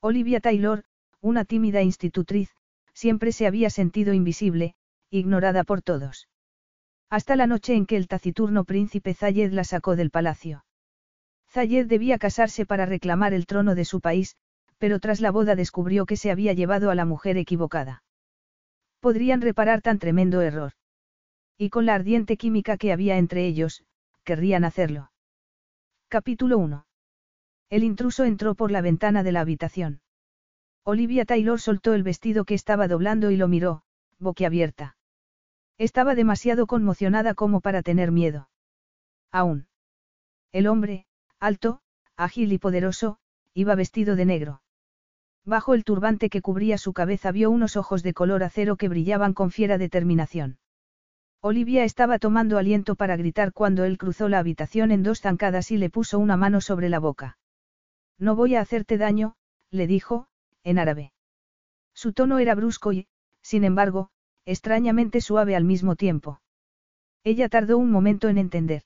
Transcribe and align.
Olivia 0.00 0.40
Taylor, 0.40 0.84
una 1.20 1.44
tímida 1.44 1.82
institutriz, 1.82 2.50
siempre 2.92 3.32
se 3.32 3.46
había 3.46 3.70
sentido 3.70 4.12
invisible, 4.12 4.74
ignorada 5.10 5.64
por 5.64 5.82
todos. 5.82 6.28
Hasta 7.08 7.36
la 7.36 7.46
noche 7.46 7.74
en 7.74 7.86
que 7.86 7.96
el 7.96 8.08
taciturno 8.08 8.64
príncipe 8.64 9.14
Zayed 9.14 9.52
la 9.52 9.64
sacó 9.64 9.96
del 9.96 10.10
palacio. 10.10 10.64
Zayed 11.48 11.86
debía 11.86 12.18
casarse 12.18 12.66
para 12.66 12.86
reclamar 12.86 13.32
el 13.32 13.46
trono 13.46 13.74
de 13.74 13.84
su 13.84 14.00
país, 14.00 14.36
pero 14.78 15.00
tras 15.00 15.20
la 15.20 15.30
boda 15.30 15.54
descubrió 15.54 16.04
que 16.04 16.16
se 16.16 16.30
había 16.30 16.52
llevado 16.52 16.90
a 16.90 16.94
la 16.94 17.04
mujer 17.04 17.36
equivocada. 17.36 18.02
Podrían 19.00 19.40
reparar 19.40 19.82
tan 19.82 19.98
tremendo 19.98 20.40
error. 20.40 20.72
Y 21.56 21.70
con 21.70 21.86
la 21.86 21.94
ardiente 21.94 22.36
química 22.36 22.76
que 22.76 22.92
había 22.92 23.16
entre 23.16 23.46
ellos, 23.46 23.84
querrían 24.24 24.64
hacerlo. 24.64 25.10
Capítulo 26.08 26.58
1. 26.58 26.85
El 27.68 27.82
intruso 27.82 28.24
entró 28.24 28.54
por 28.54 28.70
la 28.70 28.80
ventana 28.80 29.22
de 29.22 29.32
la 29.32 29.40
habitación. 29.40 30.00
Olivia 30.84 31.24
Taylor 31.24 31.60
soltó 31.60 31.94
el 31.94 32.04
vestido 32.04 32.44
que 32.44 32.54
estaba 32.54 32.86
doblando 32.86 33.32
y 33.32 33.36
lo 33.36 33.48
miró, 33.48 33.82
boquiabierta. 34.18 34.96
Estaba 35.78 36.14
demasiado 36.14 36.66
conmocionada 36.66 37.34
como 37.34 37.60
para 37.60 37.82
tener 37.82 38.12
miedo. 38.12 38.48
Aún. 39.32 39.66
El 40.52 40.68
hombre, 40.68 41.06
alto, 41.40 41.80
ágil 42.16 42.52
y 42.52 42.58
poderoso, 42.58 43.18
iba 43.52 43.74
vestido 43.74 44.14
de 44.14 44.24
negro. 44.26 44.62
Bajo 45.44 45.74
el 45.74 45.84
turbante 45.84 46.30
que 46.30 46.42
cubría 46.42 46.78
su 46.78 46.92
cabeza 46.92 47.32
vio 47.32 47.50
unos 47.50 47.76
ojos 47.76 48.02
de 48.02 48.14
color 48.14 48.44
acero 48.44 48.76
que 48.76 48.88
brillaban 48.88 49.34
con 49.34 49.50
fiera 49.50 49.76
determinación. 49.76 50.58
Olivia 51.40 51.84
estaba 51.84 52.18
tomando 52.18 52.58
aliento 52.58 52.94
para 52.94 53.16
gritar 53.16 53.52
cuando 53.52 53.84
él 53.84 53.98
cruzó 53.98 54.28
la 54.28 54.38
habitación 54.38 54.92
en 54.92 55.02
dos 55.02 55.20
zancadas 55.20 55.70
y 55.70 55.78
le 55.78 55.90
puso 55.90 56.18
una 56.18 56.36
mano 56.36 56.60
sobre 56.60 56.88
la 56.88 56.98
boca. 56.98 57.38
No 58.18 58.34
voy 58.34 58.54
a 58.54 58.60
hacerte 58.60 58.98
daño, 58.98 59.34
le 59.70 59.86
dijo, 59.86 60.26
en 60.64 60.78
árabe. 60.78 61.12
Su 61.94 62.12
tono 62.12 62.38
era 62.38 62.54
brusco 62.54 62.92
y, 62.92 63.06
sin 63.42 63.64
embargo, 63.64 64.10
extrañamente 64.44 65.20
suave 65.20 65.56
al 65.56 65.64
mismo 65.64 65.96
tiempo. 65.96 66.40
Ella 67.24 67.48
tardó 67.48 67.78
un 67.78 67.90
momento 67.90 68.28
en 68.28 68.38
entender. 68.38 68.82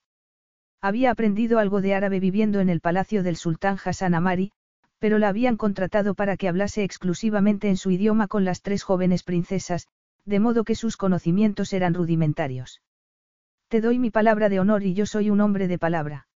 Había 0.80 1.10
aprendido 1.10 1.58
algo 1.58 1.80
de 1.80 1.94
árabe 1.94 2.20
viviendo 2.20 2.60
en 2.60 2.70
el 2.70 2.80
palacio 2.80 3.22
del 3.22 3.36
sultán 3.36 3.78
Hassan 3.84 4.14
Amari, 4.14 4.52
pero 4.98 5.18
la 5.18 5.28
habían 5.28 5.56
contratado 5.56 6.14
para 6.14 6.36
que 6.36 6.48
hablase 6.48 6.84
exclusivamente 6.84 7.68
en 7.68 7.76
su 7.76 7.90
idioma 7.90 8.28
con 8.28 8.44
las 8.44 8.62
tres 8.62 8.82
jóvenes 8.82 9.22
princesas, 9.22 9.88
de 10.24 10.40
modo 10.40 10.64
que 10.64 10.74
sus 10.74 10.96
conocimientos 10.96 11.72
eran 11.72 11.94
rudimentarios. 11.94 12.82
Te 13.68 13.80
doy 13.80 13.98
mi 13.98 14.10
palabra 14.10 14.48
de 14.48 14.60
honor 14.60 14.82
y 14.82 14.94
yo 14.94 15.06
soy 15.06 15.30
un 15.30 15.40
hombre 15.40 15.68
de 15.68 15.78
palabra. 15.78 16.26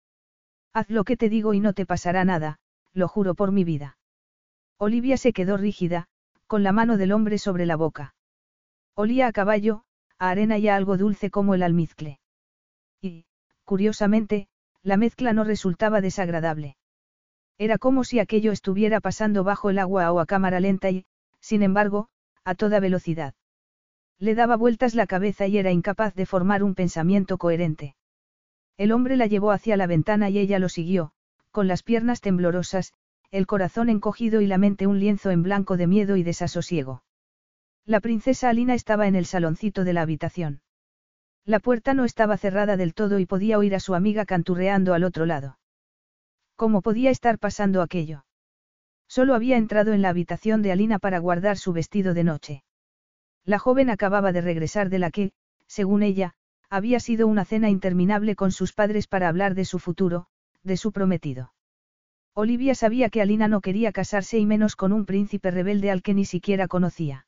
Haz 0.73 0.89
lo 0.89 1.03
que 1.03 1.17
te 1.17 1.29
digo 1.29 1.53
y 1.53 1.59
no 1.59 1.73
te 1.73 1.85
pasará 1.85 2.25
nada, 2.25 2.59
lo 2.95 3.07
juro 3.07 3.35
por 3.35 3.51
mi 3.51 3.63
vida. 3.63 3.97
Olivia 4.79 5.17
se 5.17 5.33
quedó 5.33 5.57
rígida, 5.57 6.07
con 6.47 6.63
la 6.63 6.71
mano 6.71 6.97
del 6.97 7.11
hombre 7.11 7.37
sobre 7.37 7.65
la 7.65 7.75
boca. 7.75 8.15
Olía 8.95 9.27
a 9.27 9.31
caballo, 9.31 9.83
a 10.17 10.29
arena 10.29 10.57
y 10.57 10.69
a 10.69 10.75
algo 10.75 10.97
dulce 10.97 11.29
como 11.29 11.53
el 11.53 11.63
almizcle. 11.63 12.19
Y, 13.01 13.25
curiosamente, 13.65 14.47
la 14.81 14.97
mezcla 14.97 15.33
no 15.33 15.43
resultaba 15.43 15.99
desagradable. 15.99 16.77
Era 17.57 17.77
como 17.77 18.03
si 18.03 18.19
aquello 18.19 18.51
estuviera 18.51 19.01
pasando 19.01 19.43
bajo 19.43 19.69
el 19.69 19.79
agua 19.79 20.11
o 20.11 20.19
a 20.19 20.25
cámara 20.25 20.59
lenta 20.59 20.89
y, 20.89 21.05
sin 21.39 21.63
embargo, 21.63 22.07
a 22.43 22.55
toda 22.55 22.79
velocidad. 22.79 23.33
Le 24.19 24.35
daba 24.35 24.55
vueltas 24.55 24.95
la 24.95 25.07
cabeza 25.07 25.47
y 25.47 25.57
era 25.57 25.71
incapaz 25.71 26.15
de 26.15 26.25
formar 26.25 26.63
un 26.63 26.75
pensamiento 26.75 27.37
coherente. 27.37 27.95
El 28.77 28.91
hombre 28.91 29.17
la 29.17 29.25
llevó 29.25 29.51
hacia 29.51 29.77
la 29.77 29.87
ventana 29.87 30.29
y 30.29 30.39
ella 30.39 30.59
lo 30.59 30.69
siguió, 30.69 31.11
con 31.55 31.69
las 31.69 31.83
piernas 31.83 32.19
temblorosas, 32.19 32.91
el 33.31 33.47
corazón 33.47 33.87
encogido 33.87 34.41
y 34.41 34.45
la 34.45 34.57
mente 34.57 34.87
un 34.87 34.99
lienzo 34.99 35.31
en 35.31 35.41
blanco 35.41 35.77
de 35.77 35.87
miedo 35.87 36.17
y 36.17 36.23
desasosiego. 36.23 37.05
La 37.85 38.01
princesa 38.01 38.49
Alina 38.49 38.73
estaba 38.73 39.07
en 39.07 39.15
el 39.15 39.25
saloncito 39.25 39.85
de 39.85 39.93
la 39.93 40.01
habitación. 40.01 40.59
La 41.45 41.61
puerta 41.61 41.93
no 41.93 42.03
estaba 42.03 42.35
cerrada 42.35 42.75
del 42.75 42.93
todo 42.93 43.19
y 43.19 43.25
podía 43.25 43.57
oír 43.57 43.73
a 43.73 43.79
su 43.79 43.95
amiga 43.95 44.25
canturreando 44.25 44.93
al 44.93 45.05
otro 45.05 45.25
lado. 45.25 45.57
¿Cómo 46.57 46.81
podía 46.81 47.09
estar 47.09 47.39
pasando 47.39 47.81
aquello? 47.81 48.25
Solo 49.07 49.33
había 49.33 49.55
entrado 49.55 49.93
en 49.93 50.01
la 50.01 50.09
habitación 50.09 50.61
de 50.61 50.73
Alina 50.73 50.99
para 50.99 51.19
guardar 51.19 51.57
su 51.57 51.71
vestido 51.71 52.13
de 52.13 52.25
noche. 52.25 52.63
La 53.45 53.59
joven 53.59 53.89
acababa 53.89 54.33
de 54.33 54.41
regresar 54.41 54.89
de 54.89 54.99
la 54.99 55.09
que, 55.09 55.31
según 55.67 56.03
ella, 56.03 56.33
había 56.69 56.99
sido 56.99 57.27
una 57.27 57.45
cena 57.45 57.69
interminable 57.69 58.35
con 58.35 58.51
sus 58.51 58.73
padres 58.73 59.07
para 59.07 59.29
hablar 59.29 59.55
de 59.55 59.63
su 59.63 59.79
futuro, 59.79 60.27
de 60.65 60.77
su 60.77 60.91
prometido. 60.91 61.53
Olivia 62.33 62.75
sabía 62.75 63.09
que 63.09 63.21
Alina 63.21 63.47
no 63.47 63.61
quería 63.61 63.93
casarse 63.93 64.37
y 64.37 64.45
menos 64.45 64.75
con 64.75 64.91
un 64.91 65.05
príncipe 65.05 65.51
rebelde 65.51 65.89
al 65.89 66.01
que 66.01 66.13
ni 66.13 66.25
siquiera 66.25 66.67
conocía. 66.67 67.27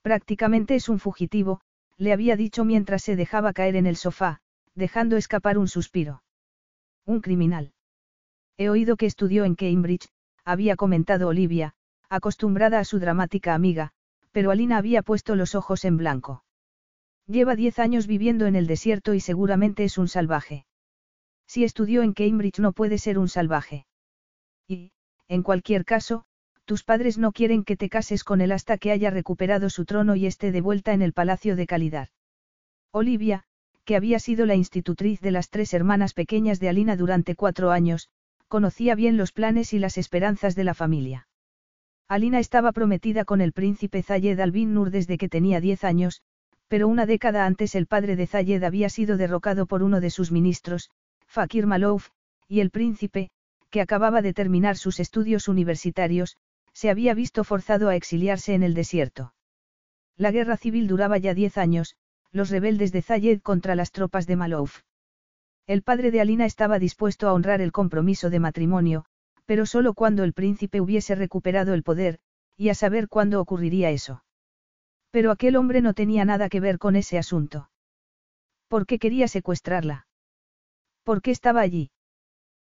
Prácticamente 0.00 0.74
es 0.74 0.88
un 0.88 0.98
fugitivo, 0.98 1.60
le 1.98 2.12
había 2.12 2.36
dicho 2.36 2.64
mientras 2.64 3.02
se 3.02 3.16
dejaba 3.16 3.52
caer 3.52 3.76
en 3.76 3.86
el 3.86 3.96
sofá, 3.96 4.40
dejando 4.74 5.16
escapar 5.16 5.58
un 5.58 5.68
suspiro. 5.68 6.22
Un 7.04 7.20
criminal. 7.20 7.74
He 8.56 8.70
oído 8.70 8.96
que 8.96 9.06
estudió 9.06 9.44
en 9.44 9.56
Cambridge, 9.56 10.08
había 10.44 10.76
comentado 10.76 11.28
Olivia, 11.28 11.74
acostumbrada 12.08 12.78
a 12.78 12.84
su 12.84 12.98
dramática 12.98 13.54
amiga, 13.54 13.92
pero 14.32 14.50
Alina 14.50 14.78
había 14.78 15.02
puesto 15.02 15.36
los 15.36 15.54
ojos 15.54 15.84
en 15.84 15.96
blanco. 15.96 16.44
Lleva 17.26 17.56
diez 17.56 17.78
años 17.78 18.06
viviendo 18.06 18.46
en 18.46 18.56
el 18.56 18.66
desierto 18.66 19.14
y 19.14 19.20
seguramente 19.20 19.84
es 19.84 19.98
un 19.98 20.08
salvaje. 20.08 20.66
Si 21.46 21.64
estudió 21.64 22.02
en 22.02 22.12
Cambridge 22.12 22.58
no 22.58 22.72
puede 22.72 22.98
ser 22.98 23.18
un 23.18 23.28
salvaje. 23.28 23.86
Y, 24.66 24.92
en 25.28 25.42
cualquier 25.42 25.84
caso, 25.84 26.24
tus 26.64 26.82
padres 26.82 27.18
no 27.18 27.32
quieren 27.32 27.64
que 27.64 27.76
te 27.76 27.88
cases 27.88 28.24
con 28.24 28.40
él 28.40 28.52
hasta 28.52 28.78
que 28.78 28.90
haya 28.90 29.10
recuperado 29.10 29.68
su 29.70 29.84
trono 29.84 30.16
y 30.16 30.26
esté 30.26 30.52
de 30.52 30.60
vuelta 30.60 30.92
en 30.92 31.02
el 31.02 31.12
Palacio 31.12 31.56
de 31.56 31.66
Calidad. 31.66 32.08
Olivia, 32.90 33.44
que 33.84 33.96
había 33.96 34.18
sido 34.18 34.46
la 34.46 34.54
institutriz 34.54 35.20
de 35.20 35.30
las 35.30 35.50
tres 35.50 35.74
hermanas 35.74 36.14
pequeñas 36.14 36.58
de 36.60 36.70
Alina 36.70 36.96
durante 36.96 37.34
cuatro 37.34 37.70
años, 37.70 38.08
conocía 38.48 38.94
bien 38.94 39.16
los 39.16 39.32
planes 39.32 39.72
y 39.74 39.78
las 39.78 39.98
esperanzas 39.98 40.54
de 40.54 40.64
la 40.64 40.74
familia. 40.74 41.28
Alina 42.08 42.38
estaba 42.38 42.72
prometida 42.72 43.24
con 43.24 43.40
el 43.40 43.52
príncipe 43.52 44.02
Zayed 44.02 44.38
al-Bin 44.40 44.74
Nur 44.74 44.90
desde 44.90 45.18
que 45.18 45.28
tenía 45.28 45.60
diez 45.60 45.84
años, 45.84 46.22
pero 46.68 46.88
una 46.88 47.04
década 47.06 47.46
antes 47.46 47.74
el 47.74 47.86
padre 47.86 48.16
de 48.16 48.26
Zayed 48.26 48.62
había 48.62 48.88
sido 48.88 49.16
derrocado 49.16 49.66
por 49.66 49.82
uno 49.82 50.00
de 50.00 50.10
sus 50.10 50.32
ministros, 50.32 50.90
Fakir 51.34 51.66
Malouf, 51.66 52.10
y 52.46 52.60
el 52.60 52.70
príncipe, 52.70 53.28
que 53.70 53.80
acababa 53.80 54.22
de 54.22 54.32
terminar 54.32 54.76
sus 54.76 55.00
estudios 55.00 55.48
universitarios, 55.48 56.36
se 56.72 56.90
había 56.90 57.12
visto 57.12 57.42
forzado 57.42 57.88
a 57.88 57.96
exiliarse 57.96 58.54
en 58.54 58.62
el 58.62 58.72
desierto. 58.72 59.34
La 60.16 60.30
guerra 60.30 60.56
civil 60.56 60.86
duraba 60.86 61.18
ya 61.18 61.34
diez 61.34 61.58
años, 61.58 61.96
los 62.30 62.50
rebeldes 62.50 62.92
de 62.92 63.02
Zayed 63.02 63.40
contra 63.42 63.74
las 63.74 63.90
tropas 63.90 64.28
de 64.28 64.36
Malouf. 64.36 64.82
El 65.66 65.82
padre 65.82 66.12
de 66.12 66.20
Alina 66.20 66.46
estaba 66.46 66.78
dispuesto 66.78 67.28
a 67.28 67.32
honrar 67.32 67.60
el 67.60 67.72
compromiso 67.72 68.30
de 68.30 68.38
matrimonio, 68.38 69.04
pero 69.44 69.66
solo 69.66 69.92
cuando 69.94 70.22
el 70.22 70.34
príncipe 70.34 70.80
hubiese 70.80 71.16
recuperado 71.16 71.74
el 71.74 71.82
poder, 71.82 72.20
y 72.56 72.68
a 72.68 72.74
saber 72.74 73.08
cuándo 73.08 73.40
ocurriría 73.40 73.90
eso. 73.90 74.22
Pero 75.10 75.32
aquel 75.32 75.56
hombre 75.56 75.80
no 75.80 75.94
tenía 75.94 76.24
nada 76.24 76.48
que 76.48 76.60
ver 76.60 76.78
con 76.78 76.94
ese 76.94 77.18
asunto. 77.18 77.70
¿Por 78.68 78.86
qué 78.86 79.00
quería 79.00 79.26
secuestrarla? 79.26 80.03
¿Por 81.04 81.22
qué 81.22 81.30
estaba 81.30 81.60
allí? 81.60 81.90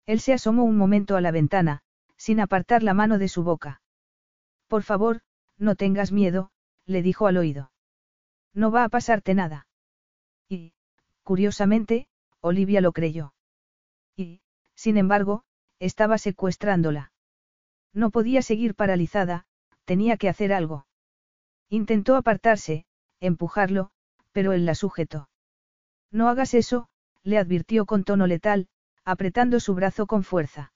Él 0.05 0.19
se 0.21 0.33
asomó 0.33 0.63
un 0.63 0.77
momento 0.77 1.17
a 1.17 1.21
la 1.21 1.31
ventana, 1.31 1.81
sin 2.15 2.39
apartar 2.39 2.83
la 2.83 2.93
mano 2.93 3.17
de 3.17 3.27
su 3.27 3.43
boca. 3.43 3.81
Por 4.67 4.83
favor, 4.83 5.21
no 5.57 5.75
tengas 5.75 6.11
miedo, 6.11 6.51
le 6.85 7.01
dijo 7.01 7.27
al 7.27 7.37
oído. 7.37 7.71
No 8.53 8.71
va 8.71 8.83
a 8.83 8.89
pasarte 8.89 9.33
nada. 9.33 9.67
Y, 10.47 10.73
curiosamente, 11.23 12.07
Olivia 12.39 12.79
lo 12.79 12.91
creyó. 12.91 13.33
Y, 14.15 14.41
sin 14.75 14.97
embargo, 14.97 15.43
estaba 15.79 16.17
secuestrándola. 16.17 17.11
No 17.93 18.11
podía 18.11 18.41
seguir 18.41 18.75
paralizada, 18.75 19.45
tenía 19.85 20.17
que 20.17 20.29
hacer 20.29 20.53
algo. 20.53 20.85
Intentó 21.69 22.15
apartarse, 22.15 22.85
empujarlo, 23.19 23.91
pero 24.31 24.53
él 24.53 24.65
la 24.65 24.75
sujetó. 24.75 25.29
No 26.11 26.29
hagas 26.29 26.53
eso, 26.53 26.89
le 27.27 27.37
advirtió 27.37 27.85
con 27.85 28.05
tono 28.05 28.25
letal, 28.25 28.69
apretando 29.03 29.59
su 29.59 29.75
brazo 29.75 30.07
con 30.07 30.23
fuerza. 30.23 30.71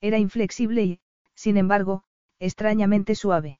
Era 0.00 0.18
inflexible 0.18 0.84
y, 0.84 1.00
sin 1.34 1.56
embargo, 1.56 2.04
extrañamente 2.38 3.16
suave. 3.16 3.58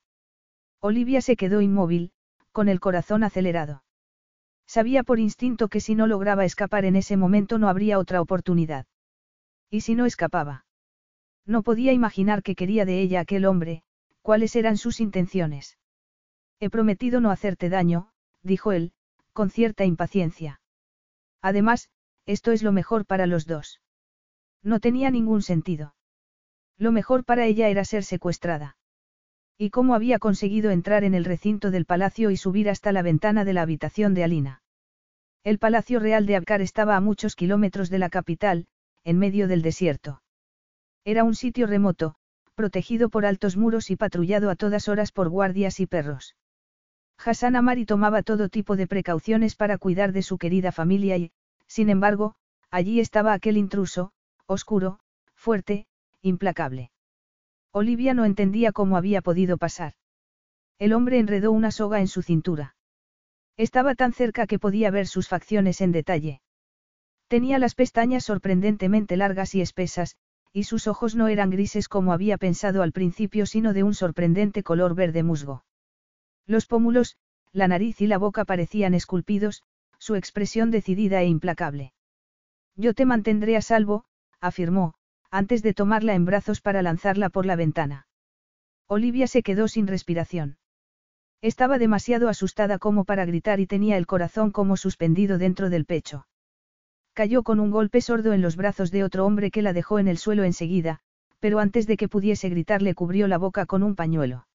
Olivia 0.79 1.21
se 1.21 1.35
quedó 1.35 1.61
inmóvil, 1.61 2.13
con 2.53 2.69
el 2.69 2.79
corazón 2.79 3.25
acelerado. 3.25 3.83
Sabía 4.65 5.03
por 5.03 5.19
instinto 5.19 5.67
que 5.67 5.81
si 5.81 5.97
no 5.97 6.07
lograba 6.07 6.45
escapar 6.45 6.85
en 6.85 6.95
ese 6.95 7.17
momento 7.17 7.59
no 7.59 7.69
habría 7.69 7.99
otra 7.99 8.21
oportunidad. 8.21 8.87
¿Y 9.69 9.81
si 9.81 9.97
no 9.97 10.07
escapaba? 10.07 10.67
No 11.45 11.65
podía 11.65 11.93
imaginar 11.93 12.45
qué 12.45 12.55
quería 12.55 12.85
de 12.85 13.01
ella 13.01 13.21
aquel 13.21 13.45
hombre, 13.45 13.83
cuáles 14.23 14.55
eran 14.55 14.77
sus 14.77 15.01
intenciones. 15.01 15.79
He 16.61 16.71
prometido 16.71 17.21
no 17.21 17.33
hacerte 17.33 17.69
daño, 17.69 18.13
dijo 18.45 18.71
él, 18.71 18.93
con 19.33 19.51
cierta 19.51 19.85
impaciencia. 19.85 20.61
Además, 21.43 21.91
esto 22.27 22.53
es 22.53 22.63
lo 22.63 22.73
mejor 22.73 23.07
para 23.07 23.27
los 23.27 23.47
dos. 23.47 23.81
No 24.63 24.81
tenía 24.81 25.11
ningún 25.11 25.43
sentido. 25.43 25.95
Lo 26.79 26.91
mejor 26.91 27.25
para 27.25 27.47
ella 27.47 27.69
era 27.69 27.85
ser 27.85 28.03
secuestrada. 28.03 28.77
¿Y 29.57 29.71
cómo 29.71 29.95
había 29.95 30.19
conseguido 30.19 30.71
entrar 30.71 31.05
en 31.05 31.15
el 31.15 31.25
recinto 31.25 31.71
del 31.71 31.85
palacio 31.85 32.31
y 32.31 32.37
subir 32.37 32.69
hasta 32.69 32.91
la 32.91 33.03
ventana 33.03 33.45
de 33.45 33.53
la 33.53 33.63
habitación 33.63 34.15
de 34.15 34.25
Alina? 34.25 34.63
El 35.45 35.59
Palacio 35.59 36.01
Real 36.01 36.27
de 36.27 36.37
Abkar 36.37 36.63
estaba 36.63 36.97
a 36.97 37.01
muchos 37.01 37.37
kilómetros 37.37 37.91
de 37.91 37.99
la 37.99 38.09
capital, 38.09 38.67
en 39.05 39.19
medio 39.19 39.47
del 39.47 39.63
desierto. 39.63 40.23
Era 41.05 41.23
un 41.23 41.35
sitio 41.35 41.67
remoto, 41.67 42.15
protegido 42.55 43.11
por 43.11 43.27
altos 43.27 43.57
muros 43.57 43.91
y 43.91 43.97
patrullado 43.97 44.49
a 44.49 44.57
todas 44.57 44.89
horas 44.89 45.13
por 45.13 45.29
guardias 45.29 45.81
y 45.81 45.87
perros. 45.87 46.35
Hassan 47.19 47.57
Amari 47.57 47.85
tomaba 47.85 48.23
todo 48.23 48.49
tipo 48.49 48.75
de 48.77 48.87
precauciones 48.87 49.55
para 49.55 49.79
cuidar 49.79 50.13
de 50.13 50.23
su 50.23 50.39
querida 50.39 50.73
familia 50.73 51.17
y, 51.17 51.31
sin 51.75 51.91
embargo, 51.91 52.37
allí 52.71 53.01
estaba 53.01 53.33
aquel 53.33 53.57
intruso, 53.57 54.13
oscuro, 54.47 55.01
fuerte, 55.35 55.89
implacable. 56.23 56.93
Olivia 57.73 58.15
no 58.15 58.25
entendía 58.25 58.71
cómo 58.71 58.97
había 58.97 59.23
podido 59.23 59.59
pasar. 59.59 59.95
El 60.79 60.93
hombre 60.93 61.19
enredó 61.19 61.51
una 61.51 61.73
soga 61.73 61.99
en 61.99 62.07
su 62.07 62.23
cintura. 62.23 62.77
Estaba 63.57 63.97
tan 63.97 64.13
cerca 64.13 64.47
que 64.47 64.61
podía 64.61 64.93
ver 64.93 65.09
sus 65.09 65.27
facciones 65.27 65.81
en 65.81 65.91
detalle. 65.91 66.43
Tenía 67.27 67.59
las 67.59 67.75
pestañas 67.75 68.23
sorprendentemente 68.23 69.17
largas 69.17 69.57
y 69.57 69.61
espesas, 69.61 70.15
y 70.53 70.65
sus 70.65 70.87
ojos 70.87 71.17
no 71.17 71.27
eran 71.27 71.51
grises 71.51 71.89
como 71.89 72.13
había 72.13 72.39
pensado 72.39 72.85
al 72.85 72.93
principio, 72.93 73.47
sino 73.47 73.73
de 73.73 73.83
un 73.83 73.95
sorprendente 73.95 74.63
color 74.63 74.95
verde 74.95 75.25
musgo. 75.25 75.65
Los 76.47 76.67
pómulos, 76.67 77.17
la 77.51 77.67
nariz 77.67 78.01
y 78.01 78.07
la 78.07 78.19
boca 78.19 78.45
parecían 78.45 78.95
esculpidos, 78.95 79.65
su 80.05 80.17
expresión 80.17 80.71
decidida 80.71 81.23
e 81.23 81.27
implacable. 81.29 81.95
Yo 82.77 82.93
te 82.93 83.07
mantendré 83.07 83.57
a 83.57 83.63
salvo, 83.63 84.05
afirmó, 84.39 84.93
antes 85.31 85.63
de 85.63 85.73
tomarla 85.73 86.15
en 86.15 86.27
brazos 86.27 86.61
para 86.61 86.83
lanzarla 86.83 87.31
por 87.31 87.47
la 87.47 87.57
ventana. 87.57 88.07
Olivia 88.87 89.27
se 89.27 89.43
quedó 89.43 89.67
sin 89.67 89.87
respiración. 89.87 90.59
Estaba 91.41 91.79
demasiado 91.79 92.29
asustada 92.29 92.79
como 92.79 93.07
para 93.07 93.25
gritar 93.25 93.61
y 93.61 93.67
tenía 93.67 93.97
el 93.97 94.07
corazón 94.07 94.51
como 94.51 94.77
suspendido 94.77 95.39
dentro 95.39 95.71
del 95.71 95.87
pecho. 95.87 96.27
Cayó 97.15 97.43
con 97.43 97.59
un 97.59 97.71
golpe 97.71 98.03
sordo 98.03 98.35
en 98.35 98.43
los 98.43 98.57
brazos 98.57 98.91
de 98.91 99.05
otro 99.05 99.25
hombre 99.25 99.51
que 99.51 99.63
la 99.63 99.73
dejó 99.73 99.99
en 99.99 100.09
el 100.09 100.19
suelo 100.19 100.45
enseguida, 100.45 101.01
pero 101.41 101.61
antes 101.61 101.87
de 101.87 101.97
que 101.97 102.09
pudiese 102.09 102.51
gritar 102.51 102.83
le 102.83 102.95
cubrió 102.95 103.27
la 103.27 103.39
boca 103.39 103.65
con 103.65 103.83
un 103.83 103.95
pañuelo. 103.95 104.47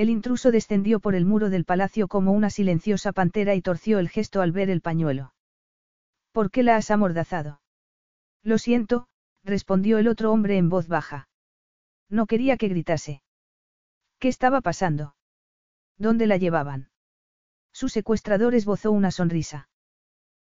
El 0.00 0.08
intruso 0.08 0.50
descendió 0.50 0.98
por 0.98 1.14
el 1.14 1.26
muro 1.26 1.50
del 1.50 1.66
palacio 1.66 2.08
como 2.08 2.32
una 2.32 2.48
silenciosa 2.48 3.12
pantera 3.12 3.54
y 3.54 3.60
torció 3.60 3.98
el 3.98 4.08
gesto 4.08 4.40
al 4.40 4.50
ver 4.50 4.70
el 4.70 4.80
pañuelo. 4.80 5.34
¿Por 6.32 6.50
qué 6.50 6.62
la 6.62 6.76
has 6.76 6.90
amordazado? 6.90 7.60
Lo 8.42 8.56
siento, 8.56 9.08
respondió 9.44 9.98
el 9.98 10.08
otro 10.08 10.32
hombre 10.32 10.56
en 10.56 10.70
voz 10.70 10.88
baja. 10.88 11.28
No 12.08 12.24
quería 12.24 12.56
que 12.56 12.68
gritase. 12.68 13.22
¿Qué 14.18 14.28
estaba 14.28 14.62
pasando? 14.62 15.16
¿Dónde 15.98 16.26
la 16.26 16.38
llevaban? 16.38 16.88
Su 17.70 17.90
secuestrador 17.90 18.54
esbozó 18.54 18.92
una 18.92 19.10
sonrisa. 19.10 19.68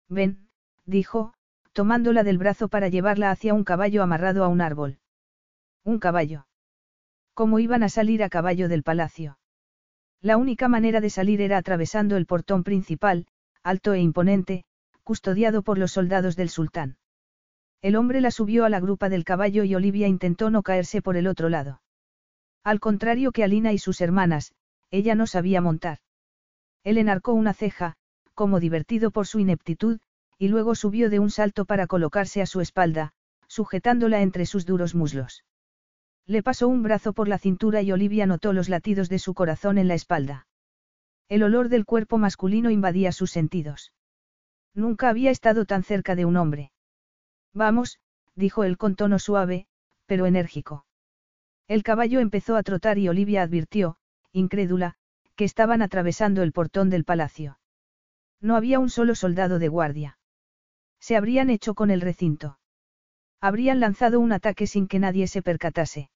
Ven, 0.08 0.48
dijo, 0.86 1.34
tomándola 1.74 2.24
del 2.24 2.38
brazo 2.38 2.70
para 2.70 2.88
llevarla 2.88 3.30
hacia 3.30 3.54
un 3.54 3.66
caballo 3.66 4.04
amarrado 4.04 4.46
a 4.46 4.48
un 4.48 4.62
árbol. 4.62 5.00
Un 5.84 6.00
caballo. 6.00 6.48
¿Cómo 7.34 7.60
iban 7.60 7.84
a 7.84 7.90
salir 7.90 8.24
a 8.24 8.30
caballo 8.30 8.70
del 8.70 8.84
palacio? 8.84 9.38
La 10.22 10.38
única 10.38 10.68
manera 10.68 11.00
de 11.00 11.10
salir 11.10 11.42
era 11.42 11.58
atravesando 11.58 12.18
el 12.18 12.26
portón 12.26 12.64
principal, 12.64 13.26
alto 13.64 13.94
e 13.94 14.00
imponente, 14.02 14.66
custodiado 15.04 15.62
por 15.62 15.78
los 15.78 15.92
soldados 15.92 16.36
del 16.36 16.50
sultán. 16.50 16.98
El 17.82 17.96
hombre 17.96 18.20
la 18.20 18.32
subió 18.32 18.66
a 18.66 18.70
la 18.70 18.82
grupa 18.82 19.08
del 19.08 19.24
caballo 19.24 19.64
y 19.64 19.74
Olivia 19.76 20.08
intentó 20.08 20.50
no 20.50 20.62
caerse 20.62 21.02
por 21.02 21.16
el 21.16 21.28
otro 21.28 21.48
lado. 21.48 21.82
Al 22.64 22.82
contrario 22.82 23.32
que 23.32 23.44
Alina 23.44 23.72
y 23.72 23.78
sus 23.78 24.02
hermanas, 24.02 24.54
ella 24.92 25.16
no 25.16 25.28
sabía 25.28 25.62
montar. 25.62 26.00
Él 26.84 26.98
enarcó 26.98 27.34
una 27.34 27.54
ceja, 27.54 27.96
como 28.34 28.60
divertido 28.60 29.12
por 29.12 29.28
su 29.28 29.40
ineptitud, 29.40 30.00
y 30.38 30.50
luego 30.50 30.76
subió 30.76 31.10
de 31.10 31.20
un 31.20 31.30
salto 31.30 31.66
para 31.66 31.88
colocarse 31.88 32.42
a 32.42 32.46
su 32.46 32.60
espalda, 32.60 33.14
sujetándola 33.48 34.22
entre 34.22 34.46
sus 34.46 34.66
duros 34.66 34.96
muslos. 34.96 35.44
Le 36.30 36.44
pasó 36.44 36.68
un 36.68 36.84
brazo 36.84 37.14
por 37.14 37.28
la 37.28 37.40
cintura 37.40 37.82
y 37.82 37.92
Olivia 37.92 38.28
notó 38.28 38.54
los 38.54 38.70
latidos 38.70 39.10
de 39.10 39.18
su 39.18 39.34
corazón 39.34 39.80
en 39.80 39.88
la 39.88 39.96
espalda. 39.96 40.46
El 41.28 41.42
olor 41.42 41.70
del 41.70 41.86
cuerpo 41.86 42.20
masculino 42.20 42.70
invadía 42.70 43.12
sus 43.12 43.32
sentidos. 43.32 43.94
Nunca 44.76 45.10
había 45.10 45.32
estado 45.32 45.66
tan 45.66 45.82
cerca 45.82 46.16
de 46.16 46.26
un 46.26 46.38
hombre. 46.38 46.72
Vamos, 47.52 48.00
dijo 48.36 48.64
él 48.64 48.78
con 48.78 48.96
tono 48.96 49.18
suave, 49.18 49.66
pero 50.06 50.28
enérgico. 50.28 50.86
El 51.68 51.82
caballo 51.82 52.20
empezó 52.20 52.58
a 52.58 52.62
trotar 52.62 53.00
y 53.00 53.10
Olivia 53.10 53.42
advirtió, 53.42 53.98
incrédula, 54.32 54.98
que 55.36 55.46
estaban 55.46 55.82
atravesando 55.82 56.44
el 56.44 56.52
portón 56.52 56.92
del 56.92 57.06
palacio. 57.06 57.58
No 58.40 58.56
había 58.56 58.78
un 58.78 58.92
solo 58.92 59.16
soldado 59.16 59.58
de 59.58 59.68
guardia. 59.68 60.20
Se 61.00 61.16
habrían 61.16 61.50
hecho 61.50 61.74
con 61.74 61.90
el 61.90 62.02
recinto. 62.02 62.60
Habrían 63.42 63.80
lanzado 63.80 64.20
un 64.20 64.32
ataque 64.32 64.68
sin 64.68 64.88
que 64.88 65.00
nadie 65.00 65.26
se 65.26 65.42
percatase. 65.42 66.12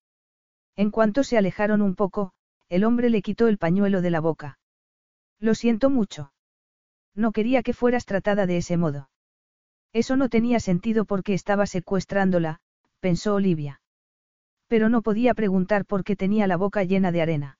En 0.75 0.89
cuanto 0.89 1.23
se 1.23 1.37
alejaron 1.37 1.81
un 1.81 1.95
poco, 1.95 2.33
el 2.69 2.83
hombre 2.83 3.09
le 3.09 3.21
quitó 3.21 3.47
el 3.47 3.57
pañuelo 3.57 4.01
de 4.01 4.09
la 4.09 4.19
boca. 4.19 4.57
Lo 5.39 5.55
siento 5.55 5.89
mucho. 5.89 6.33
No 7.15 7.31
quería 7.31 7.61
que 7.61 7.73
fueras 7.73 8.05
tratada 8.05 8.45
de 8.45 8.57
ese 8.57 8.77
modo. 8.77 9.09
Eso 9.91 10.15
no 10.17 10.29
tenía 10.29 10.59
sentido 10.59 11.05
porque 11.05 11.33
estaba 11.35 11.67
secuestrándola, 11.67 12.59
pensó 12.99 13.35
Olivia. 13.35 13.81
Pero 14.67 14.89
no 14.89 15.03
podía 15.03 15.35
preguntar 15.35 15.85
por 15.85 16.03
qué 16.03 16.15
tenía 16.15 16.47
la 16.47 16.57
boca 16.57 16.83
llena 16.83 17.11
de 17.11 17.21
arena. 17.21 17.59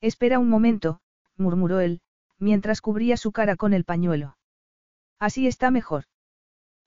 Espera 0.00 0.40
un 0.40 0.48
momento, 0.48 1.00
murmuró 1.36 1.78
él, 1.78 2.00
mientras 2.38 2.80
cubría 2.80 3.16
su 3.16 3.30
cara 3.30 3.54
con 3.54 3.72
el 3.72 3.84
pañuelo. 3.84 4.36
Así 5.20 5.46
está 5.46 5.70
mejor. 5.70 6.04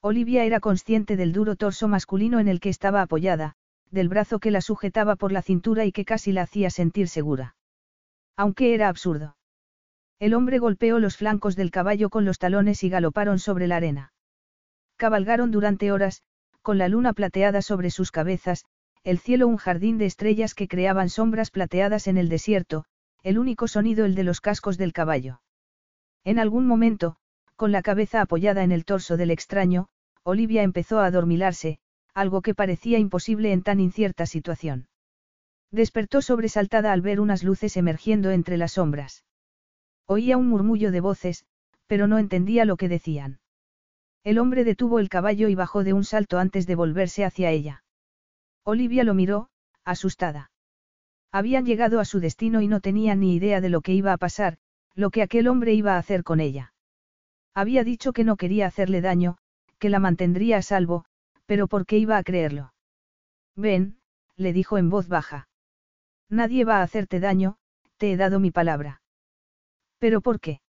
Olivia 0.02 0.44
era 0.44 0.60
consciente 0.60 1.16
del 1.16 1.32
duro 1.32 1.56
torso 1.56 1.88
masculino 1.88 2.40
en 2.40 2.50
el 2.50 2.60
que 2.60 2.70
estaba 2.70 3.02
apoyada, 3.02 3.56
del 3.92 4.10
brazo 4.10 4.40
que 4.40 4.52
la 4.52 4.62
sujetaba 4.62 5.16
por 5.16 5.32
la 5.32 5.42
cintura 5.42 5.86
y 5.86 5.92
que 5.92 6.06
casi 6.06 6.32
la 6.32 6.44
hacía 6.44 6.70
sentir 6.70 7.08
segura. 7.08 7.56
Aunque 8.36 8.74
era 8.74 8.90
absurdo. 8.90 9.38
El 10.20 10.34
hombre 10.34 10.60
golpeó 10.60 11.00
los 11.00 11.18
flancos 11.18 11.56
del 11.56 11.72
caballo 11.72 12.10
con 12.10 12.26
los 12.26 12.40
talones 12.40 12.84
y 12.84 12.90
galoparon 12.90 13.40
sobre 13.40 13.68
la 13.68 13.78
arena. 13.78 14.14
Cabalgaron 14.96 15.52
durante 15.52 15.92
horas, 15.92 16.24
con 16.62 16.78
la 16.78 16.88
luna 16.88 17.14
plateada 17.14 17.62
sobre 17.62 17.92
sus 17.92 18.12
cabezas, 18.12 18.66
el 19.04 19.20
cielo 19.20 19.48
un 19.48 19.58
jardín 19.58 19.98
de 19.98 20.06
estrellas 20.06 20.54
que 20.54 20.68
creaban 20.68 21.10
sombras 21.10 21.52
plateadas 21.52 22.08
en 22.08 22.18
el 22.18 22.30
desierto, 22.30 22.86
el 23.24 23.38
único 23.38 23.68
sonido 23.68 24.06
el 24.06 24.16
de 24.16 24.24
los 24.24 24.42
cascos 24.42 24.78
del 24.78 24.92
caballo. 24.92 25.42
En 26.24 26.40
algún 26.40 26.68
momento, 26.68 27.16
con 27.56 27.72
la 27.72 27.82
cabeza 27.82 28.22
apoyada 28.22 28.64
en 28.64 28.72
el 28.72 28.86
torso 28.86 29.18
del 29.18 29.32
extraño, 29.32 29.88
Olivia 30.24 30.64
empezó 30.64 31.00
a 31.00 31.06
adormilarse, 31.06 31.80
algo 32.18 32.42
que 32.42 32.56
parecía 32.56 32.98
imposible 32.98 33.52
en 33.52 33.62
tan 33.62 33.80
incierta 33.80 34.26
situación. 34.26 34.88
Despertó 35.72 36.24
sobresaltada 36.24 36.92
al 36.92 37.02
ver 37.02 37.20
unas 37.20 37.44
luces 37.44 37.78
emergiendo 37.78 38.32
entre 38.32 38.58
las 38.58 38.74
sombras. 38.74 39.24
Oía 40.08 40.36
un 40.36 40.48
murmullo 40.48 40.92
de 40.92 41.00
voces, 41.00 41.46
pero 41.86 42.08
no 42.08 42.18
entendía 42.18 42.66
lo 42.66 42.76
que 42.76 42.90
decían. 42.90 43.40
El 44.24 44.40
hombre 44.40 44.64
detuvo 44.64 44.98
el 44.98 45.10
caballo 45.10 45.48
y 45.48 45.54
bajó 45.54 45.84
de 45.84 45.94
un 45.94 46.04
salto 46.04 46.40
antes 46.40 46.66
de 46.66 46.74
volverse 46.74 47.24
hacia 47.24 47.52
ella. 47.52 47.84
Olivia 48.64 49.04
lo 49.04 49.14
miró, 49.14 49.50
asustada. 49.86 50.50
Habían 51.32 51.68
llegado 51.68 52.00
a 52.00 52.06
su 52.06 52.20
destino 52.20 52.62
y 52.62 52.68
no 52.68 52.80
tenían 52.80 53.20
ni 53.20 53.36
idea 53.36 53.62
de 53.62 53.70
lo 53.70 53.82
que 53.82 53.94
iba 53.94 54.12
a 54.12 54.18
pasar, 54.18 54.58
lo 54.96 55.12
que 55.12 55.22
aquel 55.22 55.48
hombre 55.48 55.76
iba 55.76 55.94
a 55.94 56.00
hacer 56.00 56.24
con 56.24 56.40
ella. 56.40 56.74
Había 57.54 57.84
dicho 57.84 58.12
que 58.12 58.24
no 58.24 58.38
quería 58.38 58.66
hacerle 58.66 59.02
daño, 59.02 59.38
que 59.78 59.90
la 59.90 60.00
mantendría 60.00 60.58
a 60.58 60.62
salvo, 60.64 61.06
pero 61.48 61.68
¿por 61.68 61.88
qué 61.88 61.98
iba 61.98 62.18
a 62.18 62.24
creerlo? 62.24 62.74
Ven, 63.56 63.98
le 64.36 64.54
dijo 64.54 64.78
en 64.78 64.90
voz 64.92 65.08
baja. 65.08 65.50
Nadie 66.30 66.66
va 66.66 66.78
a 66.78 66.84
hacerte 66.84 67.20
daño, 67.20 67.58
te 67.98 68.12
he 68.12 68.18
dado 68.18 68.40
mi 68.40 68.52
palabra. 68.52 69.02
¿Pero 69.98 70.22
por 70.22 70.40
qué? 70.40 70.62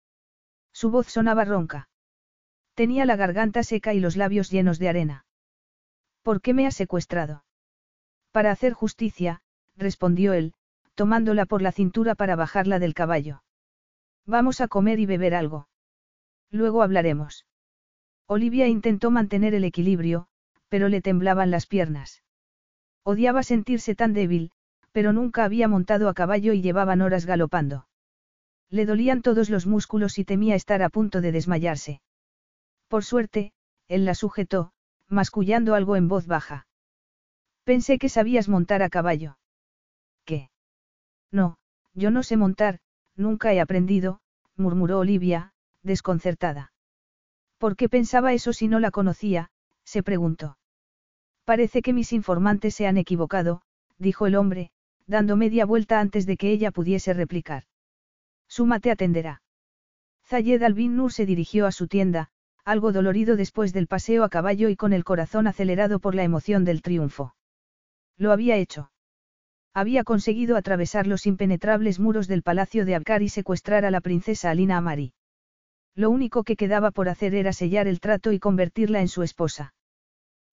Su 0.72 0.89
voz 0.89 1.07
sonaba 1.07 1.43
ronca. 1.43 1.89
Tenía 2.75 3.05
la 3.05 3.15
garganta 3.15 3.63
seca 3.63 3.93
y 3.93 4.00
los 4.00 4.15
labios 4.15 4.51
llenos 4.51 4.79
de 4.79 4.88
arena. 4.88 5.25
¿Por 6.22 6.41
qué 6.41 6.53
me 6.53 6.67
has 6.67 6.75
secuestrado? 6.75 7.43
Para 8.31 8.51
hacer 8.51 8.74
justicia, 8.74 9.41
respondió 9.75 10.34
él, 10.34 10.53
tomándola 10.93 11.46
por 11.46 11.62
la 11.62 11.72
cintura 11.72 12.13
para 12.13 12.36
bajarla 12.36 12.77
del 12.77 12.93
caballo. 12.93 13.43
Vamos 14.25 14.62
a 14.62 14.67
comer 14.67 15.00
y 15.00 15.05
beber 15.07 15.34
algo. 15.34 15.67
Luego 16.51 16.84
hablaremos. 16.84 17.46
Olivia 18.27 18.67
intentó 18.67 19.10
mantener 19.10 19.53
el 19.53 19.63
equilibrio, 19.63 20.27
pero 20.69 20.89
le 20.89 21.01
temblaban 21.01 21.51
las 21.51 21.65
piernas. 21.65 22.24
Odiaba 23.03 23.43
sentirse 23.43 23.95
tan 23.95 24.13
débil, 24.13 24.51
pero 24.91 25.13
nunca 25.13 25.43
había 25.43 25.67
montado 25.67 26.09
a 26.09 26.13
caballo 26.13 26.53
y 26.53 26.62
llevaban 26.62 27.01
horas 27.01 27.25
galopando. 27.25 27.88
Le 28.69 28.86
dolían 28.86 29.21
todos 29.21 29.50
los 29.50 29.65
músculos 29.65 30.17
y 30.19 30.25
temía 30.25 30.55
estar 30.55 30.81
a 30.81 30.89
punto 30.89 31.21
de 31.21 31.31
desmayarse. 31.31 32.01
Por 32.88 33.05
suerte, 33.05 33.53
él 33.88 34.05
la 34.05 34.15
sujetó, 34.15 34.71
mascullando 35.07 35.74
algo 35.74 35.95
en 35.95 36.07
voz 36.07 36.27
baja. 36.27 36.67
Pensé 37.63 37.97
que 37.97 38.09
sabías 38.09 38.50
montar 38.50 38.81
a 38.81 38.89
caballo. 38.89 39.38
¿Qué? 40.25 40.50
No, 41.31 41.57
yo 41.93 42.12
no 42.12 42.24
sé 42.24 42.38
montar, 42.38 42.79
nunca 43.15 43.53
he 43.53 43.59
aprendido, 43.59 44.19
murmuró 44.55 45.00
Olivia, 45.00 45.53
desconcertada. 45.83 46.74
¿Por 47.57 47.75
qué 47.75 47.89
pensaba 47.89 48.33
eso 48.33 48.53
si 48.53 48.67
no 48.67 48.79
la 48.79 48.91
conocía? 48.91 49.50
Se 49.88 50.03
preguntó. 50.03 50.58
Parece 51.46 51.82
que 51.82 51.94
mis 51.94 52.12
informantes 52.12 52.75
se 52.75 52.88
han 52.88 52.98
equivocado, 52.98 53.62
dijo 53.98 54.27
el 54.27 54.36
hombre, 54.36 54.72
dando 55.06 55.38
media 55.38 55.65
vuelta 55.65 56.01
antes 56.01 56.25
de 56.25 56.36
que 56.36 56.51
ella 56.51 56.72
pudiese 56.72 57.13
replicar. 57.13 57.63
Suma 58.50 58.82
te 58.82 58.91
atenderá. 58.91 59.41
Zayed 60.25 60.62
al-Bin 60.62 61.10
se 61.10 61.25
dirigió 61.25 61.65
a 61.65 61.72
su 61.72 61.88
tienda, 61.88 62.27
algo 62.65 62.91
dolorido 62.91 63.38
después 63.38 63.72
del 63.72 63.88
paseo 63.88 64.25
a 64.25 64.29
caballo 64.29 64.67
y 64.67 64.75
con 64.75 64.91
el 64.91 65.06
corazón 65.06 65.48
acelerado 65.48 66.00
por 66.00 66.15
la 66.15 66.24
emoción 66.24 66.65
del 66.65 66.82
triunfo. 66.82 67.34
Lo 68.17 68.34
había 68.34 68.58
hecho. 68.58 68.91
Había 69.74 70.03
conseguido 70.03 70.58
atravesar 70.58 71.08
los 71.08 71.25
impenetrables 71.25 71.98
muros 71.98 72.27
del 72.27 72.44
palacio 72.44 72.84
de 72.84 72.96
Abkar 72.96 73.22
y 73.22 73.29
secuestrar 73.29 73.86
a 73.86 73.91
la 73.91 74.01
princesa 74.01 74.50
Alina 74.50 74.75
Amari. 74.75 75.13
Lo 75.96 76.10
único 76.10 76.44
que 76.44 76.58
quedaba 76.58 76.91
por 76.91 77.08
hacer 77.08 77.34
era 77.34 77.53
sellar 77.53 77.88
el 77.88 78.01
trato 78.01 78.34
y 78.34 78.39
convertirla 78.39 79.00
en 79.00 79.08
su 79.08 79.24
esposa. 79.24 79.74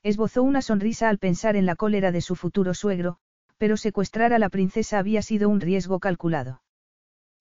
Esbozó 0.05 0.43
una 0.43 0.61
sonrisa 0.61 1.09
al 1.09 1.19
pensar 1.19 1.57
en 1.57 1.65
la 1.65 1.77
cólera 1.77 2.13
de 2.13 2.21
su 2.21 2.37
futuro 2.37 2.75
suegro, 2.75 3.17
pero 3.57 3.79
secuestrar 3.79 4.35
a 4.35 4.39
la 4.39 4.51
princesa 4.51 4.99
había 4.99 5.23
sido 5.23 5.49
un 5.49 5.63
riesgo 5.63 5.99
calculado. 5.99 6.61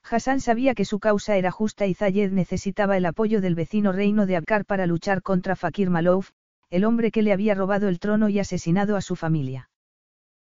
Hassan 0.09 0.39
sabía 0.39 0.73
que 0.73 0.85
su 0.85 0.99
causa 0.99 1.35
era 1.35 1.51
justa 1.51 1.87
y 1.87 1.93
Zayed 1.93 2.31
necesitaba 2.31 2.95
el 2.95 3.05
apoyo 3.05 3.41
del 3.41 3.55
vecino 3.55 3.91
reino 3.91 4.25
de 4.25 4.37
Abkar 4.37 4.63
para 4.63 4.85
luchar 4.85 5.21
contra 5.21 5.57
Fakir 5.57 5.89
Malouf, 5.89 6.31
el 6.69 6.85
hombre 6.85 7.11
que 7.11 7.21
le 7.21 7.33
había 7.33 7.53
robado 7.53 7.89
el 7.89 7.99
trono 7.99 8.29
y 8.29 8.39
asesinado 8.39 8.95
a 8.95 9.01
su 9.01 9.17
familia. 9.17 9.69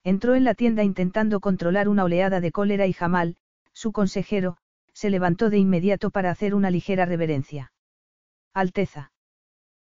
Entró 0.03 0.35
en 0.37 0.45
la 0.45 0.55
tienda 0.55 0.85
intentando 0.85 1.41
controlar 1.41 1.87
una 1.87 2.05
oleada 2.05 2.41
de 2.41 2.51
cólera 2.51 2.87
y 2.87 2.95
Jamal, 2.95 3.37
su 3.75 3.93
consejero, 3.93 4.57
se 4.95 5.11
levantó 5.11 5.51
de 5.51 5.59
inmediato 5.59 6.11
para 6.11 6.31
hacer 6.31 6.55
una 6.55 6.71
ligera 6.71 7.05
reverencia. 7.05 7.73
Alteza. 8.55 9.13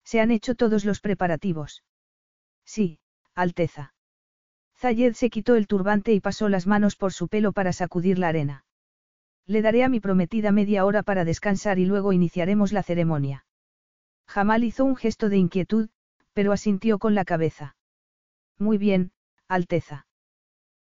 Se 0.03 0.19
han 0.19 0.31
hecho 0.31 0.55
todos 0.55 0.83
los 0.83 0.99
preparativos. 0.99 1.83
Sí, 2.67 2.99
Alteza. 3.33 3.93
Zayed 4.75 5.13
se 5.13 5.31
quitó 5.31 5.55
el 5.55 5.65
turbante 5.65 6.13
y 6.13 6.19
pasó 6.19 6.49
las 6.49 6.67
manos 6.67 6.95
por 6.95 7.13
su 7.13 7.29
pelo 7.29 7.53
para 7.53 7.73
sacudir 7.73 8.19
la 8.19 8.27
arena. 8.27 8.65
Le 9.47 9.61
daré 9.61 9.83
a 9.83 9.89
mi 9.89 10.01
prometida 10.01 10.51
media 10.51 10.85
hora 10.85 11.01
para 11.01 11.23
descansar 11.23 11.79
y 11.79 11.85
luego 11.85 12.11
iniciaremos 12.11 12.73
la 12.73 12.83
ceremonia. 12.83 13.45
Jamal 14.27 14.65
hizo 14.65 14.83
un 14.83 14.97
gesto 14.97 15.29
de 15.29 15.37
inquietud, 15.37 15.89
pero 16.33 16.51
asintió 16.51 16.99
con 16.99 17.15
la 17.15 17.23
cabeza. 17.23 17.77
Muy 18.59 18.77
bien, 18.77 19.11
Alteza. 19.47 20.05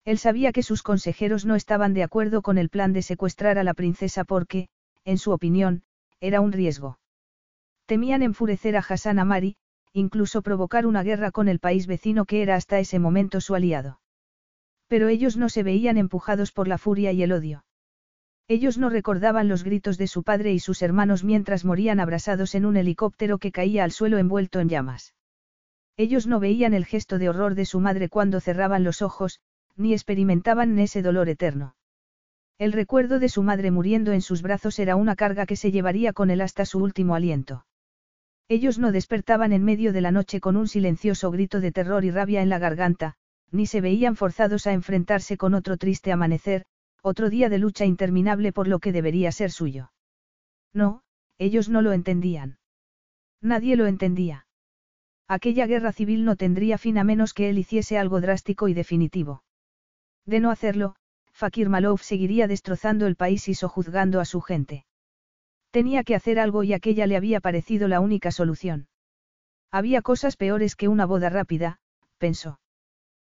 Él 0.04 0.18
sabía 0.18 0.52
que 0.52 0.62
sus 0.62 0.82
consejeros 0.82 1.44
no 1.44 1.54
estaban 1.54 1.92
de 1.92 2.02
acuerdo 2.02 2.40
con 2.40 2.56
el 2.56 2.70
plan 2.70 2.94
de 2.94 3.02
secuestrar 3.02 3.58
a 3.58 3.64
la 3.64 3.74
princesa 3.74 4.24
porque, 4.24 4.68
en 5.04 5.18
su 5.18 5.32
opinión, 5.32 5.82
era 6.20 6.40
un 6.40 6.52
riesgo. 6.52 6.98
Temían 7.86 8.22
enfurecer 8.22 8.76
a 8.76 8.84
Hassan 8.86 9.18
Amari, 9.18 9.56
incluso 9.94 10.42
provocar 10.42 10.86
una 10.86 11.04
guerra 11.04 11.30
con 11.30 11.48
el 11.48 11.60
país 11.60 11.86
vecino 11.86 12.24
que 12.24 12.42
era 12.42 12.56
hasta 12.56 12.80
ese 12.80 12.98
momento 12.98 13.40
su 13.40 13.54
aliado. 13.54 14.00
Pero 14.88 15.08
ellos 15.08 15.36
no 15.36 15.48
se 15.48 15.62
veían 15.62 15.96
empujados 15.96 16.50
por 16.52 16.68
la 16.68 16.78
furia 16.78 17.12
y 17.12 17.22
el 17.22 17.32
odio. 17.32 17.64
Ellos 18.48 18.76
no 18.76 18.90
recordaban 18.90 19.48
los 19.48 19.64
gritos 19.64 19.96
de 19.96 20.08
su 20.08 20.24
padre 20.24 20.52
y 20.52 20.58
sus 20.58 20.82
hermanos 20.82 21.24
mientras 21.24 21.64
morían 21.64 22.00
abrasados 22.00 22.54
en 22.54 22.66
un 22.66 22.76
helicóptero 22.76 23.38
que 23.38 23.52
caía 23.52 23.84
al 23.84 23.92
suelo 23.92 24.18
envuelto 24.18 24.60
en 24.60 24.68
llamas. 24.68 25.14
Ellos 25.96 26.26
no 26.26 26.40
veían 26.40 26.74
el 26.74 26.84
gesto 26.84 27.18
de 27.18 27.28
horror 27.28 27.54
de 27.54 27.64
su 27.64 27.78
madre 27.78 28.08
cuando 28.08 28.40
cerraban 28.40 28.82
los 28.82 29.00
ojos, 29.00 29.40
ni 29.76 29.92
experimentaban 29.92 30.76
ese 30.78 31.02
dolor 31.02 31.28
eterno. 31.28 31.76
El 32.58 32.72
recuerdo 32.72 33.20
de 33.20 33.28
su 33.28 33.42
madre 33.42 33.70
muriendo 33.70 34.12
en 34.12 34.22
sus 34.22 34.42
brazos 34.42 34.78
era 34.78 34.96
una 34.96 35.16
carga 35.16 35.46
que 35.46 35.56
se 35.56 35.70
llevaría 35.70 36.12
con 36.12 36.30
él 36.30 36.40
hasta 36.40 36.66
su 36.66 36.80
último 36.80 37.14
aliento. 37.14 37.64
Ellos 38.48 38.78
no 38.78 38.92
despertaban 38.92 39.52
en 39.52 39.64
medio 39.64 39.92
de 39.92 40.00
la 40.00 40.10
noche 40.10 40.40
con 40.40 40.56
un 40.56 40.68
silencioso 40.68 41.30
grito 41.30 41.60
de 41.60 41.72
terror 41.72 42.04
y 42.04 42.10
rabia 42.10 42.42
en 42.42 42.48
la 42.50 42.58
garganta, 42.58 43.14
ni 43.50 43.66
se 43.66 43.80
veían 43.80 44.16
forzados 44.16 44.66
a 44.66 44.72
enfrentarse 44.72 45.36
con 45.36 45.54
otro 45.54 45.76
triste 45.76 46.12
amanecer, 46.12 46.64
otro 47.02 47.30
día 47.30 47.48
de 47.48 47.58
lucha 47.58 47.84
interminable 47.84 48.52
por 48.52 48.68
lo 48.68 48.80
que 48.80 48.92
debería 48.92 49.32
ser 49.32 49.50
suyo. 49.50 49.92
No, 50.72 51.02
ellos 51.38 51.68
no 51.68 51.80
lo 51.82 51.92
entendían. 51.92 52.58
Nadie 53.40 53.76
lo 53.76 53.86
entendía. 53.86 54.46
Aquella 55.28 55.66
guerra 55.66 55.92
civil 55.92 56.24
no 56.24 56.36
tendría 56.36 56.76
fin 56.76 56.98
a 56.98 57.04
menos 57.04 57.32
que 57.32 57.48
él 57.48 57.58
hiciese 57.58 57.98
algo 57.98 58.20
drástico 58.20 58.68
y 58.68 58.74
definitivo. 58.74 59.42
De 60.26 60.40
no 60.40 60.50
hacerlo, 60.50 60.96
Fakir 61.32 61.68
Malov 61.68 62.00
seguiría 62.00 62.46
destrozando 62.46 63.06
el 63.06 63.16
país 63.16 63.48
y 63.48 63.54
sojuzgando 63.54 64.20
a 64.20 64.24
su 64.24 64.40
gente. 64.40 64.84
Tenía 65.74 66.04
que 66.04 66.14
hacer 66.14 66.38
algo 66.38 66.62
y 66.62 66.72
aquella 66.72 67.08
le 67.08 67.16
había 67.16 67.40
parecido 67.40 67.88
la 67.88 67.98
única 67.98 68.30
solución. 68.30 68.86
Había 69.72 70.02
cosas 70.02 70.36
peores 70.36 70.76
que 70.76 70.86
una 70.86 71.04
boda 71.04 71.30
rápida, 71.30 71.80
pensó. 72.16 72.60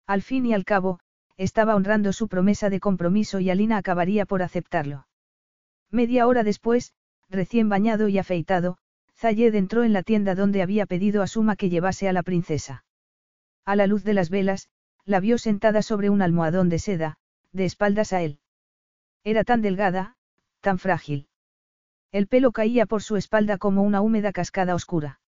Al 0.08 0.22
fin 0.22 0.46
y 0.46 0.54
al 0.54 0.64
cabo, 0.64 1.02
estaba 1.36 1.76
honrando 1.76 2.14
su 2.14 2.30
promesa 2.30 2.70
de 2.70 2.80
compromiso 2.80 3.42
y 3.42 3.50
Alina 3.50 3.76
acabaría 3.76 4.26
por 4.26 4.42
aceptarlo. 4.42 5.06
Media 5.92 6.28
hora 6.28 6.46
después, 6.46 6.94
recién 7.28 7.68
bañado 7.68 8.08
y 8.08 8.18
afeitado, 8.18 8.78
Zayed 9.18 9.54
entró 9.54 9.84
en 9.84 9.92
la 9.92 10.04
tienda 10.04 10.34
donde 10.34 10.62
había 10.62 10.86
pedido 10.86 11.22
a 11.22 11.28
Suma 11.28 11.58
que 11.58 11.70
llevase 11.70 12.08
a 12.08 12.14
la 12.14 12.24
princesa. 12.24 12.86
A 13.66 13.76
la 13.76 13.86
luz 13.86 14.06
de 14.06 14.14
las 14.14 14.30
velas, 14.30 14.70
la 15.04 15.20
vio 15.20 15.38
sentada 15.40 15.82
sobre 15.82 16.10
un 16.10 16.22
almohadón 16.22 16.70
de 16.70 16.80
seda, 16.80 17.18
de 17.52 17.66
espaldas 17.66 18.14
a 18.14 18.22
él. 18.22 18.40
Era 19.26 19.44
tan 19.44 19.62
delgada, 19.62 20.16
tan 20.62 20.80
frágil. 20.80 21.26
El 22.12 22.26
pelo 22.26 22.52
caía 22.52 22.88
por 22.88 23.04
su 23.04 23.18
espalda 23.18 23.60
como 23.60 23.84
una 23.84 24.02
húmeda 24.02 24.32
cascada 24.32 24.74
oscura. 24.74 25.20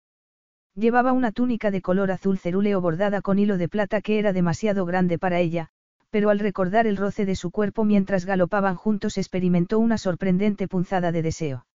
Llevaba 0.73 1.11
una 1.11 1.31
túnica 1.31 1.69
de 1.69 1.81
color 1.81 2.09
azul 2.09 2.39
cerúleo 2.39 2.81
bordada 2.81 3.21
con 3.21 3.38
hilo 3.38 3.57
de 3.57 3.69
plata 3.69 4.01
que 4.01 4.17
era 4.17 4.33
demasiado 4.33 4.85
grande 4.85 5.19
para 5.19 5.39
ella, 5.39 5.69
pero 6.09 6.31
al 6.31 6.39
recordar 6.39 6.88
el 6.88 6.97
roce 6.97 7.25
de 7.25 7.35
su 7.35 7.51
cuerpo 7.51 7.83
mientras 7.83 8.25
galopaban 8.25 8.75
juntos 8.75 9.17
experimentó 9.17 9.77
una 9.77 10.00
sorprendente 10.00 10.67
punzada 10.67 11.11
de 11.11 11.21
deseo. 11.21 11.67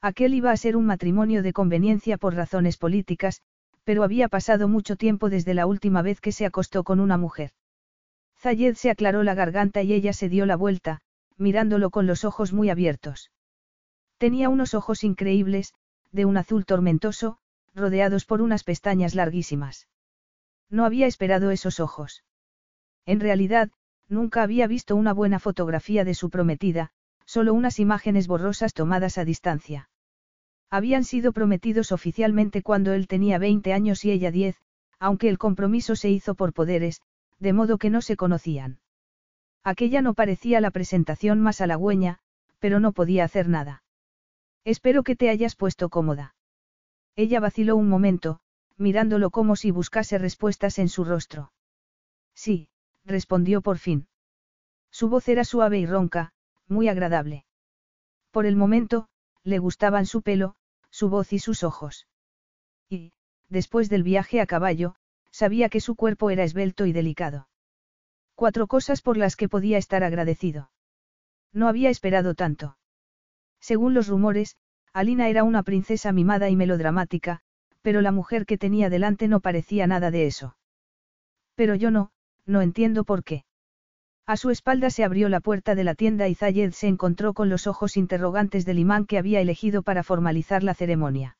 Aquel 0.00 0.34
iba 0.34 0.50
a 0.50 0.56
ser 0.56 0.76
un 0.76 0.86
matrimonio 0.86 1.42
de 1.42 1.52
conveniencia 1.52 2.18
por 2.18 2.34
razones 2.34 2.76
políticas, 2.76 3.40
pero 3.84 4.02
había 4.02 4.28
pasado 4.28 4.66
mucho 4.66 4.96
tiempo 4.96 5.30
desde 5.30 5.54
la 5.54 5.66
última 5.66 6.02
vez 6.02 6.20
que 6.20 6.32
se 6.32 6.44
acostó 6.44 6.82
con 6.82 6.98
una 6.98 7.18
mujer. 7.18 7.52
Zayed 8.38 8.74
se 8.74 8.90
aclaró 8.90 9.22
la 9.22 9.34
garganta 9.34 9.82
y 9.82 9.92
ella 9.92 10.12
se 10.12 10.28
dio 10.28 10.44
la 10.44 10.56
vuelta, 10.56 11.00
mirándolo 11.36 11.90
con 11.90 12.06
los 12.06 12.24
ojos 12.24 12.52
muy 12.52 12.68
abiertos. 12.68 13.30
Tenía 14.18 14.48
unos 14.48 14.74
ojos 14.74 15.04
increíbles, 15.04 15.74
de 16.12 16.24
un 16.24 16.36
azul 16.36 16.64
tormentoso, 16.64 17.38
rodeados 17.74 18.24
por 18.24 18.40
unas 18.40 18.64
pestañas 18.64 19.14
larguísimas. 19.14 19.88
No 20.70 20.84
había 20.84 21.06
esperado 21.06 21.50
esos 21.50 21.80
ojos. 21.80 22.24
En 23.06 23.20
realidad, 23.20 23.70
nunca 24.08 24.42
había 24.42 24.66
visto 24.66 24.96
una 24.96 25.12
buena 25.12 25.38
fotografía 25.38 26.04
de 26.04 26.14
su 26.14 26.30
prometida, 26.30 26.90
solo 27.26 27.54
unas 27.54 27.78
imágenes 27.78 28.26
borrosas 28.26 28.74
tomadas 28.74 29.18
a 29.18 29.24
distancia. 29.24 29.88
Habían 30.70 31.04
sido 31.04 31.32
prometidos 31.32 31.92
oficialmente 31.92 32.62
cuando 32.62 32.92
él 32.92 33.06
tenía 33.06 33.38
20 33.38 33.72
años 33.72 34.04
y 34.04 34.10
ella 34.10 34.30
10, 34.30 34.56
aunque 34.98 35.28
el 35.28 35.38
compromiso 35.38 35.96
se 35.96 36.10
hizo 36.10 36.34
por 36.34 36.52
poderes, 36.52 37.00
de 37.38 37.52
modo 37.52 37.78
que 37.78 37.90
no 37.90 38.00
se 38.00 38.16
conocían. 38.16 38.80
Aquella 39.62 40.02
no 40.02 40.14
parecía 40.14 40.60
la 40.60 40.70
presentación 40.70 41.40
más 41.40 41.60
halagüeña, 41.60 42.18
pero 42.58 42.80
no 42.80 42.92
podía 42.92 43.24
hacer 43.24 43.48
nada. 43.48 43.83
Espero 44.64 45.02
que 45.02 45.16
te 45.16 45.28
hayas 45.28 45.56
puesto 45.56 45.90
cómoda. 45.90 46.34
Ella 47.16 47.38
vaciló 47.38 47.76
un 47.76 47.88
momento, 47.88 48.40
mirándolo 48.76 49.30
como 49.30 49.56
si 49.56 49.70
buscase 49.70 50.18
respuestas 50.18 50.78
en 50.78 50.88
su 50.88 51.04
rostro. 51.04 51.52
Sí, 52.34 52.68
respondió 53.04 53.60
por 53.60 53.78
fin. 53.78 54.08
Su 54.90 55.08
voz 55.08 55.28
era 55.28 55.44
suave 55.44 55.78
y 55.78 55.86
ronca, 55.86 56.32
muy 56.66 56.88
agradable. 56.88 57.44
Por 58.30 58.46
el 58.46 58.56
momento, 58.56 59.08
le 59.42 59.58
gustaban 59.58 60.06
su 60.06 60.22
pelo, 60.22 60.56
su 60.90 61.08
voz 61.08 61.32
y 61.32 61.38
sus 61.38 61.62
ojos. 61.62 62.08
Y, 62.88 63.12
después 63.48 63.88
del 63.90 64.02
viaje 64.02 64.40
a 64.40 64.46
caballo, 64.46 64.96
sabía 65.30 65.68
que 65.68 65.80
su 65.80 65.94
cuerpo 65.94 66.30
era 66.30 66.44
esbelto 66.44 66.86
y 66.86 66.92
delicado. 66.92 67.48
Cuatro 68.34 68.66
cosas 68.66 69.02
por 69.02 69.16
las 69.16 69.36
que 69.36 69.48
podía 69.48 69.78
estar 69.78 70.02
agradecido. 70.02 70.70
No 71.52 71.68
había 71.68 71.90
esperado 71.90 72.34
tanto. 72.34 72.76
Según 73.64 73.94
los 73.94 74.08
rumores, 74.08 74.56
Alina 74.92 75.30
era 75.30 75.42
una 75.42 75.62
princesa 75.62 76.12
mimada 76.12 76.50
y 76.50 76.54
melodramática, 76.54 77.40
pero 77.80 78.02
la 78.02 78.12
mujer 78.12 78.44
que 78.44 78.58
tenía 78.58 78.90
delante 78.90 79.26
no 79.26 79.40
parecía 79.40 79.86
nada 79.86 80.10
de 80.10 80.26
eso. 80.26 80.58
Pero 81.54 81.74
yo 81.74 81.90
no, 81.90 82.10
no 82.44 82.60
entiendo 82.60 83.04
por 83.04 83.24
qué. 83.24 83.46
A 84.26 84.36
su 84.36 84.50
espalda 84.50 84.90
se 84.90 85.02
abrió 85.02 85.30
la 85.30 85.40
puerta 85.40 85.74
de 85.74 85.82
la 85.82 85.94
tienda 85.94 86.28
y 86.28 86.34
Zayed 86.34 86.72
se 86.72 86.88
encontró 86.88 87.32
con 87.32 87.48
los 87.48 87.66
ojos 87.66 87.96
interrogantes 87.96 88.66
del 88.66 88.80
imán 88.80 89.06
que 89.06 89.16
había 89.16 89.40
elegido 89.40 89.82
para 89.82 90.02
formalizar 90.02 90.62
la 90.62 90.74
ceremonia. 90.74 91.38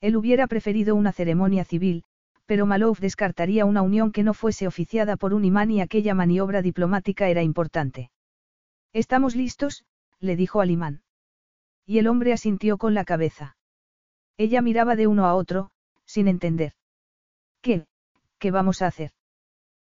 Él 0.00 0.16
hubiera 0.16 0.48
preferido 0.48 0.96
una 0.96 1.12
ceremonia 1.12 1.64
civil, 1.64 2.02
pero 2.46 2.66
Malouf 2.66 2.98
descartaría 2.98 3.66
una 3.66 3.82
unión 3.82 4.10
que 4.10 4.24
no 4.24 4.34
fuese 4.34 4.66
oficiada 4.66 5.16
por 5.16 5.32
un 5.32 5.44
imán 5.44 5.70
y 5.70 5.80
aquella 5.80 6.12
maniobra 6.12 6.60
diplomática 6.60 7.28
era 7.28 7.44
importante. 7.44 8.10
Estamos 8.92 9.36
listos, 9.36 9.84
le 10.18 10.34
dijo 10.34 10.60
al 10.60 10.72
imán. 10.72 11.02
Y 11.86 11.98
el 11.98 12.08
hombre 12.08 12.32
asintió 12.32 12.76
con 12.78 12.94
la 12.94 13.04
cabeza. 13.04 13.56
Ella 14.36 14.60
miraba 14.60 14.96
de 14.96 15.06
uno 15.06 15.24
a 15.26 15.34
otro, 15.34 15.70
sin 16.04 16.28
entender. 16.28 16.74
¿Qué? 17.62 17.86
¿Qué 18.38 18.50
vamos 18.50 18.82
a 18.82 18.88
hacer? 18.88 19.12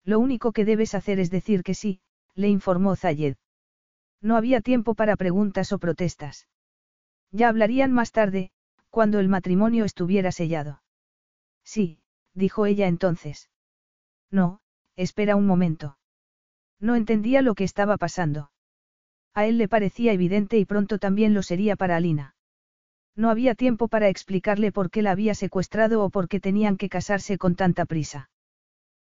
Lo 0.05 0.19
único 0.19 0.53
que 0.53 0.65
debes 0.65 0.95
hacer 0.95 1.19
es 1.19 1.31
decir 1.31 1.63
que 1.63 1.75
sí, 1.75 2.01
le 2.35 2.49
informó 2.49 2.97
Zayed. 2.97 3.37
No 4.21 4.37
había 4.37 4.61
tiempo 4.61 4.95
para 4.95 5.17
preguntas 5.17 5.73
o 5.73 5.79
protestas. 5.79 6.49
Ya 7.31 7.49
hablarían 7.49 7.93
más 7.93 8.13
tarde, 8.13 8.51
cuando 8.91 9.19
el 9.19 9.29
matrimonio 9.29 9.85
estuviera 9.85 10.31
sellado. 10.31 10.83
Sí, 11.65 12.01
dijo 12.35 12.67
ella 12.67 12.87
entonces. 12.87 13.51
No, 14.31 14.61
espera 14.97 15.37
un 15.37 15.47
momento. 15.47 15.99
No 16.81 16.97
entendía 16.97 17.41
lo 17.41 17.55
que 17.55 17.65
estaba 17.65 17.97
pasando. 17.97 18.51
A 19.35 19.47
él 19.47 19.59
le 19.59 19.69
parecía 19.69 20.13
evidente 20.13 20.59
y 20.59 20.65
pronto 20.65 20.99
también 20.99 21.35
lo 21.35 21.43
sería 21.43 21.75
para 21.75 21.97
Alina. 21.97 22.37
No 23.17 23.31
había 23.31 23.55
tiempo 23.55 23.89
para 23.89 24.09
explicarle 24.09 24.73
por 24.73 24.91
qué 24.91 25.03
la 25.03 25.11
había 25.11 25.35
secuestrado 25.35 26.03
o 26.03 26.11
por 26.11 26.29
qué 26.29 26.41
tenían 26.41 26.77
que 26.77 26.89
casarse 26.89 27.37
con 27.39 27.57
tanta 27.57 27.85
prisa. 27.85 28.31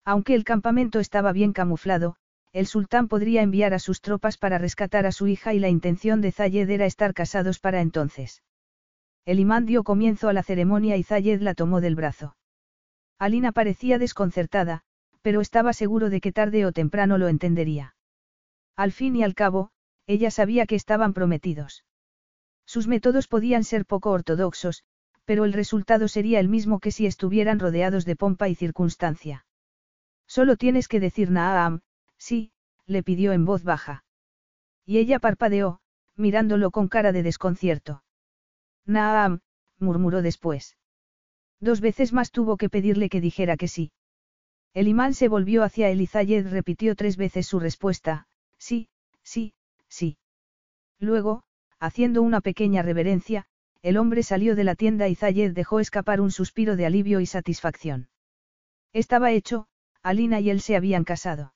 Aunque 0.05 0.35
el 0.35 0.45
campamento 0.45 1.01
estaba 1.01 1.33
bien 1.33 1.53
camuflado, 1.53 2.17
el 2.53 2.67
sultán 2.67 3.09
podría 3.09 3.43
enviar 3.43 3.75
a 3.75 3.79
sus 3.79 4.01
tropas 4.01 4.39
para 4.39 4.59
rescatar 4.59 5.07
a 5.07 5.13
su 5.13 5.27
hija 5.27 5.53
y 5.53 5.59
la 5.59 5.69
intención 5.69 6.21
de 6.21 6.33
Zayed 6.33 6.69
era 6.71 6.87
estar 6.87 7.13
casados 7.13 7.59
para 7.59 7.81
entonces. 7.81 8.43
El 9.27 9.41
imán 9.41 9.67
dio 9.67 9.85
comienzo 9.85 10.29
a 10.29 10.33
la 10.33 10.43
ceremonia 10.43 10.97
y 10.97 11.03
Zayed 11.03 11.43
la 11.43 11.55
tomó 11.55 11.83
del 11.83 11.95
brazo. 11.95 12.37
Alina 13.19 13.53
parecía 13.53 13.99
desconcertada, 13.99 14.83
pero 15.21 15.43
estaba 15.43 15.75
seguro 15.75 16.09
de 16.09 16.21
que 16.21 16.33
tarde 16.33 16.65
o 16.65 16.73
temprano 16.73 17.19
lo 17.19 17.29
entendería. 17.29 17.95
Al 18.77 18.93
fin 18.93 19.17
y 19.17 19.25
al 19.25 19.35
cabo, 19.35 19.71
ella 20.09 20.31
sabía 20.31 20.67
que 20.67 20.75
estaban 20.75 21.13
prometidos. 21.13 21.85
Sus 22.65 22.89
métodos 22.89 23.29
podían 23.29 23.63
ser 23.63 23.85
poco 23.85 24.11
ortodoxos, 24.11 24.83
pero 25.27 25.45
el 25.45 25.53
resultado 25.53 26.09
sería 26.09 26.41
el 26.41 26.49
mismo 26.49 26.81
que 26.81 26.91
si 26.91 27.05
estuvieran 27.05 27.59
rodeados 27.59 28.07
de 28.07 28.17
pompa 28.17 28.49
y 28.49 28.55
circunstancia. 28.55 29.45
Solo 30.27 30.57
tienes 30.57 30.89
que 30.89 30.99
decir 30.99 31.31
Naam, 31.31 31.83
sí, 32.17 32.53
le 32.87 33.03
pidió 33.03 33.33
en 33.33 33.45
voz 33.45 33.65
baja. 33.65 34.05
Y 34.87 34.97
ella 34.97 35.19
parpadeó, 35.19 35.81
mirándolo 36.17 36.71
con 36.71 36.89
cara 36.89 37.13
de 37.13 37.23
desconcierto. 37.23 38.03
Naam, 38.87 39.41
murmuró 39.79 40.23
después. 40.23 40.79
Dos 41.61 41.83
veces 41.83 42.15
más 42.15 42.31
tuvo 42.31 42.57
que 42.57 42.71
pedirle 42.71 43.11
que 43.11 43.21
dijera 43.21 43.59
que 43.59 43.69
sí. 43.69 43.93
El 44.73 44.89
imán 44.89 45.13
se 45.13 45.29
volvió 45.29 45.65
hacia 45.65 45.91
él 45.91 46.01
y 46.01 46.41
repitió 46.43 46.97
tres 46.97 47.19
veces 47.19 47.47
su 47.47 47.61
respuesta, 47.61 48.27
sí, 48.57 48.89
sí, 49.23 49.53
sí. 49.89 50.19
Luego, 50.99 51.45
haciendo 51.79 52.23
una 52.23 52.41
pequeña 52.41 52.83
reverencia, 52.83 53.47
el 53.83 53.97
hombre 53.97 54.23
salió 54.23 54.57
de 54.57 54.65
la 54.65 54.75
tienda 54.75 55.09
y 55.09 55.15
Zayed 55.15 55.53
dejó 55.53 55.81
escapar 55.81 56.21
un 56.21 56.31
suspiro 56.31 56.77
de 56.77 56.87
alivio 56.87 57.21
y 57.21 57.27
satisfacción. 57.27 58.09
Estaba 58.93 59.31
hecho, 59.31 59.69
Alina 60.03 60.41
y 60.41 60.51
él 60.51 60.61
se 60.61 60.77
habían 60.77 61.05
casado. 61.05 61.55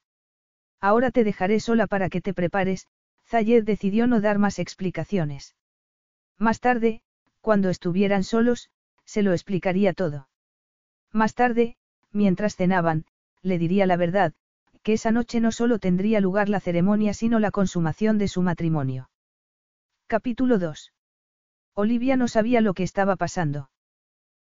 Ahora 0.81 1.11
te 1.11 1.25
dejaré 1.25 1.61
sola 1.61 1.87
para 1.87 2.09
que 2.09 2.21
te 2.21 2.35
prepares, 2.35 2.88
Zayed 3.27 3.64
decidió 3.64 4.07
no 4.07 4.21
dar 4.21 4.38
más 4.38 4.59
explicaciones. 4.59 5.57
Más 6.38 6.61
tarde, 6.61 7.03
cuando 7.40 7.71
estuvieran 7.71 8.25
solos, 8.25 8.71
se 9.05 9.23
lo 9.23 9.33
explicaría 9.33 9.92
todo. 9.92 10.29
Más 11.12 11.35
tarde, 11.35 11.77
mientras 12.12 12.57
cenaban, 12.57 13.05
le 13.42 13.59
diría 13.59 13.87
la 13.87 13.97
verdad, 13.97 14.33
que 14.83 14.95
esa 14.95 15.12
noche 15.12 15.40
no 15.40 15.53
solo 15.53 15.79
tendría 15.79 16.21
lugar 16.21 16.49
la 16.49 16.61
ceremonia 16.61 17.14
sino 17.14 17.38
la 17.38 17.51
consumación 17.51 18.18
de 18.18 18.29
su 18.29 18.42
matrimonio. 18.42 19.11
Capítulo 20.09 20.59
2. 20.59 20.92
Olivia 21.75 22.16
no 22.16 22.29
sabía 22.29 22.61
lo 22.61 22.75
que 22.75 22.83
estaba 22.83 23.16
pasando. 23.16 23.71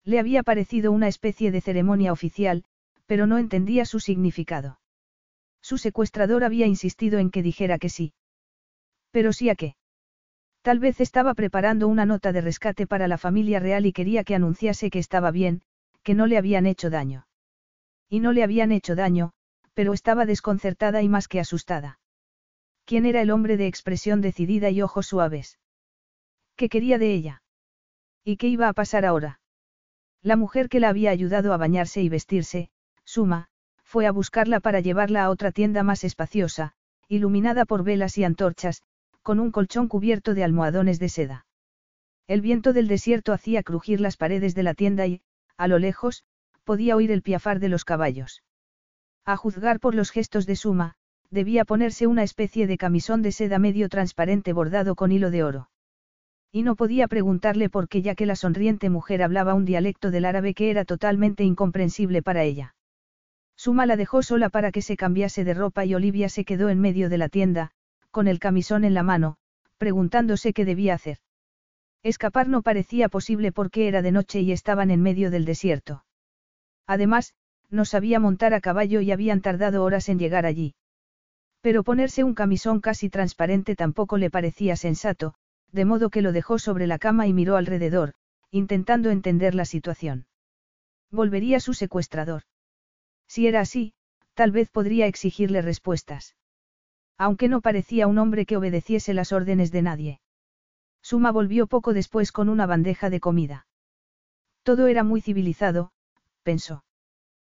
Le 0.03 0.19
había 0.19 0.43
parecido 0.43 0.91
una 0.91 1.07
especie 1.07 1.51
de 1.51 1.61
ceremonia 1.61 2.11
oficial, 2.11 2.65
pero 3.05 3.27
no 3.27 3.37
entendía 3.37 3.85
su 3.85 3.99
significado. 3.99 4.79
Su 5.61 5.77
secuestrador 5.77 6.43
había 6.43 6.65
insistido 6.65 7.19
en 7.19 7.29
que 7.29 7.43
dijera 7.43 7.77
que 7.77 7.89
sí. 7.89 8.13
Pero 9.11 9.31
sí 9.31 9.49
a 9.49 9.55
qué. 9.55 9.75
Tal 10.61 10.79
vez 10.79 10.99
estaba 10.99 11.33
preparando 11.33 11.87
una 11.87 12.05
nota 12.05 12.31
de 12.33 12.41
rescate 12.41 12.87
para 12.87 13.07
la 13.07 13.17
familia 13.17 13.59
real 13.59 13.85
y 13.85 13.93
quería 13.93 14.23
que 14.23 14.35
anunciase 14.35 14.89
que 14.89 14.99
estaba 14.99 15.31
bien, 15.31 15.61
que 16.03 16.15
no 16.15 16.25
le 16.25 16.37
habían 16.37 16.65
hecho 16.65 16.89
daño. 16.89 17.27
Y 18.09 18.19
no 18.19 18.33
le 18.33 18.43
habían 18.43 18.71
hecho 18.71 18.95
daño, 18.95 19.33
pero 19.73 19.93
estaba 19.93 20.25
desconcertada 20.25 21.01
y 21.01 21.09
más 21.09 21.27
que 21.27 21.39
asustada. 21.39 21.99
¿Quién 22.85 23.05
era 23.05 23.21
el 23.21 23.31
hombre 23.31 23.57
de 23.57 23.67
expresión 23.67 24.21
decidida 24.21 24.69
y 24.69 24.81
ojos 24.81 25.07
suaves? 25.07 25.59
¿Qué 26.55 26.69
quería 26.69 26.97
de 26.97 27.13
ella? 27.13 27.43
¿Y 28.23 28.37
qué 28.37 28.47
iba 28.47 28.67
a 28.67 28.73
pasar 28.73 29.05
ahora? 29.05 29.39
La 30.21 30.35
mujer 30.35 30.69
que 30.69 30.79
la 30.79 30.89
había 30.89 31.11
ayudado 31.11 31.53
a 31.53 31.57
bañarse 31.57 32.01
y 32.01 32.09
vestirse, 32.09 32.69
Suma, 33.03 33.47
fue 33.83 34.05
a 34.05 34.11
buscarla 34.11 34.59
para 34.59 34.79
llevarla 34.79 35.23
a 35.23 35.29
otra 35.29 35.51
tienda 35.51 35.83
más 35.83 36.03
espaciosa, 36.03 36.73
iluminada 37.07 37.65
por 37.65 37.83
velas 37.83 38.17
y 38.17 38.23
antorchas, 38.23 38.81
con 39.21 39.39
un 39.39 39.51
colchón 39.51 39.87
cubierto 39.87 40.33
de 40.33 40.43
almohadones 40.43 40.99
de 40.99 41.09
seda. 41.09 41.45
El 42.27 42.41
viento 42.41 42.73
del 42.73 42.87
desierto 42.87 43.33
hacía 43.33 43.63
crujir 43.63 43.99
las 43.99 44.17
paredes 44.17 44.55
de 44.55 44.63
la 44.63 44.73
tienda 44.73 45.07
y, 45.07 45.21
a 45.57 45.67
lo 45.67 45.79
lejos, 45.79 46.23
podía 46.63 46.95
oír 46.95 47.11
el 47.11 47.21
piafar 47.21 47.59
de 47.59 47.69
los 47.69 47.85
caballos. 47.85 48.43
A 49.25 49.37
juzgar 49.37 49.79
por 49.79 49.95
los 49.95 50.11
gestos 50.11 50.45
de 50.45 50.55
Suma, 50.55 50.95
debía 51.29 51.63
ponerse 51.63 52.07
una 52.07 52.23
especie 52.23 52.67
de 52.67 52.77
camisón 52.77 53.21
de 53.21 53.31
seda 53.31 53.57
medio 53.57 53.87
transparente 53.87 54.51
bordado 54.51 54.95
con 54.95 55.11
hilo 55.11 55.31
de 55.31 55.43
oro. 55.43 55.69
Y 56.51 56.61
no 56.61 56.75
podía 56.75 57.07
preguntarle 57.07 57.69
por 57.69 57.87
qué 57.87 58.01
ya 58.01 58.15
que 58.15 58.25
la 58.25 58.35
sonriente 58.35 58.89
mujer 58.89 59.23
hablaba 59.23 59.53
un 59.53 59.65
dialecto 59.65 60.11
del 60.11 60.25
árabe 60.25 60.53
que 60.53 60.69
era 60.69 60.85
totalmente 60.85 61.43
incomprensible 61.43 62.21
para 62.21 62.43
ella. 62.43 62.75
Suma 63.55 63.85
la 63.85 63.95
dejó 63.95 64.23
sola 64.23 64.49
para 64.49 64.71
que 64.71 64.81
se 64.81 64.97
cambiase 64.97 65.43
de 65.43 65.53
ropa 65.53 65.85
y 65.85 65.95
Olivia 65.95 66.27
se 66.29 66.43
quedó 66.43 66.69
en 66.69 66.79
medio 66.79 67.09
de 67.09 67.17
la 67.17 67.29
tienda, 67.29 67.71
con 68.11 68.27
el 68.27 68.39
camisón 68.39 68.83
en 68.83 68.93
la 68.93 69.03
mano, 69.03 69.37
preguntándose 69.77 70.53
qué 70.53 70.65
debía 70.65 70.95
hacer. 70.95 71.17
Escapar 72.03 72.49
no 72.49 72.61
parecía 72.61 73.09
posible 73.09 73.51
porque 73.51 73.87
era 73.87 74.01
de 74.01 74.11
noche 74.11 74.41
y 74.41 74.51
estaban 74.51 74.91
en 74.91 75.01
medio 75.01 75.31
del 75.31 75.45
desierto. 75.45 76.03
Además, 76.85 77.33
no 77.73 77.83
sabía 77.83 78.21
montar 78.21 78.53
a 78.53 78.61
caballo 78.61 79.01
y 79.01 79.11
habían 79.11 79.41
tardado 79.41 79.83
horas 79.83 80.07
en 80.07 80.19
llegar 80.19 80.45
allí. 80.45 80.75
Pero 81.59 81.83
ponerse 81.83 82.23
un 82.23 82.35
camisón 82.35 82.79
casi 82.79 83.09
transparente 83.09 83.75
tampoco 83.75 84.17
le 84.17 84.29
parecía 84.29 84.77
sensato, 84.77 85.33
de 85.71 85.83
modo 85.83 86.09
que 86.09 86.21
lo 86.21 86.31
dejó 86.31 86.59
sobre 86.59 86.87
la 86.87 86.99
cama 86.99 87.27
y 87.27 87.33
miró 87.33 87.57
alrededor, 87.57 88.13
intentando 88.51 89.09
entender 89.09 89.55
la 89.55 89.65
situación. 89.65 90.27
Volvería 91.11 91.59
su 91.59 91.73
secuestrador. 91.73 92.43
Si 93.27 93.47
era 93.47 93.59
así, 93.59 93.93
tal 94.35 94.51
vez 94.51 94.69
podría 94.69 95.07
exigirle 95.07 95.61
respuestas 95.61 96.35
aunque 97.17 97.47
no 97.47 97.61
parecía 97.61 98.07
un 98.07 98.17
hombre 98.17 98.45
que 98.45 98.57
obedeciese 98.57 99.13
las 99.13 99.31
órdenes 99.31 99.71
de 99.71 99.81
nadie. 99.81 100.21
Suma 101.01 101.31
volvió 101.31 101.67
poco 101.67 101.93
después 101.93 102.31
con 102.31 102.49
una 102.49 102.65
bandeja 102.65 103.09
de 103.09 103.19
comida. 103.19 103.67
Todo 104.63 104.87
era 104.87 105.03
muy 105.03 105.21
civilizado, 105.21 105.91
pensó. 106.43 106.83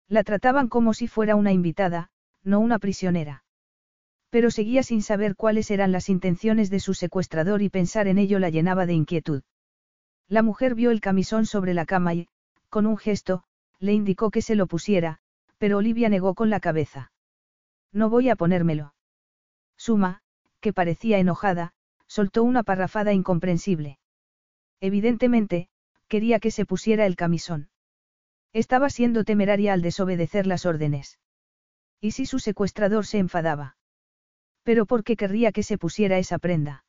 La 0.08 0.24
trataban 0.24 0.68
como 0.68 0.94
si 0.94 1.08
fuera 1.08 1.36
una 1.36 1.52
invitada, 1.52 2.10
no 2.44 2.60
una 2.60 2.80
prisionera. 2.80 3.44
Pero 4.30 4.52
seguía 4.52 4.84
sin 4.84 5.02
saber 5.02 5.36
cuáles 5.36 5.72
eran 5.72 5.92
las 5.92 6.10
intenciones 6.10 6.70
de 6.70 6.80
su 6.80 6.94
secuestrador 6.94 7.62
y 7.62 7.70
pensar 7.70 8.08
en 8.08 8.18
ello 8.18 8.38
la 8.40 8.50
llenaba 8.50 8.86
de 8.86 8.94
inquietud. 8.94 9.44
La 10.28 10.42
mujer 10.42 10.76
vio 10.76 10.92
el 10.92 11.02
camisón 11.02 11.46
sobre 11.46 11.74
la 11.74 11.86
cama 11.86 12.14
y, 12.14 12.28
con 12.70 12.86
un 12.86 12.98
gesto, 12.98 13.44
le 13.80 13.94
indicó 13.94 14.32
que 14.32 14.42
se 14.42 14.56
lo 14.56 14.68
pusiera, 14.68 15.20
pero 15.58 15.78
Olivia 15.78 16.10
negó 16.10 16.34
con 16.34 16.50
la 16.50 16.60
cabeza. 16.60 17.12
No 17.92 18.10
voy 18.10 18.30
a 18.30 18.36
ponérmelo. 18.36 18.94
Suma, 19.78 20.22
que 20.60 20.74
parecía 20.74 21.18
enojada, 21.18 21.74
soltó 22.08 22.44
una 22.44 22.64
parrafada 22.64 23.14
incomprensible. 23.14 24.00
Evidentemente, 24.80 25.70
quería 26.08 26.40
que 26.40 26.52
se 26.52 26.66
pusiera 26.66 27.06
el 27.06 27.16
camisón. 27.16 27.70
Estaba 28.56 28.90
siendo 28.90 29.26
temeraria 29.26 29.74
al 29.74 29.82
desobedecer 29.82 30.48
las 30.48 30.66
órdenes. 30.66 31.20
¿Y 32.00 32.12
si 32.12 32.26
su 32.26 32.40
secuestrador 32.40 33.06
se 33.06 33.18
enfadaba? 33.18 33.76
¿Pero 34.64 34.86
por 34.86 35.04
qué 35.04 35.18
querría 35.18 35.52
que 35.52 35.62
se 35.62 35.78
pusiera 35.78 36.20
esa 36.20 36.40
prenda? 36.40 36.86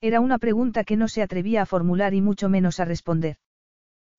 Era 0.00 0.18
una 0.18 0.38
pregunta 0.38 0.82
que 0.82 0.96
no 0.96 1.06
se 1.06 1.22
atrevía 1.22 1.62
a 1.62 1.66
formular 1.66 2.12
y 2.12 2.20
mucho 2.20 2.48
menos 2.48 2.80
a 2.80 2.86
responder. 2.86 3.36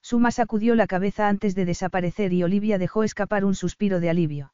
Suma 0.02 0.32
sacudió 0.32 0.76
la 0.76 0.88
cabeza 0.88 1.28
antes 1.28 1.56
de 1.56 1.66
desaparecer 1.66 2.32
y 2.32 2.42
Olivia 2.42 2.78
dejó 2.78 3.04
escapar 3.04 3.44
un 3.44 3.54
suspiro 3.54 4.00
de 4.00 4.10
alivio. 4.10 4.54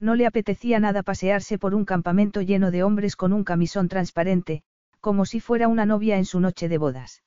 No 0.00 0.14
le 0.14 0.24
apetecía 0.24 0.80
nada 0.80 1.02
pasearse 1.02 1.58
por 1.58 1.74
un 1.74 1.84
campamento 1.84 2.40
lleno 2.40 2.70
de 2.70 2.82
hombres 2.82 3.14
con 3.14 3.34
un 3.34 3.44
camisón 3.44 3.88
transparente, 3.88 4.62
como 5.00 5.26
si 5.26 5.40
fuera 5.40 5.68
una 5.68 5.84
novia 5.84 6.16
en 6.16 6.24
su 6.24 6.40
noche 6.40 6.70
de 6.70 6.78
bodas. 6.78 7.22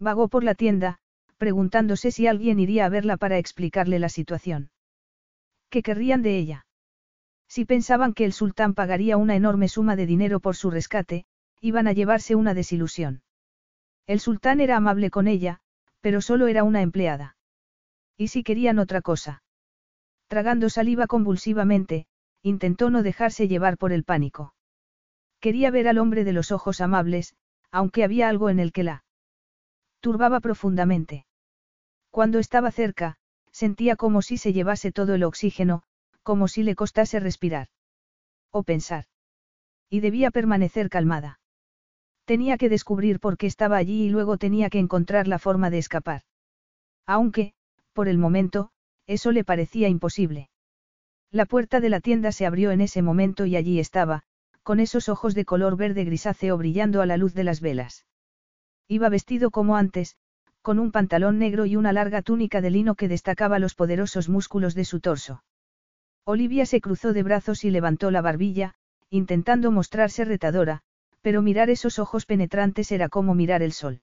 Vagó 0.00 0.26
por 0.26 0.42
la 0.42 0.56
tienda, 0.56 0.98
preguntándose 1.40 2.10
si 2.10 2.26
alguien 2.26 2.60
iría 2.60 2.84
a 2.84 2.90
verla 2.90 3.16
para 3.16 3.38
explicarle 3.38 3.98
la 3.98 4.10
situación. 4.10 4.70
¿Qué 5.70 5.82
querrían 5.82 6.20
de 6.20 6.36
ella? 6.36 6.66
Si 7.48 7.64
pensaban 7.64 8.12
que 8.12 8.26
el 8.26 8.34
sultán 8.34 8.74
pagaría 8.74 9.16
una 9.16 9.36
enorme 9.36 9.66
suma 9.68 9.96
de 9.96 10.04
dinero 10.04 10.40
por 10.40 10.54
su 10.54 10.70
rescate, 10.70 11.24
iban 11.62 11.88
a 11.88 11.94
llevarse 11.94 12.34
una 12.34 12.52
desilusión. 12.52 13.22
El 14.06 14.20
sultán 14.20 14.60
era 14.60 14.76
amable 14.76 15.08
con 15.08 15.28
ella, 15.28 15.60
pero 16.02 16.20
solo 16.20 16.46
era 16.46 16.62
una 16.62 16.82
empleada. 16.82 17.36
¿Y 18.18 18.28
si 18.28 18.42
querían 18.42 18.78
otra 18.78 19.00
cosa? 19.00 19.42
Tragando 20.28 20.68
saliva 20.68 21.06
convulsivamente, 21.06 22.04
intentó 22.42 22.90
no 22.90 23.02
dejarse 23.02 23.48
llevar 23.48 23.78
por 23.78 23.92
el 23.92 24.04
pánico. 24.04 24.54
Quería 25.40 25.70
ver 25.70 25.88
al 25.88 25.96
hombre 25.96 26.24
de 26.24 26.34
los 26.34 26.52
ojos 26.52 26.82
amables, 26.82 27.34
aunque 27.70 28.04
había 28.04 28.28
algo 28.28 28.50
en 28.50 28.60
el 28.60 28.72
que 28.72 28.84
la 28.84 29.04
turbaba 30.00 30.40
profundamente. 30.40 31.24
Cuando 32.10 32.38
estaba 32.38 32.70
cerca, 32.70 33.16
sentía 33.52 33.96
como 33.96 34.22
si 34.22 34.36
se 34.36 34.52
llevase 34.52 34.92
todo 34.92 35.14
el 35.14 35.24
oxígeno, 35.24 35.82
como 36.22 36.48
si 36.48 36.62
le 36.62 36.74
costase 36.74 37.20
respirar. 37.20 37.68
O 38.50 38.62
pensar. 38.62 39.04
Y 39.88 40.00
debía 40.00 40.30
permanecer 40.30 40.90
calmada. 40.90 41.40
Tenía 42.24 42.58
que 42.58 42.68
descubrir 42.68 43.18
por 43.20 43.36
qué 43.36 43.46
estaba 43.46 43.76
allí 43.76 44.04
y 44.04 44.08
luego 44.08 44.38
tenía 44.38 44.70
que 44.70 44.78
encontrar 44.78 45.26
la 45.26 45.38
forma 45.38 45.70
de 45.70 45.78
escapar. 45.78 46.22
Aunque, 47.06 47.54
por 47.92 48.08
el 48.08 48.18
momento, 48.18 48.70
eso 49.06 49.32
le 49.32 49.44
parecía 49.44 49.88
imposible. 49.88 50.48
La 51.32 51.46
puerta 51.46 51.80
de 51.80 51.88
la 51.88 52.00
tienda 52.00 52.32
se 52.32 52.46
abrió 52.46 52.70
en 52.70 52.80
ese 52.80 53.02
momento 53.02 53.46
y 53.46 53.56
allí 53.56 53.80
estaba, 53.80 54.22
con 54.62 54.78
esos 54.78 55.08
ojos 55.08 55.34
de 55.34 55.44
color 55.44 55.76
verde 55.76 56.04
grisáceo 56.04 56.56
brillando 56.56 57.02
a 57.02 57.06
la 57.06 57.16
luz 57.16 57.34
de 57.34 57.44
las 57.44 57.60
velas. 57.60 58.06
Iba 58.88 59.08
vestido 59.08 59.50
como 59.50 59.76
antes, 59.76 60.16
con 60.62 60.78
un 60.78 60.92
pantalón 60.92 61.38
negro 61.38 61.66
y 61.66 61.76
una 61.76 61.92
larga 61.92 62.22
túnica 62.22 62.60
de 62.60 62.70
lino 62.70 62.94
que 62.94 63.08
destacaba 63.08 63.58
los 63.58 63.74
poderosos 63.74 64.28
músculos 64.28 64.74
de 64.74 64.84
su 64.84 65.00
torso. 65.00 65.42
Olivia 66.24 66.66
se 66.66 66.80
cruzó 66.80 67.12
de 67.12 67.22
brazos 67.22 67.64
y 67.64 67.70
levantó 67.70 68.10
la 68.10 68.20
barbilla, 68.20 68.74
intentando 69.08 69.70
mostrarse 69.70 70.24
retadora, 70.24 70.82
pero 71.22 71.42
mirar 71.42 71.70
esos 71.70 71.98
ojos 71.98 72.26
penetrantes 72.26 72.92
era 72.92 73.08
como 73.08 73.34
mirar 73.34 73.62
el 73.62 73.72
sol. 73.72 74.02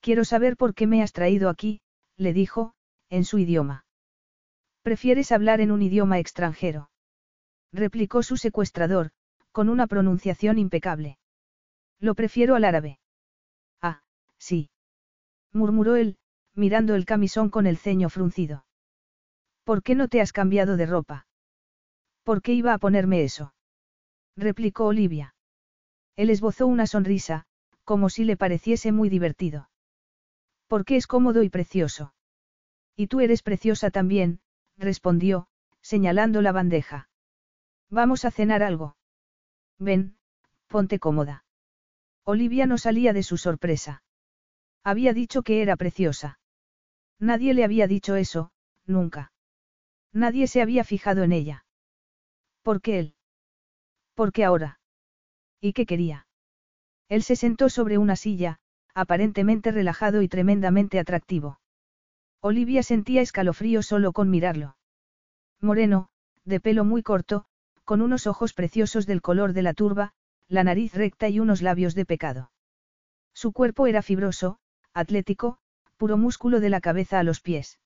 Quiero 0.00 0.24
saber 0.24 0.56
por 0.56 0.74
qué 0.74 0.86
me 0.86 1.02
has 1.02 1.12
traído 1.12 1.48
aquí, 1.48 1.80
le 2.16 2.32
dijo, 2.32 2.74
en 3.08 3.24
su 3.24 3.38
idioma. 3.38 3.84
¿Prefieres 4.82 5.30
hablar 5.32 5.60
en 5.60 5.70
un 5.70 5.82
idioma 5.82 6.18
extranjero? 6.18 6.90
replicó 7.72 8.22
su 8.22 8.36
secuestrador, 8.36 9.10
con 9.52 9.68
una 9.68 9.86
pronunciación 9.86 10.58
impecable. 10.58 11.18
Lo 12.00 12.14
prefiero 12.14 12.54
al 12.54 12.64
árabe. 12.64 12.98
Ah, 13.80 14.02
sí. 14.38 14.70
Murmuró 15.52 15.96
él, 15.96 16.16
mirando 16.54 16.94
el 16.94 17.04
camisón 17.04 17.50
con 17.50 17.66
el 17.66 17.76
ceño 17.76 18.08
fruncido. 18.08 18.64
¿Por 19.64 19.82
qué 19.82 19.94
no 19.94 20.08
te 20.08 20.20
has 20.20 20.32
cambiado 20.32 20.76
de 20.76 20.86
ropa? 20.86 21.26
¿Por 22.22 22.42
qué 22.42 22.52
iba 22.52 22.74
a 22.74 22.78
ponerme 22.78 23.22
eso? 23.24 23.54
replicó 24.36 24.86
Olivia. 24.86 25.34
Él 26.16 26.30
esbozó 26.30 26.66
una 26.66 26.86
sonrisa, 26.86 27.46
como 27.84 28.10
si 28.10 28.24
le 28.24 28.36
pareciese 28.36 28.92
muy 28.92 29.08
divertido. 29.08 29.70
Porque 30.66 30.96
es 30.96 31.06
cómodo 31.06 31.42
y 31.42 31.48
precioso. 31.48 32.14
Y 32.96 33.06
tú 33.06 33.20
eres 33.20 33.42
preciosa 33.42 33.90
también, 33.90 34.40
respondió, 34.76 35.48
señalando 35.80 36.42
la 36.42 36.52
bandeja. 36.52 37.08
Vamos 37.88 38.24
a 38.24 38.30
cenar 38.30 38.62
algo. 38.62 38.96
Ven, 39.78 40.16
ponte 40.68 40.98
cómoda. 40.98 41.44
Olivia 42.24 42.66
no 42.66 42.78
salía 42.78 43.12
de 43.12 43.22
su 43.22 43.36
sorpresa. 43.36 44.02
Había 44.82 45.12
dicho 45.12 45.42
que 45.42 45.62
era 45.62 45.76
preciosa. 45.76 46.38
Nadie 47.18 47.54
le 47.54 47.64
había 47.64 47.86
dicho 47.86 48.16
eso, 48.16 48.50
nunca. 48.86 49.32
Nadie 50.12 50.46
se 50.46 50.62
había 50.62 50.84
fijado 50.84 51.22
en 51.22 51.32
ella. 51.32 51.64
¿Por 52.62 52.80
qué 52.80 52.98
él? 52.98 53.14
¿Por 54.14 54.32
qué 54.32 54.44
ahora? 54.44 54.80
¿Y 55.60 55.72
qué 55.72 55.86
quería? 55.86 56.26
Él 57.08 57.22
se 57.22 57.36
sentó 57.36 57.68
sobre 57.68 57.98
una 57.98 58.16
silla, 58.16 58.58
aparentemente 58.94 59.70
relajado 59.70 60.22
y 60.22 60.28
tremendamente 60.28 60.98
atractivo. 60.98 61.60
Olivia 62.40 62.82
sentía 62.82 63.20
escalofrío 63.20 63.82
solo 63.82 64.12
con 64.12 64.30
mirarlo. 64.30 64.76
Moreno, 65.60 66.08
de 66.44 66.60
pelo 66.60 66.84
muy 66.84 67.02
corto, 67.02 67.44
con 67.84 68.00
unos 68.00 68.26
ojos 68.26 68.54
preciosos 68.54 69.06
del 69.06 69.20
color 69.20 69.52
de 69.52 69.62
la 69.62 69.74
turba, 69.74 70.12
la 70.48 70.64
nariz 70.64 70.94
recta 70.94 71.28
y 71.28 71.38
unos 71.38 71.60
labios 71.60 71.94
de 71.94 72.06
pecado. 72.06 72.50
Su 73.34 73.52
cuerpo 73.52 73.86
era 73.86 74.02
fibroso, 74.02 74.58
atlético, 74.94 75.58
puro 75.96 76.16
músculo 76.16 76.60
de 76.60 76.70
la 76.70 76.80
cabeza 76.80 77.18
a 77.18 77.22
los 77.22 77.40
pies. 77.40 77.78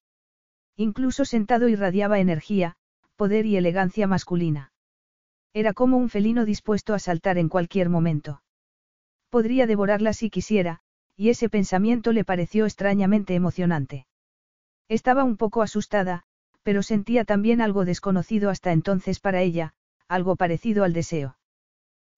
Incluso 0.77 1.25
sentado 1.25 1.69
irradiaba 1.69 2.19
energía, 2.19 2.77
poder 3.17 3.47
y 3.47 3.57
elegancia 3.57 4.07
masculina. 4.07 4.73
Era 5.53 5.73
como 5.73 5.97
un 5.97 6.09
felino 6.09 6.45
dispuesto 6.45 6.95
a 6.95 6.99
saltar 6.99 7.39
en 7.39 7.49
cualquier 7.49 7.89
momento. 7.89 8.43
Podría 9.31 9.67
devorarla 9.67 10.13
si 10.13 10.31
quisiera, 10.31 10.81
y 11.17 11.29
ese 11.29 11.49
pensamiento 11.49 12.13
le 12.13 12.25
pareció 12.25 12.65
extrañamente 12.65 13.35
emocionante. 13.35 14.07
Estaba 14.89 15.25
un 15.25 15.37
poco 15.37 15.63
asustada, 15.63 16.25
pero 16.63 16.83
sentía 16.83 17.25
también 17.25 17.61
algo 17.61 17.85
desconocido 17.85 18.51
hasta 18.51 18.73
entonces 18.73 19.21
para 19.21 19.43
ella, 19.43 19.75
algo 20.09 20.37
parecido 20.37 20.83
al 20.83 20.93
deseo. 20.93 21.37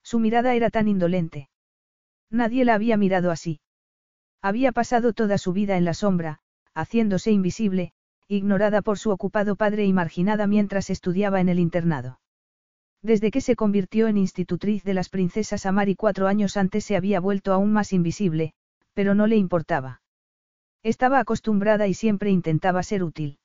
Su 0.03 0.19
mirada 0.19 0.55
era 0.55 0.69
tan 0.69 0.87
indolente. 0.87 1.49
Nadie 2.29 2.65
la 2.65 2.73
había 2.73 2.97
mirado 2.97 3.29
así. 3.29 3.59
Había 4.41 4.71
pasado 4.71 5.13
toda 5.13 5.37
su 5.37 5.53
vida 5.53 5.77
en 5.77 5.85
la 5.85 5.93
sombra, 5.93 6.39
haciéndose 6.73 7.31
invisible, 7.31 7.93
ignorada 8.27 8.81
por 8.81 8.97
su 8.99 9.11
ocupado 9.11 9.55
padre 9.55 9.85
y 9.85 9.93
marginada 9.93 10.47
mientras 10.47 10.89
estudiaba 10.89 11.41
en 11.41 11.49
el 11.49 11.59
internado. 11.59 12.19
Desde 13.01 13.31
que 13.31 13.41
se 13.41 13.55
convirtió 13.55 14.07
en 14.07 14.17
institutriz 14.17 14.83
de 14.83 14.93
las 14.93 15.09
princesas 15.09 15.65
Amari 15.65 15.95
cuatro 15.95 16.27
años 16.27 16.57
antes 16.57 16.83
se 16.83 16.95
había 16.95 17.19
vuelto 17.19 17.53
aún 17.53 17.71
más 17.71 17.93
invisible, 17.93 18.53
pero 18.93 19.15
no 19.15 19.27
le 19.27 19.37
importaba. 19.37 20.01
Estaba 20.83 21.19
acostumbrada 21.19 21.87
y 21.87 21.93
siempre 21.93 22.31
intentaba 22.31 22.83
ser 22.83 23.03
útil. 23.03 23.39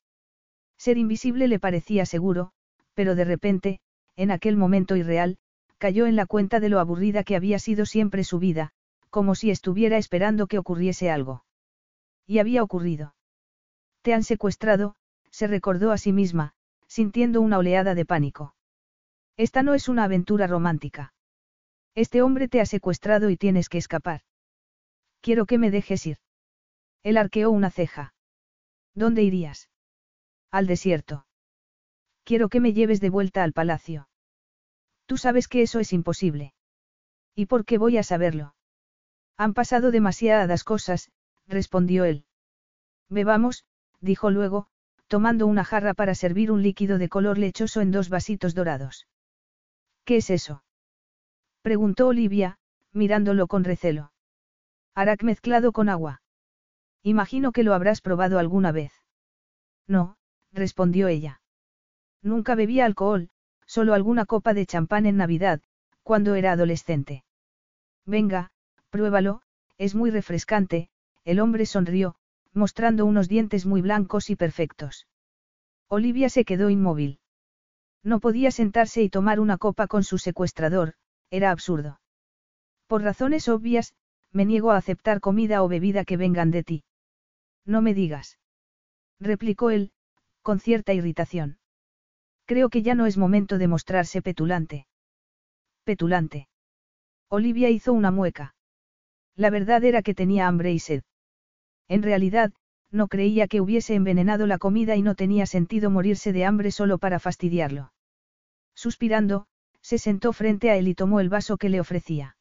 Ser 0.78 0.98
invisible 0.98 1.48
le 1.48 1.58
parecía 1.58 2.06
seguro, 2.06 2.52
pero 2.94 3.14
de 3.14 3.24
repente, 3.24 3.80
en 4.16 4.30
aquel 4.30 4.56
momento 4.56 4.96
irreal, 4.96 5.38
cayó 5.78 6.06
en 6.06 6.16
la 6.16 6.26
cuenta 6.26 6.60
de 6.60 6.68
lo 6.68 6.80
aburrida 6.80 7.24
que 7.24 7.36
había 7.36 7.58
sido 7.58 7.86
siempre 7.86 8.24
su 8.24 8.38
vida, 8.38 8.72
como 9.12 9.34
si 9.34 9.50
estuviera 9.50 9.98
esperando 9.98 10.46
que 10.46 10.58
ocurriese 10.58 11.10
algo. 11.10 11.44
Y 12.26 12.38
había 12.38 12.62
ocurrido. 12.62 13.14
Te 14.00 14.14
han 14.14 14.24
secuestrado, 14.24 14.96
se 15.30 15.46
recordó 15.46 15.92
a 15.92 15.98
sí 15.98 16.12
misma, 16.12 16.54
sintiendo 16.88 17.42
una 17.42 17.58
oleada 17.58 17.94
de 17.94 18.06
pánico. 18.06 18.54
Esta 19.36 19.62
no 19.62 19.74
es 19.74 19.90
una 19.90 20.04
aventura 20.04 20.46
romántica. 20.46 21.12
Este 21.94 22.22
hombre 22.22 22.48
te 22.48 22.62
ha 22.62 22.66
secuestrado 22.66 23.28
y 23.28 23.36
tienes 23.36 23.68
que 23.68 23.76
escapar. 23.76 24.22
Quiero 25.20 25.44
que 25.44 25.58
me 25.58 25.70
dejes 25.70 26.06
ir. 26.06 26.16
Él 27.02 27.18
arqueó 27.18 27.50
una 27.50 27.70
ceja. 27.70 28.14
¿Dónde 28.94 29.22
irías? 29.22 29.68
Al 30.50 30.66
desierto. 30.66 31.26
Quiero 32.24 32.48
que 32.48 32.60
me 32.60 32.72
lleves 32.72 33.02
de 33.02 33.10
vuelta 33.10 33.42
al 33.42 33.52
palacio. 33.52 34.08
Tú 35.04 35.18
sabes 35.18 35.48
que 35.48 35.60
eso 35.60 35.80
es 35.80 35.92
imposible. 35.92 36.54
¿Y 37.34 37.44
por 37.44 37.66
qué 37.66 37.76
voy 37.76 37.98
a 37.98 38.02
saberlo? 38.02 38.54
Han 39.36 39.54
pasado 39.54 39.90
demasiadas 39.90 40.64
cosas, 40.64 41.10
respondió 41.46 42.04
él. 42.04 42.24
Bebamos, 43.08 43.64
dijo 44.00 44.30
luego, 44.30 44.68
tomando 45.06 45.46
una 45.46 45.64
jarra 45.64 45.94
para 45.94 46.14
servir 46.14 46.50
un 46.50 46.62
líquido 46.62 46.98
de 46.98 47.08
color 47.08 47.38
lechoso 47.38 47.80
en 47.80 47.90
dos 47.90 48.08
vasitos 48.08 48.54
dorados. 48.54 49.06
¿Qué 50.04 50.16
es 50.16 50.30
eso? 50.30 50.64
Preguntó 51.62 52.08
Olivia, 52.08 52.58
mirándolo 52.92 53.46
con 53.46 53.64
recelo. 53.64 54.12
Arak 54.94 55.22
mezclado 55.22 55.72
con 55.72 55.88
agua. 55.88 56.22
Imagino 57.02 57.52
que 57.52 57.62
lo 57.62 57.74
habrás 57.74 58.00
probado 58.00 58.38
alguna 58.38 58.72
vez. 58.72 58.92
No, 59.86 60.16
respondió 60.52 61.08
ella. 61.08 61.40
Nunca 62.22 62.54
bebía 62.54 62.84
alcohol, 62.84 63.30
solo 63.66 63.94
alguna 63.94 64.26
copa 64.26 64.54
de 64.54 64.66
champán 64.66 65.06
en 65.06 65.16
Navidad, 65.16 65.60
cuando 66.02 66.34
era 66.34 66.52
adolescente. 66.52 67.24
Venga, 68.04 68.50
pruébalo, 68.92 69.40
es 69.78 69.94
muy 69.94 70.10
refrescante, 70.10 70.90
el 71.24 71.40
hombre 71.40 71.64
sonrió, 71.64 72.14
mostrando 72.52 73.06
unos 73.06 73.26
dientes 73.26 73.64
muy 73.64 73.80
blancos 73.80 74.28
y 74.28 74.36
perfectos. 74.36 75.08
Olivia 75.88 76.28
se 76.28 76.44
quedó 76.44 76.68
inmóvil. 76.68 77.18
No 78.04 78.20
podía 78.20 78.50
sentarse 78.50 79.02
y 79.02 79.08
tomar 79.08 79.40
una 79.40 79.56
copa 79.56 79.86
con 79.86 80.04
su 80.04 80.18
secuestrador, 80.18 80.94
era 81.30 81.50
absurdo. 81.50 82.00
Por 82.86 83.02
razones 83.02 83.48
obvias, 83.48 83.94
me 84.30 84.44
niego 84.44 84.70
a 84.72 84.76
aceptar 84.76 85.20
comida 85.20 85.62
o 85.62 85.68
bebida 85.68 86.04
que 86.04 86.18
vengan 86.18 86.50
de 86.50 86.62
ti. 86.62 86.84
No 87.64 87.80
me 87.80 87.94
digas. 87.94 88.38
Replicó 89.18 89.70
él, 89.70 89.92
con 90.42 90.60
cierta 90.60 90.92
irritación. 90.92 91.58
Creo 92.44 92.68
que 92.68 92.82
ya 92.82 92.94
no 92.94 93.06
es 93.06 93.16
momento 93.16 93.56
de 93.56 93.68
mostrarse 93.68 94.20
petulante. 94.20 94.86
Petulante. 95.84 96.48
Olivia 97.28 97.70
hizo 97.70 97.94
una 97.94 98.10
mueca. 98.10 98.54
La 99.36 99.50
verdad 99.50 99.84
era 99.84 100.02
que 100.02 100.14
tenía 100.14 100.46
hambre 100.46 100.72
y 100.72 100.78
sed. 100.78 101.02
En 101.88 102.02
realidad, 102.02 102.52
no 102.90 103.08
creía 103.08 103.48
que 103.48 103.60
hubiese 103.60 103.94
envenenado 103.94 104.46
la 104.46 104.58
comida 104.58 104.96
y 104.96 105.02
no 105.02 105.14
tenía 105.14 105.46
sentido 105.46 105.90
morirse 105.90 106.32
de 106.32 106.44
hambre 106.44 106.70
solo 106.70 106.98
para 106.98 107.18
fastidiarlo. 107.18 107.92
Suspirando, 108.74 109.46
se 109.80 109.98
sentó 109.98 110.32
frente 110.32 110.70
a 110.70 110.76
él 110.76 110.88
y 110.88 110.94
tomó 110.94 111.20
el 111.20 111.28
vaso 111.28 111.56
que 111.56 111.68
le 111.68 111.80
ofrecía. 111.80 112.36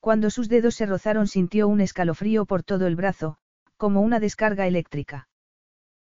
Cuando 0.00 0.30
sus 0.30 0.48
dedos 0.48 0.74
se 0.74 0.86
rozaron 0.86 1.26
sintió 1.26 1.68
un 1.68 1.80
escalofrío 1.80 2.46
por 2.46 2.62
todo 2.62 2.86
el 2.86 2.96
brazo, 2.96 3.36
como 3.76 4.00
una 4.00 4.18
descarga 4.18 4.66
eléctrica. 4.66 5.28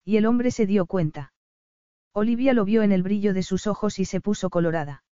Y 0.04 0.18
el 0.18 0.26
hombre 0.26 0.52
se 0.52 0.66
dio 0.66 0.86
cuenta. 0.86 1.34
Olivia 2.14 2.54
lo 2.54 2.66
vio 2.66 2.84
en 2.84 2.92
el 2.92 3.04
brillo 3.04 3.34
de 3.34 3.44
sus 3.44 3.68
ojos 3.68 4.00
y 4.00 4.06
se 4.06 4.22
puso 4.22 4.50
colorada. 4.50 5.04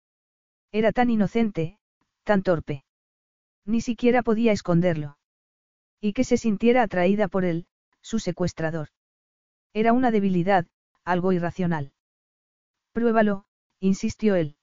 Era 0.70 0.92
tan 0.92 1.10
inocente, 1.10 1.78
tan 2.24 2.42
torpe. 2.42 2.84
Ni 3.64 3.80
siquiera 3.80 4.22
podía 4.22 4.52
esconderlo. 4.52 5.18
Y 6.00 6.12
que 6.12 6.24
se 6.24 6.36
sintiera 6.36 6.82
atraída 6.82 7.28
por 7.28 7.44
él, 7.44 7.66
su 8.00 8.18
secuestrador. 8.18 8.88
Era 9.72 9.92
una 9.92 10.10
debilidad, 10.10 10.66
algo 11.04 11.32
irracional. 11.32 11.92
Pruébalo, 12.92 13.44
insistió 13.80 14.34
él. 14.34 14.56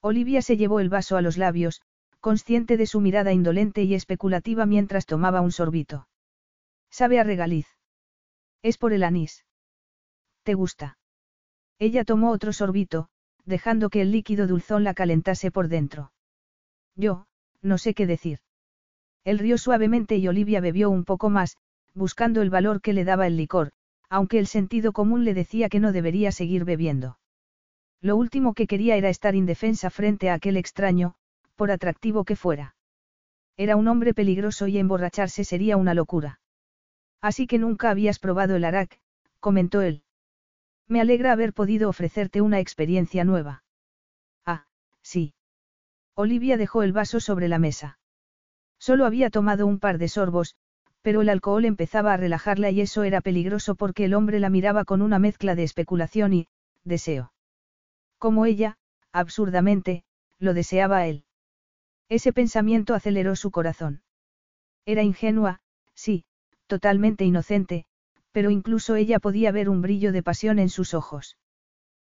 Olivia 0.00 0.42
se 0.42 0.56
llevó 0.56 0.80
el 0.80 0.88
vaso 0.88 1.16
a 1.16 1.22
los 1.22 1.38
labios, 1.38 1.82
consciente 2.20 2.76
de 2.76 2.86
su 2.86 3.00
mirada 3.00 3.32
indolente 3.32 3.82
y 3.82 3.94
especulativa 3.94 4.66
mientras 4.66 5.06
tomaba 5.06 5.40
un 5.40 5.52
sorbito. 5.52 6.08
Sabe 6.90 7.20
a 7.20 7.24
regaliz. 7.24 7.66
Es 8.62 8.78
por 8.78 8.92
el 8.92 9.02
anís. 9.02 9.44
¿Te 10.42 10.54
gusta? 10.54 10.98
Ella 11.78 12.04
tomó 12.04 12.30
otro 12.30 12.52
sorbito, 12.52 13.08
dejando 13.44 13.90
que 13.90 14.00
el 14.00 14.12
líquido 14.12 14.46
dulzón 14.46 14.84
la 14.84 14.94
calentase 14.94 15.50
por 15.50 15.68
dentro. 15.68 16.12
Yo, 16.94 17.26
no 17.64 17.78
sé 17.78 17.94
qué 17.94 18.06
decir. 18.06 18.38
Él 19.24 19.38
rió 19.38 19.58
suavemente 19.58 20.16
y 20.16 20.28
Olivia 20.28 20.60
bebió 20.60 20.90
un 20.90 21.04
poco 21.04 21.30
más, 21.30 21.56
buscando 21.94 22.42
el 22.42 22.50
valor 22.50 22.80
que 22.80 22.92
le 22.92 23.04
daba 23.04 23.26
el 23.26 23.36
licor, 23.36 23.72
aunque 24.08 24.38
el 24.38 24.46
sentido 24.46 24.92
común 24.92 25.24
le 25.24 25.34
decía 25.34 25.68
que 25.68 25.80
no 25.80 25.90
debería 25.90 26.30
seguir 26.30 26.64
bebiendo. 26.64 27.18
Lo 28.00 28.16
último 28.16 28.52
que 28.52 28.66
quería 28.66 28.96
era 28.96 29.08
estar 29.08 29.34
indefensa 29.34 29.88
frente 29.88 30.28
a 30.28 30.34
aquel 30.34 30.58
extraño, 30.58 31.14
por 31.56 31.70
atractivo 31.70 32.24
que 32.24 32.36
fuera. 32.36 32.76
Era 33.56 33.76
un 33.76 33.88
hombre 33.88 34.12
peligroso 34.12 34.66
y 34.66 34.78
emborracharse 34.78 35.44
sería 35.44 35.76
una 35.76 35.94
locura. 35.94 36.40
Así 37.22 37.46
que 37.46 37.58
nunca 37.58 37.88
habías 37.90 38.18
probado 38.18 38.56
el 38.56 38.64
arak, 38.64 39.00
comentó 39.40 39.80
él. 39.80 40.02
Me 40.86 41.00
alegra 41.00 41.32
haber 41.32 41.54
podido 41.54 41.88
ofrecerte 41.88 42.42
una 42.42 42.60
experiencia 42.60 43.24
nueva. 43.24 43.64
Ah, 44.44 44.66
sí. 45.00 45.32
Olivia 46.16 46.56
dejó 46.56 46.82
el 46.82 46.92
vaso 46.92 47.20
sobre 47.20 47.48
la 47.48 47.58
mesa. 47.58 47.98
Solo 48.78 49.06
había 49.06 49.30
tomado 49.30 49.66
un 49.66 49.80
par 49.80 49.98
de 49.98 50.08
sorbos, 50.08 50.56
pero 51.02 51.22
el 51.22 51.28
alcohol 51.28 51.64
empezaba 51.64 52.12
a 52.12 52.16
relajarla 52.16 52.70
y 52.70 52.80
eso 52.80 53.02
era 53.02 53.20
peligroso 53.20 53.74
porque 53.74 54.04
el 54.04 54.14
hombre 54.14 54.40
la 54.40 54.48
miraba 54.48 54.84
con 54.84 55.02
una 55.02 55.18
mezcla 55.18 55.54
de 55.54 55.64
especulación 55.64 56.32
y, 56.32 56.48
deseo. 56.84 57.32
Como 58.18 58.46
ella, 58.46 58.78
absurdamente, 59.12 60.04
lo 60.38 60.54
deseaba 60.54 60.98
a 60.98 61.06
él. 61.06 61.24
Ese 62.08 62.32
pensamiento 62.32 62.94
aceleró 62.94 63.36
su 63.36 63.50
corazón. 63.50 64.02
Era 64.86 65.02
ingenua, 65.02 65.60
sí, 65.94 66.24
totalmente 66.66 67.24
inocente, 67.24 67.86
pero 68.32 68.50
incluso 68.50 68.94
ella 68.96 69.18
podía 69.18 69.52
ver 69.52 69.68
un 69.68 69.82
brillo 69.82 70.12
de 70.12 70.22
pasión 70.22 70.58
en 70.58 70.68
sus 70.68 70.94
ojos. 70.94 71.38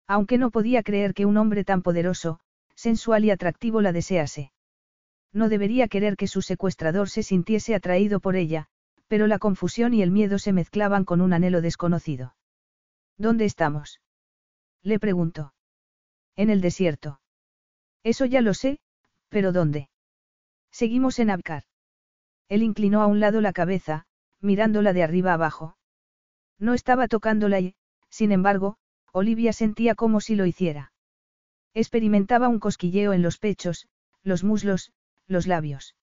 Aunque 0.06 0.38
no 0.38 0.50
podía 0.50 0.82
creer 0.82 1.14
que 1.14 1.26
un 1.26 1.36
hombre 1.36 1.64
tan 1.64 1.82
poderoso, 1.82 2.40
sensual 2.74 3.24
y 3.24 3.30
atractivo 3.30 3.80
la 3.80 3.92
desease. 3.92 4.52
No 5.32 5.48
debería 5.48 5.88
querer 5.88 6.16
que 6.16 6.26
su 6.26 6.42
secuestrador 6.42 7.08
se 7.08 7.22
sintiese 7.22 7.74
atraído 7.74 8.20
por 8.20 8.36
ella, 8.36 8.66
pero 9.08 9.26
la 9.26 9.38
confusión 9.38 9.94
y 9.94 10.02
el 10.02 10.10
miedo 10.10 10.38
se 10.38 10.52
mezclaban 10.52 11.04
con 11.04 11.20
un 11.20 11.32
anhelo 11.32 11.60
desconocido. 11.60 12.34
¿Dónde 13.16 13.44
estamos? 13.44 14.00
Le 14.82 14.98
preguntó. 14.98 15.54
En 16.36 16.50
el 16.50 16.60
desierto. 16.60 17.20
Eso 18.02 18.24
ya 18.24 18.40
lo 18.40 18.54
sé, 18.54 18.80
pero 19.28 19.52
¿dónde? 19.52 19.88
Seguimos 20.70 21.18
en 21.18 21.30
Abkar. 21.30 21.64
Él 22.48 22.62
inclinó 22.62 23.02
a 23.02 23.06
un 23.06 23.20
lado 23.20 23.40
la 23.40 23.52
cabeza, 23.52 24.06
mirándola 24.40 24.92
de 24.92 25.02
arriba 25.02 25.32
abajo. 25.32 25.76
No 26.58 26.74
estaba 26.74 27.08
tocándola 27.08 27.60
y, 27.60 27.74
sin 28.08 28.32
embargo, 28.32 28.76
Olivia 29.12 29.52
sentía 29.52 29.94
como 29.94 30.20
si 30.20 30.34
lo 30.34 30.46
hiciera. 30.46 30.91
Experimentaba 31.74 32.48
un 32.48 32.58
cosquilleo 32.58 33.12
en 33.12 33.22
los 33.22 33.38
pechos, 33.38 33.88
los 34.22 34.44
muslos, 34.44 34.92
los 35.26 35.46
labios. 35.46 35.96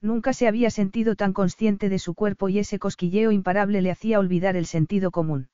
Nunca 0.00 0.32
se 0.32 0.48
había 0.48 0.70
sentido 0.70 1.16
tan 1.16 1.32
consciente 1.32 1.88
de 1.88 1.98
su 1.98 2.14
cuerpo 2.14 2.48
y 2.48 2.58
ese 2.58 2.78
cosquilleo 2.78 3.32
imparable 3.32 3.82
le 3.82 3.90
hacía 3.90 4.18
olvidar 4.18 4.56
el 4.56 4.66
sentido 4.66 5.10
común. 5.10 5.48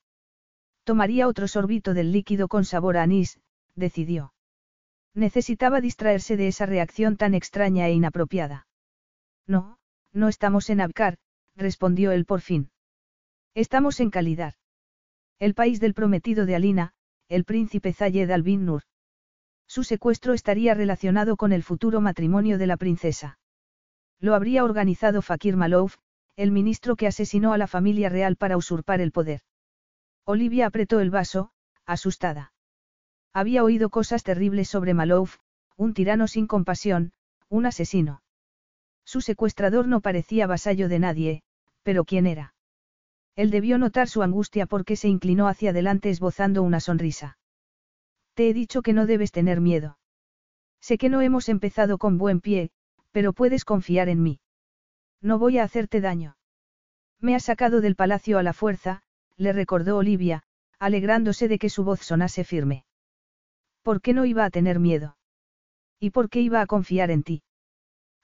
Tomaría 0.85 1.29
otro 1.29 1.49
sorbito 1.49 1.95
del 1.95 2.13
líquido 2.13 2.49
con 2.49 2.65
sabor 2.65 2.97
a 2.97 3.03
anís, 3.03 3.41
decidió. 3.75 4.35
Necesitaba 5.15 5.81
distraerse 5.81 6.37
de 6.37 6.49
esa 6.49 6.67
reacción 6.67 7.17
tan 7.17 7.35
extraña 7.35 7.87
e 7.87 7.93
inapropiada. 7.93 8.67
No, 9.47 9.79
no 10.13 10.29
estamos 10.29 10.71
en 10.71 10.81
Abkar, 10.81 11.19
respondió 11.57 12.13
él 12.13 12.25
por 12.25 12.41
fin. 12.41 12.71
Estamos 13.55 14.01
en 14.01 14.11
Calidar. 14.11 14.55
El 15.39 15.55
país 15.55 15.81
del 15.81 15.95
prometido 15.95 16.47
de 16.47 16.55
Alina, 16.55 16.95
el 17.29 17.45
príncipe 17.45 17.93
Zayed 17.93 18.31
al-Bin 18.31 18.65
Nur. 18.65 18.83
Su 19.67 19.85
secuestro 19.85 20.35
estaría 20.35 20.75
relacionado 20.75 21.37
con 21.37 21.53
el 21.53 21.63
futuro 21.63 22.01
matrimonio 22.01 22.59
de 22.59 22.67
la 22.67 22.77
princesa. 22.77 23.39
Lo 24.21 24.35
habría 24.35 24.65
organizado 24.65 25.23
Fakir 25.23 25.57
Malouf, 25.57 25.97
el 26.37 26.51
ministro 26.51 26.97
que 26.97 27.07
asesinó 27.07 27.53
a 27.53 27.59
la 27.59 27.67
familia 27.67 28.09
real 28.09 28.37
para 28.37 28.57
usurpar 28.57 29.01
el 29.01 29.13
poder. 29.13 29.41
Olivia 30.25 30.67
apretó 30.67 31.01
el 31.01 31.11
vaso, 31.11 31.51
asustada. 31.85 32.53
Había 33.33 33.65
oído 33.65 33.91
cosas 33.91 34.23
terribles 34.23 34.69
sobre 34.69 34.95
Malouf, 34.95 35.39
un 35.77 35.95
tirano 35.95 36.29
sin 36.29 36.47
compasión, 36.47 37.13
un 37.49 37.67
asesino. 37.67 38.23
Su 39.05 39.21
secuestrador 39.21 39.89
no 39.89 40.01
parecía 40.01 40.47
vasallo 40.47 40.89
de 40.89 40.99
nadie, 40.99 41.43
pero 41.83 42.05
¿quién 42.05 42.27
era? 42.27 42.55
Él 43.35 43.51
debió 43.51 43.79
notar 43.79 44.09
su 44.09 44.23
angustia 44.23 44.67
porque 44.67 44.97
se 44.97 45.09
inclinó 45.09 45.49
hacia 45.49 45.71
adelante 45.71 46.11
esbozando 46.11 46.63
una 46.63 46.81
sonrisa. 46.81 47.39
Te 48.35 48.49
he 48.49 48.55
dicho 48.55 48.83
que 48.83 48.93
no 48.93 49.07
debes 49.07 49.33
tener 49.33 49.61
miedo. 49.61 49.99
Sé 50.81 50.99
que 50.99 51.09
no 51.09 51.21
hemos 51.21 51.49
empezado 51.49 51.99
con 51.99 52.19
buen 52.19 52.41
pie, 52.41 52.71
pero 53.11 53.33
puedes 53.33 53.65
confiar 53.65 54.09
en 54.09 54.23
mí. 54.23 54.41
No 55.21 55.39
voy 55.39 55.59
a 55.59 55.65
hacerte 55.65 56.01
daño. 56.01 56.37
Me 57.21 57.35
has 57.35 57.45
sacado 57.45 57.81
del 57.81 57.95
palacio 57.95 58.39
a 58.39 58.43
la 58.43 58.53
fuerza, 58.53 59.03
le 59.37 59.53
recordó 59.53 59.97
Olivia, 59.97 60.43
alegrándose 60.79 61.47
de 61.47 61.59
que 61.59 61.71
su 61.71 61.85
voz 61.85 62.01
sonase 62.01 62.43
firme. 62.43 62.85
¿Por 63.83 64.01
qué 64.01 64.13
no 64.13 64.25
iba 64.25 64.45
a 64.45 64.51
tener 64.51 64.81
miedo? 64.81 65.17
¿Y 66.01 66.11
por 66.11 66.31
qué 66.31 66.41
iba 66.41 66.61
a 66.61 66.67
confiar 66.67 67.11
en 67.11 67.23
ti? 67.23 67.43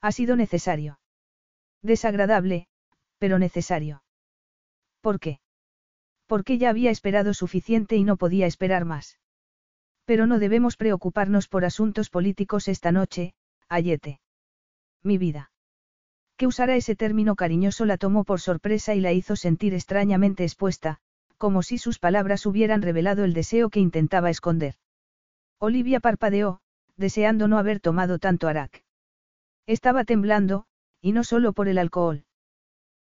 Ha 0.01 0.11
sido 0.11 0.35
necesario. 0.35 0.99
Desagradable, 1.81 2.67
pero 3.19 3.39
necesario. 3.39 4.03
¿Por 5.01 5.19
qué? 5.19 5.39
Porque 6.25 6.57
ya 6.57 6.69
había 6.69 6.91
esperado 6.91 7.33
suficiente 7.33 7.95
y 7.95 8.03
no 8.03 8.17
podía 8.17 8.47
esperar 8.47 8.83
más. 8.83 9.17
Pero 10.09 10.25
no 10.25 10.39
debemos 10.39 10.75
preocuparnos 10.75 11.47
por 11.47 11.65
asuntos 11.65 12.09
políticos 12.09 12.67
esta 12.67 12.91
noche, 12.91 13.35
Ayete. 13.67 14.19
Mi 15.03 15.19
vida. 15.19 15.51
Que 16.35 16.47
usara 16.47 16.75
ese 16.75 16.95
término 16.95 17.35
cariñoso 17.35 17.85
la 17.85 17.95
tomó 17.95 18.23
por 18.23 18.39
sorpresa 18.41 18.95
y 18.95 19.01
la 19.01 19.13
hizo 19.13 19.35
sentir 19.35 19.75
extrañamente 19.75 20.43
expuesta, 20.43 20.97
como 21.37 21.61
si 21.61 21.77
sus 21.77 21.99
palabras 21.99 22.47
hubieran 22.47 22.81
revelado 22.81 23.23
el 23.23 23.35
deseo 23.35 23.69
que 23.69 23.81
intentaba 23.81 24.31
esconder. 24.31 24.73
Olivia 25.59 25.99
parpadeó, 25.99 26.61
deseando 26.97 27.47
no 27.47 27.59
haber 27.59 27.79
tomado 27.79 28.17
tanto 28.17 28.47
arak. 28.47 28.83
Estaba 29.67 30.05
temblando, 30.05 30.65
y 31.01 31.11
no 31.11 31.23
solo 31.23 31.53
por 31.53 31.67
el 31.67 31.77
alcohol. 31.77 32.23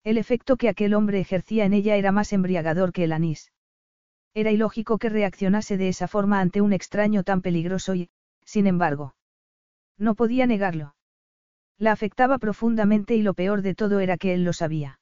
El 0.06 0.18
efecto 0.18 0.56
que 0.56 0.70
aquel 0.70 0.94
hombre 0.94 1.20
ejercía 1.20 1.66
en 1.66 1.74
ella 1.74 1.98
era 1.98 2.14
más 2.14 2.32
embriagador 2.32 2.94
que 2.94 3.04
el 3.04 3.12
anís. 3.12 3.52
Era 4.34 4.52
ilógico 4.52 4.98
que 4.98 5.10
reaccionase 5.10 5.78
de 5.78 5.90
esa 5.90 6.08
forma 6.08 6.40
ante 6.42 6.62
un 6.62 6.74
extraño 6.74 7.24
tan 7.24 7.42
peligroso 7.42 7.94
y, 7.94 8.10
sin 8.44 8.66
embargo, 8.66 9.14
no 9.98 10.16
podía 10.16 10.48
negarlo. 10.48 10.96
La 11.78 11.92
afectaba 11.92 12.40
profundamente 12.40 13.16
y 13.16 13.22
lo 13.22 13.34
peor 13.36 13.62
de 13.62 13.76
todo 13.76 14.00
era 14.00 14.18
que 14.18 14.34
él 14.34 14.44
lo 14.44 14.54
sabía. 14.54 15.00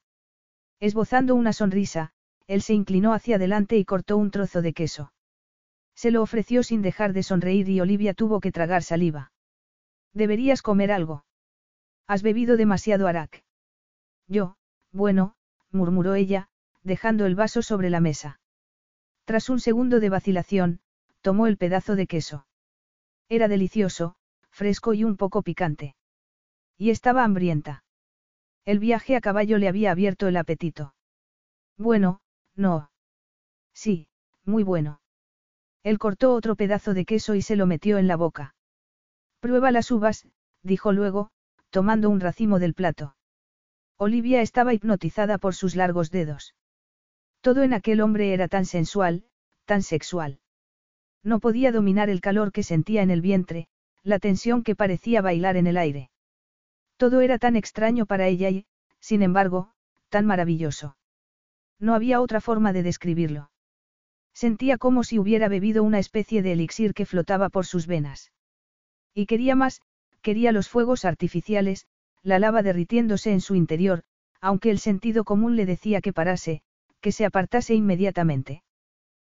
Esbozando 0.79 1.35
una 1.35 1.53
sonrisa, 1.53 2.11
él 2.47 2.61
se 2.61 2.73
inclinó 2.73 3.13
hacia 3.13 3.37
adelante 3.37 3.77
y 3.77 3.85
cortó 3.85 4.17
un 4.17 4.31
trozo 4.31 4.61
de 4.61 4.73
queso. 4.73 5.13
Se 5.95 6.11
lo 6.11 6.21
ofreció 6.21 6.63
sin 6.63 6.81
dejar 6.81 7.13
de 7.13 7.23
sonreír 7.23 7.69
y 7.69 7.79
Olivia 7.79 8.13
tuvo 8.13 8.39
que 8.39 8.51
tragar 8.51 8.83
saliva. 8.83 9.31
Deberías 10.13 10.61
comer 10.61 10.91
algo. 10.91 11.23
Has 12.07 12.23
bebido 12.23 12.57
demasiado 12.57 13.07
arak. 13.07 13.43
Yo, 14.27 14.55
bueno, 14.91 15.35
murmuró 15.71 16.15
ella, 16.15 16.49
dejando 16.83 17.25
el 17.25 17.35
vaso 17.35 17.61
sobre 17.61 17.89
la 17.89 18.01
mesa. 18.01 18.40
Tras 19.31 19.47
un 19.47 19.61
segundo 19.61 20.01
de 20.01 20.09
vacilación, 20.09 20.81
tomó 21.21 21.47
el 21.47 21.55
pedazo 21.55 21.95
de 21.95 22.05
queso. 22.05 22.47
Era 23.29 23.47
delicioso, 23.47 24.15
fresco 24.49 24.93
y 24.93 25.05
un 25.05 25.15
poco 25.15 25.41
picante. 25.41 25.95
Y 26.77 26.89
estaba 26.89 27.23
hambrienta. 27.23 27.85
El 28.65 28.79
viaje 28.79 29.15
a 29.15 29.21
caballo 29.21 29.57
le 29.57 29.69
había 29.69 29.91
abierto 29.91 30.27
el 30.27 30.35
apetito. 30.35 30.95
Bueno, 31.77 32.19
no. 32.57 32.91
Sí, 33.73 34.09
muy 34.43 34.63
bueno. 34.63 34.99
Él 35.81 35.97
cortó 35.97 36.33
otro 36.33 36.57
pedazo 36.57 36.93
de 36.93 37.05
queso 37.05 37.33
y 37.33 37.41
se 37.41 37.55
lo 37.55 37.65
metió 37.65 37.99
en 37.99 38.09
la 38.09 38.17
boca. 38.17 38.53
Prueba 39.39 39.71
las 39.71 39.91
uvas, 39.91 40.27
dijo 40.61 40.91
luego, 40.91 41.31
tomando 41.69 42.09
un 42.09 42.19
racimo 42.19 42.59
del 42.59 42.73
plato. 42.73 43.15
Olivia 43.95 44.41
estaba 44.41 44.73
hipnotizada 44.73 45.37
por 45.37 45.55
sus 45.55 45.77
largos 45.77 46.11
dedos. 46.11 46.53
Todo 47.41 47.63
en 47.63 47.73
aquel 47.73 48.01
hombre 48.01 48.33
era 48.33 48.47
tan 48.47 48.65
sensual, 48.65 49.25
tan 49.65 49.81
sexual. 49.81 50.39
No 51.23 51.39
podía 51.39 51.71
dominar 51.71 52.09
el 52.09 52.21
calor 52.21 52.51
que 52.51 52.63
sentía 52.63 53.01
en 53.01 53.11
el 53.11 53.21
vientre, 53.21 53.67
la 54.03 54.19
tensión 54.19 54.63
que 54.63 54.75
parecía 54.75 55.21
bailar 55.21 55.57
en 55.57 55.67
el 55.67 55.77
aire. 55.77 56.09
Todo 56.97 57.21
era 57.21 57.39
tan 57.39 57.55
extraño 57.55 58.05
para 58.05 58.27
ella 58.27 58.49
y, 58.49 58.65
sin 58.99 59.23
embargo, 59.23 59.71
tan 60.09 60.25
maravilloso. 60.25 60.97
No 61.79 61.95
había 61.95 62.21
otra 62.21 62.41
forma 62.41 62.73
de 62.73 62.83
describirlo. 62.83 63.49
Sentía 64.33 64.77
como 64.77 65.03
si 65.03 65.19
hubiera 65.19 65.47
bebido 65.47 65.83
una 65.83 65.99
especie 65.99 66.41
de 66.41 66.53
elixir 66.53 66.93
que 66.93 67.05
flotaba 67.05 67.49
por 67.49 67.65
sus 67.65 67.87
venas. 67.87 68.31
Y 69.13 69.25
quería 69.25 69.55
más, 69.55 69.81
quería 70.21 70.51
los 70.51 70.69
fuegos 70.69 71.05
artificiales, 71.05 71.87
la 72.23 72.39
lava 72.39 72.61
derritiéndose 72.61 73.31
en 73.31 73.41
su 73.41 73.55
interior, 73.55 74.03
aunque 74.39 74.69
el 74.69 74.79
sentido 74.79 75.23
común 75.23 75.55
le 75.55 75.65
decía 75.65 76.01
que 76.01 76.13
parase, 76.13 76.61
que 77.01 77.11
se 77.11 77.25
apartase 77.25 77.73
inmediatamente. 77.73 78.63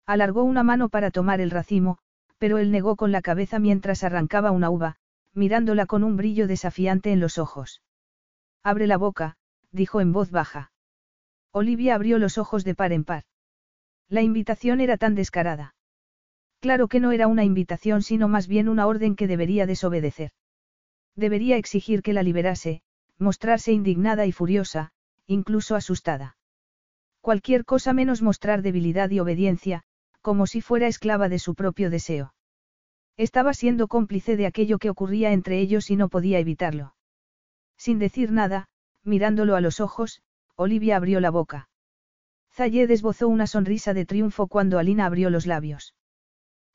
Alargó 0.06 0.44
una 0.44 0.64
mano 0.64 0.90
para 0.90 1.12
tomar 1.12 1.42
el 1.42 1.50
racimo, 1.50 1.98
pero 2.38 2.58
él 2.58 2.72
negó 2.72 2.96
con 2.96 3.12
la 3.12 3.22
cabeza 3.22 3.58
mientras 3.60 4.04
arrancaba 4.04 4.52
una 4.52 4.70
uva, 4.70 4.98
mirándola 5.34 5.86
con 5.86 6.04
un 6.04 6.18
brillo 6.18 6.48
desafiante 6.48 7.12
en 7.12 7.20
los 7.20 7.38
ojos. 7.38 7.82
Abre 8.64 8.86
la 8.86 8.98
boca, 8.98 9.38
dijo 9.72 10.02
en 10.02 10.12
voz 10.12 10.30
baja. 10.30 10.72
Olivia 11.52 11.96
abrió 11.96 12.20
los 12.20 12.38
ojos 12.38 12.64
de 12.64 12.76
par 12.76 12.92
en 12.92 13.04
par. 13.04 13.24
La 14.10 14.22
invitación 14.22 14.82
era 14.82 14.98
tan 14.98 15.16
descarada. 15.16 15.76
Claro 16.60 16.88
que 16.88 17.00
no 17.00 17.12
era 17.12 17.28
una 17.28 17.44
invitación 17.44 18.02
sino 18.04 18.28
más 18.28 18.48
bien 18.48 18.70
una 18.70 18.88
orden 18.88 19.16
que 19.16 19.28
debería 19.28 19.66
desobedecer. 19.66 20.32
Debería 21.16 21.58
exigir 21.58 22.02
que 22.02 22.14
la 22.14 22.24
liberase, 22.24 22.82
mostrarse 23.18 23.72
indignada 23.72 24.26
y 24.26 24.32
furiosa, 24.32 24.92
incluso 25.28 25.76
asustada. 25.76 26.38
Cualquier 27.24 27.64
cosa 27.64 27.94
menos 27.94 28.22
mostrar 28.22 28.62
debilidad 28.62 29.10
y 29.10 29.22
obediencia, 29.22 29.84
como 30.20 30.46
si 30.46 30.60
fuera 30.60 30.88
esclava 30.88 31.30
de 31.30 31.40
su 31.40 31.56
propio 31.56 31.90
deseo. 31.90 32.34
Estaba 33.16 33.54
siendo 33.54 33.88
cómplice 33.88 34.36
de 34.36 34.46
aquello 34.46 34.78
que 34.78 34.90
ocurría 34.90 35.32
entre 35.32 35.62
ellos 35.62 35.90
y 35.90 35.96
no 35.96 36.10
podía 36.10 36.40
evitarlo. 36.40 36.96
Sin 37.78 37.98
decir 37.98 38.34
nada, 38.34 38.68
mirándolo 39.06 39.56
a 39.56 39.62
los 39.62 39.80
ojos, 39.80 40.22
Olivia 40.58 40.98
abrió 40.98 41.22
la 41.22 41.30
boca. 41.30 41.70
Zayed 42.52 42.92
esbozó 42.92 43.30
una 43.30 43.48
sonrisa 43.48 43.94
de 43.94 44.06
triunfo 44.06 44.48
cuando 44.48 44.78
Alina 44.78 45.06
abrió 45.06 45.30
los 45.30 45.46
labios. 45.46 45.96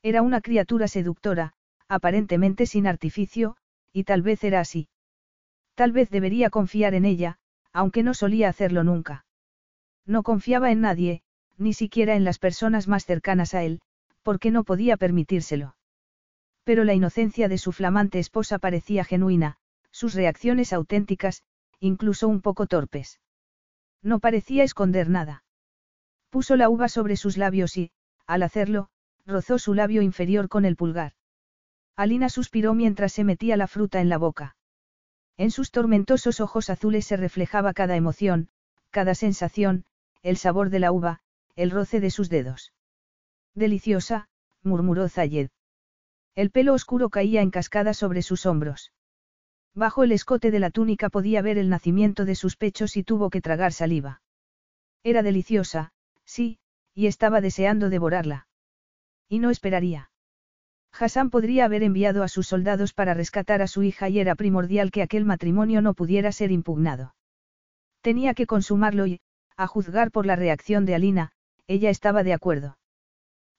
Era 0.01 0.23
una 0.23 0.41
criatura 0.41 0.87
seductora, 0.87 1.53
aparentemente 1.87 2.65
sin 2.65 2.87
artificio, 2.87 3.55
y 3.93 4.03
tal 4.03 4.23
vez 4.23 4.43
era 4.43 4.61
así. 4.61 4.89
Tal 5.75 5.91
vez 5.91 6.09
debería 6.09 6.49
confiar 6.49 6.95
en 6.95 7.05
ella, 7.05 7.37
aunque 7.71 8.01
no 8.01 8.15
solía 8.15 8.49
hacerlo 8.49 8.83
nunca. 8.83 9.27
No 10.05 10.23
confiaba 10.23 10.71
en 10.71 10.81
nadie, 10.81 11.21
ni 11.57 11.73
siquiera 11.73 12.15
en 12.15 12.23
las 12.23 12.39
personas 12.39 12.87
más 12.87 13.05
cercanas 13.05 13.53
a 13.53 13.63
él, 13.63 13.81
porque 14.23 14.51
no 14.51 14.63
podía 14.63 14.97
permitírselo. 14.97 15.75
Pero 16.63 16.83
la 16.83 16.93
inocencia 16.93 17.47
de 17.47 17.57
su 17.57 17.71
flamante 17.71 18.19
esposa 18.19 18.59
parecía 18.59 19.03
genuina, 19.03 19.57
sus 19.91 20.13
reacciones 20.13 20.73
auténticas, 20.73 21.43
incluso 21.79 22.27
un 22.27 22.41
poco 22.41 22.67
torpes. 22.67 23.19
No 24.01 24.19
parecía 24.19 24.63
esconder 24.63 25.09
nada. 25.09 25.43
Puso 26.29 26.55
la 26.55 26.69
uva 26.69 26.89
sobre 26.89 27.17
sus 27.17 27.37
labios 27.37 27.75
y, 27.77 27.91
al 28.27 28.43
hacerlo, 28.43 28.89
rozó 29.25 29.59
su 29.59 29.73
labio 29.73 30.01
inferior 30.01 30.47
con 30.47 30.63
el 30.65 30.75
pulgar. 30.75 31.13
Alina 31.95 32.29
suspiró 32.29 32.73
mientras 32.73 33.13
se 33.13 33.23
metía 33.23 33.57
la 33.57 33.67
fruta 33.67 33.99
en 33.99 34.09
la 34.09 34.17
boca. 34.17 34.55
En 35.37 35.51
sus 35.51 35.71
tormentosos 35.71 36.39
ojos 36.39 36.69
azules 36.69 37.05
se 37.05 37.17
reflejaba 37.17 37.73
cada 37.73 37.95
emoción, 37.95 38.49
cada 38.89 39.15
sensación, 39.15 39.85
el 40.21 40.37
sabor 40.37 40.69
de 40.69 40.79
la 40.79 40.91
uva, 40.91 41.21
el 41.55 41.71
roce 41.71 41.99
de 41.99 42.11
sus 42.11 42.29
dedos. 42.29 42.73
Deliciosa, 43.55 44.27
murmuró 44.63 45.09
Zayed. 45.09 45.49
El 46.35 46.51
pelo 46.51 46.73
oscuro 46.73 47.09
caía 47.09 47.41
en 47.41 47.51
cascada 47.51 47.93
sobre 47.93 48.21
sus 48.21 48.45
hombros. 48.45 48.91
Bajo 49.73 50.03
el 50.03 50.11
escote 50.11 50.51
de 50.51 50.59
la 50.59 50.71
túnica 50.71 51.09
podía 51.09 51.41
ver 51.41 51.57
el 51.57 51.69
nacimiento 51.69 52.25
de 52.25 52.35
sus 52.35 52.55
pechos 52.55 52.97
y 52.97 53.03
tuvo 53.03 53.29
que 53.29 53.41
tragar 53.41 53.73
saliva. 53.73 54.21
Era 55.03 55.23
deliciosa, 55.23 55.91
sí, 56.25 56.59
y 56.93 57.07
estaba 57.07 57.41
deseando 57.41 57.89
devorarla. 57.89 58.47
Y 59.27 59.39
no 59.39 59.49
esperaría. 59.49 60.11
Hassan 60.91 61.29
podría 61.29 61.65
haber 61.65 61.83
enviado 61.83 62.23
a 62.23 62.27
sus 62.27 62.47
soldados 62.47 62.93
para 62.93 63.13
rescatar 63.13 63.61
a 63.61 63.67
su 63.67 63.83
hija 63.83 64.09
y 64.09 64.19
era 64.19 64.35
primordial 64.35 64.91
que 64.91 65.01
aquel 65.01 65.23
matrimonio 65.23 65.81
no 65.81 65.93
pudiera 65.93 66.31
ser 66.31 66.51
impugnado. 66.51 67.15
Tenía 68.01 68.33
que 68.33 68.47
consumarlo 68.47 69.05
y, 69.05 69.19
a 69.59 69.67
juzgar 69.67 70.09
por 70.09 70.25
la 70.25 70.37
reacción 70.37 70.85
de 70.85 70.95
Alina, 70.95 71.33
ella 71.67 71.89
estaba 71.89 72.23
de 72.23 72.31
acuerdo. 72.31 72.77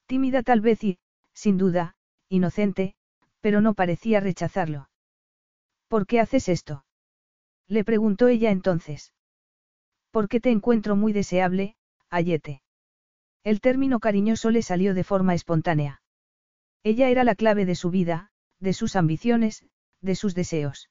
Tímida 0.06 0.42
tal 0.42 0.62
vez 0.62 0.82
y, 0.82 0.98
sin 1.34 1.58
duda, 1.58 1.94
inocente, 2.30 2.94
pero 3.40 3.60
no 3.60 3.74
parecía 3.74 4.18
rechazarlo. 4.18 4.88
¿Por 5.88 6.06
qué 6.06 6.18
haces 6.18 6.48
esto? 6.48 6.86
Le 7.68 7.84
preguntó 7.84 8.28
ella 8.28 8.50
entonces. 8.50 9.12
Porque 10.10 10.40
te 10.40 10.50
encuentro 10.50 10.96
muy 10.96 11.12
deseable, 11.12 11.76
Ayete. 12.08 12.62
El 13.44 13.60
término 13.60 14.00
cariñoso 14.00 14.50
le 14.50 14.62
salió 14.62 14.94
de 14.94 15.04
forma 15.04 15.34
espontánea. 15.34 16.00
Ella 16.82 17.10
era 17.10 17.24
la 17.24 17.34
clave 17.34 17.66
de 17.66 17.74
su 17.74 17.90
vida, 17.90 18.30
de 18.58 18.72
sus 18.72 18.96
ambiciones, 18.96 19.66
de 20.00 20.14
sus 20.14 20.34
deseos. 20.34 20.88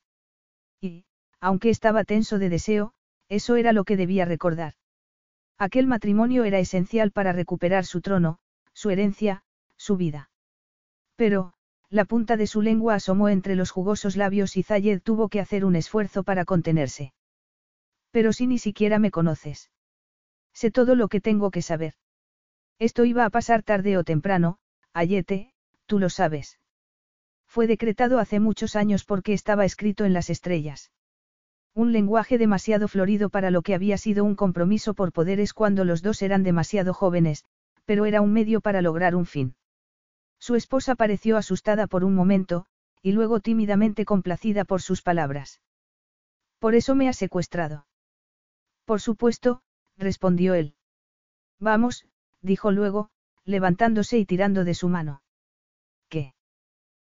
Y, 0.80 1.06
aunque 1.40 1.72
estaba 1.72 2.04
tenso 2.04 2.38
de 2.38 2.50
deseo, 2.50 2.94
eso 3.28 3.56
era 3.56 3.74
lo 3.74 3.86
que 3.86 3.98
debía 3.98 4.26
recordar. 4.26 4.76
Aquel 5.60 5.88
matrimonio 5.88 6.46
era 6.46 6.60
esencial 6.60 7.12
para 7.12 7.34
recuperar 7.34 7.86
su 7.86 8.00
trono, 8.00 8.40
su 8.74 8.90
herencia, 8.90 9.44
su 9.76 9.98
vida. 9.98 10.32
Pero, 11.18 11.52
la 11.90 12.06
punta 12.06 12.38
de 12.38 12.48
su 12.48 12.62
lengua 12.62 12.96
asomó 12.96 13.28
entre 13.28 13.56
los 13.56 13.72
jugosos 13.72 14.16
labios 14.16 14.56
y 14.56 14.64
Zayed 14.64 15.02
tuvo 15.02 15.28
que 15.28 15.42
hacer 15.42 15.66
un 15.66 15.76
esfuerzo 15.76 16.24
para 16.24 16.46
contenerse. 16.46 17.14
Pero 18.12 18.32
si 18.32 18.48
ni 18.48 18.58
siquiera 18.58 19.00
me 19.00 19.12
conoces. 19.12 19.70
Sé 20.54 20.72
todo 20.72 20.96
lo 20.96 21.10
que 21.10 21.20
tengo 21.20 21.52
que 21.52 21.62
saber. 21.62 21.94
Esto 22.80 23.04
iba 23.04 23.26
a 23.26 23.30
pasar 23.30 23.62
tarde 23.62 23.98
o 23.98 24.06
temprano, 24.06 24.60
Ayete, 24.94 25.54
tú 25.86 26.00
lo 26.00 26.10
sabes. 26.10 26.58
Fue 27.48 27.68
decretado 27.68 28.20
hace 28.20 28.40
muchos 28.40 28.78
años 28.78 29.04
porque 29.04 29.34
estaba 29.34 29.66
escrito 29.66 30.06
en 30.06 30.14
las 30.14 30.30
estrellas. 30.30 30.92
Un 31.76 31.92
lenguaje 31.92 32.38
demasiado 32.38 32.88
florido 32.88 33.30
para 33.30 33.52
lo 33.52 33.62
que 33.62 33.76
había 33.76 33.98
sido 33.98 34.24
un 34.24 34.36
compromiso 34.36 34.94
por 34.94 35.12
poderes 35.12 35.54
cuando 35.54 35.86
los 35.86 36.02
dos 36.02 36.22
eran 36.22 36.44
demasiado 36.44 36.94
jóvenes, 36.94 37.46
pero 37.86 38.06
era 38.06 38.22
un 38.22 38.34
medio 38.34 38.62
para 38.62 38.82
lograr 38.82 39.16
un 39.16 39.26
fin. 39.26 39.56
Su 40.40 40.56
esposa 40.56 40.96
pareció 40.96 41.38
asustada 41.38 41.88
por 41.88 42.04
un 42.04 42.16
momento, 42.16 42.66
y 43.02 43.12
luego 43.12 43.40
tímidamente 43.40 44.06
complacida 44.06 44.66
por 44.66 44.82
sus 44.82 45.02
palabras. 45.02 45.62
Por 46.60 46.76
eso 46.76 46.96
me 46.96 47.08
ha 47.08 47.14
secuestrado. 47.14 47.88
Por 48.86 49.02
supuesto, 49.02 49.62
respondió 49.98 50.54
él. 50.54 50.76
Vamos, 51.60 52.06
dijo 52.42 52.72
luego, 52.72 53.10
levantándose 53.46 54.18
y 54.18 54.26
tirando 54.26 54.64
de 54.64 54.74
su 54.74 54.90
mano. 54.90 55.22
¿Qué? 56.10 56.34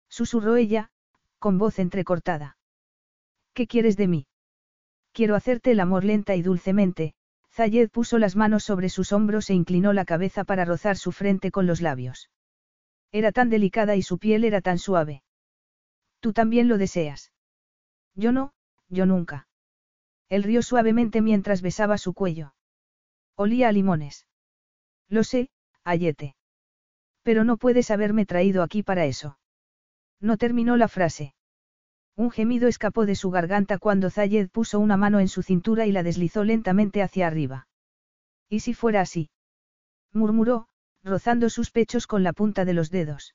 susurró 0.09 0.57
ella, 0.57 0.91
con 1.39 1.59
voz 1.59 1.79
entrecortada. 1.79 2.57
¿Qué 3.55 3.67
quieres 3.67 3.97
de 3.97 4.09
mí? 4.09 4.27
Quiero 5.13 5.37
hacerte 5.37 5.73
el 5.73 5.81
amor 5.81 6.05
lenta 6.05 6.35
y 6.35 6.43
dulcemente. 6.43 7.15
Zayed 7.53 7.91
puso 7.91 8.19
las 8.19 8.35
manos 8.35 8.65
sobre 8.65 8.89
sus 8.89 9.13
hombros 9.13 9.51
e 9.51 9.55
inclinó 9.55 9.93
la 9.93 10.07
cabeza 10.07 10.45
para 10.45 10.65
rozar 10.65 10.97
su 10.97 11.13
frente 11.13 11.51
con 11.51 11.67
los 11.67 11.83
labios. 11.83 12.31
Era 13.13 13.31
tan 13.31 13.51
delicada 13.51 13.95
y 13.95 14.03
su 14.03 14.19
piel 14.19 14.45
era 14.45 14.63
tan 14.63 14.79
suave. 14.79 15.23
Tú 16.21 16.33
también 16.33 16.69
lo 16.69 16.79
deseas. 16.79 17.31
Yo 18.15 18.33
no, 18.33 18.55
yo 18.89 19.05
nunca. 19.05 19.49
Él 20.31 20.45
rió 20.45 20.63
suavemente 20.63 21.21
mientras 21.21 21.61
besaba 21.61 21.99
su 21.99 22.15
cuello. 22.15 22.55
Olía 23.37 23.69
a 23.69 23.73
limones. 23.73 24.27
Lo 25.09 25.25
sé, 25.25 25.51
Ayete. 25.85 26.37
Pero 27.23 27.45
no 27.45 27.59
puedes 27.59 27.91
haberme 27.91 28.25
traído 28.25 28.63
aquí 28.63 28.83
para 28.83 29.05
eso. 29.05 29.39
No 30.21 30.39
terminó 30.39 30.77
la 30.77 30.89
frase. 30.89 31.35
Un 32.17 32.31
gemido 32.31 32.69
escapó 32.69 33.07
de 33.07 33.15
su 33.15 33.31
garganta 33.31 33.79
cuando 33.79 34.11
Zayed 34.11 34.51
puso 34.51 34.79
una 34.79 34.97
mano 34.97 35.21
en 35.21 35.29
su 35.29 35.43
cintura 35.43 35.87
y 35.87 35.93
la 35.93 36.03
deslizó 36.03 36.45
lentamente 36.45 37.03
hacia 37.03 37.27
arriba. 37.27 37.69
¿Y 38.49 38.61
si 38.61 38.75
fuera 38.75 39.01
así? 39.01 39.31
murmuró, 40.13 40.69
rozando 41.03 41.49
sus 41.49 41.71
pechos 41.71 42.07
con 42.07 42.23
la 42.23 42.33
punta 42.33 42.65
de 42.65 42.75
los 42.75 42.91
dedos. 42.91 43.35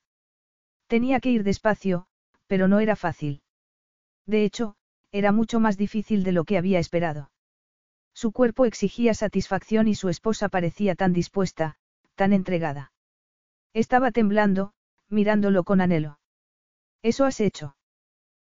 Tenía 0.86 1.20
que 1.20 1.30
ir 1.30 1.42
despacio, 1.42 2.06
pero 2.46 2.68
no 2.68 2.78
era 2.78 2.94
fácil. 2.94 3.42
De 4.26 4.44
hecho, 4.44 4.76
era 5.10 5.32
mucho 5.32 5.58
más 5.58 5.76
difícil 5.76 6.22
de 6.22 6.32
lo 6.32 6.44
que 6.44 6.56
había 6.56 6.78
esperado. 6.78 7.30
Su 8.14 8.32
cuerpo 8.32 8.64
exigía 8.64 9.14
satisfacción 9.14 9.88
y 9.88 9.94
su 9.94 10.08
esposa 10.08 10.48
parecía 10.48 10.94
tan 10.94 11.12
dispuesta, 11.12 11.76
tan 12.14 12.32
entregada. 12.32 12.92
Estaba 13.74 14.10
temblando, 14.10 14.72
mirándolo 15.08 15.64
con 15.64 15.80
anhelo. 15.80 16.18
Eso 17.02 17.24
has 17.24 17.40
hecho. 17.40 17.76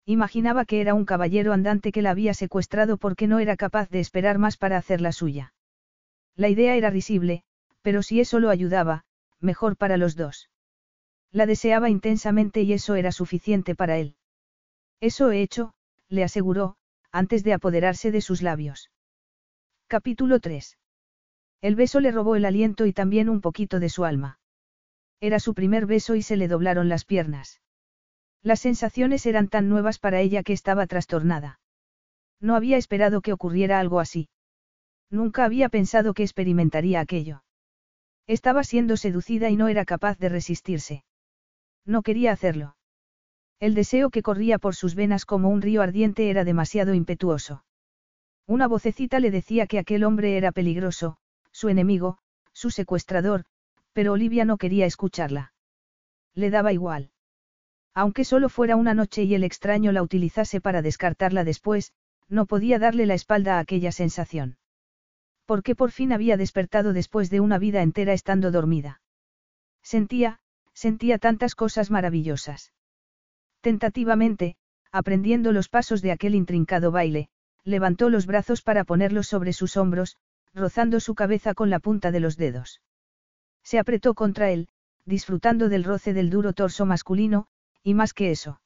Imaginaba 0.05 0.65
que 0.65 0.81
era 0.81 0.93
un 0.93 1.05
caballero 1.05 1.51
andante 1.51 1.91
que 1.91 2.03
la 2.03 2.11
había 2.11 2.35
secuestrado 2.35 2.97
porque 2.97 3.27
no 3.27 3.39
era 3.39 3.57
capaz 3.57 3.89
de 3.89 3.99
esperar 3.99 4.37
más 4.37 4.55
para 4.55 4.77
hacer 4.77 5.01
la 5.01 5.11
suya. 5.11 5.53
La 6.35 6.47
idea 6.47 6.75
era 6.75 6.91
risible, 6.91 7.43
pero 7.81 8.03
si 8.03 8.19
eso 8.19 8.39
lo 8.39 8.49
ayudaba, 8.49 9.05
mejor 9.39 9.77
para 9.77 9.97
los 9.97 10.15
dos. 10.15 10.49
La 11.31 11.47
deseaba 11.47 11.89
intensamente 11.89 12.61
y 12.61 12.73
eso 12.73 12.95
era 12.95 13.11
suficiente 13.11 13.73
para 13.73 13.97
él. 13.97 14.15
Eso 15.01 15.31
he 15.31 15.41
hecho, 15.41 15.73
le 16.07 16.23
aseguró, 16.23 16.77
antes 17.11 17.43
de 17.43 17.53
apoderarse 17.53 18.11
de 18.11 18.21
sus 18.21 18.41
labios. 18.41 18.91
Capítulo 19.87 20.39
3. 20.39 20.77
El 21.61 21.75
beso 21.75 21.99
le 21.99 22.11
robó 22.11 22.35
el 22.35 22.45
aliento 22.45 22.85
y 22.85 22.93
también 22.93 23.27
un 23.27 23.41
poquito 23.41 23.79
de 23.79 23.89
su 23.89 24.05
alma. 24.05 24.39
Era 25.19 25.39
su 25.39 25.55
primer 25.55 25.87
beso 25.87 26.15
y 26.15 26.21
se 26.21 26.37
le 26.37 26.47
doblaron 26.47 26.89
las 26.89 27.05
piernas. 27.05 27.61
Las 28.45 28.59
sensaciones 28.59 29.25
eran 29.25 29.47
tan 29.47 29.69
nuevas 29.69 29.97
para 29.97 30.21
ella 30.21 30.43
que 30.43 30.53
estaba 30.53 30.85
trastornada. 30.85 31.59
No 32.39 32.55
había 32.55 32.77
esperado 32.77 33.21
que 33.21 33.33
ocurriera 33.33 33.79
algo 33.79 33.99
así. 33.99 34.29
Nunca 35.09 35.45
había 35.45 35.67
pensado 35.67 36.13
que 36.13 36.21
experimentaría 36.21 36.99
aquello. 36.99 37.43
Estaba 38.27 38.63
siendo 38.63 38.97
seducida 38.97 39.49
y 39.49 39.55
no 39.55 39.67
era 39.67 39.83
capaz 39.83 40.19
de 40.19 40.29
resistirse. 40.29 41.03
No 41.85 42.03
quería 42.03 42.31
hacerlo. 42.31 42.77
El 43.59 43.73
deseo 43.73 44.11
que 44.11 44.21
corría 44.21 44.59
por 44.59 44.75
sus 44.75 44.93
venas 44.93 45.25
como 45.25 45.49
un 45.49 45.63
río 45.63 45.81
ardiente 45.81 46.29
era 46.29 46.43
demasiado 46.43 46.93
impetuoso. 46.93 47.65
Una 48.45 48.67
vocecita 48.67 49.19
le 49.19 49.31
decía 49.31 49.65
que 49.65 49.79
aquel 49.79 50.03
hombre 50.03 50.37
era 50.37 50.51
peligroso, 50.51 51.17
su 51.51 51.69
enemigo, 51.69 52.19
su 52.53 52.69
secuestrador, 52.69 53.45
pero 53.91 54.13
Olivia 54.13 54.45
no 54.45 54.57
quería 54.57 54.85
escucharla. 54.85 55.51
Le 56.35 56.51
daba 56.51 56.73
igual. 56.73 57.09
Aunque 57.95 58.25
solo 58.25 58.49
fuera 58.49 58.75
una 58.75 58.93
noche 58.93 59.23
y 59.23 59.33
el 59.35 59.45
extraño 59.45 59.93
la 59.93 60.03
utilizase 60.03 60.59
para 60.59 60.81
descartarla 60.81 61.45
después, 61.45 61.93
no 62.27 62.45
podía 62.45 62.77
darle 62.77 63.05
la 63.05 63.13
espalda 63.13 63.55
a 63.55 63.59
aquella 63.59 63.93
sensación. 63.93 64.57
Porque 65.45 65.75
por 65.75 65.91
fin 65.91 66.11
había 66.11 66.35
despertado 66.35 66.91
después 66.91 67.29
de 67.29 67.39
una 67.39 67.57
vida 67.57 67.81
entera 67.81 68.11
estando 68.11 68.51
dormida. 68.51 69.01
Sentía, 69.81 70.39
sentía 70.73 71.19
tantas 71.19 71.55
cosas 71.55 71.89
maravillosas. 71.89 72.73
Tentativamente, 73.61 74.57
aprendiendo 74.91 75.53
los 75.53 75.69
pasos 75.69 76.01
de 76.01 76.11
aquel 76.11 76.35
intrincado 76.35 76.91
baile, 76.91 77.29
levantó 77.63 78.09
los 78.09 78.25
brazos 78.25 78.61
para 78.61 78.83
ponerlos 78.83 79.27
sobre 79.27 79.53
sus 79.53 79.77
hombros, 79.77 80.17
rozando 80.53 80.99
su 80.99 81.15
cabeza 81.15 81.53
con 81.53 81.69
la 81.69 81.79
punta 81.79 82.11
de 82.11 82.19
los 82.19 82.35
dedos. 82.35 82.81
Se 83.63 83.79
apretó 83.79 84.15
contra 84.15 84.51
él, 84.51 84.67
disfrutando 85.05 85.69
del 85.69 85.83
roce 85.83 86.13
del 86.13 86.29
duro 86.29 86.53
torso 86.53 86.85
masculino, 86.85 87.47
y 87.85 87.93
más 87.93 88.13
que 88.13 88.31
eso. 88.31 88.59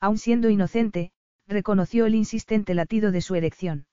Aun 0.00 0.18
siendo 0.18 0.50
inocente, 0.50 1.12
reconoció 1.46 2.06
el 2.06 2.16
insistente 2.16 2.74
latido 2.74 3.12
de 3.12 3.20
su 3.20 3.36
erección. 3.36 3.86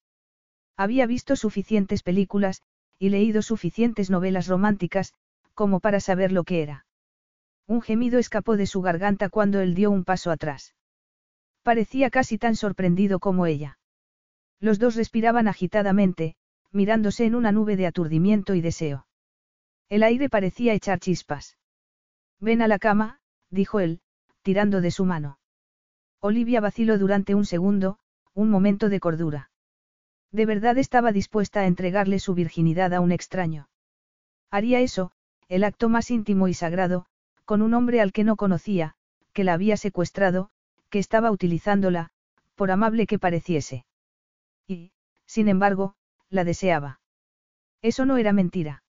Había 0.75 1.05
visto 1.05 1.35
suficientes 1.35 2.01
películas, 2.01 2.63
y 2.97 3.09
leído 3.09 3.43
suficientes 3.43 4.09
novelas 4.09 4.47
románticas, 4.47 5.13
como 5.53 5.79
para 5.79 5.99
saber 5.99 6.31
lo 6.31 6.43
que 6.43 6.63
era. 6.63 6.87
Un 7.67 7.83
gemido 7.83 8.17
escapó 8.17 8.57
de 8.57 8.65
su 8.65 8.81
garganta 8.81 9.29
cuando 9.29 9.61
él 9.61 9.75
dio 9.75 9.91
un 9.91 10.03
paso 10.03 10.31
atrás. 10.31 10.73
Parecía 11.61 12.09
casi 12.09 12.39
tan 12.39 12.55
sorprendido 12.55 13.19
como 13.19 13.45
ella. 13.45 13.77
Los 14.59 14.79
dos 14.79 14.95
respiraban 14.95 15.47
agitadamente, 15.47 16.35
mirándose 16.71 17.25
en 17.25 17.35
una 17.35 17.51
nube 17.51 17.75
de 17.75 17.85
aturdimiento 17.85 18.55
y 18.55 18.61
deseo. 18.61 19.05
El 19.89 20.01
aire 20.01 20.27
parecía 20.27 20.73
echar 20.73 20.99
chispas. 20.99 21.57
Ven 22.39 22.63
a 22.63 22.67
la 22.67 22.79
cama, 22.79 23.19
dijo 23.51 23.79
él, 23.79 24.01
tirando 24.49 24.81
de 24.81 24.89
su 24.89 25.05
mano. 25.05 25.37
Olivia 26.19 26.59
vaciló 26.59 26.97
durante 26.97 27.35
un 27.35 27.45
segundo, 27.45 27.99
un 28.33 28.49
momento 28.49 28.89
de 28.89 28.99
cordura. 28.99 29.51
De 30.31 30.47
verdad 30.47 30.79
estaba 30.79 31.11
dispuesta 31.11 31.59
a 31.59 31.67
entregarle 31.67 32.17
su 32.17 32.33
virginidad 32.33 32.95
a 32.95 32.99
un 32.99 33.11
extraño. 33.11 33.69
Haría 34.49 34.79
eso, 34.79 35.11
el 35.49 35.63
acto 35.63 35.87
más 35.87 36.09
íntimo 36.09 36.47
y 36.47 36.55
sagrado, 36.55 37.05
con 37.45 37.61
un 37.61 37.75
hombre 37.75 38.01
al 38.01 38.11
que 38.11 38.23
no 38.23 38.37
conocía, 38.37 38.95
que 39.33 39.43
la 39.43 39.53
había 39.53 39.77
secuestrado, 39.77 40.49
que 40.89 40.97
estaba 40.97 41.29
utilizándola, 41.29 42.09
por 42.55 42.71
amable 42.71 43.05
que 43.05 43.19
pareciese. 43.19 43.85
Y, 44.65 44.93
sin 45.27 45.47
embargo, 45.47 45.93
la 46.31 46.43
deseaba. 46.43 47.01
Eso 47.83 48.03
no 48.07 48.17
era 48.17 48.33
mentira. 48.33 48.81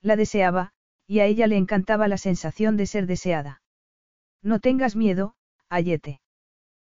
La 0.00 0.14
deseaba, 0.14 0.70
y 1.08 1.18
a 1.18 1.24
ella 1.24 1.48
le 1.48 1.56
encantaba 1.56 2.06
la 2.06 2.18
sensación 2.18 2.76
de 2.76 2.86
ser 2.86 3.08
deseada. 3.08 3.62
No 4.46 4.60
tengas 4.60 4.94
miedo, 4.94 5.34
Ayete. 5.68 6.20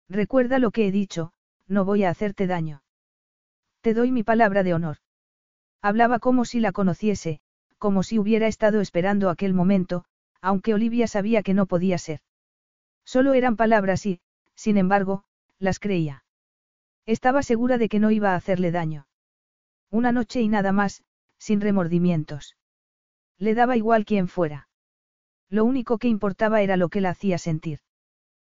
Recuerda 0.09 0.57
lo 0.57 0.71
que 0.71 0.87
he 0.87 0.91
dicho, 0.91 1.33
no 1.67 1.85
voy 1.85 2.03
a 2.03 2.09
hacerte 2.09 2.47
daño. 2.47 2.81
Te 3.81 3.93
doy 3.93 4.11
mi 4.11 4.23
palabra 4.23 4.63
de 4.63 4.73
honor. 4.73 4.97
Hablaba 5.79 6.17
como 6.17 6.45
si 6.45 6.59
la 6.59 6.71
conociese, 6.71 7.41
como 7.77 8.01
si 8.01 8.17
hubiera 8.17 8.47
estado 8.47 8.81
esperando 8.81 9.29
aquel 9.29 9.53
momento, 9.53 10.03
aunque 10.41 10.73
Olivia 10.73 11.05
sabía 11.05 11.43
que 11.43 11.53
no 11.53 11.67
podía 11.67 11.99
ser. 11.99 12.21
Solo 13.05 13.35
eran 13.35 13.55
palabras 13.55 14.03
y, 14.07 14.19
sin 14.55 14.77
embargo, 14.77 15.23
las 15.59 15.77
creía. 15.77 16.25
Estaba 17.05 17.43
segura 17.43 17.77
de 17.77 17.87
que 17.87 17.99
no 17.99 18.09
iba 18.09 18.31
a 18.31 18.35
hacerle 18.35 18.71
daño. 18.71 19.05
Una 19.91 20.11
noche 20.11 20.41
y 20.41 20.47
nada 20.47 20.71
más, 20.71 21.03
sin 21.37 21.61
remordimientos. 21.61 22.57
Le 23.37 23.53
daba 23.53 23.77
igual 23.77 24.05
quién 24.05 24.27
fuera. 24.27 24.69
Lo 25.53 25.65
único 25.65 25.99
que 25.99 26.07
importaba 26.07 26.63
era 26.63 26.77
lo 26.77 26.89
que 26.89 26.99
la 26.99 27.11
hacía 27.11 27.37
sentir. 27.37 27.81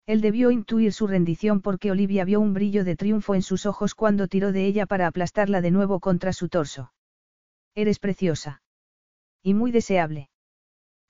Él 0.06 0.22
debió 0.22 0.50
intuir 0.50 0.94
su 0.94 1.08
rendición 1.08 1.60
porque 1.60 1.92
Olivia 1.92 2.24
vio 2.24 2.40
un 2.40 2.54
brillo 2.54 2.86
de 2.86 2.96
triunfo 2.96 3.36
en 3.36 3.42
sus 3.42 3.66
ojos 3.66 3.96
cuando 3.96 4.30
tiró 4.30 4.54
de 4.54 4.66
ella 4.66 4.86
para 4.86 5.06
aplastarla 5.06 5.60
de 5.60 5.72
nuevo 5.72 6.00
contra 6.00 6.32
su 6.32 6.48
torso. 6.48 6.94
Eres 7.76 8.00
preciosa. 8.00 8.62
Y 9.44 9.54
muy 9.54 9.74
deseable. 9.74 10.30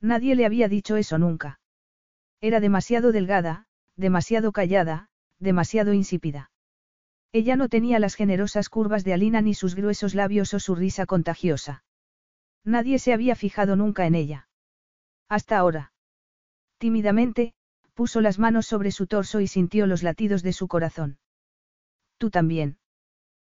Nadie 0.02 0.34
le 0.34 0.48
había 0.48 0.70
dicho 0.70 0.96
eso 0.96 1.20
nunca. 1.20 1.60
Era 2.42 2.60
demasiado 2.60 3.12
delgada, 3.12 3.68
demasiado 3.96 4.54
callada, 4.54 5.10
demasiado 5.38 5.94
insípida. 5.94 6.50
Ella 7.32 7.58
no 7.58 7.70
tenía 7.70 8.00
las 8.00 8.16
generosas 8.16 8.70
curvas 8.70 9.04
de 9.04 9.14
Alina 9.14 9.40
ni 9.40 9.54
sus 9.54 9.76
gruesos 9.76 10.16
labios 10.16 10.52
o 10.56 10.60
su 10.60 10.74
risa 10.74 11.06
contagiosa. 11.06 11.84
Nadie 12.64 12.98
se 12.98 13.14
había 13.14 13.36
fijado 13.36 13.76
nunca 13.76 14.08
en 14.08 14.16
ella. 14.16 14.48
Hasta 15.30 15.58
ahora. 15.58 15.92
Tímidamente, 16.78 17.54
puso 17.94 18.22
las 18.22 18.40
manos 18.40 18.66
sobre 18.66 18.92
su 18.92 19.08
torso 19.08 19.40
y 19.40 19.48
sintió 19.48 19.88
los 19.88 20.04
latidos 20.04 20.44
de 20.44 20.54
su 20.54 20.68
corazón. 20.68 21.18
Tú 22.18 22.30
también. 22.30 22.78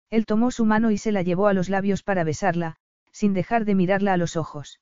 Él 0.09 0.25
tomó 0.25 0.51
su 0.51 0.65
mano 0.65 0.91
y 0.91 0.97
se 0.97 1.11
la 1.11 1.23
llevó 1.23 1.47
a 1.47 1.53
los 1.53 1.69
labios 1.69 2.03
para 2.03 2.23
besarla, 2.23 2.75
sin 3.11 3.33
dejar 3.33 3.65
de 3.65 3.75
mirarla 3.75 4.13
a 4.13 4.17
los 4.17 4.35
ojos. 4.35 4.79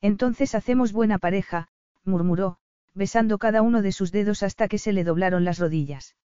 Entonces 0.00 0.54
hacemos 0.54 0.92
buena 0.92 1.18
pareja, 1.18 1.68
murmuró, 2.04 2.58
besando 2.94 3.38
cada 3.38 3.62
uno 3.62 3.82
de 3.82 3.92
sus 3.92 4.12
dedos 4.12 4.42
hasta 4.42 4.68
que 4.68 4.78
se 4.78 4.92
le 4.92 5.04
doblaron 5.04 5.44
las 5.44 5.58
rodillas. 5.58 6.16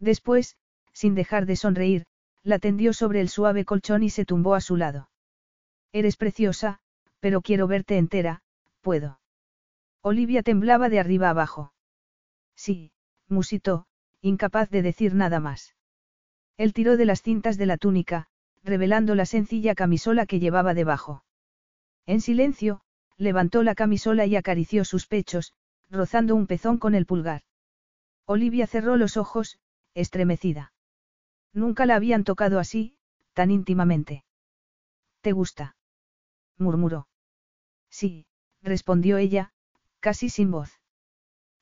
Después, 0.00 0.56
sin 0.92 1.14
dejar 1.14 1.46
de 1.46 1.56
sonreír, 1.56 2.06
la 2.42 2.58
tendió 2.58 2.92
sobre 2.92 3.20
el 3.20 3.28
suave 3.28 3.64
colchón 3.64 4.02
y 4.02 4.10
se 4.10 4.24
tumbó 4.24 4.54
a 4.54 4.60
su 4.60 4.76
lado. 4.76 5.10
Eres 5.92 6.16
preciosa, 6.16 6.80
pero 7.20 7.40
quiero 7.40 7.66
verte 7.66 7.96
entera, 7.96 8.42
puedo. 8.84 9.18
Olivia 10.02 10.42
temblaba 10.42 10.88
de 10.88 11.00
arriba 11.00 11.30
abajo. 11.30 11.72
Sí, 12.54 12.92
musitó, 13.28 13.86
incapaz 14.20 14.70
de 14.70 14.82
decir 14.82 15.14
nada 15.14 15.40
más. 15.40 15.74
Él 16.56 16.72
tiró 16.72 16.96
de 16.96 17.06
las 17.06 17.22
cintas 17.22 17.56
de 17.56 17.66
la 17.66 17.78
túnica, 17.78 18.28
revelando 18.62 19.14
la 19.14 19.26
sencilla 19.26 19.74
camisola 19.74 20.26
que 20.26 20.38
llevaba 20.38 20.74
debajo. 20.74 21.24
En 22.06 22.20
silencio, 22.20 22.82
levantó 23.16 23.62
la 23.62 23.74
camisola 23.74 24.26
y 24.26 24.36
acarició 24.36 24.84
sus 24.84 25.06
pechos, 25.06 25.54
rozando 25.90 26.36
un 26.36 26.46
pezón 26.46 26.78
con 26.78 26.94
el 26.94 27.06
pulgar. 27.06 27.42
Olivia 28.26 28.66
cerró 28.66 28.96
los 28.96 29.16
ojos, 29.16 29.58
estremecida. 29.94 30.72
Nunca 31.54 31.86
la 31.86 31.96
habían 31.96 32.24
tocado 32.24 32.58
así, 32.58 32.96
tan 33.32 33.50
íntimamente. 33.50 34.24
¿Te 35.22 35.32
gusta? 35.32 35.76
murmuró. 36.58 37.08
Sí, 37.88 38.26
respondió 38.64 39.18
ella, 39.18 39.52
casi 40.00 40.28
sin 40.28 40.50
voz. 40.50 40.80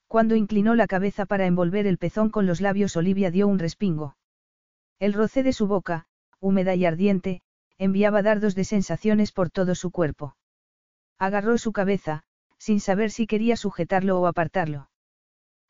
Cuando 0.06 0.36
inclinó 0.36 0.74
la 0.74 0.86
cabeza 0.86 1.26
para 1.26 1.46
envolver 1.46 1.86
el 1.86 1.98
pezón 1.98 2.30
con 2.30 2.46
los 2.46 2.60
labios, 2.60 2.96
Olivia 2.96 3.30
dio 3.30 3.48
un 3.48 3.58
respingo. 3.58 4.16
El 4.98 5.12
roce 5.12 5.42
de 5.42 5.52
su 5.52 5.66
boca, 5.66 6.06
húmeda 6.38 6.74
y 6.74 6.84
ardiente, 6.84 7.42
enviaba 7.78 8.22
dardos 8.22 8.54
de 8.54 8.64
sensaciones 8.64 9.32
por 9.32 9.50
todo 9.50 9.74
su 9.74 9.90
cuerpo. 9.90 10.36
Agarró 11.18 11.58
su 11.58 11.72
cabeza, 11.72 12.24
sin 12.58 12.80
saber 12.80 13.10
si 13.10 13.26
quería 13.26 13.56
sujetarlo 13.56 14.20
o 14.20 14.26
apartarlo. 14.26 14.90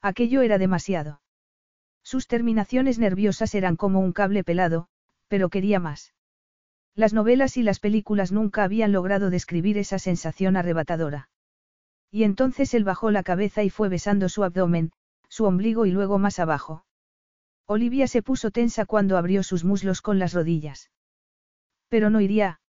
Aquello 0.03 0.43
era 0.43 0.59
demasiado. 0.59 1.23
Sus 2.03 2.27
terminaciones 2.27 2.99
nerviosas 2.99 3.55
eran 3.55 3.77
como 3.77 4.01
un 4.01 4.13
cable 4.13 4.45
pelado, 4.45 4.89
pero 5.29 5.49
quería 5.49 5.79
más. 5.79 6.13
Las 6.95 7.15
novelas 7.15 7.57
y 7.57 7.63
las 7.63 7.81
películas 7.81 8.33
nunca 8.33 8.65
habían 8.65 8.93
logrado 8.93 9.31
describir 9.31 9.79
esa 9.79 9.99
sensación 9.99 10.57
arrebatadora. 10.57 11.31
Y 12.11 12.25
entonces 12.25 12.75
él 12.75 12.85
bajó 12.85 13.11
la 13.11 13.23
cabeza 13.23 13.63
y 13.63 13.71
fue 13.71 13.89
besando 13.89 14.29
su 14.29 14.45
abdomen, 14.45 14.93
su 15.29 15.45
ombligo 15.45 15.87
y 15.87 15.91
luego 15.91 16.19
más 16.19 16.39
abajo. 16.39 16.85
Olivia 17.67 18.07
se 18.07 18.23
puso 18.23 18.51
tensa 18.51 18.85
cuando 18.85 19.17
abrió 19.17 19.43
sus 19.43 19.65
muslos 19.65 20.03
con 20.03 20.19
las 20.19 20.35
rodillas. 20.35 20.91
Pero 21.89 22.11
no 22.11 22.21
iría. 22.21 22.61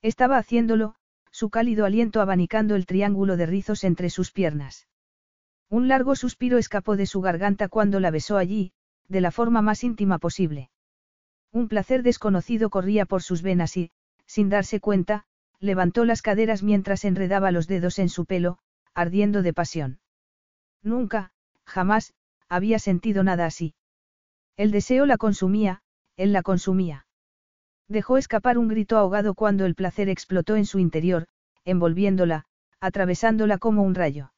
Estaba 0.00 0.38
haciéndolo, 0.38 0.94
su 1.30 1.50
cálido 1.50 1.84
aliento 1.84 2.22
abanicando 2.22 2.74
el 2.74 2.86
triángulo 2.86 3.36
de 3.36 3.46
rizos 3.46 3.84
entre 3.84 4.08
sus 4.08 4.32
piernas. 4.32 4.88
Un 5.68 5.88
largo 5.88 6.16
suspiro 6.16 6.56
escapó 6.56 6.96
de 6.96 7.06
su 7.06 7.20
garganta 7.20 7.68
cuando 7.68 8.00
la 8.00 8.10
besó 8.10 8.38
allí, 8.38 8.72
de 9.08 9.20
la 9.20 9.30
forma 9.30 9.60
más 9.60 9.84
íntima 9.84 10.18
posible. 10.18 10.70
Un 11.52 11.68
placer 11.68 12.02
desconocido 12.02 12.70
corría 12.70 13.04
por 13.04 13.22
sus 13.22 13.42
venas 13.42 13.76
y, 13.76 13.90
sin 14.26 14.48
darse 14.48 14.80
cuenta, 14.80 15.26
levantó 15.60 16.04
las 16.04 16.22
caderas 16.22 16.62
mientras 16.62 17.04
enredaba 17.04 17.50
los 17.50 17.66
dedos 17.66 17.98
en 17.98 18.08
su 18.08 18.24
pelo, 18.24 18.58
ardiendo 18.94 19.42
de 19.42 19.52
pasión. 19.52 20.00
Nunca, 20.82 21.32
jamás, 21.64 22.14
había 22.48 22.78
sentido 22.78 23.22
nada 23.22 23.46
así. 23.46 23.74
El 24.56 24.70
deseo 24.70 25.06
la 25.06 25.18
consumía, 25.18 25.82
él 26.16 26.32
la 26.32 26.42
consumía. 26.42 27.06
Dejó 27.88 28.16
escapar 28.16 28.58
un 28.58 28.68
grito 28.68 28.96
ahogado 28.96 29.34
cuando 29.34 29.66
el 29.66 29.74
placer 29.74 30.08
explotó 30.08 30.56
en 30.56 30.66
su 30.66 30.78
interior, 30.78 31.26
envolviéndola, 31.64 32.46
atravesándola 32.80 33.58
como 33.58 33.82
un 33.82 33.94
rayo. 33.94 34.32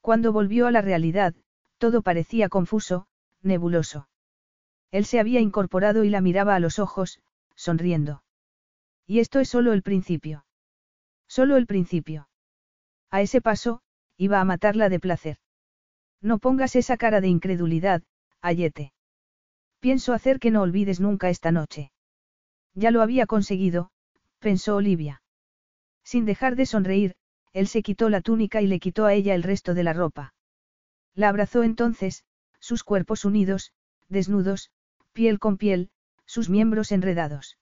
Cuando 0.00 0.32
volvió 0.32 0.66
a 0.66 0.70
la 0.70 0.82
realidad, 0.82 1.34
todo 1.78 2.02
parecía 2.02 2.48
confuso, 2.48 3.06
nebuloso. 3.42 4.08
Él 4.94 5.06
se 5.06 5.18
había 5.18 5.40
incorporado 5.40 6.04
y 6.04 6.08
la 6.08 6.20
miraba 6.20 6.54
a 6.54 6.60
los 6.60 6.78
ojos, 6.78 7.18
sonriendo. 7.56 8.22
Y 9.08 9.18
esto 9.18 9.40
es 9.40 9.48
solo 9.48 9.72
el 9.72 9.82
principio. 9.82 10.46
Solo 11.26 11.56
el 11.56 11.66
principio. 11.66 12.28
A 13.10 13.20
ese 13.20 13.40
paso, 13.40 13.80
iba 14.16 14.40
a 14.40 14.44
matarla 14.44 14.88
de 14.88 15.00
placer. 15.00 15.38
No 16.20 16.38
pongas 16.38 16.76
esa 16.76 16.96
cara 16.96 17.20
de 17.20 17.26
incredulidad, 17.26 18.04
Ayete. 18.40 18.92
Pienso 19.80 20.12
hacer 20.12 20.38
que 20.38 20.52
no 20.52 20.62
olvides 20.62 21.00
nunca 21.00 21.28
esta 21.28 21.50
noche. 21.50 21.90
Ya 22.74 22.92
lo 22.92 23.02
había 23.02 23.26
conseguido, 23.26 23.90
pensó 24.38 24.76
Olivia. 24.76 25.22
Sin 26.04 26.24
dejar 26.24 26.54
de 26.54 26.66
sonreír, 26.66 27.16
él 27.52 27.66
se 27.66 27.82
quitó 27.82 28.10
la 28.10 28.20
túnica 28.20 28.62
y 28.62 28.68
le 28.68 28.78
quitó 28.78 29.06
a 29.06 29.14
ella 29.14 29.34
el 29.34 29.42
resto 29.42 29.74
de 29.74 29.82
la 29.82 29.92
ropa. 29.92 30.34
La 31.16 31.30
abrazó 31.30 31.64
entonces, 31.64 32.22
sus 32.60 32.84
cuerpos 32.84 33.24
unidos, 33.24 33.72
desnudos, 34.08 34.70
piel 35.14 35.38
con 35.38 35.56
piel, 35.56 35.88
sus 36.26 36.50
miembros 36.50 36.92
enredados. 36.92 37.56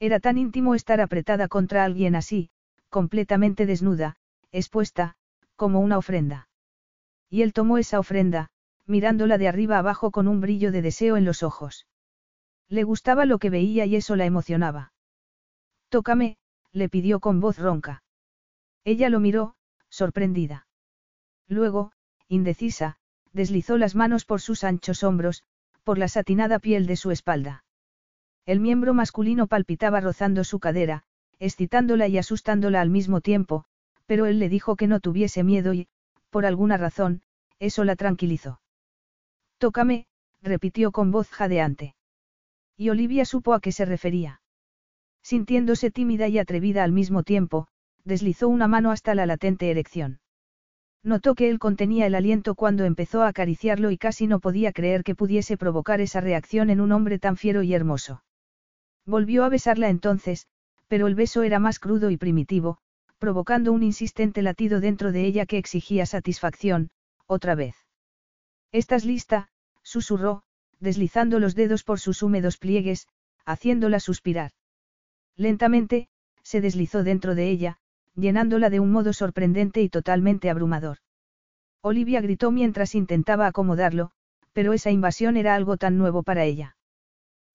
Era 0.00 0.20
tan 0.20 0.36
íntimo 0.36 0.74
estar 0.74 1.00
apretada 1.00 1.48
contra 1.48 1.84
alguien 1.84 2.16
así, 2.16 2.50
completamente 2.90 3.64
desnuda, 3.64 4.16
expuesta, 4.52 5.16
como 5.56 5.80
una 5.80 5.96
ofrenda. 5.96 6.48
Y 7.30 7.42
él 7.42 7.52
tomó 7.52 7.78
esa 7.78 7.98
ofrenda, 7.98 8.50
mirándola 8.86 9.38
de 9.38 9.48
arriba 9.48 9.78
abajo 9.78 10.10
con 10.10 10.28
un 10.28 10.40
brillo 10.40 10.72
de 10.72 10.82
deseo 10.82 11.16
en 11.16 11.24
los 11.24 11.42
ojos. 11.42 11.86
Le 12.68 12.82
gustaba 12.82 13.24
lo 13.24 13.38
que 13.38 13.50
veía 13.50 13.86
y 13.86 13.96
eso 13.96 14.16
la 14.16 14.26
emocionaba. 14.26 14.92
Tócame, 15.88 16.36
le 16.72 16.88
pidió 16.88 17.20
con 17.20 17.40
voz 17.40 17.58
ronca. 17.58 18.02
Ella 18.84 19.08
lo 19.08 19.20
miró, 19.20 19.54
sorprendida. 19.88 20.66
Luego, 21.46 21.92
indecisa, 22.28 22.98
deslizó 23.32 23.78
las 23.78 23.94
manos 23.94 24.24
por 24.24 24.40
sus 24.40 24.64
anchos 24.64 25.02
hombros, 25.02 25.44
por 25.84 25.98
la 25.98 26.08
satinada 26.08 26.58
piel 26.58 26.86
de 26.86 26.96
su 26.96 27.10
espalda. 27.10 27.64
El 28.46 28.60
miembro 28.60 28.94
masculino 28.94 29.46
palpitaba 29.46 30.00
rozando 30.00 30.42
su 30.44 30.58
cadera, 30.58 31.04
excitándola 31.38 32.08
y 32.08 32.18
asustándola 32.18 32.80
al 32.80 32.90
mismo 32.90 33.20
tiempo, 33.20 33.64
pero 34.06 34.26
él 34.26 34.38
le 34.38 34.48
dijo 34.48 34.76
que 34.76 34.86
no 34.86 35.00
tuviese 35.00 35.44
miedo 35.44 35.72
y, 35.72 35.88
por 36.30 36.46
alguna 36.46 36.76
razón, 36.76 37.22
eso 37.58 37.84
la 37.84 37.96
tranquilizó. 37.96 38.60
Tócame, 39.58 40.06
repitió 40.42 40.92
con 40.92 41.10
voz 41.10 41.30
jadeante. 41.30 41.94
Y 42.76 42.90
Olivia 42.90 43.24
supo 43.24 43.54
a 43.54 43.60
qué 43.60 43.72
se 43.72 43.84
refería. 43.84 44.40
Sintiéndose 45.22 45.90
tímida 45.90 46.28
y 46.28 46.38
atrevida 46.38 46.84
al 46.84 46.92
mismo 46.92 47.22
tiempo, 47.22 47.68
deslizó 48.04 48.48
una 48.48 48.68
mano 48.68 48.90
hasta 48.90 49.14
la 49.14 49.26
latente 49.26 49.70
erección. 49.70 50.20
Notó 51.04 51.34
que 51.34 51.50
él 51.50 51.58
contenía 51.58 52.06
el 52.06 52.14
aliento 52.14 52.54
cuando 52.54 52.84
empezó 52.84 53.22
a 53.22 53.28
acariciarlo 53.28 53.90
y 53.90 53.98
casi 53.98 54.26
no 54.26 54.40
podía 54.40 54.72
creer 54.72 55.04
que 55.04 55.14
pudiese 55.14 55.58
provocar 55.58 56.00
esa 56.00 56.22
reacción 56.22 56.70
en 56.70 56.80
un 56.80 56.92
hombre 56.92 57.18
tan 57.18 57.36
fiero 57.36 57.62
y 57.62 57.74
hermoso. 57.74 58.24
Volvió 59.04 59.44
a 59.44 59.50
besarla 59.50 59.90
entonces, 59.90 60.46
pero 60.88 61.06
el 61.06 61.14
beso 61.14 61.42
era 61.42 61.58
más 61.58 61.78
crudo 61.78 62.10
y 62.10 62.16
primitivo, 62.16 62.78
provocando 63.18 63.70
un 63.70 63.82
insistente 63.82 64.40
latido 64.40 64.80
dentro 64.80 65.12
de 65.12 65.26
ella 65.26 65.44
que 65.44 65.58
exigía 65.58 66.06
satisfacción, 66.06 66.88
otra 67.26 67.54
vez. 67.54 67.76
¿Estás 68.72 69.04
lista? 69.04 69.50
susurró, 69.82 70.42
deslizando 70.80 71.38
los 71.38 71.54
dedos 71.54 71.84
por 71.84 72.00
sus 72.00 72.22
húmedos 72.22 72.56
pliegues, 72.56 73.08
haciéndola 73.44 74.00
suspirar. 74.00 74.52
Lentamente, 75.36 76.08
se 76.42 76.62
deslizó 76.62 77.04
dentro 77.04 77.34
de 77.34 77.50
ella, 77.50 77.78
llenándola 78.14 78.70
de 78.70 78.80
un 78.80 78.92
modo 78.92 79.12
sorprendente 79.12 79.82
y 79.82 79.88
totalmente 79.88 80.50
abrumador. 80.50 80.98
Olivia 81.82 82.20
gritó 82.20 82.50
mientras 82.50 82.94
intentaba 82.94 83.46
acomodarlo, 83.46 84.10
pero 84.52 84.72
esa 84.72 84.90
invasión 84.90 85.36
era 85.36 85.54
algo 85.54 85.76
tan 85.76 85.98
nuevo 85.98 86.22
para 86.22 86.44
ella. 86.44 86.76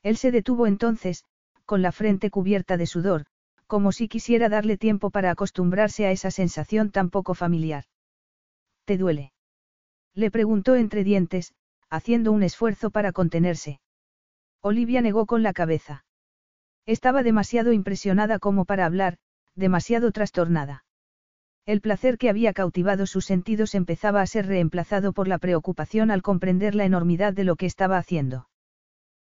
Él 0.03 0.17
se 0.17 0.31
detuvo 0.31 0.67
entonces, 0.67 1.25
con 1.65 1.81
la 1.81 1.91
frente 1.91 2.29
cubierta 2.29 2.77
de 2.77 2.85
sudor, 2.85 3.25
como 3.67 3.91
si 3.91 4.07
quisiera 4.07 4.49
darle 4.49 4.77
tiempo 4.77 5.09
para 5.09 5.31
acostumbrarse 5.31 6.05
a 6.05 6.11
esa 6.11 6.31
sensación 6.31 6.89
tan 6.91 7.09
poco 7.09 7.35
familiar. 7.35 7.85
¿Te 8.85 8.97
duele? 8.97 9.31
Le 10.15 10.31
preguntó 10.31 10.75
entre 10.75 11.03
dientes, 11.03 11.53
haciendo 11.89 12.31
un 12.31 12.43
esfuerzo 12.43 12.89
para 12.89 13.11
contenerse. 13.11 13.79
Olivia 14.61 15.01
negó 15.01 15.25
con 15.25 15.43
la 15.43 15.53
cabeza. 15.53 16.03
Estaba 16.85 17.23
demasiado 17.23 17.71
impresionada 17.71 18.39
como 18.39 18.65
para 18.65 18.85
hablar, 18.85 19.17
demasiado 19.55 20.11
trastornada. 20.11 20.83
El 21.65 21.81
placer 21.81 22.17
que 22.17 22.29
había 22.29 22.53
cautivado 22.53 23.05
sus 23.05 23.25
sentidos 23.25 23.75
empezaba 23.75 24.21
a 24.21 24.27
ser 24.27 24.47
reemplazado 24.47 25.13
por 25.13 25.27
la 25.27 25.37
preocupación 25.37 26.11
al 26.11 26.21
comprender 26.21 26.73
la 26.75 26.85
enormidad 26.85 27.33
de 27.33 27.43
lo 27.43 27.55
que 27.55 27.65
estaba 27.65 27.97
haciendo. 27.97 28.49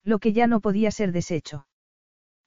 Lo 0.04 0.18
que 0.18 0.32
ya 0.32 0.46
no 0.46 0.60
podía 0.60 0.90
ser 0.90 1.12
deshecho. 1.12 1.66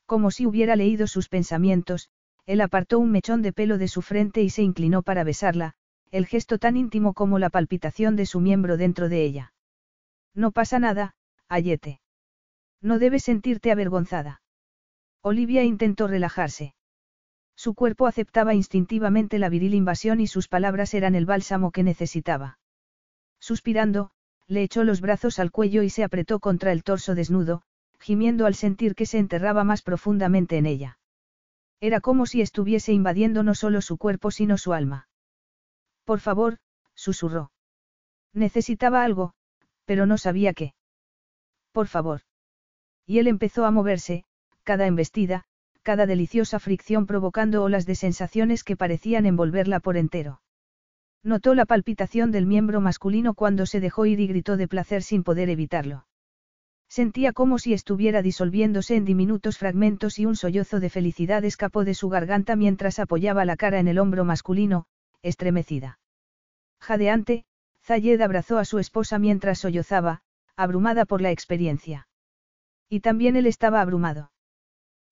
Como 0.05 0.31
si 0.31 0.45
hubiera 0.45 0.75
leído 0.75 1.07
sus 1.07 1.29
pensamientos, 1.29 2.09
él 2.45 2.61
apartó 2.61 2.99
un 2.99 3.11
mechón 3.11 3.41
de 3.41 3.53
pelo 3.53 3.77
de 3.77 3.87
su 3.87 4.01
frente 4.01 4.41
y 4.43 4.49
se 4.49 4.61
inclinó 4.61 5.01
para 5.01 5.23
besarla, 5.23 5.73
el 6.11 6.27
gesto 6.27 6.59
tan 6.59 6.77
íntimo 6.77 7.13
como 7.13 7.39
la 7.39 7.49
palpitación 7.49 8.15
de 8.15 8.25
su 8.25 8.39
miembro 8.39 8.77
dentro 8.77 9.09
de 9.09 9.23
ella. 9.23 9.53
No 10.33 10.51
pasa 10.51 10.79
nada, 10.79 11.15
Ayete. 11.47 12.01
No 12.81 12.99
debes 12.99 13.23
sentirte 13.23 13.71
avergonzada. 13.71 14.41
Olivia 15.21 15.63
intentó 15.63 16.07
relajarse. 16.07 16.75
Su 17.55 17.73
cuerpo 17.73 18.07
aceptaba 18.07 18.53
instintivamente 18.53 19.39
la 19.39 19.49
viril 19.49 19.73
invasión 19.73 20.19
y 20.19 20.27
sus 20.27 20.47
palabras 20.47 20.93
eran 20.93 21.15
el 21.15 21.25
bálsamo 21.25 21.71
que 21.71 21.83
necesitaba. 21.83 22.59
Suspirando, 23.39 24.11
le 24.47 24.63
echó 24.63 24.83
los 24.83 25.01
brazos 25.01 25.39
al 25.39 25.51
cuello 25.51 25.81
y 25.81 25.89
se 25.89 26.03
apretó 26.03 26.39
contra 26.39 26.71
el 26.71 26.83
torso 26.83 27.15
desnudo, 27.15 27.63
gimiendo 27.99 28.45
al 28.45 28.55
sentir 28.55 28.95
que 28.95 29.05
se 29.05 29.17
enterraba 29.17 29.63
más 29.63 29.81
profundamente 29.81 30.57
en 30.57 30.65
ella. 30.65 30.99
Era 31.79 32.01
como 32.01 32.25
si 32.25 32.41
estuviese 32.41 32.93
invadiendo 32.93 33.43
no 33.43 33.55
solo 33.55 33.81
su 33.81 33.97
cuerpo 33.97 34.31
sino 34.31 34.57
su 34.57 34.73
alma. 34.73 35.07
Por 36.03 36.19
favor, 36.19 36.57
susurró. 36.93 37.51
Necesitaba 38.33 39.03
algo, 39.03 39.33
pero 39.85 40.05
no 40.05 40.17
sabía 40.17 40.53
qué. 40.53 40.73
Por 41.71 41.87
favor. 41.87 42.21
Y 43.05 43.19
él 43.19 43.27
empezó 43.27 43.65
a 43.65 43.71
moverse, 43.71 44.25
cada 44.63 44.87
embestida, 44.87 45.45
cada 45.85 46.07
deliciosa 46.07 46.57
fricción 46.57 47.05
provocando 47.05 47.63
olas 47.63 47.85
de 47.85 47.93
sensaciones 47.93 48.63
que 48.63 48.75
parecían 48.75 49.27
envolverla 49.27 49.79
por 49.79 49.97
entero. 49.97 50.41
Notó 51.21 51.53
la 51.53 51.65
palpitación 51.65 52.31
del 52.31 52.47
miembro 52.47 52.81
masculino 52.81 53.35
cuando 53.35 53.67
se 53.67 53.79
dejó 53.79 54.07
ir 54.07 54.19
y 54.19 54.25
gritó 54.25 54.57
de 54.57 54.67
placer 54.67 55.03
sin 55.03 55.23
poder 55.23 55.47
evitarlo. 55.49 56.07
Sentía 56.89 57.33
como 57.33 57.59
si 57.59 57.73
estuviera 57.73 58.23
disolviéndose 58.23 58.95
en 58.95 59.05
diminutos 59.05 59.59
fragmentos 59.59 60.17
y 60.17 60.25
un 60.25 60.35
sollozo 60.35 60.79
de 60.79 60.89
felicidad 60.89 61.45
escapó 61.45 61.85
de 61.85 61.93
su 61.93 62.09
garganta 62.09 62.55
mientras 62.55 62.97
apoyaba 62.97 63.45
la 63.45 63.55
cara 63.55 63.79
en 63.79 63.87
el 63.87 63.99
hombro 63.99 64.25
masculino, 64.25 64.87
estremecida. 65.21 65.99
Jadeante, 66.79 67.45
Zayed 67.83 68.21
abrazó 68.21 68.57
a 68.57 68.65
su 68.65 68.79
esposa 68.79 69.19
mientras 69.19 69.59
sollozaba, 69.59 70.21
abrumada 70.55 71.05
por 71.05 71.21
la 71.21 71.29
experiencia. 71.29 72.07
Y 72.89 73.01
también 73.01 73.35
él 73.35 73.45
estaba 73.45 73.81
abrumado. 73.81 74.31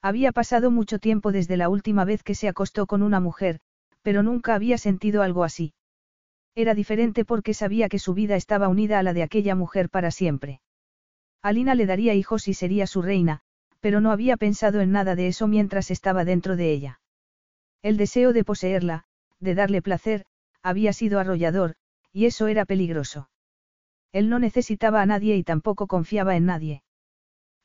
Había 0.04 0.34
pasado 0.34 0.70
mucho 0.70 1.00
tiempo 1.00 1.32
desde 1.32 1.56
la 1.56 1.70
última 1.70 2.04
vez 2.04 2.24
que 2.24 2.36
se 2.36 2.50
acostó 2.50 2.88
con 2.88 3.04
una 3.04 3.22
mujer, 3.22 3.62
pero 4.02 4.22
nunca 4.22 4.54
había 4.54 4.78
sentido 4.78 5.22
algo 5.22 5.46
así. 5.46 5.74
Era 6.56 6.76
diferente 6.76 7.24
porque 7.24 7.54
sabía 7.54 7.88
que 7.88 8.00
su 8.00 8.14
vida 8.14 8.36
estaba 8.36 8.68
unida 8.68 9.00
a 9.00 9.04
la 9.04 9.14
de 9.14 9.24
aquella 9.24 9.56
mujer 9.56 9.90
para 9.90 10.12
siempre. 10.12 10.60
Alina 11.42 11.74
le 11.74 11.86
daría 11.86 12.14
hijos 12.16 12.50
y 12.50 12.54
sería 12.54 12.86
su 12.86 13.02
reina, 13.02 13.40
pero 13.80 14.02
no 14.02 14.12
había 14.12 14.36
pensado 14.36 14.82
en 14.82 14.92
nada 14.92 15.16
de 15.16 15.28
eso 15.28 15.48
mientras 15.48 15.90
estaba 15.90 16.26
dentro 16.26 16.58
de 16.58 16.74
ella. 16.74 17.00
El 17.82 17.96
deseo 17.96 18.34
de 18.34 18.44
poseerla, 18.44 19.06
de 19.40 19.56
darle 19.56 19.82
placer, 19.82 20.26
había 20.62 20.92
sido 20.92 21.18
arrollador, 21.18 21.76
y 22.12 22.26
eso 22.26 22.48
era 22.48 22.66
peligroso. 22.66 23.30
Él 24.12 24.30
no 24.30 24.38
necesitaba 24.38 25.02
a 25.02 25.06
nadie 25.06 25.38
y 25.38 25.44
tampoco 25.44 25.88
confiaba 25.88 26.36
en 26.36 26.46
nadie. 26.46 26.83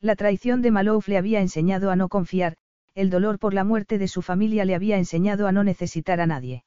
La 0.01 0.15
traición 0.15 0.61
de 0.61 0.71
Malouf 0.71 1.07
le 1.09 1.17
había 1.17 1.41
enseñado 1.41 1.91
a 1.91 1.95
no 1.95 2.07
confiar, 2.07 2.55
el 2.95 3.09
dolor 3.09 3.37
por 3.37 3.53
la 3.53 3.63
muerte 3.63 3.97
de 3.97 4.07
su 4.07 4.21
familia 4.21 4.63
le 4.63 4.75
había 4.75 4.97
enseñado 4.97 5.47
a 5.47 5.51
no 5.51 5.63
necesitar 5.63 6.21
a 6.21 6.25
nadie. 6.25 6.63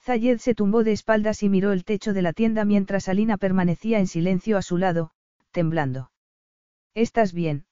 Zayed 0.00 0.38
se 0.38 0.54
tumbó 0.54 0.84
de 0.84 0.92
espaldas 0.92 1.42
y 1.42 1.48
miró 1.48 1.72
el 1.72 1.84
techo 1.84 2.12
de 2.12 2.22
la 2.22 2.32
tienda 2.32 2.64
mientras 2.64 3.08
Alina 3.08 3.38
permanecía 3.38 4.00
en 4.00 4.06
silencio 4.06 4.58
a 4.58 4.62
su 4.62 4.76
lado, 4.76 5.12
temblando. 5.50 6.10
¿Estás 6.94 7.32
bien? 7.32 7.66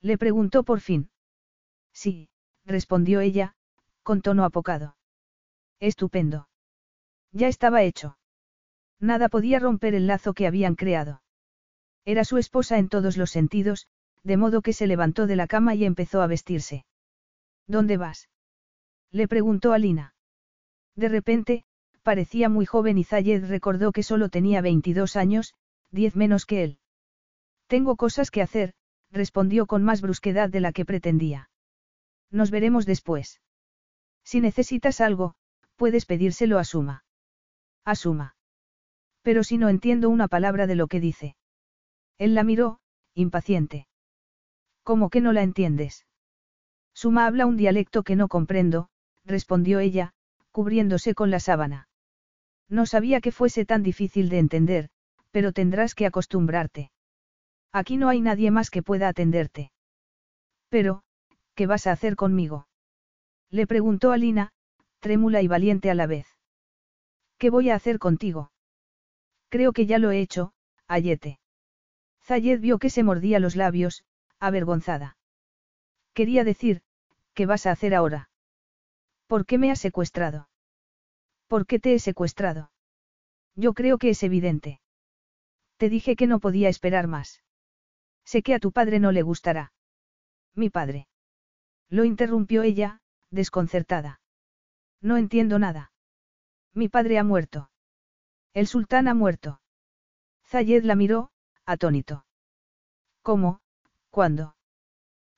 Le 0.00 0.18
preguntó 0.18 0.64
por 0.64 0.80
fin. 0.80 1.10
Sí, 1.92 2.28
respondió 2.66 3.20
ella, 3.20 3.54
con 4.02 4.20
tono 4.20 4.44
apocado. 4.44 4.96
Estupendo. 5.80 6.48
Ya 7.32 7.48
estaba 7.48 7.82
hecho. 7.82 8.18
Nada 9.00 9.28
podía 9.28 9.60
romper 9.60 9.94
el 9.94 10.06
lazo 10.06 10.34
que 10.34 10.46
habían 10.46 10.74
creado. 10.74 11.22
Era 12.04 12.24
su 12.24 12.36
esposa 12.36 12.78
en 12.78 12.88
todos 12.88 13.16
los 13.16 13.30
sentidos, 13.30 13.86
de 14.24 14.36
modo 14.36 14.62
que 14.62 14.72
se 14.72 14.86
levantó 14.86 15.26
de 15.26 15.36
la 15.36 15.46
cama 15.46 15.74
y 15.74 15.84
empezó 15.84 16.22
a 16.22 16.26
vestirse. 16.26 16.84
¿Dónde 17.66 17.96
vas? 17.96 18.28
Le 19.10 19.28
preguntó 19.28 19.72
Alina. 19.72 20.14
De 20.96 21.08
repente, 21.08 21.64
parecía 22.02 22.48
muy 22.48 22.66
joven 22.66 22.98
y 22.98 23.04
Zayed 23.04 23.44
recordó 23.46 23.92
que 23.92 24.02
solo 24.02 24.28
tenía 24.30 24.60
22 24.60 25.16
años, 25.16 25.54
diez 25.90 26.16
menos 26.16 26.46
que 26.46 26.64
él. 26.64 26.78
Tengo 27.66 27.96
cosas 27.96 28.30
que 28.30 28.42
hacer, 28.42 28.74
respondió 29.10 29.66
con 29.66 29.82
más 29.82 30.00
brusquedad 30.00 30.48
de 30.50 30.60
la 30.60 30.72
que 30.72 30.84
pretendía. 30.84 31.50
Nos 32.30 32.50
veremos 32.50 32.86
después. 32.86 33.40
Si 34.24 34.40
necesitas 34.40 35.00
algo, 35.00 35.34
puedes 35.76 36.06
pedírselo 36.06 36.58
a 36.58 36.64
Suma. 36.64 37.04
A 37.84 37.94
Suma. 37.94 38.36
Pero 39.22 39.44
si 39.44 39.58
no 39.58 39.68
entiendo 39.68 40.08
una 40.08 40.28
palabra 40.28 40.66
de 40.66 40.74
lo 40.74 40.86
que 40.86 41.00
dice. 41.00 41.36
Él 42.18 42.34
la 42.34 42.44
miró, 42.44 42.80
impaciente. 43.14 43.86
¿Cómo 44.84 45.10
que 45.10 45.20
no 45.20 45.32
la 45.32 45.42
entiendes? 45.42 46.06
Suma 46.94 47.26
habla 47.26 47.46
un 47.46 47.56
dialecto 47.56 48.02
que 48.02 48.16
no 48.16 48.28
comprendo, 48.28 48.88
respondió 49.24 49.80
ella, 49.80 50.12
cubriéndose 50.52 51.14
con 51.14 51.30
la 51.30 51.40
sábana. 51.40 51.88
No 52.68 52.86
sabía 52.86 53.20
que 53.20 53.32
fuese 53.32 53.64
tan 53.64 53.82
difícil 53.82 54.28
de 54.28 54.38
entender, 54.38 54.90
pero 55.30 55.52
tendrás 55.52 55.94
que 55.94 56.06
acostumbrarte. 56.06 56.92
Aquí 57.72 57.96
no 57.96 58.08
hay 58.08 58.20
nadie 58.20 58.50
más 58.50 58.70
que 58.70 58.82
pueda 58.82 59.08
atenderte. 59.08 59.72
Pero, 60.68 61.02
¿qué 61.54 61.66
vas 61.66 61.86
a 61.86 61.92
hacer 61.92 62.14
conmigo? 62.14 62.68
Le 63.50 63.66
preguntó 63.66 64.12
Alina, 64.12 64.52
trémula 65.00 65.42
y 65.42 65.48
valiente 65.48 65.90
a 65.90 65.94
la 65.94 66.06
vez. 66.06 66.26
¿Qué 67.38 67.50
voy 67.50 67.70
a 67.70 67.74
hacer 67.74 67.98
contigo? 67.98 68.52
Creo 69.48 69.72
que 69.72 69.86
ya 69.86 69.98
lo 69.98 70.10
he 70.10 70.20
hecho, 70.20 70.52
Ayete. 70.86 71.40
Zayed 72.22 72.60
vio 72.60 72.78
que 72.78 72.90
se 72.90 73.02
mordía 73.02 73.38
los 73.40 73.56
labios, 73.56 74.04
avergonzada. 74.46 75.16
Quería 76.12 76.44
decir, 76.44 76.82
¿qué 77.34 77.46
vas 77.46 77.66
a 77.66 77.72
hacer 77.72 77.94
ahora? 77.94 78.30
¿Por 79.26 79.46
qué 79.46 79.58
me 79.58 79.70
has 79.70 79.80
secuestrado? 79.80 80.48
¿Por 81.48 81.66
qué 81.66 81.78
te 81.78 81.94
he 81.94 81.98
secuestrado? 81.98 82.70
Yo 83.54 83.74
creo 83.74 83.98
que 83.98 84.10
es 84.10 84.22
evidente. 84.22 84.80
Te 85.76 85.88
dije 85.88 86.16
que 86.16 86.26
no 86.26 86.40
podía 86.40 86.68
esperar 86.68 87.06
más. 87.06 87.42
Sé 88.24 88.42
que 88.42 88.54
a 88.54 88.58
tu 88.58 88.72
padre 88.72 89.00
no 89.00 89.12
le 89.12 89.22
gustará. 89.22 89.72
Mi 90.54 90.70
padre. 90.70 91.08
Lo 91.88 92.04
interrumpió 92.04 92.62
ella, 92.62 93.00
desconcertada. 93.30 94.20
No 95.00 95.16
entiendo 95.16 95.58
nada. 95.58 95.92
Mi 96.72 96.88
padre 96.88 97.18
ha 97.18 97.24
muerto. 97.24 97.70
El 98.52 98.66
sultán 98.66 99.08
ha 99.08 99.14
muerto. 99.14 99.60
Zayed 100.46 100.84
la 100.84 100.94
miró, 100.94 101.30
atónito. 101.66 102.24
¿Cómo? 103.22 103.60
¿Cuándo? 104.14 104.54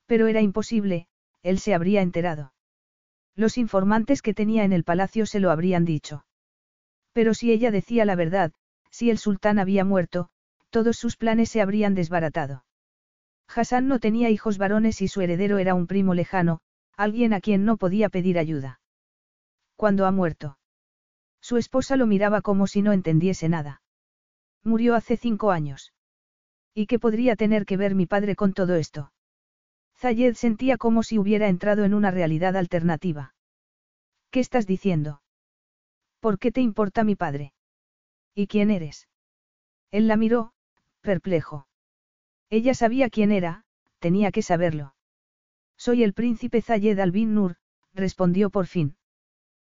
Pero 0.04 0.26
era 0.26 0.42
imposible, 0.42 1.08
él 1.42 1.58
se 1.60 1.72
habría 1.72 2.02
enterado. 2.02 2.52
Los 3.34 3.56
informantes 3.56 4.20
que 4.20 4.34
tenía 4.34 4.64
en 4.64 4.74
el 4.74 4.84
palacio 4.84 5.24
se 5.24 5.40
lo 5.40 5.50
habrían 5.50 5.86
dicho. 5.86 6.26
Pero 7.14 7.32
si 7.32 7.52
ella 7.52 7.70
decía 7.70 8.04
la 8.04 8.16
verdad, 8.16 8.52
si 8.90 9.08
el 9.08 9.16
sultán 9.16 9.58
había 9.58 9.86
muerto, 9.86 10.28
todos 10.68 10.98
sus 10.98 11.16
planes 11.16 11.48
se 11.48 11.62
habrían 11.62 11.94
desbaratado. 11.94 12.66
Hassan 13.48 13.88
no 13.88 13.98
tenía 13.98 14.28
hijos 14.28 14.58
varones 14.58 15.00
y 15.00 15.08
su 15.08 15.22
heredero 15.22 15.56
era 15.56 15.72
un 15.72 15.86
primo 15.86 16.12
lejano, 16.12 16.60
alguien 16.98 17.32
a 17.32 17.40
quien 17.40 17.64
no 17.64 17.78
podía 17.78 18.10
pedir 18.10 18.38
ayuda. 18.38 18.82
¿Cuándo 19.76 20.04
ha 20.04 20.10
muerto? 20.10 20.58
Su 21.40 21.56
esposa 21.56 21.96
lo 21.96 22.06
miraba 22.06 22.42
como 22.42 22.66
si 22.66 22.82
no 22.82 22.92
entendiese 22.92 23.48
nada. 23.48 23.80
Murió 24.62 24.94
hace 24.94 25.16
cinco 25.16 25.50
años. 25.50 25.94
¿Y 26.78 26.86
qué 26.86 26.98
podría 26.98 27.36
tener 27.36 27.64
que 27.64 27.78
ver 27.78 27.94
mi 27.94 28.04
padre 28.04 28.36
con 28.36 28.52
todo 28.52 28.74
esto? 28.74 29.10
Zayed 29.96 30.34
sentía 30.34 30.76
como 30.76 31.02
si 31.02 31.18
hubiera 31.18 31.48
entrado 31.48 31.84
en 31.84 31.94
una 31.94 32.10
realidad 32.10 32.54
alternativa. 32.54 33.34
¿Qué 34.30 34.40
estás 34.40 34.66
diciendo? 34.66 35.22
¿Por 36.20 36.38
qué 36.38 36.52
te 36.52 36.60
importa 36.60 37.02
mi 37.02 37.16
padre? 37.16 37.54
¿Y 38.34 38.46
quién 38.46 38.70
eres? 38.70 39.08
Él 39.90 40.06
la 40.06 40.18
miró, 40.18 40.52
perplejo. 41.00 41.66
Ella 42.50 42.74
sabía 42.74 43.08
quién 43.08 43.32
era, 43.32 43.64
tenía 43.98 44.30
que 44.30 44.42
saberlo. 44.42 44.94
Soy 45.78 46.02
el 46.02 46.12
príncipe 46.12 46.60
Zayed 46.60 46.98
Albin 46.98 47.32
Nur, 47.32 47.56
respondió 47.94 48.50
por 48.50 48.66
fin. 48.66 48.98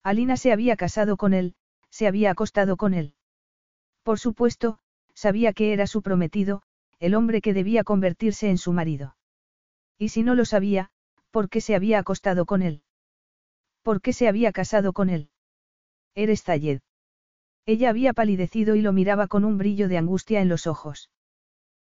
Alina 0.03 0.37
se 0.37 0.53
había 0.53 0.77
casado 0.77 1.17
con 1.17 1.33
él, 1.33 1.55
se 1.89 2.07
había 2.07 2.31
acostado 2.31 2.77
con 2.77 2.93
él. 2.93 3.15
Por 4.03 4.19
supuesto, 4.19 4.81
sabía 5.15 5.55
que 5.55 5.73
era 5.73 5.87
su 5.87 6.03
prometido, 6.03 6.63
el 7.01 7.15
hombre 7.15 7.41
que 7.41 7.55
debía 7.55 7.83
convertirse 7.83 8.51
en 8.51 8.59
su 8.59 8.73
marido. 8.73 9.17
Y 9.99 10.11
si 10.11 10.23
no 10.23 10.35
lo 10.35 10.45
sabía, 10.45 10.91
¿por 11.31 11.49
qué 11.49 11.61
se 11.61 11.75
había 11.75 11.99
acostado 11.99 12.47
con 12.47 12.63
él? 12.63 12.83
¿Por 13.83 14.01
qué 14.01 14.13
se 14.13 14.29
había 14.29 14.53
casado 14.53 14.93
con 14.93 15.11
él? 15.11 15.31
Eres 16.15 16.43
Zayed. 16.43 16.81
Ella 17.67 17.91
había 17.91 18.13
palidecido 18.13 18.75
y 18.75 18.83
lo 18.83 18.93
miraba 18.93 19.27
con 19.27 19.45
un 19.45 19.59
brillo 19.59 19.89
de 19.89 19.99
angustia 19.99 20.41
en 20.41 20.49
los 20.49 20.67
ojos. 20.67 21.11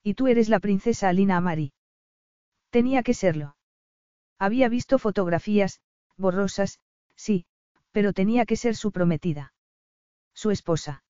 Y 0.03 0.13
tú 0.13 0.27
eres 0.27 0.49
la 0.49 0.59
princesa 0.59 1.09
Alina 1.09 1.37
Amari. 1.37 1.73
Tenía 2.69 3.03
que 3.03 3.13
serlo. 3.13 3.55
Había 4.39 4.69
visto 4.69 4.97
fotografías, 4.97 5.81
borrosas, 6.17 6.79
sí, 7.15 7.45
pero 7.91 8.13
tenía 8.13 8.45
que 8.45 8.55
ser 8.55 8.75
su 8.75 8.91
prometida. 8.91 9.53
Su 10.33 10.51
esposa. 10.51 11.03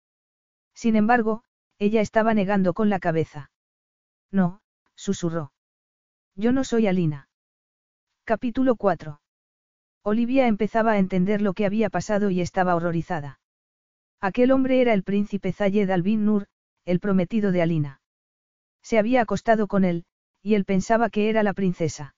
Sin 0.73 0.95
embargo, 0.95 1.43
ella 1.77 2.01
estaba 2.01 2.33
negando 2.33 2.73
con 2.73 2.89
la 2.89 2.99
cabeza. 2.99 3.51
No, 4.31 4.61
susurró. 4.95 5.51
Yo 6.35 6.51
no 6.51 6.63
soy 6.63 6.87
Alina. 6.87 7.27
Capítulo 8.23 8.75
4. 8.75 9.19
Olivia 10.03 10.47
empezaba 10.47 10.93
a 10.93 10.97
entender 10.97 11.41
lo 11.41 11.53
que 11.53 11.65
había 11.65 11.89
pasado 11.89 12.29
y 12.29 12.41
estaba 12.41 12.75
horrorizada. 12.75 13.39
Aquel 14.21 14.51
hombre 14.51 14.81
era 14.81 14.93
el 14.93 15.03
príncipe 15.03 15.51
Zayed 15.51 15.89
Albin 15.89 16.25
Nur, 16.25 16.47
el 16.85 16.99
prometido 16.99 17.51
de 17.51 17.61
Alina. 17.61 18.01
Se 18.81 18.97
había 18.97 19.21
acostado 19.21 19.67
con 19.67 19.83
él, 19.83 20.05
y 20.41 20.55
él 20.55 20.65
pensaba 20.65 21.09
que 21.09 21.29
era 21.29 21.43
la 21.43 21.53
princesa. 21.53 22.15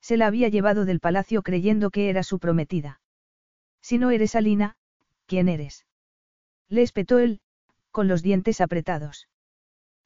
Se 0.00 0.16
la 0.16 0.26
había 0.26 0.48
llevado 0.48 0.84
del 0.84 1.00
palacio 1.00 1.42
creyendo 1.42 1.90
que 1.90 2.08
era 2.08 2.22
su 2.22 2.38
prometida. 2.38 3.00
Si 3.80 3.98
no 3.98 4.10
eres 4.10 4.34
Alina, 4.34 4.76
¿quién 5.26 5.48
eres? 5.48 5.86
Le 6.68 6.82
espetó 6.82 7.18
él, 7.18 7.40
con 7.90 8.08
los 8.08 8.22
dientes 8.22 8.60
apretados. 8.60 9.28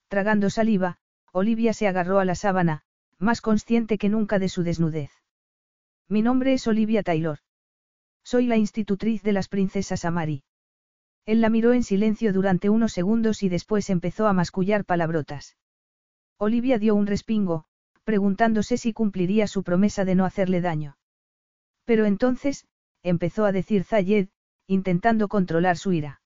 Tragando 0.09 0.51
saliva, 0.51 0.99
Olivia 1.33 1.72
se 1.72 1.87
agarró 1.87 2.18
a 2.18 2.24
la 2.24 2.35
sábana, 2.35 2.83
más 3.18 3.41
consciente 3.41 3.99
que 3.99 4.09
nunca 4.09 4.39
de 4.39 4.49
su 4.49 4.62
desnudez. 4.62 5.11
Mi 6.09 6.22
nombre 6.22 6.55
es 6.55 6.66
Olivia 6.66 7.03
Taylor. 7.03 7.39
Soy 8.24 8.47
la 8.47 8.57
institutriz 8.57 9.22
de 9.22 9.33
las 9.33 9.49
princesas 9.49 10.05
Amari. 10.05 10.43
Él 11.26 11.41
la 11.41 11.51
miró 11.51 11.72
en 11.72 11.85
silencio 11.85 12.33
durante 12.33 12.68
unos 12.68 12.93
segundos 12.93 13.43
y 13.43 13.49
después 13.49 13.91
empezó 13.91 14.26
a 14.26 14.33
mascullar 14.33 14.85
palabrotas. 14.85 15.57
Olivia 16.39 16.78
dio 16.78 16.95
un 16.95 17.07
respingo, 17.07 17.64
preguntándose 18.05 18.76
si 18.76 18.93
cumpliría 18.93 19.47
su 19.47 19.62
promesa 19.62 20.05
de 20.05 20.14
no 20.14 20.24
hacerle 20.24 20.61
daño. 20.61 20.97
Pero 21.85 22.07
entonces, 22.07 22.66
empezó 23.03 23.45
a 23.45 23.53
decir 23.53 23.85
Zayed, 23.85 24.28
intentando 24.66 25.28
controlar 25.28 25.76
su 25.76 25.93
ira. 25.93 26.22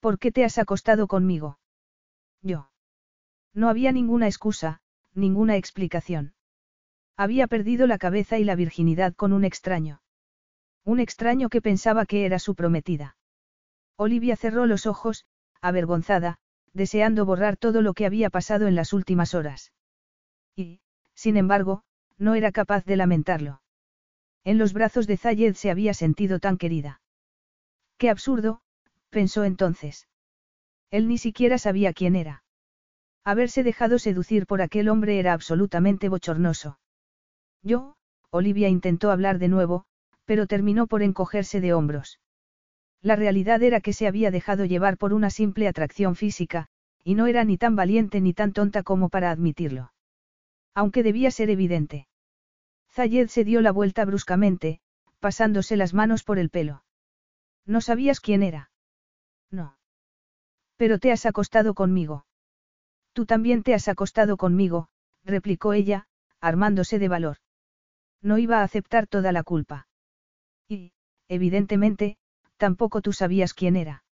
¿Por 0.00 0.18
qué 0.18 0.32
te 0.32 0.44
has 0.44 0.58
acostado 0.58 1.06
conmigo? 1.06 1.58
Yo. 2.42 2.71
No 3.54 3.68
había 3.68 3.92
ninguna 3.92 4.26
excusa, 4.26 4.80
ninguna 5.14 5.56
explicación. 5.56 6.34
Había 7.16 7.46
perdido 7.46 7.86
la 7.86 7.98
cabeza 7.98 8.38
y 8.38 8.44
la 8.44 8.56
virginidad 8.56 9.14
con 9.14 9.32
un 9.32 9.44
extraño. 9.44 10.02
Un 10.84 11.00
extraño 11.00 11.48
que 11.48 11.60
pensaba 11.60 12.06
que 12.06 12.24
era 12.24 12.38
su 12.38 12.54
prometida. 12.54 13.16
Olivia 13.96 14.36
cerró 14.36 14.66
los 14.66 14.86
ojos, 14.86 15.26
avergonzada, 15.60 16.38
deseando 16.72 17.26
borrar 17.26 17.56
todo 17.56 17.82
lo 17.82 17.94
que 17.94 18.06
había 18.06 18.30
pasado 18.30 18.66
en 18.66 18.74
las 18.74 18.92
últimas 18.92 19.34
horas. 19.34 19.72
Y, 20.56 20.80
sin 21.14 21.36
embargo, 21.36 21.84
no 22.18 22.34
era 22.34 22.52
capaz 22.52 22.84
de 22.84 22.96
lamentarlo. 22.96 23.62
En 24.44 24.58
los 24.58 24.72
brazos 24.72 25.06
de 25.06 25.16
Zayed 25.16 25.54
se 25.54 25.70
había 25.70 25.94
sentido 25.94 26.40
tan 26.40 26.56
querida. 26.56 27.00
Qué 27.98 28.10
absurdo, 28.10 28.62
pensó 29.10 29.44
entonces. 29.44 30.08
Él 30.90 31.06
ni 31.06 31.18
siquiera 31.18 31.58
sabía 31.58 31.92
quién 31.92 32.16
era. 32.16 32.42
Haberse 33.24 33.62
dejado 33.62 33.98
seducir 33.98 34.46
por 34.46 34.62
aquel 34.62 34.88
hombre 34.88 35.18
era 35.18 35.32
absolutamente 35.32 36.08
bochornoso. 36.08 36.78
Yo, 37.62 37.94
Olivia 38.30 38.68
intentó 38.68 39.10
hablar 39.10 39.38
de 39.38 39.48
nuevo, 39.48 39.84
pero 40.24 40.46
terminó 40.46 40.86
por 40.86 41.02
encogerse 41.02 41.60
de 41.60 41.72
hombros. 41.72 42.18
La 43.00 43.16
realidad 43.16 43.62
era 43.62 43.80
que 43.80 43.92
se 43.92 44.06
había 44.06 44.30
dejado 44.30 44.64
llevar 44.64 44.96
por 44.96 45.12
una 45.12 45.30
simple 45.30 45.68
atracción 45.68 46.16
física, 46.16 46.68
y 47.04 47.14
no 47.14 47.26
era 47.26 47.44
ni 47.44 47.58
tan 47.58 47.76
valiente 47.76 48.20
ni 48.20 48.32
tan 48.32 48.52
tonta 48.52 48.82
como 48.82 49.08
para 49.08 49.30
admitirlo. 49.30 49.92
Aunque 50.74 51.02
debía 51.02 51.30
ser 51.30 51.50
evidente. 51.50 52.06
Zayed 52.90 53.28
se 53.28 53.44
dio 53.44 53.60
la 53.60 53.72
vuelta 53.72 54.04
bruscamente, 54.04 54.80
pasándose 55.20 55.76
las 55.76 55.94
manos 55.94 56.24
por 56.24 56.38
el 56.38 56.50
pelo. 56.50 56.84
¿No 57.66 57.80
sabías 57.80 58.20
quién 58.20 58.42
era? 58.42 58.70
No. 59.50 59.76
Pero 60.76 60.98
te 60.98 61.12
has 61.12 61.26
acostado 61.26 61.74
conmigo. 61.74 62.24
Tú 63.12 63.26
también 63.26 63.62
te 63.62 63.74
has 63.74 63.88
acostado 63.88 64.36
conmigo, 64.36 64.88
replicó 65.24 65.72
ella, 65.72 66.06
armándose 66.40 66.98
de 66.98 67.08
valor. 67.08 67.36
No 68.20 68.38
iba 68.38 68.60
a 68.60 68.64
aceptar 68.64 69.06
toda 69.06 69.32
la 69.32 69.42
culpa. 69.42 69.88
Y, 70.68 70.92
evidentemente, 71.28 72.16
tampoco 72.56 73.02
tú 73.02 73.12
sabías 73.12 73.54
quién 73.54 73.76
era. 73.76 74.04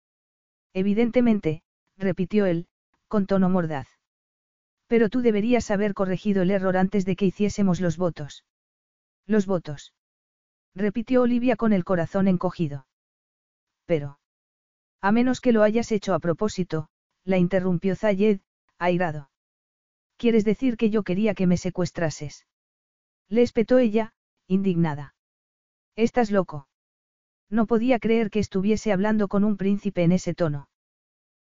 Evidentemente, 0.74 1.62
repitió 1.96 2.46
él, 2.46 2.68
con 3.08 3.26
tono 3.26 3.48
mordaz. 3.48 3.88
Pero 4.86 5.08
tú 5.08 5.20
deberías 5.20 5.70
haber 5.70 5.94
corregido 5.94 6.42
el 6.42 6.50
error 6.50 6.76
antes 6.76 7.04
de 7.04 7.16
que 7.16 7.26
hiciésemos 7.26 7.80
los 7.80 7.96
votos. 7.96 8.44
Los 9.26 9.46
votos. 9.46 9.94
Repitió 10.74 11.22
Olivia 11.22 11.56
con 11.56 11.72
el 11.72 11.84
corazón 11.84 12.28
encogido. 12.28 12.86
Pero. 13.86 14.18
A 15.00 15.12
menos 15.12 15.40
que 15.40 15.52
lo 15.52 15.62
hayas 15.62 15.90
hecho 15.92 16.14
a 16.14 16.18
propósito, 16.18 16.88
la 17.24 17.38
interrumpió 17.38 17.96
Zayed, 17.96 18.40
airado. 18.80 19.30
¿Quieres 20.16 20.44
decir 20.44 20.76
que 20.76 20.90
yo 20.90 21.02
quería 21.02 21.34
que 21.34 21.46
me 21.46 21.56
secuestrases? 21.56 22.46
Le 23.28 23.42
espetó 23.42 23.78
ella, 23.78 24.12
indignada. 24.48 25.14
Estás 25.96 26.30
loco. 26.30 26.66
No 27.48 27.66
podía 27.66 27.98
creer 27.98 28.30
que 28.30 28.38
estuviese 28.38 28.92
hablando 28.92 29.28
con 29.28 29.44
un 29.44 29.56
príncipe 29.56 30.02
en 30.02 30.12
ese 30.12 30.34
tono. 30.34 30.68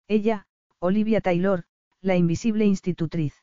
Ella, 0.08 0.46
Olivia 0.78 1.20
Taylor, 1.20 1.64
la 2.00 2.16
invisible 2.16 2.64
institutriz. 2.64 3.34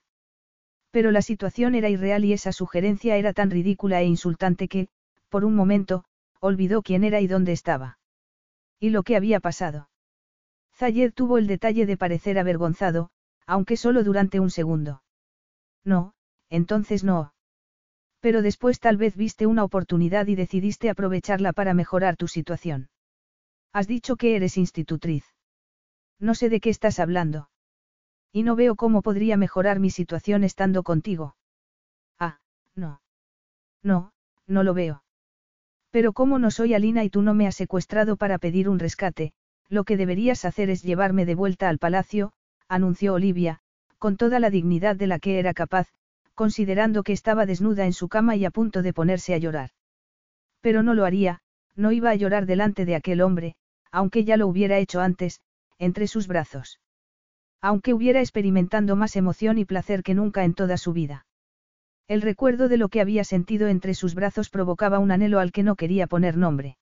Pero 0.91 1.11
la 1.11 1.21
situación 1.21 1.75
era 1.75 1.89
irreal 1.89 2.25
y 2.25 2.33
esa 2.33 2.51
sugerencia 2.51 3.17
era 3.17 3.33
tan 3.33 3.49
ridícula 3.49 4.01
e 4.01 4.05
insultante 4.05 4.67
que, 4.67 4.87
por 5.29 5.45
un 5.45 5.55
momento, 5.55 6.05
olvidó 6.39 6.81
quién 6.83 7.03
era 7.03 7.21
y 7.21 7.27
dónde 7.27 7.51
estaba. 7.51 7.99
Y 8.79 8.89
lo 8.89 9.03
que 9.03 9.15
había 9.15 9.39
pasado. 9.39 9.89
Zayed 10.75 11.13
tuvo 11.13 11.37
el 11.37 11.47
detalle 11.47 11.85
de 11.85 11.97
parecer 11.97 12.37
avergonzado, 12.37 13.09
aunque 13.45 13.77
solo 13.77 14.03
durante 14.03 14.39
un 14.39 14.49
segundo. 14.49 15.03
No, 15.83 16.13
entonces 16.49 17.03
no. 17.03 17.33
Pero 18.19 18.41
después 18.41 18.79
tal 18.79 18.97
vez 18.97 19.15
viste 19.15 19.47
una 19.47 19.63
oportunidad 19.63 20.27
y 20.27 20.35
decidiste 20.35 20.89
aprovecharla 20.89 21.51
para 21.51 21.73
mejorar 21.73 22.15
tu 22.15 22.27
situación. 22.27 22.89
Has 23.73 23.87
dicho 23.87 24.15
que 24.15 24.35
eres 24.35 24.57
institutriz. 24.57 25.25
No 26.19 26.35
sé 26.35 26.49
de 26.49 26.59
qué 26.59 26.69
estás 26.69 26.99
hablando. 26.99 27.49
Y 28.31 28.43
no 28.43 28.55
veo 28.55 28.75
cómo 28.75 29.01
podría 29.01 29.35
mejorar 29.35 29.79
mi 29.79 29.89
situación 29.89 30.43
estando 30.43 30.83
contigo. 30.83 31.35
Ah, 32.19 32.39
no. 32.75 33.01
No, 33.83 34.13
no 34.47 34.63
lo 34.63 34.73
veo. 34.73 35.03
Pero 35.91 36.13
como 36.13 36.39
no 36.39 36.49
soy 36.49 36.73
Alina 36.73 37.03
y 37.03 37.09
tú 37.09 37.21
no 37.21 37.33
me 37.33 37.45
has 37.45 37.55
secuestrado 37.55 38.15
para 38.15 38.39
pedir 38.39 38.69
un 38.69 38.79
rescate, 38.79 39.33
lo 39.69 39.83
que 39.83 39.97
deberías 39.97 40.45
hacer 40.45 40.69
es 40.69 40.81
llevarme 40.81 41.25
de 41.25 41.35
vuelta 41.35 41.69
al 41.69 41.77
palacio, 41.77 42.33
anunció 42.73 43.13
Olivia, 43.13 43.59
con 43.99 44.17
toda 44.17 44.39
la 44.39 44.49
dignidad 44.49 44.95
de 44.95 45.07
la 45.07 45.19
que 45.19 45.39
era 45.39 45.53
capaz, 45.53 45.87
considerando 46.35 47.03
que 47.03 47.13
estaba 47.13 47.45
desnuda 47.45 47.85
en 47.85 47.93
su 47.93 48.09
cama 48.09 48.35
y 48.35 48.45
a 48.45 48.51
punto 48.51 48.81
de 48.81 48.93
ponerse 48.93 49.33
a 49.33 49.37
llorar. 49.37 49.69
Pero 50.61 50.83
no 50.83 50.93
lo 50.93 51.05
haría, 51.05 51.41
no 51.75 51.91
iba 51.91 52.09
a 52.09 52.15
llorar 52.15 52.45
delante 52.45 52.85
de 52.85 52.95
aquel 52.95 53.21
hombre, 53.21 53.55
aunque 53.91 54.23
ya 54.23 54.37
lo 54.37 54.47
hubiera 54.47 54.77
hecho 54.77 55.01
antes, 55.01 55.41
entre 55.77 56.07
sus 56.07 56.27
brazos. 56.27 56.79
Aunque 57.61 57.93
hubiera 57.93 58.19
experimentando 58.19 58.95
más 58.95 59.15
emoción 59.15 59.57
y 59.57 59.65
placer 59.65 60.03
que 60.03 60.15
nunca 60.15 60.43
en 60.43 60.53
toda 60.53 60.77
su 60.77 60.93
vida. 60.93 61.25
El 62.07 62.21
recuerdo 62.21 62.67
de 62.67 62.77
lo 62.77 62.89
que 62.89 63.01
había 63.01 63.23
sentido 63.23 63.67
entre 63.67 63.93
sus 63.93 64.15
brazos 64.15 64.49
provocaba 64.49 64.99
un 64.99 65.11
anhelo 65.11 65.39
al 65.39 65.51
que 65.51 65.63
no 65.63 65.75
quería 65.75 66.07
poner 66.07 66.35
nombre. 66.35 66.77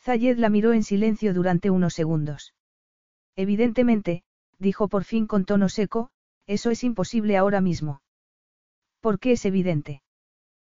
Zayed 0.00 0.38
la 0.38 0.48
miró 0.48 0.72
en 0.72 0.82
silencio 0.82 1.32
durante 1.32 1.70
unos 1.70 1.94
segundos. 1.94 2.54
Evidentemente, 3.36 4.24
dijo 4.62 4.88
por 4.88 5.04
fin 5.04 5.26
con 5.26 5.44
tono 5.44 5.68
seco, 5.68 6.08
eso 6.46 6.70
es 6.70 6.82
imposible 6.84 7.36
ahora 7.36 7.60
mismo. 7.60 8.00
¿Por 9.00 9.18
qué 9.18 9.32
es 9.32 9.44
evidente? 9.44 10.02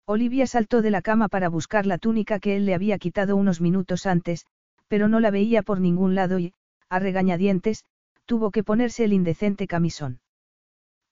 Olivia 0.06 0.46
saltó 0.46 0.82
de 0.82 0.92
la 0.92 1.02
cama 1.02 1.30
para 1.30 1.50
buscar 1.50 1.86
la 1.86 1.98
túnica 1.98 2.40
que 2.40 2.56
él 2.58 2.66
le 2.66 2.76
había 2.76 2.98
quitado 2.98 3.36
unos 3.36 3.62
minutos 3.62 4.06
antes, 4.06 4.46
pero 4.88 5.08
no 5.08 5.20
la 5.20 5.32
veía 5.32 5.64
por 5.64 5.80
ningún 5.80 6.16
lado 6.16 6.38
y, 6.38 6.54
a 6.90 7.00
regañadientes, 7.00 7.86
tuvo 8.26 8.52
que 8.52 8.64
ponerse 8.64 9.06
el 9.06 9.14
indecente 9.14 9.68
camisón. 9.68 10.20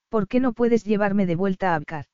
¿Por 0.08 0.28
qué 0.28 0.38
no 0.38 0.52
puedes 0.52 0.84
llevarme 0.84 1.26
de 1.26 1.34
vuelta 1.34 1.72
a 1.72 1.76
Abkar? 1.76 2.06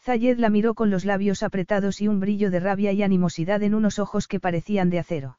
Zayed 0.00 0.38
la 0.38 0.50
miró 0.50 0.74
con 0.74 0.90
los 0.90 1.04
labios 1.04 1.44
apretados 1.44 2.00
y 2.00 2.08
un 2.08 2.18
brillo 2.18 2.50
de 2.50 2.58
rabia 2.58 2.92
y 2.92 3.04
animosidad 3.04 3.62
en 3.62 3.74
unos 3.74 4.00
ojos 4.00 4.26
que 4.26 4.40
parecían 4.40 4.90
de 4.90 4.98
acero. 4.98 5.38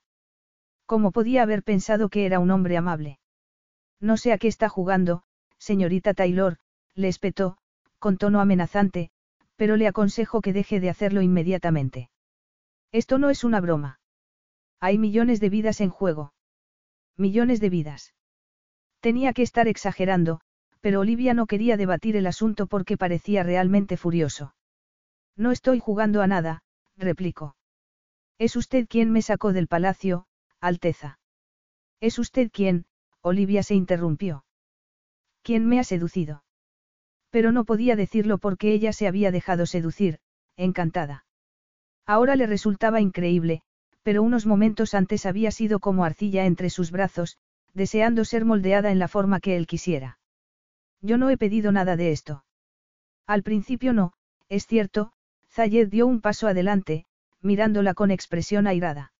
¿Cómo 0.85 1.11
podía 1.11 1.43
haber 1.43 1.63
pensado 1.63 2.07
que 2.07 2.25
era 2.25 2.39
un 2.39 2.51
hombre 2.51 2.77
amable? 2.77 3.19
No 4.03 4.17
sé 4.17 4.33
a 4.33 4.37
qué 4.37 4.49
está 4.49 4.67
jugando, 4.67 5.23
señorita 5.57 6.13
Taylor, 6.13 6.57
le 6.93 7.07
espetó, 7.07 7.57
con 7.99 8.17
tono 8.17 8.41
amenazante, 8.41 9.11
pero 9.55 9.77
le 9.77 9.87
aconsejo 9.87 10.41
que 10.41 10.51
deje 10.51 10.81
de 10.81 10.89
hacerlo 10.89 11.21
inmediatamente. 11.21 12.09
Esto 12.91 13.17
no 13.17 13.29
es 13.29 13.45
una 13.45 13.61
broma. 13.61 14.01
Hay 14.81 14.97
millones 14.97 15.39
de 15.39 15.47
vidas 15.47 15.79
en 15.79 15.89
juego. 15.89 16.33
Millones 17.15 17.61
de 17.61 17.69
vidas. 17.69 18.13
Tenía 18.99 19.31
que 19.31 19.41
estar 19.41 19.69
exagerando, 19.69 20.41
pero 20.81 20.99
Olivia 20.99 21.33
no 21.33 21.45
quería 21.45 21.77
debatir 21.77 22.17
el 22.17 22.27
asunto 22.27 22.67
porque 22.67 22.97
parecía 22.97 23.41
realmente 23.43 23.95
furioso. 23.95 24.53
No 25.37 25.53
estoy 25.53 25.79
jugando 25.79 26.21
a 26.21 26.27
nada, 26.27 26.61
replicó. 26.97 27.55
Es 28.37 28.57
usted 28.57 28.85
quien 28.89 29.13
me 29.13 29.21
sacó 29.21 29.53
del 29.53 29.67
palacio, 29.67 30.25
Alteza. 30.59 31.19
Es 32.01 32.19
usted 32.19 32.51
quien, 32.51 32.85
Olivia 33.25 33.63
se 33.63 33.73
interrumpió. 33.73 34.43
¿Quién 35.43 35.65
me 35.65 35.79
ha 35.79 35.85
seducido? 35.85 36.43
Pero 37.29 37.53
no 37.53 37.63
podía 37.63 37.95
decirlo 37.95 38.37
porque 38.37 38.73
ella 38.73 38.91
se 38.91 39.07
había 39.07 39.31
dejado 39.31 39.65
seducir, 39.65 40.19
encantada. 40.57 41.25
Ahora 42.05 42.35
le 42.35 42.47
resultaba 42.47 42.99
increíble, 42.99 43.61
pero 44.03 44.21
unos 44.21 44.45
momentos 44.45 44.93
antes 44.93 45.25
había 45.25 45.51
sido 45.51 45.79
como 45.79 46.03
arcilla 46.03 46.45
entre 46.45 46.69
sus 46.69 46.91
brazos, 46.91 47.37
deseando 47.73 48.25
ser 48.25 48.43
moldeada 48.43 48.91
en 48.91 48.99
la 48.99 49.07
forma 49.07 49.39
que 49.39 49.55
él 49.55 49.67
quisiera. 49.67 50.19
Yo 51.01 51.17
no 51.17 51.29
he 51.29 51.37
pedido 51.37 51.71
nada 51.71 51.95
de 51.95 52.11
esto. 52.11 52.43
Al 53.25 53.41
principio 53.41 53.93
no, 53.93 54.13
es 54.49 54.67
cierto, 54.67 55.13
Zayed 55.49 55.87
dio 55.87 56.07
un 56.07 56.19
paso 56.19 56.47
adelante, 56.47 57.05
mirándola 57.41 57.93
con 57.93 58.11
expresión 58.11 58.67
airada. 58.67 59.13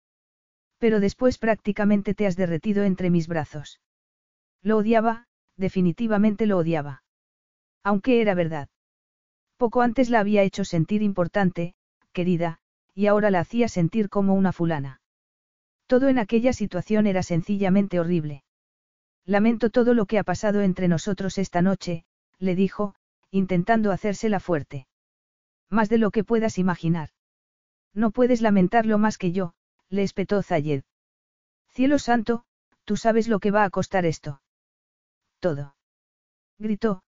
Pero 0.77 0.99
después 0.99 1.37
prácticamente 1.37 2.13
te 2.13 2.27
has 2.27 2.35
derretido 2.35 2.83
entre 2.83 3.09
mis 3.09 3.27
brazos. 3.27 3.79
Lo 4.63 4.77
odiaba, 4.77 5.27
definitivamente 5.57 6.45
lo 6.45 6.57
odiaba. 6.57 7.03
Aunque 7.83 8.21
era 8.21 8.33
verdad. 8.33 8.69
Poco 9.57 9.81
antes 9.81 10.09
la 10.09 10.19
había 10.19 10.41
hecho 10.43 10.63
sentir 10.63 11.01
importante, 11.01 11.75
querida, 12.13 12.59
y 12.95 13.07
ahora 13.07 13.29
la 13.29 13.41
hacía 13.41 13.67
sentir 13.67 14.09
como 14.09 14.33
una 14.33 14.51
fulana. 14.51 15.01
Todo 15.85 16.07
en 16.07 16.17
aquella 16.17 16.53
situación 16.53 17.07
era 17.07 17.23
sencillamente 17.23 17.99
horrible. 17.99 18.43
Lamento 19.25 19.69
todo 19.69 19.93
lo 19.93 20.05
que 20.05 20.17
ha 20.17 20.23
pasado 20.23 20.61
entre 20.61 20.87
nosotros 20.87 21.37
esta 21.37 21.61
noche, 21.61 22.05
le 22.39 22.55
dijo, 22.55 22.95
intentando 23.31 23.91
hacérsela 23.91 24.39
fuerte. 24.39 24.87
Más 25.69 25.89
de 25.89 25.97
lo 25.97 26.11
que 26.11 26.23
puedas 26.23 26.57
imaginar. 26.57 27.09
No 27.93 28.11
puedes 28.11 28.41
lamentarlo 28.41 28.97
más 28.97 29.17
que 29.17 29.31
yo, 29.31 29.53
le 29.89 30.03
espetó 30.03 30.41
Zayed. 30.41 30.83
Cielo 31.69 31.99
santo, 31.99 32.45
¿Tú 32.85 32.97
sabes 32.97 33.27
lo 33.27 33.39
que 33.39 33.51
va 33.51 33.63
a 33.63 33.69
costar 33.69 34.05
esto? 34.05 34.41
Todo. 35.43 35.75
Gritó, 36.57 37.01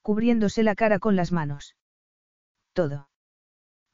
cubriéndose 0.00 0.62
la 0.62 0.74
cara 0.74 0.98
con 0.98 1.14
las 1.14 1.30
manos. 1.30 1.76
Todo. 2.72 3.10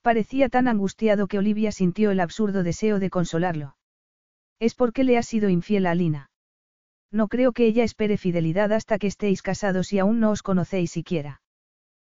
Parecía 0.03 0.49
tan 0.49 0.69
angustiado 0.69 1.27
que 1.27 1.37
Olivia 1.37 1.73
sintió 1.73 2.13
el 2.13 2.21
absurdo 2.21 2.63
deseo 2.63 3.01
de 3.01 3.11
consolarlo. 3.11 3.77
Es 4.61 4.77
porque 4.77 5.03
le 5.03 5.19
has 5.19 5.27
sido 5.27 5.49
infiel 5.49 5.85
a 5.85 5.91
Alina. 5.91 6.31
No 7.11 7.27
creo 7.27 7.51
que 7.51 7.67
ella 7.67 7.83
espere 7.83 8.19
fidelidad 8.19 8.73
hasta 8.73 9.01
que 9.01 9.09
estéis 9.09 9.43
casados 9.43 9.93
y 9.93 9.99
aún 9.99 10.21
no 10.21 10.31
os 10.31 10.45
conocéis 10.45 10.93
siquiera. 10.93 11.43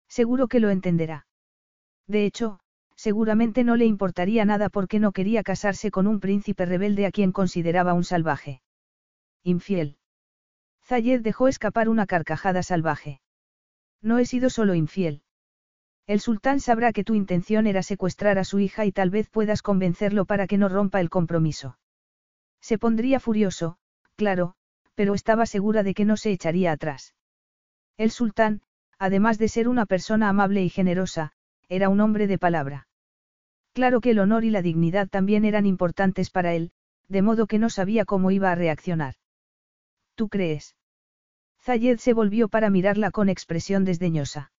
Seguro 0.08 0.48
que 0.48 0.62
lo 0.62 0.70
entenderá. 0.70 1.28
De 2.08 2.26
hecho, 2.26 2.62
seguramente 2.96 3.66
no 3.66 3.76
le 3.76 3.84
importaría 3.84 4.46
nada 4.46 4.70
porque 4.70 5.02
no 5.02 5.12
quería 5.12 5.44
casarse 5.44 5.92
con 5.92 6.08
un 6.08 6.22
príncipe 6.22 6.66
rebelde 6.66 7.06
a 7.06 7.12
quien 7.12 7.34
consideraba 7.34 7.94
un 7.94 8.06
salvaje. 8.06 8.62
Infiel. 9.44 9.98
Zayed 10.86 11.22
dejó 11.22 11.48
escapar 11.48 11.90
una 11.90 12.06
carcajada 12.06 12.64
salvaje. 12.64 13.22
No 14.02 14.18
he 14.18 14.26
sido 14.26 14.50
solo 14.50 14.76
infiel. 14.76 15.22
El 16.06 16.20
sultán 16.20 16.60
sabrá 16.60 16.92
que 16.92 17.06
tu 17.06 17.14
intención 17.14 17.68
era 17.68 17.82
secuestrar 17.84 18.38
a 18.38 18.44
su 18.44 18.60
hija 18.60 18.86
y 18.86 18.92
tal 18.92 19.10
vez 19.10 19.30
puedas 19.30 19.62
convencerlo 19.62 20.26
para 20.26 20.48
que 20.48 20.58
no 20.58 20.68
rompa 20.68 21.00
el 21.00 21.10
compromiso. 21.10 21.78
Se 22.60 22.78
pondría 22.78 23.22
furioso, 23.22 23.78
claro, 24.16 24.56
pero 24.96 25.14
estaba 25.14 25.46
segura 25.46 25.84
de 25.84 25.94
que 25.94 26.06
no 26.06 26.18
se 26.18 26.32
echaría 26.32 26.74
atrás. 26.74 27.16
El 27.98 28.12
sultán, 28.12 28.62
además 29.00 29.38
de 29.38 29.48
ser 29.48 29.70
una 29.70 29.86
persona 29.86 30.28
amable 30.28 30.64
y 30.64 30.70
generosa, 30.70 31.32
era 31.70 31.88
un 31.88 32.02
hombre 32.02 32.28
de 32.28 32.38
palabra. 32.38 32.88
Claro 33.74 34.02
que 34.02 34.12
el 34.12 34.20
honor 34.20 34.44
y 34.44 34.50
la 34.50 34.62
dignidad 34.62 35.08
también 35.08 35.46
eran 35.46 35.66
importantes 35.66 36.30
para 36.30 36.54
él, 36.54 36.72
de 37.08 37.22
modo 37.22 37.48
que 37.48 37.60
no 37.60 37.70
sabía 37.70 38.06
cómo 38.06 38.32
iba 38.32 38.52
a 38.52 38.56
reaccionar. 38.56 39.16
¿Tú 40.16 40.30
crees? 40.30 40.76
Zayed 41.62 41.98
se 42.00 42.14
volvió 42.14 42.50
para 42.50 42.70
mirarla 42.70 43.12
con 43.12 43.30
expresión 43.30 43.86
desdeñosa. 43.86 44.52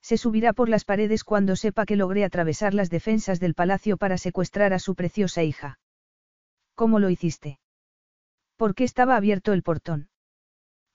Se 0.00 0.16
subirá 0.16 0.52
por 0.52 0.68
las 0.68 0.84
paredes 0.84 1.22
cuando 1.24 1.56
sepa 1.56 1.86
que 1.86 1.96
logré 1.96 2.24
atravesar 2.24 2.74
las 2.74 2.90
defensas 2.90 3.38
del 3.38 3.54
palacio 3.54 3.96
para 3.96 4.18
secuestrar 4.18 4.72
a 4.72 4.78
su 4.78 4.94
preciosa 4.94 5.42
hija. 5.42 5.78
¿Cómo 6.74 6.98
lo 6.98 7.10
hiciste? 7.10 7.60
¿Por 8.56 8.74
qué 8.74 8.84
estaba 8.84 9.16
abierto 9.16 9.52
el 9.52 9.62
portón? 9.62 10.08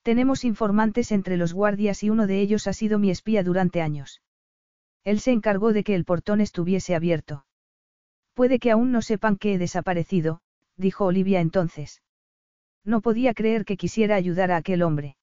Tenemos 0.02 0.44
informantes 0.44 1.12
entre 1.12 1.36
los 1.36 1.52
guardias 1.52 2.02
y 2.02 2.10
uno 2.10 2.26
de 2.26 2.40
ellos 2.40 2.66
ha 2.66 2.72
sido 2.72 2.98
mi 2.98 3.10
espía 3.10 3.42
durante 3.42 3.80
años. 3.80 4.22
Él 5.04 5.20
se 5.20 5.32
encargó 5.32 5.72
de 5.72 5.84
que 5.84 5.94
el 5.94 6.04
portón 6.04 6.40
estuviese 6.40 6.94
abierto. 6.94 7.46
Puede 8.34 8.58
que 8.58 8.70
aún 8.70 8.92
no 8.92 9.02
sepan 9.02 9.36
que 9.36 9.54
he 9.54 9.58
desaparecido, 9.58 10.40
dijo 10.76 11.06
Olivia 11.06 11.40
entonces. 11.40 12.02
No 12.84 13.00
podía 13.00 13.34
creer 13.34 13.64
que 13.64 13.76
quisiera 13.76 14.14
ayudar 14.16 14.50
a 14.50 14.56
aquel 14.56 14.82
hombre. 14.82 15.16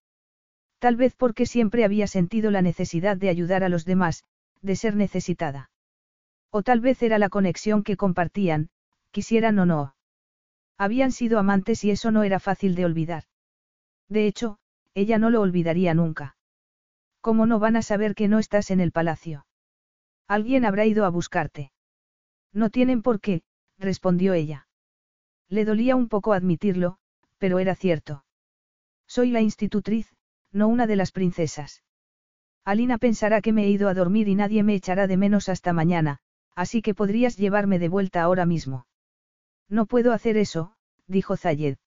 Tal 0.80 0.95
vez 0.95 1.16
porque 1.16 1.45
siempre 1.45 1.84
había 1.84 2.08
sentido 2.08 2.51
la 2.51 2.62
necesidad 2.62 3.18
de 3.18 3.30
ayudar 3.30 3.64
a 3.64 3.70
los 3.70 3.86
demás, 3.86 4.24
de 4.62 4.76
ser 4.76 4.95
necesitada. 4.95 5.70
O 6.51 6.64
tal 6.64 6.80
vez 6.80 7.01
era 7.01 7.18
la 7.18 7.30
conexión 7.30 7.84
que 7.84 7.97
compartían, 7.97 8.70
quisieran 9.12 9.58
o 9.60 9.66
no. 9.66 9.95
Habían 10.78 11.12
sido 11.12 11.39
amantes 11.39 11.84
y 11.84 11.91
eso 11.91 12.12
no 12.12 12.24
era 12.24 12.39
fácil 12.39 12.76
de 12.76 12.86
olvidar. 12.86 13.24
De 14.10 14.28
hecho, 14.28 14.58
ella 14.93 15.18
no 15.18 15.30
lo 15.30 15.41
olvidaría 15.41 15.93
nunca. 15.93 16.36
¿Cómo 17.22 17.45
no 17.45 17.60
van 17.60 17.76
a 17.76 17.82
saber 17.82 18.14
que 18.14 18.28
no 18.28 18.39
estás 18.39 18.72
en 18.72 18.80
el 18.80 18.91
palacio? 18.91 19.45
Alguien 20.28 20.66
habrá 20.66 20.86
ido 20.86 21.06
a 21.06 21.10
buscarte. 21.10 21.72
No 22.53 22.70
tienen 22.70 23.01
por 23.01 23.20
qué, 23.20 23.43
respondió 23.78 24.34
ella. 24.34 24.68
Le 25.49 25.66
dolía 25.66 25.95
un 25.95 26.08
poco 26.08 26.34
admitirlo, 26.34 26.97
pero 27.38 27.59
era 27.59 27.75
cierto. 27.75 28.25
Soy 29.07 29.31
la 29.31 29.41
institutriz, 29.41 30.13
no 30.51 30.67
una 30.67 30.88
de 30.88 30.95
las 30.95 31.11
princesas. 31.11 31.83
Alina 32.63 32.97
pensará 32.97 33.41
que 33.41 33.53
me 33.53 33.65
he 33.65 33.69
ido 33.69 33.89
a 33.89 33.93
dormir 33.93 34.27
y 34.27 34.36
nadie 34.36 34.63
me 34.63 34.73
echará 34.73 35.05
de 35.07 35.17
menos 35.17 35.49
hasta 35.49 35.73
mañana, 35.73 36.19
así 36.55 36.81
que 36.81 36.95
podrías 36.95 37.38
llevarme 37.38 37.77
de 37.77 37.89
vuelta 37.89 38.23
ahora 38.23 38.45
mismo. 38.45 38.88
No 39.69 39.86
puedo 39.86 40.13
hacer 40.13 40.38
eso, 40.38 40.75
dijo 41.07 41.38
Zayed. 41.38 41.77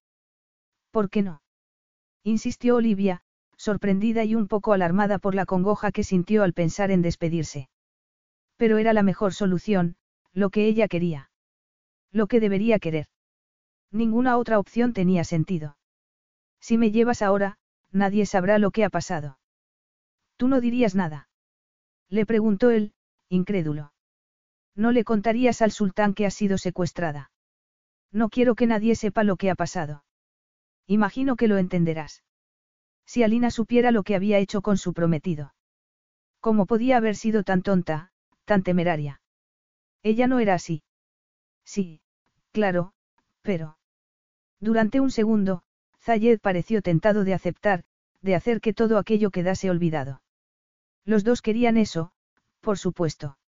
¿Por 0.90 1.10
qué 1.10 1.22
no? 1.22 1.42
insistió 2.22 2.76
Olivia, 2.76 3.22
sorprendida 3.56 4.24
y 4.24 4.34
un 4.34 4.46
poco 4.46 4.72
alarmada 4.72 5.18
por 5.18 5.34
la 5.34 5.46
congoja 5.46 5.90
que 5.90 6.04
sintió 6.04 6.44
al 6.44 6.52
pensar 6.52 6.90
en 6.90 7.02
despedirse. 7.02 7.68
Pero 8.56 8.78
era 8.78 8.92
la 8.92 9.02
mejor 9.02 9.34
solución, 9.34 9.96
lo 10.32 10.50
que 10.50 10.66
ella 10.66 10.88
quería. 10.88 11.30
Lo 12.12 12.26
que 12.26 12.40
debería 12.40 12.78
querer. 12.78 13.06
Ninguna 13.90 14.36
otra 14.36 14.58
opción 14.58 14.92
tenía 14.92 15.24
sentido. 15.24 15.76
Si 16.60 16.76
me 16.76 16.90
llevas 16.90 17.22
ahora, 17.22 17.58
nadie 17.90 18.26
sabrá 18.26 18.58
lo 18.58 18.70
que 18.70 18.84
ha 18.84 18.90
pasado. 18.90 19.38
¿Tú 20.36 20.48
no 20.48 20.60
dirías 20.60 20.94
nada? 20.94 21.28
Le 22.08 22.26
preguntó 22.26 22.70
él, 22.70 22.92
incrédulo. 23.28 23.92
No 24.74 24.92
le 24.92 25.04
contarías 25.04 25.62
al 25.62 25.72
sultán 25.72 26.14
que 26.14 26.26
has 26.26 26.34
sido 26.34 26.58
secuestrada. 26.58 27.30
No 28.12 28.28
quiero 28.28 28.54
que 28.54 28.66
nadie 28.66 28.94
sepa 28.94 29.24
lo 29.24 29.36
que 29.36 29.50
ha 29.50 29.54
pasado. 29.54 30.04
Imagino 30.86 31.36
que 31.36 31.48
lo 31.48 31.58
entenderás. 31.58 32.22
Si 33.04 33.22
Alina 33.22 33.50
supiera 33.50 33.90
lo 33.90 34.02
que 34.02 34.14
había 34.14 34.38
hecho 34.38 34.62
con 34.62 34.76
su 34.78 34.92
prometido. 34.92 35.54
¿Cómo 36.40 36.66
podía 36.66 36.98
haber 36.98 37.16
sido 37.16 37.42
tan 37.42 37.62
tonta, 37.62 38.12
tan 38.44 38.62
temeraria. 38.62 39.20
Ella 40.02 40.26
no 40.26 40.38
era 40.38 40.54
así. 40.54 40.82
Sí, 41.64 42.00
claro, 42.52 42.92
pero... 43.42 43.77
Durante 44.60 45.00
un 45.00 45.10
segundo, 45.10 45.62
Zayed 46.00 46.40
pareció 46.40 46.82
tentado 46.82 47.24
de 47.24 47.34
aceptar, 47.34 47.84
de 48.22 48.34
hacer 48.34 48.60
que 48.60 48.72
todo 48.72 48.98
aquello 48.98 49.30
quedase 49.30 49.70
olvidado. 49.70 50.22
Los 51.04 51.24
dos 51.24 51.42
querían 51.42 51.76
eso, 51.76 52.12
por 52.60 52.78
supuesto. 52.78 53.38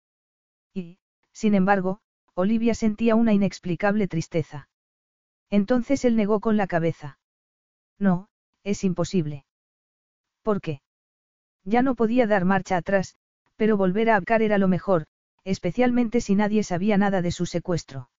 Y, 0.73 0.99
sin 1.33 1.55
embargo, 1.55 1.99
Olivia 2.33 2.73
sentía 2.73 3.15
una 3.15 3.33
inexplicable 3.33 4.07
tristeza. 4.07 4.69
Entonces 5.49 6.05
él 6.05 6.15
negó 6.15 6.39
con 6.39 6.55
la 6.55 6.67
cabeza. 6.67 7.19
No, 7.99 8.29
es 8.63 8.83
imposible. 8.83 9.45
¿Por 10.43 10.61
qué? 10.61 10.81
Ya 11.63 11.81
no 11.81 11.95
podía 11.95 12.25
dar 12.25 12.45
marcha 12.45 12.77
atrás, 12.77 13.15
pero 13.57 13.77
volver 13.77 14.09
a 14.09 14.15
Abkar 14.15 14.41
era 14.41 14.57
lo 14.57 14.67
mejor, 14.67 15.05
especialmente 15.43 16.21
si 16.21 16.35
nadie 16.35 16.63
sabía 16.63 16.97
nada 16.97 17.21
de 17.21 17.31
su 17.31 17.45
secuestro. 17.45 18.10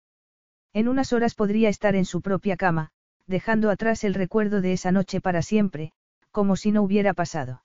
En 0.72 0.88
unas 0.88 1.12
horas 1.12 1.34
podría 1.34 1.68
estar 1.68 1.94
en 1.94 2.04
su 2.04 2.22
propia 2.22 2.56
cama, 2.56 2.90
dejando 3.26 3.70
atrás 3.70 4.04
el 4.04 4.14
recuerdo 4.14 4.60
de 4.60 4.72
esa 4.72 4.92
noche 4.92 5.20
para 5.20 5.42
siempre, 5.42 5.92
como 6.30 6.56
si 6.56 6.72
no 6.72 6.82
hubiera 6.82 7.14
pasado. 7.14 7.62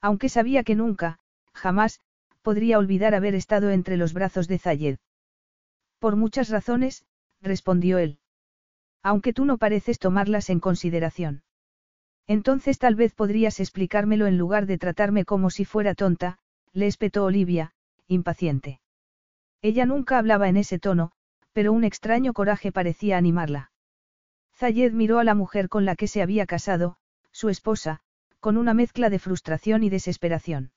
Aunque 0.00 0.28
sabía 0.28 0.62
que 0.62 0.74
nunca, 0.74 1.18
jamás, 1.52 2.00
podría 2.42 2.78
olvidar 2.78 3.14
haber 3.14 3.34
estado 3.34 3.70
entre 3.70 3.96
los 3.96 4.12
brazos 4.12 4.46
de 4.46 4.58
Zayed. 4.58 4.98
Por 5.98 6.16
muchas 6.16 6.50
razones, 6.50 7.04
respondió 7.40 7.98
él. 7.98 8.18
Aunque 9.02 9.32
tú 9.32 9.44
no 9.44 9.58
pareces 9.58 9.98
tomarlas 9.98 10.50
en 10.50 10.60
consideración. 10.60 11.42
Entonces 12.26 12.78
tal 12.78 12.94
vez 12.94 13.14
podrías 13.14 13.58
explicármelo 13.58 14.26
en 14.26 14.38
lugar 14.38 14.66
de 14.66 14.78
tratarme 14.78 15.24
como 15.24 15.50
si 15.50 15.64
fuera 15.64 15.94
tonta, 15.94 16.38
le 16.72 16.86
espetó 16.86 17.24
Olivia, 17.24 17.72
impaciente. 18.06 18.80
Ella 19.62 19.86
nunca 19.86 20.18
hablaba 20.18 20.48
en 20.48 20.58
ese 20.58 20.78
tono, 20.78 21.12
pero 21.58 21.72
un 21.72 21.82
extraño 21.82 22.34
coraje 22.34 22.70
parecía 22.70 23.16
animarla. 23.16 23.72
Zayed 24.54 24.92
miró 24.92 25.18
a 25.18 25.24
la 25.24 25.34
mujer 25.34 25.68
con 25.68 25.84
la 25.84 25.96
que 25.96 26.06
se 26.06 26.22
había 26.22 26.46
casado, 26.46 26.98
su 27.32 27.48
esposa, 27.48 27.98
con 28.38 28.56
una 28.56 28.74
mezcla 28.74 29.10
de 29.10 29.18
frustración 29.18 29.82
y 29.82 29.90
desesperación. 29.90 30.70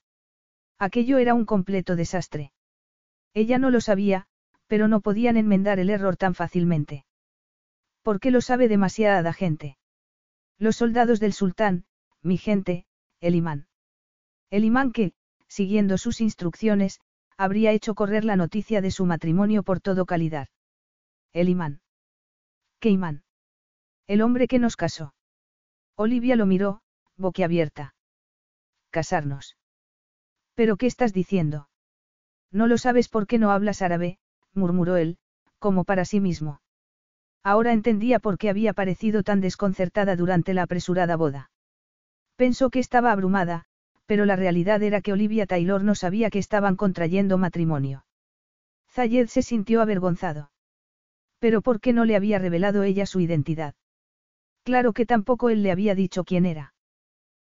Aquello 0.79 1.19
era 1.19 1.35
un 1.35 1.45
completo 1.45 1.95
desastre. 1.95 2.51
Ella 3.35 3.59
no 3.59 3.69
lo 3.69 3.79
sabía, 3.79 4.25
pero 4.65 4.87
no 4.87 5.01
podían 5.01 5.37
enmendar 5.37 5.77
el 5.77 5.91
error 5.91 6.17
tan 6.17 6.33
fácilmente. 6.33 7.05
¿Por 8.01 8.19
qué 8.19 8.31
lo 8.31 8.41
sabe 8.41 8.67
demasiada 8.67 9.33
gente? 9.33 9.77
Los 10.57 10.77
soldados 10.77 11.19
del 11.19 11.33
sultán, 11.33 11.85
mi 12.23 12.37
gente, 12.37 12.87
el 13.19 13.35
imán. 13.35 13.67
El 14.49 14.65
imán 14.65 14.91
que, 14.91 15.13
siguiendo 15.47 15.99
sus 15.99 16.21
instrucciones, 16.21 17.01
habría 17.37 17.71
hecho 17.71 17.93
correr 17.93 18.25
la 18.25 18.35
noticia 18.35 18.81
de 18.81 18.89
su 18.89 19.05
matrimonio 19.05 19.61
por 19.61 19.79
todo 19.79 20.07
calidad. 20.07 20.47
El 21.33 21.49
imán. 21.49 21.81
¿Qué 22.79 22.89
imán? 22.89 23.23
El 24.07 24.21
hombre 24.21 24.47
que 24.47 24.59
nos 24.59 24.75
casó. 24.75 25.13
Olivia 25.95 26.35
lo 26.35 26.45
miró, 26.45 26.81
boquiabierta. 27.15 27.95
Casarnos. 28.89 29.57
¿Pero 30.55 30.77
qué 30.77 30.87
estás 30.87 31.13
diciendo? 31.13 31.69
No 32.51 32.67
lo 32.67 32.77
sabes 32.77 33.07
por 33.07 33.27
qué 33.27 33.37
no 33.37 33.51
hablas 33.51 33.81
árabe, 33.81 34.19
murmuró 34.53 34.97
él, 34.97 35.17
como 35.59 35.85
para 35.85 36.03
sí 36.03 36.19
mismo. 36.19 36.61
Ahora 37.43 37.71
entendía 37.71 38.19
por 38.19 38.37
qué 38.37 38.49
había 38.49 38.73
parecido 38.73 39.23
tan 39.23 39.39
desconcertada 39.41 40.15
durante 40.15 40.53
la 40.53 40.63
apresurada 40.63 41.15
boda. 41.15 41.49
Pensó 42.35 42.69
que 42.69 42.79
estaba 42.79 43.11
abrumada, 43.11 43.65
pero 44.05 44.25
la 44.25 44.35
realidad 44.35 44.83
era 44.83 45.01
que 45.01 45.13
Olivia 45.13 45.45
Taylor 45.45 45.83
no 45.83 45.95
sabía 45.95 46.29
que 46.29 46.39
estaban 46.39 46.75
contrayendo 46.75 47.37
matrimonio. 47.37 48.05
Zayed 48.89 49.27
se 49.27 49.41
sintió 49.41 49.81
avergonzado. 49.81 50.50
Pero 51.41 51.63
¿por 51.63 51.81
qué 51.81 51.91
no 51.91 52.05
le 52.05 52.15
había 52.15 52.37
revelado 52.37 52.83
ella 52.83 53.07
su 53.07 53.19
identidad? 53.19 53.73
Claro 54.63 54.93
que 54.93 55.07
tampoco 55.07 55.49
él 55.49 55.63
le 55.63 55.71
había 55.71 55.95
dicho 55.95 56.23
quién 56.23 56.45
era. 56.45 56.75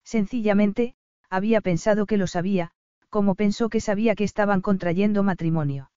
Sencillamente, 0.05 0.95
había 1.29 1.61
pensado 1.61 2.07
que 2.07 2.17
lo 2.17 2.29
sabía, 2.29 2.71
como 3.09 3.35
pensó 3.35 3.69
que 3.69 3.81
sabía 3.81 4.15
que 4.15 4.23
estaban 4.23 4.61
contrayendo 4.61 5.25
matrimonio. 5.25 5.91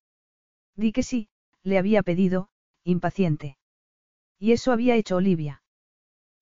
Di 0.76 0.91
que 0.91 1.04
sí, 1.04 1.30
le 1.62 1.78
había 1.78 2.02
pedido, 2.02 2.50
impaciente. 2.84 3.58
Y 4.39 4.54
eso 4.54 4.72
había 4.72 4.96
hecho 4.96 5.18
Olivia. 5.18 5.62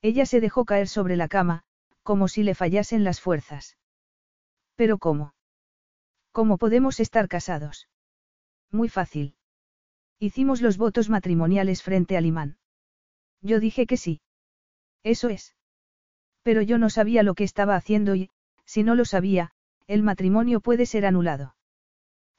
Ella 0.01 0.25
se 0.25 0.39
dejó 0.39 0.63
caer 0.63 0.87
sobre 0.87 1.17
la 1.17 1.27
cama, 1.27 1.63
como 2.01 2.29
si 2.29 2.43
le 2.43 2.55
fallasen 2.55 3.03
las 3.03 3.19
fuerzas. 3.19 3.77
¿Pero 4.75 4.99
cómo? 4.99 5.35
¿Cómo 6.31 6.57
podemos 6.57 7.01
estar 7.01 7.27
casados? 7.27 7.89
Muy 8.71 8.87
fácil. 8.87 9.35
Hicimos 10.23 10.61
los 10.61 10.77
votos 10.77 11.09
matrimoniales 11.09 11.81
frente 11.81 12.15
al 12.15 12.27
imán. 12.27 12.57
Yo 13.41 13.59
dije 13.59 13.87
que 13.87 13.97
sí. 13.97 14.21
Eso 15.01 15.29
es. 15.29 15.55
Pero 16.43 16.61
yo 16.61 16.77
no 16.77 16.91
sabía 16.91 17.23
lo 17.23 17.33
que 17.33 17.43
estaba 17.43 17.75
haciendo 17.75 18.13
y, 18.13 18.29
si 18.63 18.83
no 18.83 18.93
lo 18.93 19.03
sabía, 19.03 19.49
el 19.87 20.03
matrimonio 20.03 20.59
puede 20.59 20.85
ser 20.85 21.07
anulado. 21.07 21.55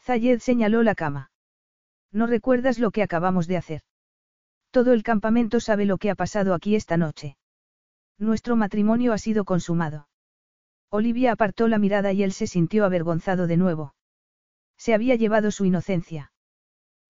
Zayed 0.00 0.38
señaló 0.38 0.84
la 0.84 0.94
cama. 0.94 1.32
¿No 2.12 2.28
recuerdas 2.28 2.78
lo 2.78 2.92
que 2.92 3.02
acabamos 3.02 3.48
de 3.48 3.56
hacer? 3.56 3.82
Todo 4.70 4.92
el 4.92 5.02
campamento 5.02 5.58
sabe 5.58 5.84
lo 5.84 5.98
que 5.98 6.10
ha 6.10 6.14
pasado 6.14 6.54
aquí 6.54 6.76
esta 6.76 6.96
noche. 6.96 7.36
Nuestro 8.16 8.54
matrimonio 8.54 9.12
ha 9.12 9.18
sido 9.18 9.44
consumado. 9.44 10.06
Olivia 10.88 11.32
apartó 11.32 11.66
la 11.66 11.78
mirada 11.78 12.12
y 12.12 12.22
él 12.22 12.32
se 12.32 12.46
sintió 12.46 12.84
avergonzado 12.84 13.48
de 13.48 13.56
nuevo. 13.56 13.96
Se 14.76 14.94
había 14.94 15.16
llevado 15.16 15.50
su 15.50 15.64
inocencia. 15.64 16.32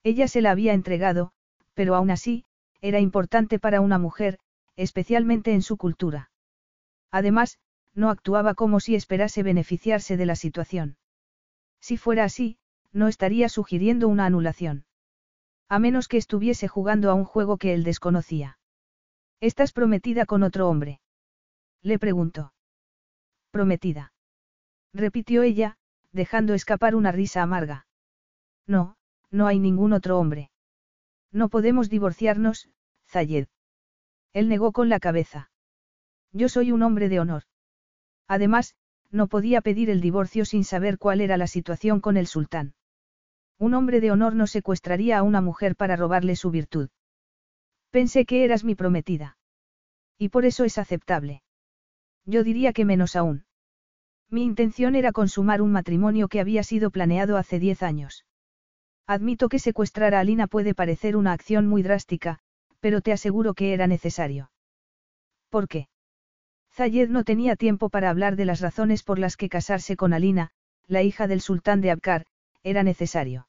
Ella 0.05 0.29
se 0.29 0.41
la 0.41 0.51
había 0.51 0.73
entregado, 0.73 1.33
pero 1.75 1.95
aún 1.95 2.11
así, 2.11 2.45
era 2.81 2.99
importante 2.99 3.59
para 3.59 3.81
una 3.81 3.99
mujer, 3.99 4.39
especialmente 4.77 5.53
en 5.53 5.63
su 5.63 5.77
cultura. 5.77 6.31
Además, 7.11 7.59
no 7.95 8.11
actuaba 8.11 8.55
como 8.55 8.81
si 8.81 8.95
esperase 8.95 9.43
beneficiarse 9.43 10.17
de 10.17 10.27
la 10.27 10.35
situación. 10.35 10.97
Si 11.81 11.97
fuera 11.97 12.25
así, 12.25 12.59
no 12.93 13.09
estaría 13.09 13.49
sugiriendo 13.49 14.09
una 14.09 14.27
anulación. 14.27 14.85
A 15.69 15.79
menos 15.79 16.09
que 16.09 16.17
estuviese 16.17 16.69
jugando 16.69 17.11
a 17.11 17.15
un 17.15 17.25
juego 17.25 17.57
que 17.57 17.75
él 17.75 17.85
desconocía. 17.85 18.59
¿Estás 19.41 19.73
prometida 19.73 20.27
con 20.27 20.43
otro 20.43 20.69
hombre? 20.69 21.01
Le 21.83 21.99
preguntó. 21.99 22.53
Prometida. 23.51 24.13
Repitió 24.93 25.43
ella, 25.43 25.77
dejando 26.13 26.55
escapar 26.55 26.95
una 26.95 27.13
risa 27.13 27.43
amarga. 27.43 27.87
No, 28.67 28.97
no 29.33 29.47
hay 29.49 29.59
ningún 29.59 29.93
otro 29.93 30.19
hombre. 30.19 30.51
No 31.33 31.49
podemos 31.49 31.89
divorciarnos, 31.89 32.69
Zayed. 33.09 33.49
Él 34.33 34.49
negó 34.49 34.73
con 34.73 34.89
la 34.89 35.01
cabeza. 35.01 35.51
Yo 36.33 36.49
soy 36.49 36.71
un 36.71 36.83
hombre 36.83 37.09
de 37.09 37.19
honor. 37.19 37.43
Además, 38.29 38.77
no 39.11 39.27
podía 39.27 39.61
pedir 39.61 39.91
el 39.91 40.01
divorcio 40.01 40.45
sin 40.45 40.65
saber 40.65 40.99
cuál 40.99 41.21
era 41.21 41.37
la 41.37 41.47
situación 41.47 42.01
con 42.01 42.17
el 42.17 42.27
sultán. 42.27 42.75
Un 43.59 43.75
hombre 43.75 44.01
de 44.01 44.11
honor 44.11 44.35
no 44.35 44.47
secuestraría 44.47 45.19
a 45.19 45.23
una 45.23 45.41
mujer 45.41 45.77
para 45.77 45.97
robarle 45.97 46.37
su 46.37 46.51
virtud. 46.51 46.89
Pensé 47.91 48.25
que 48.25 48.45
eras 48.45 48.65
mi 48.65 48.75
prometida. 48.75 49.37
Y 50.19 50.31
por 50.31 50.45
eso 50.45 50.65
es 50.65 50.79
aceptable. 50.79 51.43
Yo 52.25 52.45
diría 52.45 52.73
que 52.73 52.85
menos 52.85 53.17
aún. 53.17 53.45
Mi 54.31 54.45
intención 54.45 54.95
era 54.95 55.13
consumar 55.13 55.61
un 55.61 55.73
matrimonio 55.73 56.29
que 56.29 56.41
había 56.41 56.63
sido 56.63 56.91
planeado 56.91 57.37
hace 57.37 57.59
diez 57.59 57.83
años. 57.83 58.25
Admito 59.07 59.49
que 59.49 59.59
secuestrar 59.59 60.15
a 60.15 60.21
Alina 60.21 60.47
puede 60.47 60.75
parecer 60.75 61.17
una 61.17 61.33
acción 61.33 61.67
muy 61.67 61.83
drástica, 61.83 62.39
pero 62.81 63.01
te 63.01 63.13
aseguro 63.13 63.55
que 63.55 63.75
era 63.75 63.87
necesario. 63.87 64.51
¿Por 65.51 65.69
qué? 65.69 65.89
Zayed 66.73 67.11
no 67.11 67.25
tenía 67.25 67.57
tiempo 67.57 67.91
para 67.91 68.09
hablar 68.11 68.37
de 68.37 68.45
las 68.45 68.61
razones 68.61 69.03
por 69.03 69.19
las 69.19 69.37
que 69.37 69.49
casarse 69.49 69.97
con 69.97 70.13
Alina, 70.13 70.51
la 70.87 71.03
hija 71.03 71.27
del 71.27 71.41
sultán 71.41 71.81
de 71.81 71.91
Abkar, 71.91 72.27
era 72.63 72.83
necesario. 72.83 73.49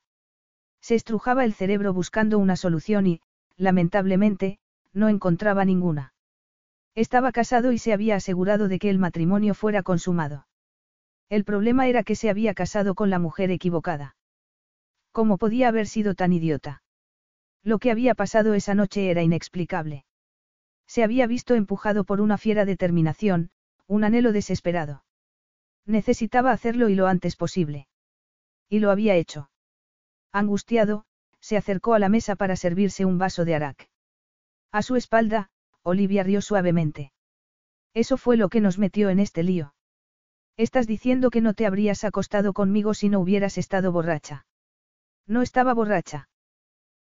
Se 0.82 0.96
estrujaba 0.96 1.46
el 1.46 1.54
cerebro 1.54 1.94
buscando 1.94 2.40
una 2.40 2.58
solución 2.58 3.08
y, 3.08 3.22
lamentablemente, 3.56 4.60
no 4.92 5.08
encontraba 5.08 5.64
ninguna. 5.64 6.14
Estaba 6.96 7.32
casado 7.32 7.72
y 7.72 7.78
se 7.78 7.94
había 7.94 8.18
asegurado 8.18 8.68
de 8.68 8.80
que 8.80 8.90
el 8.90 9.00
matrimonio 9.00 9.54
fuera 9.54 9.82
consumado. 9.82 10.46
El 11.30 11.46
problema 11.46 11.88
era 11.88 12.04
que 12.04 12.16
se 12.16 12.30
había 12.30 12.54
casado 12.54 12.94
con 12.96 13.10
la 13.10 13.20
mujer 13.20 13.50
equivocada. 13.50 14.16
¿Cómo 15.14 15.38
podía 15.38 15.68
haber 15.68 15.88
sido 15.88 16.16
tan 16.16 16.34
idiota? 16.34 16.82
Lo 17.64 17.78
que 17.78 17.92
había 17.92 18.16
pasado 18.16 18.56
esa 18.56 18.74
noche 18.74 19.12
era 19.12 19.22
inexplicable. 19.22 20.06
Se 20.88 21.04
había 21.04 21.28
visto 21.28 21.54
empujado 21.54 22.04
por 22.04 22.20
una 22.20 22.40
fiera 22.40 22.66
determinación, 22.66 23.52
un 23.88 24.04
anhelo 24.04 24.32
desesperado. 24.32 25.06
Necesitaba 25.86 26.52
hacerlo 26.52 26.90
y 26.90 26.96
lo 26.96 27.06
antes 27.06 27.36
posible. 27.36 27.88
Y 28.70 28.80
lo 28.80 28.90
había 28.90 29.16
hecho. 29.16 29.52
Angustiado, 30.32 31.06
se 31.40 31.58
acercó 31.58 31.94
a 31.94 32.00
la 32.00 32.10
mesa 32.10 32.36
para 32.36 32.56
servirse 32.56 33.06
un 33.06 33.20
vaso 33.20 33.46
de 33.46 33.54
arak. 33.54 33.90
A 34.72 34.82
su 34.82 34.96
espalda, 34.96 35.52
Olivia 35.84 36.24
rió 36.24 36.42
suavemente. 36.42 37.14
Eso 37.94 38.18
fue 38.18 38.36
lo 38.36 38.50
que 38.50 38.62
nos 38.62 38.80
metió 38.80 39.12
en 39.12 39.20
este 39.20 39.44
lío. 39.44 39.76
Estás 40.58 40.88
diciendo 40.88 41.30
que 41.30 41.42
no 41.42 41.54
te 41.54 41.68
habrías 41.68 42.04
acostado 42.04 42.54
conmigo 42.54 42.96
si 42.96 43.10
no 43.10 43.20
hubieras 43.20 43.60
estado 43.60 43.92
borracha. 43.92 44.48
No 45.28 45.42
estaba 45.42 45.74
borracha. 45.74 46.30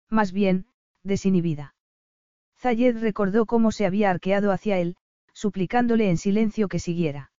Más 0.08 0.32
bien, 0.32 0.66
desinhibida. 1.02 1.74
Zayed 2.58 2.98
recordó 2.98 3.46
cómo 3.46 3.72
se 3.72 3.86
había 3.86 4.10
arqueado 4.10 4.52
hacia 4.52 4.78
él, 4.78 4.96
suplicándole 5.32 6.10
en 6.10 6.18
silencio 6.18 6.68
que 6.68 6.78
siguiera. 6.78 7.32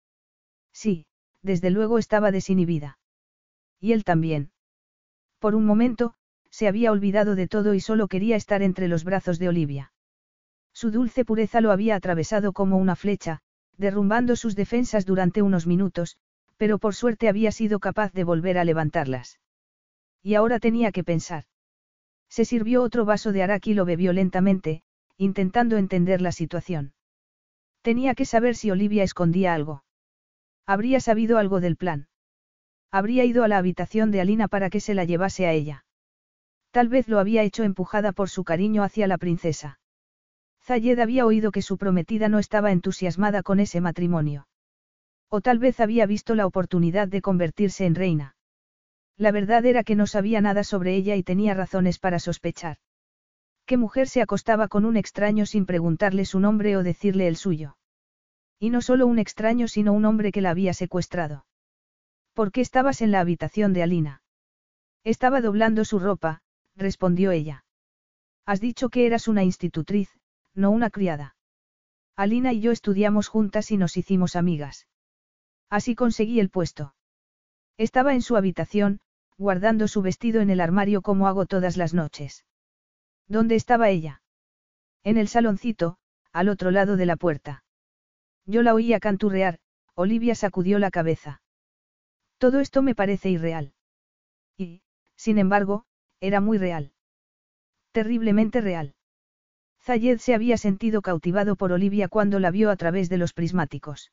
Sí, 0.72 1.06
desde 1.42 1.70
luego 1.70 1.98
estaba 1.98 2.32
desinhibida. 2.32 2.98
Y 3.78 3.92
él 3.92 4.04
también. 4.04 4.50
Por 5.38 5.54
un 5.54 5.66
momento, 5.66 6.14
se 6.50 6.68
había 6.68 6.92
olvidado 6.92 7.34
de 7.34 7.48
todo 7.48 7.74
y 7.74 7.80
solo 7.80 8.08
quería 8.08 8.36
estar 8.36 8.62
entre 8.62 8.88
los 8.88 9.04
brazos 9.04 9.38
de 9.38 9.48
Olivia. 9.48 9.92
Su 10.72 10.90
dulce 10.90 11.24
pureza 11.24 11.60
lo 11.60 11.70
había 11.70 11.96
atravesado 11.96 12.52
como 12.52 12.78
una 12.78 12.96
flecha, 12.96 13.40
derrumbando 13.76 14.36
sus 14.36 14.56
defensas 14.56 15.04
durante 15.04 15.42
unos 15.42 15.66
minutos, 15.66 16.16
pero 16.56 16.78
por 16.78 16.94
suerte 16.94 17.28
había 17.28 17.52
sido 17.52 17.80
capaz 17.80 18.12
de 18.12 18.24
volver 18.24 18.58
a 18.58 18.64
levantarlas. 18.64 19.38
Y 20.22 20.34
ahora 20.34 20.58
tenía 20.60 20.92
que 20.92 21.04
pensar. 21.04 21.44
Se 22.28 22.44
sirvió 22.44 22.82
otro 22.82 23.04
vaso 23.04 23.32
de 23.32 23.42
arak 23.42 23.66
y 23.66 23.74
lo 23.74 23.84
bebió 23.84 24.12
lentamente, 24.12 24.82
intentando 25.16 25.76
entender 25.76 26.20
la 26.20 26.32
situación. 26.32 26.94
Tenía 27.82 28.14
que 28.14 28.24
saber 28.24 28.54
si 28.54 28.70
Olivia 28.70 29.02
escondía 29.02 29.54
algo. 29.54 29.84
Habría 30.66 31.00
sabido 31.00 31.38
algo 31.38 31.60
del 31.60 31.76
plan. 31.76 32.08
Habría 32.90 33.24
ido 33.24 33.42
a 33.42 33.48
la 33.48 33.58
habitación 33.58 34.10
de 34.10 34.20
Alina 34.20 34.48
para 34.48 34.70
que 34.70 34.80
se 34.80 34.94
la 34.94 35.04
llevase 35.04 35.46
a 35.46 35.52
ella. 35.52 35.84
Tal 36.70 36.88
vez 36.88 37.08
lo 37.08 37.18
había 37.18 37.42
hecho 37.42 37.64
empujada 37.64 38.12
por 38.12 38.30
su 38.30 38.44
cariño 38.44 38.82
hacia 38.82 39.06
la 39.06 39.18
princesa. 39.18 39.80
Zayed 40.62 40.98
había 41.00 41.26
oído 41.26 41.50
que 41.50 41.60
su 41.60 41.76
prometida 41.76 42.28
no 42.28 42.38
estaba 42.38 42.70
entusiasmada 42.70 43.42
con 43.42 43.60
ese 43.60 43.80
matrimonio. 43.80 44.46
O 45.28 45.40
tal 45.40 45.58
vez 45.58 45.80
había 45.80 46.06
visto 46.06 46.34
la 46.34 46.46
oportunidad 46.46 47.08
de 47.08 47.20
convertirse 47.20 47.84
en 47.84 47.94
reina. 47.94 48.36
La 49.18 49.30
verdad 49.30 49.64
era 49.66 49.84
que 49.84 49.94
no 49.94 50.06
sabía 50.06 50.40
nada 50.40 50.64
sobre 50.64 50.94
ella 50.94 51.16
y 51.16 51.22
tenía 51.22 51.54
razones 51.54 51.98
para 51.98 52.18
sospechar. 52.18 52.78
¿Qué 53.66 53.76
mujer 53.76 54.08
se 54.08 54.22
acostaba 54.22 54.68
con 54.68 54.84
un 54.84 54.96
extraño 54.96 55.46
sin 55.46 55.66
preguntarle 55.66 56.24
su 56.24 56.40
nombre 56.40 56.76
o 56.76 56.82
decirle 56.82 57.28
el 57.28 57.36
suyo? 57.36 57.76
Y 58.58 58.70
no 58.70 58.80
solo 58.80 59.06
un 59.06 59.18
extraño, 59.18 59.68
sino 59.68 59.92
un 59.92 60.04
hombre 60.04 60.32
que 60.32 60.40
la 60.40 60.50
había 60.50 60.74
secuestrado. 60.74 61.46
¿Por 62.32 62.52
qué 62.52 62.60
estabas 62.60 63.02
en 63.02 63.10
la 63.10 63.20
habitación 63.20 63.72
de 63.72 63.82
Alina? 63.82 64.22
Estaba 65.04 65.40
doblando 65.40 65.84
su 65.84 65.98
ropa, 65.98 66.42
respondió 66.76 67.30
ella. 67.30 67.64
Has 68.46 68.60
dicho 68.60 68.88
que 68.88 69.06
eras 69.06 69.28
una 69.28 69.44
institutriz, 69.44 70.10
no 70.54 70.70
una 70.70 70.90
criada. 70.90 71.36
Alina 72.16 72.52
y 72.52 72.60
yo 72.60 72.72
estudiamos 72.72 73.28
juntas 73.28 73.70
y 73.70 73.76
nos 73.76 73.96
hicimos 73.96 74.36
amigas. 74.36 74.86
Así 75.68 75.94
conseguí 75.94 76.40
el 76.40 76.50
puesto. 76.50 76.94
Estaba 77.82 78.14
en 78.14 78.22
su 78.22 78.36
habitación, 78.36 79.00
guardando 79.36 79.88
su 79.88 80.02
vestido 80.02 80.40
en 80.40 80.50
el 80.50 80.60
armario 80.60 81.02
como 81.02 81.26
hago 81.26 81.46
todas 81.46 81.76
las 81.76 81.94
noches. 81.94 82.46
¿Dónde 83.26 83.56
estaba 83.56 83.90
ella? 83.90 84.22
En 85.02 85.16
el 85.16 85.26
saloncito, 85.26 85.96
al 86.32 86.48
otro 86.48 86.70
lado 86.70 86.96
de 86.96 87.06
la 87.06 87.16
puerta. 87.16 87.64
Yo 88.46 88.62
la 88.62 88.72
oía 88.72 89.00
canturrear, 89.00 89.58
Olivia 89.96 90.36
sacudió 90.36 90.78
la 90.78 90.92
cabeza. 90.92 91.42
Todo 92.38 92.60
esto 92.60 92.82
me 92.82 92.94
parece 92.94 93.30
irreal. 93.30 93.74
Y, 94.56 94.82
sin 95.16 95.38
embargo, 95.38 95.84
era 96.20 96.40
muy 96.40 96.58
real. 96.58 96.92
Terriblemente 97.90 98.60
real. 98.60 98.94
Zayed 99.80 100.18
se 100.18 100.36
había 100.36 100.56
sentido 100.56 101.02
cautivado 101.02 101.56
por 101.56 101.72
Olivia 101.72 102.06
cuando 102.06 102.38
la 102.38 102.52
vio 102.52 102.70
a 102.70 102.76
través 102.76 103.08
de 103.08 103.18
los 103.18 103.32
prismáticos. 103.32 104.12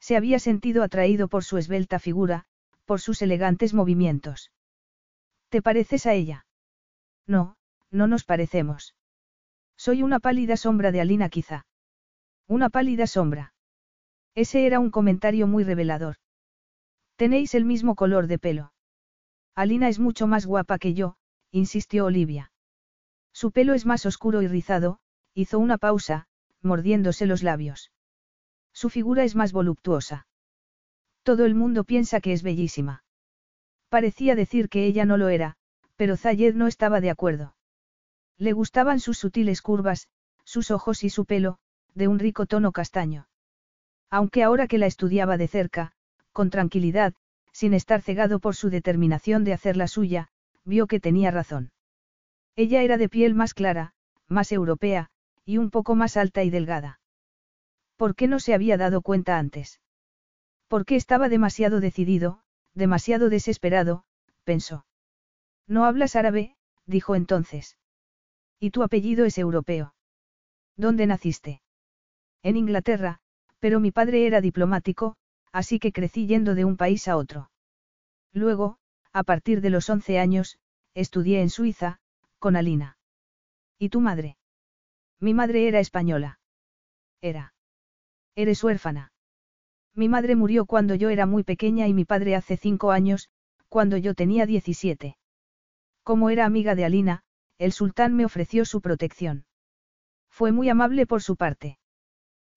Se 0.00 0.16
había 0.16 0.38
sentido 0.38 0.82
atraído 0.82 1.28
por 1.28 1.44
su 1.44 1.58
esbelta 1.58 1.98
figura, 1.98 2.46
por 2.88 3.02
sus 3.02 3.20
elegantes 3.20 3.74
movimientos. 3.74 4.50
¿Te 5.50 5.60
pareces 5.60 6.06
a 6.06 6.14
ella? 6.14 6.46
No, 7.26 7.58
no 7.90 8.06
nos 8.06 8.24
parecemos. 8.24 8.94
Soy 9.76 10.02
una 10.02 10.20
pálida 10.20 10.56
sombra 10.56 10.90
de 10.90 11.02
Alina 11.02 11.28
quizá. 11.28 11.66
Una 12.46 12.70
pálida 12.70 13.06
sombra. 13.06 13.52
Ese 14.34 14.64
era 14.64 14.80
un 14.80 14.90
comentario 14.90 15.46
muy 15.46 15.64
revelador. 15.64 16.16
Tenéis 17.16 17.54
el 17.54 17.66
mismo 17.66 17.94
color 17.94 18.26
de 18.26 18.38
pelo. 18.38 18.72
Alina 19.54 19.90
es 19.90 19.98
mucho 19.98 20.26
más 20.26 20.46
guapa 20.46 20.78
que 20.78 20.94
yo, 20.94 21.16
insistió 21.50 22.06
Olivia. 22.06 22.52
Su 23.34 23.52
pelo 23.52 23.74
es 23.74 23.84
más 23.84 24.06
oscuro 24.06 24.40
y 24.40 24.48
rizado, 24.48 24.98
hizo 25.34 25.58
una 25.58 25.76
pausa, 25.76 26.26
mordiéndose 26.62 27.26
los 27.26 27.42
labios. 27.42 27.92
Su 28.72 28.88
figura 28.88 29.24
es 29.24 29.36
más 29.36 29.52
voluptuosa. 29.52 30.26
Todo 31.28 31.44
el 31.44 31.54
mundo 31.54 31.84
piensa 31.84 32.22
que 32.22 32.32
es 32.32 32.42
bellísima. 32.42 33.04
Parecía 33.90 34.34
decir 34.34 34.70
que 34.70 34.86
ella 34.86 35.04
no 35.04 35.18
lo 35.18 35.28
era, 35.28 35.58
pero 35.94 36.16
Zayed 36.16 36.54
no 36.54 36.66
estaba 36.66 37.02
de 37.02 37.10
acuerdo. 37.10 37.54
Le 38.38 38.52
gustaban 38.54 38.98
sus 38.98 39.18
sutiles 39.18 39.60
curvas, 39.60 40.08
sus 40.44 40.70
ojos 40.70 41.04
y 41.04 41.10
su 41.10 41.26
pelo, 41.26 41.58
de 41.92 42.08
un 42.08 42.18
rico 42.18 42.46
tono 42.46 42.72
castaño. 42.72 43.28
Aunque 44.08 44.42
ahora 44.42 44.68
que 44.68 44.78
la 44.78 44.86
estudiaba 44.86 45.36
de 45.36 45.48
cerca, 45.48 45.92
con 46.32 46.48
tranquilidad, 46.48 47.12
sin 47.52 47.74
estar 47.74 48.00
cegado 48.00 48.40
por 48.40 48.56
su 48.56 48.70
determinación 48.70 49.44
de 49.44 49.52
hacer 49.52 49.76
la 49.76 49.86
suya, 49.86 50.28
vio 50.64 50.86
que 50.86 50.98
tenía 50.98 51.30
razón. 51.30 51.72
Ella 52.56 52.80
era 52.80 52.96
de 52.96 53.10
piel 53.10 53.34
más 53.34 53.52
clara, 53.52 53.92
más 54.28 54.50
europea, 54.50 55.10
y 55.44 55.58
un 55.58 55.68
poco 55.68 55.94
más 55.94 56.16
alta 56.16 56.42
y 56.42 56.48
delgada. 56.48 57.00
¿Por 57.98 58.14
qué 58.14 58.28
no 58.28 58.40
se 58.40 58.54
había 58.54 58.78
dado 58.78 59.02
cuenta 59.02 59.38
antes? 59.38 59.78
Porque 60.68 60.96
estaba 60.96 61.28
demasiado 61.28 61.80
decidido, 61.80 62.40
demasiado 62.74 63.30
desesperado, 63.30 64.04
pensó. 64.44 64.86
No 65.66 65.84
hablas 65.84 66.14
árabe, 66.14 66.56
dijo 66.86 67.14
entonces. 67.14 67.78
Y 68.60 68.70
tu 68.70 68.82
apellido 68.82 69.24
es 69.24 69.38
europeo. 69.38 69.94
¿Dónde 70.76 71.06
naciste? 71.06 71.62
En 72.42 72.56
Inglaterra, 72.56 73.20
pero 73.58 73.80
mi 73.80 73.90
padre 73.90 74.26
era 74.26 74.40
diplomático, 74.40 75.16
así 75.52 75.78
que 75.78 75.92
crecí 75.92 76.26
yendo 76.26 76.54
de 76.54 76.64
un 76.64 76.76
país 76.76 77.08
a 77.08 77.16
otro. 77.16 77.50
Luego, 78.32 78.78
a 79.12 79.24
partir 79.24 79.60
de 79.60 79.70
los 79.70 79.88
11 79.90 80.18
años, 80.18 80.58
estudié 80.94 81.40
en 81.40 81.50
Suiza, 81.50 82.00
con 82.38 82.56
Alina. 82.56 82.98
¿Y 83.78 83.88
tu 83.88 84.00
madre? 84.00 84.36
Mi 85.18 85.34
madre 85.34 85.66
era 85.66 85.80
española. 85.80 86.40
Era. 87.20 87.54
Eres 88.36 88.62
huérfana. 88.62 89.12
Mi 89.98 90.08
madre 90.08 90.36
murió 90.36 90.64
cuando 90.64 90.94
yo 90.94 91.08
era 91.08 91.26
muy 91.26 91.42
pequeña 91.42 91.88
y 91.88 91.92
mi 91.92 92.04
padre 92.04 92.36
hace 92.36 92.56
cinco 92.56 92.92
años, 92.92 93.30
cuando 93.68 93.96
yo 93.96 94.14
tenía 94.14 94.46
17. 94.46 95.16
Como 96.04 96.30
era 96.30 96.44
amiga 96.44 96.76
de 96.76 96.84
Alina, 96.84 97.22
el 97.58 97.72
sultán 97.72 98.14
me 98.14 98.24
ofreció 98.24 98.64
su 98.64 98.80
protección. 98.80 99.44
Fue 100.30 100.52
muy 100.52 100.68
amable 100.68 101.04
por 101.04 101.20
su 101.20 101.34
parte. 101.34 101.80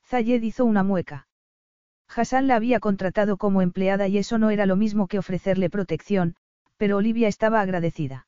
Zayed 0.06 0.44
hizo 0.44 0.66
una 0.66 0.84
mueca. 0.84 1.28
Hassan 2.16 2.46
la 2.46 2.58
había 2.58 2.80
contratado 2.80 3.38
como 3.38 3.64
empleada 3.64 4.08
y 4.08 4.20
eso 4.20 4.38
no 4.38 4.52
era 4.52 4.68
lo 4.68 4.76
mismo 4.76 5.08
que 5.08 5.18
ofrecerle 5.18 5.72
protección, 5.72 6.36
pero 6.78 6.98
Olivia 6.98 7.28
estaba 7.28 7.60
agradecida. 7.62 8.28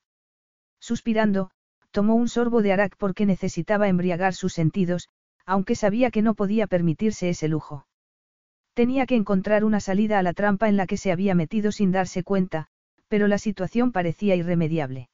Suspirando, 0.80 1.52
tomó 1.92 2.16
un 2.16 2.30
sorbo 2.30 2.64
de 2.64 2.74
arak 2.74 2.98
porque 2.98 3.28
necesitaba 3.28 3.90
embriagar 3.90 4.34
sus 4.34 4.54
sentidos, 4.54 5.10
aunque 5.46 5.76
sabía 5.76 6.10
que 6.10 6.24
no 6.24 6.34
podía 6.34 6.66
permitirse 6.66 7.30
ese 7.30 7.48
lujo. 7.48 7.86
Tenía 8.74 9.06
que 9.06 9.16
encontrar 9.16 9.64
una 9.64 9.80
salida 9.80 10.20
a 10.20 10.24
la 10.24 10.34
trampa 10.34 10.68
en 10.68 10.78
la 10.78 10.88
que 10.88 10.98
se 10.98 11.12
había 11.12 11.36
metido 11.36 11.72
sin 11.72 11.92
darse 11.92 12.24
cuenta, 12.24 12.68
pero 13.08 13.28
la 13.28 13.38
situación 13.38 13.92
parecía 13.92 14.36
irremediable. 14.36 15.10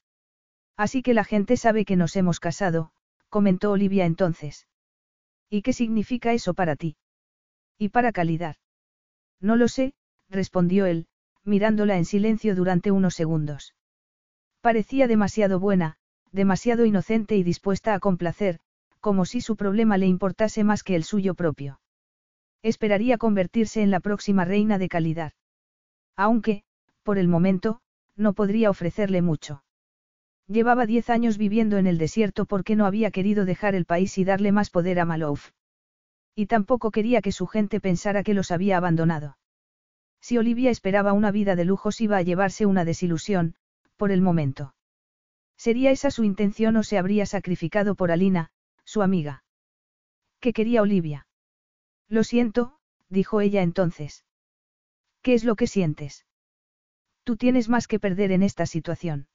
Así 0.77 1.01
que 1.01 1.13
la 1.13 1.25
gente 1.25 1.57
sabe 1.57 1.83
que 1.83 1.97
nos 1.97 2.15
hemos 2.15 2.39
casado, 2.39 2.91
comentó 3.27 3.71
Olivia 3.71 4.05
entonces. 4.05 4.67
¿Y 5.49 5.61
qué 5.61 5.73
significa 5.73 6.31
eso 6.31 6.53
para 6.53 6.77
ti? 6.77 6.95
¿Y 7.77 7.89
para 7.89 8.13
calidad? 8.13 8.55
No 9.41 9.57
lo 9.57 9.67
sé, 9.67 9.93
respondió 10.29 10.85
él, 10.85 11.07
mirándola 11.43 11.97
en 11.97 12.05
silencio 12.05 12.55
durante 12.55 12.91
unos 12.91 13.15
segundos. 13.15 13.75
Parecía 14.61 15.07
demasiado 15.07 15.59
buena, 15.59 15.97
demasiado 16.31 16.85
inocente 16.85 17.35
y 17.35 17.43
dispuesta 17.43 17.93
a 17.93 17.99
complacer, 17.99 18.59
como 19.01 19.25
si 19.25 19.41
su 19.41 19.55
problema 19.55 19.97
le 19.97 20.05
importase 20.05 20.63
más 20.63 20.83
que 20.83 20.95
el 20.95 21.03
suyo 21.03 21.33
propio. 21.33 21.79
Esperaría 22.61 23.17
convertirse 23.17 23.81
en 23.81 23.91
la 23.91 23.99
próxima 23.99 24.45
reina 24.45 24.77
de 24.77 24.89
calidad. 24.89 25.33
Aunque, 26.15 26.63
por 27.03 27.17
el 27.17 27.27
momento, 27.27 27.79
no 28.17 28.33
podría 28.33 28.69
ofrecerle 28.69 29.21
mucho. 29.21 29.63
Llevaba 30.47 30.85
diez 30.85 31.09
años 31.09 31.37
viviendo 31.37 31.77
en 31.77 31.87
el 31.87 31.97
desierto 31.97 32.45
porque 32.45 32.75
no 32.75 32.85
había 32.85 33.11
querido 33.11 33.45
dejar 33.45 33.75
el 33.75 33.85
país 33.85 34.17
y 34.17 34.25
darle 34.25 34.51
más 34.51 34.69
poder 34.69 34.99
a 34.99 35.05
Malouf. 35.05 35.51
Y 36.35 36.47
tampoco 36.47 36.91
quería 36.91 37.21
que 37.21 37.31
su 37.31 37.47
gente 37.47 37.79
pensara 37.79 38.23
que 38.23 38.33
los 38.33 38.51
había 38.51 38.77
abandonado. 38.77 39.37
Si 40.19 40.37
Olivia 40.37 40.69
esperaba 40.69 41.13
una 41.13 41.31
vida 41.31 41.55
de 41.55 41.65
lujos 41.65 42.01
iba 42.01 42.17
a 42.17 42.21
llevarse 42.21 42.65
una 42.65 42.83
desilusión, 42.83 43.55
por 43.95 44.11
el 44.11 44.21
momento. 44.21 44.73
¿Sería 45.55 45.91
esa 45.91 46.11
su 46.11 46.23
intención 46.23 46.75
o 46.77 46.83
se 46.83 46.97
habría 46.97 47.25
sacrificado 47.25 47.95
por 47.95 48.11
Alina, 48.11 48.51
su 48.83 49.01
amiga? 49.01 49.43
¿Qué 50.39 50.51
quería 50.51 50.81
Olivia? 50.81 51.27
Lo 52.09 52.23
siento, 52.23 52.79
dijo 53.07 53.39
ella 53.39 53.61
entonces. 53.61 54.25
¿Qué 55.21 55.33
es 55.33 55.43
lo 55.43 55.55
que 55.55 55.67
sientes? 55.67 56.25
Tú 57.23 57.37
tienes 57.37 57.69
más 57.69 57.87
que 57.87 57.99
perder 57.99 58.31
en 58.31 58.43
esta 58.43 58.65
situación. 58.65 59.27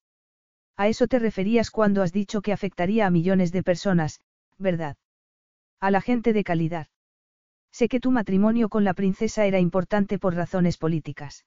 A 0.77 0.89
eso 0.89 1.07
te 1.07 1.21
referías 1.21 1.71
cuando 1.71 2.03
has 2.03 2.13
dicho 2.13 2.43
que 2.43 2.53
afectaría 2.53 3.07
a 3.07 3.11
millones 3.11 3.53
de 3.53 3.63
personas, 3.63 4.21
¿verdad? 4.59 4.97
A 5.79 5.91
la 5.93 6.01
gente 6.01 6.33
de 6.33 6.43
calidad. 6.43 6.89
Sé 7.71 7.89
que 7.89 8.01
tu 8.01 8.11
matrimonio 8.11 8.69
con 8.69 8.85
la 8.85 8.95
princesa 8.95 9.47
era 9.47 9.61
importante 9.61 10.19
por 10.19 10.35
razones 10.35 10.77
políticas. 10.77 11.45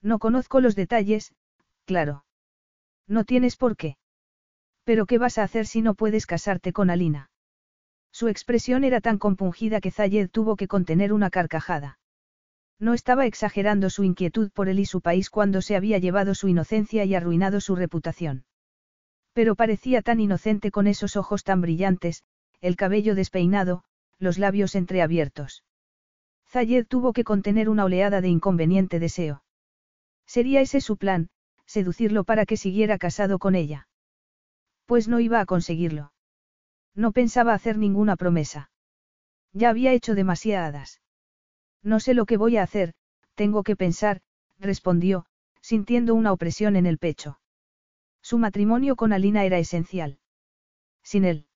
No 0.00 0.18
conozco 0.18 0.60
los 0.60 0.74
detalles, 0.74 1.34
claro. 1.84 2.24
No 3.06 3.24
tienes 3.24 3.56
por 3.56 3.76
qué. 3.76 3.96
Pero 4.84 5.06
¿qué 5.06 5.18
vas 5.18 5.36
a 5.38 5.42
hacer 5.42 5.66
si 5.66 5.82
no 5.82 5.94
puedes 5.94 6.26
casarte 6.26 6.72
con 6.72 6.88
Alina? 6.88 7.27
Su 8.18 8.26
expresión 8.26 8.82
era 8.82 9.00
tan 9.00 9.16
compungida 9.16 9.80
que 9.80 9.92
Zayed 9.92 10.28
tuvo 10.28 10.56
que 10.56 10.66
contener 10.66 11.12
una 11.12 11.30
carcajada. 11.30 12.00
No 12.80 12.92
estaba 12.92 13.26
exagerando 13.26 13.90
su 13.90 14.02
inquietud 14.02 14.50
por 14.50 14.68
él 14.68 14.80
y 14.80 14.86
su 14.86 15.00
país 15.02 15.30
cuando 15.30 15.62
se 15.62 15.76
había 15.76 15.98
llevado 15.98 16.34
su 16.34 16.48
inocencia 16.48 17.04
y 17.04 17.14
arruinado 17.14 17.60
su 17.60 17.76
reputación. 17.76 18.44
Pero 19.34 19.54
parecía 19.54 20.02
tan 20.02 20.18
inocente 20.18 20.72
con 20.72 20.88
esos 20.88 21.14
ojos 21.14 21.44
tan 21.44 21.60
brillantes, 21.60 22.24
el 22.60 22.74
cabello 22.74 23.14
despeinado, 23.14 23.84
los 24.18 24.36
labios 24.36 24.74
entreabiertos. 24.74 25.62
Zayed 26.48 26.88
tuvo 26.88 27.12
que 27.12 27.22
contener 27.22 27.68
una 27.68 27.84
oleada 27.84 28.20
de 28.20 28.30
inconveniente 28.30 28.98
deseo. 28.98 29.44
¿Sería 30.26 30.60
ese 30.60 30.80
su 30.80 30.96
plan, 30.96 31.28
seducirlo 31.66 32.24
para 32.24 32.46
que 32.46 32.56
siguiera 32.56 32.98
casado 32.98 33.38
con 33.38 33.54
ella? 33.54 33.86
Pues 34.86 35.06
no 35.06 35.20
iba 35.20 35.38
a 35.38 35.46
conseguirlo. 35.46 36.10
No 36.98 37.12
pensaba 37.12 37.54
hacer 37.54 37.78
ninguna 37.78 38.16
promesa. 38.16 38.72
Ya 39.52 39.68
había 39.68 39.92
hecho 39.92 40.16
demasiadas. 40.16 41.00
No 41.80 42.00
sé 42.00 42.12
lo 42.12 42.26
que 42.26 42.36
voy 42.36 42.56
a 42.56 42.64
hacer, 42.64 42.92
tengo 43.36 43.62
que 43.62 43.76
pensar, 43.76 44.20
respondió, 44.58 45.24
sintiendo 45.60 46.16
una 46.16 46.32
opresión 46.32 46.74
en 46.74 46.86
el 46.86 46.98
pecho. 46.98 47.38
Su 48.20 48.36
matrimonio 48.36 48.96
con 48.96 49.12
Alina 49.12 49.44
era 49.44 49.58
esencial. 49.58 50.18
Sin 51.04 51.24
él. 51.24 51.46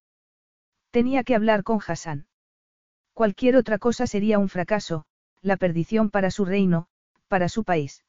Tenía 0.92 1.24
que 1.24 1.34
hablar 1.34 1.64
con 1.64 1.80
Hassan. 1.84 2.28
Cualquier 3.12 3.56
otra 3.56 3.78
cosa 3.78 4.06
sería 4.06 4.38
un 4.38 4.48
fracaso, 4.48 5.06
la 5.40 5.56
perdición 5.56 6.10
para 6.10 6.30
su 6.30 6.44
reino, 6.44 6.86
para 7.26 7.48
su 7.48 7.64
país. 7.64 8.04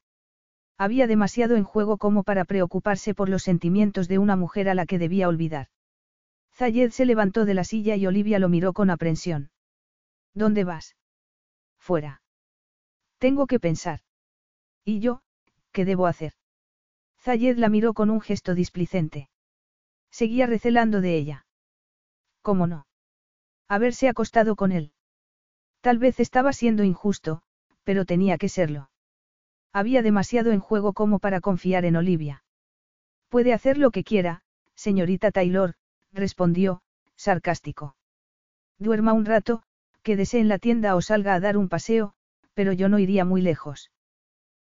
Había 0.77 1.07
demasiado 1.07 1.55
en 1.55 1.64
juego 1.64 1.97
como 1.97 2.22
para 2.22 2.45
preocuparse 2.45 3.15
por 3.15 3.27
los 3.27 3.41
sentimientos 3.41 4.07
de 4.07 4.19
una 4.19 4.35
mujer 4.35 4.69
a 4.69 4.76
la 4.76 4.85
que 4.85 4.99
debía 4.99 5.27
olvidar. 5.27 5.69
Zayed 6.56 6.92
se 6.92 7.06
levantó 7.06 7.46
de 7.46 7.54
la 7.54 7.64
silla 7.64 7.96
y 7.96 8.06
Olivia 8.06 8.40
lo 8.40 8.50
miró 8.50 8.74
con 8.74 8.90
aprensión. 8.90 9.52
¿Dónde 10.34 10.64
vas? 10.64 10.96
Fuera. 11.80 12.22
Tengo 13.18 13.48
que 13.48 13.60
pensar. 13.60 14.02
¿Y 14.86 15.00
yo, 15.00 15.22
qué 15.72 15.86
debo 15.86 16.08
hacer? 16.08 16.34
Zayed 17.20 17.58
la 17.58 17.70
miró 17.70 17.94
con 17.94 18.10
un 18.10 18.22
gesto 18.22 18.54
displicente. 18.54 19.30
Seguía 20.12 20.46
recelando 20.46 21.02
de 21.02 21.16
ella. 21.16 21.46
¿Cómo 22.42 22.68
no? 22.68 22.86
Haberse 23.68 24.08
acostado 24.08 24.56
con 24.56 24.72
él. 24.72 24.92
Tal 25.82 25.98
vez 25.98 26.20
estaba 26.20 26.54
siendo 26.54 26.84
injusto, 26.84 27.42
pero 27.84 28.06
tenía 28.06 28.38
que 28.38 28.50
serlo. 28.50 28.90
Había 29.72 30.02
demasiado 30.02 30.52
en 30.52 30.60
juego 30.60 30.94
como 30.94 31.20
para 31.20 31.42
confiar 31.42 31.84
en 31.86 31.96
Olivia. 31.96 32.44
Puede 33.30 33.54
hacer 33.54 33.78
lo 33.78 33.90
que 33.90 34.04
quiera, 34.04 34.44
señorita 34.76 35.32
Taylor, 35.32 35.76
respondió, 36.14 36.81
sarcástico. 37.15 37.95
Duerma 38.77 39.14
un 39.14 39.26
rato, 39.26 39.64
quédese 40.03 40.40
en 40.40 40.48
la 40.48 40.60
tienda 40.60 40.95
o 40.95 41.02
salga 41.02 41.34
a 41.34 41.40
dar 41.40 41.57
un 41.57 41.69
paseo, 41.69 42.14
pero 42.53 42.72
yo 42.72 42.90
no 42.90 42.99
iría 42.99 43.26
muy 43.26 43.41
lejos. 43.41 43.91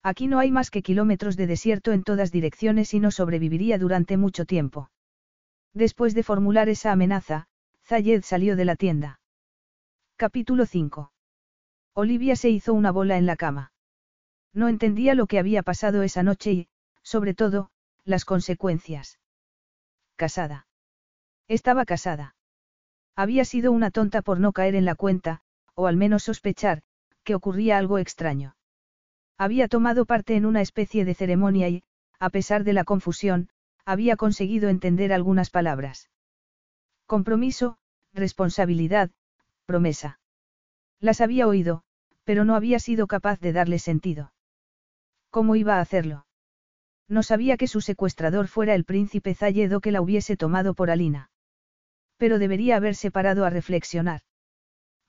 Aquí 0.02 0.28
no 0.28 0.40
hay 0.40 0.52
más 0.52 0.70
que 0.70 0.82
kilómetros 0.82 1.38
de 1.38 1.48
desierto 1.48 1.92
en 1.92 2.04
todas 2.04 2.32
direcciones 2.32 2.94
y 2.94 3.00
no 3.00 3.12
sobreviviría 3.12 3.78
durante 3.78 4.18
mucho 4.18 4.46
tiempo. 4.46 4.90
Después 5.74 6.14
de 6.14 6.24
formular 6.24 6.70
esa 6.70 6.92
amenaza, 6.92 7.48
Zayed 7.86 8.24
salió 8.24 8.56
de 8.56 8.66
la 8.66 8.76
tienda. 8.76 9.20
Capítulo 10.18 10.66
5. 10.66 11.12
Olivia 11.94 12.36
se 12.36 12.50
hizo 12.50 12.74
una 12.74 12.92
bola 12.92 13.18
en 13.18 13.26
la 13.26 13.36
cama. 13.36 13.72
No 14.54 14.68
entendía 14.68 15.16
lo 15.16 15.26
que 15.26 15.40
había 15.40 15.64
pasado 15.64 16.04
esa 16.04 16.22
noche 16.22 16.52
y, 16.52 16.68
sobre 17.02 17.34
todo, 17.34 17.72
las 18.06 18.26
consecuencias. 18.26 19.20
Casada. 20.16 20.68
Estaba 21.48 21.86
casada. 21.86 22.36
Había 23.16 23.46
sido 23.46 23.72
una 23.72 23.92
tonta 23.92 24.22
por 24.22 24.40
no 24.40 24.54
caer 24.54 24.76
en 24.76 24.86
la 24.86 24.96
cuenta, 24.96 25.42
o 25.76 25.88
al 25.88 25.98
menos 25.98 26.24
sospechar, 26.24 26.82
que 27.24 27.36
ocurría 27.36 27.78
algo 27.78 27.98
extraño. 27.98 28.56
Había 29.38 29.68
tomado 29.68 30.06
parte 30.06 30.36
en 30.36 30.46
una 30.46 30.62
especie 30.62 31.06
de 31.06 31.14
ceremonia 31.14 31.70
y, 31.70 31.84
a 32.20 32.30
pesar 32.30 32.64
de 32.64 32.74
la 32.74 32.84
confusión, 32.84 33.50
había 33.86 34.16
conseguido 34.16 34.70
entender 34.70 35.12
algunas 35.12 35.50
palabras. 35.50 36.10
Compromiso, 37.06 37.78
responsabilidad, 38.14 39.12
promesa. 39.66 40.20
Las 41.00 41.20
había 41.20 41.48
oído, 41.48 41.84
pero 42.24 42.46
no 42.46 42.56
había 42.56 42.80
sido 42.80 43.08
capaz 43.08 43.40
de 43.42 43.52
darle 43.52 43.80
sentido. 43.80 44.34
¿Cómo 45.30 45.56
iba 45.56 45.78
a 45.78 45.82
hacerlo? 45.82 46.26
No 47.10 47.24
sabía 47.24 47.58
que 47.58 47.68
su 47.68 47.82
secuestrador 47.82 48.48
fuera 48.48 48.76
el 48.76 48.86
príncipe 48.86 49.36
Zayed 49.36 49.76
o 49.76 49.82
que 49.82 49.92
la 49.92 50.02
hubiese 50.02 50.38
tomado 50.38 50.74
por 50.74 50.90
Alina. 50.90 51.30
Pero 52.24 52.40
debería 52.40 52.78
haberse 52.78 53.12
parado 53.12 53.44
a 53.44 53.50
reflexionar. 53.50 54.22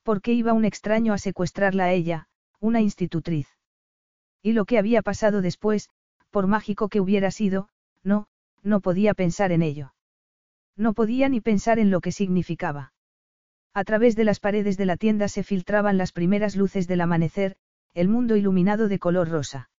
¿Por 0.03 0.21
qué 0.21 0.33
iba 0.33 0.51
un 0.51 0.65
extraño 0.65 1.13
a 1.13 1.17
secuestrarla 1.17 1.85
a 1.85 1.93
ella, 1.93 2.27
una 2.59 2.81
institutriz? 2.81 3.47
Y 4.43 4.51
lo 4.51 4.65
que 4.65 4.77
había 4.77 5.01
pasado 5.01 5.41
después, 5.41 5.89
por 6.29 6.47
mágico 6.47 6.89
que 6.89 6.99
hubiera 6.99 7.31
sido, 7.31 7.69
no, 8.03 8.27
no 8.63 8.81
podía 8.81 9.13
pensar 9.13 9.53
en 9.53 9.61
ello. 9.61 9.93
No 10.75 10.91
podía 10.93 11.29
ni 11.29 11.39
pensar 11.39 11.79
en 11.79 11.89
lo 11.89 12.01
que 12.01 12.11
significaba. 12.11 12.91
A 13.73 13.85
través 13.85 14.17
de 14.17 14.25
las 14.25 14.41
paredes 14.41 14.75
de 14.75 14.85
la 14.85 14.97
tienda 14.97 15.29
se 15.29 15.43
filtraban 15.43 15.97
las 15.97 16.11
primeras 16.11 16.57
luces 16.57 16.85
del 16.85 16.99
amanecer, 16.99 17.55
el 17.93 18.09
mundo 18.09 18.35
iluminado 18.35 18.89
de 18.89 18.99
color 18.99 19.29
rosa. 19.29 19.69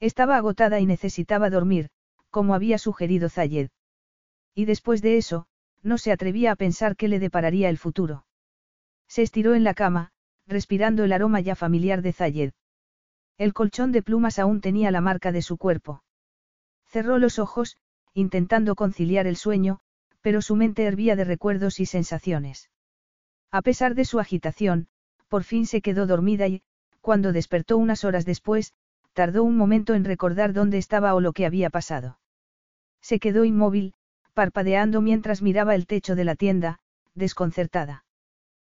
Estaba 0.00 0.38
agotada 0.38 0.80
y 0.80 0.86
necesitaba 0.86 1.50
dormir, 1.50 1.90
como 2.30 2.54
había 2.54 2.78
sugerido 2.78 3.28
Zayed. 3.28 3.68
Y 4.54 4.64
después 4.64 5.02
de 5.02 5.18
eso, 5.18 5.46
no 5.84 5.98
se 5.98 6.10
atrevía 6.10 6.52
a 6.52 6.56
pensar 6.56 6.96
qué 6.96 7.08
le 7.08 7.20
depararía 7.20 7.68
el 7.68 7.78
futuro. 7.78 8.26
Se 9.06 9.22
estiró 9.22 9.54
en 9.54 9.62
la 9.62 9.74
cama, 9.74 10.10
respirando 10.46 11.04
el 11.04 11.12
aroma 11.12 11.40
ya 11.40 11.54
familiar 11.54 12.02
de 12.02 12.12
Zayed. 12.12 12.52
El 13.38 13.52
colchón 13.52 13.92
de 13.92 14.02
plumas 14.02 14.38
aún 14.38 14.60
tenía 14.60 14.90
la 14.90 15.00
marca 15.00 15.30
de 15.30 15.42
su 15.42 15.56
cuerpo. 15.56 16.02
Cerró 16.86 17.18
los 17.18 17.38
ojos, 17.38 17.76
intentando 18.14 18.74
conciliar 18.74 19.26
el 19.26 19.36
sueño, 19.36 19.80
pero 20.20 20.40
su 20.40 20.56
mente 20.56 20.84
hervía 20.84 21.16
de 21.16 21.24
recuerdos 21.24 21.80
y 21.80 21.86
sensaciones. 21.86 22.70
A 23.50 23.62
pesar 23.62 23.94
de 23.94 24.04
su 24.04 24.20
agitación, 24.20 24.88
por 25.28 25.44
fin 25.44 25.66
se 25.66 25.82
quedó 25.82 26.06
dormida 26.06 26.46
y, 26.48 26.62
cuando 27.00 27.32
despertó 27.32 27.76
unas 27.76 28.04
horas 28.04 28.24
después, 28.24 28.72
tardó 29.12 29.44
un 29.44 29.56
momento 29.56 29.94
en 29.94 30.04
recordar 30.04 30.52
dónde 30.52 30.78
estaba 30.78 31.14
o 31.14 31.20
lo 31.20 31.32
que 31.32 31.46
había 31.46 31.70
pasado. 31.70 32.18
Se 33.00 33.18
quedó 33.18 33.44
inmóvil, 33.44 33.94
parpadeando 34.34 35.00
mientras 35.00 35.40
miraba 35.40 35.74
el 35.74 35.86
techo 35.86 36.14
de 36.14 36.24
la 36.24 36.34
tienda, 36.34 36.80
desconcertada. 37.14 38.04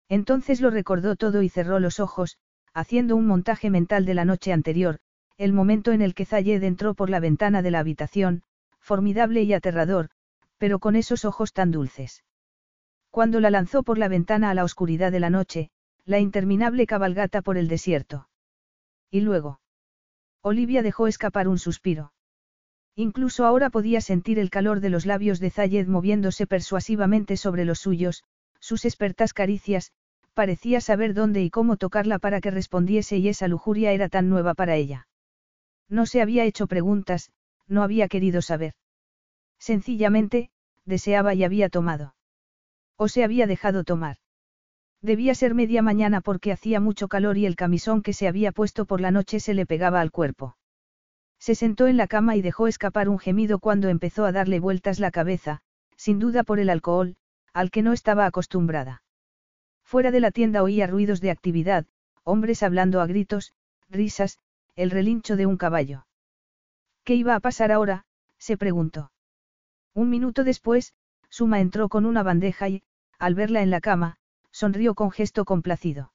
Entonces 0.08 0.62
lo 0.62 0.70
recordó 0.70 1.16
todo 1.16 1.42
y 1.42 1.50
cerró 1.50 1.80
los 1.80 2.00
ojos, 2.00 2.38
haciendo 2.74 3.16
un 3.16 3.28
montaje 3.28 3.70
mental 3.70 4.06
de 4.06 4.14
la 4.14 4.24
noche 4.24 4.54
anterior, 4.54 5.00
el 5.38 5.52
momento 5.52 5.92
en 5.92 6.02
el 6.02 6.14
que 6.14 6.26
Zayed 6.26 6.64
entró 6.64 6.94
por 6.94 7.10
la 7.10 7.20
ventana 7.20 7.62
de 7.62 7.72
la 7.72 7.80
habitación, 7.80 8.44
formidable 8.80 9.44
y 9.44 9.54
aterrador, 9.54 10.10
pero 10.58 10.80
con 10.80 10.96
esos 10.96 11.26
ojos 11.26 11.54
tan 11.54 11.72
dulces. 11.72 12.24
Cuando 13.12 13.40
la 13.40 13.50
lanzó 13.50 13.84
por 13.84 13.98
la 13.98 14.08
ventana 14.08 14.50
a 14.50 14.54
la 14.54 14.64
oscuridad 14.64 15.12
de 15.12 15.20
la 15.20 15.30
noche, 15.30 15.70
la 16.06 16.20
interminable 16.20 16.88
cabalgata 16.88 17.42
por 17.42 17.58
el 17.58 17.68
desierto. 17.68 18.30
Y 19.12 19.22
luego. 19.22 19.60
Olivia 20.42 20.82
dejó 20.82 21.08
escapar 21.08 21.48
un 21.48 21.60
suspiro. 21.60 22.14
Incluso 23.00 23.46
ahora 23.46 23.70
podía 23.70 24.02
sentir 24.02 24.40
el 24.40 24.50
calor 24.50 24.80
de 24.80 24.90
los 24.90 25.06
labios 25.06 25.40
de 25.40 25.52
Zayed 25.52 25.88
moviéndose 25.88 26.48
persuasivamente 26.48 27.38
sobre 27.38 27.64
los 27.64 27.78
suyos, 27.78 28.24
sus 28.60 28.86
expertas 28.86 29.34
caricias, 29.34 29.92
parecía 30.34 30.82
saber 30.82 31.14
dónde 31.14 31.44
y 31.44 31.52
cómo 31.52 31.78
tocarla 31.78 32.18
para 32.18 32.42
que 32.42 32.50
respondiese 32.50 33.18
y 33.18 33.28
esa 33.28 33.48
lujuria 33.48 33.92
era 33.92 34.10
tan 34.10 34.30
nueva 34.30 34.56
para 34.56 34.76
ella. 34.78 35.08
No 35.88 36.08
se 36.08 36.24
había 36.24 36.44
hecho 36.46 36.66
preguntas, 36.66 37.30
no 37.68 37.84
había 37.84 38.08
querido 38.08 38.42
saber. 38.42 38.74
Sencillamente, 39.60 40.50
deseaba 40.84 41.36
y 41.36 41.44
había 41.44 41.70
tomado. 41.70 42.16
O 42.98 43.10
se 43.10 43.24
había 43.24 43.46
dejado 43.46 43.84
tomar. 43.84 44.18
Debía 45.04 45.36
ser 45.36 45.54
media 45.54 45.84
mañana 45.84 46.20
porque 46.20 46.52
hacía 46.52 46.80
mucho 46.80 47.08
calor 47.08 47.38
y 47.38 47.46
el 47.46 47.56
camisón 47.56 48.02
que 48.02 48.14
se 48.14 48.28
había 48.28 48.52
puesto 48.52 48.86
por 48.86 49.02
la 49.02 49.12
noche 49.12 49.40
se 49.40 49.54
le 49.54 49.68
pegaba 49.68 50.02
al 50.02 50.10
cuerpo. 50.10 50.58
Se 51.40 51.56
sentó 51.56 51.88
en 51.88 51.98
la 51.98 52.08
cama 52.08 52.36
y 52.36 52.42
dejó 52.42 52.68
escapar 52.68 53.10
un 53.10 53.20
gemido 53.20 53.60
cuando 53.60 53.90
empezó 53.90 54.26
a 54.26 54.32
darle 54.32 54.60
vueltas 54.60 55.00
la 55.00 55.12
cabeza, 55.12 55.62
sin 55.96 56.20
duda 56.20 56.44
por 56.44 56.60
el 56.60 56.70
alcohol, 56.70 57.16
al 57.54 57.72
que 57.72 57.82
no 57.82 57.94
estaba 57.94 58.26
acostumbrada. 58.26 59.04
Fuera 59.84 60.12
de 60.12 60.20
la 60.20 60.32
tienda 60.32 60.64
oía 60.64 60.88
ruidos 60.88 61.22
de 61.22 61.32
actividad, 61.32 61.86
hombres 62.24 62.64
hablando 62.64 63.02
a 63.02 63.08
gritos, 63.08 63.54
risas, 63.90 64.40
el 64.76 64.92
relincho 64.92 65.36
de 65.36 65.46
un 65.46 65.58
caballo. 65.58 66.06
¿Qué 67.04 67.16
iba 67.16 67.36
a 67.36 67.40
pasar 67.40 67.72
ahora? 67.72 68.06
se 68.38 68.58
preguntó. 68.58 69.12
Un 69.94 70.10
minuto 70.10 70.44
después, 70.44 70.94
Suma 71.30 71.60
entró 71.60 71.90
con 71.90 72.06
una 72.06 72.22
bandeja 72.22 72.70
y, 72.70 72.84
al 73.18 73.34
verla 73.34 73.62
en 73.62 73.72
la 73.72 73.82
cama, 73.82 74.18
sonrió 74.52 74.94
con 74.94 75.12
gesto 75.12 75.46
complacido. 75.46 76.12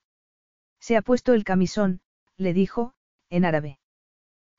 Se 0.79 0.97
ha 0.97 1.03
puesto 1.03 1.33
el 1.33 1.45
camisón, 1.45 2.01
le 2.37 2.53
dijo, 2.53 2.95
en 3.31 3.45
árabe. 3.45 3.79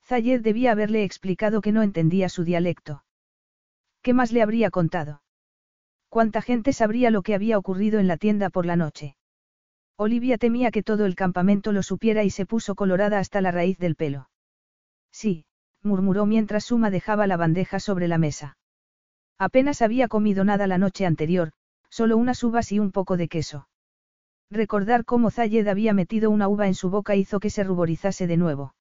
Zayed 0.06 0.42
debía 0.42 0.72
haberle 0.74 1.04
explicado 1.04 1.62
que 1.62 1.72
no 1.72 1.82
entendía 1.82 2.30
su 2.30 2.44
dialecto. 2.44 3.04
¿Qué 4.02 4.14
más 4.14 4.32
le 4.32 4.42
habría 4.42 4.70
contado? 4.70 5.22
¿Cuánta 6.10 6.42
gente 6.42 6.74
sabría 6.74 7.10
lo 7.10 7.22
que 7.22 7.34
había 7.34 7.58
ocurrido 7.58 8.00
en 8.00 8.08
la 8.08 8.18
tienda 8.18 8.50
por 8.50 8.66
la 8.66 8.76
noche? 8.76 9.16
Olivia 9.96 10.38
temía 10.38 10.72
que 10.72 10.84
todo 10.84 11.06
el 11.06 11.16
campamento 11.16 11.72
lo 11.72 11.84
supiera 11.84 12.24
y 12.24 12.30
se 12.30 12.46
puso 12.46 12.76
colorada 12.76 13.20
hasta 13.20 13.42
la 13.42 13.52
raíz 13.52 13.78
del 13.78 13.96
pelo. 13.96 14.30
Sí, 15.12 15.46
murmuró 15.82 16.26
mientras 16.26 16.66
Suma 16.66 16.90
dejaba 16.90 17.26
la 17.26 17.38
bandeja 17.38 17.80
sobre 17.80 18.08
la 18.08 18.18
mesa. 18.18 18.58
Apenas 19.38 19.82
había 19.82 20.08
comido 20.08 20.44
nada 20.44 20.68
la 20.68 20.78
noche 20.78 21.06
anterior, 21.06 21.52
solo 21.90 22.18
unas 22.18 22.44
uvas 22.44 22.72
y 22.72 22.80
un 22.80 22.92
poco 22.92 23.18
de 23.18 23.28
queso. 23.28 23.68
Recordar 24.50 25.06
cómo 25.06 25.32
Zayed 25.32 25.68
había 25.68 25.94
metido 25.94 26.30
una 26.30 26.48
uva 26.48 26.68
en 26.68 26.76
su 26.76 26.90
boca 26.90 27.16
hizo 27.16 27.40
que 27.40 27.50
se 27.50 27.64
ruborizase 27.64 28.28
de 28.28 28.38
nuevo. 28.38 28.76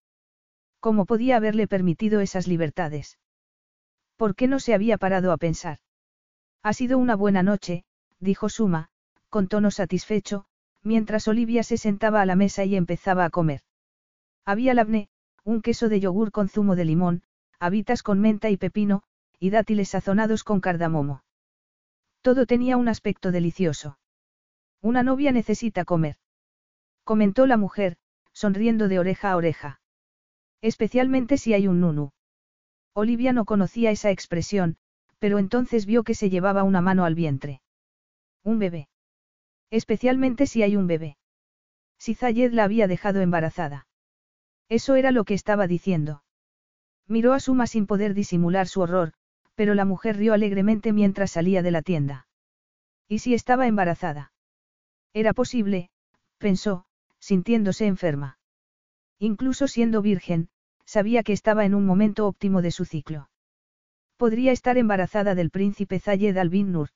¿Cómo 0.83 1.07
podía 1.07 1.37
haberle 1.37 1.69
permitido 1.69 2.19
esas 2.19 2.49
libertades? 2.49 3.17
¿Por 4.17 4.35
qué 4.35 4.49
no 4.49 4.59
se 4.59 4.75
había 4.75 4.99
parado 4.99 5.31
a 5.31 5.37
pensar? 5.37 5.79
Ha 6.65 6.73
sido 6.73 6.99
una 6.99 7.15
buena 7.15 7.45
noche, 7.45 7.85
dijo 8.19 8.49
Suma, 8.49 8.89
con 9.29 9.47
tono 9.47 9.71
satisfecho, 9.71 10.45
mientras 10.83 11.29
Olivia 11.29 11.63
se 11.63 11.77
sentaba 11.77 12.21
a 12.21 12.27
la 12.27 12.35
mesa 12.35 12.65
y 12.65 12.75
empezaba 12.75 13.25
a 13.25 13.31
comer. 13.31 13.61
Había 14.45 14.75
labne, 14.75 15.09
un 15.45 15.63
queso 15.63 15.89
de 15.89 16.01
yogur 16.01 16.33
con 16.33 16.49
zumo 16.49 16.75
de 16.75 16.85
limón, 16.85 17.23
habitas 17.61 18.03
con 18.03 18.19
menta 18.19 18.51
y 18.51 18.57
pepino, 18.57 19.05
y 19.39 19.51
dátiles 19.51 19.91
sazonados 19.91 20.43
con 20.43 20.61
cardamomo. 20.61 21.23
Todo 22.23 22.45
tenía 22.45 22.77
un 22.77 22.89
aspecto 22.89 23.31
delicioso. 23.31 24.01
Una 24.81 25.05
novia 25.05 25.31
necesita 25.31 25.85
comer. 25.85 26.17
Comentó 27.05 27.47
la 27.47 27.57
mujer, 27.57 27.99
sonriendo 28.33 28.89
de 28.89 28.99
oreja 28.99 29.31
a 29.31 29.37
oreja. 29.37 29.79
Especialmente 30.63 31.37
si 31.37 31.53
hay 31.53 31.67
un 31.67 31.81
nunu. 31.81 32.11
Olivia 32.95 33.33
no 33.33 33.45
conocía 33.45 33.91
esa 33.91 34.11
expresión, 34.11 34.77
pero 35.19 35.39
entonces 35.39 35.85
vio 35.87 36.05
que 36.05 36.15
se 36.15 36.31
llevaba 36.31 36.63
una 36.63 36.81
mano 36.81 37.05
al 37.05 37.15
vientre. 37.15 37.61
Un 38.45 38.59
bebé. 38.59 38.89
Especialmente 39.71 40.47
si 40.47 40.63
hay 40.63 40.77
un 40.77 40.87
bebé. 40.87 41.17
Si 41.99 42.15
Zayed 42.15 42.53
la 42.53 42.65
había 42.65 42.87
dejado 42.87 43.21
embarazada. 43.21 43.87
Eso 44.69 44.95
era 44.95 45.11
lo 45.11 45.25
que 45.25 45.35
estaba 45.35 45.67
diciendo. 45.67 46.23
Miró 47.09 47.33
a 47.33 47.41
Suma 47.41 47.67
sin 47.67 47.87
poder 47.87 48.15
disimular 48.15 48.69
su 48.69 48.81
horror, 48.81 49.13
pero 49.55 49.75
la 49.75 49.85
mujer 49.85 50.17
rió 50.17 50.33
alegremente 50.33 50.93
mientras 50.93 51.33
salía 51.33 51.63
de 51.63 51.71
la 51.71 51.83
tienda. 51.83 52.27
¿Y 53.09 53.19
si 53.19 53.35
estaba 53.35 53.67
embarazada? 53.67 54.33
Era 55.13 55.33
posible, 55.33 55.91
pensó, 56.39 56.87
sintiéndose 57.19 57.87
enferma. 57.87 58.39
Incluso 59.23 59.69
siendo 59.69 60.03
virgen, 60.03 60.49
sabía 60.85 61.23
que 61.23 61.33
estaba 61.33 61.65
en 61.65 61.77
un 61.77 61.87
momento 61.87 62.27
óptimo 62.27 62.61
de 62.61 62.73
su 62.73 62.85
ciclo. 62.85 63.31
Podría 64.17 64.51
estar 64.51 64.79
embarazada 64.79 65.37
del 65.37 65.49
príncipe 65.49 66.01
Zayed 66.01 66.37
al-Bin 66.37 66.73
Nur. 66.73 66.89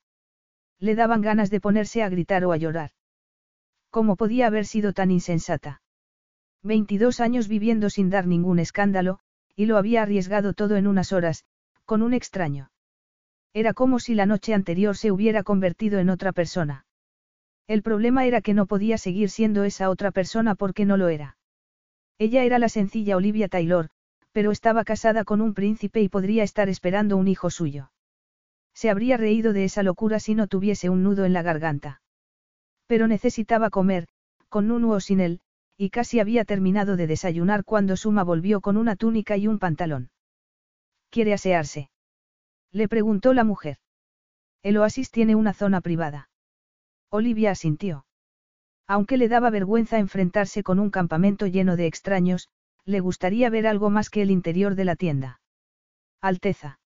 Le 0.77 0.95
daban 0.95 1.21
ganas 1.21 1.49
de 1.49 1.61
ponerse 1.61 2.03
a 2.03 2.09
gritar 2.09 2.43
o 2.43 2.51
a 2.51 2.57
llorar. 2.57 2.91
¿Cómo 3.91 4.17
podía 4.17 4.47
haber 4.47 4.65
sido 4.65 4.91
tan 4.91 5.09
insensata? 5.09 5.81
22 6.63 7.21
años 7.21 7.47
viviendo 7.47 7.89
sin 7.89 8.09
dar 8.09 8.27
ningún 8.27 8.59
escándalo, 8.59 9.19
y 9.55 9.65
lo 9.65 9.77
había 9.77 10.01
arriesgado 10.01 10.51
todo 10.51 10.75
en 10.75 10.87
unas 10.87 11.13
horas, 11.13 11.45
con 11.85 12.01
un 12.01 12.13
extraño. 12.13 12.71
Era 13.53 13.73
como 13.73 13.99
si 13.99 14.15
la 14.15 14.25
noche 14.25 14.53
anterior 14.53 14.97
se 14.97 15.13
hubiera 15.13 15.43
convertido 15.43 15.97
en 15.99 16.09
otra 16.09 16.33
persona. 16.33 16.85
El 17.67 17.83
problema 17.83 18.25
era 18.25 18.41
que 18.41 18.53
no 18.53 18.65
podía 18.65 18.97
seguir 18.97 19.29
siendo 19.29 19.63
esa 19.63 19.89
otra 19.89 20.11
persona 20.11 20.55
porque 20.55 20.83
no 20.83 20.97
lo 20.97 21.07
era. 21.07 21.36
Ella 22.19 22.43
era 22.43 22.57
la 22.57 22.69
sencilla 22.69 23.15
Olivia 23.15 23.47
Taylor, 23.47 23.89
pero 24.31 24.51
estaba 24.51 24.83
casada 24.83 25.23
con 25.23 25.41
un 25.41 25.53
príncipe 25.53 26.01
y 26.01 26.09
podría 26.09 26.43
estar 26.43 26.69
esperando 26.69 27.17
un 27.17 27.27
hijo 27.27 27.49
suyo. 27.49 27.91
Se 28.73 28.89
habría 28.89 29.17
reído 29.17 29.53
de 29.53 29.65
esa 29.65 29.83
locura 29.83 30.19
si 30.19 30.35
no 30.35 30.47
tuviese 30.47 30.89
un 30.89 31.03
nudo 31.03 31.25
en 31.25 31.33
la 31.33 31.41
garganta. 31.41 32.01
Pero 32.87 33.07
necesitaba 33.07 33.69
comer, 33.69 34.07
con 34.49 34.67
Nunu 34.67 34.93
o 34.93 34.99
sin 34.99 35.19
él, 35.19 35.41
y 35.77 35.89
casi 35.89 36.19
había 36.19 36.45
terminado 36.45 36.95
de 36.95 37.05
desayunar 37.05 37.63
cuando 37.63 37.97
Suma 37.97 38.23
volvió 38.23 38.61
con 38.61 38.77
una 38.77 38.95
túnica 38.95 39.37
y 39.37 39.47
un 39.47 39.59
pantalón. 39.59 40.09
¿Quiere 41.09 41.33
asearse? 41.33 41.91
Le 42.71 42.87
preguntó 42.87 43.33
la 43.33 43.43
mujer. 43.43 43.77
El 44.63 44.77
oasis 44.77 45.11
tiene 45.11 45.35
una 45.35 45.53
zona 45.53 45.81
privada. 45.81 46.29
Olivia 47.09 47.51
asintió. 47.51 48.06
Aunque 48.87 49.17
le 49.17 49.27
daba 49.27 49.49
vergüenza 49.49 49.99
enfrentarse 49.99 50.63
con 50.63 50.79
un 50.79 50.89
campamento 50.89 51.45
lleno 51.45 51.75
de 51.75 51.87
extraños, 51.87 52.49
le 52.85 53.01
gustaría 53.01 53.49
ver 53.49 53.67
algo 53.67 53.89
más 53.89 54.09
que 54.09 54.21
el 54.21 54.31
interior 54.31 54.75
de 54.75 54.85
la 54.85 54.95
tienda. 54.95 55.41
Alteza. 56.21 56.79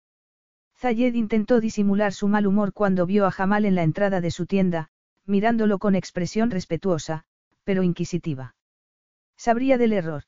Zayed 0.76 1.14
intentó 1.14 1.60
disimular 1.60 2.12
su 2.12 2.28
mal 2.28 2.48
humor 2.48 2.74
cuando 2.74 3.06
vio 3.06 3.28
a 3.28 3.32
Jamal 3.32 3.66
en 3.66 3.76
la 3.76 3.84
entrada 3.84 4.20
de 4.20 4.32
su 4.32 4.48
tienda, 4.48 4.90
mirándolo 5.26 5.78
con 5.78 5.94
expresión 5.94 6.50
respetuosa, 6.50 7.26
pero 7.64 7.84
inquisitiva. 7.84 8.56
Sabría 9.38 9.78
del 9.78 9.94
error. 9.94 10.24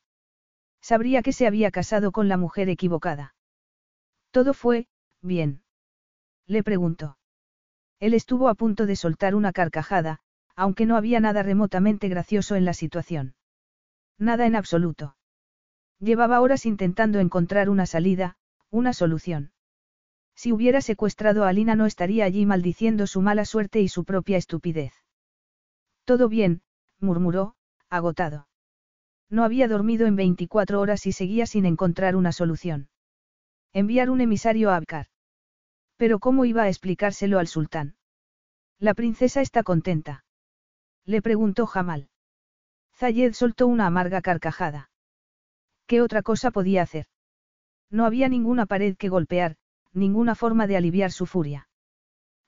Sabría 0.80 1.22
que 1.22 1.32
se 1.32 1.48
había 1.48 1.72
casado 1.72 2.12
con 2.12 2.28
la 2.28 2.36
mujer 2.36 2.68
equivocada. 2.68 3.34
Todo 4.30 4.54
fue, 4.54 4.86
bien. 5.22 5.62
Le 6.46 6.62
preguntó. 6.62 7.18
Él 7.98 8.14
estuvo 8.14 8.48
a 8.48 8.54
punto 8.54 8.86
de 8.86 8.94
soltar 8.94 9.34
una 9.34 9.52
carcajada, 9.52 10.20
aunque 10.56 10.86
no 10.86 10.96
había 10.96 11.20
nada 11.20 11.42
remotamente 11.42 12.08
gracioso 12.08 12.56
en 12.56 12.64
la 12.64 12.74
situación. 12.74 13.34
Nada 14.18 14.46
en 14.46 14.56
absoluto. 14.56 15.16
Llevaba 15.98 16.40
horas 16.40 16.66
intentando 16.66 17.18
encontrar 17.20 17.68
una 17.68 17.86
salida, 17.86 18.36
una 18.70 18.92
solución. 18.92 19.52
Si 20.36 20.52
hubiera 20.52 20.80
secuestrado 20.80 21.44
a 21.44 21.48
Alina 21.48 21.76
no 21.76 21.86
estaría 21.86 22.24
allí 22.24 22.44
maldiciendo 22.46 23.06
su 23.06 23.20
mala 23.20 23.44
suerte 23.44 23.80
y 23.80 23.88
su 23.88 24.04
propia 24.04 24.36
estupidez. 24.36 24.92
Todo 26.04 26.28
bien, 26.28 26.62
murmuró, 27.00 27.54
agotado. 27.88 28.48
No 29.30 29.44
había 29.44 29.68
dormido 29.68 30.06
en 30.06 30.16
24 30.16 30.80
horas 30.80 31.06
y 31.06 31.12
seguía 31.12 31.46
sin 31.46 31.66
encontrar 31.66 32.16
una 32.16 32.32
solución. 32.32 32.88
Enviar 33.72 34.10
un 34.10 34.20
emisario 34.20 34.70
a 34.70 34.76
Abkar. 34.76 35.06
Pero 35.96 36.18
¿cómo 36.18 36.44
iba 36.44 36.62
a 36.62 36.68
explicárselo 36.68 37.38
al 37.38 37.48
sultán? 37.48 37.96
La 38.78 38.94
princesa 38.94 39.40
está 39.40 39.62
contenta. 39.62 40.23
Le 41.06 41.20
preguntó 41.22 41.66
Jamal. 41.66 42.08
Zayed 42.94 43.34
soltó 43.34 43.66
una 43.66 43.86
amarga 43.86 44.22
carcajada. 44.22 44.90
¿Qué 45.86 46.00
otra 46.00 46.22
cosa 46.22 46.50
podía 46.50 46.82
hacer? 46.82 47.06
No 47.90 48.06
había 48.06 48.28
ninguna 48.28 48.66
pared 48.66 48.96
que 48.96 49.08
golpear, 49.08 49.56
ninguna 49.92 50.34
forma 50.34 50.66
de 50.66 50.76
aliviar 50.76 51.12
su 51.12 51.26
furia. 51.26 51.68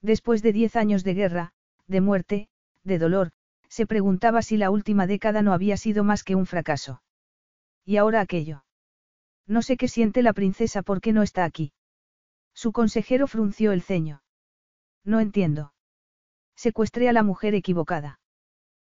Después 0.01 0.43
de 0.43 0.53
diez 0.53 0.77
años 0.77 1.05
de 1.05 1.15
guerra, 1.15 1.53
de 1.87 2.01
muerte, 2.01 2.49
de 2.83 2.99
dolor, 2.99 3.33
se 3.69 3.87
preguntaba 3.87 4.43
si 4.43 4.57
la 4.57 4.71
última 4.71 5.07
década 5.07 5.43
no 5.43 5.53
había 5.53 5.77
sido 5.77 6.05
más 6.05 6.25
que 6.25 6.35
un 6.35 6.47
fracaso. 6.47 7.03
Y 7.85 7.99
ahora 7.99 8.21
aquello. 8.21 8.65
No 9.47 9.63
sé 9.63 9.77
qué 9.77 9.89
siente 9.89 10.23
la 10.23 10.33
princesa 10.33 10.83
porque 10.83 11.13
no 11.13 11.23
está 11.23 11.45
aquí. 11.45 11.73
Su 12.55 12.73
consejero 12.73 13.27
frunció 13.27 13.73
el 13.73 13.83
ceño. 13.83 14.23
No 15.05 15.21
entiendo. 15.21 15.73
Secuestré 16.57 17.09
a 17.09 17.13
la 17.13 17.23
mujer 17.23 17.55
equivocada. 17.55 18.19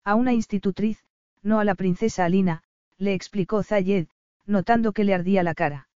A 0.04 0.14
una 0.14 0.32
institutriz, 0.32 1.04
no 1.42 1.60
a 1.60 1.64
la 1.64 1.74
princesa 1.74 2.24
Alina, 2.24 2.62
le 2.96 3.14
explicó 3.14 3.62
Zayed, 3.62 4.08
notando 4.46 4.92
que 4.92 5.04
le 5.04 5.14
ardía 5.14 5.42
la 5.42 5.54
cara. 5.54 5.88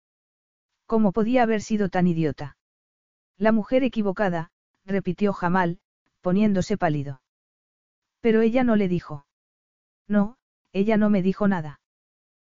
¿Cómo 0.86 1.12
podía 1.12 1.42
haber 1.42 1.62
sido 1.62 1.88
tan 1.88 2.06
idiota? 2.06 2.56
La 3.38 3.52
mujer 3.52 3.82
equivocada, 3.82 4.50
repitió 4.84 5.32
Jamal, 5.32 5.78
poniéndose 6.20 6.76
pálido. 6.76 7.22
Pero 8.20 8.40
ella 8.42 8.64
no 8.64 8.76
le 8.76 8.88
dijo. 8.88 9.26
No, 10.06 10.36
ella 10.72 10.96
no 10.96 11.10
me 11.10 11.22
dijo 11.22 11.48
nada. 11.48 11.80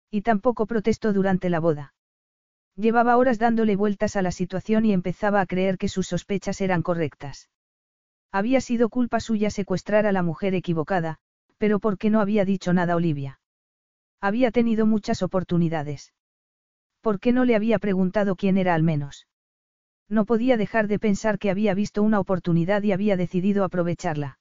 Y 0.09 0.21
tampoco 0.21 0.65
protestó 0.65 1.13
durante 1.13 1.49
la 1.49 1.59
boda. 1.59 1.93
Llevaba 2.75 3.17
horas 3.17 3.39
dándole 3.39 3.75
vueltas 3.75 4.15
a 4.15 4.21
la 4.21 4.31
situación 4.31 4.85
y 4.85 4.93
empezaba 4.93 5.41
a 5.41 5.45
creer 5.45 5.77
que 5.77 5.87
sus 5.87 6.07
sospechas 6.07 6.61
eran 6.61 6.81
correctas. 6.81 7.49
Había 8.31 8.61
sido 8.61 8.89
culpa 8.89 9.19
suya 9.19 9.49
secuestrar 9.49 10.05
a 10.05 10.11
la 10.11 10.23
mujer 10.23 10.55
equivocada, 10.55 11.19
pero 11.61 11.79
¿por 11.79 11.99
qué 11.99 12.09
no 12.09 12.21
había 12.21 12.43
dicho 12.43 12.73
nada 12.73 12.95
Olivia? 12.95 13.39
Había 14.19 14.49
tenido 14.49 14.87
muchas 14.87 15.21
oportunidades. 15.21 16.11
¿Por 17.01 17.19
qué 17.19 17.33
no 17.33 17.45
le 17.45 17.55
había 17.55 17.77
preguntado 17.77 18.35
quién 18.35 18.57
era 18.57 18.73
al 18.73 18.81
menos? 18.81 19.27
No 20.09 20.25
podía 20.25 20.57
dejar 20.57 20.87
de 20.87 20.97
pensar 20.97 21.37
que 21.37 21.51
había 21.51 21.75
visto 21.75 22.01
una 22.01 22.19
oportunidad 22.19 22.81
y 22.81 22.93
había 22.93 23.15
decidido 23.15 23.63
aprovecharla. 23.63 24.39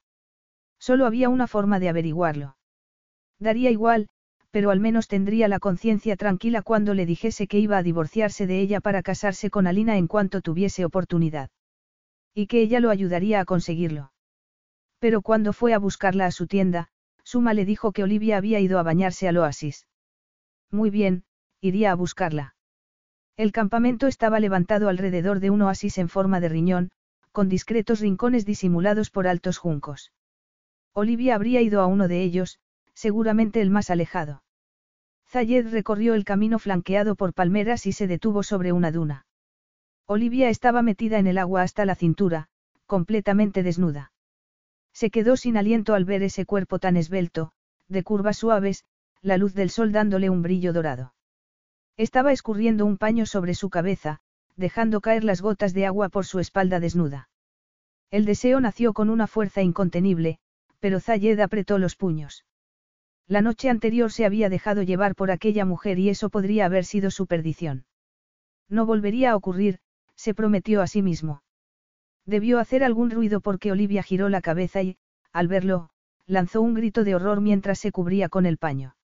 Solo 0.79 1.05
había 1.05 1.29
una 1.29 1.47
forma 1.47 1.79
de 1.79 1.91
averiguarlo. 1.91 2.57
Daría 3.39 3.71
igual, 3.71 4.09
pero 4.51 4.71
al 4.71 4.81
menos 4.81 5.07
tendría 5.07 5.47
la 5.47 5.59
conciencia 5.59 6.17
tranquila 6.17 6.63
cuando 6.63 6.95
le 6.95 7.05
dijese 7.05 7.47
que 7.49 7.59
iba 7.59 7.77
a 7.77 7.83
divorciarse 7.83 8.47
de 8.47 8.61
ella 8.61 8.81
para 8.81 9.03
casarse 9.03 9.51
con 9.51 9.67
Alina 9.67 9.99
en 9.99 10.07
cuanto 10.07 10.41
tuviese 10.41 10.87
oportunidad. 10.87 11.51
Y 12.35 12.47
que 12.47 12.63
ella 12.63 12.81
lo 12.81 12.89
ayudaría 12.89 13.41
a 13.41 13.45
conseguirlo. 13.45 14.11
Pero 15.01 15.21
cuando 15.21 15.53
fue 15.53 15.75
a 15.75 15.79
buscarla 15.79 16.25
a 16.25 16.31
su 16.31 16.47
tienda, 16.47 16.89
Suma 17.31 17.55
le 17.55 17.65
dijo 17.65 17.93
que 17.93 18.03
Olivia 18.03 18.39
había 18.39 18.59
ido 18.59 18.81
a 18.81 18.83
bañarse 18.83 19.29
al 19.29 19.37
oasis. 19.37 19.87
Muy 20.69 20.91
bien, 20.91 21.23
iría 21.61 21.93
a 21.93 21.95
buscarla. 21.95 22.57
El 23.37 23.53
campamento 23.53 24.09
estaba 24.09 24.41
levantado 24.41 24.89
alrededor 24.89 25.39
de 25.39 25.51
un 25.51 25.63
oasis 25.63 25.99
en 25.99 26.09
forma 26.09 26.41
de 26.41 26.49
riñón, 26.49 26.91
con 27.31 27.49
discretos 27.49 28.01
rincones 28.01 28.47
disimulados 28.47 29.11
por 29.11 29.29
altos 29.29 29.59
juncos. 29.59 30.13
Olivia 30.93 31.37
habría 31.37 31.61
ido 31.61 31.81
a 31.81 31.87
uno 31.87 32.09
de 32.09 32.21
ellos, 32.25 32.59
seguramente 32.95 33.61
el 33.61 33.71
más 33.71 33.91
alejado. 33.91 34.43
Zayed 35.29 35.71
recorrió 35.71 36.15
el 36.15 36.25
camino 36.25 36.59
flanqueado 36.59 37.15
por 37.15 37.33
palmeras 37.33 37.87
y 37.87 37.93
se 37.93 38.09
detuvo 38.09 38.43
sobre 38.43 38.73
una 38.73 38.91
duna. 38.91 39.25
Olivia 40.05 40.49
estaba 40.49 40.83
metida 40.83 41.21
en 41.21 41.29
el 41.29 41.39
agua 41.39 41.63
hasta 41.63 41.85
la 41.85 41.95
cintura, 41.95 42.49
completamente 42.87 43.63
desnuda. 43.63 44.11
Se 45.01 45.11
quedó 45.11 45.39
sin 45.39 45.57
aliento 45.57 45.95
al 45.95 46.05
ver 46.05 46.23
ese 46.23 46.45
cuerpo 46.45 46.79
tan 46.79 46.99
esbelto, 46.99 47.53
de 47.89 48.03
curvas 48.03 48.37
suaves, 48.37 48.85
la 49.23 49.39
luz 49.39 49.55
del 49.55 49.71
sol 49.71 49.93
dándole 49.93 50.29
un 50.29 50.43
brillo 50.43 50.75
dorado. 50.75 51.15
Estaba 51.97 52.33
escurriendo 52.33 52.85
un 52.85 52.99
paño 52.99 53.25
sobre 53.25 53.55
su 53.55 53.71
cabeza, 53.71 54.21
dejando 54.57 55.01
caer 55.01 55.25
las 55.25 55.41
gotas 55.41 55.73
de 55.73 55.87
agua 55.87 56.11
por 56.11 56.27
su 56.27 56.39
espalda 56.39 56.81
desnuda. 56.81 57.31
El 58.11 58.27
deseo 58.27 58.61
nació 58.61 58.93
con 58.93 59.09
una 59.09 59.27
fuerza 59.27 59.63
incontenible, 59.63 60.39
pero 60.81 61.01
Zayed 61.01 61.41
apretó 61.41 61.79
los 61.79 61.97
puños. 61.97 62.45
La 63.27 63.41
noche 63.41 63.71
anterior 63.71 64.13
se 64.13 64.27
había 64.27 64.51
dejado 64.51 64.83
llevar 64.83 65.15
por 65.15 65.31
aquella 65.31 65.65
mujer 65.65 65.99
y 65.99 66.11
eso 66.11 66.29
podría 66.29 66.67
haber 66.67 66.85
sido 66.85 67.11
su 67.11 67.27
perdición. 67.27 67.87
No 68.69 68.85
volvería 68.85 69.31
a 69.31 69.37
ocurrir, 69.37 69.79
se 70.15 70.35
prometió 70.35 70.83
a 70.83 70.87
sí 70.87 71.01
mismo. 71.01 71.43
Debió 72.31 72.61
hacer 72.61 72.85
algún 72.85 73.11
ruido 73.11 73.41
porque 73.41 73.73
Olivia 73.73 74.05
giró 74.05 74.29
la 74.29 74.41
cabeza 74.41 74.81
y, 74.83 74.99
al 75.33 75.49
verlo, 75.49 75.91
lanzó 76.27 76.63
un 76.63 76.75
grito 76.75 77.03
de 77.03 77.17
horror 77.17 77.41
mientras 77.41 77.81
se 77.81 77.91
cubría 77.91 78.29
con 78.29 78.47
el 78.47 78.57
paño. 78.57 78.95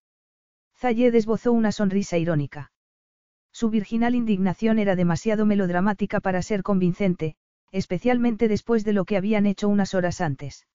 Zayed 0.76 1.12
esbozó 1.12 1.50
una 1.50 1.72
sonrisa 1.72 2.18
irónica. 2.18 2.70
Su 3.50 3.68
virginal 3.68 4.14
indignación 4.14 4.78
era 4.78 4.94
demasiado 4.94 5.44
melodramática 5.44 6.20
para 6.20 6.40
ser 6.40 6.62
convincente, 6.62 7.34
especialmente 7.72 8.46
después 8.46 8.84
de 8.84 8.92
lo 8.92 9.04
que 9.04 9.16
habían 9.16 9.46
hecho 9.46 9.68
unas 9.68 9.94
horas 9.94 10.20
antes. 10.20 10.68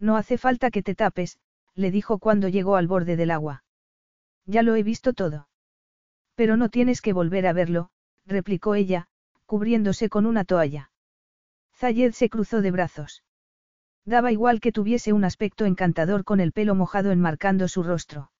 No 0.00 0.16
hace 0.16 0.38
falta 0.38 0.70
que 0.70 0.82
te 0.82 0.94
tapes, 0.94 1.36
le 1.74 1.90
dijo 1.90 2.18
cuando 2.18 2.48
llegó 2.48 2.76
al 2.76 2.86
borde 2.86 3.16
del 3.16 3.30
agua. 3.30 3.64
Ya 4.46 4.62
lo 4.62 4.76
he 4.76 4.82
visto 4.82 5.12
todo. 5.12 5.46
Pero 6.36 6.56
no 6.56 6.70
tienes 6.70 7.02
que 7.02 7.12
volver 7.12 7.46
a 7.46 7.52
verlo, 7.52 7.90
replicó 8.24 8.76
ella, 8.76 9.08
cubriéndose 9.44 10.08
con 10.08 10.24
una 10.24 10.46
toalla. 10.46 10.90
Zayed 11.76 12.12
se 12.12 12.30
cruzó 12.30 12.62
de 12.62 12.70
brazos. 12.70 13.22
Daba 14.06 14.32
igual 14.32 14.60
que 14.60 14.72
tuviese 14.72 15.12
un 15.12 15.24
aspecto 15.24 15.66
encantador 15.66 16.24
con 16.24 16.40
el 16.40 16.52
pelo 16.52 16.74
mojado 16.74 17.10
enmarcando 17.10 17.68
su 17.68 17.82
rostro. 17.82 18.30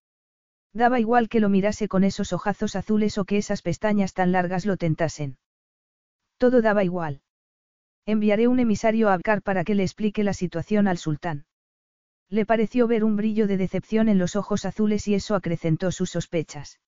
Daba 0.73 1.01
igual 1.01 1.29
que 1.29 1.41
lo 1.41 1.49
mirase 1.49 1.89
con 1.89 2.05
esos 2.05 2.33
ojazos 2.33 2.77
azules 2.77 3.19
o 3.19 3.25
que 3.25 3.37
esas 3.37 3.63
pestañas 3.63 4.15
tan 4.15 4.33
largas 4.33 4.65
lo 4.65 4.77
tentasen. 4.77 5.39
Todo 6.39 6.63
daba 6.63 6.85
igual. 6.85 7.23
Enviaré 8.07 8.47
un 8.49 8.61
emisario 8.61 9.09
a 9.09 9.15
Abkar 9.15 9.43
para 9.43 9.65
que 9.65 9.75
le 9.75 9.83
explique 9.83 10.23
la 10.23 10.33
situación 10.33 10.87
al 10.87 10.97
sultán. 10.97 11.45
Le 12.31 12.47
pareció 12.47 12.87
ver 12.87 13.05
un 13.05 13.17
brillo 13.17 13.47
de 13.47 13.57
decepción 13.57 14.09
en 14.09 14.19
los 14.19 14.37
ojos 14.37 14.65
azules 14.65 15.07
y 15.09 15.15
eso 15.15 15.35
acrecentó 15.35 15.93
sus 15.93 16.11
sospechas. 16.11 16.81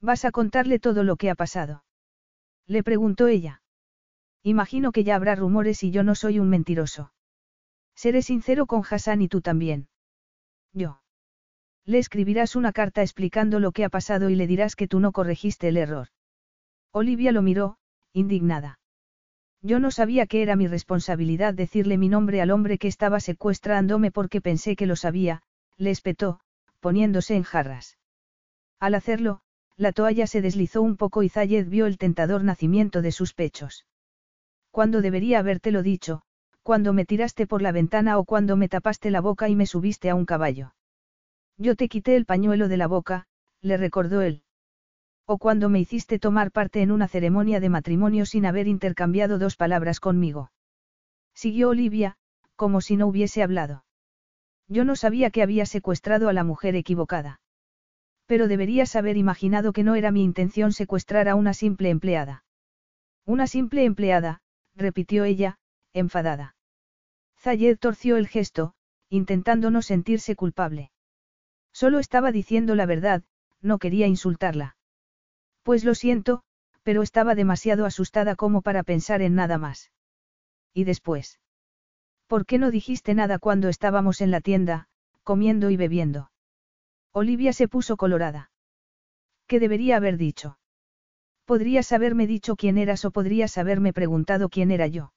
¿Vas 0.00 0.24
a 0.24 0.30
contarle 0.30 0.78
todo 0.78 1.02
lo 1.02 1.16
que 1.16 1.30
ha 1.30 1.34
pasado? 1.34 1.84
Le 2.66 2.82
preguntó 2.82 3.26
ella. 3.26 3.62
Imagino 4.46 4.92
que 4.92 5.04
ya 5.04 5.16
habrá 5.16 5.34
rumores 5.34 5.82
y 5.82 5.90
yo 5.90 6.04
no 6.04 6.14
soy 6.14 6.38
un 6.38 6.50
mentiroso. 6.50 7.12
Seré 7.94 8.20
sincero 8.20 8.66
con 8.66 8.82
Hassan 8.88 9.22
y 9.22 9.28
tú 9.28 9.40
también. 9.40 9.88
Yo. 10.74 11.00
Le 11.86 11.98
escribirás 11.98 12.54
una 12.54 12.72
carta 12.72 13.00
explicando 13.00 13.58
lo 13.58 13.72
que 13.72 13.84
ha 13.84 13.88
pasado 13.88 14.28
y 14.28 14.34
le 14.34 14.46
dirás 14.46 14.76
que 14.76 14.86
tú 14.86 15.00
no 15.00 15.12
corregiste 15.12 15.68
el 15.68 15.78
error. 15.78 16.08
Olivia 16.92 17.32
lo 17.32 17.40
miró, 17.40 17.78
indignada. 18.12 18.78
Yo 19.62 19.78
no 19.78 19.90
sabía 19.90 20.26
que 20.26 20.42
era 20.42 20.56
mi 20.56 20.66
responsabilidad 20.66 21.54
decirle 21.54 21.96
mi 21.96 22.10
nombre 22.10 22.42
al 22.42 22.50
hombre 22.50 22.76
que 22.76 22.88
estaba 22.88 23.20
secuestrándome 23.20 24.10
porque 24.10 24.42
pensé 24.42 24.76
que 24.76 24.84
lo 24.84 24.94
sabía, 24.94 25.40
le 25.78 25.90
espetó, 25.90 26.40
poniéndose 26.80 27.34
en 27.34 27.44
jarras. 27.44 27.96
Al 28.78 28.94
hacerlo, 28.94 29.40
la 29.78 29.92
toalla 29.92 30.26
se 30.26 30.42
deslizó 30.42 30.82
un 30.82 30.98
poco 30.98 31.22
y 31.22 31.30
Zayed 31.30 31.66
vio 31.66 31.86
el 31.86 31.96
tentador 31.96 32.44
nacimiento 32.44 33.00
de 33.00 33.10
sus 33.10 33.32
pechos. 33.32 33.86
Cuando 34.74 35.02
debería 35.02 35.38
habértelo 35.38 35.84
dicho, 35.84 36.22
cuando 36.64 36.92
me 36.92 37.04
tiraste 37.04 37.46
por 37.46 37.62
la 37.62 37.70
ventana 37.70 38.18
o 38.18 38.24
cuando 38.24 38.56
me 38.56 38.68
tapaste 38.68 39.12
la 39.12 39.20
boca 39.20 39.48
y 39.48 39.54
me 39.54 39.66
subiste 39.66 40.10
a 40.10 40.16
un 40.16 40.26
caballo. 40.26 40.74
Yo 41.56 41.76
te 41.76 41.88
quité 41.88 42.16
el 42.16 42.26
pañuelo 42.26 42.66
de 42.66 42.76
la 42.76 42.88
boca, 42.88 43.28
le 43.60 43.76
recordó 43.76 44.20
él. 44.20 44.42
O 45.26 45.38
cuando 45.38 45.68
me 45.68 45.78
hiciste 45.78 46.18
tomar 46.18 46.50
parte 46.50 46.82
en 46.82 46.90
una 46.90 47.06
ceremonia 47.06 47.60
de 47.60 47.68
matrimonio 47.68 48.26
sin 48.26 48.46
haber 48.46 48.66
intercambiado 48.66 49.38
dos 49.38 49.54
palabras 49.54 50.00
conmigo. 50.00 50.50
Siguió 51.34 51.68
Olivia, 51.68 52.16
como 52.56 52.80
si 52.80 52.96
no 52.96 53.06
hubiese 53.06 53.44
hablado. 53.44 53.84
Yo 54.66 54.84
no 54.84 54.96
sabía 54.96 55.30
que 55.30 55.44
había 55.44 55.66
secuestrado 55.66 56.28
a 56.28 56.32
la 56.32 56.42
mujer 56.42 56.74
equivocada. 56.74 57.40
Pero 58.26 58.48
deberías 58.48 58.96
haber 58.96 59.18
imaginado 59.18 59.72
que 59.72 59.84
no 59.84 59.94
era 59.94 60.10
mi 60.10 60.24
intención 60.24 60.72
secuestrar 60.72 61.28
a 61.28 61.36
una 61.36 61.54
simple 61.54 61.90
empleada. 61.90 62.42
Una 63.24 63.46
simple 63.46 63.84
empleada, 63.84 64.40
repitió 64.74 65.24
ella, 65.24 65.58
enfadada. 65.92 66.56
Zayed 67.38 67.78
torció 67.78 68.16
el 68.16 68.28
gesto, 68.28 68.74
intentando 69.08 69.70
no 69.70 69.82
sentirse 69.82 70.34
culpable. 70.34 70.90
Solo 71.72 71.98
estaba 71.98 72.32
diciendo 72.32 72.74
la 72.74 72.86
verdad, 72.86 73.22
no 73.60 73.78
quería 73.78 74.06
insultarla. 74.06 74.76
Pues 75.62 75.84
lo 75.84 75.94
siento, 75.94 76.42
pero 76.82 77.02
estaba 77.02 77.34
demasiado 77.34 77.86
asustada 77.86 78.36
como 78.36 78.62
para 78.62 78.82
pensar 78.82 79.22
en 79.22 79.34
nada 79.34 79.58
más. 79.58 79.90
¿Y 80.72 80.84
después? 80.84 81.40
¿Por 82.26 82.46
qué 82.46 82.58
no 82.58 82.70
dijiste 82.70 83.14
nada 83.14 83.38
cuando 83.38 83.68
estábamos 83.68 84.20
en 84.20 84.30
la 84.30 84.40
tienda, 84.40 84.88
comiendo 85.22 85.70
y 85.70 85.76
bebiendo? 85.76 86.30
Olivia 87.12 87.52
se 87.52 87.68
puso 87.68 87.96
colorada. 87.96 88.50
¿Qué 89.46 89.60
debería 89.60 89.96
haber 89.96 90.16
dicho? 90.16 90.58
Podrías 91.44 91.92
haberme 91.92 92.26
dicho 92.26 92.56
quién 92.56 92.78
eras 92.78 93.04
o 93.04 93.10
podrías 93.10 93.58
haberme 93.58 93.92
preguntado 93.92 94.48
quién 94.48 94.70
era 94.70 94.86
yo. 94.86 95.12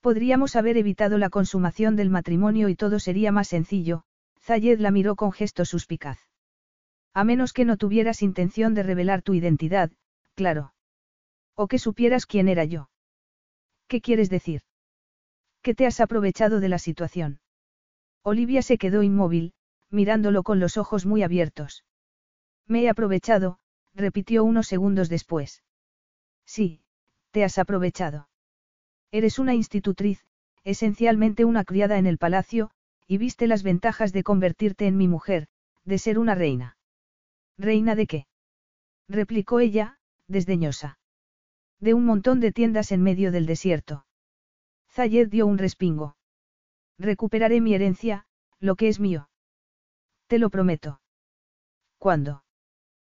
Podríamos 0.00 0.56
haber 0.56 0.76
evitado 0.76 1.18
la 1.18 1.30
consumación 1.30 1.96
del 1.96 2.10
matrimonio 2.10 2.68
y 2.68 2.76
todo 2.76 2.98
sería 2.98 3.32
más 3.32 3.48
sencillo, 3.48 4.04
Zayed 4.40 4.78
la 4.80 4.90
miró 4.90 5.16
con 5.16 5.32
gesto 5.32 5.64
suspicaz. 5.64 6.18
A 7.12 7.24
menos 7.24 7.52
que 7.52 7.64
no 7.64 7.76
tuvieras 7.76 8.22
intención 8.22 8.74
de 8.74 8.82
revelar 8.82 9.22
tu 9.22 9.34
identidad, 9.34 9.90
claro. 10.34 10.74
O 11.54 11.66
que 11.66 11.78
supieras 11.78 12.26
quién 12.26 12.48
era 12.48 12.64
yo. 12.64 12.90
¿Qué 13.88 14.00
quieres 14.00 14.30
decir? 14.30 14.62
Que 15.62 15.74
te 15.74 15.86
has 15.86 16.00
aprovechado 16.00 16.60
de 16.60 16.68
la 16.68 16.78
situación. 16.78 17.40
Olivia 18.22 18.62
se 18.62 18.78
quedó 18.78 19.02
inmóvil, 19.02 19.54
mirándolo 19.90 20.42
con 20.42 20.60
los 20.60 20.76
ojos 20.76 21.06
muy 21.06 21.22
abiertos. 21.22 21.84
Me 22.66 22.82
he 22.82 22.88
aprovechado, 22.88 23.58
repitió 23.96 24.44
unos 24.44 24.68
segundos 24.68 25.08
después. 25.08 25.64
Sí, 26.44 26.82
te 27.32 27.42
has 27.42 27.58
aprovechado. 27.58 28.28
Eres 29.10 29.38
una 29.38 29.54
institutriz, 29.54 30.24
esencialmente 30.64 31.44
una 31.44 31.64
criada 31.64 31.98
en 31.98 32.06
el 32.06 32.18
palacio, 32.18 32.70
y 33.06 33.18
viste 33.18 33.46
las 33.46 33.62
ventajas 33.62 34.12
de 34.12 34.22
convertirte 34.22 34.86
en 34.86 34.96
mi 34.96 35.08
mujer, 35.08 35.48
de 35.84 35.98
ser 35.98 36.18
una 36.18 36.34
reina. 36.34 36.76
¿Reina 37.56 37.94
de 37.94 38.06
qué? 38.06 38.26
replicó 39.08 39.60
ella, 39.60 39.98
desdeñosa. 40.28 40.98
De 41.80 41.94
un 41.94 42.04
montón 42.04 42.40
de 42.40 42.52
tiendas 42.52 42.92
en 42.92 43.02
medio 43.02 43.32
del 43.32 43.46
desierto. 43.46 44.06
Zayed 44.90 45.28
dio 45.28 45.46
un 45.46 45.58
respingo. 45.58 46.16
Recuperaré 46.98 47.60
mi 47.60 47.74
herencia, 47.74 48.26
lo 48.60 48.76
que 48.76 48.88
es 48.88 48.98
mío. 48.98 49.28
Te 50.26 50.38
lo 50.38 50.50
prometo. 50.50 51.00
¿Cuándo? 51.98 52.45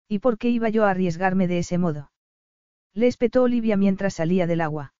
¿Y 0.09 0.21
por 0.21 0.39
qué 0.39 0.49
iba 0.49 0.71
yo 0.71 0.87
a 0.87 0.91
arriesgarme 0.91 1.47
de 1.47 1.59
ese 1.59 1.79
modo? 1.79 2.11
Le 2.95 3.07
espetó 3.07 3.43
Olivia 3.43 3.77
mientras 3.77 4.15
salía 4.15 4.47
del 4.47 4.63
agua. 4.63 4.95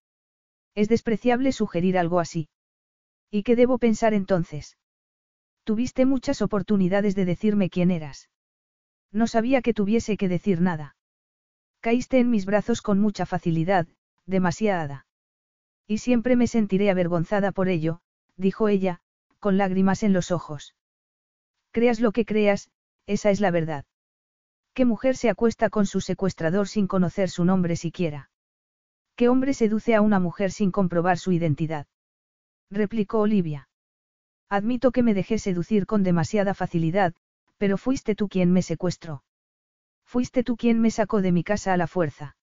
Es 0.75 0.89
despreciable 0.89 1.53
sugerir 1.53 1.99
algo 1.99 2.21
así. 2.21 2.49
¿Y 3.31 3.43
qué 3.43 3.57
debo 3.57 3.79
pensar 3.79 4.15
entonces? 4.15 4.77
Tuviste 5.65 6.07
muchas 6.07 6.41
oportunidades 6.43 7.15
de 7.15 7.25
decirme 7.25 7.71
quién 7.71 7.91
eras. 7.91 8.31
No 9.11 9.27
sabía 9.27 9.63
que 9.63 9.75
tuviese 9.75 10.17
que 10.17 10.29
decir 10.29 10.61
nada. 10.61 10.97
Caíste 11.81 12.19
en 12.19 12.31
mis 12.31 12.45
brazos 12.45 12.83
con 12.83 12.99
mucha 12.99 13.27
facilidad, 13.27 13.87
demasiada. 14.27 15.07
Y 15.87 15.99
siempre 15.99 16.37
me 16.37 16.47
sentiré 16.47 16.91
avergonzada 16.91 17.53
por 17.53 17.69
ello, 17.69 18.01
dijo 18.37 18.69
ella, 18.69 19.01
con 19.41 19.57
lágrimas 19.57 20.03
en 20.03 20.13
los 20.13 20.31
ojos. 20.31 20.75
Creas 21.71 22.01
lo 22.01 22.13
que 22.13 22.25
creas, 22.25 22.71
esa 23.07 23.31
es 23.31 23.41
la 23.41 23.51
verdad. 23.51 23.85
¿Qué 24.79 24.85
mujer 24.85 25.17
se 25.17 25.29
acuesta 25.29 25.71
con 25.71 25.87
su 25.87 26.01
secuestrador 26.01 26.69
sin 26.69 26.87
conocer 26.87 27.31
su 27.31 27.45
nombre 27.45 27.75
siquiera? 27.75 28.31
¿Qué 29.17 29.29
hombre 29.29 29.53
seduce 29.53 29.97
a 29.97 30.01
una 30.01 30.21
mujer 30.21 30.53
sin 30.53 30.71
comprobar 30.71 31.19
su 31.19 31.33
identidad? 31.33 31.89
replicó 32.71 33.19
Olivia. 33.19 33.69
Admito 34.49 34.93
que 34.93 35.03
me 35.03 35.15
dejé 35.15 35.41
seducir 35.41 35.85
con 35.85 36.05
demasiada 36.05 36.55
facilidad, 36.55 37.13
pero 37.57 37.77
fuiste 37.77 38.15
tú 38.15 38.29
quien 38.29 38.53
me 38.53 38.63
secuestró. 38.63 39.25
Fuiste 40.05 40.45
tú 40.45 40.57
quien 40.57 40.81
me 40.81 40.93
sacó 40.93 41.23
de 41.23 41.33
mi 41.33 41.43
casa 41.43 41.73
a 41.73 41.77
la 41.77 41.89
fuerza. 41.89 42.37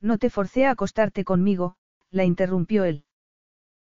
No 0.00 0.18
te 0.18 0.30
forcé 0.30 0.66
a 0.66 0.72
acostarte 0.72 1.22
conmigo, 1.22 1.76
la 2.10 2.24
interrumpió 2.24 2.82
él. 2.82 3.04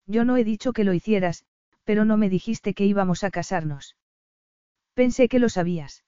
Yo 0.05 0.25
no 0.25 0.35
he 0.35 0.43
dicho 0.43 0.73
que 0.73 0.83
lo 0.83 0.91
hicieras, 0.91 1.45
pero 1.85 2.03
no 2.03 2.17
me 2.17 2.29
dijiste 2.29 2.73
que 2.73 2.83
íbamos 2.83 3.23
a 3.23 3.31
casarnos. 3.31 3.95
Pensé 4.95 5.29
que 5.29 5.39
lo 5.39 5.47
sabías. 5.47 6.03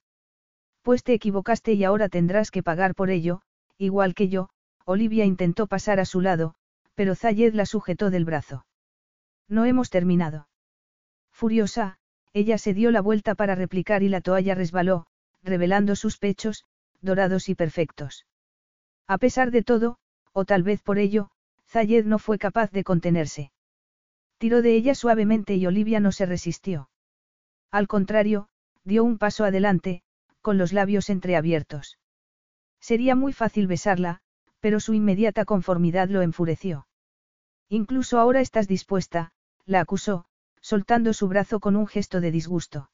Pues 0.81 1.03
te 1.03 1.13
equivocaste 1.13 1.73
y 1.73 1.83
ahora 1.83 2.09
tendrás 2.09 2.51
que 2.51 2.63
pagar 2.63 2.95
por 2.95 3.09
ello, 3.09 3.41
igual 3.77 4.15
que 4.15 4.29
yo, 4.29 4.49
Olivia 4.85 5.25
intentó 5.25 5.67
pasar 5.67 5.99
a 5.99 6.05
su 6.05 6.21
lado, 6.21 6.55
pero 6.95 7.15
Zayed 7.15 7.53
la 7.53 7.65
sujetó 7.65 8.09
del 8.09 8.25
brazo. 8.25 8.65
No 9.47 9.65
hemos 9.65 9.89
terminado. 9.89 10.47
Furiosa, 11.31 11.97
ella 12.33 12.57
se 12.57 12.73
dio 12.73 12.91
la 12.91 13.01
vuelta 13.01 13.35
para 13.35 13.55
replicar 13.55 14.03
y 14.03 14.09
la 14.09 14.21
toalla 14.21 14.55
resbaló, 14.55 15.05
revelando 15.43 15.95
sus 15.95 16.17
pechos, 16.17 16.65
dorados 17.01 17.49
y 17.49 17.55
perfectos. 17.55 18.25
A 19.07 19.17
pesar 19.17 19.51
de 19.51 19.63
todo, 19.63 19.97
o 20.31 20.45
tal 20.45 20.63
vez 20.63 20.81
por 20.81 20.97
ello, 20.97 21.29
Zayed 21.67 22.05
no 22.05 22.19
fue 22.19 22.37
capaz 22.37 22.71
de 22.71 22.83
contenerse. 22.83 23.51
Tiró 24.37 24.61
de 24.61 24.75
ella 24.75 24.95
suavemente 24.95 25.55
y 25.55 25.65
Olivia 25.65 25.99
no 25.99 26.11
se 26.11 26.25
resistió. 26.25 26.89
Al 27.69 27.87
contrario, 27.87 28.47
dio 28.83 29.03
un 29.03 29.17
paso 29.17 29.43
adelante, 29.43 30.03
con 30.41 30.57
los 30.57 30.73
labios 30.73 31.09
entreabiertos. 31.09 31.97
Sería 32.79 33.15
muy 33.15 33.33
fácil 33.33 33.67
besarla, 33.67 34.21
pero 34.59 34.79
su 34.79 34.93
inmediata 34.93 35.45
conformidad 35.45 36.09
lo 36.09 36.21
enfureció. 36.21 36.87
Incluso 37.69 38.19
ahora 38.19 38.41
estás 38.41 38.67
dispuesta, 38.67 39.31
la 39.65 39.81
acusó, 39.81 40.25
soltando 40.61 41.13
su 41.13 41.27
brazo 41.27 41.59
con 41.59 41.75
un 41.75 41.87
gesto 41.87 42.21
de 42.21 42.31
disgusto. 42.31 42.89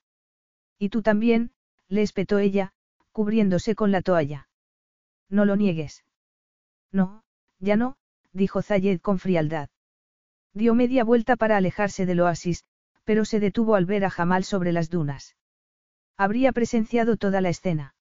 Y 0.78 0.90
tú 0.90 1.02
también, 1.02 1.52
le 1.88 2.02
espetó 2.02 2.40
ella, 2.40 2.74
cubriéndose 3.12 3.76
con 3.76 3.92
la 3.92 4.02
toalla. 4.02 4.48
No 5.30 5.46
lo 5.46 5.56
niegues. 5.56 6.04
No, 6.92 7.24
ya 7.60 7.76
no, 7.76 7.98
dijo 8.32 8.62
Zayed 8.62 9.02
con 9.02 9.20
frialdad. 9.20 9.70
Dio 10.54 10.74
media 10.76 11.04
vuelta 11.04 11.36
para 11.36 11.58
alejarse 11.58 12.06
del 12.06 12.22
oasis, 12.22 12.64
pero 13.04 13.26
se 13.26 13.40
detuvo 13.40 13.76
al 13.76 13.86
ver 13.86 14.06
a 14.06 14.10
Jamal 14.10 14.44
sobre 14.44 14.72
las 14.72 14.90
dunas. 14.90 15.36
Habría 16.20 16.52
presenciado 16.52 17.16
toda 17.16 17.42
la 17.42 17.50
escena. 17.50 17.94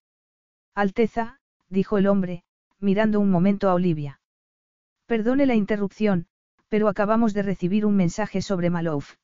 Alteza, 0.75 1.39
dijo 1.69 1.99
el 1.99 2.07
hombre, 2.07 2.45
mirando 2.81 3.21
un 3.21 3.31
momento 3.31 3.69
a 3.69 3.75
Olivia. 3.75 4.21
Perdone 5.05 5.45
la 5.45 5.55
interrupción, 5.55 6.27
pero 6.69 6.89
acabamos 6.89 7.35
de 7.35 7.43
recibir 7.43 7.85
un 7.85 7.95
mensaje 7.95 8.41
sobre 8.41 8.71
Malouf. 8.71 9.17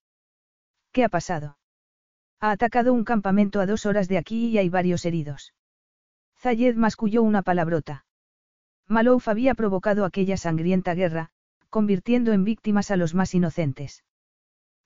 ¿Qué 0.93 1.05
ha 1.05 1.09
pasado? 1.09 1.57
Ha 2.39 2.51
atacado 2.51 2.93
un 2.93 3.05
campamento 3.05 3.61
a 3.61 3.67
dos 3.67 3.87
horas 3.87 4.09
de 4.09 4.19
aquí 4.19 4.49
y 4.49 4.59
hay 4.59 4.69
varios 4.69 5.07
heridos. 5.07 5.55
Zayed 6.39 6.77
masculló 6.77 7.23
una 7.23 7.41
palabrota. 7.41 8.05
Malouf 8.89 9.27
había 9.29 9.55
provocado 9.55 10.05
aquella 10.05 10.37
sangrienta 10.37 10.95
guerra, 10.95 11.31
convirtiendo 11.71 12.33
en 12.33 12.45
víctimas 12.45 12.91
a 12.91 12.97
los 12.97 13.15
más 13.15 13.35
inocentes. 13.35 14.05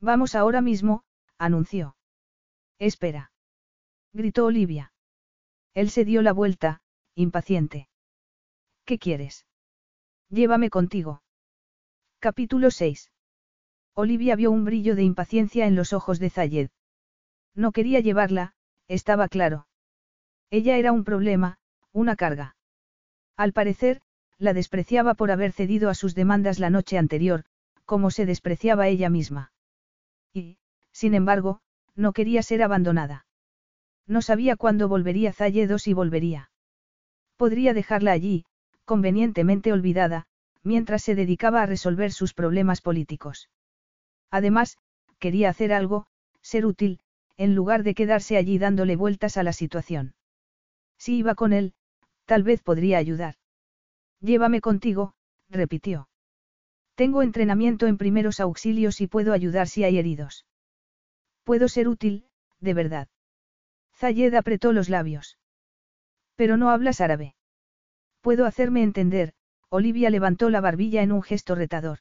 Vamos 0.01 0.37
ahora 0.37 0.61
mismo, 0.61 1.03
anunció. 1.39 1.97
Espera 2.78 3.33
gritó 4.17 4.47
Olivia. 4.47 4.93
Él 5.75 5.91
se 5.91 6.05
dio 6.05 6.23
la 6.23 6.33
vuelta, 6.33 6.81
impaciente. 7.15 7.89
¿Qué 8.85 8.99
quieres? 8.99 9.47
Llévame 10.31 10.71
contigo. 10.71 11.23
Capítulo 12.19 12.71
6. 12.71 13.13
Olivia 13.95 14.35
vio 14.35 14.51
un 14.51 14.65
brillo 14.65 14.97
de 14.97 15.03
impaciencia 15.03 15.67
en 15.67 15.77
los 15.77 15.93
ojos 15.93 16.19
de 16.19 16.31
Zayed. 16.31 16.71
No 17.55 17.73
quería 17.73 18.01
llevarla, 18.01 18.55
estaba 18.89 19.29
claro. 19.29 19.69
Ella 20.51 20.79
era 20.79 20.93
un 20.93 21.05
problema, 21.05 21.59
una 21.93 22.17
carga. 22.17 22.57
Al 23.37 23.53
parecer, 23.53 24.01
la 24.39 24.55
despreciaba 24.55 25.15
por 25.15 25.31
haber 25.31 25.53
cedido 25.53 25.91
a 25.91 25.95
sus 25.95 26.15
demandas 26.15 26.59
la 26.59 26.71
noche 26.71 26.97
anterior, 26.99 27.45
como 27.85 28.11
se 28.11 28.27
despreciaba 28.27 28.89
ella 28.89 29.11
misma. 29.11 29.53
Y, 30.33 30.59
sin 30.93 31.15
embargo, 31.15 31.61
no 31.95 32.13
quería 32.13 32.43
ser 32.43 32.63
abandonada. 32.63 33.27
No 34.07 34.23
sabía 34.23 34.57
cuándo 34.57 34.89
volvería 34.89 35.33
Zayed 35.33 35.73
o 35.74 35.78
si 35.78 35.93
volvería. 35.93 36.51
Podría 37.37 37.74
dejarla 37.74 38.12
allí, 38.12 38.45
convenientemente 38.85 39.73
olvidada, 39.73 40.27
mientras 40.62 41.03
se 41.03 41.15
dedicaba 41.15 41.62
a 41.62 41.66
resolver 41.66 42.12
sus 42.12 42.35
problemas 42.35 42.81
políticos. 42.81 43.51
Además, 44.31 44.78
quería 45.19 45.51
hacer 45.51 45.73
algo, 45.73 46.07
ser 46.41 46.66
útil, 46.66 47.01
en 47.37 47.55
lugar 47.55 47.83
de 47.83 47.95
quedarse 47.95 48.37
allí 48.37 48.59
dándole 48.59 48.97
vueltas 48.97 49.37
a 49.37 49.43
la 49.43 49.53
situación. 49.53 50.15
Si 50.99 51.16
iba 51.16 51.35
con 51.35 51.53
él, 51.53 51.74
tal 52.24 52.43
vez 52.43 52.62
podría 52.62 52.99
ayudar. 52.99 53.35
Llévame 54.20 54.61
contigo, 54.61 55.15
repitió. 55.51 56.09
Tengo 56.95 57.23
entrenamiento 57.23 57.87
en 57.87 57.99
primeros 57.99 58.41
auxilios 58.41 59.01
y 59.01 59.07
puedo 59.07 59.33
ayudar 59.33 59.69
si 59.69 59.85
hay 59.85 59.99
heridos. 59.99 60.47
Puedo 61.45 61.69
ser 61.69 61.89
útil, 61.89 62.27
de 62.61 62.74
verdad. 62.74 63.09
Zayed 63.97 64.35
apretó 64.35 64.73
los 64.73 64.89
labios. 64.89 65.39
Pero 66.35 66.56
no 66.56 66.70
hablas 66.70 67.01
árabe. 67.01 67.35
Puedo 68.20 68.44
hacerme 68.44 68.82
entender, 68.82 69.32
Olivia 69.70 70.10
levantó 70.10 70.51
la 70.51 70.60
barbilla 70.60 71.02
en 71.02 71.12
un 71.12 71.23
gesto 71.23 71.55
retador. 71.55 72.01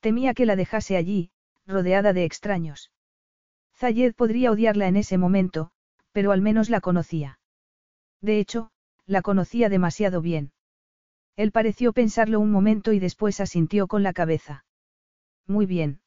Temía 0.00 0.34
que 0.34 0.46
la 0.46 0.54
dejase 0.54 0.96
allí, 0.96 1.30
rodeada 1.66 2.12
de 2.12 2.24
extraños. 2.24 2.92
Zayed 3.74 4.14
podría 4.14 4.50
odiarla 4.50 4.86
en 4.88 4.96
ese 4.96 5.18
momento, 5.18 5.70
pero 6.12 6.32
al 6.32 6.42
menos 6.42 6.68
la 6.68 6.80
conocía. 6.80 7.38
De 8.20 8.38
hecho, 8.38 8.70
la 9.06 9.22
conocía 9.22 9.68
demasiado 9.68 10.20
bien. 10.20 10.52
Él 11.36 11.52
pareció 11.52 11.92
pensarlo 11.92 12.40
un 12.40 12.50
momento 12.50 12.92
y 12.92 12.98
después 12.98 13.40
asintió 13.40 13.86
con 13.86 14.02
la 14.02 14.12
cabeza. 14.12 14.64
Muy 15.46 15.66
bien. 15.66 16.00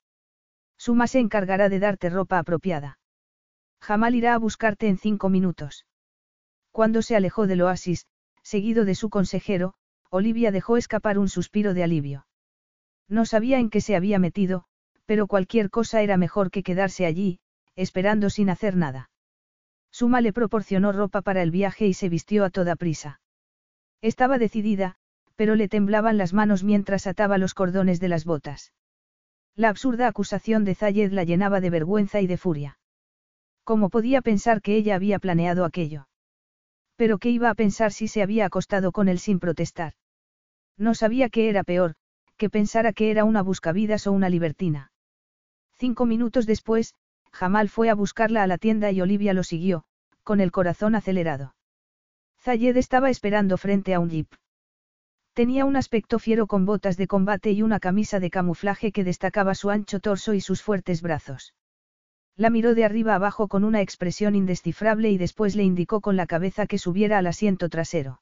Suma 0.78 1.08
se 1.08 1.20
encargará 1.20 1.70
de 1.70 1.80
darte 1.80 2.10
ropa 2.10 2.38
apropiada. 2.38 3.00
Jamal 3.82 4.16
irá 4.16 4.36
a 4.36 4.38
buscarte 4.38 4.88
en 4.88 4.98
cinco 4.98 5.30
minutos. 5.30 5.86
Cuando 6.72 7.02
se 7.02 7.16
alejó 7.16 7.48
del 7.48 7.62
oasis, 7.62 8.06
seguido 8.44 8.86
de 8.86 8.96
su 8.96 9.10
consejero, 9.10 9.74
Olivia 10.10 10.52
dejó 10.52 10.78
escapar 10.78 11.18
un 11.18 11.30
suspiro 11.30 11.74
de 11.74 11.84
alivio. 11.84 12.28
No 13.08 13.26
sabía 13.26 13.60
en 13.60 13.70
qué 13.70 13.82
se 13.82 13.96
había 13.96 14.20
metido, 14.20 14.66
pero 15.06 15.28
cualquier 15.28 15.70
cosa 15.70 16.02
era 16.02 16.16
mejor 16.18 16.52
que 16.52 16.64
quedarse 16.64 17.06
allí, 17.06 17.40
esperando 17.76 18.30
sin 18.30 18.50
hacer 18.50 18.76
nada. 18.76 19.10
Suma 19.92 20.22
le 20.22 20.32
proporcionó 20.32 20.92
ropa 20.92 21.22
para 21.22 21.42
el 21.42 21.52
viaje 21.52 21.88
y 21.88 21.94
se 21.94 22.08
vistió 22.08 22.46
a 22.46 22.50
toda 22.50 22.76
prisa. 22.76 23.20
Estaba 24.02 24.38
decidida, 24.38 24.96
pero 25.36 25.56
le 25.56 25.68
temblaban 25.68 26.18
las 26.18 26.34
manos 26.34 26.64
mientras 26.64 27.08
ataba 27.08 27.38
los 27.38 27.54
cordones 27.54 28.00
de 28.00 28.08
las 28.08 28.26
botas. 28.26 28.74
La 29.56 29.70
absurda 29.70 30.08
acusación 30.08 30.64
de 30.64 30.76
Zayed 30.76 31.12
la 31.12 31.24
llenaba 31.24 31.60
de 31.60 31.70
vergüenza 31.70 32.22
y 32.22 32.28
de 32.28 32.38
furia. 32.38 32.78
¿Cómo 33.64 33.90
podía 33.90 34.22
pensar 34.22 34.62
que 34.62 34.76
ella 34.76 34.96
había 34.96 35.20
planeado 35.20 35.66
aquello? 35.66 36.08
Pero 36.96 37.18
qué 37.18 37.30
iba 37.30 37.50
a 37.50 37.56
pensar 37.56 37.92
si 37.92 38.08
se 38.08 38.22
había 38.22 38.46
acostado 38.46 38.92
con 38.92 39.08
él 39.08 39.20
sin 39.20 39.40
protestar. 39.40 39.94
No 40.78 40.94
sabía 40.94 41.30
qué 41.30 41.50
era 41.50 41.64
peor, 41.64 41.96
que 42.38 42.50
pensara 42.50 42.94
que 42.94 43.12
era 43.12 43.24
una 43.24 43.42
buscavidas 43.42 44.08
o 44.08 44.12
una 44.12 44.30
libertina. 44.30 44.92
Cinco 45.78 46.06
minutos 46.06 46.46
después, 46.46 46.96
Jamal 47.32 47.70
fue 47.70 47.90
a 47.90 47.96
buscarla 47.96 48.44
a 48.44 48.48
la 48.48 48.58
tienda 48.58 48.92
y 48.92 49.02
Olivia 49.02 49.34
lo 49.34 49.44
siguió, 49.44 49.84
con 50.24 50.42
el 50.42 50.52
corazón 50.52 50.96
acelerado. 50.96 51.56
Zayed 52.40 52.78
estaba 52.78 53.10
esperando 53.10 53.58
frente 53.58 53.94
a 53.94 54.00
un 54.00 54.10
jeep. 54.10 54.28
Tenía 55.34 55.66
un 55.66 55.76
aspecto 55.76 56.20
fiero 56.20 56.46
con 56.48 56.66
botas 56.66 56.98
de 56.98 57.08
combate 57.08 57.52
y 57.52 57.62
una 57.62 57.80
camisa 57.80 58.20
de 58.20 58.30
camuflaje 58.30 58.92
que 58.92 59.04
destacaba 59.04 59.56
su 59.56 59.70
ancho 59.70 60.00
torso 60.00 60.34
y 60.34 60.42
sus 60.42 60.62
fuertes 60.62 61.02
brazos. 61.02 61.54
La 62.38 62.50
miró 62.50 62.74
de 62.76 62.86
arriba 62.86 63.16
abajo 63.16 63.48
con 63.48 63.64
una 63.64 63.82
expresión 63.82 64.36
indescifrable 64.36 65.12
y 65.12 65.18
después 65.18 65.56
le 65.56 65.64
indicó 65.64 66.02
con 66.02 66.16
la 66.16 66.26
cabeza 66.26 66.66
que 66.66 66.78
subiera 66.78 67.18
al 67.18 67.28
asiento 67.28 67.70
trasero. 67.70 68.22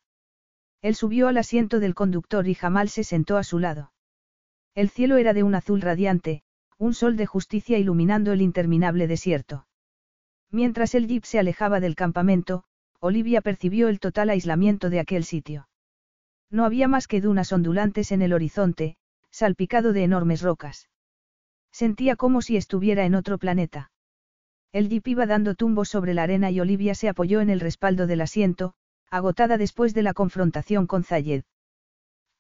Él 0.82 0.96
subió 0.96 1.28
al 1.28 1.38
asiento 1.38 1.80
del 1.80 1.96
conductor 1.96 2.48
y 2.48 2.54
Jamal 2.54 2.90
se 2.90 3.04
sentó 3.04 3.38
a 3.38 3.44
su 3.44 3.60
lado. 3.60 3.92
El 4.76 4.90
cielo 4.90 5.18
era 5.18 5.34
de 5.34 5.44
un 5.44 5.56
azul 5.56 5.82
radiante, 5.82 6.44
un 6.78 6.94
sol 6.94 7.18
de 7.18 7.26
justicia 7.26 7.78
iluminando 7.78 8.32
el 8.32 8.42
interminable 8.42 9.08
desierto. 9.08 9.68
Mientras 10.52 10.96
el 10.96 11.08
jeep 11.08 11.26
se 11.26 11.40
alejaba 11.40 11.80
del 11.80 11.96
campamento, 11.96 12.64
Olivia 13.00 13.42
percibió 13.42 13.88
el 13.90 14.00
total 14.00 14.30
aislamiento 14.30 14.90
de 14.90 15.00
aquel 15.00 15.24
sitio. 15.24 15.68
No 16.50 16.66
había 16.66 16.88
más 16.88 17.08
que 17.08 17.22
dunas 17.22 17.52
ondulantes 17.52 18.12
en 18.12 18.22
el 18.22 18.34
horizonte, 18.34 18.98
salpicado 19.30 19.94
de 19.94 20.04
enormes 20.04 20.42
rocas. 20.42 20.90
Sentía 21.72 22.16
como 22.16 22.42
si 22.42 22.58
estuviera 22.58 23.06
en 23.06 23.16
otro 23.16 23.38
planeta. 23.38 23.92
El 24.72 24.88
jeep 24.88 25.08
iba 25.08 25.26
dando 25.26 25.56
tumbos 25.56 25.90
sobre 25.90 26.14
la 26.14 26.24
arena 26.24 26.52
y 26.52 26.60
Olivia 26.60 26.94
se 26.94 27.10
apoyó 27.10 27.42
en 27.42 27.50
el 27.50 27.60
respaldo 27.60 28.06
del 28.06 28.22
asiento, 28.22 28.74
agotada 29.10 29.58
después 29.58 29.96
de 29.96 30.04
la 30.04 30.14
confrontación 30.14 30.86
con 30.86 31.04
Zayed. 31.04 31.44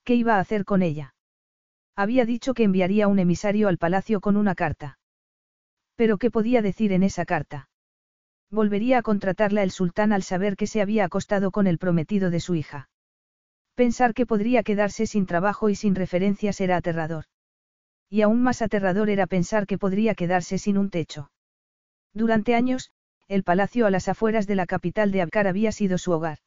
¿Qué 0.03 0.13
iba 0.13 0.35
a 0.35 0.39
hacer 0.39 0.63
con 0.63 0.83
ella? 0.83 1.15
Había 1.95 2.25
dicho 2.25 2.53
que 2.53 2.63
enviaría 2.63 3.07
un 3.07 3.19
emisario 3.19 3.67
al 3.67 3.77
palacio 3.77 4.21
con 4.21 4.37
una 4.37 4.53
carta. 4.53 4.99
Pero 5.95 6.17
¿qué 6.17 6.29
podía 6.29 6.61
decir 6.61 6.93
en 6.93 7.03
esa 7.03 7.25
carta? 7.25 7.69
Volvería 8.51 8.99
a 8.99 9.01
contratarla 9.01 9.63
el 9.63 9.71
sultán 9.71 10.13
al 10.13 10.23
saber 10.23 10.55
que 10.55 10.67
se 10.67 10.81
había 10.81 11.05
acostado 11.05 11.51
con 11.51 11.67
el 11.67 11.77
prometido 11.77 12.29
de 12.29 12.39
su 12.39 12.55
hija. 12.55 12.89
Pensar 13.75 14.13
que 14.13 14.25
podría 14.25 14.63
quedarse 14.63 15.07
sin 15.07 15.25
trabajo 15.25 15.69
y 15.69 15.75
sin 15.75 15.95
referencias 15.95 16.61
era 16.61 16.77
aterrador. 16.77 17.25
Y 18.09 18.21
aún 18.21 18.41
más 18.41 18.61
aterrador 18.61 19.09
era 19.09 19.27
pensar 19.27 19.67
que 19.67 19.77
podría 19.77 20.15
quedarse 20.15 20.57
sin 20.57 20.77
un 20.77 20.89
techo. 20.89 21.31
Durante 22.13 22.55
años, 22.55 22.91
el 23.27 23.43
palacio 23.43 23.85
a 23.85 23.91
las 23.91 24.07
afueras 24.07 24.47
de 24.47 24.55
la 24.55 24.65
capital 24.65 25.11
de 25.11 25.21
Abkar 25.21 25.47
había 25.47 25.71
sido 25.71 25.97
su 25.97 26.11
hogar. 26.11 26.39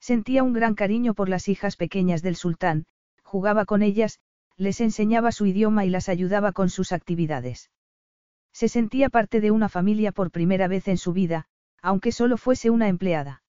Sentía 0.00 0.42
un 0.42 0.52
gran 0.52 0.74
cariño 0.74 1.14
por 1.14 1.28
las 1.28 1.48
hijas 1.48 1.76
pequeñas 1.76 2.22
del 2.22 2.36
sultán, 2.36 2.86
jugaba 3.22 3.64
con 3.64 3.82
ellas, 3.82 4.20
les 4.56 4.80
enseñaba 4.80 5.32
su 5.32 5.46
idioma 5.46 5.84
y 5.84 5.90
las 5.90 6.08
ayudaba 6.08 6.52
con 6.52 6.70
sus 6.70 6.92
actividades. 6.92 7.70
Se 8.52 8.68
sentía 8.68 9.10
parte 9.10 9.40
de 9.40 9.50
una 9.50 9.68
familia 9.68 10.12
por 10.12 10.30
primera 10.30 10.68
vez 10.68 10.88
en 10.88 10.96
su 10.96 11.12
vida, 11.12 11.46
aunque 11.82 12.12
solo 12.12 12.36
fuese 12.36 12.70
una 12.70 12.88
empleada. 12.88 13.42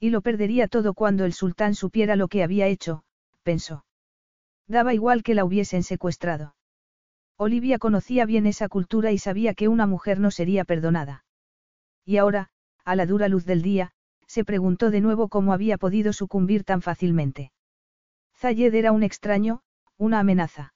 Y 0.00 0.10
lo 0.10 0.22
perdería 0.22 0.68
todo 0.68 0.94
cuando 0.94 1.24
el 1.24 1.32
sultán 1.32 1.74
supiera 1.74 2.16
lo 2.16 2.28
que 2.28 2.42
había 2.42 2.66
hecho, 2.66 3.04
pensó. 3.42 3.84
Daba 4.66 4.94
igual 4.94 5.22
que 5.22 5.34
la 5.34 5.44
hubiesen 5.44 5.82
secuestrado. 5.82 6.54
Olivia 7.36 7.78
conocía 7.78 8.24
bien 8.26 8.46
esa 8.46 8.68
cultura 8.68 9.12
y 9.12 9.18
sabía 9.18 9.54
que 9.54 9.68
una 9.68 9.86
mujer 9.86 10.20
no 10.20 10.30
sería 10.30 10.64
perdonada. 10.64 11.24
Y 12.04 12.16
ahora, 12.16 12.50
a 12.84 12.96
la 12.96 13.06
dura 13.06 13.28
luz 13.28 13.44
del 13.44 13.62
día, 13.62 13.92
se 14.26 14.44
preguntó 14.44 14.90
de 14.90 15.00
nuevo 15.00 15.28
cómo 15.28 15.52
había 15.52 15.78
podido 15.78 16.12
sucumbir 16.12 16.64
tan 16.64 16.82
fácilmente. 16.82 17.52
Zayed 18.36 18.74
era 18.74 18.92
un 18.92 19.02
extraño, 19.02 19.62
una 19.98 20.20
amenaza. 20.20 20.74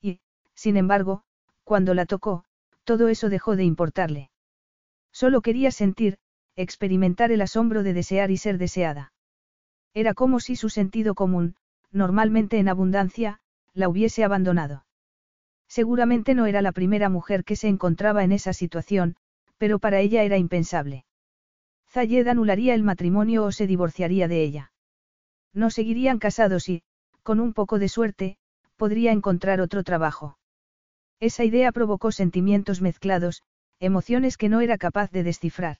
Y, 0.00 0.20
sin 0.54 0.76
embargo, 0.76 1.22
cuando 1.64 1.94
la 1.94 2.06
tocó, 2.06 2.44
todo 2.84 3.08
eso 3.08 3.28
dejó 3.28 3.56
de 3.56 3.64
importarle. 3.64 4.30
Solo 5.12 5.42
quería 5.42 5.70
sentir, 5.70 6.18
experimentar 6.56 7.30
el 7.30 7.42
asombro 7.42 7.82
de 7.82 7.92
desear 7.92 8.30
y 8.30 8.36
ser 8.36 8.58
deseada. 8.58 9.12
Era 9.94 10.14
como 10.14 10.40
si 10.40 10.56
su 10.56 10.70
sentido 10.70 11.14
común, 11.14 11.56
normalmente 11.90 12.58
en 12.58 12.68
abundancia, 12.68 13.40
la 13.74 13.88
hubiese 13.88 14.24
abandonado. 14.24 14.84
Seguramente 15.68 16.34
no 16.34 16.46
era 16.46 16.62
la 16.62 16.72
primera 16.72 17.08
mujer 17.08 17.44
que 17.44 17.56
se 17.56 17.68
encontraba 17.68 18.24
en 18.24 18.32
esa 18.32 18.52
situación, 18.52 19.16
pero 19.58 19.78
para 19.78 20.00
ella 20.00 20.22
era 20.22 20.38
impensable. 20.38 21.04
Zayed 21.90 22.26
anularía 22.26 22.74
el 22.74 22.82
matrimonio 22.82 23.44
o 23.44 23.52
se 23.52 23.66
divorciaría 23.66 24.28
de 24.28 24.42
ella. 24.42 24.72
No 25.52 25.70
seguirían 25.70 26.18
casados 26.18 26.68
y, 26.68 26.82
con 27.22 27.40
un 27.40 27.52
poco 27.52 27.78
de 27.78 27.88
suerte, 27.88 28.38
podría 28.76 29.12
encontrar 29.12 29.60
otro 29.60 29.82
trabajo. 29.82 30.38
Esa 31.20 31.44
idea 31.44 31.72
provocó 31.72 32.12
sentimientos 32.12 32.80
mezclados, 32.80 33.42
emociones 33.80 34.36
que 34.36 34.48
no 34.48 34.60
era 34.60 34.78
capaz 34.78 35.10
de 35.10 35.22
descifrar. 35.24 35.78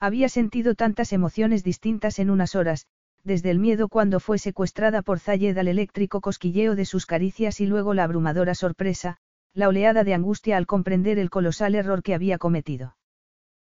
Había 0.00 0.28
sentido 0.28 0.74
tantas 0.74 1.12
emociones 1.12 1.62
distintas 1.62 2.18
en 2.18 2.30
unas 2.30 2.54
horas, 2.54 2.86
desde 3.26 3.50
el 3.50 3.58
miedo 3.58 3.88
cuando 3.88 4.20
fue 4.20 4.38
secuestrada 4.38 5.02
por 5.02 5.18
Zayed 5.18 5.58
al 5.58 5.66
eléctrico 5.66 6.20
cosquilleo 6.20 6.76
de 6.76 6.84
sus 6.84 7.06
caricias 7.06 7.60
y 7.60 7.66
luego 7.66 7.92
la 7.92 8.04
abrumadora 8.04 8.54
sorpresa, 8.54 9.16
la 9.52 9.66
oleada 9.66 10.04
de 10.04 10.14
angustia 10.14 10.56
al 10.56 10.66
comprender 10.66 11.18
el 11.18 11.28
colosal 11.28 11.74
error 11.74 12.04
que 12.04 12.14
había 12.14 12.38
cometido. 12.38 12.96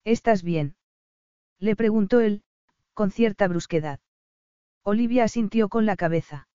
¿Estás 0.05 0.41
bien? 0.41 0.75
Le 1.59 1.75
preguntó 1.75 2.21
él, 2.21 2.43
con 2.93 3.11
cierta 3.11 3.49
brusquedad. 3.49 3.99
Olivia 4.83 5.25
asintió 5.25 5.67
con 5.67 5.85
la 5.85 5.97
cabeza. 5.97 6.47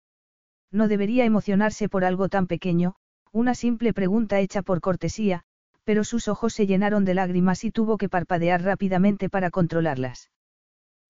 No 0.70 0.86
debería 0.86 1.24
emocionarse 1.24 1.88
por 1.88 2.04
algo 2.04 2.28
tan 2.28 2.46
pequeño, 2.46 2.94
Una 3.32 3.56
simple 3.56 3.92
pregunta 3.92 4.38
hecha 4.38 4.62
por 4.62 4.80
cortesía, 4.80 5.42
pero 5.82 6.04
sus 6.04 6.28
ojos 6.28 6.54
se 6.54 6.68
llenaron 6.68 7.04
de 7.04 7.14
lágrimas 7.14 7.64
y 7.64 7.72
tuvo 7.72 7.98
que 7.98 8.08
parpadear 8.08 8.62
rápidamente 8.62 9.28
para 9.28 9.50
controlarlas. 9.50 10.30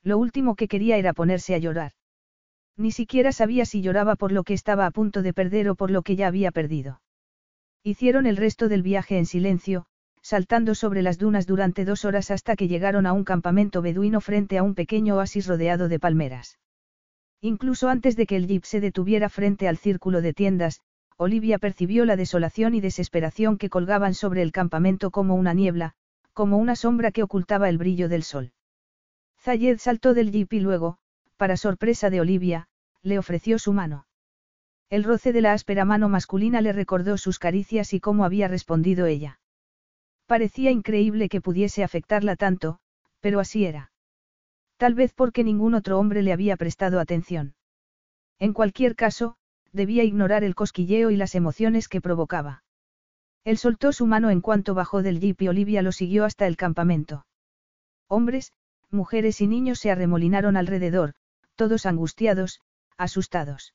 Lo 0.04 0.18
último 0.18 0.54
que 0.54 0.68
quería 0.68 0.98
era 0.98 1.14
ponerse 1.14 1.54
a 1.54 1.58
llorar. 1.58 1.92
Ni 2.76 2.92
siquiera 2.92 3.32
sabía 3.32 3.64
si 3.64 3.80
lloraba 3.80 4.16
por 4.16 4.32
lo 4.32 4.44
que 4.44 4.52
estaba 4.52 4.84
a 4.84 4.90
punto 4.90 5.22
de 5.22 5.32
perder 5.32 5.70
o 5.70 5.74
por 5.74 5.90
lo 5.90 6.02
que 6.02 6.14
ya 6.14 6.26
había 6.26 6.50
perdido. 6.50 7.00
Hicieron 7.82 8.26
el 8.26 8.36
resto 8.36 8.68
del 8.68 8.82
viaje 8.82 9.18
en 9.18 9.26
silencio, 9.26 9.86
saltando 10.20 10.74
sobre 10.74 11.02
las 11.02 11.18
dunas 11.18 11.46
durante 11.46 11.84
dos 11.84 12.04
horas 12.04 12.30
hasta 12.30 12.56
que 12.56 12.68
llegaron 12.68 13.06
a 13.06 13.12
un 13.12 13.24
campamento 13.24 13.82
beduino 13.82 14.20
frente 14.20 14.58
a 14.58 14.62
un 14.62 14.74
pequeño 14.74 15.16
oasis 15.16 15.46
rodeado 15.46 15.88
de 15.88 15.98
palmeras. 15.98 16.58
Incluso 17.40 17.88
antes 17.88 18.16
de 18.16 18.26
que 18.26 18.36
el 18.36 18.46
jeep 18.46 18.64
se 18.64 18.80
detuviera 18.80 19.28
frente 19.28 19.68
al 19.68 19.76
círculo 19.76 20.22
de 20.22 20.32
tiendas, 20.32 20.80
Olivia 21.16 21.58
percibió 21.58 22.04
la 22.04 22.16
desolación 22.16 22.74
y 22.74 22.80
desesperación 22.80 23.56
que 23.56 23.70
colgaban 23.70 24.14
sobre 24.14 24.42
el 24.42 24.50
campamento 24.50 25.10
como 25.10 25.34
una 25.34 25.54
niebla, 25.54 25.92
como 26.32 26.58
una 26.58 26.74
sombra 26.74 27.12
que 27.12 27.22
ocultaba 27.22 27.68
el 27.68 27.78
brillo 27.78 28.08
del 28.08 28.22
sol. 28.22 28.52
Zayed 29.44 29.78
saltó 29.78 30.14
del 30.14 30.32
jeep 30.32 30.54
y 30.54 30.60
luego, 30.60 30.96
para 31.36 31.58
sorpresa 31.58 32.08
de 32.08 32.18
Olivia, 32.18 32.66
le 33.02 33.18
ofreció 33.18 33.58
su 33.58 33.74
mano. 33.74 34.06
El 34.88 35.04
roce 35.04 35.34
de 35.34 35.42
la 35.42 35.52
áspera 35.52 35.84
mano 35.84 36.08
masculina 36.08 36.62
le 36.62 36.72
recordó 36.72 37.18
sus 37.18 37.38
caricias 37.38 37.92
y 37.92 38.00
cómo 38.00 38.24
había 38.24 38.48
respondido 38.48 39.04
ella. 39.04 39.40
Parecía 40.26 40.70
increíble 40.70 41.28
que 41.28 41.42
pudiese 41.42 41.84
afectarla 41.84 42.36
tanto, 42.36 42.78
pero 43.20 43.38
así 43.38 43.66
era. 43.66 43.92
Tal 44.78 44.94
vez 44.94 45.12
porque 45.12 45.44
ningún 45.44 45.74
otro 45.74 45.98
hombre 45.98 46.22
le 46.22 46.32
había 46.32 46.56
prestado 46.56 46.98
atención. 46.98 47.54
En 48.38 48.54
cualquier 48.54 48.96
caso, 48.96 49.36
debía 49.72 50.04
ignorar 50.04 50.42
el 50.42 50.54
cosquilleo 50.54 51.10
y 51.10 51.16
las 51.16 51.34
emociones 51.34 51.88
que 51.88 52.00
provocaba. 52.00 52.64
Él 53.44 53.58
soltó 53.58 53.92
su 53.92 54.06
mano 54.06 54.30
en 54.30 54.40
cuanto 54.40 54.72
bajó 54.72 55.02
del 55.02 55.20
jeep 55.20 55.42
y 55.42 55.48
Olivia 55.48 55.82
lo 55.82 55.92
siguió 55.92 56.24
hasta 56.24 56.46
el 56.46 56.56
campamento. 56.56 57.26
Hombres, 58.08 58.52
mujeres 58.94 59.40
y 59.40 59.46
niños 59.46 59.78
se 59.78 59.90
arremolinaron 59.90 60.56
alrededor, 60.56 61.14
todos 61.56 61.86
angustiados, 61.86 62.60
asustados. 62.96 63.74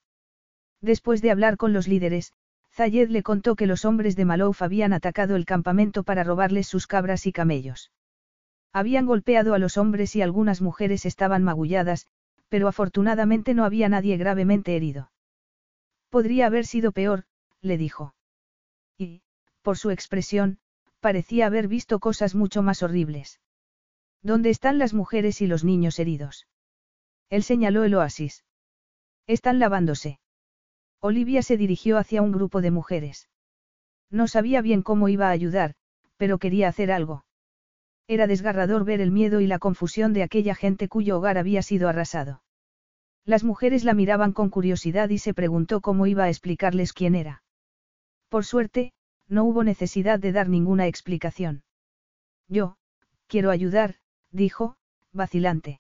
Después 0.82 1.22
de 1.22 1.32
hablar 1.32 1.58
con 1.58 1.74
los 1.74 1.88
líderes, 1.88 2.34
Zayed 2.72 3.10
le 3.10 3.24
contó 3.24 3.56
que 3.56 3.68
los 3.68 3.86
hombres 3.86 4.16
de 4.16 4.26
Malouf 4.26 4.62
habían 4.62 4.94
atacado 4.94 5.36
el 5.36 5.46
campamento 5.46 6.04
para 6.04 6.24
robarles 6.24 6.68
sus 6.68 6.88
cabras 6.88 7.26
y 7.26 7.32
camellos. 7.32 7.91
Habían 8.72 9.06
golpeado 9.06 9.54
a 9.54 9.60
los 9.60 9.78
hombres 9.78 10.16
y 10.16 10.22
algunas 10.22 10.62
mujeres 10.62 11.06
estaban 11.06 11.44
magulladas, 11.44 12.08
pero 12.48 12.68
afortunadamente 12.68 13.54
no 13.54 13.66
había 13.66 13.90
nadie 13.90 14.18
gravemente 14.18 14.76
herido. 14.76 15.12
Podría 16.10 16.48
haber 16.48 16.66
sido 16.66 16.91
peor, 16.91 17.26
le 17.62 17.78
dijo. 17.78 18.16
Y, 18.98 19.22
por 19.62 19.78
su 19.78 19.91
expresión, 19.91 20.60
parecía 21.00 21.48
haber 21.48 21.68
visto 21.68 22.00
cosas 22.00 22.36
mucho 22.36 22.62
más 22.62 22.84
horribles. 22.84 23.40
¿Dónde 24.22 24.50
están 24.50 24.78
las 24.78 24.94
mujeres 24.94 25.41
y 25.41 25.48
los 25.48 25.64
niños 25.64 26.00
heridos? 26.00 26.48
Él 27.30 27.44
señaló 27.44 27.84
el 27.84 27.96
oasis. 27.96 28.44
Están 29.28 29.60
lavándose. 29.60 30.20
Olivia 31.00 31.41
se 31.41 31.56
dirigió 31.56 31.98
hacia 31.98 32.22
un 32.22 32.32
grupo 32.32 32.62
de 32.62 32.72
mujeres. 32.72 33.30
No 34.10 34.28
sabía 34.28 34.62
bien 34.62 34.82
cómo 34.82 35.08
iba 35.08 35.28
a 35.28 35.32
ayudar, 35.32 35.76
pero 36.18 36.40
quería 36.40 36.68
hacer 36.68 36.91
algo. 36.91 37.24
Era 38.08 38.28
desgarrador 38.28 38.84
ver 38.84 39.02
el 39.02 39.12
miedo 39.12 39.40
y 39.40 39.48
la 39.48 39.60
confusión 39.60 40.14
de 40.14 40.24
aquella 40.24 40.56
gente 40.56 40.88
cuyo 40.88 41.18
hogar 41.18 41.38
había 41.38 41.62
sido 41.62 41.88
arrasado. 41.88 42.41
Las 43.24 43.44
mujeres 43.44 43.84
la 43.84 43.94
miraban 43.94 44.34
con 44.34 44.50
curiosidad 44.50 45.10
y 45.10 45.20
se 45.20 45.36
preguntó 45.36 45.80
cómo 45.80 46.08
iba 46.08 46.24
a 46.24 46.30
explicarles 46.30 46.91
quién 46.91 47.14
era. 47.16 47.44
Por 48.28 48.46
suerte, 48.46 48.94
no 49.28 49.44
hubo 49.44 49.64
necesidad 49.64 50.20
de 50.20 50.32
dar 50.32 50.50
ninguna 50.50 50.88
explicación. 50.88 51.64
Yo, 52.48 52.78
quiero 53.28 53.52
ayudar, 53.52 53.98
dijo, 54.32 54.76
vacilante. 55.12 55.80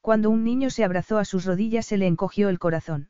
Cuando 0.00 0.30
un 0.30 0.44
niño 0.44 0.70
se 0.70 0.84
abrazó 0.84 1.18
a 1.18 1.24
sus 1.24 1.44
rodillas 1.44 1.86
se 1.86 1.96
le 1.96 2.06
encogió 2.06 2.48
el 2.48 2.58
corazón. 2.58 3.08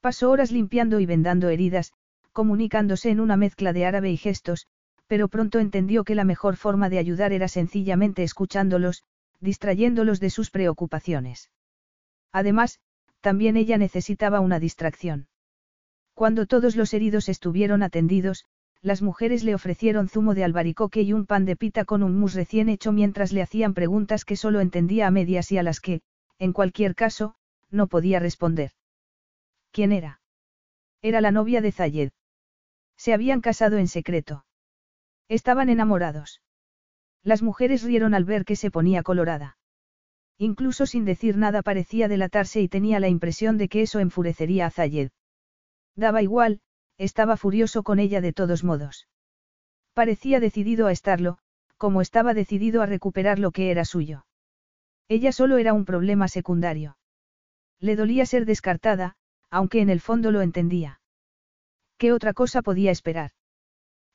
Pasó 0.00 0.30
horas 0.30 0.52
limpiando 0.52 1.00
y 1.00 1.06
vendando 1.06 1.48
heridas, 1.48 1.92
comunicándose 2.32 3.10
en 3.10 3.20
una 3.20 3.36
mezcla 3.36 3.72
de 3.72 3.84
árabe 3.84 4.10
y 4.10 4.16
gestos, 4.16 4.68
pero 5.06 5.28
pronto 5.28 5.58
entendió 5.58 6.04
que 6.04 6.14
la 6.14 6.24
mejor 6.24 6.56
forma 6.56 6.88
de 6.88 6.98
ayudar 6.98 7.32
era 7.32 7.48
sencillamente 7.48 8.22
escuchándolos, 8.22 9.04
distrayéndolos 9.40 10.20
de 10.20 10.30
sus 10.30 10.50
preocupaciones. 10.50 11.50
Además, 12.32 12.80
también 13.20 13.56
ella 13.56 13.78
necesitaba 13.78 14.40
una 14.40 14.60
distracción. 14.60 15.28
Cuando 16.14 16.46
todos 16.46 16.76
los 16.76 16.94
heridos 16.94 17.28
estuvieron 17.28 17.82
atendidos, 17.82 18.44
las 18.80 19.02
mujeres 19.02 19.42
le 19.44 19.54
ofrecieron 19.54 20.08
zumo 20.08 20.34
de 20.34 20.44
albaricoque 20.44 21.02
y 21.02 21.12
un 21.12 21.26
pan 21.26 21.44
de 21.44 21.56
pita 21.56 21.84
con 21.84 22.02
un 22.02 22.18
mousse 22.18 22.36
recién 22.36 22.68
hecho 22.68 22.92
mientras 22.92 23.32
le 23.32 23.42
hacían 23.42 23.74
preguntas 23.74 24.24
que 24.24 24.36
solo 24.36 24.60
entendía 24.60 25.06
a 25.06 25.10
medias 25.10 25.50
y 25.50 25.58
a 25.58 25.62
las 25.62 25.80
que, 25.80 26.02
en 26.38 26.52
cualquier 26.52 26.94
caso, 26.94 27.34
no 27.70 27.88
podía 27.88 28.20
responder. 28.20 28.70
¿Quién 29.72 29.92
era? 29.92 30.20
Era 31.02 31.20
la 31.20 31.32
novia 31.32 31.60
de 31.60 31.72
Zayed. 31.72 32.10
Se 32.96 33.12
habían 33.12 33.40
casado 33.40 33.78
en 33.78 33.88
secreto. 33.88 34.44
Estaban 35.28 35.68
enamorados. 35.68 36.42
Las 37.22 37.42
mujeres 37.42 37.82
rieron 37.82 38.14
al 38.14 38.24
ver 38.24 38.44
que 38.44 38.56
se 38.56 38.70
ponía 38.70 39.02
colorada. 39.02 39.58
Incluso 40.38 40.86
sin 40.86 41.04
decir 41.04 41.36
nada 41.36 41.62
parecía 41.62 42.08
delatarse 42.08 42.60
y 42.60 42.68
tenía 42.68 43.00
la 43.00 43.08
impresión 43.08 43.58
de 43.58 43.68
que 43.68 43.82
eso 43.82 43.98
enfurecería 43.98 44.66
a 44.66 44.70
Zayed. 44.70 45.10
Daba 45.96 46.22
igual, 46.22 46.60
estaba 46.98 47.36
furioso 47.36 47.82
con 47.82 47.98
ella 47.98 48.20
de 48.20 48.32
todos 48.32 48.64
modos. 48.64 49.08
Parecía 49.94 50.40
decidido 50.40 50.86
a 50.86 50.92
estarlo, 50.92 51.38
como 51.76 52.00
estaba 52.00 52.34
decidido 52.34 52.82
a 52.82 52.86
recuperar 52.86 53.38
lo 53.38 53.52
que 53.52 53.70
era 53.70 53.84
suyo. 53.84 54.26
Ella 55.08 55.32
solo 55.32 55.56
era 55.58 55.72
un 55.72 55.84
problema 55.84 56.28
secundario. 56.28 56.98
Le 57.80 57.96
dolía 57.96 58.26
ser 58.26 58.44
descartada, 58.44 59.16
aunque 59.50 59.80
en 59.80 59.88
el 59.88 60.00
fondo 60.00 60.32
lo 60.32 60.42
entendía. 60.42 61.00
¿Qué 61.96 62.12
otra 62.12 62.34
cosa 62.34 62.62
podía 62.62 62.90
esperar? 62.90 63.30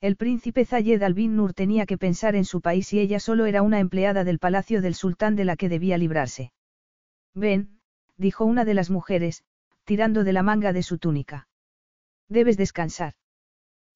El 0.02 0.18
príncipe 0.18 0.66
Zayed 0.66 1.02
al-Bin 1.02 1.38
Nur 1.38 1.54
tenía 1.54 1.86
que 1.86 1.98
pensar 1.98 2.36
en 2.36 2.44
su 2.44 2.60
país 2.60 2.92
y 2.92 3.00
ella 3.00 3.22
solo 3.22 3.46
era 3.46 3.62
una 3.62 3.80
empleada 3.80 4.26
del 4.26 4.38
palacio 4.38 4.82
del 4.82 4.96
sultán 4.96 5.38
de 5.38 5.46
la 5.46 5.56
que 5.56 5.70
debía 5.70 5.98
librarse. 5.98 6.52
Ven, 7.34 7.80
dijo 8.18 8.44
una 8.44 8.66
de 8.66 8.74
las 8.74 8.90
mujeres, 8.90 9.44
tirando 9.86 10.26
de 10.26 10.34
la 10.34 10.44
manga 10.44 10.74
de 10.74 10.84
su 10.84 10.98
túnica. 10.98 11.48
Debes 12.34 12.58
descansar. 12.58 13.14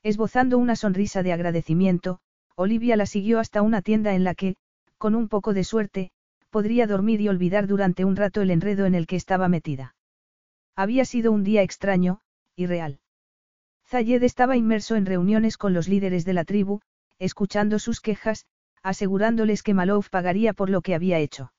Esbozando 0.03 0.59
una 0.59 0.76
sonrisa 0.76 1.23
de 1.23 1.34
agradecimiento, 1.34 2.19
Olivia 2.55 2.95
la 2.95 3.07
siguió 3.07 3.39
hasta 3.39 3.64
una 3.64 3.81
tienda 3.81 4.14
en 4.14 4.23
la 4.23 4.35
que, 4.35 4.57
con 4.99 5.15
un 5.15 5.27
poco 5.27 5.55
de 5.55 5.64
suerte, 5.64 6.11
podría 6.51 6.85
dormir 6.85 7.19
y 7.19 7.30
olvidar 7.30 7.65
durante 7.65 8.05
un 8.05 8.15
rato 8.15 8.43
el 8.43 8.51
enredo 8.51 8.85
en 8.85 8.93
el 8.93 9.07
que 9.07 9.15
estaba 9.15 9.47
metida. 9.47 9.95
Había 10.76 11.03
sido 11.03 11.31
un 11.31 11.43
día 11.43 11.64
extraño, 11.64 12.19
y 12.55 12.68
real. 12.68 12.99
Zayed 13.88 14.22
estaba 14.22 14.55
inmerso 14.55 14.95
en 14.95 15.07
reuniones 15.07 15.57
con 15.57 15.73
los 15.73 15.88
líderes 15.88 16.23
de 16.23 16.34
la 16.34 16.45
tribu, 16.45 16.81
escuchando 17.18 17.80
sus 17.80 18.01
quejas, 18.01 18.45
asegurándoles 18.84 19.64
que 19.64 19.73
Malouf 19.73 20.11
pagaría 20.11 20.53
por 20.53 20.69
lo 20.69 20.81
que 20.81 20.93
había 20.93 21.18
hecho. 21.18 21.53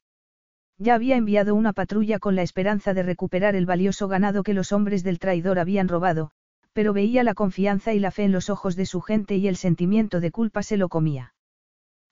Ya 0.77 0.95
había 0.95 1.17
enviado 1.17 1.57
una 1.57 1.73
patrulla 1.73 2.21
con 2.21 2.37
la 2.37 2.43
esperanza 2.43 2.95
de 2.95 3.03
recuperar 3.03 3.57
el 3.57 3.67
valioso 3.67 4.07
ganado 4.07 4.45
que 4.45 4.55
los 4.55 4.71
hombres 4.71 5.03
del 5.03 5.19
traidor 5.19 5.59
habían 5.59 5.89
robado, 5.89 6.31
pero 6.79 6.93
veía 6.93 7.25
la 7.25 7.35
confianza 7.35 7.93
y 7.93 7.99
la 7.99 8.13
fe 8.13 8.23
en 8.23 8.31
los 8.31 8.51
ojos 8.51 8.77
de 8.77 8.87
su 8.87 9.01
gente 9.01 9.35
y 9.35 9.49
el 9.49 9.57
sentimiento 9.57 10.21
de 10.21 10.31
culpa 10.31 10.63
se 10.63 10.77
lo 10.77 10.89
comía. 10.89 11.35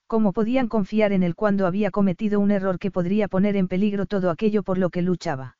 ¿Cómo 0.09 0.33
podían 0.33 0.67
confiar 0.67 1.13
en 1.13 1.23
él 1.23 1.37
cuando 1.37 1.69
había 1.69 1.93
cometido 1.93 2.41
un 2.41 2.51
error 2.51 2.81
que 2.81 2.91
podría 2.91 3.29
poner 3.29 3.55
en 3.55 3.69
peligro 3.69 4.07
todo 4.07 4.29
aquello 4.29 4.65
por 4.65 4.77
lo 4.77 4.91
que 4.91 5.03
luchaba? 5.03 5.57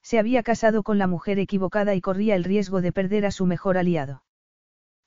Se 0.00 0.20
había 0.20 0.44
casado 0.44 0.84
con 0.84 0.96
la 0.96 1.08
mujer 1.08 1.40
equivocada 1.40 1.96
y 1.96 2.00
corría 2.00 2.36
el 2.36 2.44
riesgo 2.44 2.80
de 2.80 2.92
perder 2.92 3.26
a 3.26 3.32
su 3.32 3.46
mejor 3.46 3.76
aliado. 3.76 4.22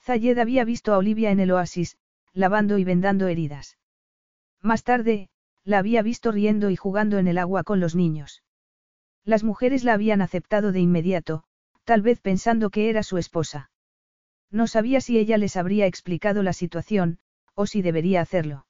Zayed 0.02 0.38
había 0.38 0.66
visto 0.66 0.94
a 0.94 0.98
Olivia 0.98 1.32
en 1.32 1.40
el 1.40 1.52
oasis, 1.52 1.96
lavando 2.34 2.78
y 2.78 2.84
vendando 2.84 3.30
heridas. 3.30 3.78
Más 4.62 4.84
tarde, 4.84 5.30
la 5.64 5.78
había 5.78 6.02
visto 6.02 6.34
riendo 6.34 6.70
y 6.70 6.76
jugando 6.76 7.20
en 7.20 7.30
el 7.30 7.38
agua 7.38 7.64
con 7.64 7.80
los 7.80 7.96
niños. 7.96 8.44
Las 9.24 9.46
mujeres 9.46 9.86
la 9.86 9.94
habían 9.94 10.22
aceptado 10.22 10.74
de 10.74 10.82
inmediato, 10.82 11.46
tal 11.84 12.02
vez 12.02 12.20
pensando 12.20 12.70
que 12.70 12.90
era 12.90 13.04
su 13.04 13.18
esposa. 13.18 13.70
No 14.52 14.68
sabía 14.68 15.02
si 15.02 15.18
ella 15.18 15.38
les 15.38 15.58
habría 15.58 15.86
explicado 15.86 16.44
la 16.44 16.54
situación, 16.54 17.20
o 17.56 17.66
si 17.66 17.82
debería 17.82 18.22
hacerlo. 18.22 18.66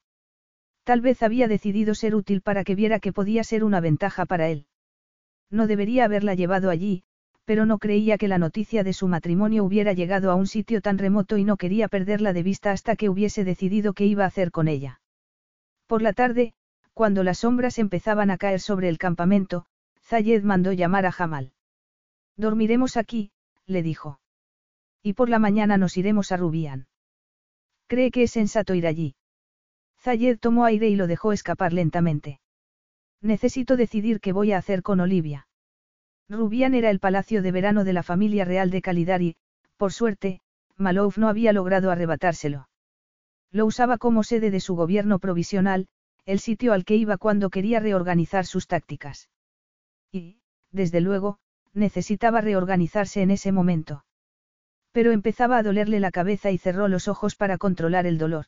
Tal 0.84 1.00
vez 1.00 1.22
había 1.22 1.48
decidido 1.48 1.94
ser 1.94 2.14
útil 2.14 2.42
para 2.42 2.64
que 2.64 2.74
viera 2.74 3.00
que 3.00 3.12
podía 3.12 3.42
ser 3.44 3.64
una 3.64 3.80
ventaja 3.80 4.26
para 4.26 4.48
él. 4.48 4.66
No 5.50 5.66
debería 5.66 6.04
haberla 6.04 6.34
llevado 6.34 6.68
allí, 6.68 7.04
pero 7.44 7.66
no 7.66 7.78
creía 7.78 8.18
que 8.18 8.28
la 8.28 8.38
noticia 8.38 8.84
de 8.84 8.92
su 8.92 9.08
matrimonio 9.08 9.64
hubiera 9.64 9.92
llegado 9.92 10.30
a 10.30 10.34
un 10.34 10.46
sitio 10.46 10.80
tan 10.80 10.98
remoto 10.98 11.38
y 11.38 11.44
no 11.44 11.56
quería 11.56 11.88
perderla 11.88 12.32
de 12.32 12.42
vista 12.42 12.70
hasta 12.70 12.96
que 12.96 13.08
hubiese 13.08 13.44
decidido 13.44 13.92
qué 13.92 14.06
iba 14.06 14.24
a 14.24 14.28
hacer 14.28 14.50
con 14.50 14.68
ella. 14.68 15.00
Por 15.86 16.02
la 16.02 16.12
tarde, 16.12 16.54
cuando 16.92 17.22
las 17.22 17.38
sombras 17.38 17.78
empezaban 17.78 18.30
a 18.30 18.38
caer 18.38 18.60
sobre 18.60 18.88
el 18.88 18.98
campamento, 18.98 19.66
Zayed 20.02 20.42
mandó 20.42 20.72
llamar 20.72 21.06
a 21.06 21.12
Jamal. 21.12 21.53
Dormiremos 22.36 22.96
aquí, 22.96 23.30
le 23.66 23.82
dijo. 23.82 24.20
Y 25.02 25.12
por 25.12 25.28
la 25.28 25.38
mañana 25.38 25.76
nos 25.76 25.96
iremos 25.96 26.32
a 26.32 26.36
Rubián. 26.36 26.88
¿Cree 27.86 28.10
que 28.10 28.22
es 28.22 28.32
sensato 28.32 28.74
ir 28.74 28.86
allí? 28.86 29.14
Zayed 30.00 30.38
tomó 30.38 30.64
aire 30.64 30.88
y 30.88 30.96
lo 30.96 31.06
dejó 31.06 31.32
escapar 31.32 31.72
lentamente. 31.72 32.40
Necesito 33.20 33.76
decidir 33.76 34.20
qué 34.20 34.32
voy 34.32 34.52
a 34.52 34.58
hacer 34.58 34.82
con 34.82 35.00
Olivia. 35.00 35.46
Rubián 36.28 36.74
era 36.74 36.90
el 36.90 37.00
palacio 37.00 37.42
de 37.42 37.52
verano 37.52 37.84
de 37.84 37.92
la 37.92 38.02
familia 38.02 38.44
real 38.44 38.70
de 38.70 38.82
Calidar 38.82 39.20
por 39.76 39.92
suerte, 39.92 40.40
Malouf 40.76 41.18
no 41.18 41.28
había 41.28 41.52
logrado 41.52 41.90
arrebatárselo. 41.90 42.68
Lo 43.50 43.66
usaba 43.66 43.98
como 43.98 44.22
sede 44.22 44.50
de 44.50 44.60
su 44.60 44.74
gobierno 44.74 45.18
provisional, 45.18 45.88
el 46.24 46.38
sitio 46.38 46.72
al 46.72 46.84
que 46.84 46.96
iba 46.96 47.18
cuando 47.18 47.50
quería 47.50 47.80
reorganizar 47.80 48.46
sus 48.46 48.66
tácticas. 48.66 49.28
Y, 50.10 50.40
desde 50.70 51.00
luego, 51.00 51.38
necesitaba 51.74 52.40
reorganizarse 52.40 53.22
en 53.22 53.30
ese 53.30 53.52
momento. 53.52 54.04
Pero 54.92 55.12
empezaba 55.12 55.58
a 55.58 55.62
dolerle 55.62 56.00
la 56.00 56.10
cabeza 56.10 56.50
y 56.50 56.58
cerró 56.58 56.88
los 56.88 57.08
ojos 57.08 57.34
para 57.34 57.58
controlar 57.58 58.06
el 58.06 58.16
dolor. 58.18 58.46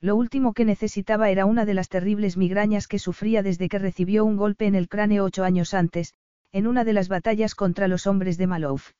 Lo 0.00 0.16
último 0.16 0.52
que 0.52 0.66
necesitaba 0.66 1.30
era 1.30 1.46
una 1.46 1.64
de 1.64 1.72
las 1.72 1.88
terribles 1.88 2.36
migrañas 2.36 2.86
que 2.86 2.98
sufría 2.98 3.42
desde 3.42 3.70
que 3.70 3.78
recibió 3.78 4.24
un 4.24 4.36
golpe 4.36 4.66
en 4.66 4.74
el 4.74 4.88
cráneo 4.88 5.24
ocho 5.24 5.44
años 5.44 5.72
antes, 5.72 6.12
en 6.52 6.66
una 6.66 6.84
de 6.84 6.92
las 6.92 7.08
batallas 7.08 7.54
contra 7.54 7.88
los 7.88 8.06
hombres 8.06 8.36
de 8.36 8.46
Malouf. 8.46 8.92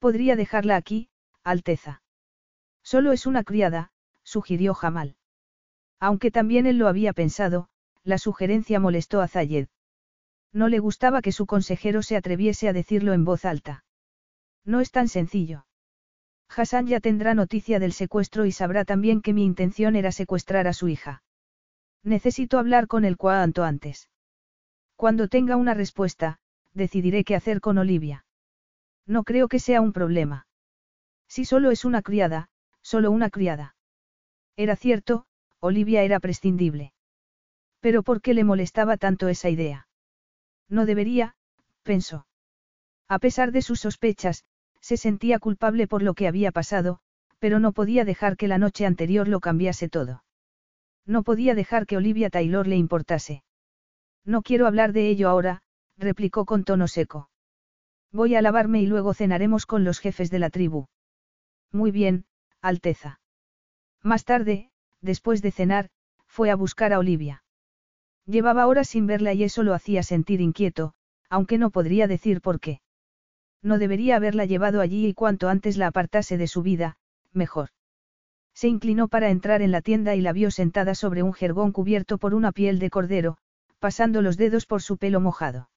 Podría 0.00 0.34
dejarla 0.34 0.76
aquí, 0.76 1.08
Alteza. 1.44 2.02
Solo 2.82 3.12
es 3.12 3.26
una 3.26 3.44
criada, 3.44 3.92
sugirió 4.24 4.74
Jamal. 4.74 5.14
Aunque 6.00 6.30
también 6.30 6.66
él 6.66 6.78
lo 6.78 6.88
había 6.88 7.12
pensado, 7.12 7.68
la 8.02 8.18
sugerencia 8.18 8.80
molestó 8.80 9.20
a 9.20 9.28
Zayed. 9.28 9.68
No 10.52 10.68
le 10.68 10.78
gustaba 10.78 11.22
que 11.22 11.32
su 11.32 11.46
consejero 11.46 12.02
se 12.02 12.16
atreviese 12.16 12.68
a 12.68 12.72
decirlo 12.72 13.12
en 13.12 13.24
voz 13.24 13.44
alta. 13.44 13.84
No 14.64 14.80
es 14.80 14.90
tan 14.90 15.08
sencillo. 15.08 15.66
Hassan 16.48 16.86
ya 16.86 17.00
tendrá 17.00 17.34
noticia 17.34 17.78
del 17.78 17.92
secuestro 17.92 18.44
y 18.44 18.52
sabrá 18.52 18.84
también 18.84 19.22
que 19.22 19.32
mi 19.32 19.44
intención 19.44 19.94
era 19.94 20.10
secuestrar 20.10 20.66
a 20.66 20.72
su 20.72 20.88
hija. 20.88 21.22
Necesito 22.02 22.58
hablar 22.58 22.88
con 22.88 23.04
él 23.04 23.16
cuanto 23.16 23.62
antes. 23.62 24.10
Cuando 24.96 25.28
tenga 25.28 25.56
una 25.56 25.74
respuesta, 25.74 26.40
decidiré 26.74 27.24
qué 27.24 27.36
hacer 27.36 27.60
con 27.60 27.78
Olivia. 27.78 28.24
No 29.06 29.22
creo 29.22 29.48
que 29.48 29.60
sea 29.60 29.80
un 29.80 29.92
problema. 29.92 30.46
Si 31.28 31.44
solo 31.44 31.70
es 31.70 31.84
una 31.84 32.02
criada, 32.02 32.48
solo 32.82 33.10
una 33.10 33.30
criada. 33.30 33.76
Era 34.56 34.76
cierto, 34.76 35.26
Olivia 35.60 36.02
era 36.02 36.20
prescindible. 36.20 36.92
Pero 37.80 38.02
¿por 38.02 38.20
qué 38.20 38.34
le 38.34 38.44
molestaba 38.44 38.96
tanto 38.96 39.28
esa 39.28 39.48
idea? 39.48 39.86
No 40.70 40.86
debería, 40.86 41.34
pensó. 41.82 42.26
A 43.08 43.18
pesar 43.18 43.52
de 43.52 43.60
sus 43.60 43.80
sospechas, 43.80 44.44
se 44.80 44.96
sentía 44.96 45.38
culpable 45.38 45.86
por 45.86 46.02
lo 46.02 46.14
que 46.14 46.28
había 46.28 46.52
pasado, 46.52 47.00
pero 47.38 47.58
no 47.58 47.72
podía 47.72 48.04
dejar 48.04 48.36
que 48.36 48.48
la 48.48 48.56
noche 48.56 48.86
anterior 48.86 49.28
lo 49.28 49.40
cambiase 49.40 49.88
todo. 49.88 50.24
No 51.04 51.22
podía 51.22 51.54
dejar 51.54 51.86
que 51.86 51.96
Olivia 51.96 52.30
Taylor 52.30 52.66
le 52.66 52.76
importase. 52.76 53.42
No 54.24 54.42
quiero 54.42 54.66
hablar 54.66 54.92
de 54.92 55.08
ello 55.08 55.28
ahora, 55.28 55.62
replicó 55.96 56.44
con 56.44 56.64
tono 56.64 56.86
seco. 56.86 57.30
Voy 58.12 58.34
a 58.34 58.42
lavarme 58.42 58.80
y 58.80 58.86
luego 58.86 59.12
cenaremos 59.12 59.66
con 59.66 59.84
los 59.84 59.98
jefes 59.98 60.30
de 60.30 60.38
la 60.38 60.50
tribu. 60.50 60.86
Muy 61.72 61.90
bien, 61.90 62.26
Alteza. 62.60 63.20
Más 64.02 64.24
tarde, 64.24 64.70
después 65.00 65.42
de 65.42 65.50
cenar, 65.50 65.90
fue 66.26 66.50
a 66.50 66.56
buscar 66.56 66.92
a 66.92 66.98
Olivia. 66.98 67.42
Llevaba 68.30 68.68
horas 68.68 68.88
sin 68.88 69.08
verla 69.08 69.32
y 69.32 69.42
eso 69.42 69.64
lo 69.64 69.74
hacía 69.74 70.04
sentir 70.04 70.40
inquieto, 70.40 70.92
aunque 71.28 71.58
no 71.58 71.70
podría 71.70 72.06
decir 72.06 72.40
por 72.40 72.60
qué. 72.60 72.80
No 73.60 73.76
debería 73.76 74.14
haberla 74.14 74.44
llevado 74.44 74.80
allí 74.80 75.08
y 75.08 75.14
cuanto 75.14 75.48
antes 75.48 75.76
la 75.76 75.88
apartase 75.88 76.38
de 76.38 76.46
su 76.46 76.62
vida, 76.62 76.96
mejor. 77.32 77.70
Se 78.54 78.68
inclinó 78.68 79.08
para 79.08 79.30
entrar 79.30 79.62
en 79.62 79.72
la 79.72 79.82
tienda 79.82 80.14
y 80.14 80.20
la 80.20 80.32
vio 80.32 80.52
sentada 80.52 80.94
sobre 80.94 81.24
un 81.24 81.32
jergón 81.32 81.72
cubierto 81.72 82.18
por 82.18 82.34
una 82.34 82.52
piel 82.52 82.78
de 82.78 82.88
cordero, 82.88 83.36
pasando 83.80 84.22
los 84.22 84.36
dedos 84.36 84.64
por 84.64 84.80
su 84.80 84.96
pelo 84.96 85.18
mojado. 85.18 85.68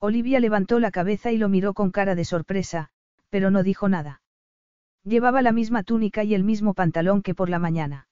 Olivia 0.00 0.40
levantó 0.40 0.80
la 0.80 0.90
cabeza 0.90 1.30
y 1.30 1.38
lo 1.38 1.48
miró 1.48 1.74
con 1.74 1.92
cara 1.92 2.16
de 2.16 2.24
sorpresa, 2.24 2.88
pero 3.30 3.52
no 3.52 3.62
dijo 3.62 3.88
nada. 3.88 4.20
Llevaba 5.04 5.42
la 5.42 5.52
misma 5.52 5.84
túnica 5.84 6.24
y 6.24 6.34
el 6.34 6.42
mismo 6.42 6.74
pantalón 6.74 7.22
que 7.22 7.36
por 7.36 7.48
la 7.48 7.60
mañana. 7.60 8.08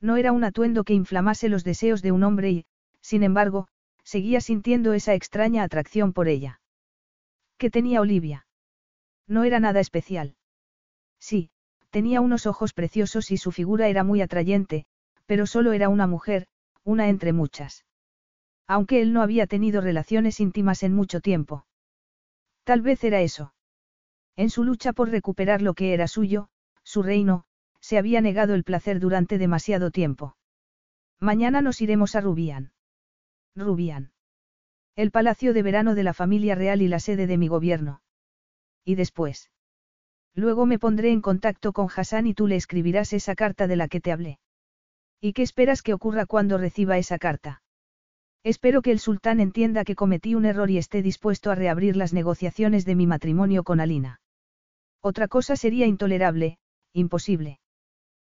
No 0.00 0.16
era 0.16 0.32
un 0.32 0.42
atuendo 0.42 0.82
que 0.82 0.94
inflamase 0.94 1.48
los 1.48 1.62
deseos 1.62 2.02
de 2.02 2.10
un 2.10 2.24
hombre 2.24 2.50
y, 2.50 2.66
sin 3.00 3.22
embargo, 3.22 3.68
seguía 4.04 4.40
sintiendo 4.40 4.92
esa 4.92 5.14
extraña 5.14 5.62
atracción 5.62 6.12
por 6.12 6.28
ella. 6.28 6.60
¿Qué 7.58 7.70
tenía 7.70 8.00
Olivia? 8.00 8.46
No 9.26 9.44
era 9.44 9.60
nada 9.60 9.80
especial. 9.80 10.36
Sí, 11.18 11.50
tenía 11.90 12.20
unos 12.20 12.46
ojos 12.46 12.72
preciosos 12.72 13.30
y 13.30 13.36
su 13.36 13.52
figura 13.52 13.88
era 13.88 14.04
muy 14.04 14.22
atrayente, 14.22 14.86
pero 15.26 15.46
solo 15.46 15.72
era 15.72 15.88
una 15.88 16.06
mujer, 16.06 16.46
una 16.84 17.08
entre 17.08 17.32
muchas. 17.32 17.84
Aunque 18.66 19.00
él 19.02 19.12
no 19.12 19.22
había 19.22 19.46
tenido 19.46 19.80
relaciones 19.80 20.40
íntimas 20.40 20.82
en 20.82 20.94
mucho 20.94 21.20
tiempo. 21.20 21.66
Tal 22.64 22.82
vez 22.82 23.04
era 23.04 23.20
eso. 23.20 23.54
En 24.36 24.50
su 24.50 24.64
lucha 24.64 24.92
por 24.92 25.10
recuperar 25.10 25.60
lo 25.60 25.74
que 25.74 25.92
era 25.92 26.08
suyo, 26.08 26.48
su 26.82 27.02
reino, 27.02 27.44
se 27.80 27.98
había 27.98 28.20
negado 28.20 28.54
el 28.54 28.64
placer 28.64 29.00
durante 29.00 29.38
demasiado 29.38 29.90
tiempo. 29.90 30.36
Mañana 31.18 31.62
nos 31.62 31.80
iremos 31.80 32.14
a 32.14 32.20
Rubián. 32.20 32.72
Rubián. 33.56 34.12
El 34.96 35.10
palacio 35.10 35.52
de 35.52 35.62
verano 35.62 35.94
de 35.94 36.02
la 36.02 36.14
familia 36.14 36.54
real 36.54 36.82
y 36.82 36.88
la 36.88 37.00
sede 37.00 37.26
de 37.26 37.38
mi 37.38 37.48
gobierno. 37.48 38.02
¿Y 38.84 38.94
después? 38.94 39.50
Luego 40.34 40.66
me 40.66 40.78
pondré 40.78 41.10
en 41.10 41.20
contacto 41.20 41.72
con 41.72 41.88
Hassan 41.94 42.26
y 42.26 42.34
tú 42.34 42.46
le 42.46 42.56
escribirás 42.56 43.12
esa 43.12 43.34
carta 43.34 43.66
de 43.66 43.76
la 43.76 43.88
que 43.88 44.00
te 44.00 44.12
hablé. 44.12 44.38
¿Y 45.20 45.32
qué 45.32 45.42
esperas 45.42 45.82
que 45.82 45.94
ocurra 45.94 46.26
cuando 46.26 46.58
reciba 46.58 46.96
esa 46.96 47.18
carta? 47.18 47.62
Espero 48.42 48.80
que 48.80 48.90
el 48.90 49.00
sultán 49.00 49.38
entienda 49.40 49.84
que 49.84 49.94
cometí 49.94 50.34
un 50.34 50.46
error 50.46 50.70
y 50.70 50.78
esté 50.78 51.02
dispuesto 51.02 51.50
a 51.50 51.54
reabrir 51.54 51.96
las 51.96 52.14
negociaciones 52.14 52.86
de 52.86 52.94
mi 52.94 53.06
matrimonio 53.06 53.64
con 53.64 53.80
Alina. 53.80 54.20
Otra 55.02 55.28
cosa 55.28 55.56
sería 55.56 55.86
intolerable, 55.86 56.58
imposible. 56.94 57.60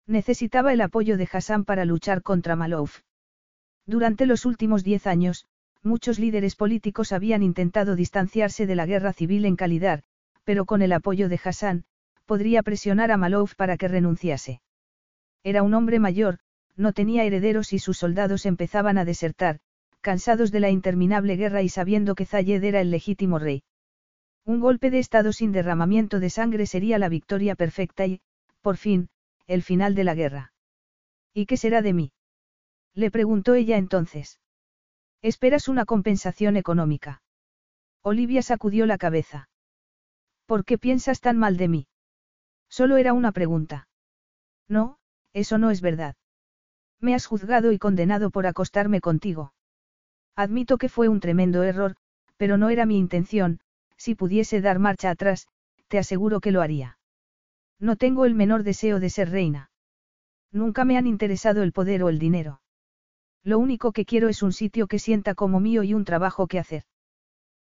Necesitaba 0.07 0.73
el 0.73 0.81
apoyo 0.81 1.17
de 1.17 1.29
Hassan 1.31 1.65
para 1.65 1.85
luchar 1.85 2.23
contra 2.23 2.55
Malouf. 2.55 3.01
Durante 3.87 4.27
los 4.27 4.45
últimos 4.45 4.83
diez 4.83 5.07
años, 5.07 5.47
muchos 5.83 6.19
líderes 6.19 6.57
políticos 6.57 7.13
habían 7.13 7.43
intentado 7.43 7.95
distanciarse 7.95 8.67
de 8.67 8.75
la 8.75 8.85
guerra 8.85 9.13
civil 9.13 9.45
en 9.45 9.55
calidad, 9.55 10.03
pero 10.45 10.65
con 10.65 10.83
el 10.83 10.93
apoyo 10.93 11.29
de 11.29 11.41
Hassan, 11.43 11.85
podría 12.25 12.63
presionar 12.63 13.13
a 13.13 13.17
Malouf 13.17 13.55
para 13.55 13.77
que 13.77 13.87
renunciase. 13.87 14.61
Era 15.45 15.63
un 15.63 15.75
hombre 15.75 16.01
mayor, 16.01 16.39
no 16.77 16.93
tenía 16.93 17.25
herederos 17.25 17.73
y 17.73 17.79
sus 17.79 17.99
soldados 17.99 18.47
empezaban 18.47 18.99
a 18.99 19.05
desertar, 19.05 19.61
cansados 20.01 20.51
de 20.51 20.61
la 20.61 20.71
interminable 20.71 21.37
guerra 21.37 21.63
y 21.63 21.69
sabiendo 21.69 22.17
que 22.17 22.27
Zayed 22.27 22.63
era 22.65 22.81
el 22.81 22.91
legítimo 22.91 23.39
rey. 23.39 23.63
Un 24.45 24.61
golpe 24.61 24.91
de 24.91 24.99
Estado 24.99 25.33
sin 25.33 25.53
derramamiento 25.53 26.21
de 26.21 26.31
sangre 26.31 26.67
sería 26.67 26.99
la 26.99 27.09
victoria 27.09 27.55
perfecta 27.55 28.07
y, 28.07 28.21
por 28.61 28.77
fin, 28.77 29.09
el 29.47 29.63
final 29.63 29.95
de 29.95 30.05
la 30.05 30.15
guerra. 30.15 30.53
¿Y 31.33 31.47
qué 31.47 31.57
será 31.57 31.83
de 31.83 31.93
mí? 31.93 32.13
Le 32.97 33.11
preguntó 33.11 33.55
ella 33.55 33.77
entonces. 33.77 34.41
¿Esperas 35.21 35.69
una 35.69 35.85
compensación 35.85 36.57
económica? 36.57 37.23
Olivia 38.03 38.41
sacudió 38.41 38.87
la 38.87 38.97
cabeza. 38.97 39.51
¿Por 40.47 40.65
qué 40.65 40.79
piensas 40.79 41.21
tan 41.21 41.37
mal 41.37 41.59
de 41.59 41.69
mí? 41.69 41.89
Solo 42.71 42.97
era 42.97 43.13
una 43.13 43.33
pregunta. 43.33 43.87
No, 44.67 44.99
eso 45.35 45.59
no 45.59 45.71
es 45.71 45.83
verdad. 45.83 46.17
Me 46.99 47.15
has 47.15 47.27
juzgado 47.27 47.71
y 47.71 47.79
condenado 47.79 48.31
por 48.31 48.47
acostarme 48.47 49.03
contigo. 49.03 49.53
Admito 50.35 50.79
que 50.79 50.89
fue 50.89 51.09
un 51.09 51.21
tremendo 51.21 51.65
error, 51.65 51.97
pero 52.39 52.57
no 52.57 52.71
era 52.71 52.87
mi 52.87 52.97
intención, 52.97 53.61
si 53.99 54.15
pudiese 54.15 54.63
dar 54.63 54.79
marcha 54.79 55.11
atrás, 55.11 55.49
te 55.89 55.99
aseguro 55.99 56.41
que 56.41 56.53
lo 56.53 56.63
haría. 56.63 56.99
No 57.79 57.97
tengo 57.97 58.25
el 58.25 58.35
menor 58.35 58.63
deseo 58.63 59.01
de 59.01 59.11
ser 59.11 59.31
reina. 59.31 59.71
Nunca 60.51 60.87
me 60.87 60.97
han 60.97 61.07
interesado 61.07 61.63
el 61.63 61.73
poder 61.73 62.03
o 62.03 62.09
el 62.09 62.19
dinero. 62.19 62.61
Lo 63.47 63.61
único 63.61 63.93
que 63.93 64.05
quiero 64.05 64.29
es 64.29 64.43
un 64.43 64.53
sitio 64.53 64.89
que 64.89 64.99
sienta 64.99 65.37
como 65.37 65.61
mío 65.61 65.85
y 65.85 65.95
un 65.95 66.05
trabajo 66.05 66.49
que 66.49 66.59
hacer. 66.59 66.83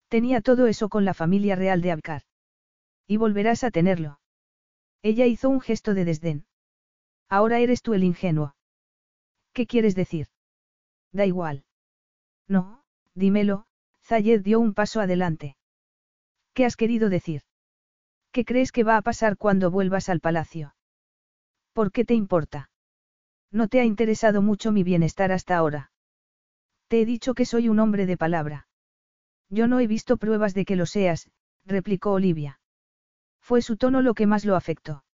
Tenía 0.09 0.41
todo 0.41 0.69
eso 0.69 0.89
con 0.89 1.05
la 1.05 1.13
familia 1.13 1.57
real 1.57 1.83
de 1.83 1.91
Abkar. 1.91 2.23
Y 3.09 3.17
volverás 3.17 3.65
a 3.65 3.73
tenerlo. 3.73 4.21
Ella 5.03 5.27
hizo 5.27 5.49
un 5.49 5.61
gesto 5.61 5.95
de 5.95 6.05
desdén. 6.05 6.47
Ahora 7.29 7.59
eres 7.59 7.83
tú 7.83 7.95
el 7.95 8.05
ingenuo. 8.05 8.55
¿Qué 9.53 9.67
quieres 9.67 9.97
decir? 9.97 10.29
Da 11.11 11.27
igual. 11.27 11.65
No, 12.47 12.85
dímelo, 13.17 13.67
Zayed 14.05 14.43
dio 14.43 14.61
un 14.61 14.75
paso 14.75 15.01
adelante. 15.01 15.57
¿Qué 16.55 16.65
has 16.65 16.77
querido 16.77 17.09
decir? 17.09 17.43
¿Qué 18.31 18.45
crees 18.45 18.71
que 18.71 18.85
va 18.85 18.97
a 18.99 19.03
pasar 19.03 19.37
cuando 19.37 19.73
vuelvas 19.73 20.09
al 20.09 20.21
palacio? 20.21 20.77
¿Por 21.73 21.91
qué 21.91 22.05
te 22.05 22.15
importa? 22.15 22.71
No 23.53 23.69
te 23.69 23.81
ha 23.81 23.85
interesado 23.85 24.41
mucho 24.41 24.73
mi 24.73 24.83
bienestar 24.83 25.31
hasta 25.31 25.57
ahora. 25.57 25.93
Te 26.89 27.03
he 27.03 27.05
dicho 27.05 27.35
que 27.35 27.45
soy 27.45 27.69
un 27.69 27.79
hombre 27.79 28.07
de 28.07 28.17
palabra. 28.17 28.67
Yo 29.51 29.69
no 29.69 29.79
he 29.79 29.87
visto 29.87 30.17
pruebas 30.17 30.55
de 30.55 30.65
que 30.65 30.75
lo 30.75 30.87
seas, 30.87 31.31
replicó 31.67 32.13
Olivia. 32.13 32.61
Fue 33.41 33.61
su 33.61 33.77
tono 33.77 34.01
lo 34.01 34.15
que 34.15 34.27
más 34.27 34.47
lo 34.47 34.57
afectó. 34.57 35.05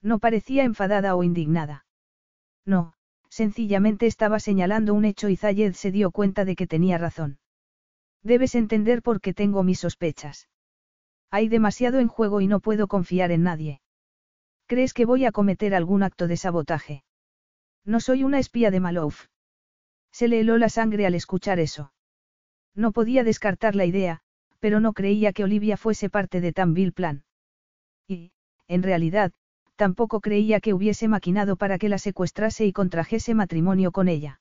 No 0.00 0.18
parecía 0.18 0.64
enfadada 0.64 1.14
o 1.14 1.22
indignada. 1.22 1.84
No, 2.64 2.94
sencillamente 3.28 4.06
estaba 4.06 4.40
señalando 4.40 4.94
un 4.94 5.04
hecho 5.04 5.28
y 5.28 5.36
Zayed 5.36 5.74
se 5.74 5.90
dio 5.90 6.10
cuenta 6.10 6.46
de 6.46 6.56
que 6.56 6.66
tenía 6.66 6.96
razón. 6.96 7.38
Debes 8.22 8.54
entender 8.54 9.02
por 9.02 9.20
qué 9.20 9.34
tengo 9.34 9.62
mis 9.62 9.80
sospechas. 9.80 10.48
Hay 11.30 11.48
demasiado 11.48 11.98
en 11.98 12.08
juego 12.08 12.40
y 12.40 12.46
no 12.46 12.60
puedo 12.60 12.86
confiar 12.86 13.30
en 13.30 13.42
nadie. 13.42 13.82
¿Crees 14.66 14.94
que 14.94 15.04
voy 15.04 15.26
a 15.26 15.32
cometer 15.32 15.74
algún 15.74 16.02
acto 16.02 16.26
de 16.26 16.36
sabotaje? 16.36 17.04
No 17.84 18.00
soy 18.00 18.24
una 18.24 18.38
espía 18.38 18.70
de 18.70 18.80
Malouf. 18.80 19.26
Se 20.12 20.28
le 20.28 20.40
heló 20.40 20.58
la 20.58 20.68
sangre 20.68 21.06
al 21.06 21.14
escuchar 21.14 21.58
eso. 21.58 21.92
No 22.74 22.92
podía 22.92 23.24
descartar 23.24 23.74
la 23.74 23.84
idea, 23.84 24.20
pero 24.60 24.80
no 24.80 24.92
creía 24.92 25.32
que 25.32 25.44
Olivia 25.44 25.76
fuese 25.76 26.10
parte 26.10 26.40
de 26.40 26.52
tan 26.52 26.74
vil 26.74 26.92
plan. 26.92 27.24
Y, 28.06 28.32
en 28.66 28.82
realidad, 28.82 29.32
tampoco 29.76 30.20
creía 30.20 30.60
que 30.60 30.74
hubiese 30.74 31.08
maquinado 31.08 31.56
para 31.56 31.78
que 31.78 31.88
la 31.88 31.98
secuestrase 31.98 32.66
y 32.66 32.72
contrajese 32.72 33.34
matrimonio 33.34 33.92
con 33.92 34.08
ella. 34.08 34.40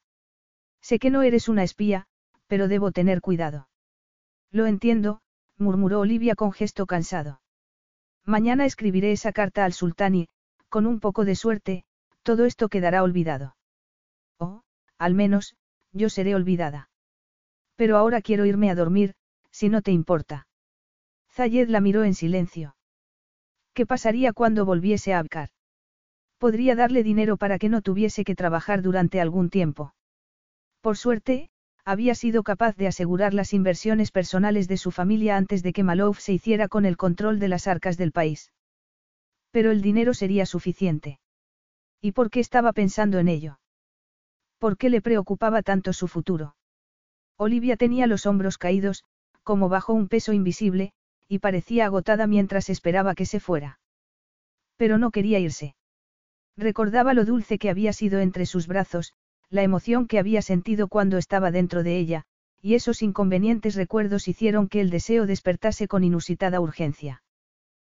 Sé 0.81 0.99
que 0.99 1.09
no 1.09 1.21
eres 1.21 1.47
una 1.49 1.63
espía, 1.63 2.07
pero 2.47 2.67
debo 2.67 2.91
tener 2.91 3.21
cuidado. 3.21 3.69
Lo 4.51 4.65
entiendo, 4.65 5.21
murmuró 5.57 5.99
Olivia 5.99 6.35
con 6.35 6.51
gesto 6.51 6.85
cansado. 6.85 7.41
Mañana 8.25 8.65
escribiré 8.65 9.11
esa 9.11 9.31
carta 9.31 9.65
al 9.65 9.73
sultán 9.73 10.15
y, 10.15 10.27
con 10.69 10.85
un 10.85 10.99
poco 10.99 11.25
de 11.25 11.35
suerte, 11.35 11.85
todo 12.27 12.43
esto 12.43 12.67
quedará 12.67 13.03
olvidado. 13.03 13.55
Oh, 14.37 14.61
al 14.97 15.13
menos, 15.13 15.55
yo 15.93 16.09
seré 16.09 16.35
olvidada. 16.35 16.89
Pero 17.77 17.95
ahora 17.95 18.21
quiero 18.21 18.45
irme 18.45 18.69
a 18.69 18.75
dormir, 18.75 19.13
si 19.49 19.69
no 19.69 19.81
te 19.81 19.91
importa. 19.93 20.45
Zayed 21.31 21.69
la 21.69 21.79
miró 21.79 22.03
en 22.03 22.13
silencio. 22.13 22.75
¿Qué 23.73 23.85
pasaría 23.85 24.33
cuando 24.33 24.65
volviese 24.65 25.13
a 25.13 25.19
Abkar? 25.19 25.51
Podría 26.37 26.75
darle 26.75 27.01
dinero 27.01 27.37
para 27.37 27.57
que 27.59 27.69
no 27.69 27.81
tuviese 27.81 28.25
que 28.25 28.35
trabajar 28.35 28.81
durante 28.81 29.21
algún 29.21 29.49
tiempo. 29.49 29.93
Por 30.81 30.97
suerte, 30.97 31.49
había 31.85 32.13
sido 32.13 32.43
capaz 32.43 32.75
de 32.75 32.87
asegurar 32.87 33.33
las 33.33 33.53
inversiones 33.53 34.11
personales 34.11 34.67
de 34.67 34.75
su 34.75 34.91
familia 34.91 35.37
antes 35.37 35.63
de 35.63 35.71
que 35.71 35.83
Malouf 35.83 36.19
se 36.19 36.33
hiciera 36.33 36.67
con 36.67 36.83
el 36.83 36.97
control 36.97 37.39
de 37.39 37.47
las 37.47 37.67
arcas 37.67 37.95
del 37.95 38.11
país. 38.11 38.51
Pero 39.51 39.71
el 39.71 39.81
dinero 39.81 40.13
sería 40.13 40.45
suficiente. 40.45 41.21
¿Y 42.01 42.11
por 42.11 42.29
qué 42.29 42.39
estaba 42.39 42.73
pensando 42.73 43.19
en 43.19 43.27
ello? 43.27 43.59
¿Por 44.59 44.77
qué 44.77 44.89
le 44.89 45.01
preocupaba 45.01 45.61
tanto 45.61 45.93
su 45.93 46.07
futuro? 46.07 46.55
Olivia 47.37 47.77
tenía 47.77 48.07
los 48.07 48.25
hombros 48.25 48.57
caídos, 48.57 49.03
como 49.43 49.69
bajo 49.69 49.93
un 49.93 50.07
peso 50.07 50.33
invisible, 50.33 50.93
y 51.27 51.39
parecía 51.39 51.85
agotada 51.85 52.27
mientras 52.27 52.69
esperaba 52.69 53.15
que 53.15 53.25
se 53.25 53.39
fuera. 53.39 53.79
Pero 54.75 54.97
no 54.97 55.11
quería 55.11 55.39
irse. 55.39 55.75
Recordaba 56.55 57.13
lo 57.13 57.25
dulce 57.25 57.59
que 57.59 57.69
había 57.69 57.93
sido 57.93 58.19
entre 58.19 58.45
sus 58.45 58.67
brazos, 58.67 59.13
la 59.49 59.63
emoción 59.63 60.07
que 60.07 60.19
había 60.19 60.41
sentido 60.41 60.87
cuando 60.87 61.17
estaba 61.17 61.51
dentro 61.51 61.83
de 61.83 61.97
ella, 61.97 62.23
y 62.61 62.73
esos 62.73 63.01
inconvenientes 63.01 63.75
recuerdos 63.75 64.27
hicieron 64.27 64.67
que 64.67 64.81
el 64.81 64.89
deseo 64.89 65.25
despertase 65.25 65.87
con 65.87 66.03
inusitada 66.03 66.59
urgencia. 66.59 67.21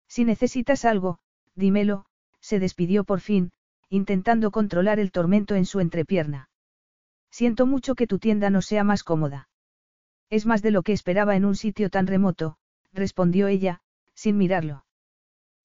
Si 0.07 0.23
necesitas 0.23 0.85
algo, 0.85 1.19
dímelo, 1.55 2.05
se 2.39 2.59
despidió 2.59 3.03
por 3.03 3.19
fin, 3.19 3.51
intentando 3.91 4.51
controlar 4.51 4.99
el 4.99 5.11
tormento 5.11 5.55
en 5.55 5.65
su 5.65 5.81
entrepierna. 5.81 6.49
Siento 7.29 7.65
mucho 7.65 7.93
que 7.93 8.07
tu 8.07 8.19
tienda 8.19 8.49
no 8.49 8.61
sea 8.61 8.85
más 8.85 9.03
cómoda. 9.03 9.49
Es 10.29 10.45
más 10.45 10.61
de 10.61 10.71
lo 10.71 10.81
que 10.81 10.93
esperaba 10.93 11.35
en 11.35 11.43
un 11.43 11.55
sitio 11.55 11.89
tan 11.89 12.07
remoto, 12.07 12.55
respondió 12.93 13.47
ella, 13.47 13.81
sin 14.13 14.37
mirarlo. 14.37 14.85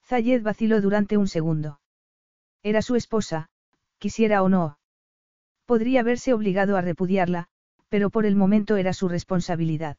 Zayed 0.04 0.42
vaciló 0.42 0.80
durante 0.80 1.16
un 1.16 1.28
segundo. 1.28 1.80
Era 2.64 2.82
su 2.82 2.96
esposa, 2.96 3.48
quisiera 3.98 4.42
o 4.42 4.48
no. 4.48 4.80
Podría 5.64 6.02
verse 6.02 6.32
obligado 6.32 6.76
a 6.76 6.80
repudiarla, 6.80 7.46
pero 7.88 8.10
por 8.10 8.26
el 8.26 8.34
momento 8.34 8.76
era 8.76 8.92
su 8.92 9.08
responsabilidad. 9.08 9.98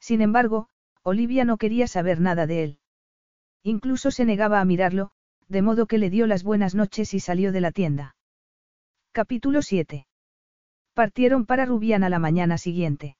Sin 0.00 0.22
embargo, 0.22 0.68
Olivia 1.02 1.44
no 1.44 1.58
quería 1.58 1.88
saber 1.88 2.22
nada 2.22 2.46
de 2.46 2.64
él. 2.64 2.78
Incluso 3.62 4.10
se 4.10 4.24
negaba 4.24 4.60
a 4.60 4.64
mirarlo, 4.64 5.10
de 5.48 5.62
modo 5.62 5.86
que 5.86 5.98
le 5.98 6.10
dio 6.10 6.26
las 6.26 6.42
buenas 6.42 6.74
noches 6.74 7.14
y 7.14 7.20
salió 7.20 7.52
de 7.52 7.60
la 7.60 7.72
tienda. 7.72 8.16
Capítulo 9.12 9.62
7. 9.62 10.06
Partieron 10.94 11.46
para 11.46 11.66
Rubián 11.66 12.04
a 12.04 12.08
la 12.08 12.18
mañana 12.18 12.58
siguiente. 12.58 13.16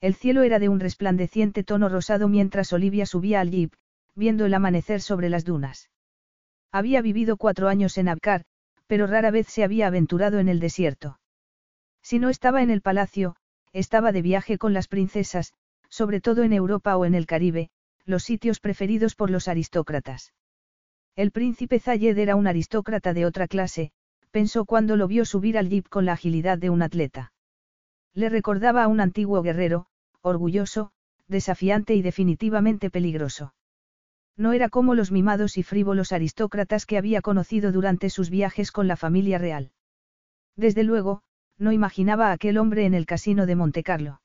El 0.00 0.14
cielo 0.14 0.42
era 0.42 0.58
de 0.58 0.68
un 0.68 0.80
resplandeciente 0.80 1.64
tono 1.64 1.88
rosado 1.88 2.28
mientras 2.28 2.72
Olivia 2.72 3.06
subía 3.06 3.40
al 3.40 3.50
jeep, 3.50 3.72
viendo 4.14 4.44
el 4.44 4.54
amanecer 4.54 5.00
sobre 5.00 5.28
las 5.28 5.44
dunas. 5.44 5.90
Había 6.72 7.00
vivido 7.00 7.36
cuatro 7.36 7.68
años 7.68 7.96
en 7.98 8.08
Abkar, 8.08 8.44
pero 8.86 9.06
rara 9.06 9.30
vez 9.30 9.46
se 9.46 9.64
había 9.64 9.86
aventurado 9.86 10.38
en 10.38 10.48
el 10.48 10.60
desierto. 10.60 11.18
Si 12.02 12.18
no 12.18 12.28
estaba 12.28 12.62
en 12.62 12.70
el 12.70 12.82
palacio, 12.82 13.36
estaba 13.72 14.12
de 14.12 14.22
viaje 14.22 14.58
con 14.58 14.72
las 14.72 14.88
princesas, 14.88 15.52
sobre 15.88 16.20
todo 16.20 16.42
en 16.42 16.52
Europa 16.52 16.96
o 16.96 17.04
en 17.04 17.14
el 17.14 17.26
Caribe, 17.26 17.70
los 18.04 18.24
sitios 18.24 18.60
preferidos 18.60 19.14
por 19.14 19.30
los 19.30 19.48
aristócratas. 19.48 20.32
El 21.16 21.30
príncipe 21.30 21.80
Zayed 21.80 22.18
era 22.18 22.36
un 22.36 22.46
aristócrata 22.46 23.14
de 23.14 23.24
otra 23.24 23.48
clase, 23.48 23.90
pensó 24.30 24.66
cuando 24.66 24.96
lo 24.96 25.08
vio 25.08 25.24
subir 25.24 25.56
al 25.56 25.70
jeep 25.70 25.88
con 25.88 26.04
la 26.04 26.12
agilidad 26.12 26.58
de 26.58 26.68
un 26.68 26.82
atleta. 26.82 27.32
Le 28.12 28.28
recordaba 28.28 28.84
a 28.84 28.88
un 28.88 29.00
antiguo 29.00 29.40
guerrero, 29.40 29.86
orgulloso, 30.20 30.92
desafiante 31.26 31.94
y 31.94 32.02
definitivamente 32.02 32.90
peligroso. 32.90 33.54
No 34.36 34.52
era 34.52 34.68
como 34.68 34.94
los 34.94 35.10
mimados 35.10 35.56
y 35.56 35.62
frívolos 35.62 36.12
aristócratas 36.12 36.84
que 36.84 36.98
había 36.98 37.22
conocido 37.22 37.72
durante 37.72 38.10
sus 38.10 38.28
viajes 38.28 38.70
con 38.70 38.86
la 38.86 38.96
familia 38.96 39.38
real. 39.38 39.72
Desde 40.54 40.84
luego, 40.84 41.22
no 41.56 41.72
imaginaba 41.72 42.28
a 42.28 42.32
aquel 42.32 42.58
hombre 42.58 42.84
en 42.84 42.92
el 42.92 43.06
casino 43.06 43.46
de 43.46 43.56
Montecarlo. 43.56 44.20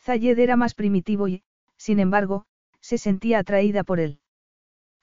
Zayed 0.00 0.40
era 0.40 0.56
más 0.56 0.74
primitivo 0.74 1.28
y, 1.28 1.44
sin 1.76 2.00
embargo, 2.00 2.46
se 2.80 2.98
sentía 2.98 3.38
atraída 3.38 3.84
por 3.84 4.00
él. 4.00 4.19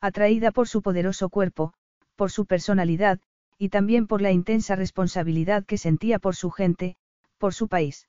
Atraída 0.02 0.52
por 0.52 0.68
su 0.68 0.82
poderoso 0.82 1.30
cuerpo, 1.30 1.74
por 2.15 2.32
su 2.32 2.45
personalidad, 2.45 3.19
y 3.57 3.69
también 3.69 4.07
por 4.07 4.22
la 4.22 4.32
intensa 4.32 4.76
responsabilidad 4.76 5.65
que 5.65 5.78
sentía 5.78 6.19
por 6.19 6.36
su 6.36 6.52
gente, 6.52 6.95
por 7.38 7.53
su 7.53 7.68
país. 7.68 8.07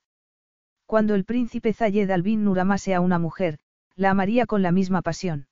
Cuando 0.86 1.14
el 1.14 1.24
príncipe 1.24 1.72
Zayed 1.72 2.10
Albin 2.10 2.44
Nur 2.44 2.60
amase 2.60 2.94
a 2.94 3.00
una 3.00 3.18
mujer, 3.18 3.58
la 3.94 4.10
amaría 4.10 4.46
con 4.46 4.62
la 4.62 4.72
misma 4.72 5.02
pasión. 5.02 5.48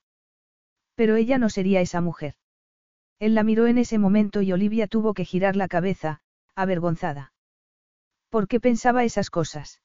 Pero 0.95 1.17
ella 1.17 1.39
no 1.39 1.51
sería 1.51 1.81
esa 1.81 2.01
mujer. 2.01 2.35
Él 3.19 3.35
la 3.35 3.43
miró 3.43 3.67
en 3.67 3.79
ese 3.79 3.99
momento 3.99 4.43
y 4.43 4.53
Olivia 4.53 4.87
tuvo 4.87 5.15
que 5.15 5.25
girar 5.25 5.57
la 5.57 5.69
cabeza, 5.69 6.21
avergonzada. 6.55 7.33
¿Por 8.29 8.49
qué 8.49 8.61
pensaba 8.61 9.05
esas 9.05 9.31
cosas? 9.31 9.81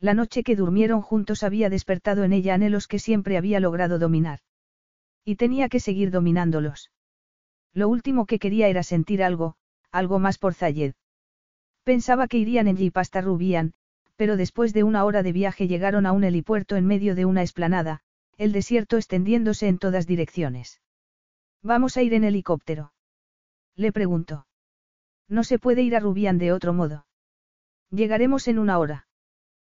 La 0.00 0.14
noche 0.14 0.42
que 0.42 0.56
durmieron 0.56 1.00
juntos 1.00 1.42
había 1.42 1.70
despertado 1.70 2.24
en 2.24 2.32
ella 2.32 2.54
anhelos 2.54 2.88
que 2.88 2.98
siempre 2.98 3.36
había 3.36 3.60
logrado 3.60 3.98
dominar. 3.98 4.40
Y 5.24 5.36
tenía 5.36 5.68
que 5.68 5.80
seguir 5.80 6.10
dominándolos. 6.10 6.90
Lo 7.72 7.88
último 7.88 8.26
que 8.26 8.38
quería 8.38 8.68
era 8.68 8.82
sentir 8.82 9.22
algo, 9.22 9.56
algo 9.90 10.18
más 10.18 10.38
por 10.38 10.54
Zayed. 10.54 10.94
Pensaba 11.84 12.28
que 12.28 12.38
irían 12.38 12.68
en 12.68 12.76
jeep 12.76 12.96
hasta 12.96 13.20
Rubian, 13.20 13.74
pero 14.16 14.36
después 14.36 14.72
de 14.72 14.84
una 14.84 15.04
hora 15.04 15.22
de 15.22 15.32
viaje 15.32 15.68
llegaron 15.68 16.06
a 16.06 16.12
un 16.12 16.24
helipuerto 16.24 16.76
en 16.76 16.86
medio 16.86 17.14
de 17.14 17.24
una 17.24 17.42
esplanada, 17.42 18.00
el 18.36 18.52
desierto 18.52 18.96
extendiéndose 18.96 19.68
en 19.68 19.78
todas 19.78 20.06
direcciones. 20.06 20.80
¿Vamos 21.62 21.96
a 21.96 22.02
ir 22.02 22.14
en 22.14 22.24
helicóptero? 22.24 22.92
Le 23.76 23.92
preguntó. 23.92 24.46
No 25.28 25.44
se 25.44 25.58
puede 25.58 25.82
ir 25.82 25.96
a 25.96 26.00
Rubián 26.00 26.38
de 26.38 26.52
otro 26.52 26.72
modo. 26.72 27.06
Llegaremos 27.90 28.48
en 28.48 28.58
una 28.58 28.78
hora. 28.78 29.06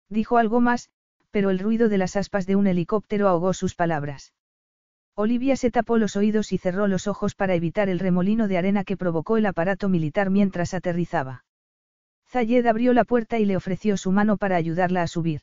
Dijo 0.10 0.38
algo 0.38 0.62
más, 0.62 0.90
pero 1.32 1.50
el 1.50 1.60
ruido 1.60 1.90
de 1.90 1.98
las 1.98 2.16
aspas 2.16 2.46
de 2.46 2.56
un 2.56 2.68
helicóptero 2.68 3.28
ahogó 3.28 3.54
sus 3.54 3.76
palabras. 3.76 4.34
Olivia 5.16 5.56
se 5.56 5.70
tapó 5.70 6.00
los 6.00 6.16
oídos 6.16 6.52
y 6.52 6.58
cerró 6.58 6.88
los 6.88 7.08
ojos 7.08 7.36
para 7.36 7.54
evitar 7.54 7.88
el 7.88 8.00
remolino 8.00 8.48
de 8.48 8.58
arena 8.58 8.84
que 8.84 8.98
provocó 8.98 9.38
el 9.38 9.46
aparato 9.46 9.88
militar 9.88 10.32
mientras 10.32 10.74
aterrizaba. 10.74 11.46
Zayed 12.28 12.66
abrió 12.66 12.94
la 12.94 13.04
puerta 13.04 13.38
y 13.38 13.46
le 13.46 13.56
ofreció 13.56 13.96
su 13.96 14.12
mano 14.12 14.38
para 14.38 14.56
ayudarla 14.56 15.04
a 15.04 15.08
subir. 15.08 15.42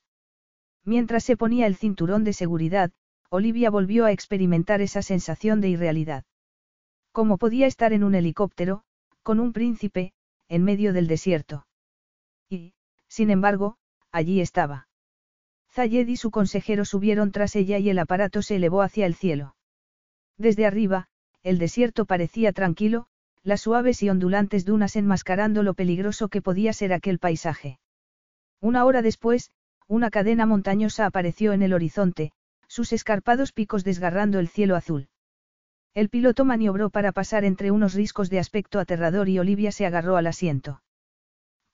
Mientras 0.85 1.23
se 1.23 1.37
ponía 1.37 1.69
el 1.69 1.77
cinturón 1.77 2.25
de 2.25 2.33
seguridad, 2.33 2.91
Olivia 3.29 3.71
volvió 3.71 4.07
a 4.07 4.13
experimentar 4.13 4.81
esa 4.81 5.03
sensación 5.03 5.61
de 5.61 5.69
irrealidad. 5.69 6.25
¿Cómo 7.13 7.39
podía 7.39 7.69
estar 7.69 7.93
en 7.93 8.03
un 8.03 8.17
helicóptero, 8.17 8.83
con 9.23 9.39
un 9.39 9.53
príncipe, 9.53 10.13
en 10.49 10.65
medio 10.65 10.93
del 10.93 11.07
desierto? 11.07 11.69
Y, 12.49 12.75
sin 13.07 13.31
embargo, 13.31 13.77
allí 14.11 14.41
estaba. 14.41 14.89
Zayed 15.71 16.09
y 16.09 16.17
su 16.17 16.33
consejero 16.33 16.85
subieron 16.85 17.31
tras 17.31 17.55
ella 17.55 17.79
y 17.79 17.89
el 17.89 18.01
aparato 18.01 18.43
se 18.43 18.57
elevó 18.57 18.83
hacia 18.83 19.07
el 19.07 19.15
cielo. 19.15 19.55
Desde 20.41 20.65
arriba, 20.65 21.07
el 21.43 21.59
desierto 21.59 22.07
parecía 22.07 22.55
tranquilo, 22.55 23.05
las 23.43 23.61
suaves 23.61 24.03
y 24.03 24.09
ondulantes 24.09 24.65
dunas 24.65 24.97
enmascarando 24.97 25.63
lo 25.63 25.75
peligroso 25.75 26.31
que 26.31 26.41
podía 26.41 26.73
ser 26.73 26.95
aquel 26.95 27.19
paisaje. 27.19 27.79
Una 28.59 28.87
hora 28.87 29.03
después, 29.03 29.51
una 29.87 30.09
cadena 30.09 30.47
montañosa 30.47 31.05
apareció 31.05 31.53
en 31.53 31.61
el 31.61 31.75
horizonte, 31.75 32.33
sus 32.69 32.95
escarpados 32.95 33.53
picos 33.53 33.85
desgarrando 33.85 34.39
el 34.39 34.49
cielo 34.49 34.77
azul. 34.77 35.11
El 35.93 36.09
piloto 36.09 36.47
maniobró 36.47 36.89
para 36.89 37.13
pasar 37.13 37.45
entre 37.45 37.71
unos 37.71 37.93
riscos 37.93 38.31
de 38.31 38.39
aspecto 38.39 38.79
aterrador 38.79 39.29
y 39.29 39.39
Olivia 39.39 39.73
se 39.73 39.85
agarró 39.85 40.17
al 40.17 40.27
asiento. 40.27 40.81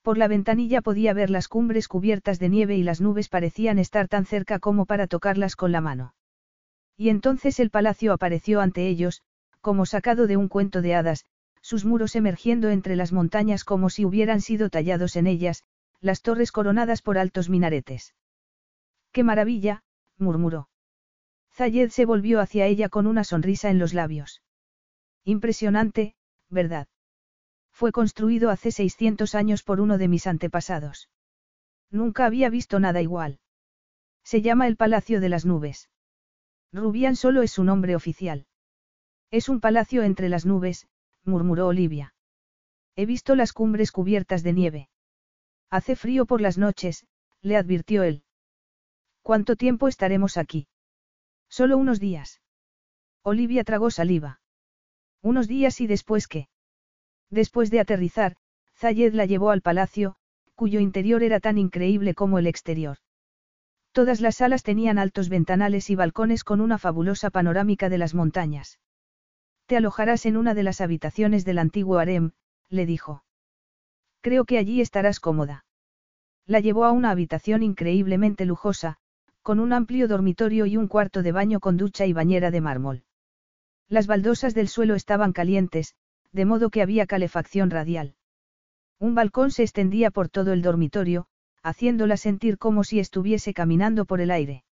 Por 0.02 0.18
la 0.18 0.26
ventanilla 0.26 0.82
podía 0.82 1.14
ver 1.14 1.30
las 1.30 1.46
cumbres 1.46 1.86
cubiertas 1.86 2.40
de 2.40 2.48
nieve 2.48 2.74
y 2.74 2.82
las 2.82 3.00
nubes 3.00 3.28
parecían 3.28 3.78
estar 3.78 4.08
tan 4.08 4.24
cerca 4.24 4.58
como 4.58 4.86
para 4.86 5.06
tocarlas 5.06 5.54
con 5.54 5.70
la 5.70 5.80
mano. 5.80 6.15
Y 6.96 7.10
entonces 7.10 7.60
el 7.60 7.70
palacio 7.70 8.12
apareció 8.12 8.60
ante 8.60 8.86
ellos, 8.88 9.22
como 9.60 9.86
sacado 9.86 10.26
de 10.26 10.36
un 10.36 10.48
cuento 10.48 10.80
de 10.82 10.94
hadas, 10.94 11.26
sus 11.60 11.84
muros 11.84 12.14
emergiendo 12.16 12.70
entre 12.70 12.96
las 12.96 13.12
montañas 13.12 13.64
como 13.64 13.90
si 13.90 14.04
hubieran 14.04 14.40
sido 14.40 14.70
tallados 14.70 15.16
en 15.16 15.26
ellas, 15.26 15.64
las 16.00 16.22
torres 16.22 16.52
coronadas 16.52 17.02
por 17.02 17.18
altos 17.18 17.48
minaretes. 17.48 18.14
¡Qué 19.12 19.24
maravilla! 19.24 19.82
murmuró. 20.18 20.68
Zayed 21.52 21.90
se 21.90 22.04
volvió 22.04 22.40
hacia 22.40 22.66
ella 22.66 22.88
con 22.88 23.06
una 23.06 23.24
sonrisa 23.24 23.70
en 23.70 23.78
los 23.78 23.94
labios. 23.94 24.42
Impresionante, 25.24 26.14
¿verdad? 26.48 26.86
Fue 27.72 27.92
construido 27.92 28.50
hace 28.50 28.70
600 28.70 29.34
años 29.34 29.62
por 29.62 29.80
uno 29.80 29.98
de 29.98 30.08
mis 30.08 30.26
antepasados. 30.26 31.10
Nunca 31.90 32.26
había 32.26 32.48
visto 32.48 32.78
nada 32.78 33.02
igual. 33.02 33.40
Se 34.22 34.40
llama 34.40 34.66
el 34.66 34.76
Palacio 34.76 35.20
de 35.20 35.28
las 35.28 35.44
Nubes. 35.44 35.88
Rubián 36.72 37.16
solo 37.16 37.42
es 37.42 37.52
su 37.52 37.64
nombre 37.64 37.96
oficial. 37.96 38.46
Es 39.30 39.48
un 39.48 39.60
palacio 39.60 40.02
entre 40.02 40.28
las 40.28 40.46
nubes, 40.46 40.86
murmuró 41.24 41.66
Olivia. 41.68 42.14
He 42.94 43.06
visto 43.06 43.34
las 43.34 43.52
cumbres 43.52 43.92
cubiertas 43.92 44.42
de 44.42 44.52
nieve. 44.52 44.88
Hace 45.70 45.96
frío 45.96 46.26
por 46.26 46.40
las 46.40 46.58
noches, 46.58 47.06
le 47.42 47.56
advirtió 47.56 48.02
él. 48.02 48.22
¿Cuánto 49.22 49.56
tiempo 49.56 49.88
estaremos 49.88 50.36
aquí? 50.36 50.68
Solo 51.48 51.76
unos 51.76 52.00
días. 52.00 52.40
Olivia 53.22 53.64
tragó 53.64 53.90
saliva. 53.90 54.40
Unos 55.22 55.48
días 55.48 55.80
y 55.80 55.86
después 55.86 56.28
qué? 56.28 56.48
Después 57.30 57.70
de 57.70 57.80
aterrizar, 57.80 58.36
Zayed 58.76 59.14
la 59.14 59.26
llevó 59.26 59.50
al 59.50 59.62
palacio, 59.62 60.16
cuyo 60.54 60.80
interior 60.80 61.22
era 61.22 61.40
tan 61.40 61.58
increíble 61.58 62.14
como 62.14 62.38
el 62.38 62.46
exterior. 62.46 62.98
Todas 63.96 64.20
las 64.20 64.36
salas 64.36 64.62
tenían 64.62 64.98
altos 64.98 65.30
ventanales 65.30 65.88
y 65.88 65.94
balcones 65.94 66.44
con 66.44 66.60
una 66.60 66.76
fabulosa 66.76 67.30
panorámica 67.30 67.88
de 67.88 67.96
las 67.96 68.12
montañas. 68.12 68.78
Te 69.64 69.78
alojarás 69.78 70.26
en 70.26 70.36
una 70.36 70.52
de 70.52 70.62
las 70.62 70.82
habitaciones 70.82 71.46
del 71.46 71.56
antiguo 71.56 71.96
harem, 71.96 72.32
le 72.68 72.84
dijo. 72.84 73.24
Creo 74.20 74.44
que 74.44 74.58
allí 74.58 74.82
estarás 74.82 75.18
cómoda. 75.18 75.64
La 76.44 76.60
llevó 76.60 76.84
a 76.84 76.92
una 76.92 77.08
habitación 77.08 77.62
increíblemente 77.62 78.44
lujosa, 78.44 78.98
con 79.40 79.60
un 79.60 79.72
amplio 79.72 80.08
dormitorio 80.08 80.66
y 80.66 80.76
un 80.76 80.88
cuarto 80.88 81.22
de 81.22 81.32
baño 81.32 81.58
con 81.58 81.78
ducha 81.78 82.04
y 82.04 82.12
bañera 82.12 82.50
de 82.50 82.60
mármol. 82.60 83.04
Las 83.88 84.06
baldosas 84.06 84.52
del 84.52 84.68
suelo 84.68 84.94
estaban 84.94 85.32
calientes, 85.32 85.94
de 86.32 86.44
modo 86.44 86.68
que 86.68 86.82
había 86.82 87.06
calefacción 87.06 87.70
radial. 87.70 88.14
Un 88.98 89.14
balcón 89.14 89.52
se 89.52 89.62
extendía 89.62 90.10
por 90.10 90.28
todo 90.28 90.52
el 90.52 90.60
dormitorio, 90.60 91.28
haciéndola 91.66 92.16
sentir 92.16 92.58
como 92.58 92.84
si 92.84 93.00
estuviese 93.00 93.52
caminando 93.52 94.04
por 94.04 94.20
el 94.20 94.30
aire. 94.30 94.62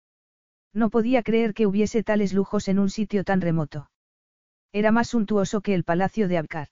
No 0.73 0.91
podía 0.91 1.25
creer 1.25 1.53
que 1.53 1.67
hubiese 1.67 2.05
tales 2.05 2.33
lujos 2.33 2.69
en 2.69 2.79
un 2.79 2.89
sitio 2.89 3.25
tan 3.25 3.41
remoto. 3.41 3.91
Era 4.73 4.93
más 4.93 5.09
suntuoso 5.09 5.61
que 5.61 5.75
el 5.75 5.83
palacio 5.83 6.29
de 6.29 6.39
Abkar. 6.39 6.69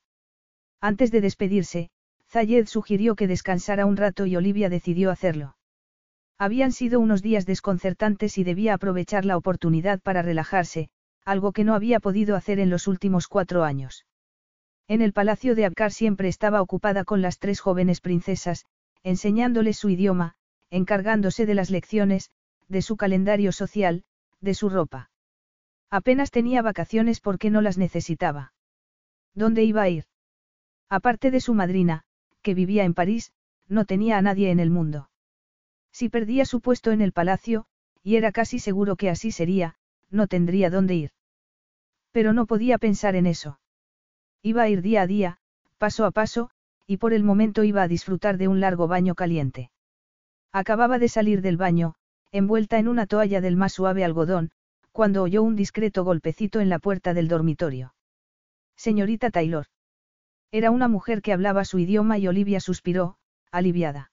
Antes 0.80 1.10
de 1.10 1.20
despedirse, 1.20 1.90
Zayed 2.28 2.66
sugirió 2.66 3.16
que 3.16 3.26
descansara 3.26 3.84
un 3.84 3.96
rato 3.96 4.24
y 4.26 4.36
Olivia 4.36 4.68
decidió 4.68 5.10
hacerlo. 5.10 5.56
Habían 6.38 6.70
sido 6.70 7.00
unos 7.00 7.20
días 7.20 7.44
desconcertantes 7.44 8.38
y 8.38 8.44
debía 8.44 8.74
aprovechar 8.74 9.24
la 9.24 9.36
oportunidad 9.36 10.00
para 10.00 10.22
relajarse, 10.22 10.88
algo 11.24 11.50
que 11.50 11.64
no 11.64 11.74
había 11.74 11.98
podido 11.98 12.36
hacer 12.36 12.60
en 12.60 12.70
los 12.70 12.86
últimos 12.86 13.26
cuatro 13.26 13.64
años. 13.64 14.06
En 14.86 15.02
el 15.02 15.12
palacio 15.12 15.56
de 15.56 15.64
Abkar 15.64 15.90
siempre 15.90 16.28
estaba 16.28 16.62
ocupada 16.62 17.04
con 17.04 17.22
las 17.22 17.38
tres 17.40 17.60
jóvenes 17.60 18.00
princesas, 18.00 18.66
enseñándoles 19.02 19.76
su 19.78 19.88
idioma, 19.90 20.34
encargándose 20.70 21.46
de 21.46 21.54
las 21.54 21.70
lecciones, 21.70 22.30
de 22.68 22.82
su 22.82 22.96
calendario 22.96 23.52
social, 23.52 24.04
de 24.40 24.54
su 24.54 24.68
ropa. 24.68 25.10
Apenas 25.90 26.30
tenía 26.30 26.62
vacaciones 26.62 27.20
porque 27.20 27.50
no 27.50 27.60
las 27.60 27.78
necesitaba. 27.78 28.54
¿Dónde 29.34 29.64
iba 29.64 29.82
a 29.82 29.88
ir? 29.88 30.04
Aparte 30.88 31.30
de 31.30 31.40
su 31.40 31.54
madrina, 31.54 32.04
que 32.42 32.54
vivía 32.54 32.84
en 32.84 32.94
París, 32.94 33.32
no 33.68 33.84
tenía 33.84 34.18
a 34.18 34.22
nadie 34.22 34.50
en 34.50 34.60
el 34.60 34.70
mundo. 34.70 35.10
Si 35.92 36.08
perdía 36.08 36.44
su 36.44 36.60
puesto 36.60 36.90
en 36.92 37.00
el 37.02 37.12
palacio, 37.12 37.66
y 38.02 38.16
era 38.16 38.32
casi 38.32 38.58
seguro 38.58 38.96
que 38.96 39.10
así 39.10 39.30
sería, 39.30 39.76
no 40.10 40.26
tendría 40.26 40.70
dónde 40.70 40.94
ir. 40.94 41.10
Pero 42.10 42.32
no 42.32 42.46
podía 42.46 42.78
pensar 42.78 43.14
en 43.16 43.26
eso. 43.26 43.60
Iba 44.42 44.62
a 44.62 44.68
ir 44.68 44.82
día 44.82 45.02
a 45.02 45.06
día, 45.06 45.38
paso 45.78 46.04
a 46.04 46.10
paso, 46.10 46.50
y 46.86 46.96
por 46.98 47.12
el 47.12 47.24
momento 47.24 47.64
iba 47.64 47.82
a 47.82 47.88
disfrutar 47.88 48.38
de 48.38 48.48
un 48.48 48.60
largo 48.60 48.88
baño 48.88 49.14
caliente. 49.14 49.70
Acababa 50.52 50.98
de 50.98 51.08
salir 51.08 51.40
del 51.40 51.56
baño, 51.56 51.94
envuelta 52.30 52.78
en 52.78 52.88
una 52.88 53.06
toalla 53.06 53.40
del 53.40 53.56
más 53.56 53.72
suave 53.72 54.04
algodón, 54.04 54.50
cuando 54.90 55.22
oyó 55.22 55.42
un 55.42 55.56
discreto 55.56 56.04
golpecito 56.04 56.60
en 56.60 56.68
la 56.68 56.78
puerta 56.78 57.14
del 57.14 57.28
dormitorio. 57.28 57.94
Señorita 58.76 59.30
Taylor. 59.30 59.66
Era 60.50 60.70
una 60.70 60.88
mujer 60.88 61.22
que 61.22 61.32
hablaba 61.32 61.64
su 61.64 61.78
idioma 61.78 62.18
y 62.18 62.28
Olivia 62.28 62.60
suspiró, 62.60 63.16
aliviada. 63.50 64.10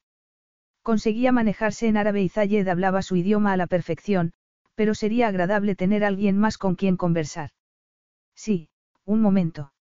Conseguía 0.83 1.31
manejarse 1.31 1.87
en 1.87 1.97
árabe 1.97 2.21
y 2.21 2.29
Zayed 2.29 2.67
hablaba 2.67 3.01
su 3.01 3.15
idioma 3.17 3.51
a 3.51 3.57
la 3.57 3.67
perfección, 3.67 4.31
pero 4.75 4.95
sería 4.95 5.27
agradable 5.27 5.75
tener 5.75 6.05
alguien 6.05 6.37
más 6.37 6.57
con 6.57 6.75
quien 6.75 6.95
conversar. 6.95 7.49
Sí, 8.35 8.69
un 9.03 9.21
momento. 9.21 9.73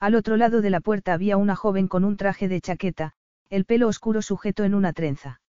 Al 0.00 0.14
otro 0.14 0.36
lado 0.36 0.60
de 0.60 0.70
la 0.70 0.80
puerta 0.80 1.12
había 1.12 1.36
una 1.36 1.56
joven 1.56 1.88
con 1.88 2.04
un 2.04 2.16
traje 2.16 2.48
de 2.48 2.60
chaqueta, 2.60 3.14
el 3.50 3.64
pelo 3.64 3.88
oscuro 3.88 4.22
sujeto 4.22 4.64
en 4.64 4.74
una 4.74 4.92
trenza. 4.92 5.40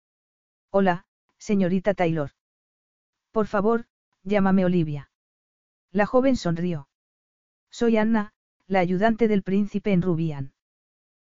Hola, 0.70 1.06
señorita 1.38 1.94
Taylor. 1.94 2.30
Por 3.30 3.46
favor, 3.46 3.86
llámame 4.22 4.64
Olivia. 4.64 5.10
La 5.90 6.06
joven 6.06 6.36
sonrió. 6.36 6.88
Soy 7.70 7.96
Anna, 7.96 8.32
la 8.66 8.80
ayudante 8.80 9.28
del 9.28 9.42
príncipe 9.42 9.92
en 9.92 10.02
Rubian. 10.02 10.52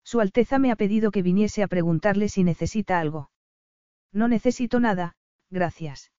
Su 0.04 0.20
Alteza 0.20 0.60
me 0.60 0.72
ha 0.72 0.76
pedido 0.76 1.12
que 1.12 1.22
viniese 1.22 1.64
a 1.64 1.68
preguntarle 1.68 2.30
si 2.30 2.44
necesita 2.44 3.00
algo. 3.00 3.32
No 4.12 4.28
necesito 4.28 4.80
nada, 4.80 5.16
gracias. 5.50 6.12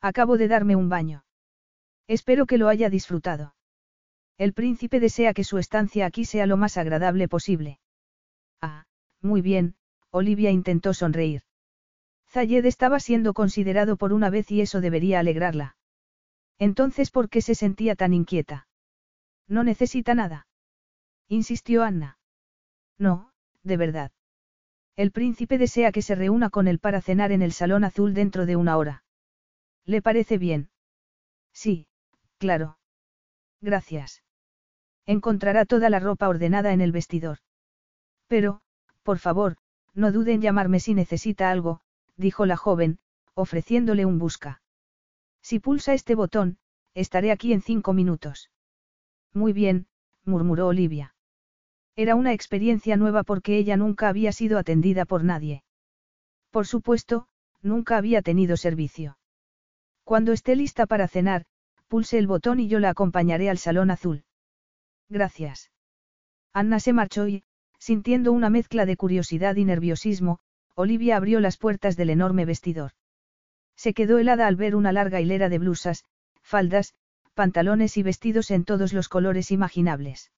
Acabo 0.00 0.36
de 0.36 0.48
darme 0.48 0.76
un 0.76 0.88
baño. 0.88 1.24
Espero 2.06 2.46
que 2.46 2.58
lo 2.58 2.68
haya 2.68 2.90
disfrutado. 2.90 3.54
El 4.38 4.52
príncipe 4.52 5.00
desea 5.00 5.34
que 5.34 5.42
su 5.42 5.58
estancia 5.58 6.06
aquí 6.06 6.24
sea 6.24 6.46
lo 6.46 6.56
más 6.56 6.76
agradable 6.76 7.26
posible. 7.26 7.80
Ah, 8.62 8.86
muy 9.20 9.42
bien, 9.42 9.74
Olivia 10.10 10.50
intentó 10.52 10.94
sonreír. 10.94 11.42
Zayed 12.28 12.64
estaba 12.64 13.00
siendo 13.00 13.34
considerado 13.34 13.96
por 13.96 14.12
una 14.12 14.30
vez 14.30 14.50
y 14.52 14.60
eso 14.60 14.80
debería 14.80 15.18
alegrarla. 15.18 15.76
Entonces, 16.58 17.10
¿por 17.10 17.28
qué 17.28 17.40
se 17.40 17.56
sentía 17.56 17.96
tan 17.96 18.14
inquieta? 18.14 18.68
No 19.48 19.64
necesita 19.64 20.14
nada. 20.14 20.46
Insistió 21.26 21.82
Anna. 21.82 22.18
No, 22.98 23.32
de 23.64 23.76
verdad. 23.76 24.12
El 24.94 25.10
príncipe 25.10 25.58
desea 25.58 25.90
que 25.90 26.02
se 26.02 26.14
reúna 26.14 26.50
con 26.50 26.68
él 26.68 26.78
para 26.78 27.00
cenar 27.00 27.32
en 27.32 27.42
el 27.42 27.52
Salón 27.52 27.84
Azul 27.84 28.14
dentro 28.14 28.46
de 28.46 28.56
una 28.56 28.76
hora. 28.76 29.04
¿Le 29.84 30.02
parece 30.02 30.38
bien? 30.38 30.70
Sí, 31.52 31.88
claro. 32.38 32.78
Gracias. 33.60 34.22
Encontrará 35.08 35.64
toda 35.64 35.88
la 35.88 36.00
ropa 36.00 36.28
ordenada 36.28 36.74
en 36.74 36.82
el 36.82 36.92
vestidor. 36.92 37.38
Pero, 38.26 38.60
por 39.02 39.18
favor, 39.18 39.56
no 39.94 40.12
dude 40.12 40.34
en 40.34 40.42
llamarme 40.42 40.80
si 40.80 40.92
necesita 40.92 41.50
algo, 41.50 41.80
dijo 42.18 42.44
la 42.44 42.58
joven, 42.58 42.98
ofreciéndole 43.32 44.04
un 44.04 44.18
busca. 44.18 44.60
Si 45.40 45.60
pulsa 45.60 45.94
este 45.94 46.14
botón, 46.14 46.58
estaré 46.92 47.32
aquí 47.32 47.54
en 47.54 47.62
cinco 47.62 47.94
minutos. 47.94 48.50
Muy 49.32 49.54
bien, 49.54 49.86
murmuró 50.26 50.66
Olivia. 50.66 51.14
Era 51.96 52.14
una 52.14 52.34
experiencia 52.34 52.98
nueva 52.98 53.22
porque 53.22 53.56
ella 53.56 53.78
nunca 53.78 54.10
había 54.10 54.32
sido 54.32 54.58
atendida 54.58 55.06
por 55.06 55.24
nadie. 55.24 55.64
Por 56.50 56.66
supuesto, 56.66 57.28
nunca 57.62 57.96
había 57.96 58.20
tenido 58.20 58.58
servicio. 58.58 59.16
Cuando 60.04 60.32
esté 60.32 60.54
lista 60.54 60.84
para 60.84 61.08
cenar, 61.08 61.46
pulse 61.86 62.18
el 62.18 62.26
botón 62.26 62.60
y 62.60 62.68
yo 62.68 62.78
la 62.78 62.90
acompañaré 62.90 63.48
al 63.48 63.56
salón 63.56 63.90
azul. 63.90 64.24
Gracias. 65.08 65.70
Anna 66.52 66.80
se 66.80 66.92
marchó 66.92 67.28
y, 67.28 67.44
sintiendo 67.78 68.32
una 68.32 68.50
mezcla 68.50 68.86
de 68.86 68.96
curiosidad 68.96 69.56
y 69.56 69.64
nerviosismo, 69.64 70.40
Olivia 70.74 71.16
abrió 71.16 71.40
las 71.40 71.56
puertas 71.56 71.96
del 71.96 72.10
enorme 72.10 72.44
vestidor. 72.44 72.92
Se 73.76 73.94
quedó 73.94 74.18
helada 74.18 74.46
al 74.46 74.56
ver 74.56 74.74
una 74.74 74.92
larga 74.92 75.20
hilera 75.20 75.48
de 75.48 75.58
blusas, 75.58 76.04
faldas, 76.42 76.94
pantalones 77.34 77.96
y 77.96 78.02
vestidos 78.02 78.50
en 78.50 78.64
todos 78.64 78.92
los 78.92 79.08
colores 79.08 79.50
imaginables. 79.50 80.32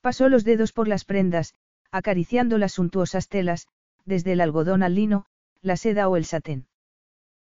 Pasó 0.00 0.28
los 0.28 0.44
dedos 0.44 0.72
por 0.72 0.88
las 0.88 1.04
prendas, 1.04 1.54
acariciando 1.90 2.58
las 2.58 2.72
suntuosas 2.72 3.28
telas, 3.28 3.66
desde 4.04 4.32
el 4.32 4.40
algodón 4.40 4.82
al 4.82 4.94
lino, 4.94 5.26
la 5.60 5.76
seda 5.76 6.08
o 6.08 6.16
el 6.16 6.24
satén. 6.24 6.66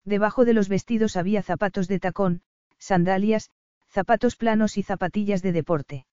Debajo 0.05 0.45
de 0.45 0.55
los 0.55 0.69
vestidos 0.69 1.17
había 1.17 1.43
zapatos 1.43 1.89
de 1.89 1.99
tacón, 1.99 2.43
sandalias, 2.79 3.51
zapatos 3.89 4.37
planos 4.37 4.79
y 4.79 4.83
zapatillas 4.83 5.43
de 5.43 5.53
deporte. 5.53 6.07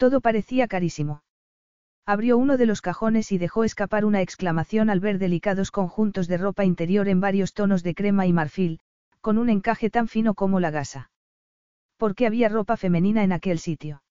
Todo 0.00 0.22
parecía 0.22 0.66
carísimo. 0.66 1.20
Abrió 2.06 2.38
uno 2.38 2.56
de 2.56 2.64
los 2.64 2.80
cajones 2.80 3.32
y 3.32 3.36
dejó 3.36 3.64
escapar 3.64 4.06
una 4.06 4.22
exclamación 4.22 4.88
al 4.88 4.98
ver 4.98 5.18
delicados 5.18 5.70
conjuntos 5.70 6.26
de 6.26 6.38
ropa 6.38 6.64
interior 6.64 7.06
en 7.06 7.20
varios 7.20 7.52
tonos 7.52 7.82
de 7.82 7.94
crema 7.94 8.26
y 8.26 8.32
marfil, 8.32 8.80
con 9.20 9.36
un 9.36 9.50
encaje 9.50 9.90
tan 9.90 10.08
fino 10.08 10.32
como 10.32 10.58
la 10.58 10.70
gasa. 10.70 11.10
¿Por 11.98 12.14
qué 12.14 12.26
había 12.26 12.48
ropa 12.48 12.78
femenina 12.78 13.24
en 13.24 13.32
aquel 13.32 13.58
sitio? 13.58 14.02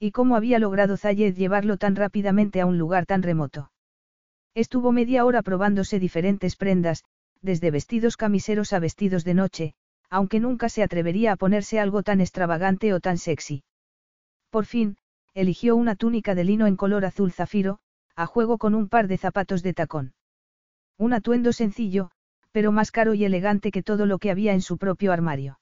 ¿Y 0.00 0.10
cómo 0.10 0.34
había 0.34 0.58
logrado 0.58 0.96
Zayed 0.96 1.36
llevarlo 1.36 1.76
tan 1.76 1.94
rápidamente 1.94 2.60
a 2.60 2.66
un 2.66 2.76
lugar 2.76 3.06
tan 3.06 3.22
remoto? 3.22 3.70
Estuvo 4.52 4.90
media 4.90 5.24
hora 5.24 5.42
probándose 5.42 6.00
diferentes 6.00 6.56
prendas, 6.56 7.04
desde 7.40 7.70
vestidos 7.70 8.16
camiseros 8.16 8.72
a 8.72 8.80
vestidos 8.80 9.22
de 9.22 9.34
noche, 9.34 9.74
aunque 10.10 10.40
nunca 10.40 10.68
se 10.68 10.82
atrevería 10.82 11.30
a 11.30 11.36
ponerse 11.36 11.78
algo 11.78 12.02
tan 12.02 12.20
extravagante 12.20 12.92
o 12.92 12.98
tan 12.98 13.16
sexy. 13.16 13.62
Por 14.50 14.66
fin, 14.66 14.96
eligió 15.34 15.76
una 15.76 15.96
túnica 15.96 16.34
de 16.34 16.44
lino 16.44 16.66
en 16.66 16.76
color 16.76 17.04
azul 17.04 17.32
zafiro, 17.32 17.80
a 18.16 18.26
juego 18.26 18.58
con 18.58 18.74
un 18.74 18.88
par 18.88 19.08
de 19.08 19.18
zapatos 19.18 19.62
de 19.62 19.74
tacón. 19.74 20.14
Un 20.96 21.12
atuendo 21.12 21.52
sencillo, 21.52 22.10
pero 22.52 22.70
más 22.70 22.90
caro 22.90 23.14
y 23.14 23.24
elegante 23.24 23.70
que 23.70 23.82
todo 23.82 24.06
lo 24.06 24.18
que 24.18 24.30
había 24.30 24.52
en 24.52 24.62
su 24.62 24.78
propio 24.78 25.12
armario. 25.12 25.58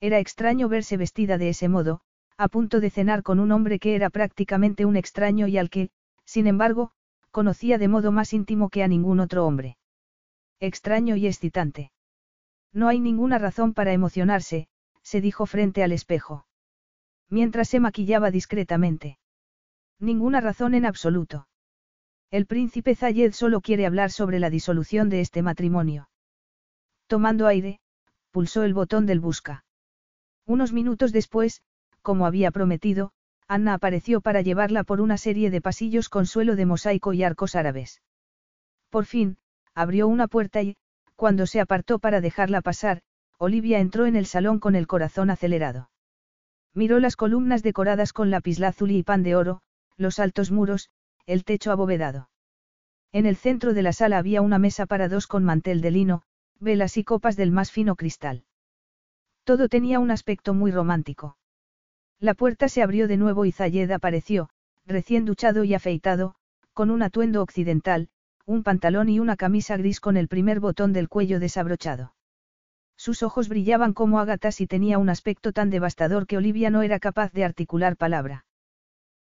Era 0.00 0.18
extraño 0.18 0.68
verse 0.68 0.96
vestida 0.96 1.38
de 1.38 1.48
ese 1.48 1.68
modo, 1.68 2.02
a 2.36 2.48
punto 2.48 2.80
de 2.80 2.90
cenar 2.90 3.22
con 3.22 3.40
un 3.40 3.52
hombre 3.52 3.78
que 3.78 3.94
era 3.94 4.10
prácticamente 4.10 4.84
un 4.84 4.96
extraño 4.96 5.46
y 5.46 5.58
al 5.58 5.70
que, 5.70 5.90
sin 6.24 6.46
embargo, 6.46 6.92
conocía 7.30 7.78
de 7.78 7.88
modo 7.88 8.12
más 8.12 8.32
íntimo 8.32 8.68
que 8.68 8.82
a 8.82 8.88
ningún 8.88 9.20
otro 9.20 9.46
hombre 9.46 9.78
extraño 10.62 11.16
y 11.16 11.26
excitante. 11.26 11.90
No 12.72 12.86
hay 12.86 13.00
ninguna 13.00 13.38
razón 13.38 13.74
para 13.74 13.92
emocionarse, 13.92 14.68
se 15.02 15.20
dijo 15.20 15.44
frente 15.46 15.82
al 15.82 15.90
espejo. 15.90 16.46
Mientras 17.32 17.70
se 17.70 17.80
maquillaba 17.80 18.30
discretamente. 18.30 19.16
Ninguna 19.98 20.42
razón 20.42 20.74
en 20.74 20.84
absoluto. 20.84 21.48
El 22.30 22.44
príncipe 22.44 22.94
Zayed 22.94 23.32
solo 23.32 23.62
quiere 23.62 23.86
hablar 23.86 24.10
sobre 24.10 24.38
la 24.38 24.50
disolución 24.50 25.08
de 25.08 25.22
este 25.22 25.40
matrimonio. 25.40 26.10
Tomando 27.06 27.46
aire, 27.46 27.80
pulsó 28.32 28.64
el 28.64 28.74
botón 28.74 29.06
del 29.06 29.18
busca. 29.18 29.64
Unos 30.44 30.74
minutos 30.74 31.10
después, 31.10 31.62
como 32.02 32.26
había 32.26 32.50
prometido, 32.50 33.12
Anna 33.48 33.72
apareció 33.72 34.20
para 34.20 34.42
llevarla 34.42 34.84
por 34.84 35.00
una 35.00 35.16
serie 35.16 35.50
de 35.50 35.62
pasillos 35.62 36.10
con 36.10 36.26
suelo 36.26 36.54
de 36.54 36.66
mosaico 36.66 37.14
y 37.14 37.22
arcos 37.22 37.54
árabes. 37.54 38.02
Por 38.90 39.06
fin, 39.06 39.38
abrió 39.74 40.06
una 40.06 40.28
puerta 40.28 40.60
y, 40.60 40.76
cuando 41.16 41.46
se 41.46 41.60
apartó 41.60 41.98
para 41.98 42.20
dejarla 42.20 42.60
pasar, 42.60 43.00
Olivia 43.38 43.78
entró 43.78 44.04
en 44.04 44.16
el 44.16 44.26
salón 44.26 44.58
con 44.58 44.76
el 44.76 44.86
corazón 44.86 45.30
acelerado. 45.30 45.88
Miró 46.74 46.98
las 47.00 47.16
columnas 47.16 47.62
decoradas 47.62 48.12
con 48.12 48.30
lapislázuli 48.30 48.98
y 48.98 49.02
pan 49.02 49.22
de 49.22 49.36
oro, 49.36 49.60
los 49.96 50.18
altos 50.18 50.50
muros, 50.50 50.90
el 51.26 51.44
techo 51.44 51.70
abovedado. 51.70 52.30
En 53.12 53.26
el 53.26 53.36
centro 53.36 53.74
de 53.74 53.82
la 53.82 53.92
sala 53.92 54.18
había 54.18 54.40
una 54.40 54.58
mesa 54.58 54.86
para 54.86 55.08
dos 55.08 55.26
con 55.26 55.44
mantel 55.44 55.82
de 55.82 55.90
lino, 55.90 56.22
velas 56.60 56.96
y 56.96 57.04
copas 57.04 57.36
del 57.36 57.50
más 57.50 57.70
fino 57.70 57.94
cristal. 57.94 58.44
Todo 59.44 59.68
tenía 59.68 59.98
un 59.98 60.10
aspecto 60.10 60.54
muy 60.54 60.70
romántico. 60.70 61.36
La 62.20 62.34
puerta 62.34 62.68
se 62.68 62.82
abrió 62.82 63.08
de 63.08 63.16
nuevo 63.16 63.44
y 63.44 63.52
Zayed 63.52 63.90
apareció, 63.90 64.48
recién 64.86 65.24
duchado 65.24 65.64
y 65.64 65.74
afeitado, 65.74 66.36
con 66.72 66.90
un 66.90 67.02
atuendo 67.02 67.42
occidental, 67.42 68.08
un 68.46 68.62
pantalón 68.62 69.08
y 69.08 69.20
una 69.20 69.36
camisa 69.36 69.76
gris 69.76 70.00
con 70.00 70.16
el 70.16 70.28
primer 70.28 70.60
botón 70.60 70.92
del 70.92 71.08
cuello 71.08 71.38
desabrochado. 71.38 72.14
Sus 73.02 73.24
ojos 73.24 73.48
brillaban 73.48 73.94
como 73.94 74.20
ágatas 74.20 74.60
y 74.60 74.68
tenía 74.68 74.96
un 74.96 75.08
aspecto 75.08 75.52
tan 75.52 75.70
devastador 75.70 76.24
que 76.28 76.36
Olivia 76.36 76.70
no 76.70 76.82
era 76.82 77.00
capaz 77.00 77.32
de 77.32 77.42
articular 77.42 77.96
palabra. 77.96 78.46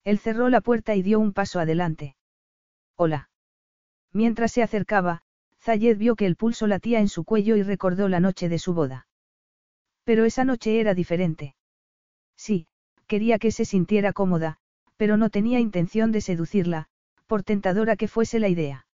Él 0.03 0.19
cerró 0.19 0.49
la 0.49 0.61
puerta 0.61 0.97
y 0.97 1.03
dio 1.03 1.21
un 1.21 1.33
paso 1.33 1.61
adelante. 1.61 2.17
Hola. 2.97 3.31
Mientras 4.13 4.51
se 4.51 4.65
acercaba, 4.65 5.23
Zayed 5.63 5.97
vio 5.97 6.17
que 6.17 6.27
el 6.27 6.35
pulso 6.35 6.67
latía 6.67 6.99
en 6.99 7.09
su 7.09 7.23
cuello 7.23 7.55
y 7.55 7.63
recordó 7.63 8.09
la 8.09 8.19
noche 8.19 8.49
de 8.49 8.59
su 8.59 8.75
boda. 8.75 9.07
Pero 10.03 10.25
esa 10.25 10.43
noche 10.45 10.81
era 10.81 10.93
diferente. 10.93 11.55
Sí, 12.35 12.67
quería 13.07 13.39
que 13.39 13.53
se 13.53 13.65
sintiera 13.65 14.13
cómoda, 14.13 14.59
pero 14.97 15.17
no 15.17 15.31
tenía 15.31 15.61
intención 15.61 16.11
de 16.11 16.21
seducirla, 16.21 16.89
por 17.29 17.45
tentadora 17.45 17.95
que 17.95 18.09
fuese 18.09 18.41
la 18.41 18.49
idea. 18.49 18.89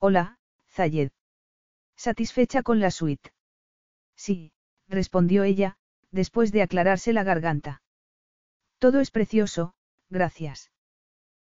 Hola, 0.00 0.40
Zayed. 0.68 1.12
¿Satisfecha 1.94 2.64
con 2.64 2.80
la 2.80 2.90
suite? 2.90 3.30
Sí, 4.20 4.52
respondió 4.86 5.44
ella, 5.44 5.78
después 6.10 6.52
de 6.52 6.60
aclararse 6.60 7.14
la 7.14 7.24
garganta. 7.24 7.80
Todo 8.78 9.00
es 9.00 9.10
precioso, 9.10 9.72
gracias. 10.10 10.70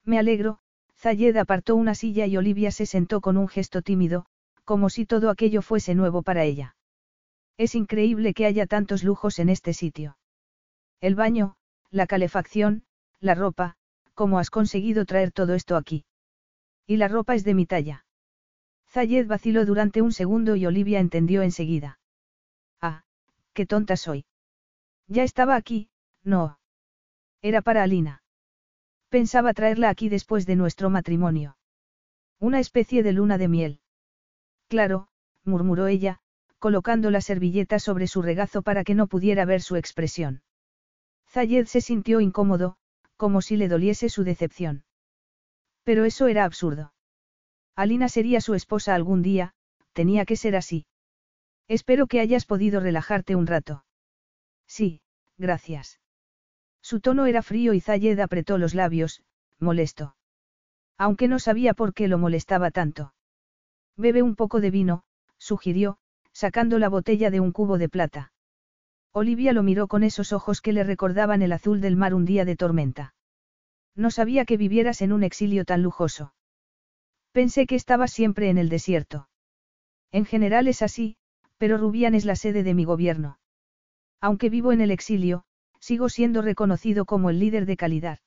Me 0.05 0.20
alegro, 0.20 0.60
Zayed 0.97 1.36
apartó 1.36 1.74
una 1.74 1.97
silla 1.97 2.26
y 2.26 2.36
Olivia 2.36 2.70
se 2.70 2.86
sentó 2.86 3.20
con 3.20 3.36
un 3.36 3.48
gesto 3.48 3.82
tímido, 3.82 4.26
como 4.64 4.88
si 4.88 5.05
todo 5.05 5.30
aquello 5.30 5.62
fuese 5.62 5.97
nuevo 5.97 6.22
para 6.22 6.44
ella. 6.44 6.76
Es 7.56 7.74
increíble 7.74 8.34
que 8.34 8.47
haya 8.47 8.66
tantos 8.66 9.02
lujos 9.02 9.40
en 9.40 9.48
este 9.48 9.74
sitio. 9.74 10.16
El 11.01 11.16
baño, 11.16 11.56
la 11.90 12.06
calefacción, 12.06 12.84
la 13.18 13.34
ropa, 13.34 13.78
¿cómo 14.14 14.38
has 14.38 14.51
conseguido 14.51 15.06
traer 15.06 15.32
todo 15.32 15.55
esto 15.55 15.74
aquí? 15.74 16.05
Y 16.86 16.98
la 16.98 17.09
ropa 17.09 17.34
es 17.34 17.42
de 17.42 17.55
mi 17.55 17.66
talla. 17.66 18.05
Zayed 18.86 19.26
vaciló 19.26 19.66
durante 19.66 20.02
un 20.02 20.12
segundo 20.12 20.55
y 20.55 20.66
Olivia 20.66 21.01
entendió 21.01 21.42
enseguida. 21.42 21.99
Qué 23.61 23.66
tonta 23.66 23.99
soy. 23.99 24.24
Ya 25.07 25.23
estaba 25.23 25.55
aquí, 25.55 25.91
no. 26.24 26.59
Era 27.43 27.61
para 27.61 27.82
Alina. 27.82 28.23
Pensaba 29.11 29.53
traerla 29.53 29.91
aquí 29.91 30.09
después 30.09 30.47
de 30.47 30.57
nuestro 30.57 30.89
matrimonio. 30.89 31.59
Una 32.39 32.59
especie 32.59 33.03
de 33.03 33.12
luna 33.12 33.37
de 33.37 33.49
miel. 33.49 33.81
Claro, 34.69 35.09
murmuró 35.45 35.89
ella, 35.89 36.20
colocando 36.59 37.11
la 37.11 37.20
servilleta 37.20 37.78
sobre 37.78 38.07
su 38.07 38.23
regazo 38.23 38.62
para 38.62 38.82
que 38.82 38.95
no 38.95 39.09
pudiera 39.09 39.45
ver 39.45 39.61
su 39.61 39.77
expresión. 39.77 40.41
Zayed 41.28 41.66
se 41.66 41.82
sintió 41.82 42.23
incómodo, 42.23 42.78
como 43.19 43.43
si 43.43 43.59
le 43.59 43.69
doliese 43.69 44.09
su 44.09 44.24
decepción. 44.24 44.85
Pero 45.85 46.07
eso 46.07 46.28
era 46.28 46.47
absurdo. 46.47 46.95
Alina 47.77 48.09
sería 48.09 48.41
su 48.41 48.55
esposa 48.55 48.95
algún 48.95 49.20
día, 49.20 49.53
tenía 49.93 50.24
que 50.24 50.37
ser 50.37 50.57
así. 50.57 50.87
Espero 51.70 52.09
que 52.09 52.18
hayas 52.18 52.47
podido 52.47 52.80
relajarte 52.80 53.36
un 53.36 53.47
rato. 53.47 53.84
Sí, 54.66 55.02
gracias. 55.38 56.01
Su 56.82 56.98
tono 56.98 57.26
era 57.26 57.42
frío 57.42 57.74
y 57.74 57.80
Zayed 57.80 58.18
apretó 58.18 58.59
los 58.59 58.74
labios, 58.74 59.22
molesto. 59.60 60.16
Aunque 60.98 61.28
no 61.28 61.38
sabía 61.38 61.72
por 61.72 61.94
qué 61.94 62.09
lo 62.09 62.18
molestaba 62.18 62.72
tanto. 62.72 63.14
Bebe 63.97 64.20
un 64.20 64.34
poco 64.34 64.60
de 64.60 64.72
vino, 64.72 65.05
sugirió, 65.38 65.98
sacando 66.32 66.80
la 66.80 66.88
botella 66.88 67.30
de 67.30 67.38
un 67.38 67.52
cubo 67.52 67.78
de 67.78 67.88
plata. 67.88 68.32
Olivia 69.12 69.52
lo 69.52 69.62
miró 69.62 69.86
con 69.86 70.02
esos 70.02 70.32
ojos 70.32 70.60
que 70.60 70.72
le 70.72 70.82
recordaban 70.82 71.40
el 71.40 71.52
azul 71.52 71.80
del 71.80 71.94
mar 71.94 72.14
un 72.14 72.24
día 72.24 72.44
de 72.44 72.56
tormenta. 72.56 73.14
No 73.94 74.10
sabía 74.10 74.44
que 74.44 74.56
vivieras 74.56 75.02
en 75.02 75.12
un 75.12 75.22
exilio 75.22 75.64
tan 75.64 75.84
lujoso. 75.84 76.34
Pensé 77.30 77.68
que 77.68 77.76
estaba 77.76 78.09
siempre 78.09 78.51
en 78.51 78.59
el 78.59 78.68
desierto. 78.68 79.28
En 80.10 80.24
general 80.24 80.66
es 80.66 80.82
así, 80.82 81.16
pero 81.61 81.77
Rubián 81.77 82.15
es 82.15 82.24
la 82.24 82.37
sede 82.37 82.62
de 82.62 82.73
mi 82.73 82.87
gobierno. 82.87 83.39
Aunque 84.19 84.49
vivo 84.49 84.73
en 84.73 84.81
el 84.81 84.91
exilio, 84.91 85.45
sigo 85.78 86.09
siendo 86.09 86.41
reconocido 86.41 87.05
como 87.05 87.28
el 87.28 87.39
líder 87.39 87.66
de 87.66 87.77
calidad. 87.77 88.19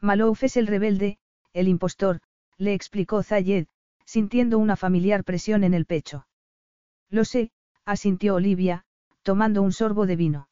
Malouf 0.00 0.42
es 0.42 0.56
el 0.56 0.66
rebelde, 0.66 1.18
el 1.52 1.68
impostor, 1.68 2.22
le 2.56 2.72
explicó 2.72 3.22
Zayed, 3.22 3.66
sintiendo 4.06 4.58
una 4.58 4.74
familiar 4.74 5.22
presión 5.22 5.64
en 5.64 5.74
el 5.74 5.84
pecho. 5.84 6.26
Lo 7.10 7.26
sé, 7.26 7.50
asintió 7.84 8.36
Olivia, 8.36 8.86
tomando 9.22 9.60
un 9.60 9.72
sorbo 9.72 10.06
de 10.06 10.16
vino. 10.16 10.48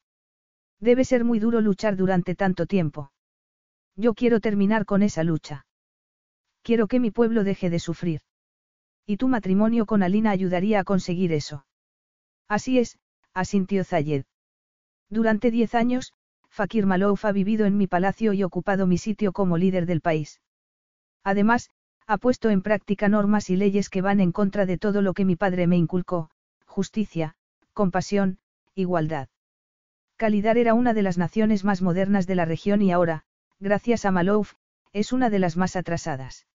Debe 0.81 1.07
ser 1.07 1.25
muy 1.25 1.39
duro 1.39 1.63
luchar 1.63 1.97
durante 1.97 2.35
tanto 2.35 2.67
tiempo. 2.67 3.13
Yo 3.97 4.13
quiero 4.13 4.41
terminar 4.41 4.85
con 4.85 5.03
esa 5.03 5.25
lucha. 5.25 5.65
Quiero 6.61 6.87
que 6.87 7.01
mi 7.01 7.11
pueblo 7.11 7.45
deje 7.45 7.71
de 7.71 7.79
sufrir. 7.79 8.21
Y 9.07 9.17
tu 9.17 9.29
matrimonio 9.29 9.87
con 9.87 10.03
Alina 10.03 10.33
ayudaría 10.33 10.81
a 10.81 10.85
conseguir 10.85 11.33
eso. 11.33 11.65
Así 12.49 12.79
es, 12.79 12.99
asintió 13.33 13.85
Zayed. 13.85 14.25
Durante 15.09 15.51
diez 15.51 15.75
años, 15.75 16.13
Fakir 16.49 16.87
Malouf 16.87 17.25
ha 17.25 17.33
vivido 17.33 17.67
en 17.67 17.77
mi 17.77 17.87
palacio 17.87 18.33
y 18.33 18.43
ocupado 18.43 18.87
mi 18.87 18.99
sitio 18.99 19.33
como 19.33 19.59
líder 19.59 19.87
del 19.87 20.01
país. 20.01 20.41
Además, 21.25 21.71
ha 22.07 22.19
puesto 22.19 22.51
en 22.51 22.63
práctica 22.63 23.09
normas 23.09 23.49
y 23.51 23.57
leyes 23.57 23.89
que 23.89 24.03
van 24.03 24.21
en 24.21 24.31
contra 24.31 24.67
de 24.67 24.79
todo 24.79 25.01
lo 25.01 25.15
que 25.15 25.25
mi 25.25 25.37
padre 25.37 25.67
me 25.67 25.77
inculcó, 25.77 26.31
justicia, 26.67 27.35
compasión, 27.73 28.39
igualdad. 28.75 29.29
Calidar 30.17 30.59
era 30.59 30.75
una 30.75 30.95
de 30.95 31.03
las 31.03 31.19
naciones 31.19 31.65
más 31.65 31.81
modernas 31.81 32.27
de 32.27 32.35
la 32.35 32.45
región 32.45 32.83
y 32.83 32.93
ahora, 32.93 33.25
gracias 33.59 34.05
a 34.05 34.11
Malouf, 34.11 34.53
es 34.93 35.13
una 35.13 35.31
de 35.31 35.39
las 35.39 35.57
más 35.57 35.77
atrasadas. 35.77 36.47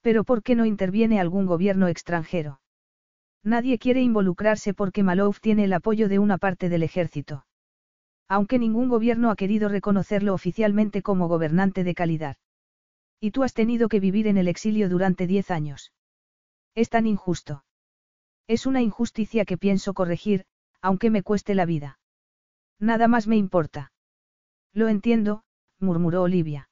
Pero 0.00 0.24
¿por 0.24 0.42
qué 0.42 0.56
no 0.56 0.64
interviene 0.64 1.20
algún 1.20 1.46
gobierno 1.46 1.86
extranjero? 1.86 2.61
Nadie 3.44 3.78
quiere 3.78 4.00
involucrarse 4.00 4.72
porque 4.72 5.02
Malouf 5.02 5.40
tiene 5.40 5.64
el 5.64 5.72
apoyo 5.72 6.08
de 6.08 6.18
una 6.18 6.38
parte 6.38 6.68
del 6.68 6.82
ejército. 6.82 7.44
Aunque 8.28 8.58
ningún 8.58 8.88
gobierno 8.88 9.30
ha 9.30 9.36
querido 9.36 9.68
reconocerlo 9.68 10.32
oficialmente 10.32 11.02
como 11.02 11.28
gobernante 11.28 11.84
de 11.84 11.94
calidad. 11.94 12.36
Y 13.20 13.32
tú 13.32 13.42
has 13.42 13.52
tenido 13.52 13.88
que 13.88 14.00
vivir 14.00 14.26
en 14.26 14.36
el 14.36 14.48
exilio 14.48 14.88
durante 14.88 15.26
diez 15.26 15.50
años. 15.50 15.92
Es 16.74 16.88
tan 16.88 17.06
injusto. 17.06 17.64
Es 18.46 18.66
una 18.66 18.80
injusticia 18.80 19.44
que 19.44 19.58
pienso 19.58 19.92
corregir, 19.92 20.44
aunque 20.80 21.10
me 21.10 21.22
cueste 21.22 21.54
la 21.54 21.66
vida. 21.66 21.98
Nada 22.78 23.06
más 23.08 23.26
me 23.26 23.36
importa. 23.36 23.92
Lo 24.72 24.88
entiendo, 24.88 25.44
murmuró 25.78 26.22
Olivia. 26.22 26.68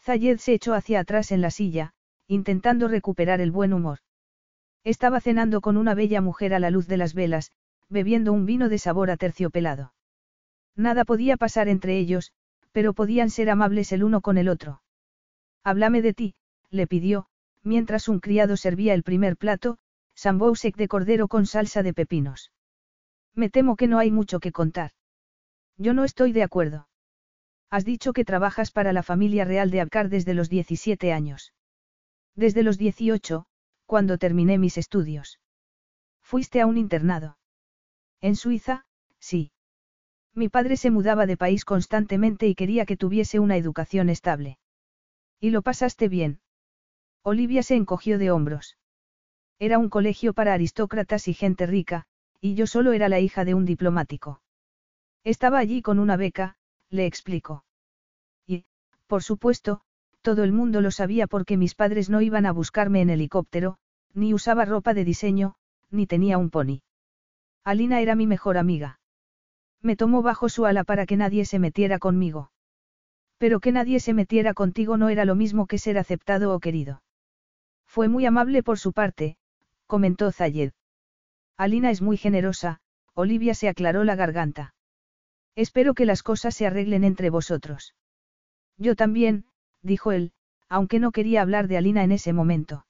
Zayed 0.00 0.38
se 0.38 0.54
echó 0.54 0.74
hacia 0.74 1.00
atrás 1.00 1.30
en 1.30 1.40
la 1.40 1.50
silla, 1.50 1.92
intentando 2.26 2.88
recuperar 2.88 3.40
el 3.40 3.50
buen 3.50 3.72
humor. 3.72 3.98
Estaba 4.84 5.20
cenando 5.20 5.60
con 5.60 5.76
una 5.76 5.94
bella 5.94 6.20
mujer 6.20 6.54
a 6.54 6.58
la 6.58 6.70
luz 6.70 6.86
de 6.86 6.96
las 6.96 7.14
velas, 7.14 7.52
bebiendo 7.88 8.32
un 8.32 8.46
vino 8.46 8.68
de 8.68 8.78
sabor 8.78 9.10
aterciopelado. 9.10 9.92
Nada 10.76 11.04
podía 11.04 11.36
pasar 11.36 11.68
entre 11.68 11.98
ellos, 11.98 12.32
pero 12.72 12.94
podían 12.94 13.30
ser 13.30 13.50
amables 13.50 13.92
el 13.92 14.04
uno 14.04 14.20
con 14.20 14.38
el 14.38 14.48
otro. 14.48 14.82
Háblame 15.64 16.00
de 16.00 16.14
ti, 16.14 16.34
le 16.70 16.86
pidió, 16.86 17.26
mientras 17.62 18.08
un 18.08 18.20
criado 18.20 18.56
servía 18.56 18.94
el 18.94 19.02
primer 19.02 19.36
plato, 19.36 19.78
sambousek 20.14 20.76
de 20.76 20.88
cordero 20.88 21.28
con 21.28 21.46
salsa 21.46 21.82
de 21.82 21.92
pepinos. 21.92 22.52
Me 23.34 23.50
temo 23.50 23.76
que 23.76 23.88
no 23.88 23.98
hay 23.98 24.10
mucho 24.10 24.40
que 24.40 24.52
contar. 24.52 24.92
Yo 25.76 25.94
no 25.94 26.04
estoy 26.04 26.32
de 26.32 26.42
acuerdo. 26.42 26.88
Has 27.70 27.84
dicho 27.84 28.12
que 28.12 28.24
trabajas 28.24 28.70
para 28.70 28.92
la 28.92 29.02
familia 29.02 29.44
real 29.44 29.70
de 29.70 29.80
Abkar 29.80 30.08
desde 30.08 30.34
los 30.34 30.48
17 30.48 31.12
años. 31.12 31.52
Desde 32.34 32.62
los 32.62 32.78
18, 32.78 33.46
cuando 33.90 34.18
terminé 34.18 34.56
mis 34.56 34.78
estudios. 34.78 35.40
Fuiste 36.22 36.60
a 36.60 36.66
un 36.66 36.78
internado. 36.78 37.38
En 38.20 38.36
Suiza, 38.36 38.86
sí. 39.18 39.50
Mi 40.32 40.48
padre 40.48 40.76
se 40.76 40.92
mudaba 40.92 41.26
de 41.26 41.36
país 41.36 41.64
constantemente 41.64 42.46
y 42.46 42.54
quería 42.54 42.86
que 42.86 42.96
tuviese 42.96 43.40
una 43.40 43.56
educación 43.56 44.08
estable. 44.08 44.60
¿Y 45.40 45.50
lo 45.50 45.62
pasaste 45.62 46.06
bien? 46.08 46.40
Olivia 47.24 47.64
se 47.64 47.74
encogió 47.74 48.18
de 48.18 48.30
hombros. 48.30 48.78
Era 49.58 49.76
un 49.80 49.88
colegio 49.88 50.34
para 50.34 50.54
aristócratas 50.54 51.26
y 51.26 51.34
gente 51.34 51.66
rica, 51.66 52.06
y 52.40 52.54
yo 52.54 52.68
solo 52.68 52.92
era 52.92 53.08
la 53.08 53.18
hija 53.18 53.44
de 53.44 53.54
un 53.54 53.64
diplomático. 53.64 54.40
Estaba 55.24 55.58
allí 55.58 55.82
con 55.82 55.98
una 55.98 56.16
beca, 56.16 56.56
le 56.90 57.06
explicó. 57.06 57.64
Y, 58.46 58.66
por 59.08 59.24
supuesto, 59.24 59.82
todo 60.22 60.44
el 60.44 60.52
mundo 60.52 60.80
lo 60.80 60.90
sabía 60.90 61.26
porque 61.26 61.56
mis 61.56 61.74
padres 61.74 62.10
no 62.10 62.20
iban 62.20 62.46
a 62.46 62.52
buscarme 62.52 63.00
en 63.00 63.10
helicóptero, 63.10 63.78
ni 64.12 64.34
usaba 64.34 64.64
ropa 64.64 64.94
de 64.94 65.04
diseño, 65.04 65.54
ni 65.90 66.06
tenía 66.06 66.38
un 66.38 66.50
pony. 66.50 66.82
Alina 67.64 68.00
era 68.00 68.14
mi 68.14 68.26
mejor 68.26 68.58
amiga. 68.58 69.00
Me 69.82 69.96
tomó 69.96 70.22
bajo 70.22 70.48
su 70.48 70.66
ala 70.66 70.84
para 70.84 71.06
que 71.06 71.16
nadie 71.16 71.44
se 71.44 71.58
metiera 71.58 71.98
conmigo. 71.98 72.50
Pero 73.38 73.60
que 73.60 73.72
nadie 73.72 74.00
se 74.00 74.12
metiera 74.12 74.52
contigo 74.52 74.96
no 74.96 75.08
era 75.08 75.24
lo 75.24 75.34
mismo 75.34 75.66
que 75.66 75.78
ser 75.78 75.98
aceptado 75.98 76.54
o 76.54 76.60
querido. 76.60 77.02
Fue 77.86 78.08
muy 78.08 78.26
amable 78.26 78.62
por 78.62 78.78
su 78.78 78.92
parte, 78.92 79.36
comentó 79.86 80.30
Zayed. 80.30 80.72
Alina 81.56 81.90
es 81.90 82.02
muy 82.02 82.16
generosa, 82.16 82.80
Olivia 83.14 83.54
se 83.54 83.68
aclaró 83.68 84.04
la 84.04 84.16
garganta. 84.16 84.74
Espero 85.56 85.94
que 85.94 86.06
las 86.06 86.22
cosas 86.22 86.54
se 86.54 86.66
arreglen 86.66 87.04
entre 87.04 87.30
vosotros. 87.30 87.94
Yo 88.76 88.94
también, 88.96 89.44
dijo 89.82 90.12
él, 90.12 90.32
aunque 90.68 90.98
no 90.98 91.12
quería 91.12 91.42
hablar 91.42 91.68
de 91.68 91.76
Alina 91.76 92.04
en 92.04 92.12
ese 92.12 92.32
momento. 92.32 92.86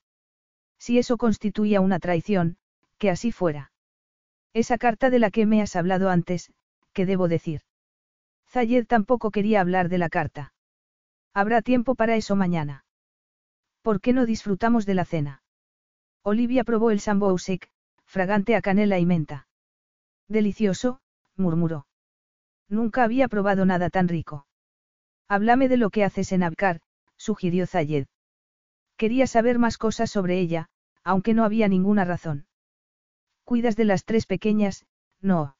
Si 0.78 0.98
eso 0.98 1.16
constituía 1.16 1.80
una 1.80 1.98
traición, 1.98 2.56
que 2.98 3.10
así 3.10 3.32
fuera. 3.32 3.72
Esa 4.52 4.78
carta 4.78 5.10
de 5.10 5.18
la 5.18 5.30
que 5.30 5.46
me 5.46 5.62
has 5.62 5.76
hablado 5.76 6.10
antes, 6.10 6.52
¿qué 6.92 7.06
debo 7.06 7.28
decir? 7.28 7.62
Zayed 8.48 8.86
tampoco 8.86 9.30
quería 9.30 9.60
hablar 9.60 9.88
de 9.88 9.98
la 9.98 10.08
carta. 10.08 10.52
Habrá 11.32 11.62
tiempo 11.62 11.94
para 11.94 12.16
eso 12.16 12.34
mañana. 12.34 12.84
¿Por 13.82 14.00
qué 14.00 14.12
no 14.12 14.26
disfrutamos 14.26 14.86
de 14.86 14.94
la 14.94 15.04
cena? 15.04 15.42
Olivia 16.22 16.64
probó 16.64 16.90
el 16.90 17.00
sambousek, 17.00 17.70
fragante 18.04 18.56
a 18.56 18.60
canela 18.60 18.98
y 18.98 19.06
menta. 19.06 19.46
Delicioso, 20.28 21.00
murmuró. 21.36 21.86
Nunca 22.68 23.04
había 23.04 23.28
probado 23.28 23.64
nada 23.64 23.88
tan 23.88 24.08
rico. 24.08 24.46
Háblame 25.30 25.68
de 25.68 25.76
lo 25.76 25.90
que 25.90 26.02
haces 26.02 26.32
en 26.32 26.42
Abkar, 26.42 26.80
sugirió 27.16 27.64
Zayed. 27.64 28.08
Quería 28.96 29.28
saber 29.28 29.60
más 29.60 29.78
cosas 29.78 30.10
sobre 30.10 30.40
ella, 30.40 30.66
aunque 31.04 31.34
no 31.34 31.44
había 31.44 31.68
ninguna 31.68 32.04
razón. 32.04 32.48
Cuidas 33.44 33.76
de 33.76 33.84
las 33.84 34.04
tres 34.04 34.26
pequeñas, 34.26 34.86
no. 35.20 35.54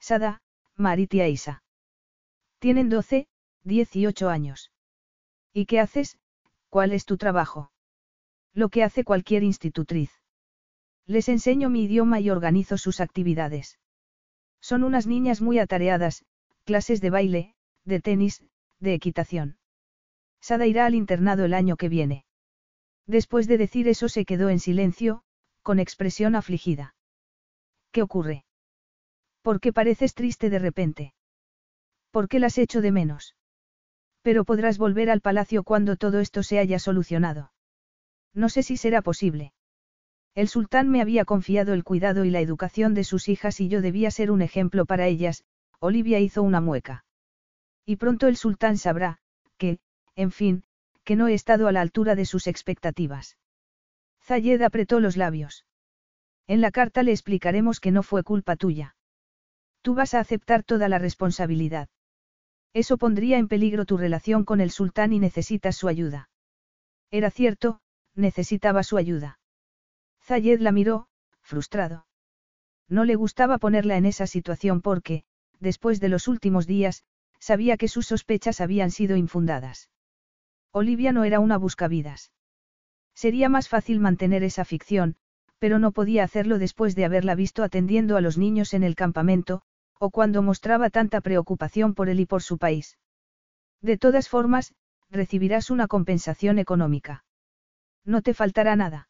Sada, 0.00 0.42
Marit 0.74 1.14
y 1.14 1.20
Aisa. 1.20 1.62
Tienen 2.58 2.88
12, 2.88 3.28
18 3.62 4.28
años. 4.28 4.72
¿Y 5.52 5.66
qué 5.66 5.78
haces? 5.78 6.18
¿Cuál 6.68 6.92
es 6.92 7.04
tu 7.04 7.16
trabajo? 7.16 7.70
Lo 8.54 8.70
que 8.70 8.82
hace 8.82 9.04
cualquier 9.04 9.44
institutriz. 9.44 10.10
Les 11.06 11.28
enseño 11.28 11.70
mi 11.70 11.84
idioma 11.84 12.18
y 12.18 12.28
organizo 12.28 12.76
sus 12.76 13.00
actividades. 13.00 13.78
Son 14.60 14.82
unas 14.82 15.06
niñas 15.06 15.40
muy 15.40 15.60
atareadas, 15.60 16.24
clases 16.64 17.00
de 17.00 17.10
baile, 17.10 17.54
de 17.84 18.00
tenis, 18.00 18.42
de 18.80 18.94
equitación. 18.94 19.58
Sada 20.40 20.66
irá 20.66 20.86
al 20.86 20.94
internado 20.94 21.44
el 21.44 21.54
año 21.54 21.76
que 21.76 21.88
viene. 21.88 22.24
Después 23.06 23.46
de 23.46 23.58
decir 23.58 23.88
eso 23.88 24.08
se 24.08 24.24
quedó 24.24 24.48
en 24.48 24.58
silencio, 24.58 25.22
con 25.62 25.78
expresión 25.78 26.34
afligida. 26.34 26.94
¿Qué 27.92 28.02
ocurre? 28.02 28.44
¿Por 29.42 29.60
qué 29.60 29.72
pareces 29.72 30.14
triste 30.14 30.50
de 30.50 30.58
repente? 30.58 31.14
¿Por 32.10 32.28
qué 32.28 32.38
las 32.38 32.58
echo 32.58 32.80
de 32.80 32.92
menos? 32.92 33.36
Pero 34.22 34.44
podrás 34.44 34.78
volver 34.78 35.10
al 35.10 35.20
palacio 35.20 35.62
cuando 35.62 35.96
todo 35.96 36.20
esto 36.20 36.42
se 36.42 36.58
haya 36.58 36.78
solucionado. 36.78 37.52
No 38.34 38.48
sé 38.48 38.62
si 38.62 38.76
será 38.76 39.02
posible. 39.02 39.52
El 40.34 40.48
sultán 40.48 40.88
me 40.88 41.00
había 41.00 41.24
confiado 41.24 41.72
el 41.72 41.84
cuidado 41.84 42.24
y 42.24 42.30
la 42.30 42.40
educación 42.40 42.94
de 42.94 43.04
sus 43.04 43.28
hijas 43.28 43.60
y 43.60 43.68
yo 43.68 43.80
debía 43.80 44.10
ser 44.10 44.30
un 44.30 44.42
ejemplo 44.42 44.86
para 44.86 45.06
ellas, 45.06 45.44
Olivia 45.80 46.20
hizo 46.20 46.42
una 46.42 46.60
mueca. 46.60 47.04
Y 47.84 47.96
pronto 47.96 48.28
el 48.28 48.36
sultán 48.36 48.78
sabrá, 48.78 49.18
que, 49.56 49.78
en 50.16 50.30
fin, 50.30 50.64
que 51.04 51.16
no 51.16 51.28
he 51.28 51.34
estado 51.34 51.66
a 51.66 51.72
la 51.72 51.80
altura 51.80 52.14
de 52.14 52.24
sus 52.24 52.46
expectativas. 52.46 53.36
Zayed 54.22 54.62
apretó 54.62 55.00
los 55.00 55.16
labios. 55.16 55.64
En 56.46 56.60
la 56.60 56.70
carta 56.70 57.02
le 57.02 57.12
explicaremos 57.12 57.80
que 57.80 57.90
no 57.90 58.02
fue 58.02 58.22
culpa 58.22 58.56
tuya. 58.56 58.96
Tú 59.82 59.94
vas 59.94 60.14
a 60.14 60.20
aceptar 60.20 60.62
toda 60.62 60.88
la 60.88 60.98
responsabilidad. 60.98 61.88
Eso 62.72 62.98
pondría 62.98 63.38
en 63.38 63.48
peligro 63.48 63.84
tu 63.84 63.96
relación 63.96 64.44
con 64.44 64.60
el 64.60 64.70
sultán 64.70 65.12
y 65.12 65.18
necesitas 65.18 65.76
su 65.76 65.88
ayuda. 65.88 66.30
Era 67.10 67.30
cierto, 67.30 67.80
necesitaba 68.14 68.82
su 68.82 68.96
ayuda. 68.96 69.40
Zayed 70.22 70.60
la 70.60 70.70
miró, 70.70 71.08
frustrado. 71.42 72.06
No 72.88 73.04
le 73.04 73.16
gustaba 73.16 73.58
ponerla 73.58 73.96
en 73.96 74.06
esa 74.06 74.26
situación 74.26 74.80
porque, 74.80 75.24
después 75.58 76.00
de 76.00 76.08
los 76.08 76.28
últimos 76.28 76.66
días, 76.66 77.04
sabía 77.40 77.76
que 77.76 77.88
sus 77.88 78.06
sospechas 78.06 78.60
habían 78.60 78.90
sido 78.90 79.16
infundadas. 79.16 79.90
Olivia 80.72 81.12
no 81.12 81.24
era 81.24 81.40
una 81.40 81.56
buscavidas. 81.56 82.32
Sería 83.14 83.48
más 83.48 83.68
fácil 83.68 83.98
mantener 83.98 84.44
esa 84.44 84.64
ficción, 84.64 85.16
pero 85.58 85.78
no 85.78 85.92
podía 85.92 86.22
hacerlo 86.24 86.58
después 86.58 86.94
de 86.94 87.04
haberla 87.04 87.34
visto 87.34 87.62
atendiendo 87.62 88.16
a 88.16 88.20
los 88.20 88.38
niños 88.38 88.72
en 88.72 88.82
el 88.82 88.94
campamento, 88.94 89.62
o 89.98 90.10
cuando 90.10 90.42
mostraba 90.42 90.90
tanta 90.90 91.20
preocupación 91.20 91.94
por 91.94 92.08
él 92.08 92.20
y 92.20 92.26
por 92.26 92.42
su 92.42 92.56
país. 92.56 92.98
De 93.82 93.98
todas 93.98 94.28
formas, 94.28 94.74
recibirás 95.10 95.70
una 95.70 95.88
compensación 95.88 96.58
económica. 96.58 97.24
No 98.04 98.22
te 98.22 98.32
faltará 98.32 98.76
nada. 98.76 99.08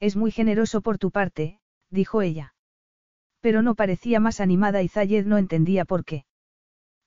Es 0.00 0.16
muy 0.16 0.30
generoso 0.30 0.80
por 0.80 0.98
tu 0.98 1.10
parte, 1.10 1.60
dijo 1.90 2.22
ella. 2.22 2.54
Pero 3.40 3.62
no 3.62 3.74
parecía 3.74 4.18
más 4.18 4.40
animada 4.40 4.82
y 4.82 4.88
Zayed 4.88 5.26
no 5.26 5.38
entendía 5.38 5.84
por 5.84 6.04
qué. 6.04 6.24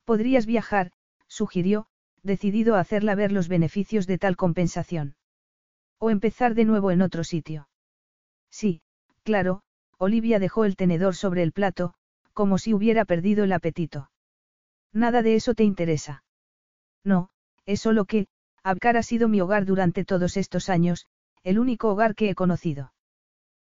Podrías 0.06 0.46
viajar, 0.46 0.92
sugirió, 1.28 1.88
decidido 2.22 2.76
a 2.76 2.80
hacerla 2.80 3.16
ver 3.16 3.32
los 3.32 3.48
beneficios 3.48 4.08
de 4.08 4.18
tal 4.18 4.36
compensación. 4.36 5.16
O 6.00 6.10
empezar 6.10 6.56
de 6.56 6.66
nuevo 6.66 6.92
en 6.92 7.02
otro 7.02 7.24
sitio. 7.24 7.70
Sí, 8.50 8.82
claro, 9.24 9.62
Olivia 9.98 10.40
dejó 10.40 10.66
el 10.66 10.76
tenedor 10.76 11.16
sobre 11.16 11.44
el 11.44 11.54
plato, 11.54 11.94
como 12.34 12.58
si 12.58 12.74
hubiera 12.74 13.06
perdido 13.06 13.44
el 13.44 13.52
apetito. 13.52 14.10
Nada 14.92 15.22
de 15.22 15.36
eso 15.36 15.54
te 15.54 15.64
interesa. 15.64 16.24
No, 17.04 17.30
es 17.66 17.82
solo 17.82 18.06
que, 18.06 18.28
Abkar 18.64 18.98
ha 18.98 19.04
sido 19.04 19.28
mi 19.28 19.42
hogar 19.42 19.66
durante 19.66 20.06
todos 20.06 20.38
estos 20.38 20.70
años, 20.70 21.08
el 21.44 21.60
único 21.60 21.90
hogar 21.90 22.16
que 22.16 22.30
he 22.30 22.36
conocido. 22.36 22.94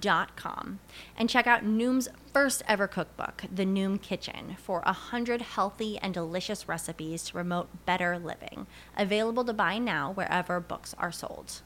Dot 0.00 0.36
com 0.36 0.78
and 1.16 1.28
check 1.28 1.46
out 1.46 1.64
Noom's 1.64 2.08
first 2.32 2.62
ever 2.66 2.88
cookbook, 2.88 3.44
The 3.54 3.64
Noom 3.64 4.00
Kitchen, 4.00 4.56
for 4.58 4.80
100 4.84 5.40
healthy 5.40 5.98
and 5.98 6.12
delicious 6.12 6.68
recipes 6.68 7.24
to 7.24 7.32
promote 7.32 7.68
better 7.86 8.18
living. 8.18 8.66
Available 8.96 9.44
to 9.44 9.54
buy 9.54 9.78
now 9.78 10.12
wherever 10.12 10.60
books 10.60 10.94
are 10.98 11.12
sold. 11.12 11.62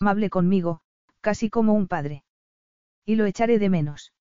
Amable 0.00 0.30
conmigo, 0.30 0.80
casi 1.20 1.50
como 1.50 1.74
un 1.74 1.88
padre. 1.88 2.22
Y 3.04 3.16
lo 3.16 3.26
echaré 3.26 3.58
de 3.58 3.68
menos. 3.68 4.12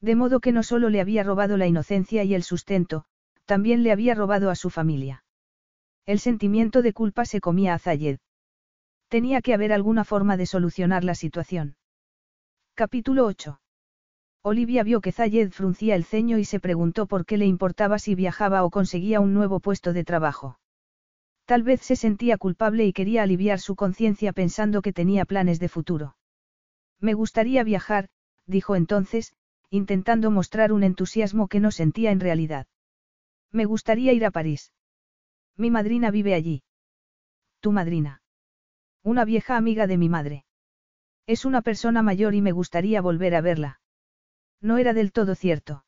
De 0.00 0.14
modo 0.14 0.40
que 0.40 0.52
no 0.52 0.62
solo 0.62 0.88
le 0.88 1.00
había 1.00 1.22
robado 1.22 1.56
la 1.56 1.66
inocencia 1.66 2.24
y 2.24 2.34
el 2.34 2.42
sustento, 2.42 3.04
también 3.44 3.82
le 3.82 3.92
había 3.92 4.14
robado 4.14 4.50
a 4.50 4.54
su 4.54 4.70
familia. 4.70 5.24
El 6.06 6.18
sentimiento 6.18 6.82
de 6.82 6.92
culpa 6.92 7.24
se 7.24 7.40
comía 7.40 7.74
a 7.74 7.78
Zayed. 7.78 8.18
Tenía 9.08 9.40
que 9.42 9.54
haber 9.54 9.72
alguna 9.72 10.04
forma 10.04 10.36
de 10.36 10.46
solucionar 10.46 11.04
la 11.04 11.14
situación. 11.14 11.76
Capítulo 12.76 13.26
8. 13.26 13.60
Olivia 14.42 14.82
vio 14.82 15.00
que 15.00 15.12
Zayed 15.12 15.52
fruncía 15.52 15.94
el 15.94 16.04
ceño 16.04 16.38
y 16.38 16.44
se 16.44 16.58
preguntó 16.58 17.06
por 17.06 17.24
qué 17.24 17.36
le 17.36 17.46
importaba 17.46 18.00
si 18.00 18.16
viajaba 18.16 18.64
o 18.64 18.70
conseguía 18.70 19.20
un 19.20 19.32
nuevo 19.32 19.60
puesto 19.60 19.92
de 19.92 20.02
trabajo. 20.02 20.58
Tal 21.44 21.62
vez 21.62 21.82
se 21.82 21.94
sentía 21.94 22.36
culpable 22.36 22.84
y 22.84 22.92
quería 22.92 23.22
aliviar 23.22 23.60
su 23.60 23.76
conciencia 23.76 24.32
pensando 24.32 24.82
que 24.82 24.92
tenía 24.92 25.24
planes 25.24 25.60
de 25.60 25.68
futuro. 25.68 26.16
Me 26.98 27.14
gustaría 27.14 27.62
viajar, 27.62 28.08
dijo 28.48 28.74
entonces, 28.74 29.36
intentando 29.70 30.32
mostrar 30.32 30.72
un 30.72 30.82
entusiasmo 30.82 31.46
que 31.46 31.60
no 31.60 31.70
sentía 31.70 32.10
en 32.10 32.18
realidad. 32.18 32.66
Me 33.52 33.66
gustaría 33.66 34.12
ir 34.12 34.24
a 34.24 34.32
París. 34.32 34.72
Mi 35.56 35.70
madrina 35.70 36.10
vive 36.10 36.34
allí. 36.34 36.64
Tu 37.60 37.70
madrina. 37.70 38.20
Una 39.04 39.24
vieja 39.24 39.56
amiga 39.56 39.86
de 39.86 39.96
mi 39.96 40.08
madre. 40.08 40.44
Es 41.26 41.44
una 41.44 41.62
persona 41.62 42.02
mayor 42.02 42.34
y 42.34 42.42
me 42.42 42.52
gustaría 42.52 43.00
volver 43.00 43.34
a 43.34 43.40
verla. 43.40 43.80
No 44.60 44.78
era 44.78 44.92
del 44.92 45.12
todo 45.12 45.34
cierto. 45.34 45.84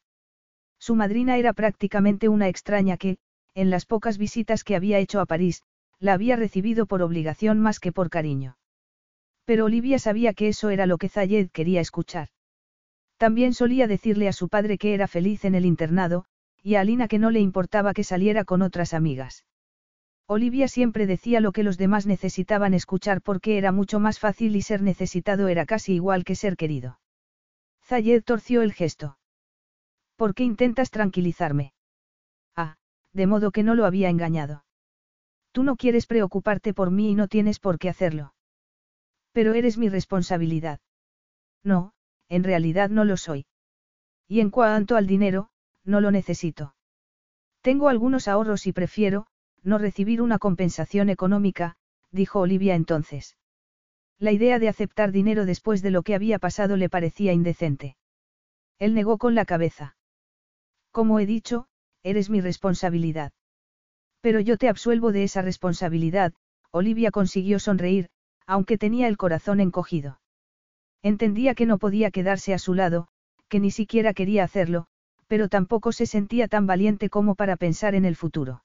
Su 0.79 0.95
madrina 0.95 1.37
era 1.37 1.53
prácticamente 1.53 2.29
una 2.29 2.49
extraña 2.49 2.97
que, 2.97 3.19
en 3.55 3.71
las 3.71 3.87
pocas 3.87 4.19
visitas 4.19 4.65
que 4.65 4.77
había 4.77 4.99
hecho 4.99 5.21
a 5.21 5.27
París, 5.27 5.63
la 5.99 6.13
había 6.13 6.37
recibido 6.37 6.87
por 6.87 7.03
obligación 7.03 7.61
más 7.61 7.81
que 7.81 7.93
por 7.93 8.11
cariño. 8.11 8.59
Pero 9.45 9.67
Olivia 9.67 9.99
sabía 9.99 10.35
que 10.35 10.49
eso 10.49 10.71
era 10.71 10.87
lo 10.87 10.99
que 10.99 11.09
Zayed 11.09 11.51
quería 11.51 11.81
escuchar. 11.81 12.29
También 13.17 13.55
solía 13.55 13.87
decirle 13.87 14.29
a 14.29 14.33
su 14.33 14.49
padre 14.49 14.77
que 14.77 14.93
era 14.93 15.09
feliz 15.09 15.45
en 15.45 15.55
el 15.55 15.65
internado, 15.65 16.27
y 16.63 16.75
a 16.75 16.81
Alina 16.81 17.09
que 17.09 17.19
no 17.19 17.31
le 17.31 17.41
importaba 17.41 17.95
que 17.95 18.05
saliera 18.05 18.45
con 18.45 18.61
otras 18.61 18.93
amigas. 18.93 19.45
Olivia 20.28 20.66
siempre 20.66 21.07
decía 21.07 21.40
lo 21.40 21.53
que 21.53 21.62
los 21.62 21.78
demás 21.78 22.07
necesitaban 22.07 22.74
escuchar 22.74 23.23
porque 23.23 23.59
era 23.59 23.70
mucho 23.70 24.01
más 24.01 24.19
fácil 24.19 24.57
y 24.57 24.62
ser 24.62 24.82
necesitado 24.82 25.47
era 25.47 25.66
casi 25.66 25.94
igual 25.94 26.24
que 26.24 26.35
ser 26.35 26.57
querido. 26.57 26.98
Zayed 27.85 28.24
torció 28.24 28.62
el 28.62 28.73
gesto. 28.73 29.19
¿Por 30.16 30.35
qué 30.35 30.43
intentas 30.43 30.90
tranquilizarme? 30.90 31.74
Ah, 32.57 32.77
de 33.12 33.27
modo 33.28 33.53
que 33.53 33.62
no 33.62 33.77
lo 33.77 33.85
había 33.85 34.09
engañado. 34.09 34.65
Tú 35.53 35.62
no 35.62 35.77
quieres 35.77 36.07
preocuparte 36.07 36.74
por 36.74 36.90
mí 36.90 37.11
y 37.11 37.15
no 37.15 37.28
tienes 37.28 37.61
por 37.61 37.78
qué 37.78 37.89
hacerlo. 37.89 38.35
Pero 39.32 39.55
eres 39.55 39.78
mi 39.78 39.89
responsabilidad. 39.89 40.81
No, 41.62 41.93
en 42.28 42.43
realidad 42.43 42.90
no 42.90 43.05
lo 43.05 43.16
soy. 43.16 43.47
Y 44.27 44.40
en 44.40 44.51
cuanto 44.51 44.97
al 44.97 45.07
dinero, 45.07 45.51
no 45.85 46.01
lo 46.01 46.11
necesito. 46.11 46.74
Tengo 47.61 47.89
algunos 47.89 48.27
ahorros 48.27 48.66
y 48.66 48.73
prefiero, 48.73 49.28
no 49.66 49.78
recibir 49.78 50.22
una 50.22 50.38
compensación 50.38 51.10
económica, 51.10 51.76
dijo 52.12 52.40
Olivia 52.40 52.76
entonces. 52.76 53.36
La 54.18 54.32
idea 54.32 54.59
de 54.59 54.68
aceptar 54.68 55.12
dinero 55.12 55.44
después 55.44 55.82
de 55.82 55.90
lo 55.90 56.02
que 56.02 56.14
había 56.14 56.38
pasado 56.38 56.76
le 56.76 56.88
parecía 56.88 57.32
indecente. 57.32 57.97
Él 58.78 58.94
negó 58.94 59.18
con 59.18 59.34
la 59.34 59.44
cabeza. 59.44 59.97
Como 60.93 61.18
he 61.18 61.26
dicho, 61.26 61.66
eres 62.02 62.30
mi 62.30 62.40
responsabilidad. 62.40 63.32
Pero 64.20 64.40
yo 64.40 64.56
te 64.56 64.68
absuelvo 64.68 65.12
de 65.12 65.24
esa 65.24 65.43
responsabilidad, 65.43 66.32
Olivia 66.70 67.10
consiguió 67.10 67.59
sonreír, 67.59 68.09
aunque 68.47 68.78
tenía 68.78 69.09
el 69.09 69.16
corazón 69.16 69.60
encogido. 69.60 70.20
Entendía 71.02 71.55
que 71.55 71.66
no 71.66 71.78
podía 71.78 72.10
quedarse 72.10 72.55
a 72.55 72.59
su 72.59 72.72
lado, 72.72 73.09
que 73.48 73.60
ni 73.60 73.70
siquiera 73.70 74.14
quería 74.14 74.44
hacerlo, 74.44 74.86
pero 75.26 75.48
tampoco 75.48 75.90
se 75.90 76.06
sentía 76.06 76.47
tan 76.47 76.66
valiente 76.66 77.10
como 77.10 77.34
para 77.34 77.56
pensar 77.56 77.94
en 77.94 78.05
el 78.05 78.14
futuro. 78.14 78.62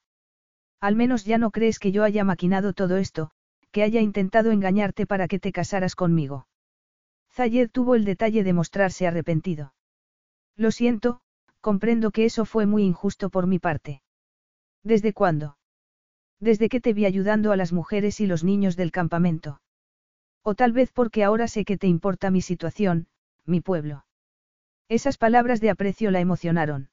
Al 0.82 0.96
menos 0.96 1.26
ya 1.26 1.38
no 1.38 1.52
crees 1.52 1.78
que 1.78 1.92
yo 1.92 2.04
haya 2.04 2.24
maquinado 2.24 2.74
todo 2.74 2.98
esto, 2.98 3.32
que 3.72 3.84
haya 3.84 4.02
intentado 4.02 4.52
engañarte 4.52 5.06
para 5.06 5.28
que 5.28 5.40
te 5.40 5.52
casaras 5.52 5.96
conmigo. 5.96 6.48
Zayed 7.32 7.70
tuvo 7.72 7.96
el 7.96 8.04
detalle 8.04 8.44
de 8.44 8.54
mostrarse 8.54 9.08
arrepentido. 9.08 9.74
Lo 10.58 10.72
siento, 10.72 11.22
comprendo 11.62 12.12
que 12.12 12.26
eso 12.26 12.46
fue 12.46 12.66
muy 12.66 12.84
injusto 12.84 13.30
por 13.30 13.46
mi 13.46 13.60
parte. 13.60 14.02
¿Desde 14.84 15.14
cuándo? 15.14 15.58
Desde 16.40 16.68
que 16.68 16.82
te 16.82 16.94
vi 16.94 17.06
ayudando 17.06 17.52
a 17.52 17.56
las 17.56 17.72
mujeres 17.72 18.20
y 18.20 18.26
los 18.26 18.44
niños 18.44 18.76
del 18.76 18.92
campamento. 18.92 19.62
O 20.42 20.56
tal 20.56 20.74
vez 20.74 20.92
porque 20.92 21.24
ahora 21.24 21.48
sé 21.48 21.64
que 21.64 21.78
te 21.78 21.86
importa 21.86 22.32
mi 22.32 22.42
situación, 22.42 23.08
mi 23.46 23.62
pueblo. 23.62 24.06
Esas 24.90 25.18
palabras 25.20 25.62
de 25.62 25.70
aprecio 25.70 26.10
la 26.10 26.20
emocionaron. 26.20 26.90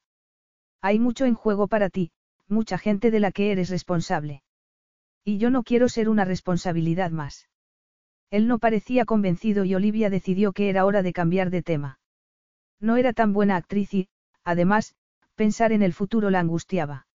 Hay 0.81 0.99
mucho 0.99 1.25
en 1.25 1.33
juego 1.33 1.67
para 1.67 1.89
ti, 1.89 2.11
mucha 2.49 2.77
gente 2.77 3.11
de 3.11 3.19
la 3.19 3.31
que 3.31 3.51
eres 3.51 3.69
responsable. 3.69 4.43
Y 5.23 5.37
yo 5.37 5.49
no 5.49 5.63
quiero 5.63 5.89
ser 5.89 6.09
una 6.09 6.25
responsabilidad 6.25 7.11
más. 7.11 7.47
Él 8.31 8.47
no 8.47 8.59
parecía 8.59 9.05
convencido 9.05 9.65
y 9.65 9.75
Olivia 9.75 10.09
decidió 10.09 10.53
que 10.53 10.69
era 10.69 10.85
hora 10.85 11.01
de 11.01 11.13
cambiar 11.13 11.49
de 11.49 11.61
tema. 11.61 11.99
No 12.79 12.97
era 12.97 13.13
tan 13.13 13.33
buena 13.33 13.55
actriz 13.55 13.93
y, 13.93 14.07
además, 14.43 14.95
pensar 15.35 15.71
en 15.71 15.81
el 15.81 15.93
futuro 15.93 16.29
la 16.29 16.39
angustiaba. 16.39 17.07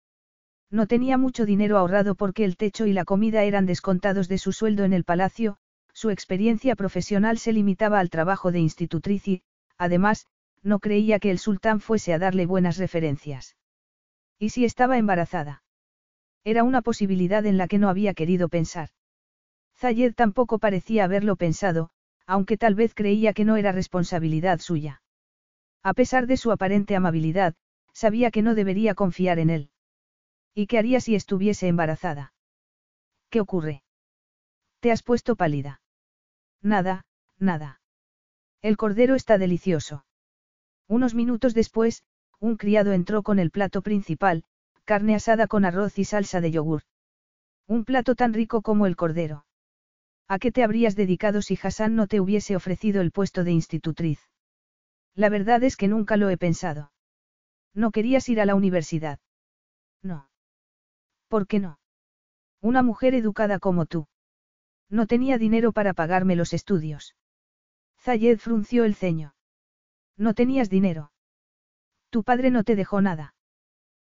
No 0.70 0.86
tenía 0.86 1.18
mucho 1.18 1.44
dinero 1.44 1.76
ahorrado 1.76 2.14
porque 2.14 2.44
el 2.44 2.56
techo 2.56 2.86
y 2.86 2.92
la 2.92 3.04
comida 3.04 3.44
eran 3.44 3.66
descontados 3.66 4.28
de 4.28 4.38
su 4.38 4.52
sueldo 4.52 4.84
en 4.84 4.94
el 4.94 5.04
palacio, 5.04 5.58
su 5.92 6.08
experiencia 6.10 6.74
profesional 6.76 7.38
se 7.38 7.52
limitaba 7.52 7.98
al 7.98 8.08
trabajo 8.08 8.50
de 8.50 8.60
institutriz 8.60 9.28
y, 9.28 9.42
además, 9.76 10.26
no 10.62 10.78
creía 10.78 11.18
que 11.18 11.30
el 11.30 11.38
sultán 11.38 11.80
fuese 11.80 12.14
a 12.14 12.18
darle 12.18 12.46
buenas 12.46 12.78
referencias. 12.78 13.56
¿Y 14.42 14.48
si 14.48 14.64
estaba 14.64 14.98
embarazada? 14.98 15.62
Era 16.42 16.64
una 16.64 16.82
posibilidad 16.82 17.46
en 17.46 17.58
la 17.58 17.68
que 17.68 17.78
no 17.78 17.88
había 17.88 18.12
querido 18.12 18.48
pensar. 18.48 18.88
Zayed 19.76 20.14
tampoco 20.16 20.58
parecía 20.58 21.04
haberlo 21.04 21.36
pensado, 21.36 21.90
aunque 22.26 22.56
tal 22.56 22.74
vez 22.74 22.92
creía 22.92 23.34
que 23.34 23.44
no 23.44 23.56
era 23.56 23.70
responsabilidad 23.70 24.58
suya. 24.58 25.00
A 25.84 25.94
pesar 25.94 26.26
de 26.26 26.36
su 26.36 26.50
aparente 26.50 26.96
amabilidad, 26.96 27.54
sabía 27.92 28.32
que 28.32 28.42
no 28.42 28.56
debería 28.56 28.96
confiar 28.96 29.38
en 29.38 29.48
él. 29.48 29.70
¿Y 30.56 30.66
qué 30.66 30.78
haría 30.78 31.00
si 31.00 31.14
estuviese 31.14 31.68
embarazada? 31.68 32.34
¿Qué 33.30 33.40
ocurre? 33.40 33.84
Te 34.80 34.90
has 34.90 35.04
puesto 35.04 35.36
pálida. 35.36 35.80
Nada, 36.60 37.04
nada. 37.38 37.80
El 38.60 38.76
cordero 38.76 39.14
está 39.14 39.38
delicioso. 39.38 40.04
Unos 40.88 41.14
minutos 41.14 41.54
después, 41.54 42.02
un 42.42 42.56
criado 42.56 42.92
entró 42.92 43.22
con 43.22 43.38
el 43.38 43.52
plato 43.52 43.82
principal, 43.82 44.42
carne 44.84 45.14
asada 45.14 45.46
con 45.46 45.64
arroz 45.64 45.96
y 46.00 46.04
salsa 46.04 46.40
de 46.40 46.50
yogur. 46.50 46.82
Un 47.68 47.84
plato 47.84 48.16
tan 48.16 48.34
rico 48.34 48.62
como 48.62 48.86
el 48.86 48.96
cordero. 48.96 49.46
¿A 50.26 50.40
qué 50.40 50.50
te 50.50 50.64
habrías 50.64 50.96
dedicado 50.96 51.40
si 51.40 51.56
Hassan 51.62 51.94
no 51.94 52.08
te 52.08 52.20
hubiese 52.20 52.56
ofrecido 52.56 53.00
el 53.00 53.12
puesto 53.12 53.44
de 53.44 53.52
institutriz? 53.52 54.18
La 55.14 55.28
verdad 55.28 55.62
es 55.62 55.76
que 55.76 55.86
nunca 55.86 56.16
lo 56.16 56.30
he 56.30 56.36
pensado. 56.36 56.90
¿No 57.74 57.92
querías 57.92 58.28
ir 58.28 58.40
a 58.40 58.44
la 58.44 58.56
universidad? 58.56 59.20
No. 60.02 60.28
¿Por 61.28 61.46
qué 61.46 61.60
no? 61.60 61.78
Una 62.60 62.82
mujer 62.82 63.14
educada 63.14 63.60
como 63.60 63.86
tú. 63.86 64.08
No 64.90 65.06
tenía 65.06 65.38
dinero 65.38 65.70
para 65.70 65.94
pagarme 65.94 66.34
los 66.34 66.52
estudios. 66.54 67.14
Zayed 68.00 68.38
frunció 68.38 68.82
el 68.82 68.96
ceño. 68.96 69.36
No 70.16 70.34
tenías 70.34 70.68
dinero. 70.68 71.11
Tu 72.12 72.24
padre 72.24 72.50
no 72.50 72.62
te 72.62 72.76
dejó 72.76 73.00
nada. 73.00 73.34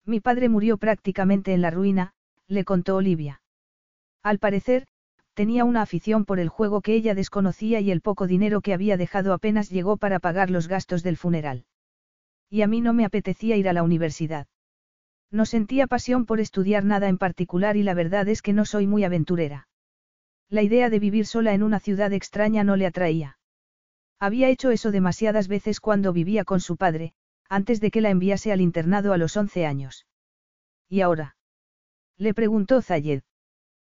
Mi 0.06 0.20
padre 0.20 0.48
murió 0.48 0.78
prácticamente 0.78 1.52
en 1.52 1.60
la 1.60 1.70
ruina, 1.70 2.14
le 2.48 2.64
contó 2.64 2.96
Olivia. 2.96 3.42
Al 4.22 4.38
parecer, 4.38 4.86
tenía 5.34 5.66
una 5.66 5.82
afición 5.82 6.24
por 6.24 6.40
el 6.40 6.48
juego 6.48 6.80
que 6.80 6.94
ella 6.94 7.14
desconocía 7.14 7.78
y 7.80 7.90
el 7.90 8.00
poco 8.00 8.26
dinero 8.26 8.62
que 8.62 8.72
había 8.72 8.96
dejado 8.96 9.34
apenas 9.34 9.68
llegó 9.68 9.98
para 9.98 10.18
pagar 10.18 10.48
los 10.48 10.66
gastos 10.66 11.02
del 11.02 11.18
funeral. 11.18 11.66
Y 12.48 12.62
a 12.62 12.66
mí 12.66 12.80
no 12.80 12.94
me 12.94 13.04
apetecía 13.04 13.58
ir 13.58 13.68
a 13.68 13.74
la 13.74 13.82
universidad. 13.82 14.46
No 15.30 15.44
sentía 15.44 15.86
pasión 15.86 16.24
por 16.24 16.40
estudiar 16.40 16.86
nada 16.86 17.06
en 17.06 17.18
particular 17.18 17.76
y 17.76 17.82
la 17.82 17.92
verdad 17.92 18.26
es 18.28 18.40
que 18.40 18.54
no 18.54 18.64
soy 18.64 18.86
muy 18.86 19.04
aventurera. 19.04 19.68
La 20.48 20.62
idea 20.62 20.88
de 20.88 21.00
vivir 21.00 21.26
sola 21.26 21.52
en 21.52 21.62
una 21.62 21.80
ciudad 21.80 22.14
extraña 22.14 22.64
no 22.64 22.76
le 22.76 22.86
atraía. 22.86 23.36
Había 24.18 24.48
hecho 24.48 24.70
eso 24.70 24.90
demasiadas 24.90 25.48
veces 25.48 25.80
cuando 25.80 26.14
vivía 26.14 26.44
con 26.44 26.60
su 26.60 26.78
padre, 26.78 27.12
antes 27.50 27.80
de 27.80 27.90
que 27.90 28.00
la 28.00 28.10
enviase 28.10 28.52
al 28.52 28.60
internado 28.60 29.12
a 29.12 29.18
los 29.18 29.36
11 29.36 29.66
años. 29.66 30.06
¿Y 30.88 31.00
ahora? 31.00 31.36
Le 32.16 32.32
preguntó 32.32 32.80
Zayed. 32.80 33.22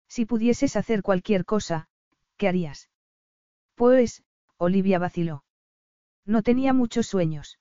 Si 0.08 0.26
pudieses 0.26 0.76
hacer 0.78 1.02
cualquier 1.02 1.44
cosa, 1.46 1.90
¿qué 2.38 2.48
harías? 2.48 2.90
Pues, 3.76 4.24
Olivia 4.58 5.00
vaciló. 5.00 5.44
No 6.26 6.44
tenía 6.44 6.74
muchos 6.74 7.08
sueños. 7.08 7.60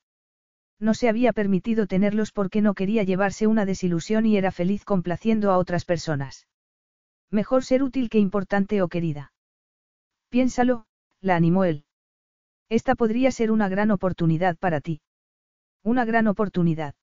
No 0.79 0.95
se 0.95 1.09
había 1.09 1.33
permitido 1.33 1.87
tenerlos 1.87 2.31
porque 2.31 2.63
no 2.63 2.75
quería 2.75 3.03
llevarse 3.03 3.47
una 3.47 3.67
desilusión 3.67 4.27
y 4.27 4.37
era 4.37 4.53
feliz 4.53 4.85
complaciendo 4.85 5.51
a 5.51 5.59
otras 5.59 5.85
personas. 5.85 6.47
Mejor 7.31 7.65
ser 7.65 7.83
útil 7.83 8.09
que 8.09 8.19
importante 8.19 8.81
o 8.81 8.89
querida. 8.89 9.33
Piénsalo, 10.29 10.87
la 11.21 11.37
animó 11.37 11.65
él. 11.65 11.85
Esta 12.69 12.95
podría 12.95 13.33
ser 13.33 13.51
una 13.51 13.69
gran 13.69 13.91
oportunidad 13.91 14.57
para 14.57 14.81
ti. 14.81 15.01
Una 15.83 16.05
gran 16.05 16.27
oportunidad. 16.27 16.95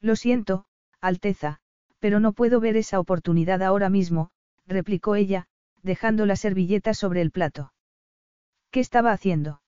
Lo 0.00 0.16
siento, 0.16 0.64
Alteza, 1.00 1.60
pero 2.00 2.18
no 2.18 2.32
puedo 2.32 2.58
ver 2.58 2.76
esa 2.76 2.98
oportunidad 2.98 3.62
ahora 3.62 3.88
mismo, 3.88 4.30
replicó 4.66 5.14
ella, 5.14 5.46
dejando 5.82 6.26
la 6.26 6.36
servilleta 6.36 6.94
sobre 6.94 7.20
el 7.20 7.30
plato. 7.30 7.72
¿Qué 8.70 8.80
estaba 8.80 9.12
haciendo? 9.12 9.62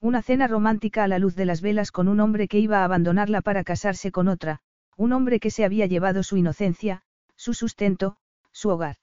Una 0.00 0.22
cena 0.22 0.46
romántica 0.46 1.02
a 1.02 1.08
la 1.08 1.18
luz 1.18 1.34
de 1.34 1.46
las 1.46 1.60
velas 1.60 1.90
con 1.90 2.06
un 2.06 2.20
hombre 2.20 2.46
que 2.46 2.60
iba 2.60 2.80
a 2.80 2.84
abandonarla 2.84 3.40
para 3.42 3.64
casarse 3.64 4.12
con 4.12 4.28
otra, 4.28 4.60
un 4.96 5.12
hombre 5.12 5.40
que 5.40 5.50
se 5.50 5.64
había 5.64 5.86
llevado 5.86 6.22
su 6.22 6.36
inocencia, 6.36 7.02
su 7.34 7.54
sustento, 7.54 8.16
su 8.52 8.68
hogar. 8.68 8.96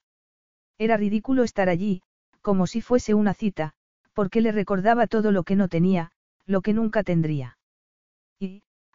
Era 0.78 0.96
ridículo 0.96 1.44
estar 1.44 1.68
allí, 1.68 2.02
como 2.42 2.68
si 2.68 2.82
fuese 2.82 3.14
una 3.14 3.34
cita, 3.34 3.74
porque 4.14 4.40
le 4.40 4.54
recordaba 4.54 5.08
todo 5.08 5.32
lo 5.32 5.44
que 5.44 5.58
no 5.58 5.68
tenía, 5.68 6.12
lo 6.46 6.62
que 6.62 6.74
nunca 6.74 7.04
tendría. 7.04 7.58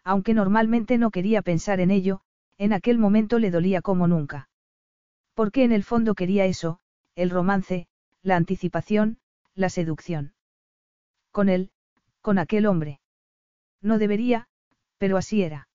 Aunque 0.05 0.35
normalmente 0.35 0.99
no 0.99 1.11
quería 1.11 1.43
pensar 1.43 1.81
en 1.81 1.91
ello, 1.91 2.21
en 2.59 2.73
aquel 2.73 2.99
momento 2.99 3.39
le 3.39 3.51
dolía 3.51 3.83
como 3.83 4.07
nunca. 4.07 4.49
Porque 5.35 5.65
en 5.65 5.73
el 5.73 5.85
fondo 5.85 6.15
quería 6.15 6.47
eso, 6.47 6.81
el 7.15 7.31
romance, 7.31 7.87
la 8.23 8.37
anticipación, 8.37 9.19
la 9.55 9.69
seducción. 9.69 10.35
Con 11.31 11.49
él, 11.49 11.71
con 12.21 12.39
aquel 12.39 12.67
hombre. 12.67 13.01
No 13.81 13.99
debería, 13.99 14.49
pero 14.99 15.17
así 15.17 15.43
era. 15.43 15.69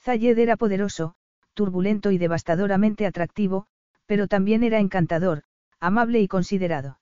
Zayed 0.00 0.38
era 0.38 0.56
poderoso, 0.56 1.14
turbulento 1.54 2.10
y 2.10 2.18
devastadoramente 2.18 3.04
atractivo, 3.04 3.66
pero 4.06 4.28
también 4.28 4.62
era 4.62 4.78
encantador, 4.78 5.42
amable 5.80 6.20
y 6.20 6.28
considerado. 6.28 7.00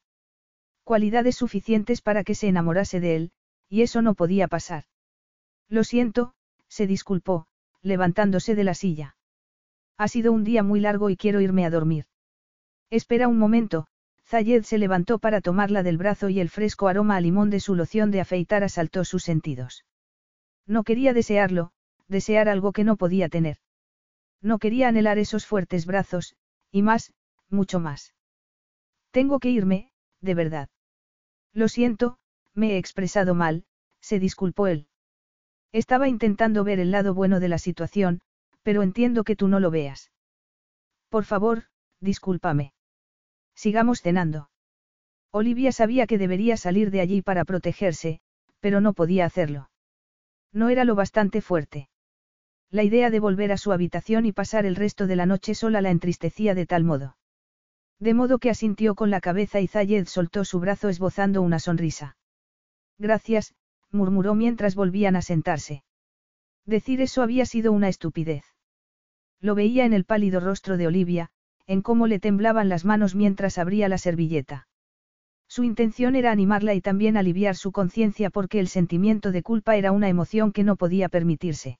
Cualidades 0.82 1.36
suficientes 1.36 2.01
para 2.01 2.24
que 2.24 2.35
se 2.35 2.48
enamorase 2.48 3.01
de 3.01 3.16
él, 3.16 3.32
y 3.68 3.82
eso 3.82 4.02
no 4.02 4.14
podía 4.14 4.48
pasar. 4.48 4.85
Lo 5.68 5.85
siento, 5.85 6.35
se 6.69 6.87
disculpó, 6.87 7.47
levantándose 7.83 8.55
de 8.55 8.65
la 8.65 8.75
silla. 8.75 9.17
Ha 9.97 10.09
sido 10.09 10.33
un 10.33 10.45
día 10.45 10.63
muy 10.63 10.81
largo 10.81 11.11
y 11.11 11.17
quiero 11.17 11.41
irme 11.41 11.65
a 11.65 11.71
dormir. 11.71 12.07
Espera 12.91 13.29
un 13.29 13.39
momento, 13.39 13.87
Zayed 14.27 14.65
se 14.65 14.79
levantó 14.79 15.19
para 15.19 15.41
tomarla 15.41 15.83
del 15.83 15.99
brazo 15.99 16.29
y 16.29 16.41
el 16.41 16.51
fresco 16.51 16.89
aroma 16.89 17.17
a 17.17 17.21
limón 17.21 17.49
de 17.49 17.61
su 17.61 17.75
loción 17.75 18.11
de 18.11 18.21
afeitar 18.21 18.65
asaltó 18.65 19.05
sus 19.05 19.23
sentidos. 19.23 19.85
No 20.67 20.83
quería 20.83 21.13
desearlo, 21.13 21.71
desear 22.09 22.49
algo 22.49 22.73
que 22.73 22.85
no 22.85 22.97
podía 22.97 23.29
tener. 23.29 23.59
No 24.43 24.59
quería 24.59 24.89
anhelar 24.89 25.19
esos 25.19 25.47
fuertes 25.47 25.87
brazos, 25.87 26.37
y 26.71 26.83
más, 26.83 27.13
mucho 27.49 27.81
más. 27.81 28.15
Tengo 29.13 29.39
que 29.39 29.51
irme, 29.51 29.93
de 30.21 30.35
verdad. 30.35 30.69
Lo 31.53 31.69
siento, 31.69 32.19
me 32.53 32.73
he 32.73 32.79
expresado 32.79 33.35
mal, 33.35 33.65
se 34.01 34.19
disculpó 34.19 34.67
él. 34.67 34.89
Estaba 35.73 36.09
intentando 36.09 36.65
ver 36.65 36.81
el 36.81 36.91
lado 36.91 37.15
bueno 37.15 37.41
de 37.41 37.49
la 37.49 37.59
situación, 37.59 38.21
pero 38.63 38.83
entiendo 38.83 39.25
que 39.25 39.37
tú 39.37 39.49
no 39.49 39.61
lo 39.61 39.71
veas. 39.71 40.13
Por 41.09 41.25
favor, 41.25 41.65
discúlpame. 42.01 42.73
Sigamos 43.55 44.03
cenando. 44.03 44.51
Olivia 45.31 45.73
sabía 45.73 46.07
que 46.07 46.19
debería 46.19 46.57
salir 46.57 46.91
de 46.91 47.01
allí 47.01 47.23
para 47.23 47.45
protegerse, 47.45 48.21
pero 48.61 48.81
no 48.81 48.93
podía 48.93 49.25
hacerlo. 49.25 49.71
No 50.53 50.69
era 50.69 50.85
lo 50.85 50.95
bastante 50.95 51.41
fuerte. 51.41 51.89
La 52.71 52.83
idea 52.83 53.11
de 53.11 53.21
volver 53.21 53.53
a 53.53 53.59
su 53.59 53.73
habitación 53.73 54.27
y 54.27 54.33
pasar 54.33 54.67
el 54.67 54.77
resto 54.77 55.07
de 55.07 55.17
la 55.17 55.27
noche 55.27 55.55
sola 55.55 55.81
la 55.81 55.91
entristecía 55.91 56.55
de 56.55 56.67
tal 56.67 56.85
modo. 56.85 57.17
De 57.99 58.13
modo 58.15 58.39
que 58.39 58.51
asintió 58.51 58.95
con 58.95 59.11
la 59.11 59.21
cabeza 59.21 59.61
y 59.61 59.69
Zayed 59.69 60.07
soltó 60.07 60.45
su 60.45 60.61
brazo 60.61 60.89
esbozando 60.89 61.43
una 61.43 61.59
sonrisa. 61.59 62.17
Gracias, 62.99 63.55
murmuró 63.93 64.35
mientras 64.35 64.75
volvían 64.75 65.17
a 65.17 65.23
sentarse. 65.23 65.85
Decir 66.65 67.01
eso 67.01 67.23
había 67.23 67.47
sido 67.47 67.73
una 67.73 67.89
estupidez. 67.89 68.45
Lo 69.41 69.55
veía 69.55 69.85
en 69.85 69.93
el 69.93 70.05
pálido 70.05 70.41
rostro 70.41 70.77
de 70.77 70.87
Olivia, 70.87 71.31
en 71.67 71.83
cómo 71.83 72.07
le 72.07 72.19
temblaban 72.19 72.69
las 72.69 72.85
manos 72.85 73.15
mientras 73.15 73.59
abría 73.59 73.89
la 73.89 73.99
servilleta. 73.99 74.69
Su 75.49 75.63
intención 75.63 76.17
era 76.17 76.33
animarla 76.33 76.75
y 76.75 76.81
también 76.81 77.17
aliviar 77.17 77.55
su 77.55 77.71
conciencia 77.71 78.31
porque 78.31 78.59
el 78.59 78.69
sentimiento 78.69 79.31
de 79.31 79.43
culpa 79.43 79.77
era 79.77 79.93
una 79.93 80.09
emoción 80.09 80.53
que 80.53 80.65
no 80.65 80.77
podía 80.77 81.09
permitirse. 81.09 81.79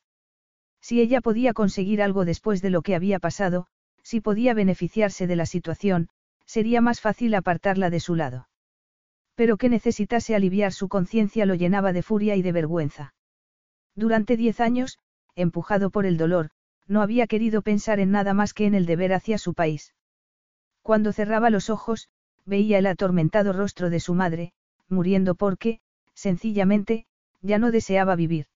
Si 0.81 1.01
ella 1.01 1.21
podía 1.21 1.53
conseguir 1.53 2.01
algo 2.01 2.25
después 2.25 2.63
de 2.63 2.71
lo 2.71 2.83
que 2.83 2.95
había 2.95 3.19
pasado, 3.19 3.67
si 4.03 4.21
podía 4.21 4.55
beneficiarse 4.55 5.27
de 5.27 5.35
la 5.35 5.47
situación, 5.47 6.09
sería 6.45 6.81
más 6.81 7.01
fácil 7.01 7.35
apartarla 7.35 7.91
de 7.91 7.99
su 7.99 8.15
lado. 8.15 8.49
Pero 9.37 9.57
que 9.59 9.69
necesitase 9.69 10.35
aliviar 10.35 10.73
su 10.73 10.89
conciencia 10.89 11.47
lo 11.47 11.55
llenaba 11.55 11.93
de 11.93 12.03
furia 12.03 12.35
y 12.35 12.43
de 12.43 12.53
vergüenza. 12.53 13.15
Durante 13.95 14.37
diez 14.37 14.61
años, 14.61 14.99
empujado 15.35 15.91
por 15.91 16.07
el 16.07 16.17
dolor, 16.17 16.51
no 16.89 17.03
había 17.03 17.27
querido 17.27 17.63
pensar 17.63 18.01
en 18.01 18.11
nada 18.11 18.35
más 18.35 18.55
que 18.55 18.67
en 18.67 18.75
el 18.75 18.87
deber 18.87 19.13
hacia 19.13 19.39
su 19.39 19.55
país. 19.55 19.95
Cuando 20.83 21.13
cerraba 21.13 21.51
los 21.51 21.71
ojos, 21.71 22.09
veía 22.45 22.79
el 22.79 22.87
atormentado 22.87 23.53
rostro 23.53 23.91
de 23.91 24.01
su 24.01 24.15
madre, 24.15 24.53
muriendo 24.89 25.35
porque, 25.35 25.81
sencillamente, 26.15 27.07
ya 27.43 27.59
no 27.59 27.71
deseaba 27.71 28.17
vivir. 28.17 28.47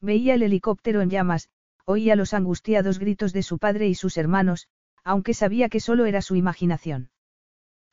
Veía 0.00 0.34
el 0.34 0.42
helicóptero 0.42 1.00
en 1.00 1.10
llamas, 1.10 1.48
oía 1.84 2.14
los 2.14 2.34
angustiados 2.34 2.98
gritos 2.98 3.32
de 3.32 3.42
su 3.42 3.58
padre 3.58 3.88
y 3.88 3.94
sus 3.94 4.18
hermanos, 4.18 4.68
aunque 5.02 5.34
sabía 5.34 5.68
que 5.68 5.80
solo 5.80 6.04
era 6.06 6.20
su 6.20 6.36
imaginación. 6.36 7.10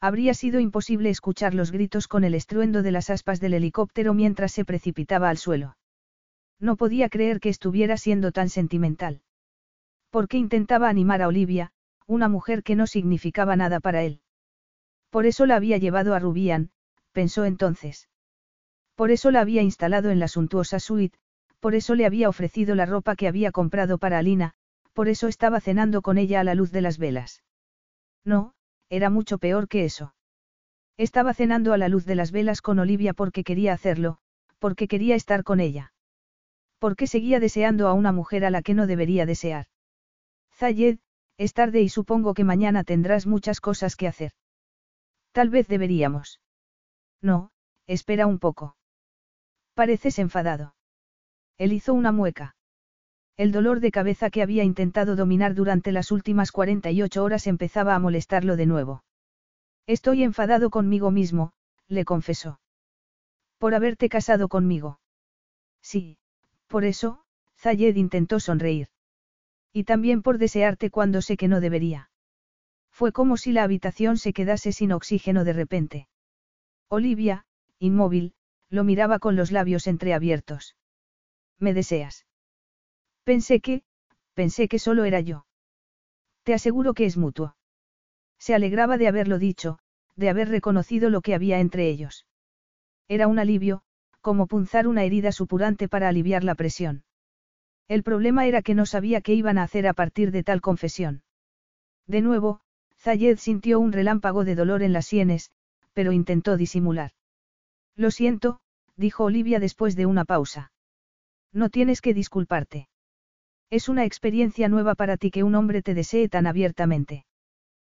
Habría 0.04 0.34
sido 0.34 0.60
imposible 0.60 1.10
escuchar 1.10 1.54
los 1.54 1.72
gritos 1.72 2.10
con 2.10 2.26
el 2.26 2.36
estruendo 2.36 2.84
de 2.84 2.92
las 2.92 3.10
aspas 3.10 3.40
del 3.40 3.54
helicóptero 3.54 4.14
mientras 4.14 4.52
se 4.52 4.66
precipitaba 4.66 5.30
al 5.30 5.38
suelo. 5.38 5.78
No 6.60 6.76
podía 6.76 7.08
creer 7.08 7.40
que 7.40 7.48
estuviera 7.48 7.96
siendo 7.96 8.34
tan 8.34 8.50
sentimental. 8.50 9.22
Porque 10.10 10.38
intentaba 10.38 10.90
animar 10.90 11.22
a 11.22 11.30
Olivia, 11.30 11.72
una 12.06 12.28
mujer 12.28 12.64
que 12.64 12.76
no 12.76 12.86
significaba 12.86 13.56
nada 13.56 13.80
para 13.80 14.04
él. 14.04 14.20
Por 15.10 15.26
eso 15.26 15.46
la 15.46 15.56
había 15.56 15.78
llevado 15.78 16.16
a 16.16 16.20
Rubian, 16.20 16.72
pensó 17.14 17.46
entonces. 17.46 18.10
Por 18.96 19.10
eso 19.10 19.32
la 19.32 19.40
había 19.40 19.62
instalado 19.62 20.10
en 20.10 20.20
la 20.20 20.28
suntuosa 20.28 20.82
suite, 20.82 21.18
por 21.62 21.76
eso 21.76 21.96
le 21.96 22.06
había 22.06 22.28
ofrecido 22.28 22.76
la 22.76 22.86
ropa 22.86 23.16
que 23.16 23.30
había 23.30 23.54
comprado 23.54 23.98
para 24.00 24.18
Alina, 24.18 24.54
por 24.92 25.08
eso 25.08 25.30
estaba 25.30 25.62
cenando 25.62 26.02
con 26.02 26.18
ella 26.18 26.42
a 26.42 26.44
la 26.44 26.56
luz 26.56 26.74
de 26.74 26.82
las 26.82 26.98
velas. 26.98 27.42
No, 28.26 28.54
era 28.90 29.10
mucho 29.10 29.38
peor 29.38 29.68
que 29.68 29.86
eso. 29.86 30.16
Estaba 30.98 31.34
cenando 31.34 31.74
a 31.74 31.78
la 31.78 31.90
luz 31.90 32.06
de 32.06 32.16
las 32.16 32.32
velas 32.32 32.62
con 32.62 32.80
Olivia 32.80 33.14
porque 33.14 33.44
quería 33.44 33.74
hacerlo, 33.74 34.20
porque 34.60 34.88
quería 34.88 35.16
estar 35.16 35.44
con 35.44 35.60
ella. 35.60 35.94
Porque 36.80 37.08
seguía 37.08 37.40
deseando 37.40 37.88
a 37.88 37.94
una 37.94 38.12
mujer 38.12 38.46
a 38.46 38.50
la 38.50 38.62
que 38.62 38.74
no 38.74 38.88
debería 38.88 39.26
desear. 39.26 39.68
Zayed, 40.54 41.00
es 41.38 41.54
tarde 41.54 41.82
y 41.82 41.90
supongo 41.90 42.34
que 42.34 42.44
mañana 42.44 42.84
tendrás 42.84 43.26
muchas 43.26 43.60
cosas 43.60 43.96
que 43.96 44.08
hacer. 44.08 44.32
Tal 45.32 45.50
vez 45.50 45.68
deberíamos. 45.68 46.40
No, 47.22 47.52
espera 47.88 48.28
un 48.28 48.38
poco. 48.38 48.78
Pareces 49.74 50.20
enfadado. 50.20 50.76
Él 51.58 51.74
hizo 51.74 51.94
una 51.94 52.12
mueca. 52.12 52.56
El 53.36 53.52
dolor 53.52 53.80
de 53.80 53.92
cabeza 53.92 54.30
que 54.30 54.44
había 54.44 54.64
intentado 54.64 55.16
dominar 55.16 55.56
durante 55.56 55.92
las 55.92 56.12
últimas 56.12 56.52
48 56.52 57.24
horas 57.24 57.48
empezaba 57.48 57.96
a 57.96 58.00
molestarlo 58.00 58.56
de 58.56 58.68
nuevo. 58.68 59.04
Estoy 59.88 60.24
enfadado 60.24 60.70
conmigo 60.70 61.10
mismo, 61.10 61.54
le 61.88 62.06
confesó. 62.06 62.60
Por 63.58 63.74
haberte 63.74 64.08
casado 64.08 64.50
conmigo. 64.50 65.00
Sí, 65.82 66.18
por 66.68 66.86
eso, 66.86 67.24
Zayed 67.58 67.96
intentó 67.96 68.40
sonreír. 68.40 68.88
Y 69.72 69.86
también 69.86 70.22
por 70.22 70.38
desearte 70.38 70.92
cuando 70.92 71.22
sé 71.22 71.36
que 71.36 71.48
no 71.48 71.60
debería. 71.60 72.12
Fue 72.92 73.12
como 73.12 73.38
si 73.38 73.52
la 73.52 73.64
habitación 73.64 74.18
se 74.18 74.34
quedase 74.34 74.72
sin 74.72 74.92
oxígeno 74.92 75.44
de 75.44 75.54
repente. 75.54 76.08
Olivia, 76.88 77.46
inmóvil, 77.80 78.36
lo 78.70 78.84
miraba 78.84 79.18
con 79.18 79.36
los 79.36 79.52
labios 79.52 79.88
entreabiertos. 79.88 80.76
¿Me 81.58 81.74
deseas? 81.74 82.28
Pensé 83.24 83.62
que, 83.62 83.84
pensé 84.34 84.68
que 84.68 84.80
solo 84.80 85.06
era 85.06 85.20
yo. 85.22 85.46
Te 86.44 86.54
aseguro 86.54 86.94
que 86.94 87.06
es 87.06 87.18
mutuo. 87.18 87.56
Se 88.38 88.54
alegraba 88.54 88.98
de 88.98 89.08
haberlo 89.08 89.40
dicho, 89.40 89.80
de 90.16 90.30
haber 90.30 90.50
reconocido 90.50 91.10
lo 91.10 91.22
que 91.22 91.34
había 91.34 91.60
entre 91.60 91.88
ellos. 91.88 92.28
Era 93.08 93.28
un 93.28 93.40
alivio, 93.40 93.82
como 94.22 94.48
punzar 94.48 94.88
una 94.88 95.04
herida 95.04 95.32
supurante 95.32 95.88
para 95.88 96.10
aliviar 96.10 96.44
la 96.44 96.56
presión. 96.56 97.04
El 97.88 98.04
problema 98.04 98.46
era 98.46 98.62
que 98.62 98.76
no 98.76 98.86
sabía 98.86 99.22
qué 99.22 99.34
iban 99.34 99.58
a 99.58 99.64
hacer 99.64 99.88
a 99.88 99.94
partir 99.94 100.32
de 100.32 100.44
tal 100.44 100.62
confesión. 100.62 101.24
De 102.08 102.22
nuevo, 102.22 102.62
Zayed 102.98 103.38
sintió 103.38 103.80
un 103.80 103.92
relámpago 103.92 104.46
de 104.46 104.56
dolor 104.56 104.84
en 104.84 104.94
las 104.94 105.06
sienes, 105.06 105.52
pero 105.94 106.12
intentó 106.12 106.58
disimular. 106.58 107.12
Lo 107.96 108.12
siento, 108.12 108.60
dijo 108.96 109.26
Olivia 109.26 109.60
después 109.60 109.96
de 109.96 110.06
una 110.06 110.26
pausa. 110.26 110.72
No 111.52 111.70
tienes 111.70 112.02
que 112.02 112.14
disculparte. 112.14 112.88
Es 113.74 113.90
una 113.90 114.06
experiencia 114.06 114.70
nueva 114.70 114.94
para 114.94 115.18
ti 115.18 115.32
que 115.32 115.42
un 115.42 115.56
hombre 115.56 115.82
te 115.82 115.96
desee 115.96 116.30
tan 116.30 116.46
abiertamente. 116.46 117.26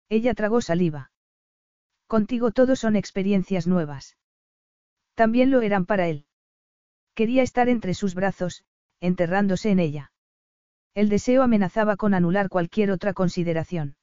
Ella 0.07 0.33
tragó 0.33 0.61
saliva. 0.61 1.11
Contigo 2.07 2.51
todo 2.51 2.77
son 2.77 2.95
experiencias 2.95 3.67
nuevas. 3.67 4.15
También 5.15 5.51
lo 5.51 5.61
eran 5.61 5.85
para 5.85 6.07
él. 6.07 6.27
Quería 7.13 7.43
estar 7.43 7.67
entre 7.67 7.93
sus 7.93 8.15
brazos, 8.15 8.63
enterrándose 9.01 9.69
en 9.69 9.79
ella. 9.79 10.13
El 10.93 11.09
deseo 11.09 11.43
amenazaba 11.43 11.97
con 11.97 12.13
anular 12.13 12.47
cualquier 12.47 12.89
otra 12.89 13.11
consideración. 13.11 13.97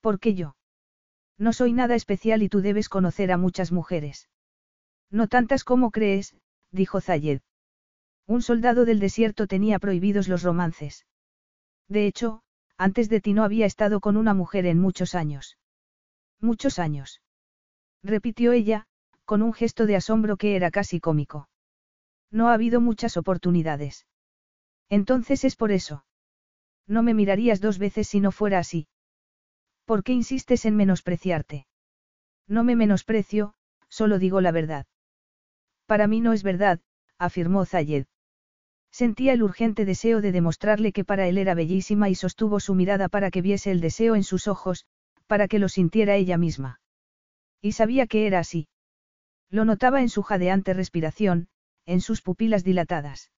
¿Por 0.00 0.18
qué 0.18 0.34
yo? 0.34 0.56
No 1.36 1.52
soy 1.52 1.74
nada 1.74 1.94
especial 1.94 2.42
y 2.42 2.48
tú 2.48 2.62
debes 2.62 2.88
conocer 2.88 3.32
a 3.32 3.36
muchas 3.36 3.70
mujeres. 3.70 4.30
No 5.10 5.28
tantas 5.28 5.62
como 5.62 5.90
crees, 5.90 6.34
dijo 6.70 7.02
Zayed. 7.02 7.42
Un 8.30 8.42
soldado 8.42 8.84
del 8.84 9.00
desierto 9.00 9.48
tenía 9.48 9.80
prohibidos 9.80 10.28
los 10.28 10.44
romances. 10.44 11.04
De 11.88 12.06
hecho, 12.06 12.44
antes 12.76 13.08
de 13.08 13.20
ti 13.20 13.32
no 13.32 13.42
había 13.42 13.66
estado 13.66 13.98
con 13.98 14.16
una 14.16 14.34
mujer 14.34 14.66
en 14.66 14.78
muchos 14.78 15.16
años. 15.16 15.58
Muchos 16.38 16.78
años. 16.78 17.22
Repitió 18.04 18.52
ella, 18.52 18.86
con 19.24 19.42
un 19.42 19.52
gesto 19.52 19.84
de 19.84 19.96
asombro 19.96 20.36
que 20.36 20.54
era 20.54 20.70
casi 20.70 21.00
cómico. 21.00 21.48
No 22.30 22.48
ha 22.48 22.54
habido 22.54 22.80
muchas 22.80 23.16
oportunidades. 23.16 24.06
Entonces 24.88 25.42
es 25.42 25.56
por 25.56 25.72
eso. 25.72 26.04
No 26.86 27.02
me 27.02 27.14
mirarías 27.14 27.60
dos 27.60 27.80
veces 27.80 28.06
si 28.06 28.20
no 28.20 28.30
fuera 28.30 28.60
así. 28.60 28.86
¿Por 29.84 30.04
qué 30.04 30.12
insistes 30.12 30.66
en 30.66 30.76
menospreciarte? 30.76 31.66
No 32.46 32.62
me 32.62 32.76
menosprecio, 32.76 33.54
solo 33.88 34.20
digo 34.20 34.40
la 34.40 34.52
verdad. 34.52 34.86
Para 35.86 36.06
mí 36.06 36.20
no 36.20 36.32
es 36.32 36.44
verdad, 36.44 36.78
afirmó 37.18 37.66
Zayed. 37.66 38.06
Sentía 38.90 39.32
el 39.32 39.42
urgente 39.42 39.84
deseo 39.84 40.20
de 40.20 40.32
demostrarle 40.32 40.92
que 40.92 41.04
para 41.04 41.28
él 41.28 41.38
era 41.38 41.54
bellísima 41.54 42.08
y 42.08 42.14
sostuvo 42.14 42.60
su 42.60 42.74
mirada 42.74 43.08
para 43.08 43.30
que 43.30 43.42
viese 43.42 43.70
el 43.70 43.80
deseo 43.80 44.16
en 44.16 44.24
sus 44.24 44.48
ojos, 44.48 44.86
para 45.26 45.46
que 45.46 45.58
lo 45.58 45.68
sintiera 45.68 46.16
ella 46.16 46.36
misma. 46.36 46.80
Y 47.62 47.72
sabía 47.72 48.06
que 48.06 48.26
era 48.26 48.40
así. 48.40 48.68
Lo 49.48 49.64
notaba 49.64 50.00
en 50.00 50.08
su 50.08 50.22
jadeante 50.22 50.74
respiración, 50.74 51.48
en 51.86 52.00
sus 52.00 52.22
pupilas 52.22 52.64
dilatadas. 52.64 53.30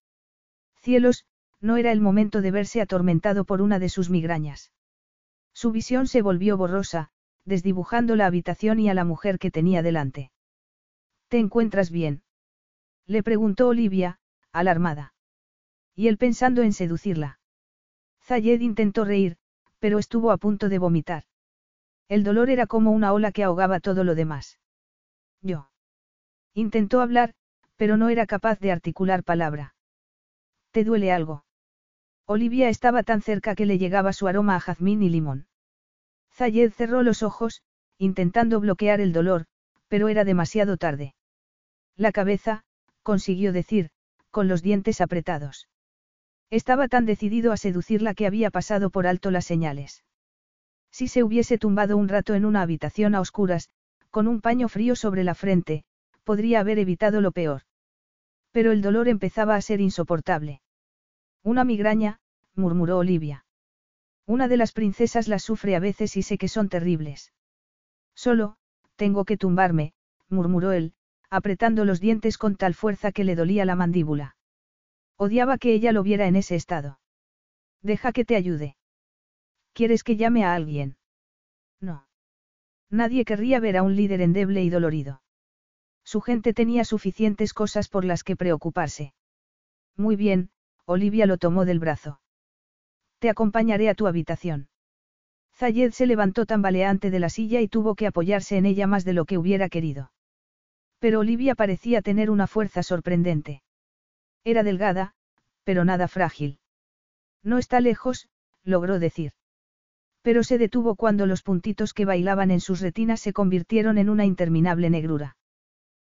Cielos, 0.81 1.27
no 1.61 1.77
era 1.77 1.93
el 1.93 2.01
momento 2.01 2.41
de 2.41 2.51
verse 2.51 2.81
atormentado 2.81 3.45
por 3.45 3.63
una 3.63 3.79
de 3.79 3.89
sus 3.89 4.11
migrañas. 4.11 4.73
Su 5.53 5.71
visión 5.71 6.07
se 6.07 6.23
volvió 6.23 6.57
borrosa, 6.57 7.11
desdibujando 7.45 8.17
la 8.17 8.27
habitación 8.27 8.81
y 8.81 8.89
a 8.89 8.95
la 8.95 9.05
mujer 9.05 9.39
que 9.39 9.51
tenía 9.51 9.83
delante. 9.83 10.33
¿Te 11.29 11.39
encuentras 11.39 11.91
bien? 11.91 12.23
Le 13.07 13.23
preguntó 13.23 13.69
Olivia, 13.69 14.19
alarmada. 14.53 15.12
Y 15.95 16.09
él 16.09 16.19
pensando 16.19 16.63
en 16.63 16.73
seducirla. 16.73 17.39
Zayed 18.23 18.61
intentó 18.61 19.05
reír, 19.05 19.37
pero 19.79 19.99
estuvo 19.99 20.31
a 20.31 20.37
punto 20.37 20.69
de 20.69 20.79
vomitar. 20.79 21.25
El 22.09 22.25
dolor 22.25 22.51
era 22.51 22.67
como 22.67 22.93
una 22.93 23.13
ola 23.13 23.33
que 23.33 23.45
ahogaba 23.45 23.81
todo 23.81 24.05
lo 24.05 24.15
demás. 24.15 24.59
Yo. 25.41 25.71
Intentó 26.55 27.01
hablar, 27.01 27.35
pero 27.77 27.97
no 27.97 28.09
era 28.09 28.27
capaz 28.27 28.61
de 28.61 28.71
articular 28.71 29.25
palabra. 29.25 29.75
¿Te 30.71 30.85
duele 30.85 31.11
algo? 31.13 31.45
Olivia 32.27 32.69
estaba 32.69 33.03
tan 33.03 33.21
cerca 33.23 33.55
que 33.55 33.67
le 33.67 33.79
llegaba 33.79 34.13
su 34.13 34.29
aroma 34.29 34.57
a 34.57 34.61
jazmín 34.61 35.03
y 35.03 35.09
limón. 35.09 35.47
Zayed 36.33 36.73
cerró 36.73 37.03
los 37.03 37.23
ojos, 37.23 37.63
intentando 37.99 38.61
bloquear 38.61 39.01
el 39.01 39.13
dolor, 39.13 39.47
pero 39.89 40.09
era 40.09 40.25
demasiado 40.25 40.77
tarde. 40.77 41.15
La 41.97 42.13
cabeza, 42.13 42.65
consiguió 43.03 43.53
decir, 43.53 43.91
con 44.31 44.49
los 44.49 44.63
dientes 44.63 45.01
apretados. 45.01 45.69
Estaba 46.53 46.87
tan 46.87 47.07
decidido 47.07 47.51
a 47.51 47.57
seducirla 47.57 48.13
que 48.13 48.27
había 48.27 48.51
pasado 48.51 48.91
por 48.91 49.07
alto 49.07 49.31
las 49.31 49.47
señales. 49.47 50.05
Si 50.91 51.09
se 51.09 51.23
hubiese 51.23 51.57
tumbado 51.57 51.97
un 51.97 52.09
rato 52.11 52.35
en 52.35 52.45
una 52.45 52.61
habitación 52.61 53.15
a 53.15 53.21
oscuras, 53.21 53.71
con 54.11 54.29
un 54.29 54.43
paño 54.43 54.69
frío 54.69 54.95
sobre 54.95 55.25
la 55.25 55.35
frente, 55.35 55.85
podría 56.25 56.61
haber 56.61 56.79
evitado 56.79 57.23
lo 57.23 57.33
peor. 57.33 57.63
Pero 58.51 58.71
el 58.71 58.83
dolor 58.83 59.09
empezaba 59.09 59.57
a 59.57 59.63
ser 59.63 59.81
insoportable. 59.81 60.61
Una 61.43 61.65
migraña, 61.65 62.21
murmuró 62.55 62.99
Olivia. 62.99 63.47
Una 64.27 64.47
de 64.47 64.59
las 64.59 64.73
princesas 64.73 65.29
las 65.29 65.43
sufre 65.43 65.75
a 65.75 65.81
veces 65.81 66.19
y 66.19 66.23
sé 66.23 66.37
que 66.37 66.49
son 66.49 66.69
terribles. 66.69 67.33
Solo, 68.15 68.57
tengo 68.97 69.25
que 69.25 69.39
tumbarme, 69.39 69.95
murmuró 70.29 70.73
él, 70.73 70.93
apretando 71.31 71.87
los 71.87 71.99
dientes 71.99 72.37
con 72.37 72.57
tal 72.57 72.75
fuerza 72.75 73.11
que 73.11 73.25
le 73.25 73.37
dolía 73.37 73.65
la 73.65 73.75
mandíbula. 73.75 74.37
Odiaba 75.17 75.59
que 75.59 75.73
ella 75.73 75.93
lo 75.93 76.03
viera 76.03 76.27
en 76.27 76.37
ese 76.37 76.55
estado. 76.57 76.99
Deja 77.83 78.13
que 78.13 78.25
te 78.25 78.37
ayude. 78.37 78.77
¿Quieres 79.73 80.05
que 80.05 80.17
llame 80.17 80.45
a 80.45 80.55
alguien? 80.55 80.97
No. 81.81 82.07
Nadie 82.91 83.25
querría 83.25 83.59
ver 83.61 83.77
a 83.77 83.83
un 83.83 83.97
líder 83.97 84.21
endeble 84.21 84.63
y 84.63 84.71
dolorido. 84.71 85.23
Su 86.05 86.21
gente 86.21 86.53
tenía 86.53 86.85
suficientes 86.85 87.55
cosas 87.55 87.89
por 87.89 88.05
las 88.05 88.25
que 88.25 88.37
preocuparse. 88.37 89.15
Muy 89.97 90.17
bien, 90.17 90.51
Olivia 90.85 91.27
lo 91.27 91.39
tomó 91.39 91.65
del 91.65 91.79
brazo. 91.79 92.21
Te 93.19 93.31
acompañaré 93.31 93.89
a 93.89 93.95
tu 93.95 94.07
habitación. 94.07 94.69
Zayed 95.55 95.93
se 95.93 96.07
levantó 96.07 96.45
tambaleante 96.45 97.11
de 97.11 97.21
la 97.21 97.29
silla 97.29 97.61
y 97.61 97.69
tuvo 97.69 97.95
que 97.95 98.07
apoyarse 98.07 98.57
en 98.57 98.67
ella 98.67 98.87
más 98.87 99.05
de 99.05 99.13
lo 99.13 99.25
que 99.25 99.39
hubiera 99.39 99.69
querido. 99.69 100.13
Pero 100.99 101.21
Olivia 101.21 101.55
parecía 101.55 102.03
tener 102.03 102.31
una 102.31 102.47
fuerza 102.47 102.83
sorprendente. 102.83 103.63
Era 104.45 104.63
delgada, 104.63 105.15
pero 105.65 105.85
nada 105.85 106.09
frágil. 106.09 106.59
No 107.43 107.59
está 107.59 107.81
lejos, 107.81 108.29
logró 108.65 108.99
decir. 108.99 109.33
Pero 110.23 110.45
se 110.45 110.59
detuvo 110.59 110.95
cuando 110.95 111.27
los 111.27 111.43
puntitos 111.43 111.95
que 111.95 112.05
bailaban 112.05 112.51
en 112.51 112.61
sus 112.61 112.81
retinas 112.81 113.21
se 113.21 113.33
convirtieron 113.33 113.99
en 113.99 114.09
una 114.09 114.25
interminable 114.25 114.91
negrura. 114.91 115.37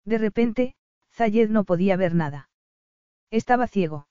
De 0.04 0.18
repente, 0.18 0.74
Zayed 1.12 1.50
no 1.50 1.64
podía 1.64 1.96
ver 1.96 2.14
nada. 2.14 2.48
Estaba 3.30 3.66
ciego. 3.66 4.08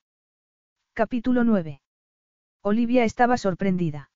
Capítulo 0.94 1.44
9. 1.44 1.81
Olivia 2.61 3.03
estaba 3.03 3.38
sorprendida. 3.38 4.11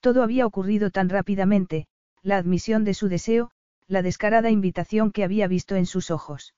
Todo 0.00 0.22
había 0.22 0.46
ocurrido 0.46 0.90
tan 0.90 1.08
rápidamente, 1.08 1.86
la 2.22 2.36
admisión 2.36 2.84
de 2.84 2.94
su 2.94 3.08
deseo, 3.08 3.50
la 3.86 4.02
descarada 4.02 4.50
invitación 4.50 5.10
que 5.10 5.24
había 5.24 5.48
visto 5.48 5.74
en 5.74 5.86
sus 5.86 6.10
ojos. 6.10 6.54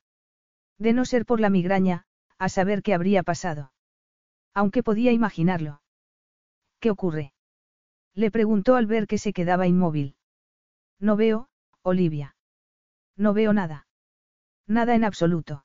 De 0.78 0.92
no 0.92 1.04
ser 1.04 1.24
por 1.24 1.40
la 1.40 1.50
migraña, 1.50 2.06
a 2.44 2.48
saber 2.48 2.82
qué 2.82 2.92
habría 2.92 3.22
pasado. 3.22 3.72
Aunque 4.52 4.82
podía 4.82 5.12
imaginarlo. 5.12 5.80
¿Qué 6.78 6.90
ocurre? 6.90 7.32
Le 8.14 8.30
preguntó 8.30 8.76
al 8.76 8.86
ver 8.86 9.06
que 9.06 9.18
se 9.18 9.32
quedaba 9.32 9.66
inmóvil. 9.66 10.16
No 11.00 11.16
veo, 11.16 11.48
Olivia. 11.82 12.36
No 13.16 13.32
veo 13.32 13.52
nada. 13.54 13.86
Nada 14.66 14.94
en 14.94 15.04
absoluto. 15.04 15.64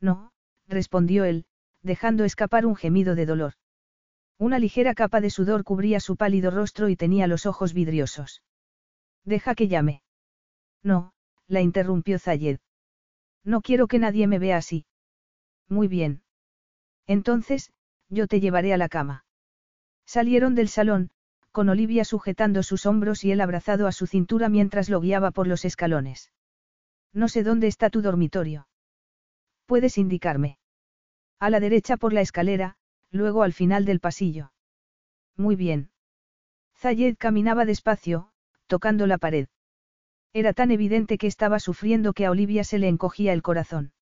No, 0.00 0.32
respondió 0.68 1.24
él, 1.24 1.46
dejando 1.82 2.24
escapar 2.24 2.64
un 2.64 2.76
gemido 2.76 3.16
de 3.16 3.26
dolor. 3.26 3.54
Una 4.38 4.60
ligera 4.60 4.94
capa 4.94 5.20
de 5.20 5.30
sudor 5.30 5.64
cubría 5.64 5.98
su 5.98 6.16
pálido 6.16 6.52
rostro 6.52 6.88
y 6.88 6.96
tenía 6.96 7.26
los 7.26 7.44
ojos 7.44 7.74
vidriosos. 7.74 8.42
Deja 9.24 9.56
que 9.56 9.66
llame. 9.66 10.02
No, 10.82 11.12
la 11.48 11.60
interrumpió 11.60 12.20
Zayed. 12.20 12.60
No 13.44 13.62
quiero 13.62 13.88
que 13.88 13.98
nadie 13.98 14.28
me 14.28 14.38
vea 14.38 14.58
así. 14.58 14.86
Muy 15.68 15.88
bien. 15.88 16.22
Entonces, 17.06 17.72
yo 18.08 18.26
te 18.26 18.40
llevaré 18.40 18.72
a 18.72 18.76
la 18.76 18.88
cama. 18.88 19.24
Salieron 20.06 20.54
del 20.54 20.68
salón, 20.68 21.10
con 21.52 21.68
Olivia 21.68 22.04
sujetando 22.04 22.62
sus 22.62 22.86
hombros 22.86 23.24
y 23.24 23.32
él 23.32 23.40
abrazado 23.40 23.86
a 23.86 23.92
su 23.92 24.06
cintura 24.06 24.48
mientras 24.48 24.88
lo 24.88 25.00
guiaba 25.00 25.30
por 25.30 25.46
los 25.46 25.64
escalones. 25.64 26.32
No 27.12 27.28
sé 27.28 27.42
dónde 27.42 27.66
está 27.66 27.90
tu 27.90 28.02
dormitorio. 28.02 28.68
¿Puedes 29.66 29.98
indicarme? 29.98 30.58
A 31.38 31.50
la 31.50 31.60
derecha 31.60 31.96
por 31.96 32.12
la 32.12 32.20
escalera, 32.20 32.76
luego 33.10 33.42
al 33.42 33.52
final 33.52 33.84
del 33.84 34.00
pasillo. 34.00 34.52
Muy 35.36 35.56
bien. 35.56 35.90
Zayed 36.76 37.16
caminaba 37.18 37.64
despacio, 37.64 38.30
tocando 38.66 39.06
la 39.06 39.18
pared. 39.18 39.48
Era 40.32 40.52
tan 40.52 40.70
evidente 40.70 41.18
que 41.18 41.26
estaba 41.26 41.58
sufriendo 41.58 42.12
que 42.12 42.26
a 42.26 42.30
Olivia 42.30 42.64
se 42.64 42.78
le 42.78 42.88
encogía 42.88 43.32
el 43.32 43.42
corazón. 43.42 43.92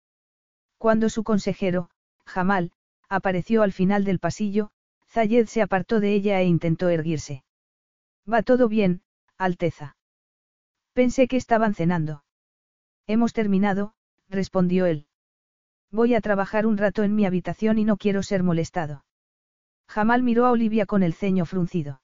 Cuando 0.79 1.09
su 1.09 1.25
consejero, 1.25 1.91
Jamal, 2.25 2.73
apareció 3.09 3.63
al 3.63 3.73
final 3.73 4.05
del 4.05 4.19
pasillo, 4.19 4.71
Zayed 5.09 5.47
se 5.47 5.63
apartó 5.63 6.01
de 6.01 6.15
ella 6.15 6.41
e 6.41 6.47
intentó 6.47 6.89
erguirse. 6.89 7.45
Va 8.31 8.43
todo 8.43 8.69
bien, 8.69 9.03
Alteza. 9.39 9.97
Pensé 10.93 11.29
que 11.29 11.37
estaban 11.37 11.75
cenando. 11.75 12.25
Hemos 13.07 13.33
terminado, 13.33 13.95
respondió 14.29 14.87
él. 14.87 15.07
Voy 15.91 16.15
a 16.15 16.21
trabajar 16.21 16.67
un 16.67 16.77
rato 16.77 17.05
en 17.05 17.15
mi 17.15 17.25
habitación 17.25 17.79
y 17.79 17.85
no 17.85 17.97
quiero 17.97 18.23
ser 18.23 18.43
molestado. 18.43 19.05
Jamal 19.89 20.23
miró 20.23 20.47
a 20.47 20.51
Olivia 20.51 20.85
con 20.87 21.03
el 21.03 21.15
ceño 21.15 21.47
fruncido. 21.47 22.01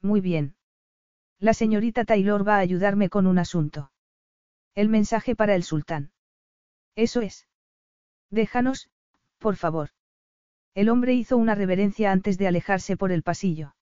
Muy 0.00 0.20
bien. 0.20 0.54
La 1.38 1.54
señorita 1.54 2.04
Taylor 2.04 2.46
va 2.46 2.56
a 2.56 2.60
ayudarme 2.60 3.08
con 3.08 3.26
un 3.26 3.38
asunto. 3.38 3.90
El 4.74 4.88
mensaje 4.88 5.34
para 5.34 5.56
el 5.56 5.64
sultán. 5.64 6.12
Eso 6.94 7.20
es. 7.20 7.48
Déjanos, 8.32 8.88
por 9.38 9.56
favor. 9.56 9.90
El 10.74 10.88
hombre 10.88 11.12
hizo 11.12 11.36
una 11.36 11.54
reverencia 11.54 12.10
antes 12.10 12.38
de 12.38 12.48
alejarse 12.48 12.96
por 12.96 13.12
el 13.12 13.22
pasillo. 13.22 13.76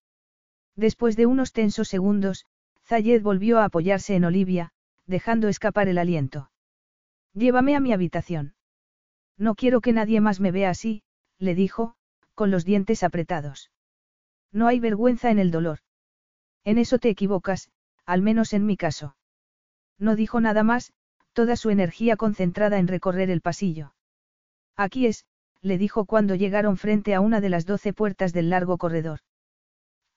Después 0.74 1.14
de 1.14 1.27
unos 1.27 1.52
tensos 1.52 1.86
segundos, 1.86 2.47
Zayed 2.85 3.22
volvió 3.22 3.60
a 3.60 3.64
apoyarse 3.66 4.16
en 4.16 4.24
Olivia, 4.24 4.72
dejando 5.06 5.47
escapar 5.47 5.86
el 5.86 5.98
aliento. 5.98 6.51
Llévame 7.32 7.77
a 7.77 7.81
mi 7.81 7.93
habitación. 7.93 8.55
No 9.39 9.55
quiero 9.55 9.81
que 9.81 9.93
nadie 9.93 10.20
más 10.20 10.40
me 10.40 10.51
vea 10.51 10.70
así, 10.70 11.05
le 11.39 11.55
dijo, 11.55 11.94
con 12.35 12.51
los 12.51 12.64
dientes 12.64 13.05
apretados. 13.05 13.70
No 14.51 14.66
hay 14.66 14.81
vergüenza 14.81 15.31
en 15.31 15.39
el 15.39 15.52
dolor. 15.52 15.78
En 16.64 16.77
eso 16.78 16.98
te 16.98 17.09
equivocas, 17.09 17.70
al 18.05 18.20
menos 18.20 18.52
en 18.52 18.66
mi 18.66 18.77
caso. 18.77 19.14
No 19.97 20.16
dijo 20.16 20.40
nada 20.40 20.64
más, 20.64 20.93
toda 21.35 21.55
su 21.55 21.70
energía 21.70 22.16
concentrada 22.16 22.81
en 22.81 22.89
recorrer 22.89 23.31
el 23.31 23.43
pasillo. 23.43 23.94
Aquí 24.76 25.06
es, 25.06 25.24
le 25.62 25.78
dijo 25.78 26.05
cuando 26.06 26.34
llegaron 26.34 26.76
frente 26.76 27.14
a 27.14 27.20
una 27.20 27.40
de 27.40 27.51
las 27.51 27.66
doce 27.66 27.92
puertas 27.92 28.32
del 28.32 28.51
largo 28.51 28.78
corredor. 28.78 29.20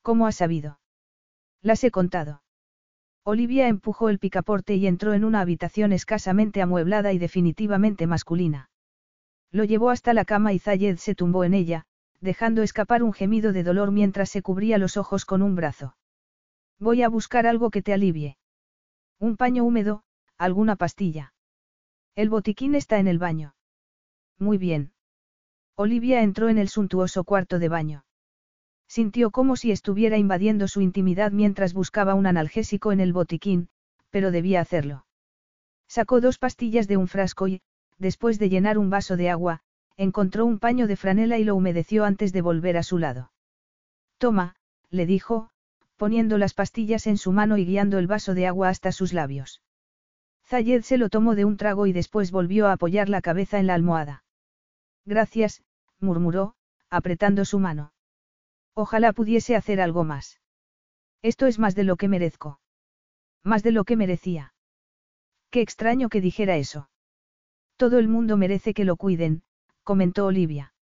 ¿Cómo 0.01 0.27
has 0.27 0.35
sabido? 0.35 0.79
Las 1.61 1.83
he 1.83 1.91
contado. 1.91 2.43
Olivia 3.23 3.67
empujó 3.67 4.09
el 4.09 4.19
picaporte 4.19 4.75
y 4.75 4.85
entró 4.85 5.13
en 5.13 5.23
una 5.23 5.39
habitación 5.39 5.93
escasamente 5.93 6.61
amueblada 6.61 7.13
y 7.13 7.17
definitivamente 7.17 8.05
masculina. 8.05 8.69
Lo 9.51 9.63
llevó 9.63 9.91
hasta 9.91 10.13
la 10.13 10.25
cama 10.25 10.51
y 10.51 10.59
Zayed 10.59 10.97
se 10.97 11.15
tumbó 11.15 11.45
en 11.45 11.53
ella, 11.53 11.85
dejando 12.19 12.63
escapar 12.63 13.03
un 13.03 13.13
gemido 13.13 13.53
de 13.53 13.63
dolor 13.63 13.91
mientras 13.91 14.29
se 14.29 14.41
cubría 14.41 14.77
los 14.77 14.97
ojos 14.97 15.25
con 15.25 15.41
un 15.41 15.55
brazo. 15.55 15.95
Voy 16.79 17.01
a 17.01 17.09
buscar 17.09 17.47
algo 17.47 17.69
que 17.69 17.81
te 17.81 17.93
alivie. 17.93 18.37
Un 19.19 19.37
paño 19.37 19.63
húmedo, 19.63 20.03
alguna 20.37 20.75
pastilla. 20.75 21.33
El 22.15 22.29
botiquín 22.29 22.75
está 22.75 22.99
en 22.99 23.07
el 23.07 23.19
baño. 23.19 23.55
Muy 24.39 24.57
bien. 24.57 24.91
Olivia 25.75 26.21
entró 26.21 26.49
en 26.49 26.57
el 26.57 26.69
suntuoso 26.69 27.23
cuarto 27.23 27.59
de 27.59 27.69
baño. 27.69 28.05
Sintió 28.87 29.31
como 29.31 29.55
si 29.55 29.71
estuviera 29.71 30.17
invadiendo 30.17 30.67
su 30.67 30.81
intimidad 30.81 31.31
mientras 31.31 31.73
buscaba 31.73 32.13
un 32.13 32.27
analgésico 32.27 32.91
en 32.91 32.99
el 32.99 33.11
botiquín, 33.11 33.69
pero 34.11 34.29
debía 34.29 34.61
hacerlo. 34.61 35.07
Sacó 35.87 36.21
dos 36.21 36.37
pastillas 36.37 36.87
de 36.87 36.97
un 36.97 37.07
frasco 37.07 37.47
y, 37.47 37.61
después 37.97 38.37
de 38.37 38.49
llenar 38.49 38.77
un 38.77 38.91
vaso 38.91 39.17
de 39.17 39.31
agua, 39.31 39.61
encontró 39.97 40.45
un 40.45 40.59
paño 40.59 40.85
de 40.85 40.95
franela 40.95 41.39
y 41.39 41.43
lo 41.43 41.55
humedeció 41.55 42.05
antes 42.05 42.33
de 42.33 42.41
volver 42.41 42.77
a 42.77 42.83
su 42.83 42.99
lado. 42.99 43.31
Toma, 44.19 44.55
le 44.91 45.07
dijo, 45.07 45.49
poniendo 45.97 46.37
las 46.37 46.53
pastillas 46.53 47.07
en 47.07 47.17
su 47.17 47.31
mano 47.31 47.57
y 47.57 47.65
guiando 47.65 47.97
el 47.97 48.05
vaso 48.05 48.35
de 48.35 48.45
agua 48.45 48.69
hasta 48.69 48.91
sus 48.91 49.11
labios. 49.11 49.62
Zayed 50.53 50.83
se 50.83 50.99
lo 50.99 51.09
tomó 51.09 51.33
de 51.33 51.45
un 51.45 51.57
trago 51.57 51.87
y 51.87 51.93
después 51.93 52.29
volvió 52.29 52.67
a 52.67 52.73
apoyar 52.73 53.09
la 53.09 53.21
cabeza 53.21 53.57
en 53.57 53.65
la 53.65 53.73
almohada. 53.73 54.23
Gracias, 55.03 55.63
murmuró, 55.99 56.53
apretando 56.91 57.43
su 57.43 57.57
mano. 57.57 57.91
Ojalá 58.75 59.13
pudiese 59.13 59.55
hacer 59.55 59.81
algo 59.81 60.03
más. 60.03 60.39
Esto 61.23 61.47
es 61.47 61.57
más 61.57 61.73
de 61.73 61.85
lo 61.85 61.95
que 61.95 62.07
merezco. 62.07 62.59
Más 63.43 63.63
de 63.63 63.71
lo 63.71 63.83
que 63.83 63.95
merecía. 63.95 64.53
Qué 65.49 65.61
extraño 65.61 66.07
que 66.07 66.21
dijera 66.21 66.55
eso. 66.55 66.87
Todo 67.75 67.97
el 67.97 68.07
mundo 68.07 68.37
merece 68.37 68.75
que 68.75 68.85
lo 68.85 68.95
cuiden, 68.95 69.41
comentó 69.81 70.27
Olivia. 70.27 70.75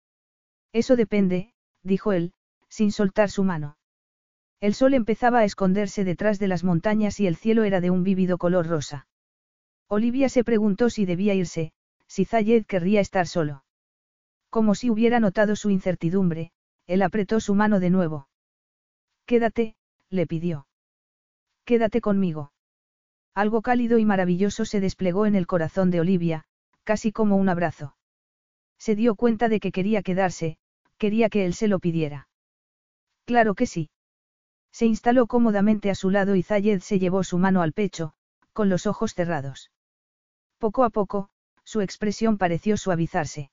Eso 0.73 0.97
depende, 0.97 1.53
dijo 1.81 2.11
él, 2.11 2.33
sin 2.67 2.91
soltar 2.91 3.29
su 3.29 3.45
mano. 3.45 3.77
El 4.59 4.73
sol 4.73 4.95
empezaba 4.95 5.39
a 5.39 5.45
esconderse 5.45 6.03
detrás 6.03 6.39
de 6.39 6.49
las 6.49 6.65
montañas 6.65 7.21
y 7.21 7.27
el 7.27 7.37
cielo 7.37 7.63
era 7.63 7.79
de 7.79 7.89
un 7.89 8.03
vívido 8.03 8.37
color 8.37 8.67
rosa. 8.67 9.07
Olivia 9.93 10.29
se 10.29 10.45
preguntó 10.45 10.89
si 10.89 11.05
debía 11.05 11.33
irse, 11.33 11.73
si 12.07 12.23
Zayed 12.23 12.65
querría 12.65 13.01
estar 13.01 13.27
solo. 13.27 13.65
Como 14.49 14.73
si 14.73 14.89
hubiera 14.89 15.19
notado 15.19 15.57
su 15.57 15.69
incertidumbre, 15.69 16.53
él 16.87 17.01
apretó 17.01 17.41
su 17.41 17.55
mano 17.55 17.81
de 17.81 17.89
nuevo. 17.89 18.29
Quédate, 19.25 19.75
le 20.09 20.27
pidió. 20.27 20.65
Quédate 21.65 21.99
conmigo. 21.99 22.53
Algo 23.33 23.61
cálido 23.61 23.97
y 23.97 24.05
maravilloso 24.05 24.63
se 24.63 24.79
desplegó 24.79 25.25
en 25.25 25.35
el 25.35 25.45
corazón 25.45 25.91
de 25.91 25.99
Olivia, 25.99 26.45
casi 26.85 27.11
como 27.11 27.35
un 27.35 27.49
abrazo. 27.49 27.97
Se 28.77 28.95
dio 28.95 29.15
cuenta 29.15 29.49
de 29.49 29.59
que 29.59 29.73
quería 29.73 30.03
quedarse, 30.03 30.57
quería 30.97 31.27
que 31.27 31.43
él 31.45 31.53
se 31.53 31.67
lo 31.67 31.79
pidiera. 31.79 32.29
Claro 33.25 33.55
que 33.55 33.65
sí. 33.65 33.89
Se 34.71 34.85
instaló 34.85 35.27
cómodamente 35.27 35.89
a 35.89 35.95
su 35.95 36.11
lado 36.11 36.37
y 36.37 36.43
Zayed 36.43 36.79
se 36.79 36.97
llevó 36.97 37.25
su 37.25 37.37
mano 37.37 37.61
al 37.61 37.73
pecho, 37.73 38.13
con 38.53 38.69
los 38.69 38.87
ojos 38.87 39.13
cerrados. 39.15 39.69
Poco 40.61 40.83
a 40.83 40.91
poco, 40.91 41.27
su 41.63 41.81
expresión 41.81 42.37
pareció 42.37 42.77
suavizarse. 42.77 43.49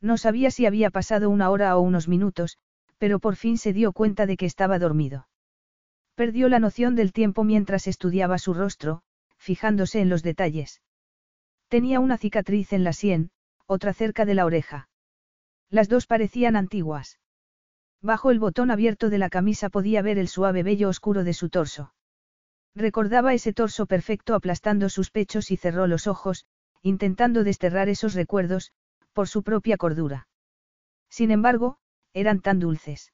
No 0.00 0.16
sabía 0.16 0.52
si 0.52 0.64
había 0.64 0.90
pasado 0.90 1.28
una 1.28 1.50
hora 1.50 1.76
o 1.76 1.80
unos 1.80 2.06
minutos, 2.06 2.56
pero 2.98 3.18
por 3.18 3.34
fin 3.34 3.58
se 3.58 3.72
dio 3.72 3.92
cuenta 3.92 4.26
de 4.26 4.36
que 4.36 4.46
estaba 4.46 4.78
dormido. 4.78 5.26
Perdió 6.14 6.48
la 6.48 6.60
noción 6.60 6.94
del 6.94 7.12
tiempo 7.12 7.42
mientras 7.42 7.88
estudiaba 7.88 8.38
su 8.38 8.54
rostro, 8.54 9.02
fijándose 9.38 10.00
en 10.00 10.08
los 10.08 10.22
detalles. 10.22 10.80
Tenía 11.66 11.98
una 11.98 12.16
cicatriz 12.16 12.72
en 12.72 12.84
la 12.84 12.92
sien, 12.92 13.32
otra 13.66 13.92
cerca 13.92 14.24
de 14.24 14.34
la 14.34 14.44
oreja. 14.44 14.88
Las 15.68 15.88
dos 15.88 16.06
parecían 16.06 16.54
antiguas. 16.54 17.18
Bajo 18.00 18.30
el 18.30 18.38
botón 18.38 18.70
abierto 18.70 19.10
de 19.10 19.18
la 19.18 19.30
camisa 19.30 19.68
podía 19.68 20.00
ver 20.00 20.16
el 20.16 20.28
suave 20.28 20.62
vello 20.62 20.90
oscuro 20.90 21.24
de 21.24 21.34
su 21.34 21.48
torso. 21.48 21.92
Recordaba 22.74 23.34
ese 23.34 23.52
torso 23.52 23.86
perfecto 23.86 24.34
aplastando 24.34 24.88
sus 24.88 25.10
pechos 25.10 25.50
y 25.50 25.56
cerró 25.56 25.86
los 25.86 26.06
ojos, 26.06 26.46
intentando 26.82 27.44
desterrar 27.44 27.88
esos 27.88 28.14
recuerdos, 28.14 28.72
por 29.12 29.28
su 29.28 29.42
propia 29.42 29.76
cordura. 29.76 30.28
Sin 31.08 31.30
embargo, 31.30 31.78
eran 32.14 32.40
tan 32.40 32.60
dulces. 32.60 33.12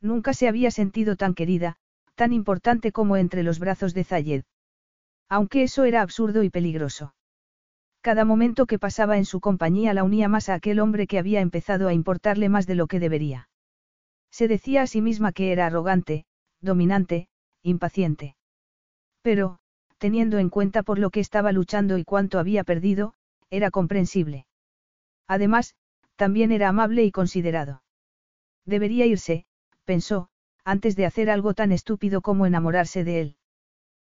Nunca 0.00 0.34
se 0.34 0.48
había 0.48 0.70
sentido 0.70 1.16
tan 1.16 1.34
querida, 1.34 1.76
tan 2.14 2.32
importante 2.32 2.92
como 2.92 3.16
entre 3.16 3.42
los 3.42 3.58
brazos 3.58 3.94
de 3.94 4.04
Zayed. 4.04 4.44
Aunque 5.28 5.62
eso 5.62 5.84
era 5.84 6.02
absurdo 6.02 6.42
y 6.42 6.50
peligroso. 6.50 7.14
Cada 8.02 8.24
momento 8.24 8.66
que 8.66 8.78
pasaba 8.78 9.16
en 9.16 9.24
su 9.24 9.40
compañía 9.40 9.92
la 9.94 10.04
unía 10.04 10.28
más 10.28 10.48
a 10.48 10.54
aquel 10.54 10.78
hombre 10.78 11.06
que 11.06 11.18
había 11.18 11.40
empezado 11.40 11.88
a 11.88 11.94
importarle 11.94 12.48
más 12.48 12.66
de 12.66 12.76
lo 12.76 12.86
que 12.86 13.00
debería. 13.00 13.48
Se 14.30 14.48
decía 14.48 14.82
a 14.82 14.86
sí 14.86 15.00
misma 15.00 15.32
que 15.32 15.50
era 15.50 15.66
arrogante, 15.66 16.26
dominante, 16.60 17.28
impaciente. 17.62 18.35
Pero, 19.26 19.58
teniendo 19.98 20.38
en 20.38 20.50
cuenta 20.50 20.84
por 20.84 21.00
lo 21.00 21.10
que 21.10 21.18
estaba 21.18 21.50
luchando 21.50 21.98
y 21.98 22.04
cuánto 22.04 22.38
había 22.38 22.62
perdido, 22.62 23.12
era 23.50 23.72
comprensible. 23.72 24.46
Además, 25.26 25.74
también 26.14 26.52
era 26.52 26.68
amable 26.68 27.02
y 27.02 27.10
considerado. 27.10 27.82
Debería 28.66 29.04
irse, 29.04 29.44
pensó, 29.84 30.28
antes 30.64 30.94
de 30.94 31.06
hacer 31.06 31.28
algo 31.28 31.54
tan 31.54 31.72
estúpido 31.72 32.20
como 32.20 32.46
enamorarse 32.46 33.02
de 33.02 33.20
él. 33.20 33.36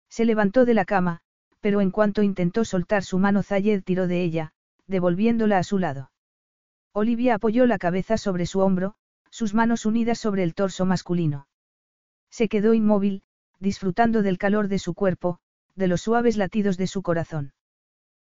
Se 0.10 0.26
levantó 0.26 0.66
de 0.66 0.74
la 0.74 0.84
cama, 0.84 1.22
pero 1.62 1.80
en 1.80 1.92
cuanto 1.92 2.22
intentó 2.22 2.66
soltar 2.66 3.06
su 3.06 3.18
mano 3.18 3.42
Zayed 3.42 3.84
tiró 3.86 4.08
de 4.08 4.22
ella, 4.22 4.52
devolviéndola 4.86 5.60
a 5.60 5.64
su 5.64 5.80
lado. 5.80 6.12
Olivia 6.92 7.36
apoyó 7.36 7.66
la 7.68 7.78
cabeza 7.78 8.18
sobre 8.18 8.46
su 8.46 8.60
hombro, 8.60 8.96
sus 9.30 9.54
manos 9.54 9.86
unidas 9.86 10.20
sobre 10.20 10.44
el 10.44 10.54
torso 10.54 10.86
masculino. 10.86 11.48
Se 12.30 12.50
quedó 12.50 12.74
inmóvil, 12.74 13.24
disfrutando 13.66 14.22
del 14.22 14.38
calor 14.38 14.68
de 14.68 14.78
su 14.78 14.94
cuerpo, 14.94 15.40
de 15.74 15.88
los 15.88 16.02
suaves 16.02 16.38
latidos 16.38 16.78
de 16.78 16.86
su 16.86 17.02
corazón. 17.02 17.54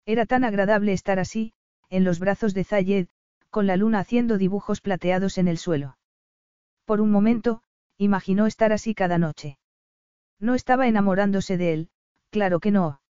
Era 0.06 0.26
tan 0.26 0.44
agradable 0.44 0.92
estar 0.92 1.18
así, 1.18 1.52
en 1.90 2.04
los 2.04 2.20
brazos 2.20 2.54
de 2.54 2.62
Zayed, 2.62 3.08
con 3.50 3.66
la 3.66 3.76
luna 3.76 3.98
haciendo 3.98 4.38
dibujos 4.38 4.80
plateados 4.80 5.36
en 5.36 5.48
el 5.48 5.58
suelo. 5.58 5.98
Por 6.84 7.00
un 7.00 7.10
momento, 7.10 7.62
imaginó 7.98 8.46
estar 8.46 8.72
así 8.72 8.94
cada 8.94 9.18
noche. 9.18 9.58
No 10.38 10.54
estaba 10.54 10.86
enamorándose 10.86 11.56
de 11.56 11.72
él, 11.72 11.88
claro 12.30 12.60
que 12.60 12.70
no. 12.70 13.00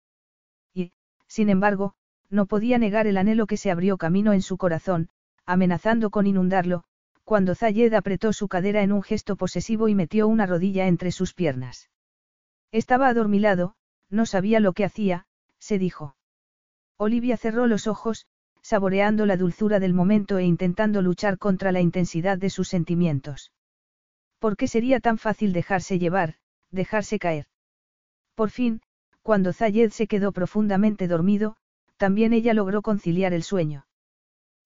Y, 0.72 0.92
sin 1.26 1.50
embargo, 1.50 1.94
no 2.30 2.46
podía 2.46 2.78
negar 2.78 3.06
el 3.06 3.18
anhelo 3.18 3.46
que 3.46 3.58
se 3.58 3.70
abrió 3.70 3.98
camino 3.98 4.32
en 4.32 4.40
su 4.40 4.56
corazón, 4.56 5.10
amenazando 5.44 6.08
con 6.08 6.26
inundarlo, 6.26 6.84
cuando 7.22 7.54
Zayed 7.54 7.92
apretó 7.92 8.32
su 8.32 8.48
cadera 8.48 8.82
en 8.82 8.92
un 8.92 9.02
gesto 9.02 9.36
posesivo 9.36 9.88
y 9.88 9.94
metió 9.94 10.26
una 10.26 10.46
rodilla 10.46 10.86
entre 10.86 11.12
sus 11.12 11.34
piernas. 11.34 11.90
Estaba 12.74 13.06
adormilado, 13.06 13.76
no 14.10 14.26
sabía 14.26 14.58
lo 14.58 14.72
que 14.72 14.84
hacía, 14.84 15.26
se 15.60 15.78
dijo. 15.78 16.16
Olivia 16.96 17.36
cerró 17.36 17.68
los 17.68 17.86
ojos, 17.86 18.26
saboreando 18.62 19.26
la 19.26 19.36
dulzura 19.36 19.78
del 19.78 19.94
momento 19.94 20.38
e 20.38 20.44
intentando 20.44 21.00
luchar 21.00 21.38
contra 21.38 21.70
la 21.70 21.80
intensidad 21.80 22.36
de 22.36 22.50
sus 22.50 22.66
sentimientos. 22.66 23.52
¿Por 24.40 24.56
qué 24.56 24.66
sería 24.66 24.98
tan 24.98 25.18
fácil 25.18 25.52
dejarse 25.52 26.00
llevar, 26.00 26.34
dejarse 26.72 27.20
caer? 27.20 27.46
Por 28.34 28.50
fin, 28.50 28.82
cuando 29.22 29.52
Zayed 29.52 29.90
se 29.90 30.08
quedó 30.08 30.32
profundamente 30.32 31.06
dormido, 31.06 31.56
también 31.96 32.32
ella 32.32 32.54
logró 32.54 32.82
conciliar 32.82 33.34
el 33.34 33.44
sueño. 33.44 33.86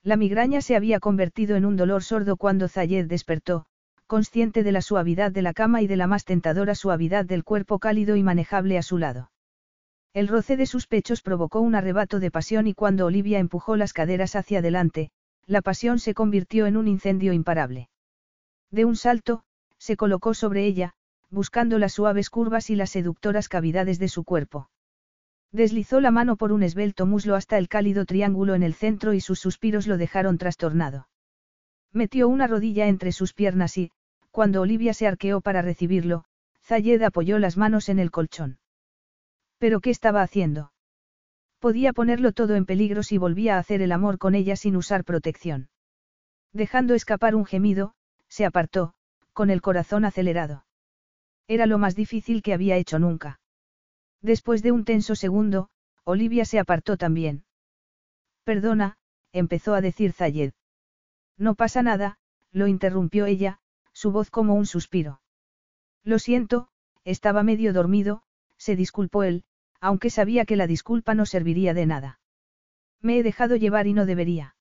La 0.02 0.16
migraña 0.16 0.62
se 0.62 0.76
había 0.76 0.98
convertido 0.98 1.56
en 1.56 1.66
un 1.66 1.76
dolor 1.76 2.02
sordo 2.02 2.38
cuando 2.38 2.68
Zayed 2.68 3.06
despertó, 3.06 3.66
consciente 4.08 4.64
de 4.64 4.72
la 4.72 4.82
suavidad 4.82 5.30
de 5.30 5.42
la 5.42 5.52
cama 5.52 5.82
y 5.82 5.86
de 5.86 5.96
la 5.96 6.08
más 6.08 6.24
tentadora 6.24 6.74
suavidad 6.74 7.24
del 7.24 7.44
cuerpo 7.44 7.78
cálido 7.78 8.16
y 8.16 8.24
manejable 8.24 8.78
a 8.78 8.82
su 8.82 8.98
lado. 8.98 9.30
El 10.14 10.26
roce 10.26 10.56
de 10.56 10.66
sus 10.66 10.86
pechos 10.86 11.20
provocó 11.22 11.60
un 11.60 11.74
arrebato 11.74 12.18
de 12.18 12.30
pasión 12.30 12.66
y 12.66 12.74
cuando 12.74 13.06
Olivia 13.06 13.38
empujó 13.38 13.76
las 13.76 13.92
caderas 13.92 14.34
hacia 14.34 14.60
adelante, 14.60 15.10
la 15.46 15.60
pasión 15.60 15.98
se 15.98 16.14
convirtió 16.14 16.66
en 16.66 16.78
un 16.78 16.88
incendio 16.88 17.32
imparable. 17.34 17.90
De 18.70 18.86
un 18.86 18.96
salto, 18.96 19.44
se 19.76 19.96
colocó 19.96 20.32
sobre 20.32 20.64
ella, 20.64 20.94
buscando 21.30 21.78
las 21.78 21.92
suaves 21.92 22.30
curvas 22.30 22.70
y 22.70 22.76
las 22.76 22.90
seductoras 22.90 23.48
cavidades 23.48 23.98
de 23.98 24.08
su 24.08 24.24
cuerpo. 24.24 24.70
Deslizó 25.52 26.00
la 26.00 26.10
mano 26.10 26.36
por 26.36 26.52
un 26.52 26.62
esbelto 26.62 27.04
muslo 27.04 27.34
hasta 27.34 27.58
el 27.58 27.68
cálido 27.68 28.06
triángulo 28.06 28.54
en 28.54 28.62
el 28.62 28.74
centro 28.74 29.12
y 29.12 29.20
sus 29.20 29.38
suspiros 29.38 29.86
lo 29.86 29.98
dejaron 29.98 30.38
trastornado. 30.38 31.08
Metió 31.92 32.28
una 32.28 32.46
rodilla 32.46 32.86
entre 32.86 33.12
sus 33.12 33.32
piernas 33.32 33.78
y, 33.78 33.90
cuando 34.30 34.60
Olivia 34.60 34.94
se 34.94 35.06
arqueó 35.06 35.40
para 35.40 35.62
recibirlo, 35.62 36.24
Zayed 36.62 37.02
apoyó 37.02 37.38
las 37.38 37.56
manos 37.56 37.88
en 37.88 37.98
el 37.98 38.10
colchón. 38.10 38.58
¿Pero 39.58 39.80
qué 39.80 39.90
estaba 39.90 40.22
haciendo? 40.22 40.72
Podía 41.58 41.92
ponerlo 41.92 42.32
todo 42.32 42.54
en 42.54 42.66
peligro 42.66 43.02
si 43.02 43.18
volvía 43.18 43.56
a 43.56 43.58
hacer 43.58 43.82
el 43.82 43.92
amor 43.92 44.18
con 44.18 44.34
ella 44.34 44.54
sin 44.54 44.76
usar 44.76 45.04
protección. 45.04 45.70
Dejando 46.52 46.94
escapar 46.94 47.34
un 47.34 47.44
gemido, 47.44 47.94
se 48.28 48.44
apartó, 48.44 48.94
con 49.32 49.50
el 49.50 49.60
corazón 49.60 50.04
acelerado. 50.04 50.64
Era 51.48 51.66
lo 51.66 51.78
más 51.78 51.96
difícil 51.96 52.42
que 52.42 52.52
había 52.52 52.76
hecho 52.76 52.98
nunca. 52.98 53.40
Después 54.20 54.62
de 54.62 54.72
un 54.72 54.84
tenso 54.84 55.14
segundo, 55.14 55.70
Olivia 56.04 56.44
se 56.44 56.58
apartó 56.58 56.96
también. 56.96 57.44
Perdona, 58.44 58.96
empezó 59.32 59.74
a 59.74 59.80
decir 59.80 60.12
Zayed. 60.12 60.52
No 61.36 61.54
pasa 61.54 61.82
nada, 61.82 62.18
lo 62.50 62.66
interrumpió 62.66 63.26
ella, 63.26 63.60
su 63.98 64.12
voz 64.12 64.30
como 64.30 64.54
un 64.54 64.64
suspiro. 64.64 65.20
Lo 66.04 66.20
siento, 66.20 66.68
estaba 67.02 67.42
medio 67.42 67.72
dormido, 67.72 68.22
se 68.56 68.76
disculpó 68.76 69.24
él, 69.24 69.42
aunque 69.80 70.08
sabía 70.08 70.44
que 70.44 70.54
la 70.54 70.68
disculpa 70.68 71.16
no 71.16 71.26
serviría 71.26 71.74
de 71.74 71.84
nada. 71.84 72.20
Me 73.00 73.18
he 73.18 73.24
dejado 73.24 73.56
llevar 73.56 73.88
y 73.88 73.94
no 73.94 74.06
debería. 74.06 74.54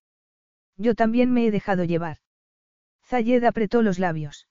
Yo 0.75 0.95
también 0.95 1.31
me 1.33 1.45
he 1.45 1.51
dejado 1.51 1.83
llevar. 1.83 2.17
Zayed 3.05 3.43
apretó 3.43 3.83
los 3.83 3.99
labios. 3.99 4.47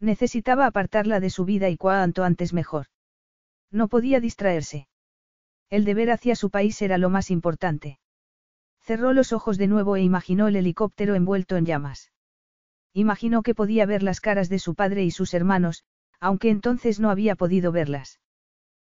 Necesitaba 0.00 0.64
apartarla 0.64 1.20
de 1.20 1.28
su 1.28 1.44
vida 1.44 1.68
y 1.68 1.76
cuanto 1.76 2.24
antes 2.24 2.54
mejor. 2.54 2.86
No 3.70 3.88
podía 3.88 4.20
distraerse. 4.20 4.88
El 5.68 5.84
deber 5.84 6.10
hacia 6.10 6.34
su 6.34 6.48
país 6.48 6.80
era 6.80 6.96
lo 6.96 7.10
más 7.10 7.30
importante. 7.30 7.98
Cerró 8.80 9.12
los 9.12 9.34
ojos 9.34 9.58
de 9.58 9.66
nuevo 9.66 9.96
e 9.96 10.02
imaginó 10.02 10.48
el 10.48 10.56
helicóptero 10.56 11.14
envuelto 11.14 11.56
en 11.56 11.66
llamas. 11.66 12.10
Imaginó 12.92 13.42
que 13.42 13.54
podía 13.54 13.86
ver 13.86 14.02
las 14.02 14.20
caras 14.20 14.48
de 14.48 14.58
su 14.58 14.74
padre 14.74 15.04
y 15.04 15.10
sus 15.10 15.34
hermanos, 15.34 15.84
aunque 16.20 16.50
entonces 16.50 17.00
no 17.00 17.10
había 17.10 17.36
podido 17.36 17.72
verlas. 17.72 18.20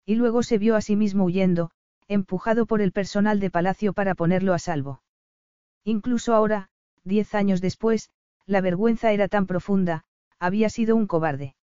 Y 0.04 0.16
luego 0.16 0.42
se 0.42 0.58
vio 0.58 0.76
a 0.76 0.80
sí 0.80 0.96
mismo 0.96 1.24
huyendo, 1.24 1.70
empujado 2.08 2.66
por 2.66 2.80
el 2.80 2.92
personal 2.92 3.38
de 3.40 3.50
palacio 3.50 3.92
para 3.92 4.14
ponerlo 4.14 4.54
a 4.54 4.58
salvo. 4.58 5.02
Incluso 5.84 6.34
ahora, 6.34 6.68
diez 7.04 7.34
años 7.34 7.60
después, 7.60 8.10
la 8.46 8.60
vergüenza 8.60 9.12
era 9.12 9.28
tan 9.28 9.46
profunda, 9.46 10.04
había 10.38 10.68
sido 10.68 10.96
un 10.96 11.06
cobarde. 11.06 11.54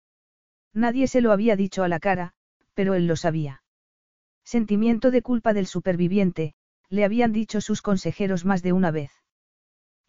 Nadie 0.73 1.07
se 1.07 1.21
lo 1.21 1.31
había 1.31 1.55
dicho 1.55 1.83
a 1.83 1.87
la 1.87 1.99
cara, 1.99 2.33
pero 2.73 2.93
él 2.93 3.07
lo 3.07 3.15
sabía. 3.15 3.63
Sentimiento 4.43 5.11
de 5.11 5.21
culpa 5.21 5.53
del 5.53 5.67
superviviente, 5.67 6.53
le 6.89 7.03
habían 7.03 7.33
dicho 7.33 7.61
sus 7.61 7.81
consejeros 7.81 8.45
más 8.45 8.63
de 8.63 8.73
una 8.73 8.91
vez. 8.91 9.11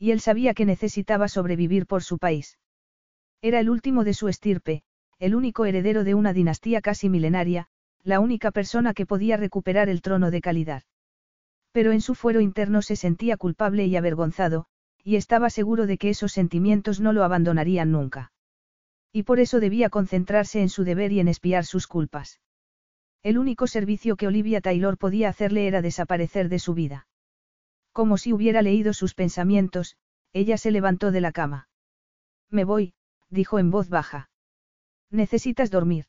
Y 0.00 0.12
él 0.12 0.20
sabía 0.20 0.54
que 0.54 0.64
necesitaba 0.64 1.28
sobrevivir 1.28 1.86
por 1.86 2.02
su 2.02 2.16
país. 2.16 2.58
Era 3.42 3.60
el 3.60 3.68
último 3.68 4.02
de 4.02 4.14
su 4.14 4.28
estirpe, 4.28 4.82
el 5.18 5.34
único 5.34 5.66
heredero 5.66 6.04
de 6.04 6.14
una 6.14 6.32
dinastía 6.32 6.80
casi 6.80 7.10
milenaria, 7.10 7.68
la 8.02 8.18
única 8.18 8.50
persona 8.50 8.94
que 8.94 9.04
podía 9.04 9.36
recuperar 9.36 9.90
el 9.90 10.00
trono 10.00 10.30
de 10.30 10.40
calidad. 10.40 10.84
Pero 11.72 11.92
en 11.92 12.00
su 12.00 12.14
fuero 12.14 12.40
interno 12.40 12.80
se 12.80 12.96
sentía 12.96 13.36
culpable 13.36 13.84
y 13.84 13.94
avergonzado, 13.94 14.64
y 15.04 15.16
estaba 15.16 15.50
seguro 15.50 15.86
de 15.86 15.98
que 15.98 16.08
esos 16.08 16.32
sentimientos 16.32 16.98
no 16.98 17.12
lo 17.12 17.22
abandonarían 17.22 17.92
nunca. 17.92 18.32
Y 19.12 19.24
por 19.24 19.38
eso 19.38 19.60
debía 19.60 19.90
concentrarse 19.90 20.62
en 20.62 20.70
su 20.70 20.82
deber 20.84 21.12
y 21.12 21.20
en 21.20 21.28
espiar 21.28 21.66
sus 21.66 21.86
culpas. 21.86 22.40
El 23.22 23.36
único 23.36 23.66
servicio 23.66 24.16
que 24.16 24.26
Olivia 24.26 24.62
Taylor 24.62 24.96
podía 24.96 25.28
hacerle 25.28 25.66
era 25.66 25.82
desaparecer 25.82 26.48
de 26.48 26.58
su 26.58 26.72
vida. 26.72 27.06
Como 27.92 28.18
si 28.18 28.32
hubiera 28.32 28.62
leído 28.62 28.92
sus 28.92 29.14
pensamientos, 29.14 29.96
ella 30.32 30.56
se 30.58 30.70
levantó 30.70 31.10
de 31.10 31.20
la 31.20 31.32
cama. 31.32 31.68
Me 32.48 32.64
voy, 32.64 32.94
dijo 33.28 33.58
en 33.58 33.70
voz 33.70 33.88
baja. 33.88 34.30
Necesitas 35.10 35.70
dormir. 35.70 36.06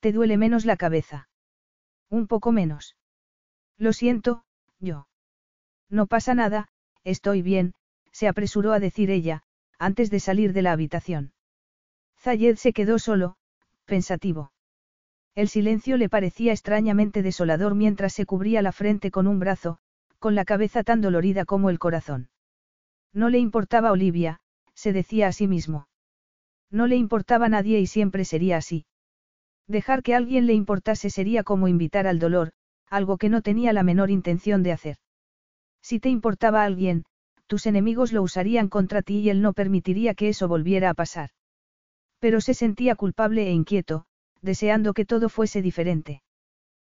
¿Te 0.00 0.12
duele 0.12 0.36
menos 0.36 0.64
la 0.64 0.76
cabeza? 0.76 1.28
Un 2.10 2.26
poco 2.26 2.52
menos. 2.52 2.96
Lo 3.78 3.92
siento, 3.92 4.44
yo. 4.78 5.08
No 5.88 6.06
pasa 6.06 6.34
nada, 6.34 6.68
estoy 7.02 7.42
bien, 7.42 7.74
se 8.12 8.28
apresuró 8.28 8.72
a 8.72 8.80
decir 8.80 9.10
ella, 9.10 9.42
antes 9.78 10.10
de 10.10 10.20
salir 10.20 10.52
de 10.52 10.62
la 10.62 10.72
habitación. 10.72 11.32
Zayed 12.18 12.56
se 12.56 12.72
quedó 12.72 12.98
solo, 12.98 13.36
pensativo. 13.84 14.52
El 15.34 15.48
silencio 15.48 15.96
le 15.96 16.08
parecía 16.08 16.52
extrañamente 16.52 17.22
desolador 17.22 17.74
mientras 17.74 18.12
se 18.12 18.24
cubría 18.24 18.62
la 18.62 18.72
frente 18.72 19.10
con 19.10 19.26
un 19.26 19.40
brazo, 19.40 19.78
con 20.24 20.34
la 20.34 20.46
cabeza 20.46 20.82
tan 20.84 21.02
dolorida 21.02 21.44
como 21.44 21.68
el 21.68 21.78
corazón. 21.78 22.30
No 23.12 23.28
le 23.28 23.38
importaba 23.38 23.92
Olivia, 23.92 24.40
se 24.72 24.94
decía 24.94 25.28
a 25.28 25.32
sí 25.32 25.46
mismo. 25.46 25.86
No 26.70 26.86
le 26.86 26.96
importaba 26.96 27.50
nadie 27.50 27.78
y 27.78 27.86
siempre 27.86 28.24
sería 28.24 28.56
así. 28.56 28.86
Dejar 29.68 30.02
que 30.02 30.14
alguien 30.14 30.46
le 30.46 30.54
importase 30.54 31.10
sería 31.10 31.44
como 31.44 31.68
invitar 31.68 32.06
al 32.06 32.18
dolor, 32.18 32.52
algo 32.88 33.18
que 33.18 33.28
no 33.28 33.42
tenía 33.42 33.74
la 33.74 33.82
menor 33.82 34.10
intención 34.10 34.62
de 34.62 34.72
hacer. 34.72 34.96
Si 35.82 36.00
te 36.00 36.08
importaba 36.08 36.64
alguien, 36.64 37.04
tus 37.46 37.66
enemigos 37.66 38.14
lo 38.14 38.22
usarían 38.22 38.70
contra 38.70 39.02
ti 39.02 39.18
y 39.18 39.28
él 39.28 39.42
no 39.42 39.52
permitiría 39.52 40.14
que 40.14 40.30
eso 40.30 40.48
volviera 40.48 40.88
a 40.88 40.94
pasar. 40.94 41.28
Pero 42.18 42.40
se 42.40 42.54
sentía 42.54 42.94
culpable 42.94 43.46
e 43.46 43.52
inquieto, 43.52 44.06
deseando 44.40 44.94
que 44.94 45.04
todo 45.04 45.28
fuese 45.28 45.60
diferente. 45.60 46.22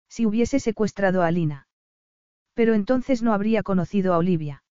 Si 0.09 0.25
hubiese 0.25 0.59
secuestrado 0.59 1.21
a 1.21 1.27
Alina. 1.27 1.67
Pero 2.59 2.73
entonces 2.73 3.23
no 3.23 3.31
habría 3.31 3.63
conocido 3.63 4.13
a 4.13 4.17
Olivia. 4.17 4.65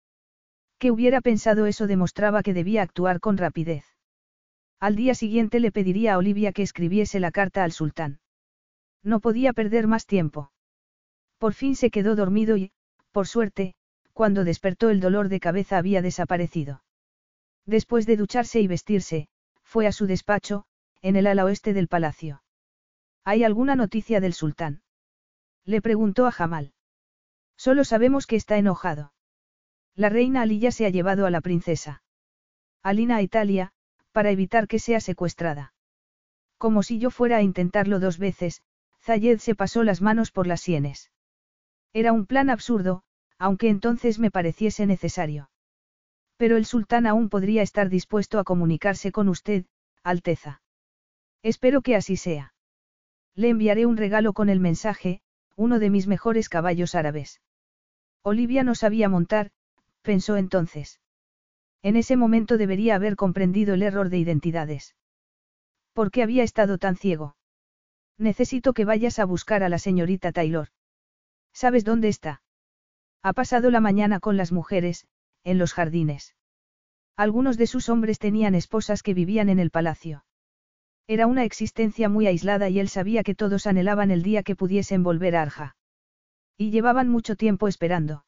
Que 0.78 0.90
hubiera 0.90 1.22
pensado 1.22 1.64
eso 1.64 1.86
demostraba 1.86 2.42
que 2.42 2.52
debía 2.52 2.82
actuar 2.82 3.18
con 3.18 3.38
rapidez. 3.38 3.86
Al 4.78 4.94
día 4.94 5.14
siguiente 5.14 5.58
le 5.58 5.72
pediría 5.72 6.12
a 6.12 6.18
Olivia 6.18 6.52
que 6.52 6.60
escribiese 6.60 7.18
la 7.18 7.30
carta 7.30 7.64
al 7.64 7.72
sultán. 7.72 8.20
No 9.02 9.20
podía 9.20 9.54
perder 9.54 9.86
más 9.86 10.04
tiempo. 10.04 10.52
Por 11.38 11.54
fin 11.54 11.74
se 11.76 11.90
quedó 11.90 12.14
dormido 12.14 12.58
y, 12.58 12.72
por 13.10 13.26
suerte, 13.26 13.74
cuando 14.12 14.44
despertó 14.44 14.90
el 14.90 15.00
dolor 15.00 15.30
de 15.30 15.40
cabeza 15.40 15.78
había 15.78 16.02
desaparecido. 16.02 16.82
Después 17.64 18.04
de 18.04 18.18
ducharse 18.18 18.60
y 18.60 18.66
vestirse, 18.66 19.28
fue 19.62 19.86
a 19.86 19.92
su 19.92 20.06
despacho, 20.06 20.66
en 21.00 21.16
el 21.16 21.26
ala 21.26 21.46
oeste 21.46 21.72
del 21.72 21.88
palacio. 21.88 22.42
¿Hay 23.24 23.44
alguna 23.44 23.76
noticia 23.76 24.20
del 24.20 24.34
sultán? 24.34 24.82
Le 25.64 25.80
preguntó 25.80 26.26
a 26.26 26.32
Jamal. 26.32 26.74
Solo 27.58 27.84
sabemos 27.84 28.26
que 28.26 28.36
está 28.36 28.56
enojado. 28.56 29.12
La 29.96 30.08
reina 30.08 30.42
Alilla 30.42 30.70
se 30.70 30.86
ha 30.86 30.90
llevado 30.90 31.26
a 31.26 31.30
la 31.30 31.40
princesa. 31.40 32.04
Alina 32.84 33.16
a 33.16 33.22
Italia, 33.22 33.72
para 34.12 34.30
evitar 34.30 34.68
que 34.68 34.78
sea 34.78 35.00
secuestrada. 35.00 35.74
Como 36.56 36.84
si 36.84 37.00
yo 37.00 37.10
fuera 37.10 37.38
a 37.38 37.42
intentarlo 37.42 37.98
dos 37.98 38.18
veces, 38.18 38.62
Zayed 39.02 39.38
se 39.38 39.56
pasó 39.56 39.82
las 39.82 40.00
manos 40.00 40.30
por 40.30 40.46
las 40.46 40.60
sienes. 40.60 41.10
Era 41.92 42.12
un 42.12 42.26
plan 42.26 42.48
absurdo, 42.48 43.02
aunque 43.38 43.68
entonces 43.68 44.20
me 44.20 44.30
pareciese 44.30 44.86
necesario. 44.86 45.50
Pero 46.36 46.56
el 46.56 46.64
sultán 46.64 47.08
aún 47.08 47.28
podría 47.28 47.62
estar 47.62 47.88
dispuesto 47.88 48.38
a 48.38 48.44
comunicarse 48.44 49.10
con 49.10 49.28
usted, 49.28 49.66
Alteza. 50.04 50.62
Espero 51.42 51.82
que 51.82 51.96
así 51.96 52.16
sea. 52.16 52.54
Le 53.34 53.48
enviaré 53.48 53.84
un 53.84 53.96
regalo 53.96 54.32
con 54.32 54.48
el 54.48 54.60
mensaje, 54.60 55.22
uno 55.56 55.80
de 55.80 55.90
mis 55.90 56.06
mejores 56.06 56.48
caballos 56.48 56.94
árabes. 56.94 57.40
Olivia 58.28 58.62
no 58.62 58.74
sabía 58.74 59.08
montar, 59.08 59.50
pensó 60.02 60.36
entonces. 60.36 61.00
En 61.82 61.96
ese 61.96 62.14
momento 62.14 62.58
debería 62.58 62.94
haber 62.94 63.16
comprendido 63.16 63.72
el 63.72 63.82
error 63.82 64.10
de 64.10 64.18
identidades. 64.18 64.94
¿Por 65.94 66.10
qué 66.10 66.22
había 66.22 66.42
estado 66.42 66.76
tan 66.76 66.96
ciego? 66.96 67.36
Necesito 68.18 68.74
que 68.74 68.84
vayas 68.84 69.18
a 69.18 69.24
buscar 69.24 69.62
a 69.62 69.70
la 69.70 69.78
señorita 69.78 70.30
Taylor. 70.32 70.68
¿Sabes 71.54 71.84
dónde 71.84 72.08
está? 72.08 72.42
Ha 73.22 73.32
pasado 73.32 73.70
la 73.70 73.80
mañana 73.80 74.20
con 74.20 74.36
las 74.36 74.52
mujeres, 74.52 75.06
en 75.42 75.56
los 75.56 75.72
jardines. 75.72 76.36
Algunos 77.16 77.56
de 77.56 77.66
sus 77.66 77.88
hombres 77.88 78.18
tenían 78.18 78.54
esposas 78.54 79.02
que 79.02 79.14
vivían 79.14 79.48
en 79.48 79.58
el 79.58 79.70
palacio. 79.70 80.26
Era 81.06 81.26
una 81.26 81.44
existencia 81.44 82.10
muy 82.10 82.26
aislada 82.26 82.68
y 82.68 82.78
él 82.78 82.90
sabía 82.90 83.22
que 83.22 83.34
todos 83.34 83.66
anhelaban 83.66 84.10
el 84.10 84.22
día 84.22 84.42
que 84.42 84.54
pudiesen 84.54 85.02
volver 85.02 85.34
a 85.34 85.40
Arja. 85.40 85.77
Y 86.58 86.70
llevaban 86.70 87.08
mucho 87.08 87.36
tiempo 87.36 87.68
esperando. 87.68 88.24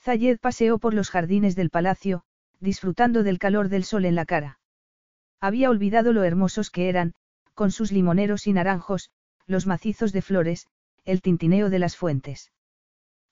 Zayed 0.00 0.38
paseó 0.38 0.78
por 0.78 0.94
los 0.94 1.10
jardines 1.10 1.56
del 1.56 1.70
palacio, 1.70 2.22
disfrutando 2.60 3.22
del 3.22 3.38
calor 3.38 3.70
del 3.70 3.84
sol 3.84 4.04
en 4.04 4.14
la 4.14 4.26
cara. 4.26 4.60
Había 5.40 5.70
olvidado 5.70 6.12
lo 6.12 6.24
hermosos 6.24 6.70
que 6.70 6.88
eran, 6.88 7.14
con 7.54 7.70
sus 7.70 7.90
limoneros 7.90 8.46
y 8.46 8.52
naranjos, 8.52 9.10
los 9.46 9.66
macizos 9.66 10.12
de 10.12 10.22
flores, 10.22 10.66
el 11.04 11.22
tintineo 11.22 11.70
de 11.70 11.78
las 11.78 11.96
fuentes. 11.96 12.52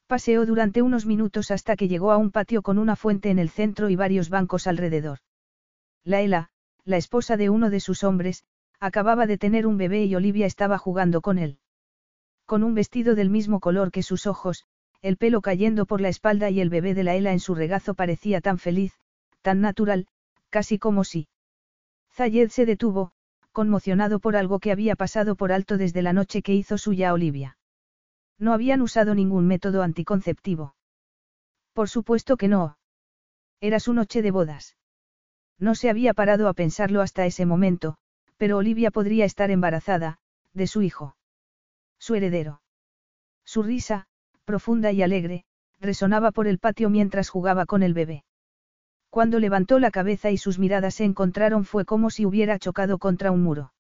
Paseó 0.06 0.46
durante 0.46 0.82
unos 0.82 1.04
minutos 1.04 1.50
hasta 1.50 1.76
que 1.76 1.88
llegó 1.88 2.10
a 2.10 2.16
un 2.16 2.30
patio 2.30 2.62
con 2.62 2.78
una 2.78 2.96
fuente 2.96 3.30
en 3.30 3.38
el 3.38 3.50
centro 3.50 3.90
y 3.90 3.96
varios 3.96 4.30
bancos 4.30 4.66
alrededor. 4.66 5.18
Laela, 6.04 6.48
la 6.84 6.96
esposa 6.96 7.36
de 7.36 7.50
uno 7.50 7.68
de 7.68 7.80
sus 7.80 8.02
hombres, 8.02 8.44
acababa 8.80 9.26
de 9.26 9.36
tener 9.36 9.66
un 9.66 9.76
bebé 9.76 10.04
y 10.04 10.14
Olivia 10.14 10.46
estaba 10.46 10.78
jugando 10.78 11.20
con 11.20 11.38
él. 11.38 11.58
Con 12.46 12.62
un 12.62 12.74
vestido 12.74 13.14
del 13.16 13.28
mismo 13.28 13.60
color 13.60 13.90
que 13.90 14.02
sus 14.02 14.26
ojos, 14.26 14.64
el 15.02 15.16
pelo 15.16 15.40
cayendo 15.40 15.84
por 15.84 16.00
la 16.00 16.08
espalda 16.08 16.48
y 16.48 16.60
el 16.60 16.70
bebé 16.70 16.94
de 16.94 17.04
Laela 17.04 17.32
en 17.32 17.40
su 17.40 17.54
regazo 17.54 17.94
parecía 17.94 18.40
tan 18.40 18.58
feliz, 18.58 18.94
tan 19.42 19.60
natural, 19.60 20.06
casi 20.48 20.78
como 20.78 21.04
si. 21.04 21.28
Zayed 22.12 22.50
se 22.50 22.64
detuvo, 22.64 23.12
conmocionado 23.52 24.20
por 24.20 24.36
algo 24.36 24.60
que 24.60 24.70
había 24.70 24.96
pasado 24.96 25.34
por 25.34 25.52
alto 25.52 25.76
desde 25.76 26.02
la 26.02 26.12
noche 26.12 26.40
que 26.42 26.54
hizo 26.54 26.78
suya 26.78 27.12
Olivia. 27.12 27.58
No 28.38 28.52
habían 28.52 28.80
usado 28.80 29.14
ningún 29.14 29.46
método 29.46 29.82
anticonceptivo. 29.82 30.74
Por 31.72 31.88
supuesto 31.88 32.36
que 32.36 32.48
no. 32.48 32.78
Era 33.60 33.80
su 33.80 33.92
noche 33.92 34.22
de 34.22 34.30
bodas. 34.30 34.76
No 35.58 35.74
se 35.74 35.90
había 35.90 36.14
parado 36.14 36.48
a 36.48 36.54
pensarlo 36.54 37.00
hasta 37.00 37.26
ese 37.26 37.44
momento, 37.44 37.96
pero 38.36 38.58
Olivia 38.58 38.90
podría 38.90 39.24
estar 39.24 39.50
embarazada, 39.50 40.18
de 40.52 40.66
su 40.66 40.82
hijo. 40.82 41.16
Su 42.06 42.14
heredero. 42.14 42.62
Su 43.44 43.64
risa, 43.64 44.06
profunda 44.44 44.92
y 44.92 45.02
alegre, 45.02 45.44
resonaba 45.80 46.30
por 46.30 46.46
el 46.46 46.60
patio 46.60 46.88
mientras 46.88 47.30
jugaba 47.30 47.66
con 47.66 47.82
el 47.82 47.94
bebé. 47.94 48.22
Cuando 49.10 49.40
levantó 49.40 49.80
la 49.80 49.90
cabeza 49.90 50.30
y 50.30 50.36
sus 50.36 50.60
miradas 50.60 50.94
se 50.94 51.02
encontraron 51.02 51.64
fue 51.64 51.84
como 51.84 52.10
si 52.10 52.24
hubiera 52.24 52.60
chocado 52.60 52.98
contra 52.98 53.32
un 53.32 53.42
muro. 53.42 53.72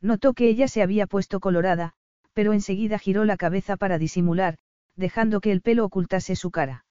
Notó 0.00 0.32
que 0.32 0.48
ella 0.48 0.66
se 0.66 0.80
había 0.80 1.06
puesto 1.06 1.40
colorada, 1.40 1.92
pero 2.32 2.54
enseguida 2.54 2.98
giró 2.98 3.26
la 3.26 3.36
cabeza 3.36 3.76
para 3.76 3.98
disimular, 3.98 4.56
dejando 4.96 5.42
que 5.42 5.52
el 5.52 5.60
pelo 5.60 5.84
ocultase 5.84 6.36
su 6.36 6.50
cara. 6.50 6.86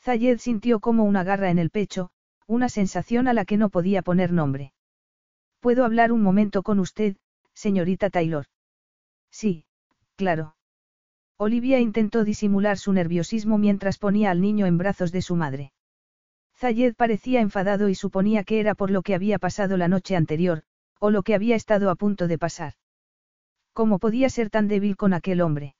Zayed 0.00 0.38
sintió 0.38 0.80
como 0.80 1.04
una 1.04 1.24
garra 1.24 1.50
en 1.50 1.58
el 1.58 1.68
pecho, 1.68 2.08
una 2.46 2.70
sensación 2.70 3.28
a 3.28 3.34
la 3.34 3.44
que 3.44 3.58
no 3.58 3.68
podía 3.68 4.00
poner 4.00 4.32
nombre. 4.32 4.72
¿Puedo 5.60 5.84
hablar 5.84 6.10
un 6.10 6.22
momento 6.22 6.62
con 6.62 6.78
usted, 6.78 7.18
señorita 7.52 8.08
Taylor? 8.08 8.46
Sí, 9.30 9.66
claro. 10.16 10.56
Olivia 11.36 11.80
intentó 11.80 12.24
disimular 12.24 12.78
su 12.78 12.92
nerviosismo 12.92 13.58
mientras 13.58 13.98
ponía 13.98 14.30
al 14.30 14.40
niño 14.40 14.66
en 14.66 14.78
brazos 14.78 15.12
de 15.12 15.22
su 15.22 15.36
madre. 15.36 15.72
Zayed 16.56 16.94
parecía 16.94 17.40
enfadado 17.40 17.88
y 17.88 17.94
suponía 17.94 18.44
que 18.44 18.60
era 18.60 18.74
por 18.74 18.90
lo 18.90 19.02
que 19.02 19.14
había 19.14 19.38
pasado 19.38 19.76
la 19.76 19.88
noche 19.88 20.14
anterior, 20.14 20.62
o 21.00 21.10
lo 21.10 21.22
que 21.22 21.34
había 21.34 21.56
estado 21.56 21.90
a 21.90 21.96
punto 21.96 22.28
de 22.28 22.38
pasar. 22.38 22.74
¿Cómo 23.72 23.98
podía 23.98 24.28
ser 24.30 24.50
tan 24.50 24.68
débil 24.68 24.96
con 24.96 25.12
aquel 25.12 25.40
hombre? 25.40 25.74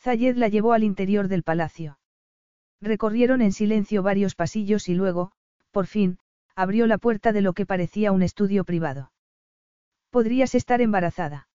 Zayed 0.00 0.36
la 0.36 0.48
llevó 0.48 0.72
al 0.72 0.82
interior 0.82 1.28
del 1.28 1.44
palacio. 1.44 1.98
Recorrieron 2.80 3.40
en 3.40 3.52
silencio 3.52 4.02
varios 4.02 4.34
pasillos 4.34 4.88
y 4.88 4.94
luego, 4.94 5.30
por 5.70 5.86
fin, 5.86 6.18
abrió 6.56 6.86
la 6.86 6.98
puerta 6.98 7.32
de 7.32 7.40
lo 7.40 7.52
que 7.52 7.66
parecía 7.66 8.12
un 8.12 8.22
estudio 8.22 8.64
privado. 8.64 9.12
Podrías 10.10 10.54
estar 10.54 10.80
embarazada. 10.80 11.48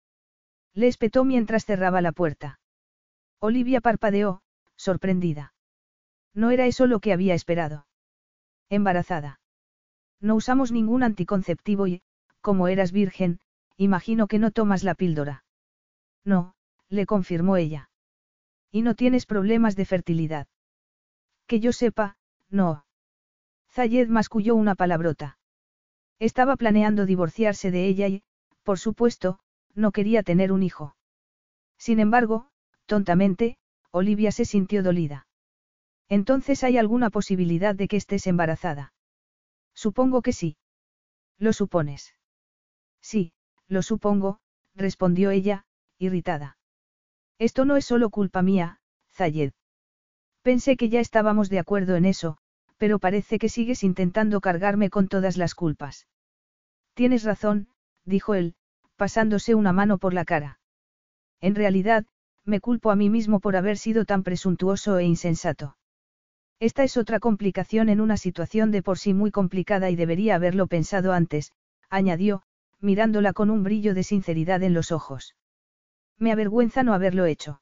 Le 0.74 0.88
espetó 0.88 1.24
mientras 1.24 1.66
cerraba 1.66 2.02
la 2.02 2.12
puerta. 2.12 2.60
Olivia 3.40 3.82
parpadeó, 3.82 4.42
sorprendida. 4.76 5.54
No 6.34 6.52
era 6.52 6.66
eso 6.66 6.88
lo 6.88 7.00
que 7.00 7.14
había 7.14 7.34
esperado. 7.34 7.88
Embarazada. 8.70 9.40
No 10.22 10.36
usamos 10.36 10.72
ningún 10.72 11.04
anticonceptivo 11.04 11.88
y, 11.88 12.02
como 12.42 12.68
eras 12.68 12.92
virgen, 12.92 13.40
imagino 13.78 14.28
que 14.28 14.40
no 14.40 14.52
tomas 14.52 14.84
la 14.84 14.96
píldora. 14.96 15.44
No, 16.24 16.54
le 16.90 17.06
confirmó 17.06 17.58
ella. 17.58 17.90
Y 18.72 18.82
no 18.82 18.96
tienes 18.96 19.26
problemas 19.26 19.76
de 19.76 19.86
fertilidad. 19.86 20.48
Que 21.48 21.60
yo 21.60 21.72
sepa, 21.72 22.18
no. 22.50 22.86
Zayed 23.72 24.08
masculló 24.10 24.56
una 24.56 24.76
palabrota. 24.76 25.38
Estaba 26.20 26.58
planeando 26.58 27.06
divorciarse 27.06 27.72
de 27.72 27.88
ella 27.88 28.08
y, 28.08 28.24
por 28.64 28.78
supuesto, 28.78 29.40
no 29.80 29.92
quería 29.92 30.24
tener 30.24 30.52
un 30.52 30.62
hijo. 30.62 30.96
Sin 31.78 32.00
embargo, 32.00 32.50
tontamente, 32.86 33.58
Olivia 33.92 34.32
se 34.32 34.46
sintió 34.46 34.84
dolida. 34.84 35.28
Entonces 36.10 36.64
hay 36.64 36.78
alguna 36.78 37.10
posibilidad 37.10 37.76
de 37.76 37.88
que 37.88 37.98
estés 37.98 38.28
embarazada. 38.28 38.94
Supongo 39.74 40.22
que 40.22 40.34
sí. 40.34 40.58
¿Lo 41.38 41.54
supones? 41.54 42.14
Sí, 43.02 43.32
lo 43.68 43.82
supongo, 43.82 44.40
respondió 44.76 45.32
ella, 45.32 45.66
irritada. 45.98 46.58
Esto 47.38 47.64
no 47.64 47.78
es 47.78 47.86
solo 47.86 48.10
culpa 48.10 48.42
mía, 48.42 48.82
Zayed. 49.14 49.54
Pensé 50.42 50.76
que 50.76 50.90
ya 50.90 51.00
estábamos 51.00 51.50
de 51.50 51.60
acuerdo 51.60 51.96
en 51.96 52.06
eso, 52.06 52.38
pero 52.78 53.00
parece 53.00 53.40
que 53.40 53.50
sigues 53.50 53.84
intentando 53.84 54.42
cargarme 54.42 54.90
con 54.90 55.08
todas 55.08 55.38
las 55.38 55.56
culpas. 55.56 56.08
Tienes 56.94 57.24
razón, 57.24 57.70
dijo 58.04 58.36
él, 58.36 58.56
pasándose 59.00 59.56
una 59.56 59.72
mano 59.72 59.98
por 59.98 60.14
la 60.14 60.26
cara. 60.26 60.60
En 61.40 61.56
realidad, 61.56 62.06
me 62.44 62.60
culpo 62.60 62.92
a 62.92 62.98
mí 62.98 63.10
mismo 63.10 63.40
por 63.40 63.56
haber 63.56 63.78
sido 63.78 64.04
tan 64.04 64.24
presuntuoso 64.24 64.98
e 64.98 65.06
insensato. 65.06 65.78
Esta 66.60 66.84
es 66.84 66.98
otra 66.98 67.22
complicación 67.22 67.88
en 67.88 68.02
una 68.02 68.18
situación 68.18 68.72
de 68.72 68.84
por 68.84 69.00
sí 69.00 69.14
muy 69.14 69.32
complicada 69.32 69.90
y 69.90 69.96
debería 69.96 70.36
haberlo 70.36 70.68
pensado 70.68 71.14
antes, 71.14 71.54
añadió, 71.90 72.44
mirándola 72.82 73.32
con 73.32 73.50
un 73.50 73.64
brillo 73.64 73.94
de 73.94 74.04
sinceridad 74.04 74.62
en 74.64 74.74
los 74.74 74.92
ojos. 74.92 75.38
Me 76.18 76.34
avergüenza 76.34 76.84
no 76.84 76.94
haberlo 76.94 77.26
hecho. 77.26 77.62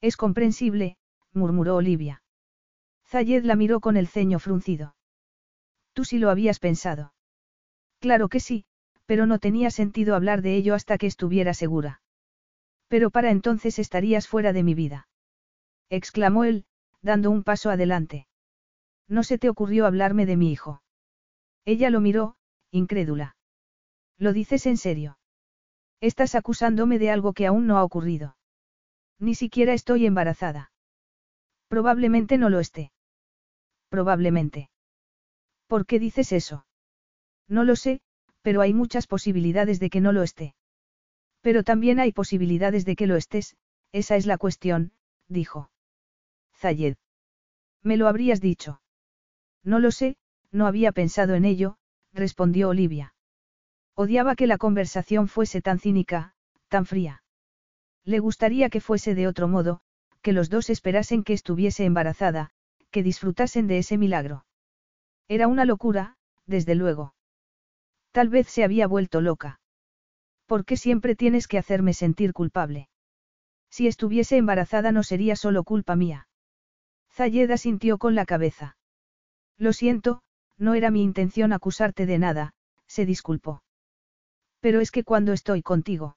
Es 0.00 0.16
comprensible, 0.16 0.96
murmuró 1.34 1.76
Olivia. 1.76 2.22
Zayed 3.04 3.44
la 3.44 3.56
miró 3.56 3.80
con 3.80 3.98
el 3.98 4.08
ceño 4.08 4.38
fruncido. 4.38 4.96
Tú 5.92 6.06
sí 6.06 6.18
lo 6.18 6.30
habías 6.30 6.58
pensado. 6.60 7.12
Claro 8.00 8.30
que 8.30 8.40
sí, 8.40 8.64
pero 9.06 9.26
no 9.26 9.38
tenía 9.38 9.70
sentido 9.70 10.14
hablar 10.14 10.42
de 10.42 10.56
ello 10.56 10.74
hasta 10.74 10.98
que 10.98 11.06
estuviera 11.06 11.54
segura. 11.54 12.02
Pero 12.88 13.10
para 13.10 13.30
entonces 13.30 13.78
estarías 13.78 14.28
fuera 14.28 14.52
de 14.52 14.62
mi 14.62 14.74
vida. 14.74 15.08
Exclamó 15.88 16.44
él, 16.44 16.66
dando 17.02 17.30
un 17.30 17.42
paso 17.44 17.70
adelante. 17.70 18.26
No 19.08 19.22
se 19.22 19.38
te 19.38 19.48
ocurrió 19.48 19.86
hablarme 19.86 20.26
de 20.26 20.36
mi 20.36 20.52
hijo. 20.52 20.82
Ella 21.64 21.90
lo 21.90 22.00
miró, 22.00 22.36
incrédula. 22.70 23.36
¿Lo 24.18 24.32
dices 24.32 24.66
en 24.66 24.76
serio? 24.76 25.18
Estás 26.00 26.34
acusándome 26.34 26.98
de 26.98 27.10
algo 27.10 27.32
que 27.32 27.46
aún 27.46 27.66
no 27.66 27.78
ha 27.78 27.84
ocurrido. 27.84 28.36
Ni 29.18 29.34
siquiera 29.34 29.72
estoy 29.72 30.06
embarazada. 30.06 30.72
Probablemente 31.68 32.38
no 32.38 32.50
lo 32.50 32.60
esté. 32.60 32.92
Probablemente. 33.88 34.70
¿Por 35.66 35.86
qué 35.86 35.98
dices 35.98 36.32
eso? 36.32 36.66
No 37.48 37.64
lo 37.64 37.76
sé, 37.76 38.00
pero 38.46 38.60
hay 38.60 38.72
muchas 38.72 39.08
posibilidades 39.08 39.80
de 39.80 39.90
que 39.90 40.00
no 40.00 40.12
lo 40.12 40.22
esté. 40.22 40.54
Pero 41.40 41.64
también 41.64 41.98
hay 41.98 42.12
posibilidades 42.12 42.84
de 42.84 42.94
que 42.94 43.08
lo 43.08 43.16
estés, 43.16 43.56
esa 43.90 44.14
es 44.14 44.24
la 44.24 44.38
cuestión, 44.38 44.92
dijo. 45.26 45.72
Zayed. 46.54 46.94
Me 47.82 47.96
lo 47.96 48.06
habrías 48.06 48.40
dicho. 48.40 48.80
No 49.64 49.80
lo 49.80 49.90
sé, 49.90 50.16
no 50.52 50.68
había 50.68 50.92
pensado 50.92 51.34
en 51.34 51.44
ello, 51.44 51.78
respondió 52.12 52.68
Olivia. 52.68 53.14
Odiaba 53.96 54.36
que 54.36 54.46
la 54.46 54.58
conversación 54.58 55.26
fuese 55.26 55.60
tan 55.60 55.80
cínica, 55.80 56.36
tan 56.68 56.86
fría. 56.86 57.24
Le 58.04 58.20
gustaría 58.20 58.70
que 58.70 58.80
fuese 58.80 59.16
de 59.16 59.26
otro 59.26 59.48
modo, 59.48 59.80
que 60.22 60.32
los 60.32 60.50
dos 60.50 60.70
esperasen 60.70 61.24
que 61.24 61.32
estuviese 61.32 61.84
embarazada, 61.84 62.50
que 62.92 63.02
disfrutasen 63.02 63.66
de 63.66 63.78
ese 63.78 63.98
milagro. 63.98 64.46
Era 65.26 65.48
una 65.48 65.64
locura, 65.64 66.16
desde 66.46 66.76
luego. 66.76 67.15
Tal 68.16 68.30
vez 68.30 68.48
se 68.48 68.64
había 68.64 68.86
vuelto 68.86 69.20
loca. 69.20 69.60
¿Por 70.46 70.64
qué 70.64 70.78
siempre 70.78 71.14
tienes 71.16 71.46
que 71.46 71.58
hacerme 71.58 71.92
sentir 71.92 72.32
culpable? 72.32 72.88
Si 73.68 73.86
estuviese 73.88 74.38
embarazada 74.38 74.90
no 74.90 75.02
sería 75.02 75.36
solo 75.36 75.64
culpa 75.64 75.96
mía. 75.96 76.26
Zayeda 77.12 77.58
sintió 77.58 77.98
con 77.98 78.14
la 78.14 78.24
cabeza. 78.24 78.78
Lo 79.58 79.74
siento, 79.74 80.22
no 80.56 80.72
era 80.72 80.90
mi 80.90 81.02
intención 81.02 81.52
acusarte 81.52 82.06
de 82.06 82.16
nada, 82.16 82.54
se 82.86 83.04
disculpó. 83.04 83.62
Pero 84.60 84.80
es 84.80 84.90
que 84.90 85.04
cuando 85.04 85.34
estoy 85.34 85.60
contigo. 85.60 86.16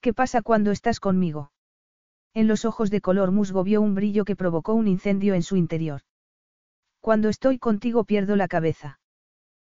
¿Qué 0.00 0.14
pasa 0.14 0.40
cuando 0.40 0.70
estás 0.70 1.00
conmigo? 1.00 1.50
En 2.32 2.46
los 2.46 2.64
ojos 2.64 2.90
de 2.90 3.00
color 3.00 3.32
musgo 3.32 3.64
vio 3.64 3.80
un 3.80 3.96
brillo 3.96 4.24
que 4.24 4.36
provocó 4.36 4.74
un 4.74 4.86
incendio 4.86 5.34
en 5.34 5.42
su 5.42 5.56
interior. 5.56 6.02
Cuando 7.00 7.28
estoy 7.28 7.58
contigo 7.58 8.04
pierdo 8.04 8.36
la 8.36 8.46
cabeza. 8.46 9.00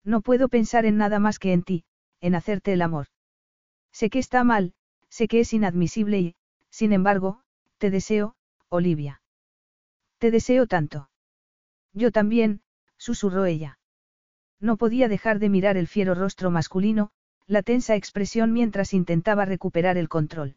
No 0.07 0.20
puedo 0.20 0.49
pensar 0.49 0.86
en 0.86 0.97
nada 0.97 1.18
más 1.18 1.41
que 1.41 1.52
en 1.52 1.65
ti, 1.65 1.85
en 2.20 2.36
hacerte 2.36 2.73
el 2.73 2.81
amor. 2.81 3.09
Sé 3.93 4.09
que 4.09 4.20
está 4.20 4.44
mal, 4.44 4.73
sé 5.09 5.26
que 5.26 5.41
es 5.41 5.52
inadmisible 5.52 6.20
y, 6.20 6.36
sin 6.70 6.93
embargo, 6.93 7.43
te 7.78 7.91
deseo, 7.91 8.36
Olivia. 8.68 9.20
Te 10.18 10.31
deseo 10.31 10.68
tanto. 10.68 11.10
Yo 11.93 12.12
también, 12.12 12.60
susurró 12.97 13.47
ella. 13.47 13.81
No 14.60 14.76
podía 14.76 15.09
dejar 15.09 15.41
de 15.41 15.49
mirar 15.49 15.76
el 15.76 15.89
fiero 15.89 16.15
rostro 16.15 16.52
masculino, 16.52 17.10
la 17.49 17.62
tensa 17.62 17.97
expresión 17.97 18.52
mientras 18.52 18.94
intentaba 18.94 19.44
recuperar 19.44 19.99
el 19.99 20.09
control. 20.09 20.57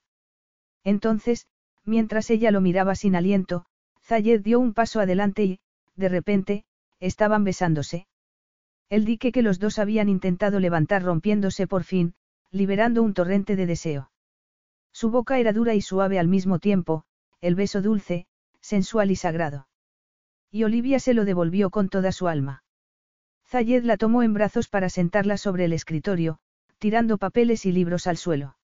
Entonces, 0.84 1.48
mientras 1.86 2.30
ella 2.30 2.52
lo 2.52 2.62
miraba 2.62 2.94
sin 2.94 3.16
aliento, 3.16 3.66
Zayed 4.04 4.42
dio 4.42 4.60
un 4.60 4.74
paso 4.76 5.00
adelante 5.00 5.44
y, 5.44 5.60
de 5.96 6.10
repente, 6.10 6.66
estaban 7.00 7.44
besándose. 7.44 8.06
El 8.90 9.06
dique 9.06 9.32
que 9.32 9.44
los 9.44 9.60
dos 9.60 9.78
habían 9.78 10.10
intentado 10.10 10.60
levantar 10.60 11.04
rompiéndose 11.04 11.68
por 11.68 11.84
fin, 11.84 12.16
liberando 12.52 13.04
un 13.04 13.14
torrente 13.14 13.56
de 13.56 13.68
deseo. 13.68 14.12
Su 14.92 15.12
boca 15.12 15.38
era 15.38 15.54
dura 15.54 15.76
y 15.76 15.82
suave 15.82 16.18
al 16.18 16.28
mismo 16.28 16.58
tiempo, 16.58 17.04
el 17.40 17.54
beso 17.54 17.82
dulce, 17.82 18.26
sensual 18.62 19.12
y 19.12 19.16
sagrado. 19.16 19.68
Y 20.52 20.64
Olivia 20.64 21.00
se 21.00 21.14
lo 21.14 21.26
devolvió 21.26 21.70
con 21.70 21.90
toda 21.90 22.12
su 22.12 22.28
alma. 22.28 22.64
Zayed 23.48 23.84
la 23.84 23.98
tomó 23.98 24.24
en 24.24 24.34
brazos 24.34 24.68
para 24.68 24.90
sentarla 24.90 25.38
sobre 25.38 25.66
el 25.66 25.74
escritorio, 25.74 26.40
tirando 26.80 27.20
papeles 27.20 27.66
y 27.68 27.72
libros 27.72 28.08
al 28.08 28.18
suelo. 28.18 28.58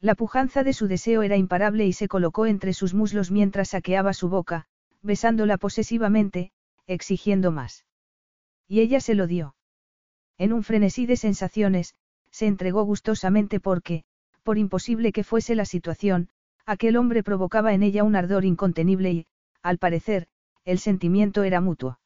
La 0.00 0.14
pujanza 0.14 0.62
de 0.62 0.72
su 0.72 0.86
deseo 0.86 1.22
era 1.22 1.36
imparable 1.36 1.86
y 1.86 1.92
se 1.92 2.08
colocó 2.08 2.46
entre 2.46 2.72
sus 2.72 2.94
muslos 2.94 3.30
mientras 3.30 3.70
saqueaba 3.70 4.14
su 4.14 4.28
boca, 4.28 4.66
besándola 5.02 5.58
posesivamente, 5.58 6.52
exigiendo 6.86 7.50
más. 7.50 7.84
Y 8.70 8.82
ella 8.82 9.00
se 9.00 9.16
lo 9.16 9.26
dio. 9.26 9.56
En 10.38 10.52
un 10.52 10.62
frenesí 10.62 11.04
de 11.04 11.16
sensaciones, 11.16 11.96
se 12.30 12.46
entregó 12.46 12.84
gustosamente 12.84 13.58
porque, 13.58 14.04
por 14.44 14.58
imposible 14.58 15.10
que 15.10 15.24
fuese 15.24 15.56
la 15.56 15.64
situación, 15.64 16.28
aquel 16.66 16.96
hombre 16.96 17.24
provocaba 17.24 17.74
en 17.74 17.82
ella 17.82 18.04
un 18.04 18.14
ardor 18.14 18.44
incontenible 18.44 19.10
y, 19.10 19.26
al 19.60 19.78
parecer, 19.78 20.28
el 20.64 20.78
sentimiento 20.78 21.42
era 21.42 21.60
mutuo. 21.60 21.98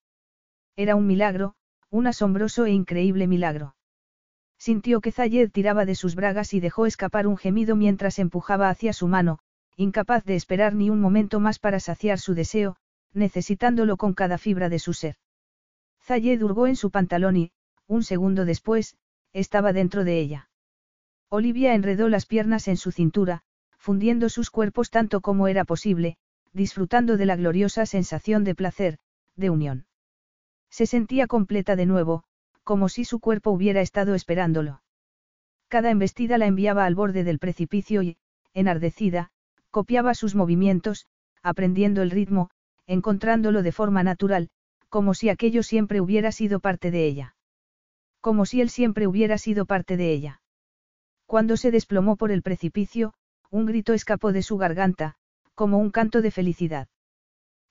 Era 0.74 0.96
un 0.96 1.06
milagro, 1.06 1.54
un 1.90 2.06
asombroso 2.06 2.64
e 2.64 2.70
increíble 2.70 3.26
milagro. 3.26 3.76
Sintió 4.56 5.02
que 5.02 5.12
Zayed 5.12 5.50
tiraba 5.50 5.84
de 5.84 5.94
sus 5.94 6.14
bragas 6.14 6.54
y 6.54 6.60
dejó 6.60 6.86
escapar 6.86 7.26
un 7.26 7.36
gemido 7.36 7.76
mientras 7.76 8.18
empujaba 8.18 8.70
hacia 8.70 8.94
su 8.94 9.06
mano, 9.06 9.38
incapaz 9.76 10.24
de 10.24 10.34
esperar 10.34 10.74
ni 10.74 10.88
un 10.88 11.02
momento 11.02 11.40
más 11.40 11.58
para 11.58 11.78
saciar 11.78 12.18
su 12.18 12.32
deseo, 12.32 12.76
necesitándolo 13.12 13.98
con 13.98 14.14
cada 14.14 14.38
fibra 14.38 14.70
de 14.70 14.78
su 14.78 14.94
ser. 14.94 15.16
Zayed 16.04 16.42
hurgó 16.42 16.66
en 16.66 16.76
su 16.76 16.90
pantalón 16.90 17.36
y, 17.36 17.52
un 17.86 18.02
segundo 18.02 18.44
después, 18.44 18.96
estaba 19.32 19.72
dentro 19.72 20.04
de 20.04 20.20
ella. 20.20 20.50
Olivia 21.30 21.74
enredó 21.74 22.08
las 22.08 22.26
piernas 22.26 22.68
en 22.68 22.76
su 22.76 22.92
cintura, 22.92 23.42
fundiendo 23.78 24.28
sus 24.28 24.50
cuerpos 24.50 24.90
tanto 24.90 25.20
como 25.20 25.48
era 25.48 25.64
posible, 25.64 26.16
disfrutando 26.52 27.16
de 27.16 27.26
la 27.26 27.36
gloriosa 27.36 27.86
sensación 27.86 28.44
de 28.44 28.54
placer, 28.54 28.98
de 29.34 29.50
unión. 29.50 29.86
Se 30.70 30.86
sentía 30.86 31.26
completa 31.26 31.74
de 31.74 31.86
nuevo, 31.86 32.24
como 32.62 32.88
si 32.88 33.04
su 33.04 33.18
cuerpo 33.18 33.50
hubiera 33.50 33.80
estado 33.80 34.14
esperándolo. 34.14 34.82
Cada 35.68 35.90
embestida 35.90 36.38
la 36.38 36.46
enviaba 36.46 36.84
al 36.84 36.94
borde 36.94 37.24
del 37.24 37.38
precipicio 37.38 38.02
y, 38.02 38.16
enardecida, 38.52 39.30
copiaba 39.70 40.14
sus 40.14 40.34
movimientos, 40.34 41.06
aprendiendo 41.42 42.02
el 42.02 42.10
ritmo, 42.10 42.50
encontrándolo 42.86 43.62
de 43.62 43.72
forma 43.72 44.02
natural, 44.02 44.50
como 44.94 45.12
si 45.12 45.28
aquello 45.28 45.64
siempre 45.64 46.00
hubiera 46.00 46.30
sido 46.30 46.60
parte 46.60 46.92
de 46.92 47.04
ella. 47.04 47.34
Como 48.20 48.46
si 48.46 48.60
él 48.60 48.70
siempre 48.70 49.08
hubiera 49.08 49.38
sido 49.38 49.66
parte 49.66 49.96
de 49.96 50.12
ella. 50.12 50.40
Cuando 51.26 51.56
se 51.56 51.72
desplomó 51.72 52.14
por 52.14 52.30
el 52.30 52.42
precipicio, 52.42 53.12
un 53.50 53.66
grito 53.66 53.92
escapó 53.92 54.30
de 54.30 54.42
su 54.42 54.56
garganta, 54.56 55.16
como 55.56 55.78
un 55.78 55.90
canto 55.90 56.22
de 56.22 56.30
felicidad. 56.30 56.86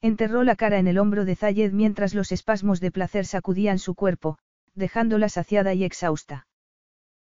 Enterró 0.02 0.44
la 0.44 0.58
cara 0.58 0.80
en 0.80 0.88
el 0.88 0.98
hombro 0.98 1.24
de 1.24 1.38
Zayed 1.38 1.72
mientras 1.72 2.14
los 2.14 2.34
espasmos 2.34 2.82
de 2.82 2.92
placer 2.92 3.26
sacudían 3.26 3.80
su 3.80 3.96
cuerpo, 3.96 4.38
dejándola 4.76 5.30
saciada 5.30 5.74
y 5.74 5.86
exhausta. 5.86 6.46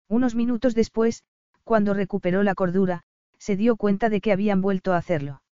Unos 0.09 0.35
minutos 0.35 0.75
después, 0.75 1.23
cuando 1.63 1.93
recuperó 1.93 2.43
la 2.43 2.55
cordura, 2.55 3.03
se 3.37 3.55
dio 3.55 3.77
cuenta 3.77 4.09
de 4.09 4.19
que 4.19 4.33
habían 4.33 4.59
vuelto 4.59 4.91
a 4.91 4.97
hacerlo. 4.97 5.43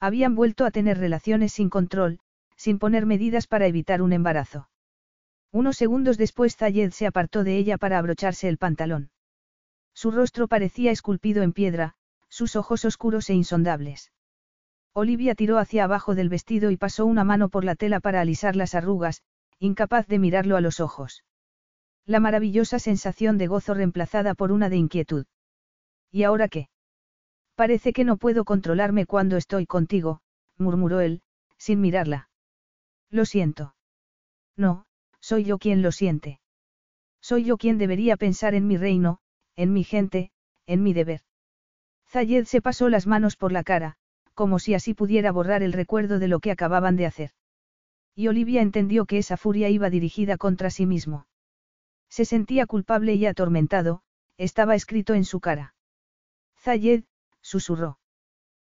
Habían 0.00 0.34
vuelto 0.34 0.64
a 0.64 0.72
tener 0.72 0.98
relaciones 0.98 1.52
sin 1.52 1.70
control, 1.70 2.18
sin 2.58 2.78
poner 2.78 3.06
medidas 3.06 3.46
para 3.46 3.66
evitar 3.66 4.02
un 4.02 4.12
embarazo. 4.12 4.68
Unos 5.50 5.76
segundos 5.78 6.18
después 6.18 6.56
Zayed 6.56 6.90
se 6.90 7.06
apartó 7.06 7.44
de 7.44 7.56
ella 7.56 7.78
para 7.78 7.98
abrocharse 7.98 8.48
el 8.48 8.58
pantalón. 8.58 9.10
Su 9.94 10.10
rostro 10.10 10.48
parecía 10.48 10.90
esculpido 10.90 11.42
en 11.42 11.52
piedra, 11.52 11.94
sus 12.28 12.56
ojos 12.56 12.84
oscuros 12.84 13.30
e 13.30 13.34
insondables. 13.34 14.12
Olivia 14.92 15.34
tiró 15.34 15.58
hacia 15.58 15.84
abajo 15.84 16.14
del 16.14 16.28
vestido 16.28 16.70
y 16.70 16.76
pasó 16.76 17.06
una 17.06 17.24
mano 17.24 17.48
por 17.48 17.64
la 17.64 17.76
tela 17.76 18.00
para 18.00 18.20
alisar 18.20 18.56
las 18.56 18.74
arrugas, 18.74 19.22
incapaz 19.58 20.06
de 20.08 20.18
mirarlo 20.18 20.56
a 20.56 20.60
los 20.60 20.80
ojos. 20.80 21.24
La 22.04 22.20
maravillosa 22.20 22.78
sensación 22.78 23.38
de 23.38 23.46
gozo 23.46 23.74
reemplazada 23.74 24.34
por 24.34 24.50
una 24.50 24.68
de 24.68 24.76
inquietud. 24.76 25.26
¿Y 26.10 26.24
ahora 26.24 26.48
qué? 26.48 26.68
Parece 27.54 27.92
que 27.92 28.04
no 28.04 28.16
puedo 28.16 28.44
controlarme 28.44 29.06
cuando 29.06 29.36
estoy 29.36 29.66
contigo, 29.66 30.20
murmuró 30.56 31.00
él, 31.00 31.22
sin 31.56 31.80
mirarla. 31.80 32.27
Lo 33.10 33.24
siento. 33.24 33.74
No, 34.56 34.86
soy 35.20 35.44
yo 35.44 35.58
quien 35.58 35.82
lo 35.82 35.92
siente. 35.92 36.40
Soy 37.20 37.44
yo 37.44 37.56
quien 37.56 37.78
debería 37.78 38.16
pensar 38.16 38.54
en 38.54 38.66
mi 38.66 38.76
reino, 38.76 39.18
en 39.56 39.72
mi 39.72 39.84
gente, 39.84 40.30
en 40.66 40.82
mi 40.82 40.92
deber. 40.92 41.22
Zayed 42.06 42.44
se 42.44 42.62
pasó 42.62 42.88
las 42.88 43.06
manos 43.06 43.36
por 43.36 43.52
la 43.52 43.64
cara, 43.64 43.96
como 44.34 44.58
si 44.58 44.74
así 44.74 44.94
pudiera 44.94 45.32
borrar 45.32 45.62
el 45.62 45.72
recuerdo 45.72 46.18
de 46.18 46.28
lo 46.28 46.40
que 46.40 46.50
acababan 46.50 46.96
de 46.96 47.06
hacer. 47.06 47.30
Y 48.14 48.28
Olivia 48.28 48.62
entendió 48.62 49.04
que 49.04 49.18
esa 49.18 49.36
furia 49.36 49.68
iba 49.68 49.90
dirigida 49.90 50.36
contra 50.36 50.70
sí 50.70 50.86
mismo. 50.86 51.26
Se 52.08 52.24
sentía 52.24 52.66
culpable 52.66 53.14
y 53.14 53.26
atormentado, 53.26 54.02
estaba 54.38 54.74
escrito 54.74 55.14
en 55.14 55.24
su 55.24 55.40
cara. 55.40 55.74
Zayed, 56.58 57.04
susurró. 57.40 57.98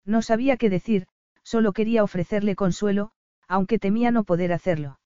No 0.06 0.22
sabía 0.22 0.58
qué 0.58 0.70
decir, 0.70 1.08
solo 1.44 1.74
quería 1.74 2.04
ofrecerle 2.04 2.56
consuelo, 2.56 3.12
aunque 3.48 3.80
temía 3.80 4.12
no 4.12 4.24
poder 4.24 4.54
hacerlo. 4.54 5.00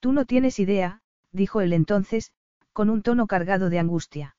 Tú 0.00 0.12
no 0.12 0.24
tienes 0.24 0.58
idea, 0.58 1.00
dijo 1.32 1.60
él 1.60 1.72
entonces, 1.72 2.32
con 2.72 2.90
un 2.90 3.02
tono 3.02 3.26
cargado 3.26 3.70
de 3.70 3.78
angustia. 3.78 4.36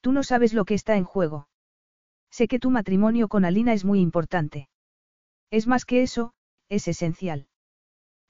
Tú 0.00 0.12
no 0.12 0.22
sabes 0.22 0.54
lo 0.54 0.64
que 0.64 0.74
está 0.74 0.96
en 0.96 1.04
juego. 1.04 1.48
Sé 2.30 2.48
que 2.48 2.58
tu 2.58 2.70
matrimonio 2.70 3.28
con 3.28 3.44
Alina 3.44 3.72
es 3.72 3.84
muy 3.84 4.00
importante. 4.00 4.68
Es 5.50 5.66
más 5.66 5.84
que 5.84 6.02
eso, 6.02 6.34
es 6.68 6.88
esencial. 6.88 7.46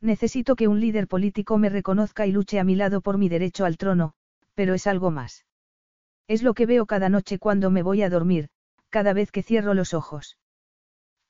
Necesito 0.01 0.57
que 0.57 0.69
un 0.69 0.81
líder 0.81 1.09
político 1.09 1.57
me 1.57 1.71
reconozca 1.71 2.27
y 2.27 2.33
luche 2.33 2.61
a 2.61 2.65
mi 2.65 2.75
lado 2.75 3.01
por 3.01 3.17
mi 3.17 3.29
derecho 3.29 3.65
al 3.65 3.79
trono, 3.79 4.13
pero 4.55 4.75
es 4.75 4.87
algo 4.87 5.11
más. 5.11 5.47
Es 6.29 6.43
lo 6.43 6.55
que 6.55 6.67
veo 6.67 6.87
cada 6.87 7.09
noche 7.09 7.39
cuando 7.39 7.71
me 7.71 7.83
voy 7.83 8.03
a 8.03 8.11
dormir, 8.11 8.49
cada 8.91 9.13
vez 9.13 9.31
que 9.31 9.43
cierro 9.43 9.75
los 9.75 9.95
ojos. 9.95 10.37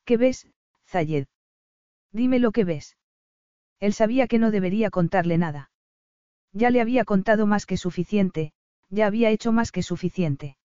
¿Qué 0.04 0.16
ves, 0.16 0.48
Zayed? 0.86 1.26
Dime 2.14 2.38
lo 2.38 2.52
que 2.52 2.62
ves. 2.62 2.96
Él 3.80 3.92
sabía 3.92 4.28
que 4.28 4.38
no 4.38 4.52
debería 4.52 4.88
contarle 4.88 5.36
nada. 5.36 5.72
Ya 6.52 6.70
le 6.70 6.80
había 6.80 7.04
contado 7.04 7.44
más 7.44 7.66
que 7.66 7.76
suficiente, 7.76 8.52
ya 8.88 9.08
había 9.08 9.30
hecho 9.30 9.50
más 9.50 9.72
que 9.72 9.82
suficiente. 9.82 10.56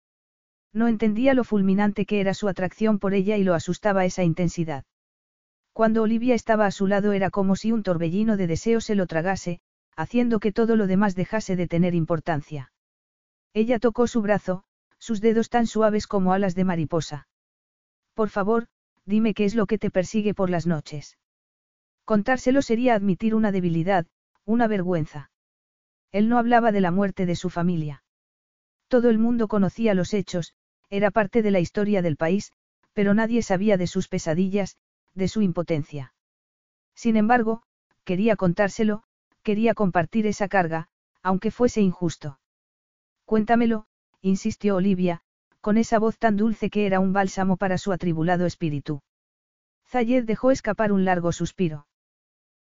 No 0.74 0.88
entendía 0.88 1.34
lo 1.34 1.44
fulminante 1.44 2.06
que 2.06 2.22
era 2.22 2.36
su 2.36 2.48
atracción 2.48 3.00
por 3.00 3.16
ella 3.16 3.36
y 3.36 3.44
lo 3.44 3.56
asustaba 3.56 4.06
esa 4.06 4.24
intensidad. 4.24 4.86
Cuando 5.74 6.04
Olivia 6.04 6.36
estaba 6.36 6.68
a 6.68 6.72
su 6.72 6.86
lado 6.86 7.14
era 7.14 7.32
como 7.32 7.56
si 7.56 7.72
un 7.72 7.82
torbellino 7.82 8.38
de 8.38 8.46
deseo 8.46 8.80
se 8.80 8.94
lo 8.94 9.08
tragase, 9.08 9.60
haciendo 9.96 10.40
que 10.40 10.52
todo 10.52 10.76
lo 10.76 10.86
demás 10.86 11.16
dejase 11.16 11.56
de 11.56 11.68
tener 11.68 11.96
importancia. 11.96 12.72
Ella 13.56 13.80
tocó 13.80 14.06
su 14.06 14.22
brazo, 14.22 14.66
sus 15.00 15.20
dedos 15.20 15.50
tan 15.50 15.66
suaves 15.66 16.06
como 16.06 16.32
alas 16.32 16.54
de 16.54 16.64
mariposa. 16.64 17.28
Por 18.14 18.30
favor, 18.30 18.68
dime 19.06 19.34
qué 19.34 19.46
es 19.46 19.56
lo 19.56 19.66
que 19.66 19.80
te 19.80 19.90
persigue 19.90 20.36
por 20.36 20.52
las 20.52 20.68
noches. 20.68 21.18
Contárselo 22.10 22.64
sería 22.64 22.96
admitir 22.96 23.36
una 23.36 23.52
debilidad, 23.52 24.08
una 24.44 24.66
vergüenza. 24.66 25.30
Él 26.12 26.28
no 26.28 26.40
hablaba 26.40 26.72
de 26.72 26.82
la 26.82 26.90
muerte 26.90 27.28
de 27.28 27.36
su 27.36 27.52
familia. 27.52 28.04
Todo 28.88 29.12
el 29.12 29.20
mundo 29.20 29.48
conocía 29.48 29.94
los 29.94 30.16
hechos, 30.16 30.56
era 30.90 31.12
parte 31.12 31.44
de 31.44 31.52
la 31.52 31.60
historia 31.60 32.02
del 32.02 32.18
país, 32.18 32.52
pero 32.94 33.14
nadie 33.14 33.44
sabía 33.44 33.78
de 33.78 33.86
sus 33.86 34.08
pesadillas, 34.08 34.76
de 35.14 35.28
su 35.28 35.44
impotencia. 35.44 36.16
Sin 36.96 37.16
embargo, 37.16 37.62
quería 38.06 38.36
contárselo, 38.36 39.04
quería 39.44 39.76
compartir 39.76 40.26
esa 40.26 40.48
carga, 40.48 40.90
aunque 41.22 41.52
fuese 41.52 41.82
injusto. 41.82 42.40
Cuéntamelo, 43.26 43.86
insistió 44.22 44.78
Olivia, 44.78 45.22
con 45.62 45.78
esa 45.78 46.00
voz 46.00 46.18
tan 46.18 46.38
dulce 46.38 46.72
que 46.72 46.88
era 46.88 47.00
un 47.00 47.14
bálsamo 47.14 47.56
para 47.56 47.78
su 47.78 47.92
atribulado 47.92 48.48
espíritu. 48.48 49.04
Zayed 49.86 50.24
dejó 50.24 50.50
escapar 50.50 50.92
un 50.92 51.06
largo 51.06 51.32
suspiro. 51.32 51.86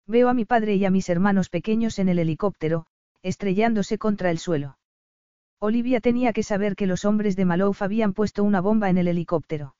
Veo 0.06 0.28
a 0.28 0.34
mi 0.34 0.44
padre 0.44 0.76
y 0.76 0.84
a 0.84 0.90
mis 0.90 1.08
hermanos 1.08 1.48
pequeños 1.48 1.98
en 1.98 2.08
el 2.08 2.18
helicóptero, 2.18 2.86
estrellándose 3.22 3.98
contra 3.98 4.30
el 4.30 4.38
suelo. 4.38 4.78
Olivia 5.58 6.00
tenía 6.00 6.32
que 6.32 6.42
saber 6.42 6.76
que 6.76 6.86
los 6.86 7.04
hombres 7.04 7.34
de 7.34 7.44
Malouf 7.44 7.82
habían 7.82 8.12
puesto 8.12 8.44
una 8.44 8.60
bomba 8.60 8.90
en 8.90 8.98
el 8.98 9.08
helicóptero. 9.08 9.74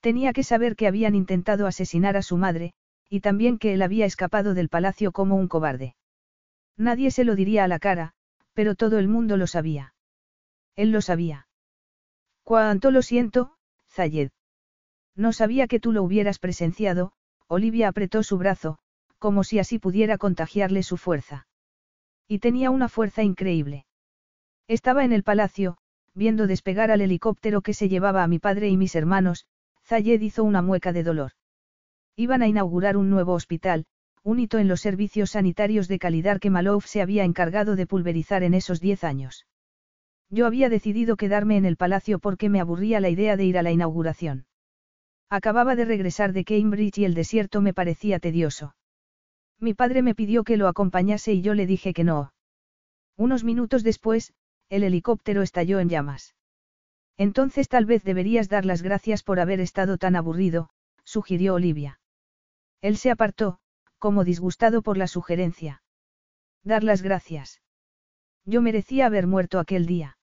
Tenía 0.00 0.32
que 0.32 0.44
saber 0.44 0.76
que 0.76 0.86
habían 0.86 1.14
intentado 1.14 1.66
asesinar 1.66 2.16
a 2.16 2.22
su 2.22 2.36
madre, 2.36 2.72
y 3.10 3.20
también 3.20 3.58
que 3.58 3.74
él 3.74 3.82
había 3.82 4.06
escapado 4.06 4.54
del 4.54 4.68
palacio 4.68 5.12
como 5.12 5.36
un 5.36 5.48
cobarde. 5.48 5.94
Nadie 6.76 7.10
se 7.10 7.24
lo 7.24 7.34
diría 7.34 7.64
a 7.64 7.68
la 7.68 7.78
cara, 7.78 8.14
pero 8.54 8.74
todo 8.74 8.98
el 8.98 9.08
mundo 9.08 9.36
lo 9.36 9.46
sabía. 9.46 9.94
Él 10.76 10.90
lo 10.90 11.00
sabía. 11.00 11.48
Cuánto 12.42 12.90
lo 12.90 13.02
siento, 13.02 13.56
Zayed. 13.90 14.30
No 15.14 15.32
sabía 15.32 15.66
que 15.66 15.80
tú 15.80 15.92
lo 15.92 16.02
hubieras 16.02 16.38
presenciado, 16.38 17.12
Olivia 17.46 17.88
apretó 17.88 18.22
su 18.22 18.38
brazo, 18.38 18.78
como 19.24 19.42
si 19.42 19.58
así 19.58 19.78
pudiera 19.78 20.18
contagiarle 20.18 20.82
su 20.82 20.98
fuerza. 20.98 21.46
Y 22.28 22.40
tenía 22.40 22.70
una 22.70 22.90
fuerza 22.90 23.22
increíble. 23.22 23.86
Estaba 24.68 25.02
en 25.02 25.14
el 25.14 25.22
palacio, 25.22 25.78
viendo 26.12 26.46
despegar 26.46 26.90
al 26.90 27.00
helicóptero 27.00 27.62
que 27.62 27.72
se 27.72 27.88
llevaba 27.88 28.22
a 28.22 28.26
mi 28.26 28.38
padre 28.38 28.68
y 28.68 28.76
mis 28.76 28.94
hermanos, 28.94 29.46
Zayed 29.82 30.20
hizo 30.20 30.44
una 30.44 30.60
mueca 30.60 30.92
de 30.92 31.04
dolor. 31.04 31.30
Iban 32.16 32.42
a 32.42 32.48
inaugurar 32.48 32.98
un 32.98 33.08
nuevo 33.08 33.32
hospital, 33.32 33.86
un 34.22 34.40
hito 34.40 34.58
en 34.58 34.68
los 34.68 34.82
servicios 34.82 35.30
sanitarios 35.30 35.88
de 35.88 35.98
calidad 35.98 36.38
que 36.38 36.50
Malouf 36.50 36.84
se 36.84 37.00
había 37.00 37.24
encargado 37.24 37.76
de 37.76 37.86
pulverizar 37.86 38.42
en 38.42 38.52
esos 38.52 38.78
diez 38.78 39.04
años. 39.04 39.46
Yo 40.28 40.44
había 40.44 40.68
decidido 40.68 41.16
quedarme 41.16 41.56
en 41.56 41.64
el 41.64 41.78
palacio 41.78 42.18
porque 42.18 42.50
me 42.50 42.60
aburría 42.60 43.00
la 43.00 43.08
idea 43.08 43.38
de 43.38 43.46
ir 43.46 43.56
a 43.56 43.62
la 43.62 43.72
inauguración. 43.72 44.44
Acababa 45.30 45.76
de 45.76 45.86
regresar 45.86 46.34
de 46.34 46.44
Cambridge 46.44 46.98
y 46.98 47.06
el 47.06 47.14
desierto 47.14 47.62
me 47.62 47.72
parecía 47.72 48.18
tedioso. 48.18 48.74
Mi 49.60 49.74
padre 49.74 50.02
me 50.02 50.14
pidió 50.14 50.44
que 50.44 50.56
lo 50.56 50.68
acompañase 50.68 51.32
y 51.32 51.42
yo 51.42 51.54
le 51.54 51.66
dije 51.66 51.92
que 51.92 52.04
no. 52.04 52.32
Unos 53.16 53.44
minutos 53.44 53.82
después, 53.82 54.34
el 54.68 54.82
helicóptero 54.82 55.42
estalló 55.42 55.78
en 55.80 55.88
llamas. 55.88 56.34
Entonces 57.16 57.68
tal 57.68 57.86
vez 57.86 58.02
deberías 58.02 58.48
dar 58.48 58.64
las 58.64 58.82
gracias 58.82 59.22
por 59.22 59.38
haber 59.38 59.60
estado 59.60 59.98
tan 59.98 60.16
aburrido, 60.16 60.70
sugirió 61.04 61.54
Olivia. 61.54 62.00
Él 62.80 62.96
se 62.96 63.10
apartó, 63.10 63.58
como 63.98 64.24
disgustado 64.24 64.82
por 64.82 64.96
la 64.96 65.06
sugerencia. 65.06 65.82
Dar 66.64 66.82
las 66.82 67.02
gracias. 67.02 67.62
Yo 68.44 68.60
merecía 68.60 69.06
haber 69.06 69.26
muerto 69.26 69.58
aquel 69.58 69.86
día. 69.86 70.18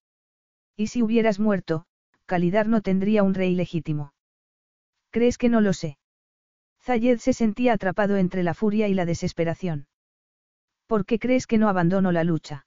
Y 0.76 0.88
si 0.88 1.02
hubieras 1.02 1.40
muerto, 1.40 1.86
Calidar 2.26 2.68
no 2.68 2.82
tendría 2.82 3.24
un 3.24 3.34
rey 3.34 3.56
legítimo. 3.56 4.14
¿Crees 5.12 5.38
que 5.38 5.50
no 5.50 5.62
lo 5.62 5.74
sé? 5.74 5.98
Zayed 6.84 7.20
se 7.20 7.34
sentía 7.34 7.74
atrapado 7.74 8.18
entre 8.18 8.44
la 8.44 8.54
furia 8.54 8.88
y 8.88 8.94
la 8.94 9.06
desesperación. 9.06 9.88
¿Por 10.88 11.06
qué 11.06 11.20
crees 11.20 11.48
que 11.48 11.58
no 11.58 11.70
abandono 11.70 12.12
la 12.12 12.24
lucha? 12.24 12.66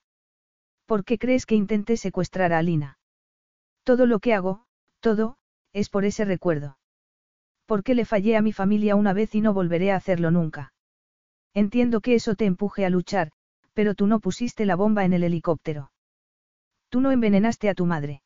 ¿Por 0.86 1.05
qué 1.05 1.18
crees 1.18 1.47
que 1.47 1.57
intenté 1.57 1.97
secuestrar 1.97 2.52
a 2.52 2.59
Alina? 2.59 2.99
Todo 3.83 4.07
lo 4.07 4.20
que 4.20 4.34
hago, 4.34 4.65
todo, 5.01 5.36
es 5.73 5.91
por 5.91 6.05
ese 6.05 6.25
recuerdo. 6.25 6.78
¿Por 7.67 7.83
qué 7.83 7.94
le 7.94 8.05
fallé 8.05 8.36
a 8.36 8.43
mi 8.43 8.52
familia 8.52 8.94
una 8.94 9.12
vez 9.12 9.34
y 9.34 9.41
no 9.41 9.52
volveré 9.52 9.91
a 9.91 9.97
hacerlo 9.97 10.31
nunca? 10.31 10.73
Entiendo 11.55 12.01
que 12.01 12.15
eso 12.15 12.34
te 12.34 12.44
empuje 12.44 12.84
a 12.84 12.91
luchar, 12.91 13.31
pero 13.73 13.94
tú 13.94 14.07
no 14.07 14.20
pusiste 14.20 14.67
la 14.67 14.76
bomba 14.76 15.05
en 15.05 15.12
el 15.12 15.25
helicóptero. 15.25 15.91
Tú 16.89 17.01
no 17.01 17.10
envenenaste 17.10 17.68
a 17.68 17.75
tu 17.75 17.86
madre. 17.86 18.23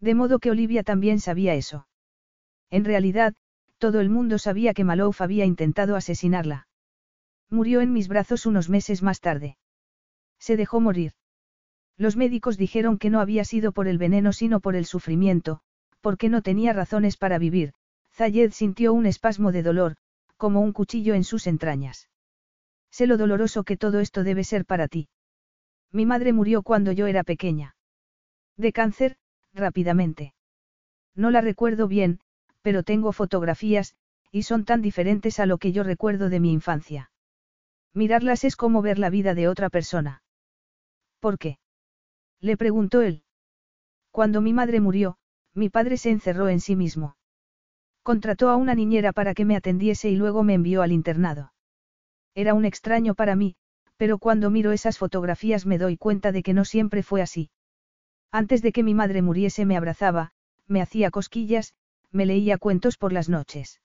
De 0.00 0.14
modo 0.14 0.38
que 0.38 0.50
Olivia 0.50 0.82
también 0.82 1.20
sabía 1.20 1.54
eso. 1.54 1.86
En 2.70 2.84
realidad, 2.84 3.34
todo 3.80 4.00
el 4.00 4.10
mundo 4.10 4.38
sabía 4.38 4.74
que 4.74 4.84
Malouf 4.84 5.22
había 5.22 5.46
intentado 5.46 5.96
asesinarla. 5.96 6.68
Murió 7.48 7.80
en 7.80 7.92
mis 7.94 8.08
brazos 8.08 8.44
unos 8.44 8.68
meses 8.68 9.02
más 9.02 9.20
tarde. 9.20 9.56
Se 10.38 10.56
dejó 10.58 10.80
morir. 10.80 11.12
Los 11.96 12.14
médicos 12.14 12.58
dijeron 12.58 12.98
que 12.98 13.08
no 13.08 13.20
había 13.20 13.44
sido 13.44 13.72
por 13.72 13.88
el 13.88 13.96
veneno 13.96 14.32
sino 14.32 14.60
por 14.60 14.76
el 14.76 14.84
sufrimiento, 14.84 15.60
porque 16.02 16.28
no 16.28 16.42
tenía 16.42 16.74
razones 16.74 17.16
para 17.16 17.38
vivir. 17.38 17.72
Zayed 18.12 18.52
sintió 18.52 18.92
un 18.92 19.06
espasmo 19.06 19.50
de 19.50 19.62
dolor, 19.62 19.96
como 20.36 20.60
un 20.60 20.72
cuchillo 20.72 21.14
en 21.14 21.24
sus 21.24 21.46
entrañas. 21.46 22.10
Sé 22.90 23.06
lo 23.06 23.16
doloroso 23.16 23.64
que 23.64 23.78
todo 23.78 24.00
esto 24.00 24.24
debe 24.24 24.44
ser 24.44 24.66
para 24.66 24.88
ti. 24.88 25.08
Mi 25.90 26.04
madre 26.04 26.34
murió 26.34 26.62
cuando 26.62 26.92
yo 26.92 27.06
era 27.06 27.24
pequeña. 27.24 27.76
De 28.56 28.72
cáncer, 28.72 29.16
rápidamente. 29.54 30.34
No 31.14 31.30
la 31.30 31.40
recuerdo 31.40 31.88
bien, 31.88 32.20
pero 32.62 32.82
tengo 32.82 33.12
fotografías, 33.12 33.94
y 34.30 34.42
son 34.42 34.64
tan 34.64 34.82
diferentes 34.82 35.40
a 35.40 35.46
lo 35.46 35.58
que 35.58 35.72
yo 35.72 35.82
recuerdo 35.82 36.28
de 36.28 36.40
mi 36.40 36.52
infancia. 36.52 37.10
Mirarlas 37.92 38.44
es 38.44 38.56
como 38.56 38.82
ver 38.82 38.98
la 38.98 39.10
vida 39.10 39.34
de 39.34 39.48
otra 39.48 39.70
persona. 39.70 40.22
¿Por 41.18 41.38
qué? 41.38 41.58
Le 42.40 42.56
preguntó 42.56 43.02
él. 43.02 43.24
Cuando 44.10 44.40
mi 44.40 44.52
madre 44.52 44.80
murió, 44.80 45.18
mi 45.54 45.68
padre 45.68 45.96
se 45.96 46.10
encerró 46.10 46.48
en 46.48 46.60
sí 46.60 46.76
mismo. 46.76 47.16
Contrató 48.02 48.48
a 48.48 48.56
una 48.56 48.74
niñera 48.74 49.12
para 49.12 49.34
que 49.34 49.44
me 49.44 49.56
atendiese 49.56 50.08
y 50.08 50.16
luego 50.16 50.42
me 50.42 50.54
envió 50.54 50.82
al 50.82 50.92
internado. 50.92 51.52
Era 52.34 52.54
un 52.54 52.64
extraño 52.64 53.14
para 53.14 53.36
mí, 53.36 53.56
pero 53.96 54.18
cuando 54.18 54.50
miro 54.50 54.72
esas 54.72 54.96
fotografías 54.96 55.66
me 55.66 55.76
doy 55.76 55.96
cuenta 55.96 56.32
de 56.32 56.42
que 56.42 56.54
no 56.54 56.64
siempre 56.64 57.02
fue 57.02 57.20
así. 57.20 57.50
Antes 58.30 58.62
de 58.62 58.72
que 58.72 58.82
mi 58.82 58.94
madre 58.94 59.20
muriese 59.20 59.66
me 59.66 59.76
abrazaba, 59.76 60.32
me 60.66 60.80
hacía 60.80 61.10
cosquillas, 61.10 61.74
me 62.12 62.26
leía 62.26 62.58
cuentos 62.58 62.96
por 62.96 63.12
las 63.12 63.28
noches. 63.28 63.80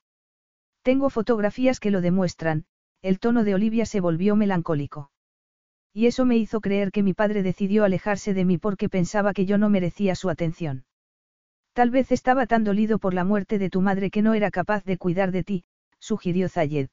Tengo 0.82 1.10
fotografías 1.10 1.80
que 1.80 1.92
lo 1.92 2.02
demuestran, 2.02 2.66
el 3.02 3.20
tono 3.20 3.44
de 3.44 3.56
Olivia 3.56 3.86
se 3.86 4.00
volvió 4.00 4.36
melancólico. 4.36 5.12
Y 5.94 6.08
eso 6.08 6.26
me 6.26 6.38
hizo 6.38 6.60
creer 6.62 6.92
que 6.92 7.04
mi 7.04 7.14
padre 7.14 7.42
decidió 7.42 7.84
alejarse 7.84 8.34
de 8.34 8.46
mí 8.46 8.58
porque 8.58 8.90
pensaba 8.90 9.34
que 9.34 9.46
yo 9.46 9.58
no 9.58 9.70
merecía 9.70 10.16
su 10.16 10.30
atención. 10.30 10.86
Tal 11.74 11.90
vez 11.90 12.12
estaba 12.12 12.48
tan 12.48 12.64
dolido 12.64 13.00
por 13.00 13.14
la 13.14 13.24
muerte 13.24 13.60
de 13.60 13.70
tu 13.70 13.82
madre 13.82 14.10
que 14.10 14.22
no 14.22 14.34
era 14.34 14.52
capaz 14.52 14.84
de 14.86 14.98
cuidar 14.98 15.32
de 15.32 15.44
ti, 15.44 15.66
sugirió 16.00 16.50
Zayed. 16.50 16.90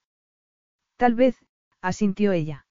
Tal 0.97 1.15
vez, 1.15 1.37
asintió 1.81 2.33
ella. 2.33 2.67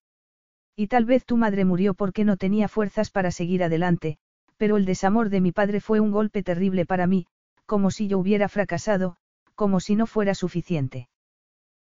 Y 0.76 0.88
tal 0.88 1.06
vez 1.06 1.26
tu 1.26 1.38
madre 1.38 1.66
murió 1.66 1.94
porque 1.94 2.26
no 2.26 2.38
tenía 2.38 2.68
fuerzas 2.68 3.12
para 3.12 3.32
seguir 3.32 3.64
adelante, 3.64 4.18
pero 4.58 4.78
el 4.78 4.86
desamor 4.86 5.30
de 5.30 5.42
mi 5.42 5.52
padre 5.52 5.82
fue 5.82 6.00
un 6.00 6.12
golpe 6.12 6.44
terrible 6.44 6.86
para 6.86 7.08
mí, 7.08 7.28
como 7.72 7.90
si 7.90 8.10
yo 8.10 8.20
hubiera 8.20 8.50
fracasado, 8.50 9.16
como 9.56 9.80
si 9.80 9.96
no 9.96 10.06
fuera 10.06 10.36
suficiente. 10.36 11.08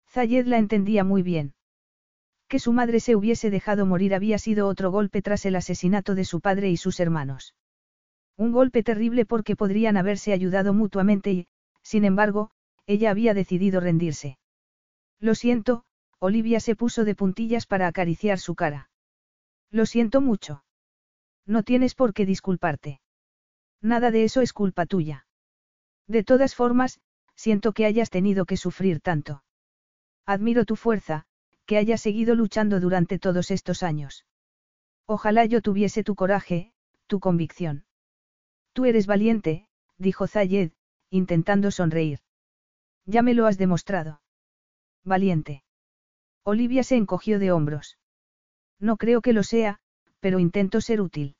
Zayed 0.10 0.46
la 0.46 0.58
entendía 0.58 1.06
muy 1.06 1.24
bien. 1.24 1.54
Que 2.50 2.60
su 2.60 2.74
madre 2.74 3.00
se 3.00 3.16
hubiese 3.16 3.50
dejado 3.50 3.86
morir 3.86 4.14
había 4.14 4.38
sido 4.38 4.68
otro 4.68 4.92
golpe 4.92 5.22
tras 5.22 5.46
el 5.46 5.56
asesinato 5.56 6.14
de 6.14 6.26
su 6.26 6.42
padre 6.42 6.70
y 6.70 6.76
sus 6.76 7.00
hermanos. 7.00 7.56
Un 8.36 8.52
golpe 8.52 8.84
terrible 8.84 9.26
porque 9.26 9.56
podrían 9.56 9.96
haberse 9.96 10.34
ayudado 10.34 10.74
mutuamente 10.74 11.32
y, 11.32 11.48
sin 11.84 12.04
embargo, 12.04 12.52
ella 12.86 13.10
había 13.10 13.34
decidido 13.34 13.80
rendirse. 13.80 14.38
Lo 15.22 15.36
siento, 15.36 15.86
Olivia 16.20 16.60
se 16.60 16.76
puso 16.76 17.06
de 17.06 17.16
puntillas 17.16 17.66
para 17.66 17.88
acariciar 17.88 18.40
su 18.40 18.56
cara. 18.56 18.90
Lo 19.72 19.86
siento 19.86 20.20
mucho. 20.20 20.66
No 21.46 21.64
tienes 21.64 21.96
por 21.96 22.14
qué 22.14 22.26
disculparte. 22.26 23.00
Nada 23.82 24.12
de 24.12 24.26
eso 24.26 24.42
es 24.42 24.52
culpa 24.52 24.86
tuya. 24.86 25.27
De 26.08 26.24
todas 26.24 26.56
formas, 26.56 27.00
siento 27.36 27.74
que 27.74 27.86
hayas 27.86 28.10
tenido 28.10 28.46
que 28.46 28.58
sufrir 28.58 29.00
tanto. 29.02 29.44
Admiro 30.26 30.66
tu 30.66 30.76
fuerza, 30.76 31.26
que 31.66 31.78
hayas 31.78 32.02
seguido 32.02 32.36
luchando 32.36 32.80
durante 32.80 33.20
todos 33.20 33.52
estos 33.52 33.84
años. 33.84 34.26
Ojalá 35.06 35.46
yo 35.46 35.62
tuviese 35.62 36.04
tu 36.04 36.16
coraje, 36.16 36.74
tu 37.08 37.20
convicción. 37.20 37.86
Tú 38.74 38.86
eres 38.86 39.08
valiente, 39.08 39.68
dijo 39.98 40.28
Zayed, 40.28 40.72
intentando 41.10 41.72
sonreír. 41.72 42.20
Ya 43.06 43.22
me 43.22 43.34
lo 43.34 43.46
has 43.46 43.58
demostrado. 43.58 44.22
Valiente. 45.04 45.64
Olivia 46.44 46.84
se 46.84 46.98
encogió 46.98 47.40
de 47.40 47.52
hombros. 47.52 47.98
No 48.80 48.98
creo 48.98 49.22
que 49.22 49.34
lo 49.34 49.44
sea, 49.44 49.80
pero 50.20 50.40
intento 50.40 50.82
ser 50.82 51.02
útil. 51.02 51.36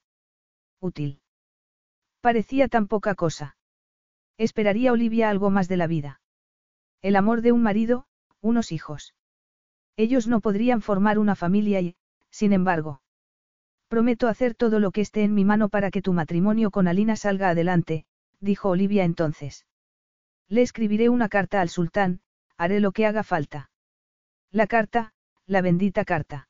Útil. 0.80 1.22
Parecía 2.22 2.68
tan 2.68 2.88
poca 2.88 3.16
cosa. 3.16 3.57
Esperaría 4.38 4.92
Olivia 4.92 5.30
algo 5.30 5.50
más 5.50 5.68
de 5.68 5.78
la 5.78 5.88
vida. 5.88 6.22
El 7.02 7.16
amor 7.16 7.42
de 7.42 7.52
un 7.52 7.64
marido, 7.64 8.06
unos 8.42 8.72
hijos. 8.72 9.16
Ellos 9.96 10.28
no 10.28 10.42
podrían 10.42 10.82
formar 10.82 11.18
una 11.18 11.36
familia 11.36 11.82
y, 11.82 11.96
sin 12.30 12.54
embargo. 12.54 13.02
Prometo 13.88 14.28
hacer 14.28 14.54
todo 14.54 14.80
lo 14.80 14.92
que 14.92 15.02
esté 15.02 15.24
en 15.24 15.34
mi 15.34 15.44
mano 15.44 15.70
para 15.70 15.90
que 15.90 16.02
tu 16.02 16.14
matrimonio 16.14 16.70
con 16.70 16.88
Alina 16.88 17.16
salga 17.16 17.50
adelante, 17.50 18.06
dijo 18.40 18.70
Olivia 18.70 19.06
entonces. 19.06 19.66
Le 20.48 20.62
escribiré 20.62 21.10
una 21.10 21.30
carta 21.30 21.62
al 21.62 21.70
sultán, 21.70 22.22
haré 22.58 22.80
lo 22.80 22.92
que 22.92 23.06
haga 23.06 23.24
falta. 23.24 23.72
La 24.52 24.68
carta, 24.68 25.14
la 25.46 25.62
bendita 25.62 26.06
carta. 26.06 26.48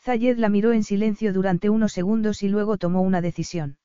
Zayed 0.00 0.38
la 0.38 0.48
miró 0.48 0.72
en 0.72 0.82
silencio 0.82 1.32
durante 1.32 1.70
unos 1.70 1.92
segundos 1.92 2.42
y 2.42 2.48
luego 2.48 2.78
tomó 2.78 3.02
una 3.02 3.20
decisión. 3.20 3.78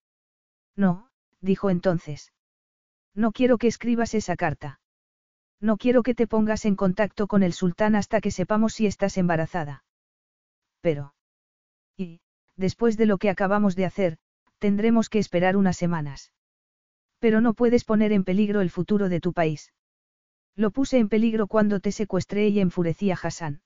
No, 0.76 1.10
dijo 1.40 1.70
entonces. 1.70 2.32
No 3.14 3.32
quiero 3.32 3.58
que 3.58 3.68
escribas 3.68 4.14
esa 4.14 4.36
carta. 4.36 4.80
No 5.60 5.78
quiero 5.78 6.02
que 6.02 6.16
te 6.16 6.28
pongas 6.28 6.66
en 6.66 6.76
contacto 6.76 7.28
con 7.28 7.44
el 7.44 7.54
sultán 7.54 7.96
hasta 7.96 8.22
que 8.22 8.32
sepamos 8.32 8.74
si 8.74 8.88
estás 8.88 9.18
embarazada. 9.18 9.84
Pero. 10.82 11.14
Y, 11.98 12.22
después 12.58 12.98
de 12.98 13.06
lo 13.06 13.18
que 13.18 13.30
acabamos 13.30 13.76
de 13.76 13.86
hacer, 13.86 14.18
tendremos 14.58 15.10
que 15.10 15.20
esperar 15.20 15.58
unas 15.58 15.78
semanas. 15.78 16.34
Pero 17.20 17.42
no 17.42 17.54
puedes 17.54 17.84
poner 17.84 18.12
en 18.12 18.24
peligro 18.24 18.62
el 18.62 18.72
futuro 18.72 19.10
de 19.10 19.20
tu 19.20 19.34
país. 19.34 19.72
Lo 20.56 20.72
puse 20.72 20.98
en 20.98 21.10
peligro 21.10 21.48
cuando 21.48 21.80
te 21.80 21.92
secuestré 21.92 22.48
y 22.50 22.60
enfurecí 22.60 23.12
a 23.12 23.20
Hassan. 23.22 23.62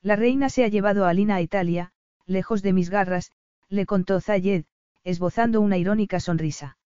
La 0.00 0.14
reina 0.16 0.48
se 0.48 0.64
ha 0.64 0.68
llevado 0.68 1.04
a 1.04 1.10
Alina 1.10 1.36
a 1.36 1.40
Italia, 1.40 1.92
lejos 2.24 2.62
de 2.62 2.72
mis 2.72 2.90
garras, 2.90 3.32
le 3.68 3.84
contó 3.86 4.20
Zayed, 4.20 4.64
esbozando 5.02 5.60
una 5.60 5.76
irónica 5.76 6.20
sonrisa. 6.20 6.78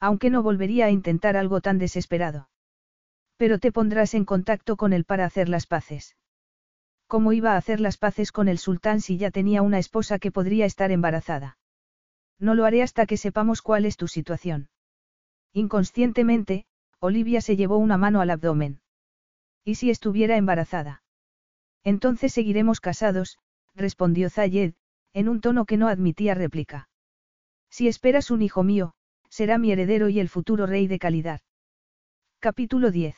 Aunque 0.00 0.30
no 0.30 0.42
volvería 0.42 0.86
a 0.86 0.90
intentar 0.90 1.36
algo 1.36 1.60
tan 1.60 1.78
desesperado. 1.78 2.48
Pero 3.36 3.58
te 3.58 3.70
pondrás 3.70 4.14
en 4.14 4.24
contacto 4.24 4.76
con 4.76 4.92
él 4.92 5.04
para 5.04 5.24
hacer 5.24 5.48
las 5.48 5.66
paces. 5.66 6.16
¿Cómo 7.06 7.32
iba 7.32 7.52
a 7.52 7.56
hacer 7.56 7.80
las 7.80 7.98
paces 7.98 8.32
con 8.32 8.48
el 8.48 8.58
sultán 8.58 9.00
si 9.00 9.18
ya 9.18 9.30
tenía 9.30 9.62
una 9.62 9.78
esposa 9.78 10.18
que 10.18 10.30
podría 10.30 10.64
estar 10.64 10.90
embarazada? 10.90 11.58
No 12.38 12.54
lo 12.54 12.64
haré 12.64 12.82
hasta 12.82 13.04
que 13.04 13.16
sepamos 13.16 13.62
cuál 13.62 13.84
es 13.84 13.96
tu 13.96 14.08
situación. 14.08 14.70
Inconscientemente, 15.52 16.66
Olivia 17.00 17.40
se 17.40 17.56
llevó 17.56 17.78
una 17.78 17.96
mano 17.96 18.20
al 18.20 18.30
abdomen. 18.30 18.80
¿Y 19.64 19.74
si 19.74 19.90
estuviera 19.90 20.36
embarazada? 20.36 21.02
Entonces 21.82 22.32
seguiremos 22.32 22.80
casados, 22.80 23.38
respondió 23.74 24.30
Zayed, 24.30 24.74
en 25.12 25.28
un 25.28 25.40
tono 25.40 25.64
que 25.64 25.76
no 25.76 25.88
admitía 25.88 26.34
réplica. 26.34 26.88
Si 27.68 27.88
esperas 27.88 28.30
un 28.30 28.42
hijo 28.42 28.62
mío, 28.62 28.94
será 29.30 29.56
mi 29.58 29.72
heredero 29.72 30.08
y 30.08 30.20
el 30.20 30.28
futuro 30.28 30.66
rey 30.66 30.86
de 30.86 30.98
calidad. 30.98 31.40
Capítulo 32.40 32.90
10. 32.90 33.16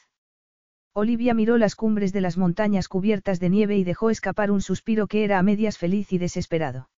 Olivia 0.94 1.32
miró 1.32 1.56
las 1.56 1.74
cumbres 1.74 2.12
de 2.12 2.20
las 2.20 2.36
montañas 2.36 2.86
cubiertas 2.86 3.40
de 3.40 3.48
nieve 3.48 3.78
y 3.78 3.84
dejó 3.84 4.10
escapar 4.10 4.50
un 4.50 4.60
suspiro 4.60 5.06
que 5.06 5.24
era 5.24 5.38
a 5.38 5.42
medias 5.42 5.78
feliz 5.78 6.12
y 6.12 6.18
desesperado. 6.18 6.90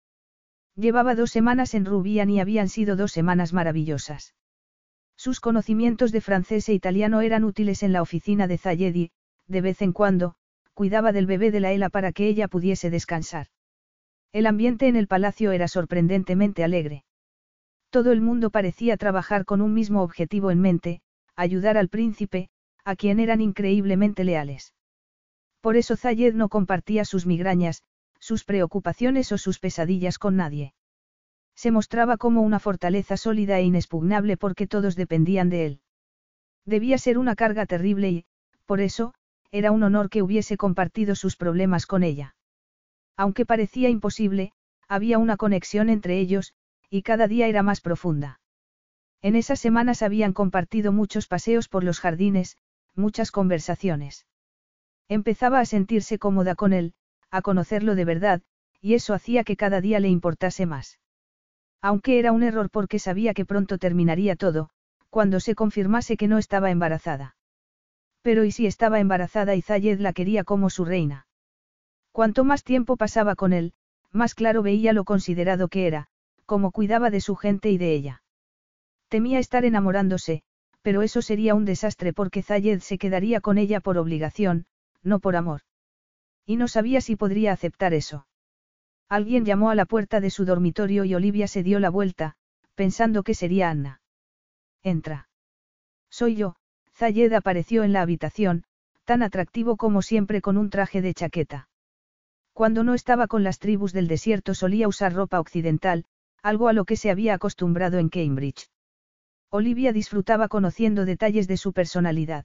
Llevaba 0.75 1.15
dos 1.15 1.31
semanas 1.31 1.75
en 1.75 1.85
Rubian 1.85 2.29
y 2.29 2.41
habían 2.41 2.69
sido 2.69 2.97
dos 2.97 3.13
semanas 3.13 3.53
maravillosas. 3.53 4.35
Sus 5.17 5.39
conocimientos 5.39 6.11
de 6.11 6.21
francés 6.21 6.69
e 6.69 6.75
italiano 6.75 7.21
eran 7.21 7.45
útiles 7.45 7.85
en 7.85 7.93
la 7.93 8.03
oficina 8.03 8.49
de 8.49 8.59
Zayed 8.59 8.95
y, 8.97 9.13
de 9.47 9.61
vez 9.61 9.81
en 9.81 9.93
cuando, 9.93 10.35
cuidaba 10.73 11.13
del 11.13 11.27
bebé 11.27 11.53
de 11.53 11.61
la 11.61 11.71
Ela 11.71 11.89
para 11.89 12.11
que 12.11 12.27
ella 12.27 12.49
pudiese 12.49 12.91
descansar. 12.91 13.47
El 14.33 14.47
ambiente 14.47 14.89
en 14.89 14.97
el 14.97 15.07
palacio 15.07 15.53
era 15.53 15.69
sorprendentemente 15.69 16.65
alegre. 16.65 17.05
Todo 17.95 18.11
el 18.11 18.21
mundo 18.21 18.51
parecía 18.51 18.97
trabajar 18.97 19.45
con 19.45 19.61
un 19.61 19.73
mismo 19.73 20.03
objetivo 20.03 20.51
en 20.51 20.61
mente, 20.61 21.01
ayudar 21.37 21.79
al 21.79 21.89
príncipe, 21.89 22.49
a 22.85 22.97
quien 22.97 23.21
eran 23.21 23.41
increíblemente 23.41 24.25
leales. 24.25 24.75
Por 25.61 25.77
eso 25.77 25.95
Zayed 25.97 26.35
no 26.35 26.49
compartía 26.49 27.05
sus 27.05 27.25
migrañas, 27.25 27.85
sus 28.19 28.43
preocupaciones 28.43 29.31
o 29.31 29.39
sus 29.39 29.61
pesadillas 29.61 30.19
con 30.19 30.35
nadie. 30.35 30.75
Se 31.55 31.71
mostraba 31.71 32.17
como 32.17 32.43
una 32.43 32.59
fortaleza 32.59 33.17
sólida 33.17 33.61
e 33.61 33.63
inexpugnable 33.63 34.37
porque 34.37 34.67
todos 34.67 34.97
dependían 34.97 35.49
de 35.49 35.67
él. 35.67 35.81
Debía 36.65 36.99
ser 36.99 37.17
una 37.17 37.37
carga 37.37 37.65
terrible 37.65 38.11
y, 38.11 38.25
por 38.67 38.81
eso, 38.81 39.15
era 39.53 39.71
un 39.71 39.85
honor 39.85 40.11
que 40.11 40.23
hubiese 40.23 40.57
compartido 40.57 41.15
sus 41.15 41.37
problemas 41.37 41.87
con 41.87 42.03
ella. 42.03 42.35
Aunque 43.17 43.47
parecía 43.47 43.89
imposible, 43.89 44.51
había 44.89 45.19
una 45.19 45.37
conexión 45.37 45.89
entre 45.91 46.19
ellos, 46.19 46.55
y 46.95 47.03
cada 47.03 47.27
día 47.27 47.49
era 47.49 47.65
más 47.65 47.81
profunda. 47.81 48.39
En 49.21 49.35
esas 49.35 49.59
semanas 49.59 50.01
habían 50.01 50.33
compartido 50.33 50.93
muchos 50.93 51.27
paseos 51.27 51.67
por 51.67 51.83
los 51.83 51.99
jardines, 51.99 52.57
muchas 52.95 53.33
conversaciones. 53.33 54.27
Empezaba 55.09 55.59
a 55.59 55.65
sentirse 55.65 56.21
cómoda 56.21 56.55
con 56.55 56.73
él, 56.73 56.95
a 57.33 57.43
conocerlo 57.43 57.97
de 57.97 58.05
verdad, 58.05 58.43
y 58.81 58.95
eso 58.95 59.13
hacía 59.13 59.43
que 59.43 59.57
cada 59.57 59.81
día 59.81 59.99
le 59.99 60.09
importase 60.09 60.67
más. 60.67 61.01
Aunque 61.83 62.21
era 62.21 62.31
un 62.31 62.45
error 62.45 62.71
porque 62.71 63.01
sabía 63.01 63.35
que 63.35 63.45
pronto 63.45 63.79
terminaría 63.79 64.37
todo, 64.37 64.71
cuando 65.11 65.41
se 65.41 65.57
confirmase 65.57 66.17
que 66.17 66.29
no 66.29 66.39
estaba 66.39 66.71
embarazada. 66.71 67.35
Pero 68.23 68.45
¿y 68.45 68.53
si 68.53 68.67
estaba 68.67 69.01
embarazada 69.01 69.57
y 69.57 69.63
Zayed 69.63 69.99
la 69.99 70.13
quería 70.13 70.45
como 70.45 70.71
su 70.71 70.85
reina? 70.85 71.27
Cuanto 72.13 72.45
más 72.45 72.63
tiempo 72.63 72.97
pasaba 72.97 73.35
con 73.35 73.53
él, 73.53 73.73
más 74.13 74.37
claro 74.37 74.63
veía 74.63 74.93
lo 74.93 75.03
considerado 75.03 75.67
que 75.67 75.89
era, 75.89 76.09
cómo 76.45 76.71
cuidaba 76.71 77.11
de 77.11 77.21
su 77.21 77.37
gente 77.37 77.71
y 77.71 77.79
de 77.79 77.93
ella. 77.93 78.23
Temía 79.09 79.39
estar 79.39 79.65
enamorándose, 79.65 80.43
pero 80.83 81.03
eso 81.03 81.23
sería 81.23 81.55
un 81.55 81.65
desastre 81.65 82.13
porque 82.13 82.43
Zayed 82.43 82.81
se 82.81 82.99
quedaría 82.99 83.41
con 83.41 83.59
ella 83.59 83.81
por 83.81 83.97
obligación, 83.99 84.67
no 85.03 85.21
por 85.21 85.37
amor. 85.37 85.63
Y 86.47 86.57
no 86.57 86.69
sabía 86.69 87.01
si 87.01 87.17
podría 87.17 87.53
aceptar 87.53 87.95
eso. 87.95 88.27
Alguien 89.09 89.45
llamó 89.45 89.71
a 89.71 89.75
la 89.75 89.87
puerta 89.87 90.21
de 90.21 90.31
su 90.31 90.45
dormitorio 90.45 91.05
y 91.05 91.15
Olivia 91.15 91.49
se 91.49 91.63
dio 91.63 91.79
la 91.79 91.91
vuelta, 91.91 92.37
pensando 92.75 93.23
que 93.23 93.35
sería 93.35 93.71
Anna. 93.71 94.01
Entra. 94.83 95.29
Soy 96.11 96.37
yo, 96.37 96.57
Zayed 96.95 97.33
apareció 97.33 97.83
en 97.83 97.93
la 97.93 98.03
habitación, 98.03 98.65
tan 99.05 99.23
atractivo 99.23 99.77
como 99.77 100.03
siempre 100.03 100.41
con 100.41 100.57
un 100.57 100.71
traje 100.71 101.03
de 101.03 101.15
chaqueta. 101.15 101.69
Cuando 102.53 102.85
no 102.85 102.95
estaba 102.95 103.27
con 103.27 103.43
las 103.43 103.59
tribus 103.59 103.93
del 103.93 104.07
desierto 104.07 104.55
solía 104.55 104.87
usar 104.87 105.13
ropa 105.13 105.41
occidental, 105.41 106.05
algo 106.45 106.69
a 106.69 106.75
lo 106.75 106.85
que 106.85 106.97
se 106.97 107.11
había 107.11 107.33
acostumbrado 107.33 107.99
en 107.99 108.11
Cambridge. 108.11 108.69
Olivia 109.49 109.95
disfrutaba 109.95 110.49
conociendo 110.49 111.07
detalles 111.07 111.49
de 111.49 111.57
su 111.57 111.73
personalidad. 111.73 112.45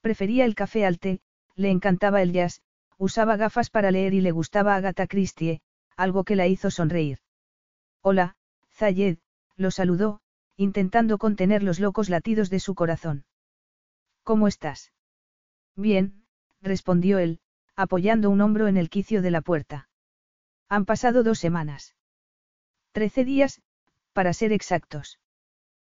Prefería 0.00 0.46
el 0.46 0.54
café 0.54 0.86
al 0.86 0.98
té, 0.98 1.20
le 1.54 1.70
encantaba 1.70 2.22
el 2.22 2.32
jazz, 2.32 2.62
usaba 2.96 3.36
gafas 3.36 3.68
para 3.68 3.90
leer 3.90 4.14
y 4.14 4.22
le 4.22 4.30
gustaba 4.30 4.76
Agatha 4.76 5.06
Christie, 5.06 5.60
algo 5.94 6.24
que 6.24 6.36
la 6.36 6.46
hizo 6.46 6.70
sonreír. 6.70 7.18
Hola, 8.00 8.34
Zayed, 8.72 9.18
lo 9.56 9.70
saludó, 9.70 10.22
intentando 10.56 11.18
contener 11.18 11.62
los 11.62 11.80
locos 11.80 12.08
latidos 12.08 12.48
de 12.48 12.60
su 12.60 12.74
corazón. 12.74 13.26
¿Cómo 14.22 14.48
estás? 14.48 14.90
Bien, 15.76 16.24
respondió 16.62 17.18
él, 17.18 17.40
apoyando 17.76 18.30
un 18.30 18.40
hombro 18.40 18.68
en 18.68 18.78
el 18.78 18.88
quicio 18.88 19.20
de 19.20 19.30
la 19.30 19.42
puerta. 19.42 19.90
Han 20.70 20.86
pasado 20.86 21.22
dos 21.22 21.38
semanas. 21.38 21.94
Trece 22.92 23.24
días, 23.24 23.62
para 24.12 24.34
ser 24.34 24.52
exactos. 24.52 25.18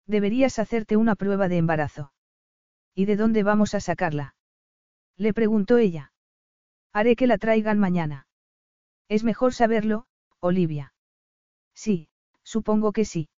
Deberías 0.08 0.58
hacerte 0.58 0.98
una 0.98 1.16
prueba 1.16 1.48
de 1.48 1.58
embarazo. 1.58 2.11
¿Y 2.95 3.06
de 3.06 3.16
dónde 3.16 3.43
vamos 3.43 3.76
a 3.76 3.80
sacarla? 3.80 4.35
Le 5.16 5.34
preguntó 5.34 5.77
ella. 5.77 6.11
Haré 6.93 7.16
que 7.16 7.27
la 7.27 7.38
traigan 7.38 7.77
mañana. 7.77 8.27
Es 9.09 9.24
mejor 9.24 9.53
saberlo, 9.53 10.08
Olivia. 10.40 10.93
Sí, 11.76 12.09
supongo 12.43 12.92
que 12.92 13.06
sí. 13.06 13.30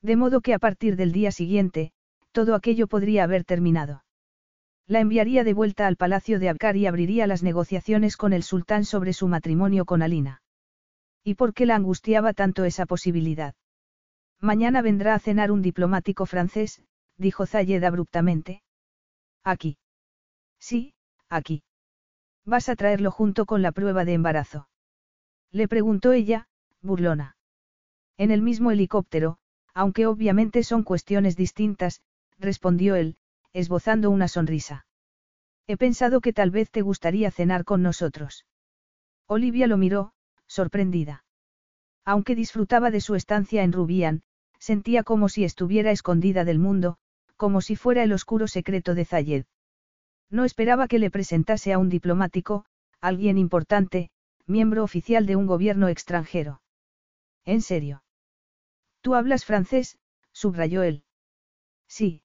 De 0.00 0.16
modo 0.16 0.40
que 0.40 0.54
a 0.54 0.58
partir 0.58 0.96
del 0.96 1.12
día 1.12 1.30
siguiente, 1.30 1.92
todo 2.32 2.54
aquello 2.54 2.86
podría 2.86 3.24
haber 3.24 3.44
terminado. 3.44 4.04
La 4.86 5.00
enviaría 5.00 5.44
de 5.44 5.52
vuelta 5.52 5.86
al 5.86 5.96
palacio 5.96 6.38
de 6.38 6.48
Abkar 6.48 6.76
y 6.76 6.86
abriría 6.86 7.26
las 7.26 7.42
negociaciones 7.42 8.16
con 8.16 8.32
el 8.32 8.42
sultán 8.42 8.86
sobre 8.86 9.12
su 9.12 9.28
matrimonio 9.28 9.84
con 9.84 10.00
Alina. 10.00 10.40
¿Y 11.28 11.34
por 11.34 11.52
qué 11.52 11.66
la 11.66 11.76
angustiaba 11.76 12.32
tanto 12.32 12.64
esa 12.64 12.86
posibilidad? 12.86 13.54
Mañana 14.40 14.80
vendrá 14.80 15.14
a 15.14 15.18
cenar 15.18 15.50
un 15.50 15.60
diplomático 15.60 16.24
francés, 16.24 16.80
dijo 17.18 17.44
Zayed 17.44 17.84
abruptamente. 17.84 18.62
Aquí. 19.44 19.76
Sí, 20.58 20.94
aquí. 21.28 21.62
Vas 22.46 22.70
a 22.70 22.76
traerlo 22.76 23.10
junto 23.10 23.44
con 23.44 23.60
la 23.60 23.72
prueba 23.72 24.06
de 24.06 24.14
embarazo. 24.14 24.70
Le 25.52 25.68
preguntó 25.68 26.12
ella, 26.12 26.48
burlona. 26.80 27.36
En 28.16 28.30
el 28.30 28.40
mismo 28.40 28.70
helicóptero, 28.70 29.36
aunque 29.74 30.06
obviamente 30.06 30.62
son 30.62 30.82
cuestiones 30.82 31.36
distintas, 31.36 32.00
respondió 32.38 32.96
él, 32.96 33.18
esbozando 33.52 34.08
una 34.08 34.28
sonrisa. 34.28 34.86
He 35.66 35.76
pensado 35.76 36.22
que 36.22 36.32
tal 36.32 36.50
vez 36.50 36.70
te 36.70 36.80
gustaría 36.80 37.30
cenar 37.30 37.66
con 37.66 37.82
nosotros. 37.82 38.46
Olivia 39.26 39.66
lo 39.66 39.76
miró, 39.76 40.14
sorprendida. 40.48 41.24
Aunque 42.04 42.34
disfrutaba 42.34 42.90
de 42.90 43.00
su 43.00 43.14
estancia 43.14 43.62
en 43.62 43.72
Rubian, 43.72 44.22
sentía 44.58 45.04
como 45.04 45.28
si 45.28 45.44
estuviera 45.44 45.92
escondida 45.92 46.44
del 46.44 46.58
mundo, 46.58 46.96
como 47.36 47.60
si 47.60 47.76
fuera 47.76 48.02
el 48.02 48.12
oscuro 48.12 48.48
secreto 48.48 48.94
de 48.94 49.04
Zayed. 49.04 49.44
No 50.30 50.44
esperaba 50.44 50.88
que 50.88 50.98
le 50.98 51.10
presentase 51.10 51.72
a 51.72 51.78
un 51.78 51.88
diplomático, 51.88 52.64
alguien 53.00 53.38
importante, 53.38 54.10
miembro 54.46 54.82
oficial 54.82 55.26
de 55.26 55.36
un 55.36 55.46
gobierno 55.46 55.88
extranjero. 55.88 56.60
¿En 57.44 57.62
serio? 57.62 58.02
¿Tú 59.00 59.14
hablas 59.14 59.44
francés? 59.44 59.98
subrayó 60.32 60.82
él. 60.82 61.04
Sí, 61.86 62.22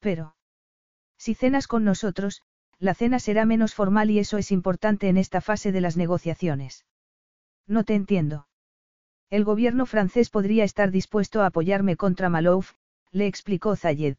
pero... 0.00 0.36
Si 1.18 1.34
cenas 1.34 1.66
con 1.66 1.84
nosotros, 1.84 2.42
la 2.78 2.94
cena 2.94 3.18
será 3.18 3.46
menos 3.46 3.74
formal 3.74 4.10
y 4.10 4.18
eso 4.18 4.36
es 4.36 4.52
importante 4.52 5.08
en 5.08 5.16
esta 5.16 5.40
fase 5.40 5.72
de 5.72 5.80
las 5.80 5.96
negociaciones. 5.96 6.84
No 7.66 7.84
te 7.84 7.94
entiendo. 7.94 8.46
El 9.28 9.44
gobierno 9.44 9.86
francés 9.86 10.30
podría 10.30 10.64
estar 10.64 10.90
dispuesto 10.90 11.42
a 11.42 11.46
apoyarme 11.46 11.96
contra 11.96 12.28
Malouf, 12.28 12.72
le 13.10 13.26
explicó 13.26 13.76
Zayed. 13.76 14.16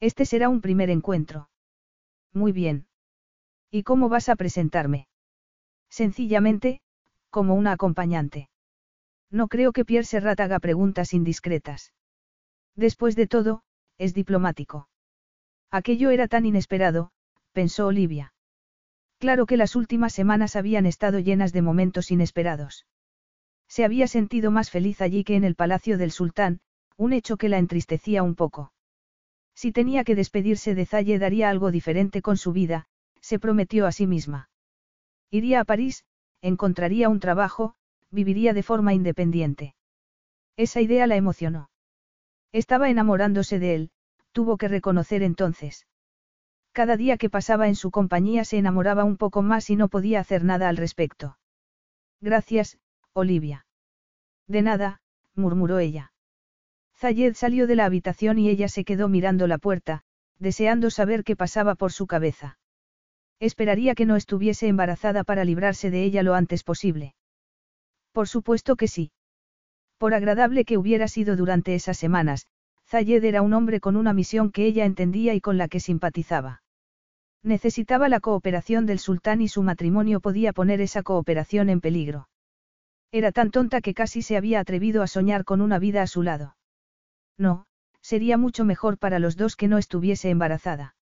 Este 0.00 0.24
será 0.24 0.48
un 0.48 0.60
primer 0.60 0.90
encuentro. 0.90 1.50
Muy 2.32 2.52
bien. 2.52 2.86
¿Y 3.70 3.82
cómo 3.82 4.08
vas 4.08 4.28
a 4.28 4.36
presentarme? 4.36 5.08
Sencillamente, 5.88 6.80
como 7.30 7.54
una 7.54 7.72
acompañante. 7.72 8.48
No 9.30 9.48
creo 9.48 9.72
que 9.72 9.84
Pierre 9.84 10.06
Serrat 10.06 10.40
haga 10.40 10.58
preguntas 10.58 11.12
indiscretas. 11.12 11.92
Después 12.76 13.16
de 13.16 13.26
todo, 13.26 13.62
es 13.98 14.14
diplomático. 14.14 14.88
Aquello 15.70 16.10
era 16.10 16.28
tan 16.28 16.46
inesperado, 16.46 17.10
pensó 17.52 17.86
Olivia. 17.86 18.33
Claro 19.24 19.46
que 19.46 19.56
las 19.56 19.74
últimas 19.74 20.12
semanas 20.12 20.54
habían 20.54 20.84
estado 20.84 21.18
llenas 21.18 21.54
de 21.54 21.62
momentos 21.62 22.10
inesperados. 22.10 22.84
Se 23.66 23.82
había 23.82 24.06
sentido 24.06 24.50
más 24.50 24.68
feliz 24.68 25.00
allí 25.00 25.24
que 25.24 25.34
en 25.34 25.44
el 25.44 25.54
palacio 25.54 25.96
del 25.96 26.10
sultán, 26.10 26.60
un 26.98 27.14
hecho 27.14 27.38
que 27.38 27.48
la 27.48 27.56
entristecía 27.56 28.22
un 28.22 28.34
poco. 28.34 28.74
Si 29.54 29.72
tenía 29.72 30.04
que 30.04 30.14
despedirse 30.14 30.74
de 30.74 30.84
Zaye 30.84 31.18
daría 31.18 31.48
algo 31.48 31.70
diferente 31.70 32.20
con 32.20 32.36
su 32.36 32.52
vida, 32.52 32.84
se 33.22 33.38
prometió 33.38 33.86
a 33.86 33.92
sí 33.92 34.06
misma. 34.06 34.50
Iría 35.30 35.60
a 35.60 35.64
París, 35.64 36.04
encontraría 36.42 37.08
un 37.08 37.18
trabajo, 37.18 37.76
viviría 38.10 38.52
de 38.52 38.62
forma 38.62 38.92
independiente. 38.92 39.74
Esa 40.58 40.82
idea 40.82 41.06
la 41.06 41.16
emocionó. 41.16 41.70
Estaba 42.52 42.90
enamorándose 42.90 43.58
de 43.58 43.74
él, 43.74 43.90
tuvo 44.32 44.58
que 44.58 44.68
reconocer 44.68 45.22
entonces. 45.22 45.86
Cada 46.74 46.96
día 46.96 47.18
que 47.18 47.30
pasaba 47.30 47.68
en 47.68 47.76
su 47.76 47.92
compañía 47.92 48.44
se 48.44 48.58
enamoraba 48.58 49.04
un 49.04 49.16
poco 49.16 49.42
más 49.42 49.70
y 49.70 49.76
no 49.76 49.86
podía 49.86 50.18
hacer 50.18 50.42
nada 50.42 50.68
al 50.68 50.76
respecto. 50.76 51.38
Gracias, 52.20 52.78
Olivia. 53.12 53.64
De 54.48 54.60
nada, 54.60 55.00
murmuró 55.36 55.78
ella. 55.78 56.12
Zayed 56.96 57.34
salió 57.34 57.68
de 57.68 57.76
la 57.76 57.84
habitación 57.84 58.40
y 58.40 58.48
ella 58.48 58.66
se 58.66 58.84
quedó 58.84 59.08
mirando 59.08 59.46
la 59.46 59.58
puerta, 59.58 60.02
deseando 60.40 60.90
saber 60.90 61.22
qué 61.22 61.36
pasaba 61.36 61.76
por 61.76 61.92
su 61.92 62.08
cabeza. 62.08 62.58
Esperaría 63.38 63.94
que 63.94 64.04
no 64.04 64.16
estuviese 64.16 64.66
embarazada 64.66 65.22
para 65.22 65.44
librarse 65.44 65.92
de 65.92 66.02
ella 66.02 66.24
lo 66.24 66.34
antes 66.34 66.64
posible. 66.64 67.14
Por 68.10 68.26
supuesto 68.26 68.74
que 68.74 68.88
sí. 68.88 69.12
Por 69.96 70.12
agradable 70.12 70.64
que 70.64 70.76
hubiera 70.76 71.06
sido 71.06 71.36
durante 71.36 71.76
esas 71.76 71.98
semanas, 71.98 72.48
Zayed 72.88 73.22
era 73.22 73.42
un 73.42 73.52
hombre 73.52 73.78
con 73.78 73.94
una 73.94 74.12
misión 74.12 74.50
que 74.50 74.66
ella 74.66 74.84
entendía 74.84 75.34
y 75.34 75.40
con 75.40 75.56
la 75.56 75.68
que 75.68 75.78
simpatizaba. 75.78 76.62
Necesitaba 77.44 78.08
la 78.08 78.20
cooperación 78.20 78.86
del 78.86 78.98
sultán 78.98 79.42
y 79.42 79.48
su 79.48 79.62
matrimonio 79.62 80.20
podía 80.20 80.54
poner 80.54 80.80
esa 80.80 81.02
cooperación 81.02 81.68
en 81.68 81.82
peligro. 81.82 82.28
Era 83.12 83.32
tan 83.32 83.50
tonta 83.50 83.82
que 83.82 83.92
casi 83.92 84.22
se 84.22 84.38
había 84.38 84.60
atrevido 84.60 85.02
a 85.02 85.06
soñar 85.06 85.44
con 85.44 85.60
una 85.60 85.78
vida 85.78 86.00
a 86.00 86.06
su 86.06 86.22
lado. 86.22 86.56
No, 87.36 87.66
sería 88.00 88.38
mucho 88.38 88.64
mejor 88.64 88.96
para 88.96 89.18
los 89.18 89.36
dos 89.36 89.56
que 89.56 89.68
no 89.68 89.76
estuviese 89.76 90.30
embarazada. 90.30 90.96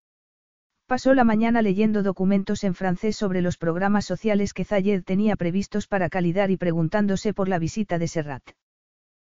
Pasó 0.85 1.13
la 1.13 1.23
mañana 1.23 1.61
leyendo 1.61 2.03
documentos 2.03 2.65
en 2.65 2.75
francés 2.75 3.15
sobre 3.15 3.41
los 3.41 3.57
programas 3.57 4.03
sociales 4.03 4.53
que 4.53 4.65
Zayed 4.65 5.03
tenía 5.05 5.37
previstos 5.37 5.87
para 5.87 6.09
Calidar 6.09 6.51
y 6.51 6.57
preguntándose 6.57 7.33
por 7.33 7.47
la 7.47 7.57
visita 7.57 7.97
de 7.97 8.09
Serrat. 8.09 8.43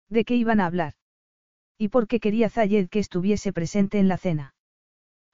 ¿De 0.09 0.25
qué 0.25 0.35
iban 0.35 0.59
a 0.59 0.65
hablar? 0.65 0.93
¿Y 1.77 1.89
por 1.89 2.07
qué 2.07 2.19
quería 2.19 2.49
Zayed 2.49 2.89
que 2.89 2.99
estuviese 2.99 3.53
presente 3.53 3.99
en 3.99 4.07
la 4.07 4.17
cena? 4.17 4.52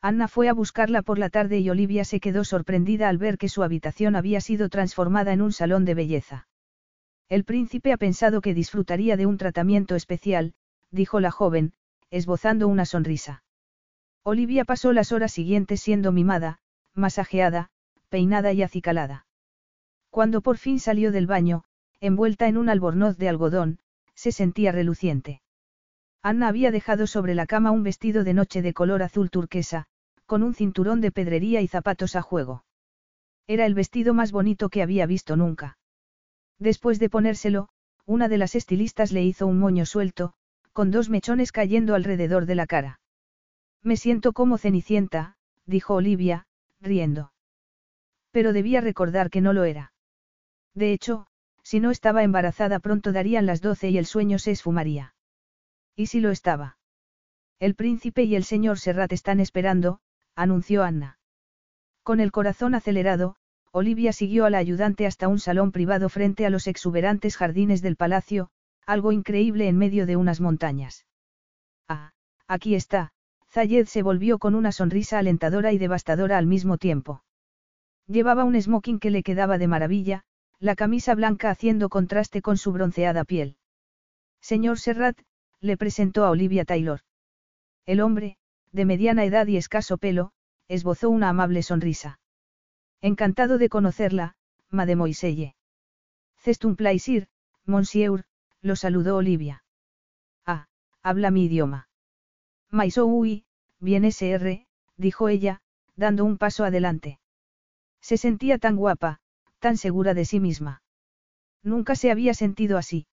Anna 0.01 0.27
fue 0.29 0.47
a 0.47 0.53
buscarla 0.53 1.01
por 1.01 1.19
la 1.19 1.29
tarde 1.29 1.59
y 1.59 1.69
Olivia 1.69 2.05
se 2.05 2.19
quedó 2.19 2.45
sorprendida 2.45 3.09
al 3.09 3.17
ver 3.17 3.37
que 3.37 3.49
su 3.49 3.63
habitación 3.63 4.15
había 4.15 4.39
sido 4.39 4.69
transformada 4.69 5.33
en 5.33 5.41
un 5.41 5.51
salón 5.51 5.83
de 5.83 5.93
belleza. 5.93 6.47
El 7.27 7.43
príncipe 7.43 7.91
ha 7.91 7.97
pensado 7.97 8.41
que 8.41 8.53
disfrutaría 8.53 9.17
de 9.17 9.25
un 9.25 9.37
tratamiento 9.37 9.95
especial, 9.95 10.53
dijo 10.89 11.19
la 11.19 11.31
joven, 11.31 11.73
esbozando 12.09 12.67
una 12.67 12.85
sonrisa. 12.85 13.43
Olivia 14.23 14.63
pasó 14.65 14.93
las 14.93 15.11
horas 15.11 15.33
siguientes 15.33 15.81
siendo 15.81 16.11
mimada, 16.11 16.59
masajeada, 16.93 17.69
peinada 18.09 18.53
y 18.53 18.63
acicalada. 18.63 19.27
Cuando 20.09 20.41
por 20.41 20.57
fin 20.57 20.79
salió 20.79 21.11
del 21.11 21.27
baño, 21.27 21.65
envuelta 21.99 22.47
en 22.47 22.57
un 22.57 22.69
albornoz 22.69 23.17
de 23.17 23.29
algodón, 23.29 23.79
se 24.15 24.31
sentía 24.31 24.71
reluciente. 24.71 25.41
Anna 26.22 26.49
había 26.49 26.72
dejado 26.72 27.07
sobre 27.07 27.33
la 27.33 27.45
cama 27.45 27.72
un 27.72 27.83
vestido 27.83 28.23
de 28.23 28.33
noche 28.33 28.61
de 28.61 28.73
color 28.73 29.03
azul 29.03 29.30
turquesa, 29.30 29.85
con 30.25 30.43
un 30.43 30.53
cinturón 30.53 31.01
de 31.01 31.11
pedrería 31.11 31.61
y 31.61 31.67
zapatos 31.67 32.15
a 32.15 32.22
juego. 32.22 32.65
Era 33.48 33.65
el 33.65 33.73
vestido 33.73 34.14
más 34.14 34.31
bonito 34.31 34.69
que 34.69 34.81
había 34.81 35.06
visto 35.06 35.35
nunca. 35.35 35.77
Después 36.59 36.99
de 36.99 37.09
ponérselo, 37.09 37.69
una 38.06 38.27
de 38.27 38.38
las 38.38 38.53
estilistas 38.56 39.11
le 39.11 39.23
hizo 39.23 39.48
un 39.48 39.59
moño 39.59 39.85
suelto, 39.85 40.33
con 40.73 40.91
dos 40.91 41.09
mechones 41.09 41.51
cayendo 41.51 41.95
alrededor 41.95 42.45
de 42.45 42.56
la 42.56 42.67
cara. 42.67 42.99
Me 43.81 43.95
siento 43.95 44.33
como 44.33 44.57
Cenicienta, 44.57 45.38
dijo 45.65 45.95
Olivia, 45.95 46.48
riendo. 46.81 47.31
Pero 48.31 48.51
debía 48.51 48.81
recordar 48.81 49.30
que 49.30 49.41
no 49.41 49.53
lo 49.53 49.64
era. 49.64 49.93
De 50.75 50.91
hecho, 50.91 51.27
si 51.64 51.80
no 51.80 51.91
estaba 51.91 52.23
embarazada 52.23 52.80
pronto 52.80 53.14
darían 53.14 53.45
las 53.45 53.61
doce 53.61 53.89
y 53.89 53.98
el 53.98 54.06
sueño 54.06 54.38
se 54.38 54.51
esfumaría. 54.51 55.14
¿Y 55.99 56.05
si 56.05 56.21
lo 56.21 56.31
estaba? 56.31 56.77
El 57.59 57.75
príncipe 57.75 58.23
y 58.23 58.37
el 58.37 58.45
señor 58.45 58.79
Serrat 58.79 59.11
están 59.11 59.41
esperando, 59.41 59.99
anunció 60.33 60.83
Anna. 60.83 61.19
Con 62.03 62.21
el 62.21 62.31
corazón 62.31 62.73
acelerado, 62.73 63.35
Olivia 63.73 64.13
siguió 64.13 64.45
a 64.45 64.49
la 64.49 64.59
ayudante 64.59 65.05
hasta 65.05 65.27
un 65.27 65.39
salón 65.39 65.73
privado 65.73 66.07
frente 66.07 66.45
a 66.45 66.49
los 66.49 66.67
exuberantes 66.67 67.35
jardines 67.35 67.81
del 67.81 67.97
palacio, 67.97 68.49
algo 68.85 69.11
increíble 69.11 69.67
en 69.67 69.77
medio 69.77 70.05
de 70.05 70.15
unas 70.15 70.39
montañas. 70.39 71.05
Ah, 71.89 72.13
aquí 72.47 72.75
está, 72.75 73.11
Zayed 73.51 73.87
se 73.87 74.01
volvió 74.01 74.39
con 74.39 74.55
una 74.55 74.71
sonrisa 74.71 75.19
alentadora 75.19 75.73
y 75.73 75.79
devastadora 75.79 76.37
al 76.37 76.45
mismo 76.45 76.77
tiempo. 76.77 77.25
Llevaba 78.07 78.45
un 78.45 78.55
smoking 78.55 78.99
que 78.99 79.09
le 79.09 79.21
quedaba 79.21 79.57
de 79.57 79.67
maravilla, 79.67 80.23
la 80.59 80.77
camisa 80.77 81.13
blanca 81.13 81.49
haciendo 81.49 81.89
contraste 81.89 82.41
con 82.41 82.55
su 82.55 82.71
bronceada 82.71 83.25
piel. 83.25 83.57
Señor 84.39 84.79
Serrat, 84.79 85.19
le 85.61 85.77
presentó 85.77 86.25
a 86.25 86.31
Olivia 86.31 86.65
Taylor. 86.65 87.01
El 87.85 88.01
hombre, 88.01 88.38
de 88.71 88.85
mediana 88.85 89.25
edad 89.25 89.47
y 89.47 89.57
escaso 89.57 89.97
pelo, 89.97 90.31
esbozó 90.67 91.09
una 91.09 91.29
amable 91.29 91.63
sonrisa. 91.63 92.19
Encantado 93.01 93.57
de 93.57 93.69
conocerla, 93.69 94.35
mademoiselle. 94.69 95.55
C'est 96.38 96.63
un 96.65 96.75
plaisir, 96.75 97.27
monsieur, 97.65 98.25
lo 98.61 98.75
saludó 98.75 99.17
Olivia. 99.17 99.63
Ah, 100.45 100.67
habla 101.01 101.31
mi 101.31 101.45
idioma. 101.45 101.88
oui, 102.71 103.45
bien 103.79 104.05
SR, 104.05 104.65
dijo 104.97 105.29
ella, 105.29 105.61
dando 105.95 106.25
un 106.25 106.38
paso 106.38 106.63
adelante. 106.63 107.19
Se 108.01 108.17
sentía 108.17 108.57
tan 108.57 108.75
guapa, 108.75 109.19
tan 109.59 109.77
segura 109.77 110.13
de 110.13 110.25
sí 110.25 110.39
misma. 110.39 110.81
Nunca 111.63 111.95
se 111.95 112.11
había 112.11 112.33
sentido 112.33 112.77
así. 112.77 113.07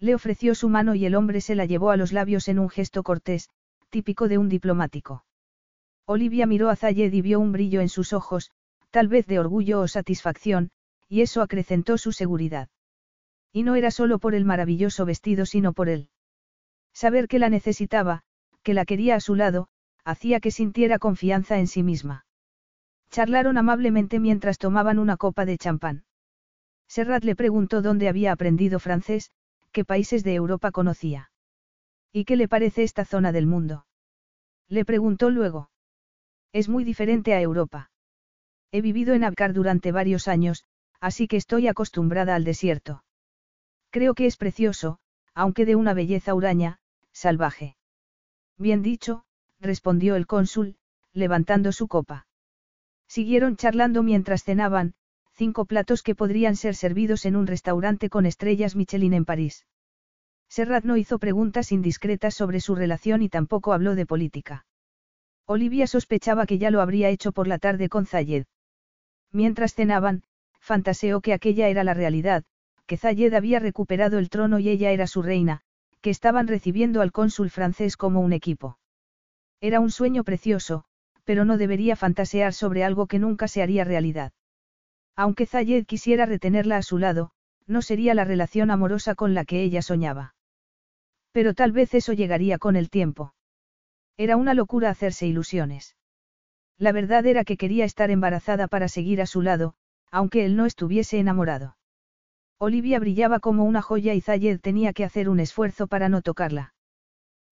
Le 0.00 0.14
ofreció 0.14 0.54
su 0.54 0.70
mano 0.70 0.94
y 0.94 1.04
el 1.04 1.14
hombre 1.14 1.42
se 1.42 1.54
la 1.54 1.66
llevó 1.66 1.90
a 1.90 1.96
los 1.96 2.12
labios 2.12 2.48
en 2.48 2.58
un 2.58 2.70
gesto 2.70 3.02
cortés, 3.02 3.50
típico 3.90 4.28
de 4.28 4.38
un 4.38 4.48
diplomático. 4.48 5.24
Olivia 6.06 6.46
miró 6.46 6.70
a 6.70 6.76
Zayed 6.76 7.12
y 7.12 7.20
vio 7.20 7.38
un 7.38 7.52
brillo 7.52 7.82
en 7.82 7.90
sus 7.90 8.12
ojos, 8.14 8.50
tal 8.90 9.08
vez 9.08 9.26
de 9.26 9.38
orgullo 9.38 9.80
o 9.80 9.88
satisfacción, 9.88 10.70
y 11.06 11.20
eso 11.20 11.42
acrecentó 11.42 11.98
su 11.98 12.12
seguridad. 12.12 12.68
Y 13.52 13.62
no 13.62 13.74
era 13.74 13.90
solo 13.90 14.18
por 14.18 14.34
el 14.34 14.44
maravilloso 14.44 15.04
vestido 15.04 15.44
sino 15.44 15.72
por 15.74 15.88
él. 15.88 16.08
Saber 16.94 17.28
que 17.28 17.38
la 17.38 17.50
necesitaba, 17.50 18.22
que 18.62 18.74
la 18.74 18.84
quería 18.84 19.16
a 19.16 19.20
su 19.20 19.34
lado, 19.34 19.68
hacía 20.04 20.40
que 20.40 20.50
sintiera 20.50 20.98
confianza 20.98 21.58
en 21.58 21.66
sí 21.66 21.82
misma. 21.82 22.24
Charlaron 23.10 23.58
amablemente 23.58 24.18
mientras 24.18 24.58
tomaban 24.58 24.98
una 24.98 25.16
copa 25.16 25.44
de 25.44 25.58
champán. 25.58 26.04
Serrat 26.88 27.24
le 27.24 27.36
preguntó 27.36 27.82
dónde 27.82 28.08
había 28.08 28.32
aprendido 28.32 28.78
francés, 28.78 29.30
qué 29.72 29.84
países 29.84 30.24
de 30.24 30.34
Europa 30.34 30.70
conocía. 30.70 31.30
¿Y 32.12 32.24
qué 32.24 32.36
le 32.36 32.48
parece 32.48 32.82
esta 32.82 33.04
zona 33.04 33.32
del 33.32 33.46
mundo? 33.46 33.86
Le 34.68 34.84
preguntó 34.84 35.30
luego. 35.30 35.70
Es 36.52 36.68
muy 36.68 36.84
diferente 36.84 37.34
a 37.34 37.40
Europa. 37.40 37.90
He 38.72 38.80
vivido 38.80 39.14
en 39.14 39.24
Abkar 39.24 39.52
durante 39.52 39.92
varios 39.92 40.28
años, 40.28 40.64
así 41.00 41.28
que 41.28 41.36
estoy 41.36 41.68
acostumbrada 41.68 42.34
al 42.34 42.44
desierto. 42.44 43.04
Creo 43.90 44.14
que 44.14 44.26
es 44.26 44.36
precioso, 44.36 44.98
aunque 45.34 45.64
de 45.64 45.76
una 45.76 45.94
belleza 45.94 46.34
huraña, 46.34 46.78
salvaje. 47.12 47.76
Bien 48.56 48.82
dicho, 48.82 49.24
respondió 49.60 50.16
el 50.16 50.26
cónsul, 50.26 50.76
levantando 51.12 51.72
su 51.72 51.88
copa. 51.88 52.26
Siguieron 53.08 53.56
charlando 53.56 54.02
mientras 54.02 54.44
cenaban, 54.44 54.94
cinco 55.40 55.64
platos 55.64 56.02
que 56.02 56.14
podrían 56.14 56.54
ser 56.54 56.74
servidos 56.74 57.24
en 57.24 57.34
un 57.34 57.46
restaurante 57.46 58.10
con 58.10 58.26
estrellas 58.26 58.76
Michelin 58.76 59.14
en 59.14 59.24
París. 59.24 59.64
Serrat 60.50 60.84
no 60.84 60.98
hizo 60.98 61.18
preguntas 61.18 61.72
indiscretas 61.72 62.34
sobre 62.34 62.60
su 62.60 62.74
relación 62.74 63.22
y 63.22 63.30
tampoco 63.30 63.72
habló 63.72 63.94
de 63.94 64.04
política. 64.04 64.66
Olivia 65.46 65.86
sospechaba 65.86 66.44
que 66.44 66.58
ya 66.58 66.70
lo 66.70 66.82
habría 66.82 67.08
hecho 67.08 67.32
por 67.32 67.46
la 67.46 67.58
tarde 67.58 67.88
con 67.88 68.04
Zayed. 68.04 68.44
Mientras 69.32 69.74
cenaban, 69.74 70.24
fantaseó 70.60 71.22
que 71.22 71.32
aquella 71.32 71.68
era 71.68 71.84
la 71.84 71.94
realidad, 71.94 72.44
que 72.84 72.98
Zayed 72.98 73.32
había 73.32 73.60
recuperado 73.60 74.18
el 74.18 74.28
trono 74.28 74.58
y 74.58 74.68
ella 74.68 74.90
era 74.90 75.06
su 75.06 75.22
reina, 75.22 75.62
que 76.02 76.10
estaban 76.10 76.48
recibiendo 76.48 77.00
al 77.00 77.12
cónsul 77.12 77.48
francés 77.48 77.96
como 77.96 78.20
un 78.20 78.34
equipo. 78.34 78.78
Era 79.62 79.80
un 79.80 79.90
sueño 79.90 80.22
precioso, 80.22 80.84
pero 81.24 81.46
no 81.46 81.56
debería 81.56 81.96
fantasear 81.96 82.52
sobre 82.52 82.84
algo 82.84 83.06
que 83.06 83.18
nunca 83.18 83.48
se 83.48 83.62
haría 83.62 83.84
realidad. 83.84 84.34
Aunque 85.22 85.44
Zayed 85.44 85.84
quisiera 85.84 86.24
retenerla 86.24 86.78
a 86.78 86.82
su 86.82 86.96
lado, 86.96 87.32
no 87.66 87.82
sería 87.82 88.14
la 88.14 88.24
relación 88.24 88.70
amorosa 88.70 89.14
con 89.14 89.34
la 89.34 89.44
que 89.44 89.62
ella 89.62 89.82
soñaba. 89.82 90.34
Pero 91.30 91.52
tal 91.52 91.72
vez 91.72 91.92
eso 91.92 92.14
llegaría 92.14 92.56
con 92.56 92.74
el 92.74 92.88
tiempo. 92.88 93.34
Era 94.16 94.38
una 94.38 94.54
locura 94.54 94.88
hacerse 94.88 95.26
ilusiones. 95.26 95.94
La 96.78 96.92
verdad 96.92 97.26
era 97.26 97.44
que 97.44 97.58
quería 97.58 97.84
estar 97.84 98.10
embarazada 98.10 98.66
para 98.66 98.88
seguir 98.88 99.20
a 99.20 99.26
su 99.26 99.42
lado, 99.42 99.74
aunque 100.10 100.46
él 100.46 100.56
no 100.56 100.64
estuviese 100.64 101.18
enamorado. 101.18 101.76
Olivia 102.56 102.98
brillaba 102.98 103.40
como 103.40 103.64
una 103.64 103.82
joya 103.82 104.14
y 104.14 104.22
Zayed 104.22 104.58
tenía 104.58 104.94
que 104.94 105.04
hacer 105.04 105.28
un 105.28 105.38
esfuerzo 105.38 105.86
para 105.86 106.08
no 106.08 106.22
tocarla. 106.22 106.72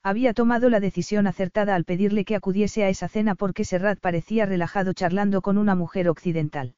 Había 0.03 0.33
tomado 0.33 0.71
la 0.71 0.81
decisión 0.81 1.27
acertada 1.27 1.75
al 1.75 1.85
pedirle 1.85 2.25
que 2.25 2.35
acudiese 2.35 2.85
a 2.85 2.89
esa 2.89 3.09
cena 3.09 3.35
porque 3.35 3.67
Serrat 3.67 4.01
parecía 4.01 4.47
relajado 4.47 4.95
charlando 4.95 5.43
con 5.43 5.59
una 5.59 5.75
mujer 5.75 6.09
occidental. 6.09 6.75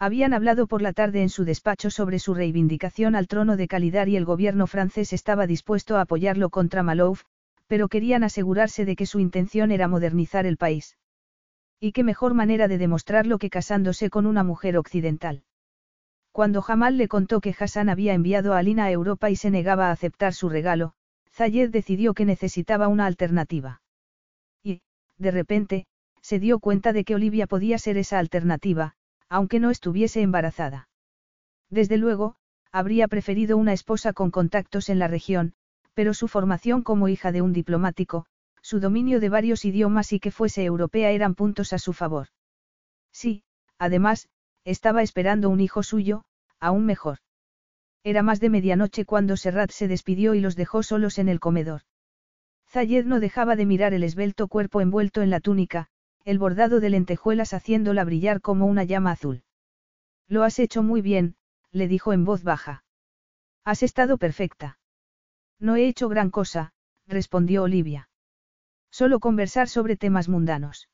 Habían 0.00 0.32
hablado 0.32 0.68
por 0.68 0.80
la 0.80 0.92
tarde 0.92 1.22
en 1.22 1.28
su 1.28 1.44
despacho 1.44 1.90
sobre 1.90 2.20
su 2.20 2.32
reivindicación 2.32 3.16
al 3.16 3.26
trono 3.26 3.56
de 3.56 3.66
calidad 3.66 4.06
y 4.06 4.16
el 4.16 4.24
gobierno 4.24 4.68
francés 4.68 5.12
estaba 5.12 5.48
dispuesto 5.48 5.96
a 5.96 6.02
apoyarlo 6.02 6.50
contra 6.50 6.84
Malouf, 6.84 7.24
pero 7.66 7.88
querían 7.88 8.22
asegurarse 8.22 8.84
de 8.84 8.94
que 8.94 9.06
su 9.06 9.18
intención 9.18 9.72
era 9.72 9.88
modernizar 9.88 10.46
el 10.46 10.56
país. 10.56 10.96
Y 11.80 11.92
qué 11.92 12.04
mejor 12.04 12.34
manera 12.34 12.68
de 12.68 12.78
demostrarlo 12.78 13.38
que 13.38 13.50
casándose 13.50 14.08
con 14.08 14.26
una 14.26 14.44
mujer 14.44 14.76
occidental. 14.76 15.42
Cuando 16.30 16.62
Jamal 16.62 16.96
le 16.96 17.08
contó 17.08 17.40
que 17.40 17.54
Hassan 17.58 17.88
había 17.88 18.14
enviado 18.14 18.54
a 18.54 18.58
Alina 18.58 18.84
a 18.84 18.92
Europa 18.92 19.30
y 19.30 19.36
se 19.36 19.50
negaba 19.50 19.88
a 19.88 19.90
aceptar 19.90 20.32
su 20.32 20.48
regalo, 20.48 20.92
Zayed 21.32 21.70
decidió 21.70 22.14
que 22.14 22.24
necesitaba 22.24 22.86
una 22.86 23.06
alternativa. 23.06 23.82
Y, 24.62 24.80
de 25.18 25.30
repente, 25.32 25.86
se 26.22 26.38
dio 26.38 26.60
cuenta 26.60 26.92
de 26.92 27.04
que 27.04 27.16
Olivia 27.16 27.48
podía 27.48 27.78
ser 27.78 27.96
esa 27.96 28.18
alternativa, 28.18 28.94
aunque 29.28 29.60
no 29.60 29.70
estuviese 29.70 30.22
embarazada. 30.22 30.88
Desde 31.70 31.98
luego, 31.98 32.36
habría 32.72 33.08
preferido 33.08 33.56
una 33.56 33.72
esposa 33.72 34.12
con 34.12 34.30
contactos 34.30 34.88
en 34.88 34.98
la 34.98 35.08
región, 35.08 35.54
pero 35.94 36.14
su 36.14 36.28
formación 36.28 36.82
como 36.82 37.08
hija 37.08 37.32
de 37.32 37.42
un 37.42 37.52
diplomático, 37.52 38.26
su 38.62 38.80
dominio 38.80 39.20
de 39.20 39.28
varios 39.28 39.64
idiomas 39.64 40.12
y 40.12 40.20
que 40.20 40.30
fuese 40.30 40.64
europea 40.64 41.10
eran 41.10 41.34
puntos 41.34 41.72
a 41.72 41.78
su 41.78 41.92
favor. 41.92 42.28
Sí, 43.12 43.42
además, 43.78 44.28
estaba 44.64 45.02
esperando 45.02 45.48
un 45.48 45.60
hijo 45.60 45.82
suyo, 45.82 46.24
aún 46.60 46.84
mejor. 46.84 47.18
Era 48.04 48.22
más 48.22 48.40
de 48.40 48.50
medianoche 48.50 49.04
cuando 49.04 49.36
Serrat 49.36 49.70
se 49.70 49.88
despidió 49.88 50.34
y 50.34 50.40
los 50.40 50.56
dejó 50.56 50.82
solos 50.82 51.18
en 51.18 51.28
el 51.28 51.40
comedor. 51.40 51.82
Zayed 52.68 53.06
no 53.06 53.20
dejaba 53.20 53.56
de 53.56 53.66
mirar 53.66 53.94
el 53.94 54.02
esbelto 54.02 54.46
cuerpo 54.46 54.80
envuelto 54.80 55.22
en 55.22 55.30
la 55.30 55.40
túnica, 55.40 55.88
el 56.28 56.38
bordado 56.38 56.78
de 56.80 56.90
lentejuelas 56.90 57.54
haciéndola 57.54 58.04
brillar 58.04 58.42
como 58.42 58.66
una 58.66 58.84
llama 58.84 59.12
azul. 59.12 59.44
Lo 60.28 60.42
has 60.42 60.58
hecho 60.58 60.82
muy 60.82 61.00
bien, 61.00 61.36
le 61.70 61.88
dijo 61.88 62.12
en 62.12 62.26
voz 62.26 62.42
baja. 62.42 62.84
Has 63.64 63.82
estado 63.82 64.18
perfecta. 64.18 64.78
No 65.58 65.76
he 65.76 65.88
hecho 65.88 66.10
gran 66.10 66.28
cosa, 66.28 66.74
respondió 67.06 67.62
Olivia. 67.62 68.10
Solo 68.90 69.20
conversar 69.20 69.70
sobre 69.70 69.96
temas 69.96 70.28
mundanos. 70.28 70.90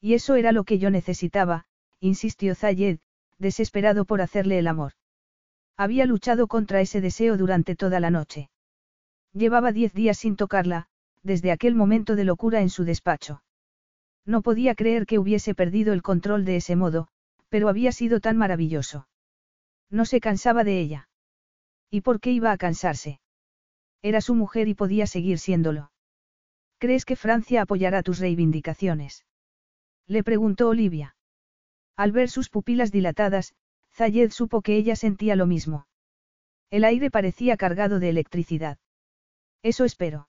Y 0.00 0.14
eso 0.14 0.34
era 0.34 0.50
lo 0.50 0.64
que 0.64 0.80
yo 0.80 0.90
necesitaba, 0.90 1.66
insistió 2.00 2.56
Zayed, 2.56 2.98
desesperado 3.38 4.06
por 4.06 4.20
hacerle 4.20 4.58
el 4.58 4.66
amor. 4.66 4.94
Había 5.76 6.04
luchado 6.04 6.48
contra 6.48 6.80
ese 6.80 7.00
deseo 7.00 7.36
durante 7.36 7.76
toda 7.76 8.00
la 8.00 8.10
noche. 8.10 8.50
Llevaba 9.32 9.70
diez 9.70 9.92
días 9.92 10.18
sin 10.18 10.34
tocarla, 10.34 10.88
desde 11.22 11.52
aquel 11.52 11.76
momento 11.76 12.16
de 12.16 12.24
locura 12.24 12.60
en 12.60 12.70
su 12.70 12.82
despacho. 12.82 13.40
No 14.28 14.42
podía 14.42 14.74
creer 14.74 15.06
que 15.06 15.18
hubiese 15.18 15.54
perdido 15.54 15.94
el 15.94 16.02
control 16.02 16.44
de 16.44 16.56
ese 16.56 16.76
modo, 16.76 17.08
pero 17.48 17.70
había 17.70 17.92
sido 17.92 18.20
tan 18.20 18.36
maravilloso. 18.36 19.08
No 19.88 20.04
se 20.04 20.20
cansaba 20.20 20.64
de 20.64 20.78
ella. 20.80 21.08
¿Y 21.90 22.02
por 22.02 22.20
qué 22.20 22.30
iba 22.32 22.52
a 22.52 22.58
cansarse? 22.58 23.20
Era 24.02 24.20
su 24.20 24.34
mujer 24.34 24.68
y 24.68 24.74
podía 24.74 25.06
seguir 25.06 25.38
siéndolo. 25.38 25.92
¿Crees 26.76 27.06
que 27.06 27.16
Francia 27.16 27.62
apoyará 27.62 28.02
tus 28.02 28.18
reivindicaciones? 28.18 29.24
Le 30.06 30.22
preguntó 30.22 30.68
Olivia. 30.68 31.16
Al 31.96 32.12
ver 32.12 32.28
sus 32.28 32.50
pupilas 32.50 32.92
dilatadas, 32.92 33.54
Zayed 33.94 34.30
supo 34.30 34.60
que 34.60 34.76
ella 34.76 34.94
sentía 34.94 35.36
lo 35.36 35.46
mismo. 35.46 35.86
El 36.68 36.84
aire 36.84 37.10
parecía 37.10 37.56
cargado 37.56 37.98
de 37.98 38.10
electricidad. 38.10 38.76
Eso 39.62 39.86
espero. 39.86 40.28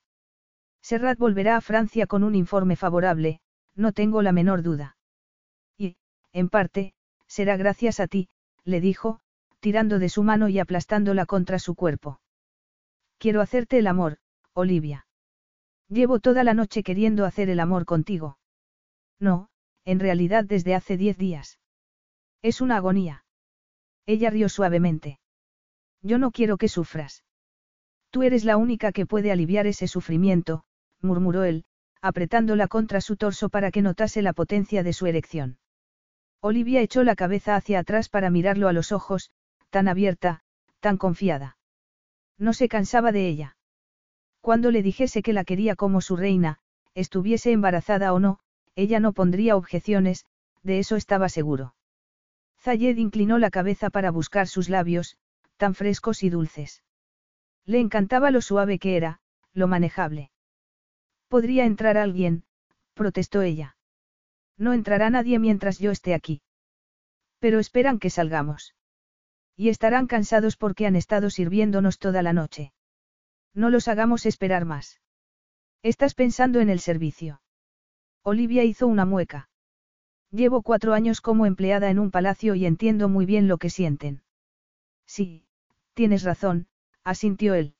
Serrat 0.81 1.19
volverá 1.19 1.57
a 1.57 1.61
Francia 1.61 2.07
con 2.07 2.23
un 2.23 2.33
informe 2.33 2.77
favorable, 2.77 3.41
no 3.79 3.93
tengo 3.93 4.21
la 4.21 4.33
menor 4.33 4.61
duda. 4.61 4.97
Y, 5.77 5.95
en 6.33 6.49
parte, 6.49 6.93
será 7.27 7.55
gracias 7.55 8.01
a 8.01 8.07
ti, 8.07 8.27
le 8.65 8.81
dijo, 8.81 9.21
tirando 9.61 9.99
de 9.99 10.09
su 10.09 10.21
mano 10.21 10.49
y 10.49 10.59
aplastándola 10.59 11.25
contra 11.25 11.59
su 11.59 11.75
cuerpo. 11.75 12.19
Quiero 13.17 13.41
hacerte 13.41 13.79
el 13.79 13.87
amor, 13.87 14.17
Olivia. 14.53 15.07
Llevo 15.87 16.19
toda 16.19 16.43
la 16.43 16.53
noche 16.53 16.83
queriendo 16.83 17.25
hacer 17.25 17.49
el 17.49 17.61
amor 17.61 17.85
contigo. 17.85 18.37
No, 19.17 19.49
en 19.85 19.99
realidad 19.99 20.43
desde 20.43 20.75
hace 20.75 20.97
diez 20.97 21.17
días. 21.17 21.57
Es 22.41 22.59
una 22.59 22.75
agonía. 22.75 23.23
Ella 24.05 24.29
rió 24.29 24.49
suavemente. 24.49 25.19
Yo 26.01 26.17
no 26.17 26.31
quiero 26.31 26.57
que 26.57 26.67
sufras. 26.67 27.23
Tú 28.09 28.23
eres 28.23 28.43
la 28.43 28.57
única 28.57 28.91
que 28.91 29.05
puede 29.05 29.31
aliviar 29.31 29.67
ese 29.67 29.87
sufrimiento, 29.87 30.63
murmuró 31.01 31.43
él, 31.43 31.65
apretándola 32.01 32.67
contra 32.67 33.01
su 33.01 33.17
torso 33.17 33.49
para 33.49 33.71
que 33.71 33.81
notase 33.81 34.21
la 34.21 34.33
potencia 34.33 34.83
de 34.83 34.93
su 34.93 35.05
erección. 35.05 35.57
Olivia 36.41 36.81
echó 36.81 37.03
la 37.03 37.15
cabeza 37.15 37.55
hacia 37.55 37.79
atrás 37.79 38.09
para 38.09 38.29
mirarlo 38.29 38.67
a 38.67 38.73
los 38.73 38.91
ojos, 38.91 39.31
tan 39.69 39.87
abierta, 39.87 40.41
tan 40.79 40.97
confiada. 40.97 41.57
No 42.37 42.53
se 42.53 42.69
cansaba 42.69 43.11
de 43.11 43.27
ella. 43.27 43.57
Cuando 44.41 44.71
le 44.71 44.81
dijese 44.81 45.21
que 45.21 45.33
la 45.33 45.43
quería 45.43 45.75
como 45.75 45.99
su 45.99 46.15
reina, 46.15 46.59
estuviese 46.95 47.51
embarazada 47.51 48.13
o 48.13 48.19
no, 48.19 48.39
ella 48.75 49.01
no 49.01 49.11
pondría 49.11 49.57
objeciones, 49.57 50.25
de 50.63 50.79
eso 50.79 50.95
estaba 50.95 51.27
seguro. 51.27 51.75
Zayed 52.61 52.97
inclinó 52.97 53.37
la 53.37 53.49
cabeza 53.49 53.89
para 53.89 54.11
buscar 54.11 54.47
sus 54.47 54.69
labios, 54.69 55.17
tan 55.57 55.75
frescos 55.75 56.23
y 56.23 56.29
dulces. 56.29 56.83
Le 57.65 57.79
encantaba 57.79 58.31
lo 58.31 58.41
suave 58.41 58.79
que 58.79 58.95
era, 58.95 59.19
lo 59.53 59.67
manejable. 59.67 60.31
Podría 61.29 61.65
entrar 61.65 61.97
alguien, 61.97 62.43
protestó 62.95 63.43
ella. 63.43 63.77
No 64.57 64.73
entrará 64.73 65.09
nadie 65.09 65.39
mientras 65.39 65.79
yo 65.79 65.91
esté 65.91 66.13
aquí. 66.13 66.41
Pero 67.39 67.59
esperan 67.59 67.99
que 67.99 68.09
salgamos. 68.09 68.75
Y 69.55 69.69
estarán 69.69 70.07
cansados 70.07 70.57
porque 70.57 70.85
han 70.85 70.95
estado 70.95 71.29
sirviéndonos 71.29 71.99
toda 71.99 72.21
la 72.23 72.33
noche. 72.33 72.73
No 73.53 73.69
los 73.69 73.87
hagamos 73.87 74.25
esperar 74.25 74.65
más. 74.65 74.99
Estás 75.83 76.13
pensando 76.13 76.59
en 76.59 76.69
el 76.69 76.79
servicio. 76.79 77.41
Olivia 78.23 78.63
hizo 78.63 78.87
una 78.87 79.05
mueca. 79.05 79.49
Llevo 80.31 80.61
cuatro 80.61 80.93
años 80.93 81.21
como 81.21 81.45
empleada 81.45 81.89
en 81.89 81.99
un 81.99 82.11
palacio 82.11 82.55
y 82.55 82.65
entiendo 82.65 83.07
muy 83.07 83.25
bien 83.25 83.47
lo 83.47 83.57
que 83.57 83.69
sienten. 83.69 84.23
Sí, 85.05 85.45
tienes 85.93 86.23
razón, 86.23 86.67
asintió 87.03 87.53
él. 87.53 87.75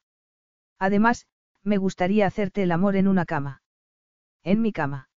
Además, 0.80 1.28
me 1.70 1.78
gustaría 1.78 2.28
hacerte 2.28 2.64
el 2.64 2.72
amor 2.74 2.98
en 2.98 3.08
una 3.08 3.26
cama. 3.26 3.62
En 4.44 4.62
mi 4.62 4.74
cama. 4.74 5.10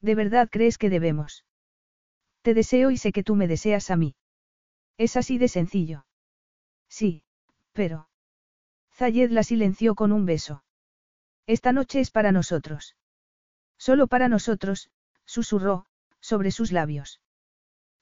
¿De 0.00 0.14
verdad 0.14 0.48
crees 0.50 0.78
que 0.78 0.90
debemos? 0.90 1.44
Te 2.42 2.54
deseo 2.54 2.90
y 2.90 2.96
sé 2.96 3.10
que 3.12 3.24
tú 3.24 3.34
me 3.34 3.48
deseas 3.48 3.90
a 3.90 3.96
mí. 3.96 4.14
Es 4.98 5.16
así 5.16 5.38
de 5.38 5.48
sencillo. 5.48 6.06
Sí, 6.88 7.24
pero... 7.72 8.08
Zayed 8.92 9.30
la 9.30 9.42
silenció 9.42 9.94
con 9.94 10.12
un 10.12 10.26
beso. 10.26 10.62
Esta 11.46 11.72
noche 11.72 12.00
es 12.00 12.10
para 12.10 12.32
nosotros. 12.32 12.96
Solo 13.78 14.06
para 14.06 14.28
nosotros, 14.28 14.90
susurró, 15.24 15.86
sobre 16.20 16.50
sus 16.50 16.70
labios. 16.70 17.20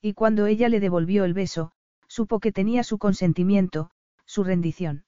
Y 0.01 0.13
cuando 0.13 0.45
ella 0.45 0.67
le 0.67 0.81
devolvió 0.81 1.23
el 1.23 1.33
beso, 1.33 1.71
supo 2.07 2.39
que 2.39 2.51
tenía 2.51 2.83
su 2.83 2.97
consentimiento, 2.97 3.91
su 4.25 4.43
rendición. 4.43 5.05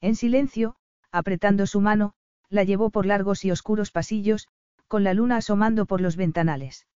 En 0.00 0.16
silencio, 0.16 0.76
apretando 1.12 1.66
su 1.66 1.80
mano, 1.80 2.14
la 2.48 2.64
llevó 2.64 2.90
por 2.90 3.06
largos 3.06 3.44
y 3.44 3.50
oscuros 3.50 3.90
pasillos, 3.90 4.48
con 4.88 5.04
la 5.04 5.14
luna 5.14 5.36
asomando 5.36 5.86
por 5.86 6.00
los 6.00 6.16
ventanales. 6.16 6.86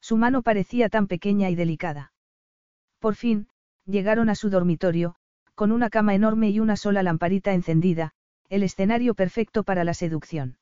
Su 0.00 0.16
mano 0.16 0.42
parecía 0.42 0.88
tan 0.88 1.06
pequeña 1.06 1.48
y 1.50 1.54
delicada. 1.54 2.12
Por 2.98 3.14
fin, 3.14 3.48
llegaron 3.86 4.28
a 4.28 4.34
su 4.34 4.50
dormitorio, 4.50 5.14
con 5.54 5.72
una 5.72 5.88
cama 5.88 6.14
enorme 6.14 6.50
y 6.50 6.60
una 6.60 6.76
sola 6.76 7.02
lamparita 7.02 7.54
encendida, 7.54 8.12
el 8.48 8.62
escenario 8.62 9.14
perfecto 9.14 9.62
para 9.62 9.84
la 9.84 9.94
seducción. 9.94 10.58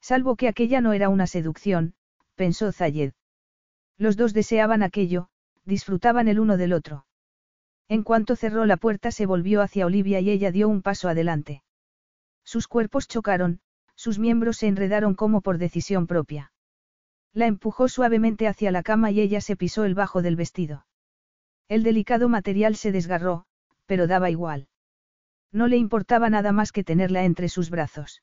Salvo 0.00 0.36
que 0.36 0.48
aquella 0.48 0.80
no 0.80 0.92
era 0.92 1.08
una 1.08 1.26
seducción, 1.26 1.94
pensó 2.34 2.72
Zayed. 2.72 3.12
Los 3.98 4.16
dos 4.16 4.32
deseaban 4.32 4.82
aquello, 4.82 5.28
disfrutaban 5.64 6.28
el 6.28 6.40
uno 6.40 6.56
del 6.56 6.72
otro. 6.72 7.06
En 7.88 8.02
cuanto 8.02 8.36
cerró 8.36 8.66
la 8.66 8.76
puerta 8.76 9.10
se 9.10 9.26
volvió 9.26 9.62
hacia 9.62 9.86
Olivia 9.86 10.20
y 10.20 10.30
ella 10.30 10.50
dio 10.50 10.68
un 10.68 10.82
paso 10.82 11.08
adelante. 11.08 11.62
Sus 12.44 12.68
cuerpos 12.68 13.08
chocaron, 13.08 13.60
sus 13.96 14.18
miembros 14.18 14.58
se 14.58 14.66
enredaron 14.66 15.14
como 15.14 15.40
por 15.40 15.58
decisión 15.58 16.06
propia. 16.06 16.52
La 17.32 17.46
empujó 17.46 17.88
suavemente 17.88 18.46
hacia 18.46 18.70
la 18.70 18.82
cama 18.82 19.10
y 19.10 19.20
ella 19.20 19.40
se 19.40 19.56
pisó 19.56 19.84
el 19.84 19.94
bajo 19.94 20.22
del 20.22 20.36
vestido. 20.36 20.86
El 21.68 21.82
delicado 21.82 22.28
material 22.28 22.76
se 22.76 22.92
desgarró, 22.92 23.46
pero 23.86 24.06
daba 24.06 24.30
igual. 24.30 24.68
No 25.50 25.66
le 25.66 25.76
importaba 25.76 26.30
nada 26.30 26.52
más 26.52 26.72
que 26.72 26.84
tenerla 26.84 27.24
entre 27.24 27.48
sus 27.48 27.70
brazos. 27.70 28.22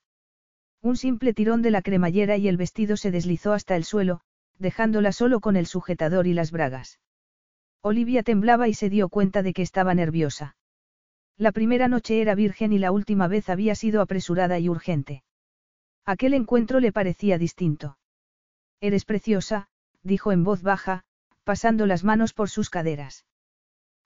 Un 0.82 0.98
simple 0.98 1.34
tirón 1.34 1.62
de 1.62 1.72
la 1.72 1.82
cremallera 1.82 2.38
y 2.38 2.48
el 2.48 2.58
vestido 2.58 2.98
se 2.98 3.12
deslizó 3.12 3.54
hasta 3.54 3.76
el 3.76 3.84
suelo, 3.84 4.22
dejándola 4.60 5.12
solo 5.12 5.40
con 5.40 5.56
el 5.56 5.66
sujetador 5.66 6.28
y 6.28 6.34
las 6.34 6.52
bragas. 6.52 7.00
Olivia 7.82 8.24
temblaba 8.24 8.68
y 8.68 8.74
se 8.74 8.90
dio 8.90 9.10
cuenta 9.10 9.44
de 9.44 9.54
que 9.54 9.62
estaba 9.62 9.94
nerviosa. 9.94 10.56
La 11.42 11.52
primera 11.52 11.88
noche 11.88 12.22
era 12.22 12.36
virgen 12.36 12.72
y 12.72 12.78
la 12.78 12.92
última 12.92 13.28
vez 13.28 13.50
había 13.50 13.74
sido 13.74 14.02
apresurada 14.02 14.60
y 14.60 14.70
urgente. 14.70 15.24
Aquel 16.06 16.36
encuentro 16.36 16.80
le 16.80 16.92
parecía 16.92 17.40
distinto. 17.40 17.98
Eres 18.80 19.06
preciosa, 19.06 19.68
dijo 20.04 20.32
en 20.32 20.44
voz 20.44 20.62
baja, 20.62 21.04
pasando 21.44 21.88
las 21.88 22.04
manos 22.04 22.36
por 22.36 22.52
sus 22.52 22.70
caderas. 22.70 23.26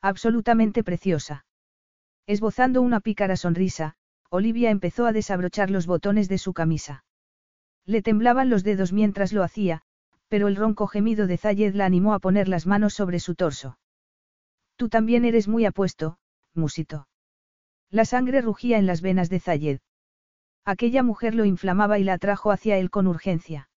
Absolutamente 0.01 0.81
preciosa. 0.81 1.45
Esbozando 2.25 2.81
una 2.81 3.01
pícara 3.01 3.35
sonrisa, 3.35 3.97
Olivia 4.29 4.69
empezó 4.69 5.05
a 5.05 5.11
desabrochar 5.11 5.69
los 5.69 5.87
botones 5.87 6.29
de 6.29 6.37
su 6.37 6.53
camisa. 6.53 7.03
Le 7.85 8.01
temblaban 8.01 8.49
los 8.49 8.63
dedos 8.63 8.93
mientras 8.93 9.33
lo 9.33 9.43
hacía, 9.43 9.81
pero 10.29 10.47
el 10.47 10.55
ronco 10.55 10.87
gemido 10.87 11.27
de 11.27 11.35
Zayed 11.35 11.75
la 11.75 11.85
animó 11.85 12.13
a 12.13 12.19
poner 12.19 12.47
las 12.47 12.65
manos 12.65 12.93
sobre 12.93 13.19
su 13.19 13.35
torso. 13.35 13.77
Tú 14.77 14.87
también 14.87 15.25
eres 15.25 15.49
muy 15.49 15.65
apuesto, 15.65 16.17
musito. 16.53 17.09
La 17.95 18.03
sangre 18.03 18.41
rugía 18.41 18.77
en 18.77 18.87
las 18.87 19.01
venas 19.01 19.29
de 19.29 19.39
Zayed. 19.39 19.79
Aquella 20.65 21.01
mujer 21.01 21.33
lo 21.33 21.45
inflamaba 21.45 21.97
y 21.97 22.03
la 22.03 22.15
atrajo 22.15 22.51
hacia 22.51 22.77
él 22.77 22.89
con 22.89 23.07
urgencia. 23.07 23.69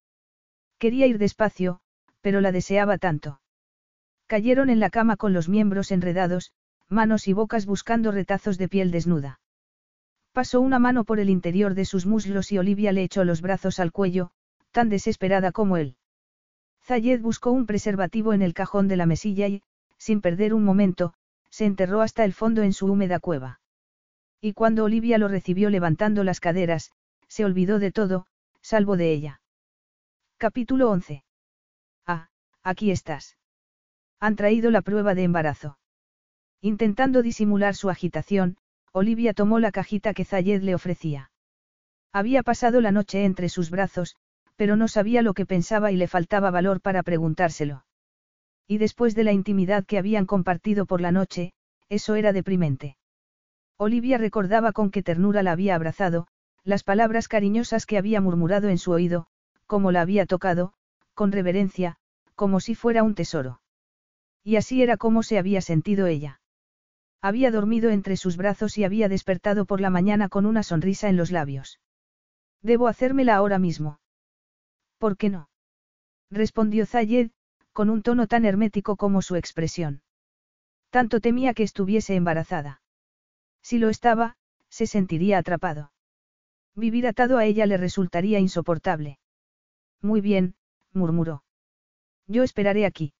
Quería 0.78 1.06
ir 1.06 1.18
despacio, 1.18 1.78
pero 2.20 2.40
la 2.40 2.50
deseaba 2.50 2.98
tanto. 2.98 3.40
Cayeron 4.26 4.70
en 4.70 4.80
la 4.80 4.90
cama 4.90 5.16
con 5.16 5.32
los 5.32 5.48
miembros 5.48 5.92
enredados, 5.92 6.50
manos 6.88 7.28
y 7.28 7.32
bocas 7.32 7.64
buscando 7.64 8.10
retazos 8.10 8.58
de 8.58 8.68
piel 8.68 8.90
desnuda. 8.90 9.38
Pasó 10.32 10.60
una 10.60 10.80
mano 10.80 11.04
por 11.04 11.20
el 11.20 11.30
interior 11.30 11.74
de 11.74 11.84
sus 11.84 12.04
muslos 12.04 12.50
y 12.50 12.58
Olivia 12.58 12.90
le 12.90 13.04
echó 13.04 13.22
los 13.22 13.40
brazos 13.40 13.78
al 13.78 13.92
cuello, 13.92 14.32
tan 14.72 14.88
desesperada 14.88 15.52
como 15.52 15.76
él. 15.76 15.94
Zayed 16.82 17.20
buscó 17.20 17.52
un 17.52 17.66
preservativo 17.66 18.32
en 18.32 18.42
el 18.42 18.52
cajón 18.52 18.88
de 18.88 18.96
la 18.96 19.06
mesilla 19.06 19.46
y, 19.46 19.62
sin 19.96 20.20
perder 20.20 20.54
un 20.54 20.64
momento, 20.64 21.14
se 21.50 21.66
enterró 21.66 22.00
hasta 22.00 22.24
el 22.24 22.32
fondo 22.32 22.64
en 22.64 22.72
su 22.72 22.86
húmeda 22.86 23.20
cueva. 23.20 23.60
Y 24.40 24.52
cuando 24.52 24.84
Olivia 24.84 25.18
lo 25.18 25.28
recibió 25.28 25.70
levantando 25.70 26.22
las 26.22 26.40
caderas, 26.40 26.92
se 27.26 27.44
olvidó 27.44 27.78
de 27.78 27.90
todo, 27.90 28.26
salvo 28.62 28.96
de 28.96 29.12
ella. 29.12 29.40
Capítulo 30.36 30.90
11. 30.90 31.24
Ah, 32.06 32.28
aquí 32.62 32.90
estás. 32.90 33.36
Han 34.20 34.36
traído 34.36 34.70
la 34.70 34.82
prueba 34.82 35.14
de 35.14 35.24
embarazo. 35.24 35.78
Intentando 36.60 37.22
disimular 37.22 37.74
su 37.74 37.90
agitación, 37.90 38.56
Olivia 38.92 39.34
tomó 39.34 39.58
la 39.58 39.72
cajita 39.72 40.14
que 40.14 40.24
Zayed 40.24 40.62
le 40.62 40.74
ofrecía. 40.74 41.30
Había 42.12 42.42
pasado 42.42 42.80
la 42.80 42.92
noche 42.92 43.24
entre 43.24 43.48
sus 43.48 43.70
brazos, 43.70 44.16
pero 44.54 44.76
no 44.76 44.88
sabía 44.88 45.22
lo 45.22 45.34
que 45.34 45.46
pensaba 45.46 45.92
y 45.92 45.96
le 45.96 46.08
faltaba 46.08 46.50
valor 46.50 46.80
para 46.80 47.02
preguntárselo. 47.02 47.84
Y 48.66 48.78
después 48.78 49.14
de 49.14 49.24
la 49.24 49.32
intimidad 49.32 49.84
que 49.84 49.98
habían 49.98 50.26
compartido 50.26 50.84
por 50.86 51.00
la 51.00 51.12
noche, 51.12 51.52
eso 51.88 52.16
era 52.16 52.32
deprimente. 52.32 52.97
Olivia 53.80 54.18
recordaba 54.18 54.72
con 54.72 54.90
qué 54.90 55.04
ternura 55.04 55.44
la 55.44 55.52
había 55.52 55.76
abrazado, 55.76 56.26
las 56.64 56.82
palabras 56.82 57.28
cariñosas 57.28 57.86
que 57.86 57.96
había 57.96 58.20
murmurado 58.20 58.68
en 58.68 58.76
su 58.76 58.90
oído, 58.90 59.28
cómo 59.66 59.92
la 59.92 60.00
había 60.00 60.26
tocado, 60.26 60.72
con 61.14 61.30
reverencia, 61.30 61.96
como 62.34 62.58
si 62.58 62.74
fuera 62.74 63.04
un 63.04 63.14
tesoro. 63.14 63.60
Y 64.42 64.56
así 64.56 64.82
era 64.82 64.96
como 64.96 65.22
se 65.22 65.38
había 65.38 65.60
sentido 65.60 66.06
ella. 66.06 66.40
Había 67.22 67.52
dormido 67.52 67.90
entre 67.90 68.16
sus 68.16 68.36
brazos 68.36 68.78
y 68.78 68.84
había 68.84 69.08
despertado 69.08 69.64
por 69.64 69.80
la 69.80 69.90
mañana 69.90 70.28
con 70.28 70.44
una 70.44 70.64
sonrisa 70.64 71.08
en 71.08 71.16
los 71.16 71.30
labios. 71.30 71.80
Debo 72.62 72.88
hacérmela 72.88 73.36
ahora 73.36 73.60
mismo. 73.60 74.00
¿Por 74.98 75.16
qué 75.16 75.30
no? 75.30 75.50
respondió 76.30 76.84
Zayed, 76.84 77.30
con 77.72 77.90
un 77.90 78.02
tono 78.02 78.26
tan 78.26 78.44
hermético 78.44 78.96
como 78.96 79.22
su 79.22 79.36
expresión. 79.36 80.02
Tanto 80.90 81.20
temía 81.20 81.54
que 81.54 81.62
estuviese 81.62 82.16
embarazada. 82.16 82.82
Si 83.68 83.78
lo 83.78 83.90
estaba, 83.90 84.34
se 84.70 84.86
sentiría 84.86 85.36
atrapado. 85.36 85.92
Vivir 86.74 87.06
atado 87.06 87.36
a 87.36 87.44
ella 87.44 87.66
le 87.66 87.76
resultaría 87.76 88.38
insoportable. 88.38 89.18
Muy 90.00 90.22
bien, 90.22 90.54
murmuró. 90.94 91.44
Yo 92.26 92.44
esperaré 92.44 92.86
aquí. 92.86 93.12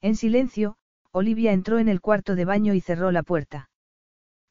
En 0.00 0.14
silencio, 0.14 0.76
Olivia 1.10 1.50
entró 1.52 1.80
en 1.80 1.88
el 1.88 2.00
cuarto 2.00 2.36
de 2.36 2.44
baño 2.44 2.72
y 2.74 2.80
cerró 2.80 3.10
la 3.10 3.24
puerta. 3.24 3.68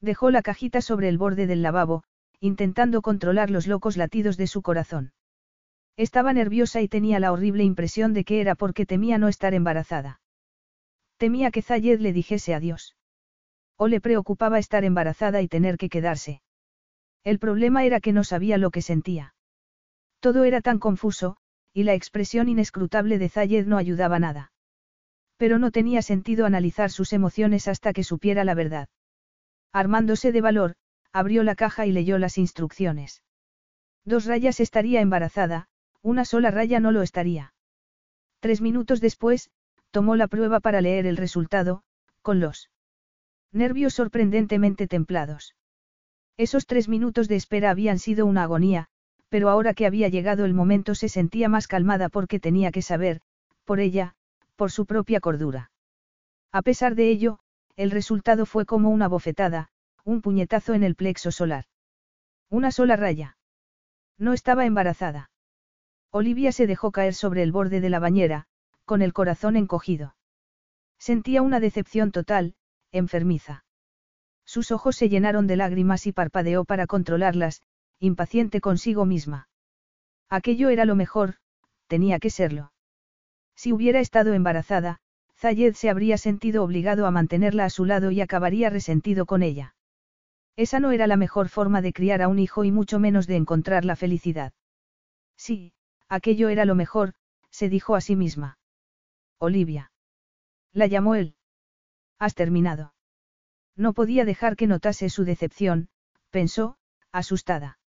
Dejó 0.02 0.30
la 0.30 0.42
cajita 0.42 0.82
sobre 0.82 1.08
el 1.08 1.16
borde 1.16 1.46
del 1.46 1.62
lavabo, 1.62 2.04
intentando 2.38 3.00
controlar 3.00 3.48
los 3.48 3.66
locos 3.66 3.96
latidos 3.96 4.36
de 4.36 4.46
su 4.46 4.60
corazón. 4.60 5.14
Estaba 5.96 6.34
nerviosa 6.34 6.82
y 6.82 6.88
tenía 6.88 7.18
la 7.18 7.32
horrible 7.32 7.64
impresión 7.64 8.12
de 8.12 8.24
que 8.24 8.42
era 8.42 8.54
porque 8.56 8.84
temía 8.84 9.16
no 9.16 9.28
estar 9.28 9.54
embarazada. 9.54 10.20
Temía 11.16 11.50
que 11.50 11.62
Zayed 11.62 12.00
le 12.00 12.12
dijese 12.12 12.54
adiós. 12.54 12.94
O 13.76 13.88
le 13.88 14.00
preocupaba 14.00 14.58
estar 14.58 14.84
embarazada 14.84 15.42
y 15.42 15.48
tener 15.48 15.76
que 15.76 15.88
quedarse. 15.88 16.42
El 17.24 17.38
problema 17.38 17.84
era 17.84 18.00
que 18.00 18.12
no 18.12 18.22
sabía 18.22 18.58
lo 18.58 18.70
que 18.70 18.82
sentía. 18.82 19.34
Todo 20.20 20.44
era 20.44 20.60
tan 20.60 20.78
confuso, 20.78 21.36
y 21.72 21.82
la 21.82 21.94
expresión 21.94 22.48
inescrutable 22.48 23.18
de 23.18 23.28
Zayed 23.28 23.66
no 23.66 23.76
ayudaba 23.76 24.18
nada. 24.18 24.52
Pero 25.36 25.58
no 25.58 25.70
tenía 25.70 26.02
sentido 26.02 26.46
analizar 26.46 26.90
sus 26.90 27.12
emociones 27.12 27.66
hasta 27.66 27.92
que 27.92 28.04
supiera 28.04 28.44
la 28.44 28.54
verdad. 28.54 28.88
Armándose 29.72 30.30
de 30.30 30.40
valor, 30.40 30.76
abrió 31.12 31.42
la 31.42 31.56
caja 31.56 31.86
y 31.86 31.92
leyó 31.92 32.18
las 32.18 32.38
instrucciones. 32.38 33.22
Dos 34.04 34.26
rayas 34.26 34.60
estaría 34.60 35.00
embarazada, 35.00 35.68
una 36.02 36.24
sola 36.24 36.50
raya 36.50 36.78
no 36.78 36.92
lo 36.92 37.02
estaría. 37.02 37.54
Tres 38.40 38.60
minutos 38.60 39.00
después, 39.00 39.50
tomó 39.90 40.16
la 40.16 40.28
prueba 40.28 40.60
para 40.60 40.80
leer 40.80 41.06
el 41.06 41.16
resultado, 41.16 41.82
con 42.22 42.40
los 42.40 42.70
nervios 43.54 43.94
sorprendentemente 43.94 44.86
templados. 44.86 45.54
Esos 46.36 46.66
tres 46.66 46.88
minutos 46.88 47.28
de 47.28 47.36
espera 47.36 47.70
habían 47.70 47.98
sido 47.98 48.26
una 48.26 48.42
agonía, 48.42 48.88
pero 49.28 49.48
ahora 49.48 49.74
que 49.74 49.86
había 49.86 50.08
llegado 50.08 50.44
el 50.44 50.54
momento 50.54 50.94
se 50.94 51.08
sentía 51.08 51.48
más 51.48 51.68
calmada 51.68 52.08
porque 52.08 52.40
tenía 52.40 52.72
que 52.72 52.82
saber, 52.82 53.20
por 53.64 53.80
ella, 53.80 54.14
por 54.56 54.70
su 54.70 54.86
propia 54.86 55.20
cordura. 55.20 55.70
A 56.52 56.62
pesar 56.62 56.94
de 56.94 57.08
ello, 57.08 57.38
el 57.76 57.90
resultado 57.90 58.46
fue 58.46 58.66
como 58.66 58.90
una 58.90 59.08
bofetada, 59.08 59.68
un 60.04 60.20
puñetazo 60.20 60.74
en 60.74 60.82
el 60.84 60.94
plexo 60.94 61.30
solar. 61.32 61.64
Una 62.50 62.70
sola 62.70 62.96
raya. 62.96 63.36
No 64.18 64.32
estaba 64.32 64.66
embarazada. 64.66 65.30
Olivia 66.10 66.52
se 66.52 66.66
dejó 66.66 66.92
caer 66.92 67.14
sobre 67.14 67.42
el 67.42 67.50
borde 67.50 67.80
de 67.80 67.90
la 67.90 67.98
bañera, 67.98 68.46
con 68.84 69.02
el 69.02 69.12
corazón 69.12 69.56
encogido. 69.56 70.14
Sentía 70.98 71.42
una 71.42 71.58
decepción 71.58 72.12
total, 72.12 72.54
enfermiza. 72.98 73.64
Sus 74.44 74.70
ojos 74.70 74.96
se 74.96 75.08
llenaron 75.08 75.46
de 75.46 75.56
lágrimas 75.56 76.06
y 76.06 76.12
parpadeó 76.12 76.64
para 76.64 76.86
controlarlas, 76.86 77.62
impaciente 77.98 78.60
consigo 78.60 79.04
misma. 79.04 79.48
Aquello 80.28 80.68
era 80.68 80.84
lo 80.84 80.96
mejor, 80.96 81.36
tenía 81.86 82.18
que 82.18 82.30
serlo. 82.30 82.72
Si 83.54 83.72
hubiera 83.72 84.00
estado 84.00 84.34
embarazada, 84.34 85.00
Zayed 85.36 85.74
se 85.74 85.90
habría 85.90 86.18
sentido 86.18 86.62
obligado 86.62 87.06
a 87.06 87.10
mantenerla 87.10 87.64
a 87.64 87.70
su 87.70 87.84
lado 87.84 88.10
y 88.10 88.20
acabaría 88.20 88.70
resentido 88.70 89.26
con 89.26 89.42
ella. 89.42 89.74
Esa 90.56 90.80
no 90.80 90.92
era 90.92 91.06
la 91.06 91.16
mejor 91.16 91.48
forma 91.48 91.82
de 91.82 91.92
criar 91.92 92.22
a 92.22 92.28
un 92.28 92.38
hijo 92.38 92.64
y 92.64 92.70
mucho 92.70 92.98
menos 92.98 93.26
de 93.26 93.36
encontrar 93.36 93.84
la 93.84 93.96
felicidad. 93.96 94.52
Sí, 95.36 95.74
Aquello 96.08 96.48
era 96.48 96.64
lo 96.64 96.74
mejor, 96.74 97.14
se 97.50 97.68
dijo 97.68 97.96
a 97.96 98.00
sí 98.00 98.16
misma. 98.16 98.58
Olivia. 99.38 99.90
La 100.72 100.86
llamó 100.86 101.14
él. 101.14 101.36
Has 102.24 102.34
terminado. 102.34 102.94
No 103.76 103.92
podía 103.92 104.24
dejar 104.24 104.56
que 104.56 104.66
notase 104.66 105.10
su 105.10 105.26
decepción, 105.26 105.88
pensó, 106.30 106.78
asustada. 107.12 107.78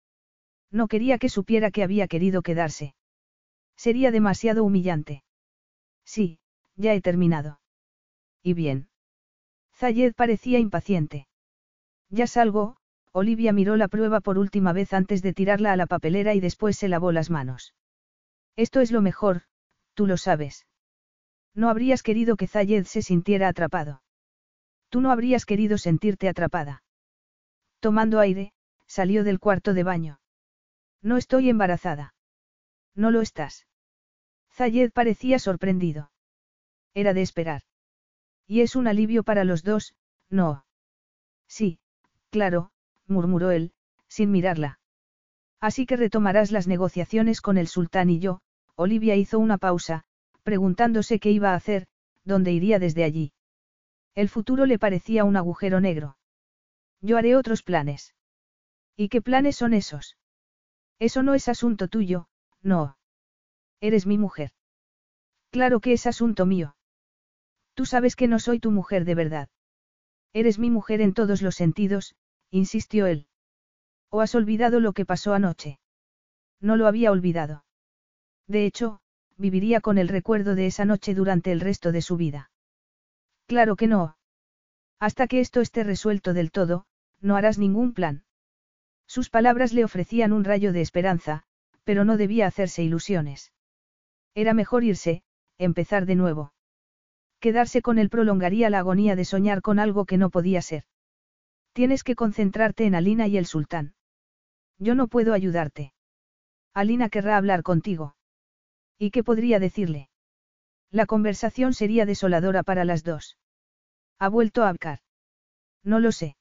No 0.71 0.89
quería 0.89 1.17
que 1.17 1.31
supiera 1.31 1.71
que 1.71 1.83
había 1.83 2.07
querido 2.07 2.43
quedarse. 2.43 2.95
Sería 3.77 4.11
demasiado 4.11 4.63
humillante. 4.63 5.25
Sí, 6.05 6.39
ya 6.75 6.93
he 6.93 7.01
terminado. 7.01 7.61
¿Y 8.43 8.53
bien? 8.53 8.91
Zayed 9.73 10.13
parecía 10.15 10.59
impaciente. 10.59 11.29
Ya 12.11 12.27
salgo, 12.27 12.77
Olivia 13.13 13.55
miró 13.55 13.77
la 13.77 13.89
prueba 13.89 14.21
por 14.21 14.37
última 14.37 14.75
vez 14.75 14.93
antes 14.93 15.23
de 15.23 15.33
tirarla 15.33 15.73
a 15.73 15.77
la 15.77 15.87
papelera 15.87 16.35
y 16.35 16.41
después 16.41 16.77
se 16.77 16.89
lavó 16.89 17.11
las 17.11 17.31
manos. 17.31 17.75
Esto 18.55 18.83
es 18.83 18.93
lo 18.93 19.01
mejor, 19.01 19.45
tú 19.95 20.07
lo 20.07 20.19
sabes. 20.19 20.67
No 21.55 21.71
habrías 21.71 22.03
querido 22.03 22.37
que 22.37 22.49
Zayed 22.49 22.85
se 22.85 23.01
sintiera 23.01 23.49
atrapado. 23.49 24.03
Tú 24.89 25.01
no 25.01 25.11
habrías 25.11 25.45
querido 25.45 25.79
sentirte 25.79 26.29
atrapada. 26.29 26.83
Tomando 27.81 28.21
aire, 28.21 28.53
salió 28.87 29.25
del 29.25 29.41
cuarto 29.41 29.75
de 29.75 29.83
baño. 29.83 30.21
No 31.03 31.17
estoy 31.17 31.51
embarazada. 31.51 32.15
No 32.95 33.11
lo 33.11 33.21
estás. 33.21 33.67
Zayed 34.53 34.93
parecía 34.93 35.39
sorprendido. 35.39 36.11
Era 36.95 37.13
de 37.13 37.23
esperar. 37.23 37.63
Y 38.47 38.63
es 38.63 38.77
un 38.77 38.87
alivio 38.89 39.23
para 39.23 39.45
los 39.45 39.63
dos, 39.63 39.95
no. 40.31 40.65
Sí, 41.47 41.79
claro, 42.31 42.71
murmuró 43.07 43.51
él, 43.51 43.73
sin 44.09 44.31
mirarla. 44.31 44.79
Así 45.61 45.85
que 45.85 45.97
retomarás 45.97 46.53
las 46.53 46.67
negociaciones 46.67 47.41
con 47.41 47.59
el 47.59 47.69
sultán 47.69 48.09
y 48.09 48.19
yo, 48.21 48.41
Olivia 48.77 49.17
hizo 49.17 49.39
una 49.39 49.59
pausa, 49.59 50.05
preguntándose 50.43 51.19
qué 51.19 51.31
iba 51.31 51.53
a 51.53 51.57
hacer, 51.57 51.87
dónde 52.25 52.53
iría 52.53 52.79
desde 52.79 53.05
allí. 53.05 53.33
El 54.17 54.31
futuro 54.31 54.65
le 54.65 54.79
parecía 54.79 55.25
un 55.25 55.37
agujero 55.37 55.81
negro. 55.81 56.17
Yo 57.03 57.19
haré 57.19 57.37
otros 57.37 57.63
planes. 57.63 58.15
¿Y 58.97 59.11
qué 59.11 59.21
planes 59.21 59.57
son 59.57 59.75
esos? 59.75 60.17
Eso 60.99 61.23
no 61.23 61.35
es 61.35 61.49
asunto 61.49 61.89
tuyo, 61.89 62.29
no. 62.63 62.97
Eres 63.81 64.07
mi 64.07 64.17
mujer. 64.17 64.53
Claro 65.51 65.81
que 65.81 65.93
es 65.93 66.07
asunto 66.07 66.47
mío. 66.47 66.77
Tú 67.75 67.85
sabes 67.85 68.17
que 68.17 68.27
no 68.27 68.39
soy 68.39 68.59
tu 68.59 68.71
mujer 68.71 69.05
de 69.05 69.15
verdad. 69.15 69.49
Eres 70.33 70.59
mi 70.59 70.71
mujer 70.71 71.03
en 71.03 71.13
todos 71.13 71.43
los 71.43 71.55
sentidos, 71.55 72.17
insistió 72.51 73.07
él. 73.07 73.27
¿O 74.09 74.23
has 74.23 74.35
olvidado 74.35 74.81
lo 74.81 74.95
que 74.95 75.05
pasó 75.05 75.35
anoche? 75.35 75.79
No 76.59 76.77
lo 76.77 76.87
había 76.87 77.11
olvidado. 77.11 77.67
De 78.47 78.65
hecho, 78.65 79.01
viviría 79.37 79.83
con 79.83 79.99
el 79.99 80.09
recuerdo 80.09 80.55
de 80.55 80.67
esa 80.67 80.87
noche 80.87 81.15
durante 81.15 81.53
el 81.53 81.61
resto 81.61 81.93
de 81.93 82.01
su 82.01 82.17
vida. 82.17 82.51
Claro 83.47 83.77
que 83.77 83.87
no. 83.87 84.17
Hasta 84.99 85.27
que 85.27 85.41
esto 85.41 85.61
esté 85.61 85.85
resuelto 85.85 86.33
del 86.35 86.51
todo, 86.51 86.87
no 87.21 87.37
harás 87.37 87.59
ningún 87.59 87.93
plan. 87.93 88.25
Sus 89.07 89.31
palabras 89.31 89.73
le 89.73 89.85
ofrecían 89.85 90.33
un 90.33 90.45
rayo 90.45 90.73
de 90.73 90.81
esperanza, 90.81 91.45
pero 91.85 92.05
no 92.05 92.17
debía 92.17 92.47
hacerse 92.47 92.83
ilusiones. 92.83 93.53
Era 94.35 94.53
mejor 94.53 94.83
irse, 94.85 95.23
empezar 95.59 96.07
de 96.07 96.17
nuevo. 96.17 96.53
Quedarse 97.39 97.83
con 97.83 97.99
él 97.99 98.11
prolongaría 98.11 98.71
la 98.71 98.81
agonía 98.81 99.15
de 99.15 99.25
soñar 99.25 99.63
con 99.63 99.79
algo 99.79 100.05
que 100.07 100.17
no 100.17 100.31
podía 100.31 100.61
ser. 100.63 100.85
Tienes 101.73 102.03
que 102.03 102.17
concentrarte 102.17 102.87
en 102.87 102.95
Alina 102.95 103.29
y 103.29 103.37
el 103.37 103.47
sultán. 103.47 103.95
Yo 104.79 104.95
no 104.95 105.09
puedo 105.09 105.33
ayudarte. 105.35 105.93
Alina 106.75 107.09
querrá 107.09 107.37
hablar 107.37 107.63
contigo. 107.63 108.17
¿Y 108.99 109.11
qué 109.11 109.23
podría 109.23 109.61
decirle? 109.61 110.09
La 110.91 111.07
conversación 111.07 111.75
sería 111.75 112.07
desoladora 112.07 112.63
para 112.63 112.85
las 112.85 113.05
dos. 113.05 113.37
¿Ha 114.19 114.29
vuelto 114.29 114.63
a 114.63 114.69
Abkar? 114.69 115.01
No 115.83 116.01
lo 116.01 116.13
sé. 116.13 116.37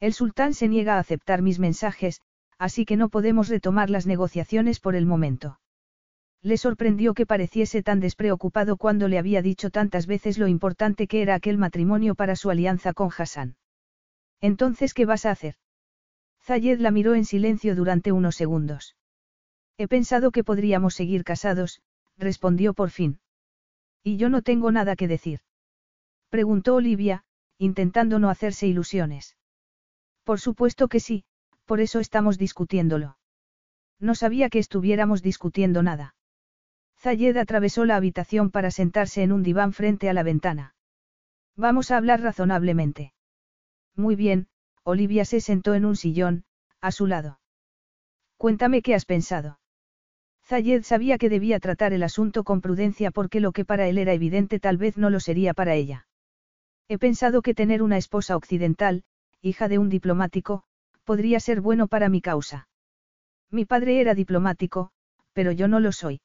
El 0.00 0.12
sultán 0.12 0.54
se 0.54 0.68
niega 0.68 0.96
a 0.96 1.00
aceptar 1.00 1.42
mis 1.42 1.58
mensajes, 1.58 2.20
así 2.58 2.84
que 2.84 2.96
no 2.96 3.08
podemos 3.08 3.48
retomar 3.48 3.90
las 3.90 4.06
negociaciones 4.06 4.80
por 4.80 4.94
el 4.94 5.06
momento. 5.06 5.60
Le 6.40 6.56
sorprendió 6.56 7.14
que 7.14 7.26
pareciese 7.26 7.82
tan 7.82 7.98
despreocupado 7.98 8.76
cuando 8.76 9.08
le 9.08 9.18
había 9.18 9.42
dicho 9.42 9.70
tantas 9.70 10.06
veces 10.06 10.38
lo 10.38 10.46
importante 10.46 11.08
que 11.08 11.22
era 11.22 11.34
aquel 11.34 11.58
matrimonio 11.58 12.14
para 12.14 12.36
su 12.36 12.50
alianza 12.50 12.92
con 12.92 13.10
Hassan. 13.16 13.56
Entonces, 14.40 14.94
¿qué 14.94 15.04
vas 15.04 15.26
a 15.26 15.32
hacer? 15.32 15.56
Zayed 16.44 16.78
la 16.78 16.92
miró 16.92 17.14
en 17.14 17.24
silencio 17.24 17.74
durante 17.74 18.12
unos 18.12 18.36
segundos. 18.36 18.96
He 19.78 19.88
pensado 19.88 20.30
que 20.30 20.44
podríamos 20.44 20.94
seguir 20.94 21.24
casados, 21.24 21.80
respondió 22.16 22.72
por 22.72 22.90
fin. 22.90 23.18
Y 24.02 24.16
yo 24.16 24.28
no 24.28 24.42
tengo 24.42 24.72
nada 24.72 24.96
que 24.96 25.08
decir. 25.08 25.40
Preguntó 26.28 26.74
Olivia, 26.76 27.24
intentando 27.58 28.18
no 28.18 28.30
hacerse 28.30 28.66
ilusiones. 28.66 29.36
Por 30.24 30.40
supuesto 30.40 30.88
que 30.88 31.00
sí, 31.00 31.24
por 31.64 31.80
eso 31.80 32.00
estamos 32.00 32.38
discutiéndolo. 32.38 33.18
No 33.98 34.14
sabía 34.14 34.48
que 34.48 34.58
estuviéramos 34.58 35.22
discutiendo 35.22 35.82
nada. 35.82 36.14
Zayed 36.98 37.36
atravesó 37.36 37.84
la 37.84 37.96
habitación 37.96 38.50
para 38.50 38.70
sentarse 38.70 39.22
en 39.22 39.32
un 39.32 39.42
diván 39.42 39.72
frente 39.72 40.08
a 40.08 40.12
la 40.12 40.22
ventana. 40.22 40.74
Vamos 41.56 41.90
a 41.90 41.96
hablar 41.96 42.20
razonablemente. 42.20 43.12
Muy 43.94 44.16
bien, 44.16 44.48
Olivia 44.84 45.24
se 45.24 45.40
sentó 45.40 45.74
en 45.74 45.84
un 45.84 45.96
sillón, 45.96 46.44
a 46.80 46.92
su 46.92 47.06
lado. 47.06 47.40
Cuéntame 48.36 48.82
qué 48.82 48.94
has 48.94 49.04
pensado. 49.04 49.58
Zayed 50.48 50.82
sabía 50.82 51.18
que 51.18 51.28
debía 51.28 51.60
tratar 51.60 51.92
el 51.92 52.02
asunto 52.02 52.42
con 52.42 52.62
prudencia 52.62 53.10
porque 53.10 53.38
lo 53.38 53.52
que 53.52 53.66
para 53.66 53.86
él 53.86 53.98
era 53.98 54.14
evidente 54.14 54.58
tal 54.58 54.78
vez 54.78 54.96
no 54.96 55.10
lo 55.10 55.20
sería 55.20 55.52
para 55.52 55.74
ella. 55.74 56.06
He 56.88 56.96
pensado 56.96 57.42
que 57.42 57.52
tener 57.52 57.82
una 57.82 57.98
esposa 57.98 58.34
occidental, 58.34 59.04
hija 59.42 59.68
de 59.68 59.76
un 59.76 59.90
diplomático, 59.90 60.62
podría 61.04 61.38
ser 61.38 61.60
bueno 61.60 61.86
para 61.86 62.08
mi 62.08 62.22
causa. 62.22 62.66
Mi 63.50 63.66
padre 63.66 64.00
era 64.00 64.14
diplomático, 64.14 64.90
pero 65.34 65.52
yo 65.52 65.68
no 65.68 65.80
lo 65.80 65.92
soy. 65.92 66.22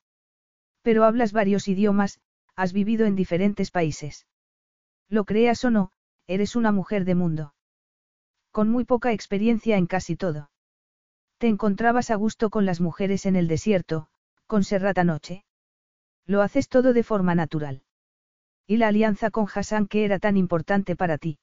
Pero 0.83 1.03
hablas 1.03 1.33
varios 1.33 1.67
idiomas, 1.67 2.21
has 2.55 2.71
vivido 2.71 3.05
en 3.05 3.17
diferentes 3.17 3.71
países. 3.71 4.25
Lo 5.09 5.25
creas 5.25 5.65
o 5.65 5.69
no, 5.69 5.91
eres 6.27 6.55
una 6.55 6.71
mujer 6.71 7.03
de 7.03 7.15
mundo. 7.15 7.55
Con 8.51 8.69
muy 8.69 8.85
poca 8.85 9.11
experiencia 9.11 9.75
en 9.75 9.85
casi 9.85 10.15
todo. 10.15 10.49
Te 11.39 11.49
encontrabas 11.49 12.09
a 12.09 12.15
gusto 12.15 12.49
con 12.49 12.65
las 12.65 12.79
mujeres 12.79 13.25
en 13.25 13.35
el 13.35 13.49
desierto, 13.49 14.07
con 14.45 14.63
Serrat 14.63 14.97
anoche. 14.97 15.43
Lo 16.25 16.41
haces 16.41 16.69
todo 16.69 16.93
de 16.93 17.03
forma 17.03 17.35
natural. 17.35 17.83
Y 18.65 18.77
la 18.77 18.87
alianza 18.87 19.29
con 19.29 19.47
Hassan 19.53 19.87
que 19.87 20.05
era 20.05 20.19
tan 20.19 20.37
importante 20.37 20.95
para 20.95 21.17
ti. 21.17 21.39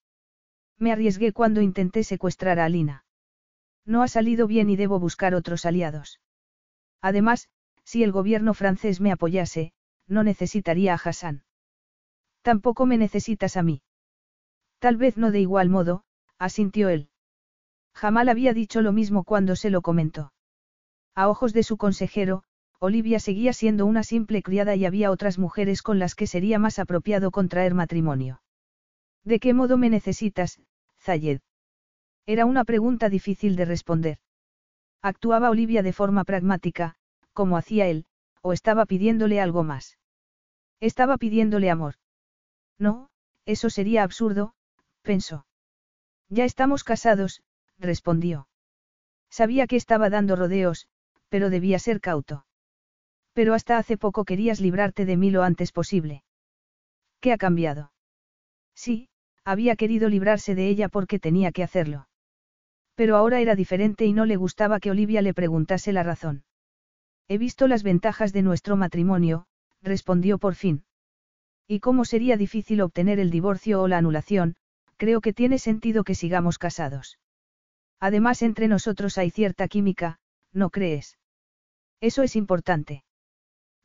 Me 0.79 0.93
arriesgué 0.93 1.33
cuando 1.33 1.61
intenté 1.61 2.05
secuestrar 2.05 2.59
a 2.59 2.65
Alina. 2.65 3.05
No 3.85 4.03
ha 4.03 4.09
salido 4.09 4.47
bien 4.47 4.71
y 4.71 4.77
debo 4.77 4.99
buscar 4.99 5.35
otros 5.35 5.67
aliados. 5.67 6.21
Además, 7.03 7.49
si 7.85 8.03
el 8.03 8.13
gobierno 8.13 8.55
francés 8.55 9.01
me 9.01 9.13
apoyase, 9.13 9.73
no 10.07 10.23
necesitaría 10.23 10.95
a 10.95 11.01
Hassan. 11.03 11.45
Tampoco 12.43 12.87
me 12.87 12.97
necesitas 12.97 13.57
a 13.57 13.63
mí. 13.63 13.83
Tal 14.79 14.97
vez 14.97 15.17
no 15.17 15.31
de 15.31 15.41
igual 15.41 15.69
modo, 15.69 16.05
asintió 16.39 16.89
él. 16.89 17.11
Jamal 17.95 18.29
había 18.29 18.55
dicho 18.55 18.81
lo 18.81 18.93
mismo 18.93 19.25
cuando 19.25 19.57
se 19.57 19.71
lo 19.71 19.83
comentó. 19.83 20.33
A 21.15 21.29
ojos 21.29 21.53
de 21.53 21.63
su 21.63 21.77
consejero, 21.77 22.45
Olivia 22.83 23.21
seguía 23.21 23.53
siendo 23.53 23.85
una 23.85 24.03
simple 24.03 24.43
criada 24.43 24.75
y 24.75 24.87
había 24.87 25.11
otras 25.11 25.39
mujeres 25.39 25.83
con 25.83 25.99
las 25.99 26.15
que 26.15 26.27
sería 26.27 26.59
más 26.59 26.79
apropiado 26.79 27.31
contraer 27.31 27.75
matrimonio. 27.75 28.41
¿De 29.23 29.39
qué 29.39 29.53
modo 29.53 29.77
me 29.77 29.91
necesitas, 29.91 30.63
Zayed? 30.99 31.41
Era 32.25 32.47
una 32.47 32.65
pregunta 32.65 33.11
difícil 33.11 33.55
de 33.57 33.67
responder. 33.67 34.19
¿Actuaba 35.03 35.51
Olivia 35.51 35.83
de 35.83 35.93
forma 35.93 36.25
pragmática, 36.25 36.95
como 37.35 37.59
hacía 37.59 37.87
él, 37.87 38.07
o 38.41 38.55
estaba 38.55 38.87
pidiéndole 38.87 39.43
algo 39.43 39.63
más? 39.63 39.99
Estaba 40.81 41.19
pidiéndole 41.19 41.69
amor. 41.69 41.97
No, 42.79 43.11
eso 43.45 43.69
sería 43.69 44.05
absurdo, 44.05 44.55
pensó. 45.03 45.45
Ya 46.31 46.47
estamos 46.47 46.83
casados, 46.83 47.43
respondió. 47.79 48.49
Sabía 49.29 49.67
que 49.67 49.77
estaba 49.77 50.09
dando 50.09 50.35
rodeos, 50.35 50.89
pero 51.29 51.51
debía 51.51 51.79
ser 51.79 52.01
cauto. 52.01 52.47
Pero 53.41 53.55
hasta 53.55 53.79
hace 53.79 53.97
poco 53.97 54.27
querías 54.27 54.61
librarte 54.61 55.07
de 55.07 55.17
mí 55.17 55.31
lo 55.31 55.43
antes 55.43 55.73
posible. 55.73 56.25
¿Qué 57.21 57.33
ha 57.33 57.39
cambiado? 57.39 57.91
Sí, 58.75 59.09
había 59.47 59.77
querido 59.77 60.11
librarse 60.11 60.55
de 60.55 60.69
ella 60.69 60.91
porque 60.91 61.19
tenía 61.19 61.51
que 61.51 61.63
hacerlo. 61.63 62.07
Pero 62.97 63.17
ahora 63.17 63.41
era 63.41 63.55
diferente 63.55 64.05
y 64.05 64.13
no 64.13 64.27
le 64.27 64.37
gustaba 64.37 64.79
que 64.79 64.91
Olivia 64.91 65.23
le 65.23 65.33
preguntase 65.33 65.91
la 65.91 66.03
razón. 66.03 66.45
He 67.29 67.39
visto 67.39 67.67
las 67.67 67.83
ventajas 67.83 68.35
de 68.35 68.43
nuestro 68.43 68.77
matrimonio, 68.77 69.47
respondió 69.81 70.37
por 70.37 70.55
fin. 70.55 70.85
Y 71.67 71.81
cómo 71.81 72.05
sería 72.05 72.37
difícil 72.37 72.83
obtener 72.83 73.19
el 73.19 73.31
divorcio 73.31 73.81
o 73.81 73.89
la 73.89 73.97
anulación, 73.97 74.57
creo 74.99 75.23
que 75.23 75.33
tiene 75.33 75.59
sentido 75.59 76.05
que 76.05 76.15
sigamos 76.15 76.59
casados. 76.59 77.19
Además, 78.01 78.43
entre 78.43 78.69
nosotros 78.69 79.17
hay 79.17 79.31
cierta 79.31 79.67
química, 79.67 80.19
¿no 80.53 80.69
crees? 80.69 81.17
Eso 82.03 82.23
es 82.23 82.37
importante. 82.37 83.03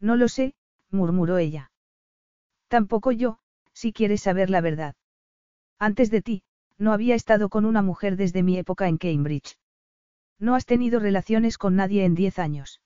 No 0.05 0.15
lo 0.15 0.27
sé, 0.27 0.53
murmuró 0.91 1.39
ella. 1.39 1.71
Tampoco 2.67 3.11
yo, 3.11 3.39
si 3.73 3.91
quieres 3.91 4.21
saber 4.21 4.51
la 4.51 4.61
verdad. 4.61 4.93
Antes 5.79 6.11
de 6.11 6.21
ti, 6.21 6.43
no 6.77 6.93
había 6.93 7.15
estado 7.15 7.49
con 7.49 7.65
una 7.65 7.81
mujer 7.81 8.15
desde 8.15 8.43
mi 8.43 8.59
época 8.59 8.87
en 8.87 8.99
Cambridge. 8.99 9.57
No 10.37 10.53
has 10.53 10.67
tenido 10.67 10.99
relaciones 10.99 11.57
con 11.57 11.75
nadie 11.75 12.05
en 12.05 12.13
diez 12.13 12.37
años. 12.37 12.81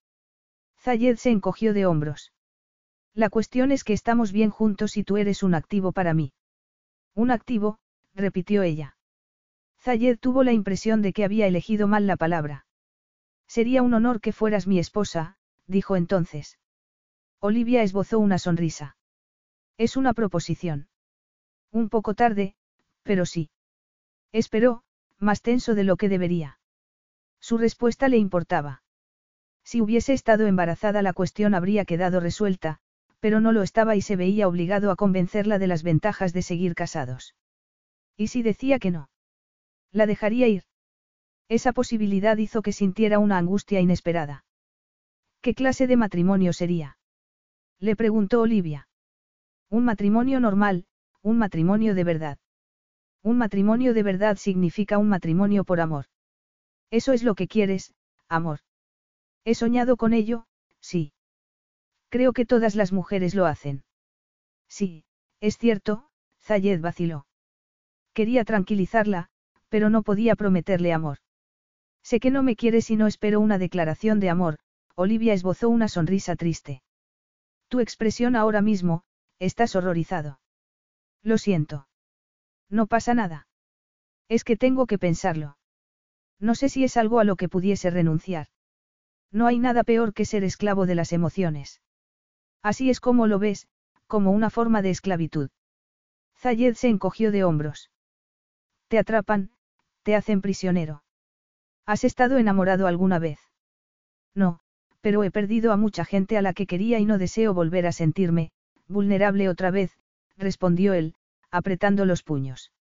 Zayed 0.78 1.18
se 1.18 1.32
encogió 1.32 1.74
de 1.74 1.86
hombros. 1.86 2.32
La 3.14 3.30
cuestión 3.30 3.74
es 3.74 3.84
que 3.84 3.92
estamos 3.92 4.32
bien 4.32 4.50
juntos 4.50 4.96
y 4.96 5.04
tú 5.04 5.18
eres 5.18 5.44
un 5.44 5.56
activo 5.56 5.92
para 5.92 6.14
mí. 6.14 6.32
Un 7.16 7.32
activo, 7.32 7.80
repitió 8.16 8.64
ella. 8.64 8.96
Zayed 9.78 10.20
tuvo 10.20 10.46
la 10.46 10.54
impresión 10.54 11.02
de 11.02 11.12
que 11.12 11.26
había 11.26 11.48
elegido 11.48 11.86
mal 11.86 12.08
la 12.08 12.16
palabra. 12.16 12.66
Sería 13.46 13.82
un 13.82 13.94
honor 13.94 14.22
que 14.22 14.32
fueras 14.32 14.68
mi 14.68 14.80
esposa, 14.80 15.36
dijo 15.68 15.98
entonces. 15.98 16.58
Olivia 17.42 17.84
esbozó 17.84 18.20
una 18.20 18.38
sonrisa. 18.38 18.98
Es 19.78 19.96
una 19.96 20.14
proposición. 20.14 20.90
Un 21.72 21.90
poco 21.90 22.14
tarde, 22.14 22.56
Pero 23.04 23.26
sí. 23.26 23.50
Esperó, 24.32 24.84
más 25.18 25.42
tenso 25.42 25.74
de 25.74 25.84
lo 25.84 25.96
que 25.96 26.10
debería. 26.10 26.60
Su 27.40 27.58
respuesta 27.58 28.10
le 28.10 28.18
importaba. 28.18 28.84
Si 29.64 29.82
hubiese 29.82 30.14
estado 30.14 30.48
embarazada 30.48 31.02
la 31.02 31.14
cuestión 31.14 31.56
habría 31.56 31.86
quedado 31.86 32.20
resuelta, 32.20 32.80
pero 33.20 33.40
no 33.40 33.52
lo 33.52 33.64
estaba 33.64 33.96
y 33.96 34.02
se 34.02 34.16
veía 34.16 34.48
obligado 34.48 34.92
a 34.92 34.96
convencerla 34.96 35.60
de 35.60 35.68
las 35.68 35.82
ventajas 35.82 36.34
de 36.34 36.42
seguir 36.42 36.76
casados. 36.76 37.36
¿Y 38.18 38.28
si 38.28 38.44
decía 38.44 38.80
que 38.80 38.92
no? 38.92 39.10
La 39.92 40.06
dejaría 40.06 40.48
ir. 40.48 40.64
Esa 41.48 41.74
posibilidad 41.74 42.38
hizo 42.38 42.62
que 42.62 42.74
sintiera 42.74 43.18
una 43.18 43.38
angustia 43.38 43.80
inesperada. 43.80 44.46
¿Qué 45.42 45.56
clase 45.56 45.88
de 45.88 45.98
matrimonio 45.98 46.54
sería? 46.54 46.99
Le 47.80 47.96
preguntó 47.96 48.42
Olivia. 48.42 48.88
Un 49.70 49.86
matrimonio 49.86 50.40
normal, 50.40 50.86
un 51.22 51.38
matrimonio 51.38 51.96
de 51.96 52.04
verdad. 52.04 52.38
Un 53.24 53.38
matrimonio 53.38 53.94
de 53.94 54.04
verdad 54.04 54.38
significa 54.38 54.98
un 54.98 55.10
matrimonio 55.10 55.64
por 55.64 55.80
amor. 55.80 56.06
Eso 56.92 57.14
es 57.14 57.24
lo 57.24 57.36
que 57.36 57.48
quieres, 57.48 57.94
amor. 58.28 58.60
He 59.46 59.56
soñado 59.56 59.96
con 59.96 60.14
ello, 60.14 60.46
sí. 60.82 61.14
Creo 62.10 62.34
que 62.34 62.46
todas 62.46 62.76
las 62.76 62.92
mujeres 62.92 63.36
lo 63.36 63.46
hacen. 63.46 63.84
Sí, 64.68 65.06
es 65.40 65.58
cierto, 65.58 66.10
Zayed 66.42 66.82
vaciló. 66.82 67.28
Quería 68.14 68.44
tranquilizarla, 68.44 69.30
pero 69.70 69.90
no 69.90 70.02
podía 70.04 70.36
prometerle 70.36 70.92
amor. 70.92 71.20
Sé 72.04 72.20
que 72.20 72.32
no 72.32 72.44
me 72.44 72.56
quieres 72.56 72.90
y 72.90 72.96
no 72.96 73.08
espero 73.08 73.40
una 73.40 73.58
declaración 73.58 74.20
de 74.20 74.30
amor, 74.30 74.58
Olivia 74.96 75.34
esbozó 75.34 75.70
una 75.70 75.88
sonrisa 75.88 76.36
triste. 76.36 76.82
Tu 77.70 77.80
expresión 77.80 78.36
ahora 78.36 78.62
mismo, 78.62 79.04
estás 79.40 79.76
horrorizado. 79.76 80.40
Lo 81.24 81.38
siento. 81.38 81.88
No 82.70 82.88
pasa 82.88 83.14
nada. 83.14 83.48
Es 84.28 84.44
que 84.44 84.58
tengo 84.58 84.88
que 84.88 84.98
pensarlo. 84.98 85.58
No 86.40 86.56
sé 86.56 86.70
si 86.70 86.84
es 86.84 86.98
algo 86.98 87.20
a 87.20 87.24
lo 87.24 87.36
que 87.36 87.50
pudiese 87.50 87.90
renunciar. 87.90 88.48
No 89.32 89.46
hay 89.46 89.60
nada 89.60 89.84
peor 89.84 90.14
que 90.14 90.26
ser 90.26 90.44
esclavo 90.44 90.86
de 90.86 90.96
las 90.96 91.14
emociones. 91.14 91.82
Así 92.64 92.90
es 92.90 93.00
como 93.00 93.28
lo 93.28 93.40
ves, 93.40 93.68
como 94.08 94.32
una 94.32 94.50
forma 94.50 94.82
de 94.82 94.90
esclavitud. 94.90 95.50
Zayed 96.38 96.74
se 96.76 96.90
encogió 96.90 97.32
de 97.32 97.44
hombros. 97.44 97.92
Te 98.88 98.98
atrapan, 98.98 99.52
te 100.04 100.16
hacen 100.16 100.42
prisionero. 100.42 101.04
¿Has 101.86 102.04
estado 102.04 102.38
enamorado 102.38 102.88
alguna 102.88 103.20
vez? 103.20 103.40
No, 104.34 104.62
pero 105.02 105.24
he 105.24 105.32
perdido 105.32 105.72
a 105.72 105.78
mucha 105.78 106.06
gente 106.06 106.38
a 106.38 106.42
la 106.42 106.54
que 106.54 106.68
quería 106.68 107.00
y 107.00 107.06
no 107.06 107.18
deseo 107.18 107.54
volver 107.54 107.88
a 107.88 107.92
sentirme, 107.92 108.52
vulnerable 108.88 109.50
otra 109.50 109.72
vez, 109.72 109.98
respondió 110.38 110.94
él, 110.94 111.16
apretando 111.52 112.06
los 112.06 112.24
puños. 112.24 112.72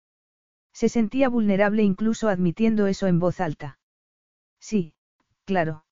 Se 0.72 0.88
sentía 0.88 1.28
vulnerable 1.28 1.82
incluso 1.82 2.28
admitiendo 2.28 2.86
eso 2.86 3.06
en 3.06 3.18
voz 3.18 3.40
alta. 3.40 3.78
Sí, 4.60 4.94
claro. 5.44 5.84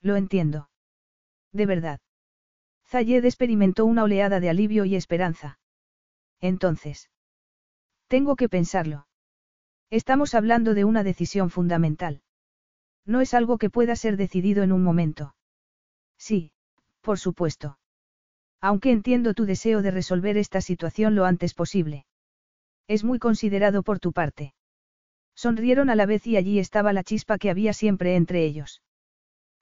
Lo 0.00 0.16
entiendo. 0.16 0.68
De 1.52 1.66
verdad. 1.66 2.00
Zayed 2.86 3.24
experimentó 3.24 3.86
una 3.86 4.04
oleada 4.04 4.40
de 4.40 4.50
alivio 4.50 4.84
y 4.84 4.96
esperanza. 4.96 5.58
Entonces. 6.40 7.10
Tengo 8.08 8.36
que 8.36 8.48
pensarlo. 8.48 9.06
Estamos 9.88 10.34
hablando 10.34 10.74
de 10.74 10.84
una 10.84 11.04
decisión 11.04 11.50
fundamental. 11.50 12.22
No 13.06 13.20
es 13.20 13.34
algo 13.34 13.58
que 13.58 13.70
pueda 13.70 13.96
ser 13.96 14.16
decidido 14.16 14.62
en 14.62 14.72
un 14.72 14.82
momento. 14.82 15.34
Sí, 16.22 16.52
por 17.00 17.18
supuesto. 17.18 17.80
Aunque 18.60 18.92
entiendo 18.92 19.34
tu 19.34 19.44
deseo 19.44 19.82
de 19.82 19.90
resolver 19.90 20.36
esta 20.36 20.60
situación 20.60 21.16
lo 21.16 21.24
antes 21.24 21.52
posible. 21.52 22.06
Es 22.86 23.02
muy 23.02 23.18
considerado 23.18 23.82
por 23.82 23.98
tu 23.98 24.12
parte. 24.12 24.54
Sonrieron 25.34 25.90
a 25.90 25.96
la 25.96 26.06
vez 26.06 26.24
y 26.28 26.36
allí 26.36 26.60
estaba 26.60 26.92
la 26.92 27.02
chispa 27.02 27.38
que 27.38 27.50
había 27.50 27.72
siempre 27.72 28.14
entre 28.14 28.44
ellos. 28.44 28.82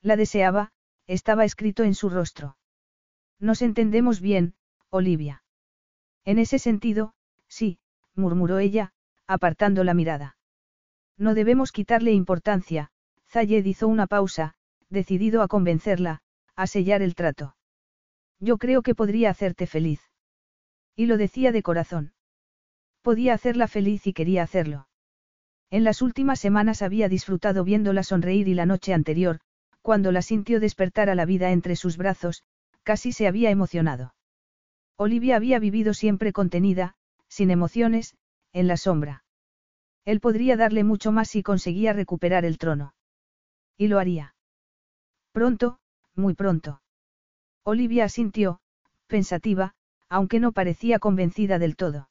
La 0.03 0.17
deseaba, 0.17 0.73
estaba 1.07 1.47
escrito 1.47 1.83
en 1.83 1.95
su 1.95 2.11
rostro. 2.11 2.59
Nos 3.39 3.63
entendemos 3.63 4.21
bien, 4.21 4.53
Olivia. 4.91 5.43
En 6.27 6.39
ese 6.39 6.59
sentido, 6.59 7.15
sí, 7.49 7.79
murmuró 8.15 8.59
ella, 8.59 8.93
apartando 9.27 9.83
la 9.83 9.95
mirada. 9.95 10.37
No 11.17 11.33
debemos 11.33 11.73
quitarle 11.73 12.13
importancia, 12.13 12.91
Zayed 13.31 13.65
hizo 13.65 13.89
una 13.89 14.07
pausa, 14.07 14.57
decidido 14.91 15.41
a 15.41 15.49
convencerla, 15.49 16.21
a 16.57 16.67
sellar 16.67 17.03
el 17.03 17.15
trato. 17.15 17.57
Yo 18.39 18.59
creo 18.59 18.83
que 18.83 18.95
podría 18.95 19.31
hacerte 19.31 19.67
feliz. 19.67 20.01
Y 20.97 21.07
lo 21.07 21.17
decía 21.17 21.53
de 21.53 21.63
corazón. 21.63 22.13
Podía 23.03 23.35
hacerla 23.35 23.69
feliz 23.69 24.07
y 24.07 24.13
quería 24.13 24.43
hacerlo. 24.43 24.89
En 25.71 25.85
las 25.85 26.03
últimas 26.03 26.41
semanas 26.41 26.83
había 26.83 27.09
disfrutado 27.09 27.65
viéndola 27.65 28.03
sonreír 28.03 28.49
y 28.49 28.55
la 28.55 28.67
noche 28.67 28.93
anterior, 28.93 29.41
cuando 29.83 30.13
la 30.13 30.23
sintió 30.23 30.61
despertar 30.61 31.09
a 31.09 31.15
la 31.15 31.25
vida 31.25 31.53
entre 31.53 31.77
sus 31.77 31.97
brazos, 31.97 32.45
casi 32.83 33.13
se 33.13 33.27
había 33.27 33.51
emocionado. 33.51 34.15
Olivia 34.97 35.37
había 35.37 35.59
vivido 35.59 35.95
siempre 35.95 36.33
contenida, 36.33 36.95
sin 37.29 37.51
emociones, 37.51 38.17
en 38.53 38.67
la 38.67 38.77
sombra. 38.77 39.25
Él 40.05 40.21
podría 40.21 40.57
darle 40.57 40.85
mucho 40.85 41.13
más 41.13 41.29
si 41.29 41.43
conseguía 41.43 41.93
recuperar 41.93 42.45
el 42.45 42.59
trono. 42.59 42.95
Y 43.79 43.89
lo 43.89 43.99
haría. 43.99 44.35
Pronto, 45.33 45.79
muy 46.17 46.35
pronto. 46.35 46.83
Olivia 47.65 48.05
asintió, 48.05 48.61
pensativa, 49.07 49.75
aunque 50.09 50.41
no 50.41 50.53
parecía 50.53 50.99
convencida 50.99 51.59
del 51.59 51.77
todo. 51.77 52.09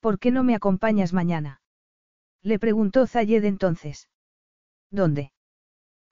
¿Por 0.00 0.18
qué 0.18 0.30
no 0.30 0.44
me 0.44 0.54
acompañas 0.54 1.12
mañana? 1.12 1.60
Le 2.42 2.58
preguntó 2.58 3.06
Zayed 3.06 3.44
entonces. 3.44 4.08
¿Dónde? 4.90 5.32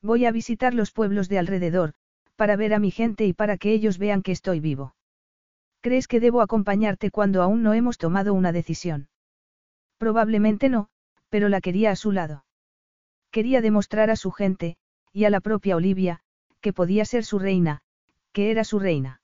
Voy 0.00 0.24
a 0.24 0.32
visitar 0.32 0.74
los 0.74 0.92
pueblos 0.92 1.28
de 1.28 1.38
alrededor, 1.38 1.94
para 2.36 2.56
ver 2.56 2.72
a 2.72 2.78
mi 2.78 2.90
gente 2.90 3.26
y 3.26 3.32
para 3.32 3.58
que 3.58 3.72
ellos 3.72 3.98
vean 3.98 4.22
que 4.22 4.32
estoy 4.32 4.60
vivo. 4.60 4.94
¿Crees 5.80 6.08
que 6.08 6.20
debo 6.20 6.40
acompañarte 6.40 7.10
cuando 7.10 7.42
aún 7.42 7.62
no 7.62 7.74
hemos 7.74 7.98
tomado 7.98 8.32
una 8.32 8.52
decisión? 8.52 9.08
Probablemente 9.98 10.68
no, 10.68 10.88
pero 11.28 11.48
la 11.48 11.60
quería 11.60 11.90
a 11.90 11.96
su 11.96 12.12
lado. 12.12 12.44
Quería 13.30 13.60
demostrar 13.60 14.10
a 14.10 14.16
su 14.16 14.30
gente, 14.30 14.76
y 15.12 15.24
a 15.24 15.30
la 15.30 15.40
propia 15.40 15.76
Olivia, 15.76 16.20
que 16.60 16.72
podía 16.72 17.04
ser 17.04 17.24
su 17.24 17.38
reina, 17.38 17.80
que 18.32 18.50
era 18.50 18.64
su 18.64 18.78
reina. 18.78 19.20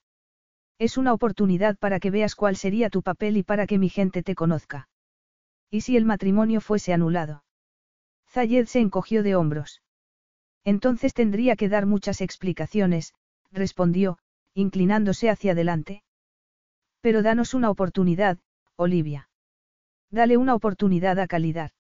Es 0.78 0.98
una 0.98 1.12
oportunidad 1.12 1.76
para 1.78 2.00
que 2.00 2.10
veas 2.10 2.34
cuál 2.34 2.56
sería 2.56 2.90
tu 2.90 3.02
papel 3.02 3.36
y 3.36 3.42
para 3.42 3.66
que 3.66 3.78
mi 3.78 3.89
gente 3.89 4.23
te 4.23 4.34
conozca. 4.34 4.89
¿Y 5.70 5.82
si 5.82 5.97
el 5.97 6.05
matrimonio 6.05 6.60
fuese 6.60 6.92
anulado? 6.92 7.44
Zayed 8.28 8.66
se 8.66 8.81
encogió 8.81 9.23
de 9.23 9.36
hombros. 9.36 9.82
Entonces 10.65 11.15
tendría 11.15 11.56
que 11.56 11.68
dar 11.68 11.86
muchas 11.86 12.20
explicaciones, 12.20 13.15
respondió, 13.52 14.18
inclinándose 14.52 15.31
hacia 15.31 15.52
adelante. 15.52 16.02
Pero 17.00 17.23
danos 17.23 17.55
una 17.55 17.70
oportunidad, 17.70 18.39
Olivia. 18.74 19.28
Dale 20.10 20.36
una 20.36 20.55
oportunidad 20.55 21.18
a 21.18 21.26
Calidad. 21.26 21.73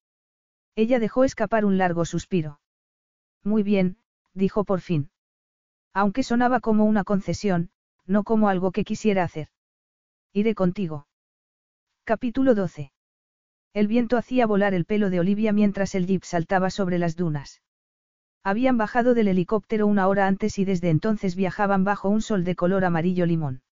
Ella 0.74 0.98
dejó 0.98 1.24
escapar 1.24 1.64
un 1.64 1.78
largo 1.78 2.04
suspiro. 2.04 2.60
Muy 3.42 3.62
bien, 3.62 3.98
dijo 4.34 4.64
por 4.64 4.80
fin. 4.80 5.10
Aunque 5.96 6.22
sonaba 6.22 6.60
como 6.60 6.84
una 6.84 7.04
concesión, 7.04 7.70
no 8.04 8.22
como 8.22 8.50
algo 8.50 8.70
que 8.70 8.84
quisiera 8.84 9.24
hacer. 9.24 9.48
Iré 10.34 10.54
contigo. 10.54 11.06
Capítulo 12.04 12.54
12. 12.54 12.92
El 13.72 13.88
viento 13.88 14.18
hacía 14.18 14.46
volar 14.46 14.74
el 14.74 14.84
pelo 14.84 15.08
de 15.08 15.20
Olivia 15.20 15.54
mientras 15.54 15.94
el 15.94 16.06
jeep 16.06 16.22
saltaba 16.22 16.68
sobre 16.68 16.98
las 16.98 17.16
dunas. 17.16 17.62
Habían 18.42 18.76
bajado 18.76 19.14
del 19.14 19.28
helicóptero 19.28 19.86
una 19.86 20.06
hora 20.06 20.26
antes 20.26 20.58
y 20.58 20.66
desde 20.66 20.90
entonces 20.90 21.34
viajaban 21.34 21.84
bajo 21.84 22.10
un 22.10 22.20
sol 22.20 22.44
de 22.44 22.56
color 22.56 22.84
amarillo 22.84 23.24
limón. 23.24 23.62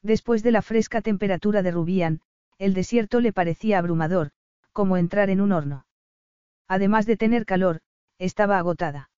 Después 0.00 0.42
de 0.42 0.52
la 0.52 0.62
fresca 0.62 1.02
temperatura 1.02 1.62
de 1.62 1.70
Rubián, 1.70 2.22
el 2.56 2.72
desierto 2.72 3.20
le 3.20 3.34
parecía 3.34 3.78
abrumador, 3.78 4.30
como 4.72 4.96
entrar 4.96 5.28
en 5.28 5.42
un 5.42 5.52
horno. 5.52 5.84
Además 6.66 7.04
de 7.04 7.18
tener 7.18 7.44
calor, 7.44 7.82
estaba 8.16 8.56
agotada. 8.56 9.10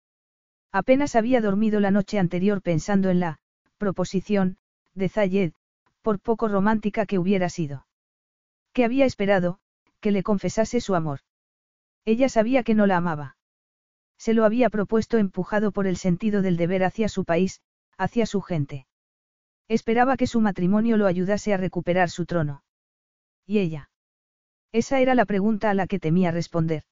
Apenas 0.73 1.15
había 1.15 1.39
dormido 1.39 1.79
la 1.79 1.91
noche 1.91 2.17
anterior 2.17 2.63
pensando 2.63 3.11
en 3.11 3.19
la 3.19 3.39
proposición 3.77 4.57
de 4.95 5.07
Zayed, 5.07 5.53
por 6.01 6.19
poco 6.19 6.47
romántica 6.47 7.05
que 7.05 7.19
hubiera 7.19 7.47
sido. 7.49 7.85
Que 8.73 8.83
había 8.83 9.05
esperado, 9.05 9.59
que 9.99 10.11
le 10.11 10.23
confesase 10.23 10.81
su 10.81 10.95
amor. 10.95 11.19
Ella 12.05 12.27
sabía 12.27 12.63
que 12.63 12.73
no 12.73 12.87
la 12.87 12.97
amaba. 12.97 13.37
Se 14.17 14.33
lo 14.33 14.45
había 14.45 14.71
propuesto 14.71 15.19
empujado 15.19 15.71
por 15.71 15.85
el 15.85 15.95
sentido 15.95 16.41
del 16.41 16.57
deber 16.57 16.83
hacia 16.83 17.07
su 17.07 17.23
país, 17.23 17.61
hacia 17.97 18.25
su 18.25 18.41
gente. 18.41 18.87
Esperaba 19.67 20.17
que 20.17 20.27
su 20.27 20.41
matrimonio 20.41 20.97
lo 20.97 21.05
ayudase 21.05 21.53
a 21.53 21.57
recuperar 21.57 22.09
su 22.09 22.25
trono. 22.25 22.63
¿Y 23.45 23.59
ella? 23.59 23.91
Esa 24.71 24.99
era 25.01 25.13
la 25.13 25.25
pregunta 25.25 25.69
a 25.69 25.75
la 25.75 25.85
que 25.85 25.99
temía 25.99 26.31
responder. 26.31 26.83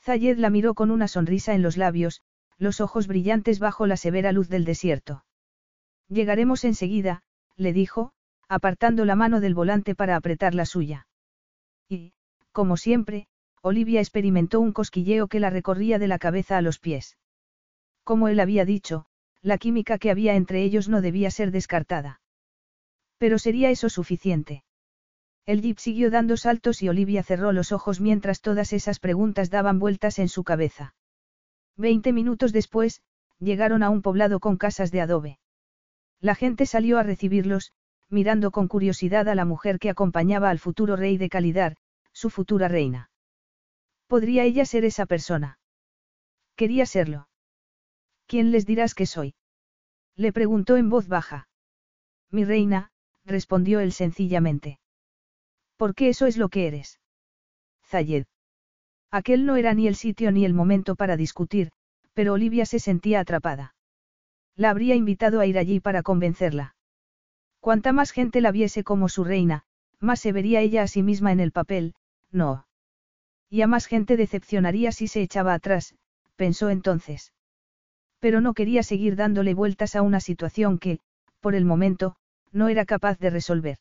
Zayed 0.00 0.38
la 0.38 0.48
miró 0.48 0.74
con 0.74 0.90
una 0.90 1.06
sonrisa 1.06 1.54
en 1.54 1.62
los 1.62 1.76
labios, 1.76 2.22
los 2.58 2.80
ojos 2.80 3.06
brillantes 3.06 3.58
bajo 3.58 3.86
la 3.86 3.96
severa 3.96 4.32
luz 4.32 4.48
del 4.48 4.64
desierto. 4.64 5.24
Llegaremos 6.08 6.64
enseguida, 6.64 7.22
le 7.56 7.72
dijo, 7.72 8.12
apartando 8.48 9.04
la 9.04 9.16
mano 9.16 9.40
del 9.40 9.54
volante 9.54 9.94
para 9.94 10.16
apretar 10.16 10.54
la 10.54 10.66
suya. 10.66 11.06
Y, 11.88 12.12
Como 12.52 12.76
siempre, 12.76 13.26
Olivia 13.62 14.00
experimentó 14.00 14.60
un 14.60 14.72
cosquilleo 14.72 15.26
que 15.26 15.40
la 15.40 15.50
recorría 15.50 15.98
de 15.98 16.06
la 16.06 16.18
cabeza 16.18 16.58
a 16.58 16.62
los 16.62 16.78
pies. 16.78 17.16
Como 18.04 18.28
él 18.28 18.38
había 18.38 18.64
dicho, 18.64 19.06
la 19.40 19.58
química 19.58 19.98
que 19.98 20.10
había 20.10 20.34
entre 20.34 20.62
ellos 20.62 20.88
no 20.88 21.00
debía 21.00 21.30
ser 21.30 21.50
descartada. 21.50 22.20
Pero 23.18 23.38
sería 23.38 23.70
eso 23.70 23.88
suficiente. 23.88 24.64
El 25.46 25.62
jeep 25.62 25.78
siguió 25.78 26.10
dando 26.10 26.36
saltos 26.36 26.82
y 26.82 26.88
Olivia 26.88 27.22
cerró 27.22 27.52
los 27.52 27.72
ojos 27.72 28.00
mientras 28.00 28.40
todas 28.40 28.72
esas 28.72 29.00
preguntas 29.00 29.50
daban 29.50 29.78
vueltas 29.78 30.18
en 30.18 30.28
su 30.28 30.44
cabeza. 30.44 30.94
Veinte 31.76 32.12
minutos 32.12 32.52
después, 32.52 33.02
llegaron 33.38 33.82
a 33.82 33.90
un 33.90 34.02
poblado 34.02 34.40
con 34.40 34.56
casas 34.56 34.90
de 34.90 35.00
adobe. 35.00 35.38
La 36.20 36.34
gente 36.34 36.66
salió 36.66 36.98
a 36.98 37.02
recibirlos, 37.02 37.72
mirando 38.08 38.50
con 38.50 38.68
curiosidad 38.68 39.28
a 39.28 39.34
la 39.34 39.44
mujer 39.44 39.78
que 39.78 39.90
acompañaba 39.90 40.50
al 40.50 40.58
futuro 40.58 40.96
rey 40.96 41.18
de 41.18 41.28
Calidar, 41.28 41.76
su 42.12 42.30
futura 42.30 42.68
reina. 42.68 43.10
¿Podría 44.06 44.44
ella 44.44 44.64
ser 44.64 44.84
esa 44.84 45.06
persona? 45.06 45.58
Quería 46.56 46.86
serlo. 46.86 47.28
¿Quién 48.26 48.52
les 48.52 48.66
dirás 48.66 48.94
que 48.94 49.06
soy? 49.06 49.34
Le 50.14 50.32
preguntó 50.32 50.76
en 50.76 50.88
voz 50.88 51.08
baja. 51.08 51.48
Mi 52.30 52.44
reina, 52.44 52.92
respondió 53.24 53.80
él 53.80 53.92
sencillamente. 53.92 54.78
¿Por 55.76 55.94
qué 55.94 56.08
eso 56.08 56.26
es 56.26 56.36
lo 56.36 56.48
que 56.48 56.68
eres? 56.68 57.00
Zayed. 57.82 58.26
Aquel 59.14 59.46
no 59.46 59.54
era 59.54 59.74
ni 59.74 59.86
el 59.86 59.94
sitio 59.94 60.32
ni 60.32 60.44
el 60.44 60.54
momento 60.54 60.96
para 60.96 61.16
discutir, 61.16 61.70
pero 62.14 62.32
Olivia 62.32 62.66
se 62.66 62.80
sentía 62.80 63.20
atrapada. 63.20 63.76
La 64.56 64.70
habría 64.70 64.96
invitado 64.96 65.38
a 65.38 65.46
ir 65.46 65.56
allí 65.56 65.78
para 65.78 66.02
convencerla. 66.02 66.74
Cuanta 67.60 67.92
más 67.92 68.10
gente 68.10 68.40
la 68.40 68.50
viese 68.50 68.82
como 68.82 69.08
su 69.08 69.22
reina, 69.22 69.62
más 70.00 70.18
se 70.18 70.32
vería 70.32 70.62
ella 70.62 70.82
a 70.82 70.88
sí 70.88 71.04
misma 71.04 71.30
en 71.30 71.38
el 71.38 71.52
papel, 71.52 71.94
no. 72.32 72.66
Y 73.48 73.62
a 73.62 73.68
más 73.68 73.86
gente 73.86 74.16
decepcionaría 74.16 74.90
si 74.90 75.06
se 75.06 75.22
echaba 75.22 75.54
atrás, 75.54 75.94
pensó 76.34 76.68
entonces. 76.68 77.32
Pero 78.18 78.40
no 78.40 78.52
quería 78.52 78.82
seguir 78.82 79.14
dándole 79.14 79.54
vueltas 79.54 79.94
a 79.94 80.02
una 80.02 80.18
situación 80.18 80.76
que, 80.80 80.98
por 81.38 81.54
el 81.54 81.64
momento, 81.64 82.16
no 82.50 82.66
era 82.66 82.84
capaz 82.84 83.20
de 83.20 83.30
resolver. 83.30 83.78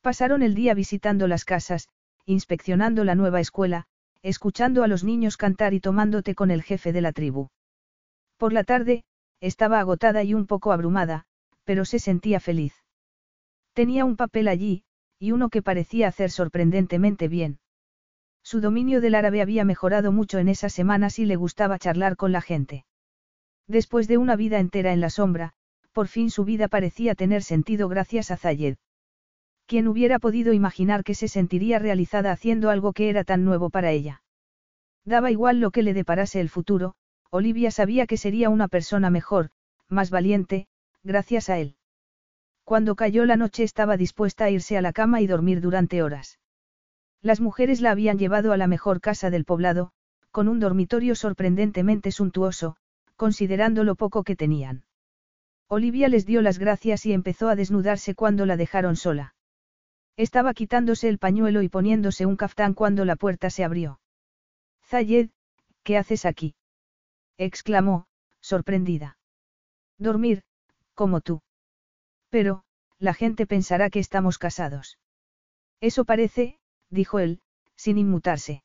Pasaron 0.00 0.42
el 0.42 0.54
día 0.54 0.72
visitando 0.72 1.28
las 1.28 1.44
casas, 1.44 1.90
inspeccionando 2.24 3.04
la 3.04 3.14
nueva 3.14 3.40
escuela, 3.40 3.86
escuchando 4.22 4.82
a 4.82 4.88
los 4.88 5.04
niños 5.04 5.36
cantar 5.36 5.74
y 5.74 5.80
tomándote 5.80 6.34
con 6.34 6.50
el 6.50 6.62
jefe 6.62 6.92
de 6.92 7.00
la 7.00 7.12
tribu. 7.12 7.48
Por 8.36 8.52
la 8.52 8.64
tarde, 8.64 9.04
estaba 9.40 9.80
agotada 9.80 10.22
y 10.24 10.34
un 10.34 10.46
poco 10.46 10.72
abrumada, 10.72 11.24
pero 11.64 11.84
se 11.84 11.98
sentía 11.98 12.40
feliz. 12.40 12.74
Tenía 13.72 14.04
un 14.04 14.16
papel 14.16 14.48
allí, 14.48 14.84
y 15.18 15.32
uno 15.32 15.50
que 15.50 15.62
parecía 15.62 16.08
hacer 16.08 16.30
sorprendentemente 16.30 17.28
bien. 17.28 17.60
Su 18.42 18.60
dominio 18.60 19.00
del 19.00 19.14
árabe 19.14 19.42
había 19.42 19.64
mejorado 19.64 20.12
mucho 20.12 20.38
en 20.38 20.48
esas 20.48 20.72
semanas 20.72 21.18
y 21.18 21.26
le 21.26 21.36
gustaba 21.36 21.78
charlar 21.78 22.16
con 22.16 22.32
la 22.32 22.40
gente. 22.40 22.86
Después 23.66 24.08
de 24.08 24.16
una 24.16 24.36
vida 24.36 24.58
entera 24.58 24.92
en 24.92 25.00
la 25.00 25.10
sombra, 25.10 25.52
por 25.92 26.08
fin 26.08 26.30
su 26.30 26.44
vida 26.44 26.68
parecía 26.68 27.14
tener 27.14 27.42
sentido 27.42 27.88
gracias 27.88 28.30
a 28.30 28.36
Zayed. 28.36 28.76
¿Quién 29.68 29.86
hubiera 29.86 30.18
podido 30.18 30.54
imaginar 30.54 31.04
que 31.04 31.14
se 31.14 31.28
sentiría 31.28 31.78
realizada 31.78 32.32
haciendo 32.32 32.70
algo 32.70 32.94
que 32.94 33.10
era 33.10 33.22
tan 33.22 33.44
nuevo 33.44 33.68
para 33.68 33.90
ella? 33.90 34.22
Daba 35.04 35.30
igual 35.30 35.60
lo 35.60 35.70
que 35.70 35.82
le 35.82 35.92
deparase 35.92 36.40
el 36.40 36.48
futuro, 36.48 36.94
Olivia 37.30 37.70
sabía 37.70 38.06
que 38.06 38.16
sería 38.16 38.48
una 38.48 38.68
persona 38.68 39.10
mejor, 39.10 39.50
más 39.86 40.08
valiente, 40.08 40.68
gracias 41.02 41.50
a 41.50 41.58
él. 41.58 41.76
Cuando 42.64 42.96
cayó 42.96 43.26
la 43.26 43.36
noche 43.36 43.62
estaba 43.62 43.98
dispuesta 43.98 44.44
a 44.44 44.50
irse 44.50 44.78
a 44.78 44.80
la 44.80 44.94
cama 44.94 45.20
y 45.20 45.26
dormir 45.26 45.60
durante 45.60 46.02
horas. 46.02 46.38
Las 47.20 47.42
mujeres 47.42 47.82
la 47.82 47.90
habían 47.90 48.16
llevado 48.16 48.52
a 48.52 48.56
la 48.56 48.68
mejor 48.68 49.02
casa 49.02 49.28
del 49.28 49.44
poblado, 49.44 49.92
con 50.30 50.48
un 50.48 50.60
dormitorio 50.60 51.14
sorprendentemente 51.14 52.10
suntuoso, 52.10 52.76
considerando 53.16 53.84
lo 53.84 53.96
poco 53.96 54.24
que 54.24 54.34
tenían. 54.34 54.84
Olivia 55.68 56.08
les 56.08 56.24
dio 56.24 56.40
las 56.40 56.58
gracias 56.58 57.04
y 57.04 57.12
empezó 57.12 57.50
a 57.50 57.54
desnudarse 57.54 58.14
cuando 58.14 58.46
la 58.46 58.56
dejaron 58.56 58.96
sola. 58.96 59.34
Estaba 60.18 60.52
quitándose 60.52 61.08
el 61.08 61.18
pañuelo 61.18 61.62
y 61.62 61.68
poniéndose 61.68 62.26
un 62.26 62.34
caftán 62.34 62.74
cuando 62.74 63.04
la 63.04 63.14
puerta 63.14 63.50
se 63.50 63.62
abrió. 63.62 64.00
Zayed, 64.84 65.30
¿qué 65.84 65.96
haces 65.96 66.26
aquí? 66.26 66.56
exclamó, 67.36 68.08
sorprendida. 68.40 69.16
Dormir, 69.96 70.42
como 70.94 71.20
tú. 71.20 71.40
Pero, 72.30 72.64
la 72.98 73.14
gente 73.14 73.46
pensará 73.46 73.90
que 73.90 74.00
estamos 74.00 74.38
casados. 74.38 74.98
Eso 75.80 76.04
parece, 76.04 76.58
dijo 76.90 77.20
él, 77.20 77.40
sin 77.76 77.96
inmutarse. 77.96 78.64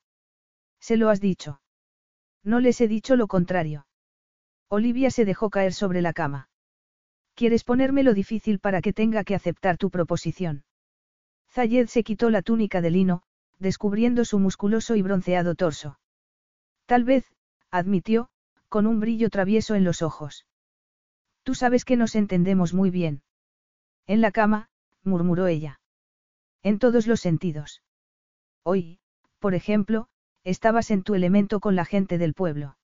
Se 0.80 0.98
lo 0.98 1.10
has 1.10 1.22
dicho. 1.22 1.62
No 2.44 2.62
les 2.62 2.82
he 2.82 2.88
dicho 2.88 3.16
lo 3.16 3.28
contrario. 3.28 3.86
Olivia 4.70 5.12
se 5.12 5.24
dejó 5.24 5.52
caer 5.52 5.74
sobre 5.74 6.02
la 6.02 6.14
cama. 6.14 6.50
¿Quieres 7.36 7.64
ponérmelo 7.64 8.16
difícil 8.16 8.58
para 8.58 8.82
que 8.82 8.92
tenga 8.92 9.24
que 9.24 9.36
aceptar 9.36 9.78
tu 9.78 9.92
proposición? 9.92 10.64
Zayed 11.54 11.88
se 11.88 12.04
quitó 12.04 12.32
la 12.32 12.42
túnica 12.42 12.82
de 12.82 12.90
lino, 12.90 13.22
descubriendo 13.60 14.26
su 14.26 14.40
musculoso 14.40 14.96
y 14.96 15.04
bronceado 15.04 15.54
torso. 15.54 16.00
Tal 16.88 17.04
vez, 17.04 17.26
admitió, 17.70 18.30
con 18.70 18.88
un 18.88 19.00
brillo 19.00 19.30
travieso 19.30 19.76
en 19.76 19.84
los 19.84 20.02
ojos. 20.02 20.48
Tú 21.44 21.54
sabes 21.54 21.86
que 21.86 21.96
nos 21.96 22.16
entendemos 22.16 22.74
muy 22.74 22.90
bien. 22.90 23.22
En 24.08 24.20
la 24.20 24.32
cama, 24.32 24.70
murmuró 25.04 25.48
ella. 25.48 25.80
En 26.64 26.80
todos 26.80 27.06
los 27.06 27.22
sentidos. 27.22 27.84
Hoy, 28.64 29.00
por 29.40 29.54
ejemplo, 29.54 30.08
estabas 30.44 30.90
en 30.90 31.04
tu 31.04 31.14
elemento 31.14 31.60
con 31.60 31.76
la 31.76 31.86
gente 31.86 32.18
del 32.18 32.34
pueblo. 32.34 32.78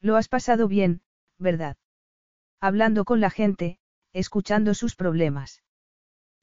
Lo 0.00 0.16
has 0.16 0.28
pasado 0.28 0.66
bien, 0.66 1.02
¿verdad? 1.38 1.76
Hablando 2.60 3.04
con 3.04 3.20
la 3.20 3.30
gente, 3.30 3.78
escuchando 4.12 4.74
sus 4.74 4.96
problemas. 4.96 5.63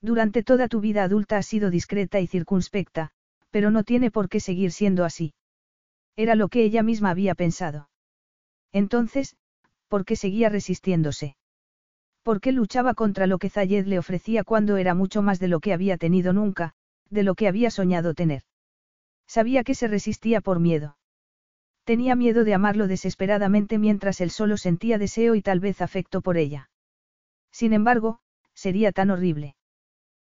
Durante 0.01 0.43
toda 0.43 0.67
tu 0.67 0.81
vida 0.81 1.03
adulta 1.03 1.37
has 1.37 1.45
sido 1.45 1.69
discreta 1.69 2.19
y 2.19 2.27
circunspecta, 2.27 3.11
pero 3.51 3.69
no 3.69 3.83
tiene 3.83 4.09
por 4.09 4.29
qué 4.29 4.39
seguir 4.39 4.71
siendo 4.71 5.05
así. 5.05 5.33
Era 6.15 6.35
lo 6.35 6.47
que 6.49 6.63
ella 6.63 6.81
misma 6.81 7.11
había 7.11 7.35
pensado. 7.35 7.89
Entonces, 8.71 9.35
¿por 9.87 10.05
qué 10.05 10.15
seguía 10.15 10.49
resistiéndose? 10.49 11.35
¿Por 12.23 12.41
qué 12.41 12.51
luchaba 12.51 12.93
contra 12.93 13.27
lo 13.27 13.37
que 13.37 13.49
Zayed 13.49 13.85
le 13.85 13.99
ofrecía 13.99 14.43
cuando 14.43 14.77
era 14.77 14.93
mucho 14.93 15.21
más 15.21 15.39
de 15.39 15.47
lo 15.47 15.59
que 15.59 15.73
había 15.73 15.97
tenido 15.97 16.33
nunca, 16.33 16.73
de 17.09 17.23
lo 17.23 17.35
que 17.35 17.47
había 17.47 17.71
soñado 17.71 18.13
tener? 18.13 18.43
Sabía 19.27 19.63
que 19.63 19.75
se 19.75 19.87
resistía 19.87 20.41
por 20.41 20.59
miedo. 20.59 20.97
Tenía 21.83 22.15
miedo 22.15 22.43
de 22.43 22.53
amarlo 22.53 22.87
desesperadamente 22.87 23.77
mientras 23.77 24.21
él 24.21 24.29
solo 24.29 24.57
sentía 24.57 24.97
deseo 24.97 25.35
y 25.35 25.41
tal 25.41 25.59
vez 25.59 25.81
afecto 25.81 26.21
por 26.21 26.37
ella. 26.37 26.69
Sin 27.51 27.73
embargo, 27.73 28.19
sería 28.53 28.91
tan 28.91 29.09
horrible. 29.09 29.55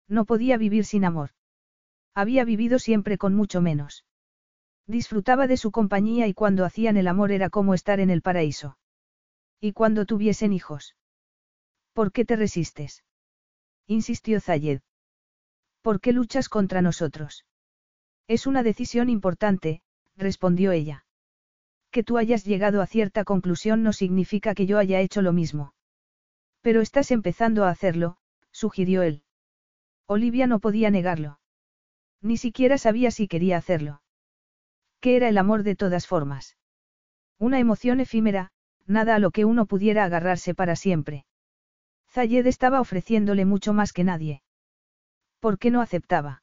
No 0.08 0.24
podía 0.24 0.56
vivir 0.56 0.84
sin 0.84 1.04
amor. 1.04 1.30
Había 2.14 2.44
vivido 2.44 2.78
siempre 2.78 3.18
con 3.18 3.34
mucho 3.34 3.60
menos. 3.60 4.04
Disfrutaba 4.86 5.46
de 5.46 5.56
su 5.56 5.70
compañía 5.70 6.26
y 6.26 6.34
cuando 6.34 6.64
hacían 6.64 6.96
el 6.96 7.08
amor 7.08 7.32
era 7.32 7.50
como 7.50 7.74
estar 7.74 8.00
en 8.00 8.10
el 8.10 8.22
paraíso. 8.22 8.76
¿Y 9.60 9.72
cuando 9.72 10.06
tuviesen 10.06 10.52
hijos? 10.52 10.96
¿Por 11.92 12.12
qué 12.12 12.24
te 12.24 12.36
resistes? 12.36 13.04
insistió 13.86 14.40
Zayed. 14.40 14.80
¿Por 15.82 16.00
qué 16.00 16.12
luchas 16.12 16.48
contra 16.48 16.82
nosotros? 16.82 17.44
Es 18.28 18.46
una 18.46 18.62
decisión 18.62 19.08
importante, 19.08 19.82
respondió 20.16 20.72
ella. 20.72 21.04
Que 21.90 22.02
tú 22.02 22.18
hayas 22.18 22.44
llegado 22.44 22.80
a 22.80 22.86
cierta 22.86 23.24
conclusión 23.24 23.82
no 23.82 23.92
significa 23.92 24.54
que 24.54 24.66
yo 24.66 24.78
haya 24.78 25.00
hecho 25.00 25.22
lo 25.22 25.32
mismo. 25.32 25.74
Pero 26.60 26.80
estás 26.80 27.10
empezando 27.10 27.64
a 27.64 27.70
hacerlo, 27.70 28.16
sugirió 28.50 29.02
él. 29.02 29.21
Olivia 30.12 30.46
no 30.46 30.58
podía 30.60 30.90
negarlo. 30.90 31.40
Ni 32.20 32.36
siquiera 32.36 32.76
sabía 32.76 33.10
si 33.10 33.28
quería 33.28 33.56
hacerlo. 33.56 34.02
¿Qué 35.00 35.16
era 35.16 35.30
el 35.30 35.38
amor 35.38 35.62
de 35.62 35.74
todas 35.74 36.06
formas? 36.06 36.58
Una 37.38 37.58
emoción 37.58 37.98
efímera, 37.98 38.50
nada 38.86 39.14
a 39.14 39.18
lo 39.18 39.30
que 39.30 39.46
uno 39.46 39.64
pudiera 39.64 40.04
agarrarse 40.04 40.54
para 40.54 40.76
siempre. 40.76 41.24
Zayed 42.10 42.46
estaba 42.46 42.82
ofreciéndole 42.82 43.46
mucho 43.46 43.72
más 43.72 43.94
que 43.94 44.04
nadie. 44.04 44.42
¿Por 45.40 45.58
qué 45.58 45.70
no 45.70 45.80
aceptaba? 45.80 46.42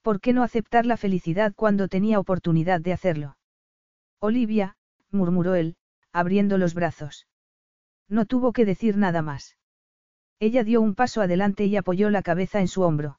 ¿Por 0.00 0.20
qué 0.20 0.32
no 0.32 0.44
aceptar 0.44 0.86
la 0.86 0.96
felicidad 0.96 1.54
cuando 1.56 1.88
tenía 1.88 2.20
oportunidad 2.20 2.80
de 2.80 2.92
hacerlo? 2.92 3.36
Olivia, 4.20 4.76
murmuró 5.10 5.56
él, 5.56 5.76
abriendo 6.12 6.56
los 6.56 6.72
brazos. 6.74 7.26
No 8.08 8.26
tuvo 8.26 8.52
que 8.52 8.64
decir 8.64 8.96
nada 8.96 9.22
más. 9.22 9.56
Ella 10.38 10.64
dio 10.64 10.80
un 10.80 10.94
paso 10.94 11.22
adelante 11.22 11.64
y 11.64 11.76
apoyó 11.76 12.10
la 12.10 12.22
cabeza 12.22 12.60
en 12.60 12.68
su 12.68 12.82
hombro. 12.82 13.18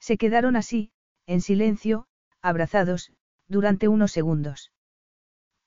Se 0.00 0.16
quedaron 0.16 0.56
así, 0.56 0.90
en 1.26 1.40
silencio, 1.40 2.06
abrazados, 2.42 3.12
durante 3.48 3.88
unos 3.88 4.12
segundos. 4.12 4.72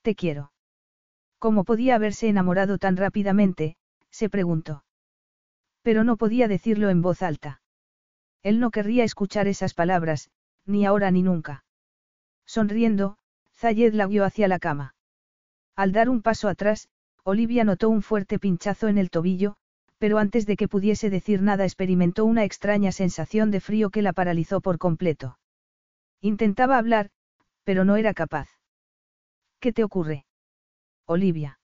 Te 0.01 0.15
quiero. 0.15 0.51
¿Cómo 1.39 1.63
podía 1.63 1.95
haberse 1.95 2.27
enamorado 2.27 2.77
tan 2.77 2.97
rápidamente? 2.97 3.77
se 4.09 4.29
preguntó. 4.29 4.83
Pero 5.83 6.03
no 6.03 6.17
podía 6.17 6.47
decirlo 6.47 6.89
en 6.89 7.01
voz 7.01 7.21
alta. 7.21 7.61
Él 8.43 8.59
no 8.59 8.71
querría 8.71 9.03
escuchar 9.03 9.47
esas 9.47 9.73
palabras, 9.73 10.29
ni 10.65 10.85
ahora 10.85 11.11
ni 11.11 11.21
nunca. 11.21 11.63
Sonriendo, 12.45 13.17
Zayed 13.55 13.93
la 13.93 14.07
guió 14.07 14.25
hacia 14.25 14.47
la 14.47 14.59
cama. 14.59 14.95
Al 15.75 15.91
dar 15.91 16.09
un 16.09 16.21
paso 16.21 16.49
atrás, 16.49 16.89
Olivia 17.23 17.63
notó 17.63 17.89
un 17.89 18.01
fuerte 18.01 18.39
pinchazo 18.39 18.87
en 18.87 18.97
el 18.97 19.09
tobillo, 19.09 19.57
pero 19.97 20.19
antes 20.19 20.45
de 20.45 20.55
que 20.57 20.67
pudiese 20.67 21.09
decir 21.09 21.41
nada 21.41 21.63
experimentó 21.63 22.25
una 22.25 22.43
extraña 22.43 22.91
sensación 22.91 23.51
de 23.51 23.59
frío 23.59 23.89
que 23.89 24.01
la 24.01 24.13
paralizó 24.13 24.61
por 24.61 24.77
completo. 24.77 25.39
Intentaba 26.21 26.77
hablar, 26.77 27.09
pero 27.63 27.83
no 27.85 27.95
era 27.97 28.13
capaz. 28.13 28.49
¿Qué 29.59 29.73
te 29.73 29.83
ocurre? 29.83 30.25
Olivia. 31.05 31.59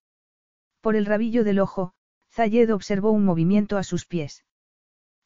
Por 0.82 0.95
el 0.95 1.06
rabillo 1.06 1.44
del 1.44 1.60
ojo, 1.60 1.94
Zayed 2.32 2.74
observó 2.74 3.12
un 3.12 3.24
movimiento 3.24 3.78
a 3.78 3.84
sus 3.84 4.06
pies. 4.06 4.44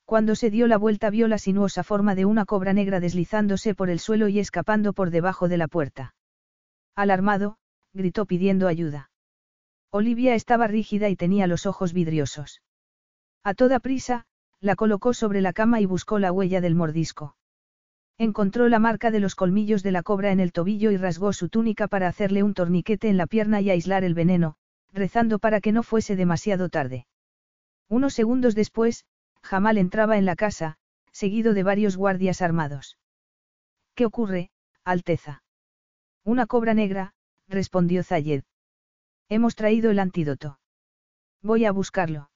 Cuando 0.06 0.36
se 0.36 0.50
dio 0.50 0.68
la 0.68 0.77
vuelta 0.77 1.10
vio 1.10 1.27
la 1.27 1.38
sinuosa 1.38 1.84
forma 1.84 2.16
de 2.16 2.26
una 2.26 2.45
cobra 2.45 2.74
negra 2.74 3.00
deslizándose 3.00 3.76
por 3.76 3.90
el 3.90 4.00
suelo 4.00 4.27
y 4.27 4.40
escapando 4.40 4.94
por 4.94 5.10
debajo 5.10 5.48
de 5.48 5.58
la 5.58 5.68
puerta. 5.68 6.16
Alarmado, 6.95 7.58
gritó 7.94 8.26
pidiendo 8.26 8.68
ayuda. 8.68 9.11
Olivia 9.92 10.36
estaba 10.36 10.68
rígida 10.68 11.10
y 11.10 11.16
tenía 11.16 11.48
los 11.48 11.66
ojos 11.66 11.94
vidriosos. 11.94 12.61
A 13.48 13.53
toda 13.53 13.80
prisa, 13.80 14.26
la 14.59 14.76
colocó 14.76 15.14
sobre 15.14 15.40
la 15.40 15.53
cama 15.53 15.80
y 15.80 15.85
buscó 15.85 16.19
la 16.19 16.34
huella 16.34 16.59
del 16.59 16.76
mordisco. 16.76 17.38
Encontró 18.17 18.67
la 18.67 18.77
marca 18.77 19.09
de 19.09 19.22
los 19.22 19.35
colmillos 19.35 19.84
de 19.84 19.93
la 19.93 20.03
cobra 20.03 20.34
en 20.34 20.42
el 20.42 20.51
tobillo 20.51 20.92
y 20.92 20.98
rasgó 20.98 21.32
su 21.32 21.48
túnica 21.48 21.88
para 21.88 22.09
hacerle 22.09 22.43
un 22.43 22.53
torniquete 22.53 23.08
en 23.08 23.16
la 23.16 23.26
pierna 23.26 23.61
y 23.61 23.69
aislar 23.69 24.03
el 24.03 24.16
veneno, 24.16 24.58
rezando 24.92 25.40
para 25.40 25.61
que 25.61 25.72
no 25.72 25.82
fuese 25.82 26.17
demasiado 26.17 26.67
tarde. 26.67 27.08
Unos 27.88 28.14
segundos 28.14 28.53
después, 28.53 29.06
Jamal 29.42 29.77
entraba 29.77 30.17
en 30.17 30.26
la 30.26 30.35
casa, 30.35 30.76
seguido 31.14 31.53
de 31.53 31.64
varios 31.64 31.95
guardias 31.95 32.42
armados. 32.42 32.98
¿Qué 33.95 34.06
ocurre, 34.06 34.51
Alteza? 34.84 35.42
Una 36.26 36.48
cobra 36.48 36.74
negra, 36.74 37.14
respondió 37.48 38.03
Zayed. 38.03 38.43
Hemos 39.30 39.56
traído 39.56 39.90
el 39.90 40.00
antídoto. 40.00 40.59
Voy 41.42 41.64
a 41.64 41.72
buscarlo. 41.72 42.30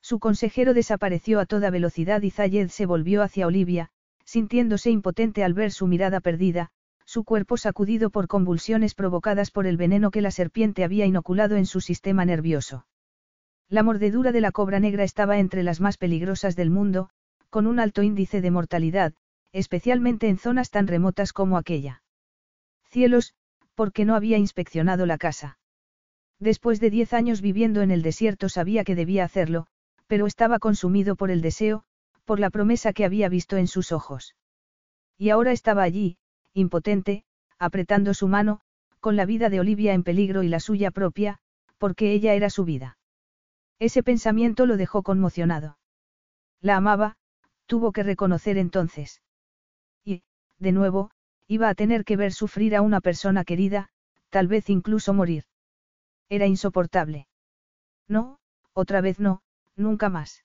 Su 0.00 0.18
consejero 0.18 0.74
desapareció 0.74 1.40
a 1.40 1.46
toda 1.46 1.70
velocidad 1.70 2.22
y 2.22 2.30
Zayed 2.30 2.68
se 2.68 2.86
volvió 2.86 3.22
hacia 3.22 3.46
Olivia, 3.46 3.90
sintiéndose 4.24 4.90
impotente 4.90 5.44
al 5.44 5.54
ver 5.54 5.72
su 5.72 5.86
mirada 5.86 6.20
perdida, 6.20 6.70
su 7.04 7.24
cuerpo 7.24 7.56
sacudido 7.56 8.10
por 8.10 8.26
convulsiones 8.26 8.94
provocadas 8.94 9.50
por 9.50 9.66
el 9.66 9.76
veneno 9.76 10.10
que 10.10 10.20
la 10.20 10.30
serpiente 10.32 10.84
había 10.84 11.06
inoculado 11.06 11.56
en 11.56 11.66
su 11.66 11.80
sistema 11.80 12.24
nervioso. 12.24 12.86
La 13.68 13.82
mordedura 13.82 14.32
de 14.32 14.40
la 14.40 14.52
cobra 14.52 14.80
negra 14.80 15.04
estaba 15.04 15.38
entre 15.38 15.62
las 15.62 15.80
más 15.80 15.96
peligrosas 15.98 16.56
del 16.56 16.70
mundo, 16.70 17.10
con 17.50 17.66
un 17.66 17.80
alto 17.80 18.02
índice 18.02 18.40
de 18.40 18.50
mortalidad, 18.50 19.14
especialmente 19.52 20.28
en 20.28 20.38
zonas 20.38 20.70
tan 20.70 20.86
remotas 20.86 21.32
como 21.32 21.56
aquella. 21.56 22.02
Cielos, 22.84 23.34
porque 23.74 24.04
no 24.04 24.14
había 24.14 24.38
inspeccionado 24.38 25.06
la 25.06 25.18
casa. 25.18 25.58
Después 26.38 26.80
de 26.80 26.90
diez 26.90 27.12
años 27.12 27.40
viviendo 27.40 27.82
en 27.82 27.90
el 27.90 28.02
desierto 28.02 28.48
sabía 28.48 28.84
que 28.84 28.94
debía 28.94 29.24
hacerlo, 29.24 29.66
pero 30.06 30.26
estaba 30.26 30.58
consumido 30.58 31.16
por 31.16 31.30
el 31.30 31.40
deseo, 31.40 31.84
por 32.24 32.40
la 32.40 32.50
promesa 32.50 32.92
que 32.92 33.04
había 33.04 33.28
visto 33.28 33.56
en 33.56 33.66
sus 33.66 33.92
ojos. 33.92 34.34
Y 35.18 35.30
ahora 35.30 35.52
estaba 35.52 35.82
allí, 35.82 36.18
impotente, 36.52 37.24
apretando 37.58 38.14
su 38.14 38.28
mano, 38.28 38.60
con 39.00 39.16
la 39.16 39.26
vida 39.26 39.48
de 39.48 39.60
Olivia 39.60 39.94
en 39.94 40.02
peligro 40.02 40.42
y 40.42 40.48
la 40.48 40.60
suya 40.60 40.90
propia, 40.90 41.38
porque 41.78 42.12
ella 42.12 42.34
era 42.34 42.50
su 42.50 42.64
vida. 42.64 42.98
Ese 43.78 44.02
pensamiento 44.02 44.66
lo 44.66 44.76
dejó 44.76 45.02
conmocionado. 45.02 45.78
La 46.60 46.76
amaba, 46.76 47.16
tuvo 47.66 47.92
que 47.92 48.02
reconocer 48.02 48.58
entonces. 48.58 49.22
Y, 50.04 50.22
de 50.58 50.72
nuevo, 50.72 51.10
iba 51.46 51.68
a 51.68 51.74
tener 51.74 52.04
que 52.04 52.16
ver 52.16 52.32
sufrir 52.32 52.74
a 52.74 52.82
una 52.82 53.00
persona 53.00 53.44
querida, 53.44 53.90
tal 54.30 54.48
vez 54.48 54.68
incluso 54.70 55.12
morir. 55.12 55.44
Era 56.28 56.46
insoportable. 56.46 57.28
No, 58.08 58.38
otra 58.72 59.00
vez 59.00 59.20
no, 59.20 59.42
nunca 59.76 60.08
más. 60.08 60.44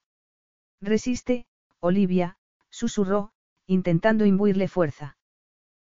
Resiste, 0.82 1.46
Olivia, 1.80 2.38
susurró, 2.70 3.32
intentando 3.66 4.26
imbuirle 4.26 4.68
fuerza. 4.68 5.18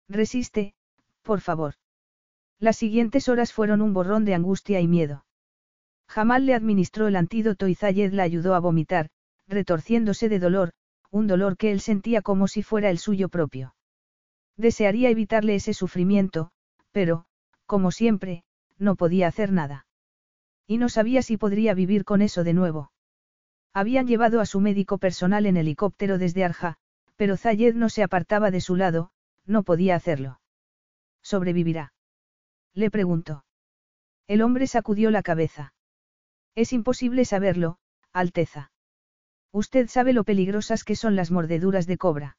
Resiste, 0.08 0.74
por 1.22 1.40
favor. 1.40 1.74
Las 2.58 2.76
siguientes 2.76 3.28
horas 3.28 3.52
fueron 3.52 3.82
un 3.82 3.92
borrón 3.92 4.24
de 4.24 4.34
angustia 4.34 4.80
y 4.80 4.88
miedo. 4.88 5.24
Jamal 6.08 6.46
le 6.46 6.54
administró 6.54 7.08
el 7.08 7.16
antídoto 7.16 7.68
y 7.68 7.74
Zayed 7.74 8.12
la 8.12 8.22
ayudó 8.22 8.54
a 8.54 8.60
vomitar, 8.60 9.08
retorciéndose 9.48 10.28
de 10.28 10.38
dolor, 10.38 10.72
un 11.10 11.26
dolor 11.26 11.56
que 11.56 11.72
él 11.72 11.80
sentía 11.80 12.22
como 12.22 12.48
si 12.48 12.62
fuera 12.62 12.90
el 12.90 12.98
suyo 12.98 13.28
propio. 13.28 13.74
Desearía 14.56 15.10
evitarle 15.10 15.54
ese 15.54 15.74
sufrimiento, 15.74 16.50
pero, 16.90 17.24
como 17.66 17.90
siempre, 17.90 18.44
no 18.78 18.96
podía 18.96 19.26
hacer 19.26 19.52
nada. 19.52 19.86
Y 20.66 20.78
no 20.78 20.88
sabía 20.88 21.22
si 21.22 21.36
podría 21.36 21.74
vivir 21.74 22.04
con 22.04 22.22
eso 22.22 22.44
de 22.44 22.54
nuevo. 22.54 22.92
Habían 23.74 24.06
llevado 24.06 24.40
a 24.40 24.46
su 24.46 24.60
médico 24.60 24.98
personal 24.98 25.46
en 25.46 25.56
helicóptero 25.56 26.18
desde 26.18 26.44
Arja, 26.44 26.76
pero 27.16 27.36
Zayed 27.36 27.74
no 27.74 27.88
se 27.88 28.02
apartaba 28.02 28.50
de 28.50 28.60
su 28.60 28.76
lado, 28.76 29.10
no 29.46 29.62
podía 29.62 29.96
hacerlo. 29.96 30.40
¿Sobrevivirá? 31.22 31.94
Le 32.74 32.90
preguntó. 32.90 33.44
El 34.26 34.42
hombre 34.42 34.66
sacudió 34.66 35.10
la 35.10 35.22
cabeza. 35.22 35.74
Es 36.54 36.72
imposible 36.72 37.24
saberlo, 37.24 37.78
Alteza. 38.12 38.72
Usted 39.52 39.88
sabe 39.88 40.12
lo 40.12 40.24
peligrosas 40.24 40.84
que 40.84 40.96
son 40.96 41.16
las 41.16 41.30
mordeduras 41.30 41.86
de 41.86 41.98
cobra. 41.98 42.36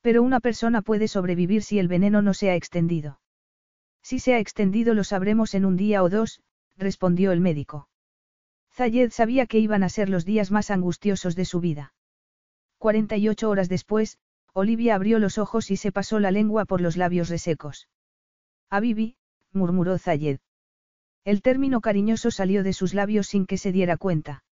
Pero 0.00 0.22
una 0.22 0.40
persona 0.40 0.82
puede 0.82 1.08
sobrevivir 1.08 1.62
si 1.62 1.78
el 1.78 1.88
veneno 1.88 2.22
no 2.22 2.34
se 2.34 2.50
ha 2.50 2.54
extendido. 2.54 3.20
Si 4.02 4.18
se 4.18 4.34
ha 4.34 4.38
extendido 4.38 4.94
lo 4.94 5.04
sabremos 5.04 5.54
en 5.54 5.64
un 5.64 5.76
día 5.76 6.02
o 6.02 6.08
dos, 6.08 6.40
respondió 6.76 7.32
el 7.32 7.40
médico. 7.40 7.88
Zayed 8.80 9.10
sabía 9.10 9.44
que 9.44 9.58
iban 9.58 9.82
a 9.82 9.90
ser 9.90 10.08
los 10.08 10.24
días 10.24 10.50
más 10.50 10.70
angustiosos 10.70 11.36
de 11.36 11.44
su 11.44 11.60
vida. 11.60 11.92
48 12.78 13.50
horas 13.50 13.68
después, 13.68 14.16
Olivia 14.54 14.94
abrió 14.94 15.18
los 15.18 15.36
ojos 15.36 15.70
y 15.70 15.76
se 15.76 15.92
pasó 15.92 16.18
la 16.18 16.30
lengua 16.30 16.64
por 16.64 16.80
los 16.80 16.96
labios 16.96 17.28
resecos. 17.28 17.90
Abibi, 18.70 19.16
murmuró 19.52 19.98
Zayed. 19.98 20.38
El 21.26 21.42
término 21.42 21.82
cariñoso 21.82 22.30
salió 22.30 22.62
de 22.62 22.72
sus 22.72 22.94
labios 22.94 23.26
sin 23.26 23.44
que 23.44 23.58
se 23.58 23.70
diera 23.70 23.98
cuenta. 23.98 24.44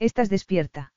Estás 0.00 0.30
despierta. 0.30 0.92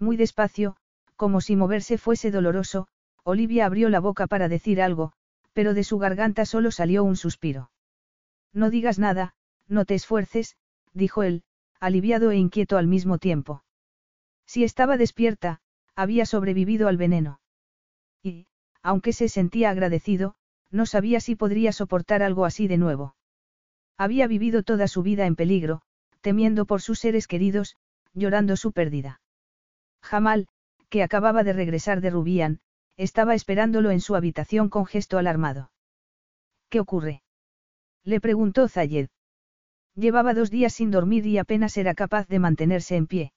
Muy 0.00 0.16
despacio, 0.16 0.78
como 1.14 1.40
si 1.40 1.54
moverse 1.54 1.96
fuese 1.96 2.32
doloroso, 2.32 2.88
Olivia 3.22 3.66
abrió 3.66 3.88
la 3.88 4.00
boca 4.00 4.26
para 4.26 4.48
decir 4.48 4.82
algo, 4.82 5.12
pero 5.52 5.74
de 5.74 5.84
su 5.84 5.98
garganta 5.98 6.44
solo 6.44 6.72
salió 6.72 7.04
un 7.04 7.14
suspiro. 7.14 7.70
No 8.52 8.68
digas 8.68 8.98
nada, 8.98 9.36
no 9.68 9.84
te 9.84 9.94
esfuerces, 9.94 10.56
dijo 10.92 11.22
él, 11.22 11.44
aliviado 11.80 12.30
e 12.30 12.36
inquieto 12.36 12.76
al 12.76 12.86
mismo 12.86 13.18
tiempo. 13.18 13.64
Si 14.46 14.64
estaba 14.64 14.96
despierta, 14.96 15.60
había 15.94 16.26
sobrevivido 16.26 16.88
al 16.88 16.96
veneno. 16.96 17.40
Y, 18.22 18.46
aunque 18.82 19.12
se 19.12 19.28
sentía 19.28 19.70
agradecido, 19.70 20.34
no 20.70 20.86
sabía 20.86 21.20
si 21.20 21.36
podría 21.36 21.72
soportar 21.72 22.22
algo 22.22 22.44
así 22.44 22.68
de 22.68 22.78
nuevo. 22.78 23.14
Había 23.96 24.26
vivido 24.26 24.62
toda 24.62 24.88
su 24.88 25.02
vida 25.02 25.26
en 25.26 25.36
peligro, 25.36 25.82
temiendo 26.20 26.66
por 26.66 26.82
sus 26.82 26.98
seres 26.98 27.26
queridos, 27.26 27.76
llorando 28.14 28.56
su 28.56 28.72
pérdida. 28.72 29.20
Jamal, 30.02 30.48
que 30.88 31.02
acababa 31.02 31.42
de 31.42 31.52
regresar 31.52 32.00
de 32.00 32.10
Rubián, 32.10 32.60
estaba 32.96 33.34
esperándolo 33.34 33.90
en 33.90 34.00
su 34.00 34.16
habitación 34.16 34.68
con 34.68 34.86
gesto 34.86 35.18
alarmado. 35.18 35.70
¿Qué 36.68 36.80
ocurre? 36.80 37.22
Le 38.04 38.20
preguntó 38.20 38.68
Zayed. 38.68 39.08
Llevaba 39.98 40.32
dos 40.32 40.52
días 40.52 40.74
sin 40.74 40.92
dormir 40.92 41.26
y 41.26 41.38
apenas 41.38 41.76
era 41.76 41.92
capaz 41.92 42.28
de 42.28 42.38
mantenerse 42.38 42.94
en 42.94 43.08
pie. 43.08 43.32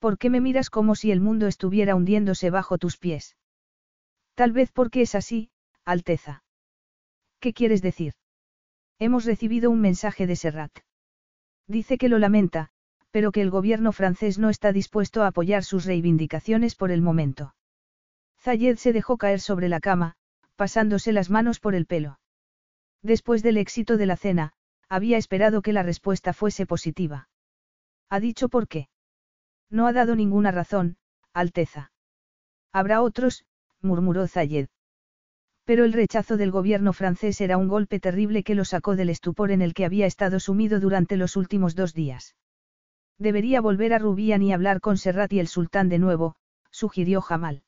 ¿Por 0.00 0.18
qué 0.18 0.28
me 0.28 0.40
miras 0.40 0.70
como 0.70 0.96
si 0.96 1.12
el 1.12 1.20
mundo 1.20 1.46
estuviera 1.46 1.94
hundiéndose 1.94 2.50
bajo 2.50 2.78
tus 2.78 2.96
pies? 2.96 3.36
Tal 4.34 4.50
vez 4.50 4.72
porque 4.72 5.02
es 5.02 5.14
así, 5.14 5.50
Alteza. 5.84 6.42
¿Qué 7.38 7.52
quieres 7.52 7.80
decir? 7.80 8.14
Hemos 8.98 9.24
recibido 9.24 9.70
un 9.70 9.80
mensaje 9.80 10.26
de 10.26 10.34
Serrat. 10.34 10.72
Dice 11.68 11.96
que 11.96 12.08
lo 12.08 12.18
lamenta, 12.18 12.70
pero 13.12 13.30
que 13.30 13.40
el 13.40 13.50
gobierno 13.50 13.92
francés 13.92 14.36
no 14.36 14.50
está 14.50 14.72
dispuesto 14.72 15.22
a 15.22 15.28
apoyar 15.28 15.62
sus 15.62 15.84
reivindicaciones 15.84 16.74
por 16.74 16.90
el 16.90 17.02
momento. 17.02 17.54
Zayed 18.40 18.78
se 18.78 18.92
dejó 18.92 19.16
caer 19.16 19.38
sobre 19.38 19.68
la 19.68 19.78
cama, 19.78 20.16
pasándose 20.56 21.12
las 21.12 21.30
manos 21.30 21.60
por 21.60 21.76
el 21.76 21.86
pelo. 21.86 22.18
Después 23.00 23.44
del 23.44 23.58
éxito 23.58 23.96
de 23.96 24.06
la 24.06 24.16
cena, 24.16 24.54
había 24.88 25.18
esperado 25.18 25.62
que 25.62 25.72
la 25.72 25.82
respuesta 25.82 26.32
fuese 26.32 26.66
positiva. 26.66 27.28
¿Ha 28.08 28.20
dicho 28.20 28.48
por 28.48 28.68
qué? 28.68 28.88
No 29.70 29.86
ha 29.86 29.92
dado 29.92 30.16
ninguna 30.16 30.50
razón, 30.50 30.96
Alteza. 31.34 31.92
Habrá 32.72 33.02
otros, 33.02 33.44
murmuró 33.80 34.26
Zayed. 34.26 34.68
Pero 35.64 35.84
el 35.84 35.92
rechazo 35.92 36.38
del 36.38 36.50
gobierno 36.50 36.94
francés 36.94 37.40
era 37.42 37.58
un 37.58 37.68
golpe 37.68 38.00
terrible 38.00 38.42
que 38.42 38.54
lo 38.54 38.64
sacó 38.64 38.96
del 38.96 39.10
estupor 39.10 39.50
en 39.50 39.60
el 39.60 39.74
que 39.74 39.84
había 39.84 40.06
estado 40.06 40.40
sumido 40.40 40.80
durante 40.80 41.16
los 41.16 41.36
últimos 41.36 41.74
dos 41.74 41.92
días. 41.92 42.36
Debería 43.18 43.60
volver 43.60 43.92
a 43.92 43.98
Rubián 43.98 44.42
y 44.42 44.52
hablar 44.52 44.80
con 44.80 44.96
Serrat 44.96 45.32
y 45.32 45.40
el 45.40 45.48
sultán 45.48 45.90
de 45.90 45.98
nuevo, 45.98 46.36
sugirió 46.70 47.20
Jamal. 47.20 47.64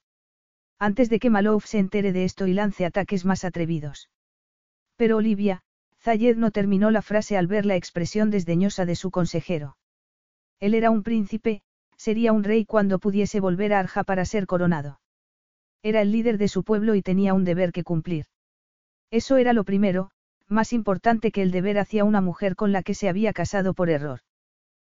Antes 0.78 1.10
de 1.10 1.18
que 1.18 1.28
Malouf 1.28 1.66
se 1.66 1.78
entere 1.78 2.12
de 2.12 2.24
esto 2.24 2.46
y 2.46 2.54
lance 2.54 2.86
ataques 2.86 3.26
más 3.26 3.44
atrevidos. 3.44 4.08
Pero 4.96 5.18
Olivia, 5.18 5.62
Zayed 6.02 6.36
no 6.36 6.50
terminó 6.50 6.90
la 6.90 7.02
frase 7.02 7.36
al 7.36 7.46
ver 7.46 7.66
la 7.66 7.76
expresión 7.76 8.30
desdeñosa 8.30 8.86
de 8.86 8.96
su 8.96 9.10
consejero. 9.10 9.76
Él 10.58 10.74
era 10.74 10.90
un 10.90 11.02
príncipe, 11.02 11.62
sería 11.96 12.32
un 12.32 12.42
rey 12.42 12.64
cuando 12.64 12.98
pudiese 12.98 13.40
volver 13.40 13.74
a 13.74 13.80
Arja 13.80 14.04
para 14.04 14.24
ser 14.24 14.46
coronado. 14.46 15.00
Era 15.82 16.00
el 16.00 16.12
líder 16.12 16.38
de 16.38 16.48
su 16.48 16.64
pueblo 16.64 16.94
y 16.94 17.02
tenía 17.02 17.34
un 17.34 17.44
deber 17.44 17.72
que 17.72 17.84
cumplir. 17.84 18.26
Eso 19.10 19.36
era 19.36 19.52
lo 19.52 19.64
primero, 19.64 20.10
más 20.48 20.72
importante 20.72 21.32
que 21.32 21.42
el 21.42 21.50
deber 21.50 21.78
hacia 21.78 22.04
una 22.04 22.20
mujer 22.20 22.56
con 22.56 22.72
la 22.72 22.82
que 22.82 22.94
se 22.94 23.08
había 23.08 23.32
casado 23.32 23.74
por 23.74 23.90
error. 23.90 24.20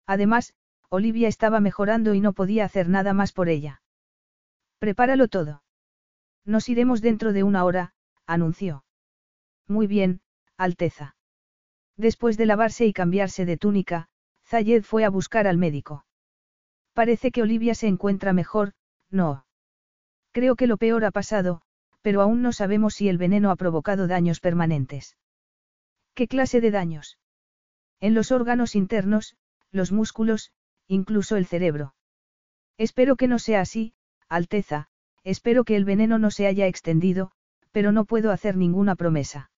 Además, 0.07 0.55
Olivia 0.89 1.29
estaba 1.29 1.61
mejorando 1.61 2.15
y 2.15 2.21
no 2.21 2.33
podía 2.33 2.65
hacer 2.65 2.89
nada 2.89 3.13
más 3.13 3.33
por 3.33 3.49
ella. 3.49 3.83
Prepáralo 4.79 5.29
todo. 5.29 5.63
Nos 6.45 6.69
iremos 6.69 7.01
dentro 7.01 7.33
de 7.33 7.43
una 7.43 7.65
hora, 7.65 7.95
anunció. 8.27 8.85
Muy 9.69 9.87
bien, 9.87 10.21
Alteza. 10.57 11.17
Después 11.97 12.37
de 12.37 12.47
lavarse 12.47 12.87
y 12.87 12.93
cambiarse 12.93 13.45
de 13.45 13.57
túnica, 13.57 14.09
Zayed 14.45 14.83
fue 14.83 15.05
a 15.05 15.11
buscar 15.11 15.47
al 15.47 15.59
médico. 15.59 16.05
Parece 16.93 17.31
que 17.31 17.43
Olivia 17.43 17.75
se 17.75 17.87
encuentra 17.87 18.33
mejor, 18.33 18.73
no. 19.11 19.47
Creo 20.33 20.57
que 20.57 20.67
lo 20.67 20.77
peor 20.77 21.05
ha 21.05 21.11
pasado, 21.11 21.63
pero 22.03 22.21
aún 22.21 22.43
no 22.43 22.53
sabemos 22.53 22.95
si 22.95 23.09
el 23.09 23.19
veneno 23.19 23.51
ha 23.51 23.57
provocado 23.57 24.07
daños 24.07 24.41
permanentes. 24.41 25.17
¿Qué 26.15 26.27
clase 26.29 26.61
de 26.61 26.71
daños? 26.71 27.19
En 28.01 28.15
los 28.15 28.33
órganos 28.33 28.75
internos, 28.75 29.37
los 29.71 29.93
músculos, 29.93 30.53
incluso 30.89 31.37
el 31.37 31.47
cerebro. 31.47 31.95
Espero 32.77 33.17
que 33.17 33.29
no 33.29 33.39
sea 33.39 33.61
así, 33.61 33.95
Alteza, 34.29 34.89
espero 35.23 35.65
que 35.65 35.77
el 35.77 35.85
veneno 35.85 36.19
no 36.19 36.31
se 36.31 36.47
haya 36.47 36.67
extendido, 36.67 37.31
pero 37.71 37.93
no 37.93 38.05
puedo 38.05 38.33
hacer 38.33 38.57
ninguna 38.57 38.97
promesa. 38.97 39.52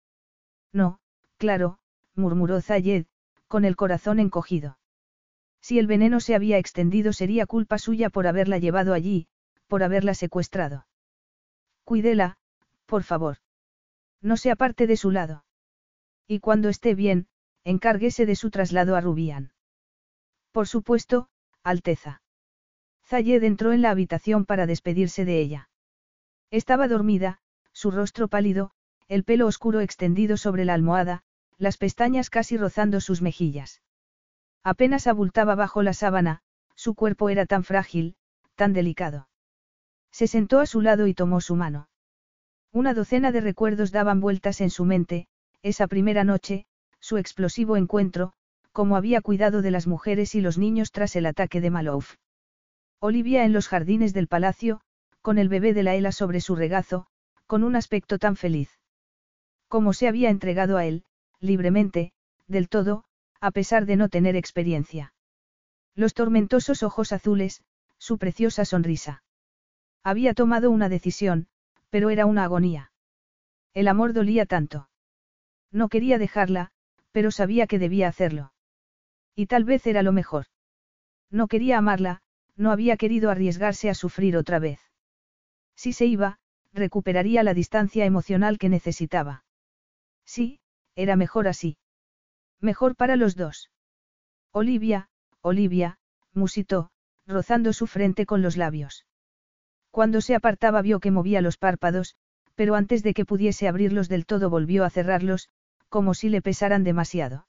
No, 0.75 0.99
claro, 1.39 1.79
murmuró 2.15 2.61
Zayed, 2.61 3.07
con 3.49 3.65
el 3.65 3.77
corazón 3.77 4.19
encogido. 4.19 4.77
Si 5.63 5.79
el 5.79 5.87
veneno 5.87 6.21
se 6.21 6.35
había 6.35 6.59
extendido 6.59 7.15
sería 7.15 7.47
culpa 7.47 7.79
suya 7.79 8.11
por 8.11 8.27
haberla 8.27 8.59
llevado 8.59 8.93
allí, 8.93 9.29
por 9.69 9.83
haberla 9.83 10.13
secuestrado. 10.13 10.87
Cuídela, 11.85 12.37
por 12.85 13.05
favor. 13.05 13.39
No 14.21 14.37
se 14.37 14.51
aparte 14.51 14.87
de 14.87 14.97
su 14.97 15.11
lado. 15.11 15.45
Y 16.27 16.41
cuando 16.41 16.69
esté 16.69 16.95
bien, 16.95 17.29
encárguese 17.63 18.27
de 18.27 18.35
su 18.35 18.51
traslado 18.51 18.97
a 18.97 19.01
Rubián. 19.01 19.53
Por 20.53 20.67
supuesto, 20.67 21.29
Alteza. 21.63 22.21
Zayed 23.07 23.43
entró 23.45 23.73
en 23.73 23.81
la 23.81 23.91
habitación 23.91 24.45
para 24.45 24.67
despedirse 24.67 25.25
de 25.25 25.41
ella. 25.41 25.71
Estaba 26.51 26.89
dormida, 26.89 27.39
su 27.73 27.91
rostro 27.91 28.29
pálido, 28.29 28.74
el 29.09 29.25
pelo 29.25 29.47
oscuro 29.47 29.81
extendido 29.81 30.37
sobre 30.37 30.65
la 30.65 30.75
almohada, 30.75 31.23
las 31.59 31.77
pestañas 31.77 32.31
casi 32.31 32.57
rozando 32.57 33.01
sus 33.01 33.23
mejillas. 33.23 33.83
Apenas 34.63 35.07
abultaba 35.07 35.55
bajo 35.55 35.83
la 35.83 35.93
sábana, 35.93 36.41
su 36.75 36.95
cuerpo 36.95 37.29
era 37.29 37.47
tan 37.47 37.65
frágil, 37.65 38.17
tan 38.55 38.73
delicado. 38.73 39.29
Se 40.11 40.27
sentó 40.27 40.61
a 40.61 40.67
su 40.67 40.81
lado 40.81 41.07
y 41.07 41.15
tomó 41.15 41.41
su 41.41 41.57
mano. 41.57 41.89
Una 42.73 42.95
docena 42.95 43.31
de 43.31 43.41
recuerdos 43.41 43.93
daban 43.93 44.21
vueltas 44.21 44.61
en 44.61 44.71
su 44.71 44.85
mente, 44.85 45.29
esa 45.63 45.87
primera 45.87 46.25
noche, 46.25 46.67
su 46.99 47.19
explosivo 47.19 47.77
encuentro, 47.77 48.33
como 48.73 48.97
había 48.97 49.21
cuidado 49.21 49.63
de 49.63 49.71
las 49.71 49.87
mujeres 49.87 50.35
y 50.35 50.41
los 50.41 50.59
niños 50.59 50.91
tras 50.91 51.15
el 51.17 51.27
ataque 51.27 51.61
de 51.61 51.71
Malouf. 51.71 52.17
Olivia 52.99 53.45
en 53.45 53.53
los 53.53 53.69
jardines 53.69 54.15
del 54.15 54.29
palacio, 54.29 54.81
con 55.21 55.39
el 55.39 55.49
bebé 55.49 55.75
de 55.75 55.83
la 55.83 55.95
Ela 55.95 56.11
sobre 56.11 56.41
su 56.41 56.57
regazo, 56.57 57.07
con 57.47 57.63
un 57.63 57.77
aspecto 57.77 58.19
tan 58.19 58.37
feliz. 58.37 58.81
Como 59.75 59.93
se 59.93 60.07
había 60.07 60.31
entregado 60.31 60.77
a 60.77 60.85
él, 60.85 61.03
libremente, 61.41 62.13
del 62.47 62.69
todo, 62.69 63.07
a 63.41 63.51
pesar 63.51 63.87
de 63.87 63.97
no 63.97 64.09
tener 64.09 64.37
experiencia. 64.37 65.15
Los 65.97 66.15
tormentosos 66.15 66.85
ojos 66.85 67.11
azules, 67.11 67.65
su 67.99 68.17
preciosa 68.17 68.65
sonrisa. 68.65 69.25
Había 70.05 70.33
tomado 70.33 70.71
una 70.71 70.89
decisión, 70.89 71.49
pero 71.91 72.11
era 72.11 72.25
una 72.25 72.45
agonía. 72.45 72.93
El 73.73 73.89
amor 73.89 74.13
dolía 74.13 74.47
tanto. 74.47 74.91
No 75.73 75.89
quería 75.89 76.19
dejarla, 76.19 76.71
pero 77.11 77.33
sabía 77.33 77.67
que 77.67 77.81
debía 77.81 78.07
hacerlo. 78.07 78.53
Y 79.35 79.47
tal 79.47 79.65
vez 79.65 79.89
era 79.89 80.05
lo 80.05 80.13
mejor. 80.13 80.47
No 81.33 81.49
quería 81.49 81.79
amarla, 81.79 82.23
no 82.55 82.71
había 82.71 82.97
querido 82.97 83.29
arriesgarse 83.29 83.91
a 83.91 83.95
sufrir 83.95 84.37
otra 84.37 84.61
vez. 84.61 84.79
Si 85.75 85.93
se 85.93 86.07
iba, 86.07 86.39
recuperaría 86.73 87.43
la 87.43 87.55
distancia 87.55 88.05
emocional 88.05 88.59
que 88.59 88.69
necesitaba. 88.69 89.44
Sí, 90.25 90.61
era 90.95 91.17
mejor 91.17 91.49
así. 91.49 91.77
Mejor 92.61 92.97
para 92.97 93.17
los 93.17 93.37
dos. 93.37 93.71
Olivia, 94.53 95.09
Olivia, 95.43 95.99
musitó, 96.33 96.91
rozando 97.27 97.73
su 97.73 97.87
frente 97.87 98.27
con 98.27 98.43
los 98.43 98.57
labios. 98.57 99.07
Cuando 99.91 100.21
se 100.21 100.35
apartaba 100.35 100.83
vio 100.83 101.01
que 101.01 101.11
movía 101.11 101.41
los 101.41 101.57
párpados, 101.57 102.17
pero 102.55 102.75
antes 102.75 103.03
de 103.03 103.15
que 103.15 103.25
pudiese 103.25 103.69
abrirlos 103.69 104.09
del 104.09 104.27
todo 104.27 104.51
volvió 104.51 104.85
a 104.85 104.91
cerrarlos, 104.91 105.49
como 105.89 106.15
si 106.15 106.29
le 106.29 106.43
pesaran 106.43 106.85
demasiado. 106.85 107.47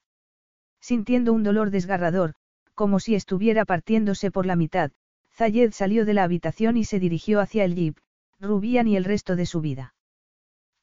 Sintiendo 0.79 1.33
un 1.33 1.43
dolor 1.43 1.71
desgarrador, 1.71 2.35
como 2.73 2.99
si 2.99 3.15
estuviera 3.15 3.65
partiéndose 3.65 4.31
por 4.31 4.45
la 4.45 4.55
mitad, 4.55 4.91
Zayed 5.33 5.71
salió 5.71 6.05
de 6.05 6.13
la 6.13 6.23
habitación 6.23 6.77
y 6.77 6.83
se 6.83 6.99
dirigió 6.99 7.39
hacia 7.39 7.63
el 7.63 7.75
jeep, 7.75 7.97
Rubian 8.39 8.87
y 8.87 8.97
el 8.97 9.05
resto 9.05 9.35
de 9.35 9.45
su 9.45 9.61
vida. 9.61 9.95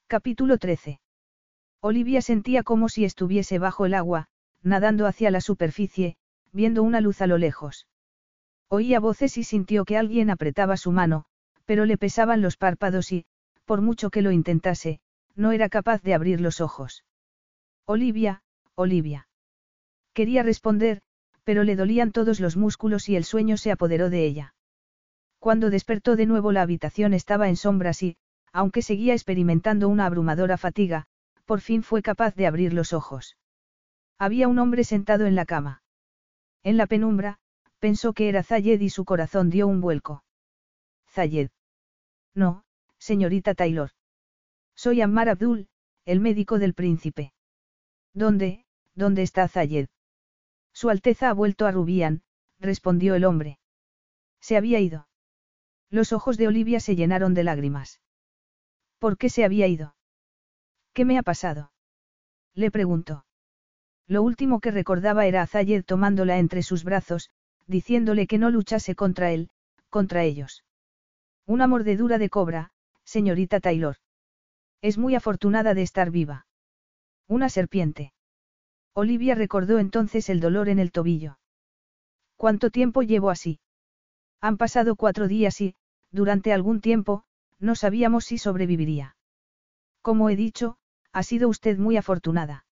Capítulo 0.09 0.59
13. 0.59 1.02
Olivia 1.85 2.23
sentía 2.23 2.63
como 2.63 2.89
si 2.89 3.05
estuviese 3.05 3.59
bajo 3.59 3.87
el 3.87 3.95
agua, 3.95 4.29
nadando 4.63 5.09
hacia 5.09 5.33
la 5.33 5.41
superficie, 5.41 6.15
viendo 6.53 6.85
una 6.85 7.01
luz 7.01 7.21
a 7.21 7.27
lo 7.27 7.39
lejos. 7.39 7.89
Oía 8.69 9.01
voces 9.01 9.37
y 9.37 9.43
sintió 9.43 9.85
que 9.85 9.99
alguien 9.99 10.31
apretaba 10.31 10.77
su 10.77 10.93
mano, 10.93 11.25
pero 11.65 11.85
le 11.85 11.99
pesaban 11.99 12.41
los 12.41 12.57
párpados 12.57 13.11
y, 13.11 13.25
por 13.65 13.83
mucho 13.83 14.11
que 14.11 14.23
lo 14.23 14.31
intentase, 14.31 15.01
no 15.35 15.51
era 15.51 15.69
capaz 15.69 16.03
de 16.03 16.15
abrir 16.15 16.41
los 16.41 16.61
ojos. 16.61 17.05
Olivia, 17.85 18.43
Olivia. 18.77 19.27
Quería 20.13 20.45
responder, 20.45 21.03
pero 21.43 21.65
le 21.65 21.75
dolían 21.75 22.13
todos 22.13 22.39
los 22.39 22.57
músculos 22.57 23.09
y 23.09 23.17
el 23.17 23.25
sueño 23.25 23.57
se 23.57 23.73
apoderó 23.73 24.09
de 24.09 24.25
ella. 24.25 24.55
Cuando 25.41 25.69
despertó 25.69 26.15
de 26.15 26.27
nuevo 26.27 26.53
la 26.53 26.63
habitación 26.63 27.13
estaba 27.13 27.49
en 27.49 27.57
sombras 27.57 28.05
y, 28.05 28.17
aunque 28.53 28.83
seguía 28.83 29.15
experimentando 29.15 29.89
una 29.89 30.07
abrumadora 30.07 30.57
fatiga, 30.57 31.09
por 31.45 31.61
fin 31.61 31.83
fue 31.83 32.03
capaz 32.03 32.35
de 32.35 32.47
abrir 32.47 32.73
los 32.73 32.93
ojos. 32.93 33.37
Había 34.19 34.49
un 34.49 34.59
hombre 34.59 34.85
sentado 34.85 35.27
en 35.27 35.35
la 35.35 35.45
cama. 35.45 35.83
En 36.63 36.77
la 36.77 36.87
penumbra, 36.87 37.39
pensó 37.79 38.13
que 38.13 38.29
era 38.29 38.43
Zayed 38.43 38.81
y 38.81 38.91
su 38.91 39.05
corazón 39.05 39.51
dio 39.51 39.67
un 39.67 39.81
vuelco. 39.81 40.25
Zayed. 41.09 41.51
No, 42.35 42.65
señorita 42.99 43.55
Taylor. 43.55 43.91
Soy 44.75 45.01
Ammar 45.01 45.29
Abdul, 45.29 45.69
el 46.05 46.21
médico 46.21 46.59
del 46.59 46.75
príncipe. 46.75 47.33
¿Dónde, 48.15 48.65
dónde 48.95 49.23
está 49.23 49.49
Zayed? 49.49 49.89
Su 50.73 50.91
Alteza 50.91 51.29
ha 51.29 51.35
vuelto 51.35 51.67
a 51.67 51.73
Rubián, 51.73 52.23
respondió 52.59 53.15
el 53.15 53.25
hombre. 53.25 53.59
Se 54.41 54.57
había 54.57 54.81
ido. 54.81 55.09
Los 55.91 56.13
ojos 56.13 56.39
de 56.39 56.49
Olivia 56.49 56.81
se 56.81 56.97
llenaron 56.97 57.35
de 57.35 57.45
lágrimas. 57.45 58.01
¿Por 58.99 59.19
qué 59.19 59.29
se 59.29 59.45
había 59.45 59.67
ido? 59.67 59.95
¿Qué 60.93 61.05
me 61.05 61.19
ha 61.19 61.23
pasado? 61.23 61.73
Le 62.55 62.71
preguntó. 62.71 63.25
Lo 64.07 64.23
último 64.23 64.61
que 64.61 64.71
recordaba 64.71 65.27
era 65.27 65.43
a 65.43 65.47
Zayed 65.47 65.85
tomándola 65.85 66.39
entre 66.39 66.63
sus 66.63 66.85
brazos, 66.85 67.31
diciéndole 67.67 68.27
que 68.27 68.39
no 68.39 68.51
luchase 68.51 68.95
contra 68.95 69.31
él, 69.31 69.49
contra 69.89 70.25
ellos. 70.25 70.65
Una 71.47 71.67
mordedura 71.67 72.19
de 72.19 72.29
cobra, 72.29 72.73
señorita 73.05 73.61
Taylor. 73.61 73.97
Es 74.83 74.99
muy 74.99 75.15
afortunada 75.15 75.75
de 75.75 75.83
estar 75.83 76.11
viva. 76.11 76.47
Una 77.27 77.49
serpiente. 77.49 78.13
Olivia 78.93 79.35
recordó 79.35 79.79
entonces 79.79 80.29
el 80.29 80.41
dolor 80.41 80.69
en 80.69 80.79
el 80.79 80.93
tobillo. 80.93 81.39
¿Cuánto 82.37 82.71
tiempo 82.71 83.03
llevo 83.03 83.31
así? 83.31 83.61
Han 84.41 84.59
pasado 84.59 84.97
cuatro 84.97 85.29
días 85.29 85.61
y, 85.61 85.75
durante 86.11 86.53
algún 86.53 86.81
tiempo, 86.81 87.25
no 87.59 87.77
sabíamos 87.77 88.25
si 88.25 88.39
sobreviviría. 88.39 89.17
Como 90.03 90.29
he 90.29 90.37
dicho, 90.37 90.77
ha 91.13 91.23
sido 91.23 91.49
usted 91.49 91.79
muy 91.79 91.97
afortunada. 91.97 92.65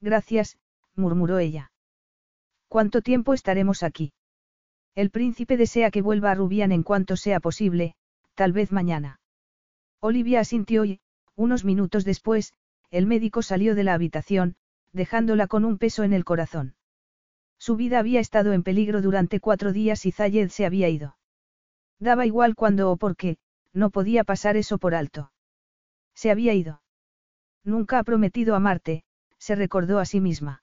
Gracias, 0.00 0.58
murmuró 0.94 1.38
ella. 1.38 1.72
¿Cuánto 2.68 3.02
tiempo 3.02 3.34
estaremos 3.34 3.82
aquí? 3.82 4.12
El 4.94 5.10
príncipe 5.10 5.56
desea 5.56 5.90
que 5.90 6.02
vuelva 6.02 6.30
a 6.30 6.34
Rubián 6.34 6.72
en 6.72 6.82
cuanto 6.82 7.16
sea 7.16 7.40
posible, 7.40 7.94
tal 8.34 8.52
vez 8.52 8.72
mañana. 8.72 9.20
Olivia 10.00 10.40
asintió 10.40 10.84
y, 10.84 11.00
unos 11.34 11.64
minutos 11.64 12.04
después, 12.04 12.54
el 12.90 13.06
médico 13.06 13.42
salió 13.42 13.74
de 13.74 13.84
la 13.84 13.94
habitación, 13.94 14.56
dejándola 14.92 15.46
con 15.46 15.64
un 15.64 15.78
peso 15.78 16.02
en 16.04 16.12
el 16.12 16.24
corazón. 16.24 16.74
Su 17.58 17.76
vida 17.76 17.98
había 17.98 18.20
estado 18.20 18.52
en 18.52 18.62
peligro 18.62 19.02
durante 19.02 19.40
cuatro 19.40 19.72
días 19.72 20.06
y 20.06 20.12
Zayed 20.12 20.48
se 20.48 20.66
había 20.66 20.88
ido. 20.88 21.16
Daba 21.98 22.26
igual 22.26 22.54
cuándo 22.54 22.90
o 22.90 22.96
por 22.96 23.16
qué, 23.16 23.38
No 23.72 23.90
podía 23.90 24.24
pasar 24.24 24.56
eso 24.56 24.78
por 24.78 24.94
alto. 24.94 25.32
Se 26.14 26.30
había 26.30 26.54
ido. 26.54 26.80
Nunca 27.66 27.98
ha 27.98 28.04
prometido 28.04 28.54
amarte, 28.54 29.02
se 29.38 29.56
recordó 29.56 29.98
a 29.98 30.04
sí 30.04 30.20
misma. 30.20 30.62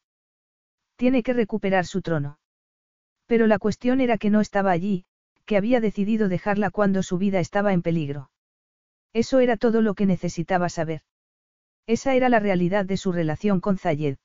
Tiene 0.96 1.22
que 1.22 1.34
recuperar 1.34 1.86
su 1.86 2.02
trono. 2.02 2.40
Pero 3.28 3.46
la 3.46 3.60
cuestión 3.60 4.00
era 4.00 4.18
que 4.18 4.30
no 4.30 4.40
estaba 4.40 4.72
allí, 4.72 5.06
que 5.46 5.58
había 5.58 5.82
decidido 5.82 6.30
dejarla 6.30 6.72
cuando 6.72 7.04
su 7.04 7.18
vida 7.18 7.42
estaba 7.42 7.74
en 7.74 7.82
peligro. 7.82 8.32
Eso 9.12 9.42
era 9.42 9.58
todo 9.58 9.82
lo 9.82 9.96
que 9.96 10.06
necesitaba 10.06 10.70
saber. 10.70 11.02
Esa 11.88 12.16
era 12.16 12.30
la 12.30 12.40
realidad 12.40 12.86
de 12.86 12.96
su 12.96 13.12
relación 13.12 13.60
con 13.60 13.78
Zayed. 13.78 14.16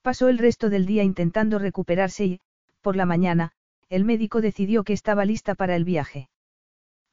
Pasó 0.00 0.28
el 0.28 0.38
resto 0.38 0.70
del 0.70 0.86
día 0.86 1.02
intentando 1.02 1.58
recuperarse 1.58 2.24
y, 2.24 2.40
por 2.80 2.94
la 2.94 3.06
mañana, 3.06 3.50
el 3.88 4.04
médico 4.04 4.40
decidió 4.40 4.84
que 4.84 4.92
estaba 4.92 5.24
lista 5.24 5.56
para 5.56 5.74
el 5.74 5.84
viaje. 5.84 6.28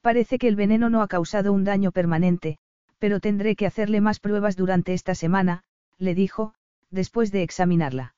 Parece 0.01 0.37
que 0.37 0.47
el 0.47 0.55
veneno 0.55 0.91
no 0.91 1.01
ha 1.01 1.07
causado 1.07 1.51
un 1.53 1.63
daño 1.63 1.91
permanente, 1.91 2.59
pero 3.05 3.19
tendré 3.19 3.55
que 3.55 3.67
hacerle 3.67 4.01
más 4.01 4.19
pruebas 4.19 4.55
durante 4.55 4.95
esta 4.95 5.13
semana, 5.13 5.61
le 5.99 6.15
dijo, 6.15 6.55
después 6.89 7.31
de 7.31 7.43
examinarla. 7.43 8.15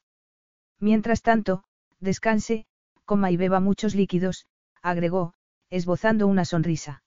Mientras 0.80 1.22
tanto, 1.22 1.66
descanse, 2.00 2.66
coma 3.04 3.30
y 3.30 3.36
beba 3.36 3.60
muchos 3.60 3.96
líquidos, 3.96 4.46
agregó, 4.82 5.34
esbozando 5.70 6.26
una 6.26 6.46
sonrisa. 6.46 7.04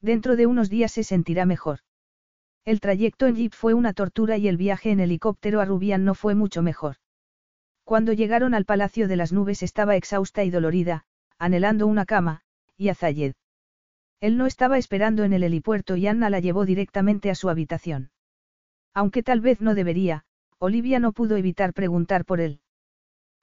Dentro 0.00 0.34
de 0.34 0.46
unos 0.46 0.70
días 0.70 0.92
se 0.92 1.04
sentirá 1.04 1.44
mejor. 1.44 1.80
El 2.64 2.80
trayecto 2.80 3.26
en 3.26 3.36
jeep 3.36 3.52
fue 3.52 3.74
una 3.74 3.92
tortura 3.92 4.38
y 4.38 4.48
el 4.48 4.56
viaje 4.56 4.90
en 4.90 5.00
helicóptero 5.00 5.60
a 5.60 5.66
Rubian 5.66 6.06
no 6.06 6.14
fue 6.14 6.34
mucho 6.34 6.62
mejor. 6.62 6.96
Cuando 7.84 8.14
llegaron 8.14 8.54
al 8.54 8.64
Palacio 8.64 9.08
de 9.08 9.16
las 9.16 9.30
Nubes 9.30 9.62
estaba 9.62 9.94
exhausta 9.96 10.42
y 10.42 10.48
dolorida, 10.48 11.04
anhelando 11.38 11.86
una 11.86 12.06
cama, 12.06 12.40
y 12.78 12.88
a 12.88 12.94
Zayed. 12.94 13.34
Él 14.24 14.38
no 14.38 14.46
estaba 14.46 14.78
esperando 14.78 15.24
en 15.24 15.34
el 15.34 15.42
helipuerto 15.42 15.96
y 15.96 16.06
Anna 16.06 16.30
la 16.30 16.40
llevó 16.40 16.64
directamente 16.64 17.28
a 17.28 17.34
su 17.34 17.50
habitación. 17.50 18.10
Aunque 18.94 19.22
tal 19.22 19.42
vez 19.42 19.60
no 19.60 19.74
debería, 19.74 20.24
Olivia 20.58 20.98
no 20.98 21.12
pudo 21.12 21.36
evitar 21.36 21.74
preguntar 21.74 22.24
por 22.24 22.40
él. 22.40 22.60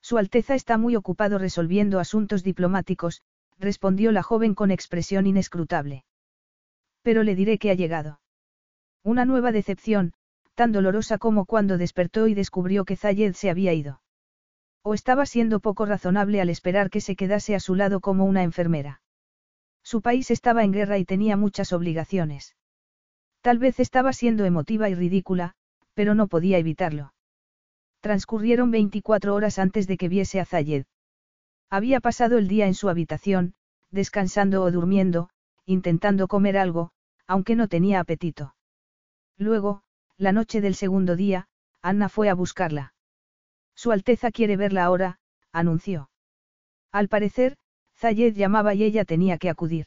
Su 0.01 0.17
Alteza 0.17 0.55
está 0.55 0.79
muy 0.79 0.95
ocupado 0.95 1.37
resolviendo 1.37 1.99
asuntos 1.99 2.41
diplomáticos, 2.41 3.21
respondió 3.59 4.11
la 4.11 4.23
joven 4.23 4.55
con 4.55 4.71
expresión 4.71 5.27
inescrutable. 5.27 6.03
Pero 7.03 7.21
le 7.21 7.35
diré 7.35 7.59
que 7.59 7.69
ha 7.69 7.75
llegado. 7.75 8.19
Una 9.03 9.23
nueva 9.23 9.51
decepción, 9.51 10.13
tan 10.55 10.71
dolorosa 10.71 11.19
como 11.19 11.45
cuando 11.45 11.77
despertó 11.77 12.27
y 12.27 12.33
descubrió 12.33 12.85
que 12.85 12.95
Zayed 12.95 13.33
se 13.33 13.51
había 13.51 13.73
ido. 13.73 14.01
O 14.81 14.95
estaba 14.95 15.27
siendo 15.27 15.59
poco 15.59 15.85
razonable 15.85 16.41
al 16.41 16.49
esperar 16.49 16.89
que 16.89 17.01
se 17.01 17.15
quedase 17.15 17.53
a 17.53 17.59
su 17.59 17.75
lado 17.75 17.99
como 17.99 18.25
una 18.25 18.41
enfermera. 18.41 19.00
Su 19.83 20.01
país 20.01 20.31
estaba 20.31 20.63
en 20.63 20.71
guerra 20.71 20.97
y 20.97 21.05
tenía 21.05 21.37
muchas 21.37 21.73
obligaciones. 21.73 22.55
Tal 23.41 23.57
vez 23.57 23.79
estaba 23.79 24.13
siendo 24.13 24.45
emotiva 24.45 24.89
y 24.89 24.95
ridícula, 24.95 25.55
pero 25.93 26.15
no 26.15 26.27
podía 26.27 26.57
evitarlo. 26.57 27.13
Transcurrieron 27.99 28.71
24 28.71 29.35
horas 29.35 29.59
antes 29.59 29.87
de 29.87 29.97
que 29.97 30.09
viese 30.09 30.39
a 30.39 30.45
Zayed. 30.45 30.85
Había 31.69 31.99
pasado 31.99 32.37
el 32.37 32.47
día 32.47 32.67
en 32.67 32.73
su 32.73 32.89
habitación, 32.89 33.53
descansando 33.91 34.63
o 34.63 34.71
durmiendo, 34.71 35.29
intentando 35.65 36.27
comer 36.27 36.57
algo, 36.57 36.91
aunque 37.27 37.55
no 37.55 37.67
tenía 37.67 37.99
apetito. 37.99 38.55
Luego, 39.37 39.83
la 40.17 40.31
noche 40.31 40.61
del 40.61 40.75
segundo 40.75 41.15
día, 41.15 41.47
Anna 41.81 42.09
fue 42.09 42.29
a 42.29 42.33
buscarla. 42.33 42.93
Su 43.75 43.91
Alteza 43.91 44.31
quiere 44.31 44.57
verla 44.57 44.83
ahora, 44.83 45.19
anunció. 45.51 46.09
Al 46.91 47.07
parecer, 47.07 47.57
Zayed 48.01 48.33
llamaba 48.35 48.73
y 48.73 48.83
ella 48.83 49.05
tenía 49.05 49.37
que 49.37 49.47
acudir. 49.47 49.85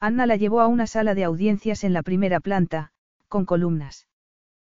Anna 0.00 0.26
la 0.26 0.34
llevó 0.34 0.60
a 0.60 0.66
una 0.66 0.88
sala 0.88 1.14
de 1.14 1.22
audiencias 1.22 1.84
en 1.84 1.92
la 1.92 2.02
primera 2.02 2.40
planta, 2.40 2.90
con 3.28 3.44
columnas 3.44 4.08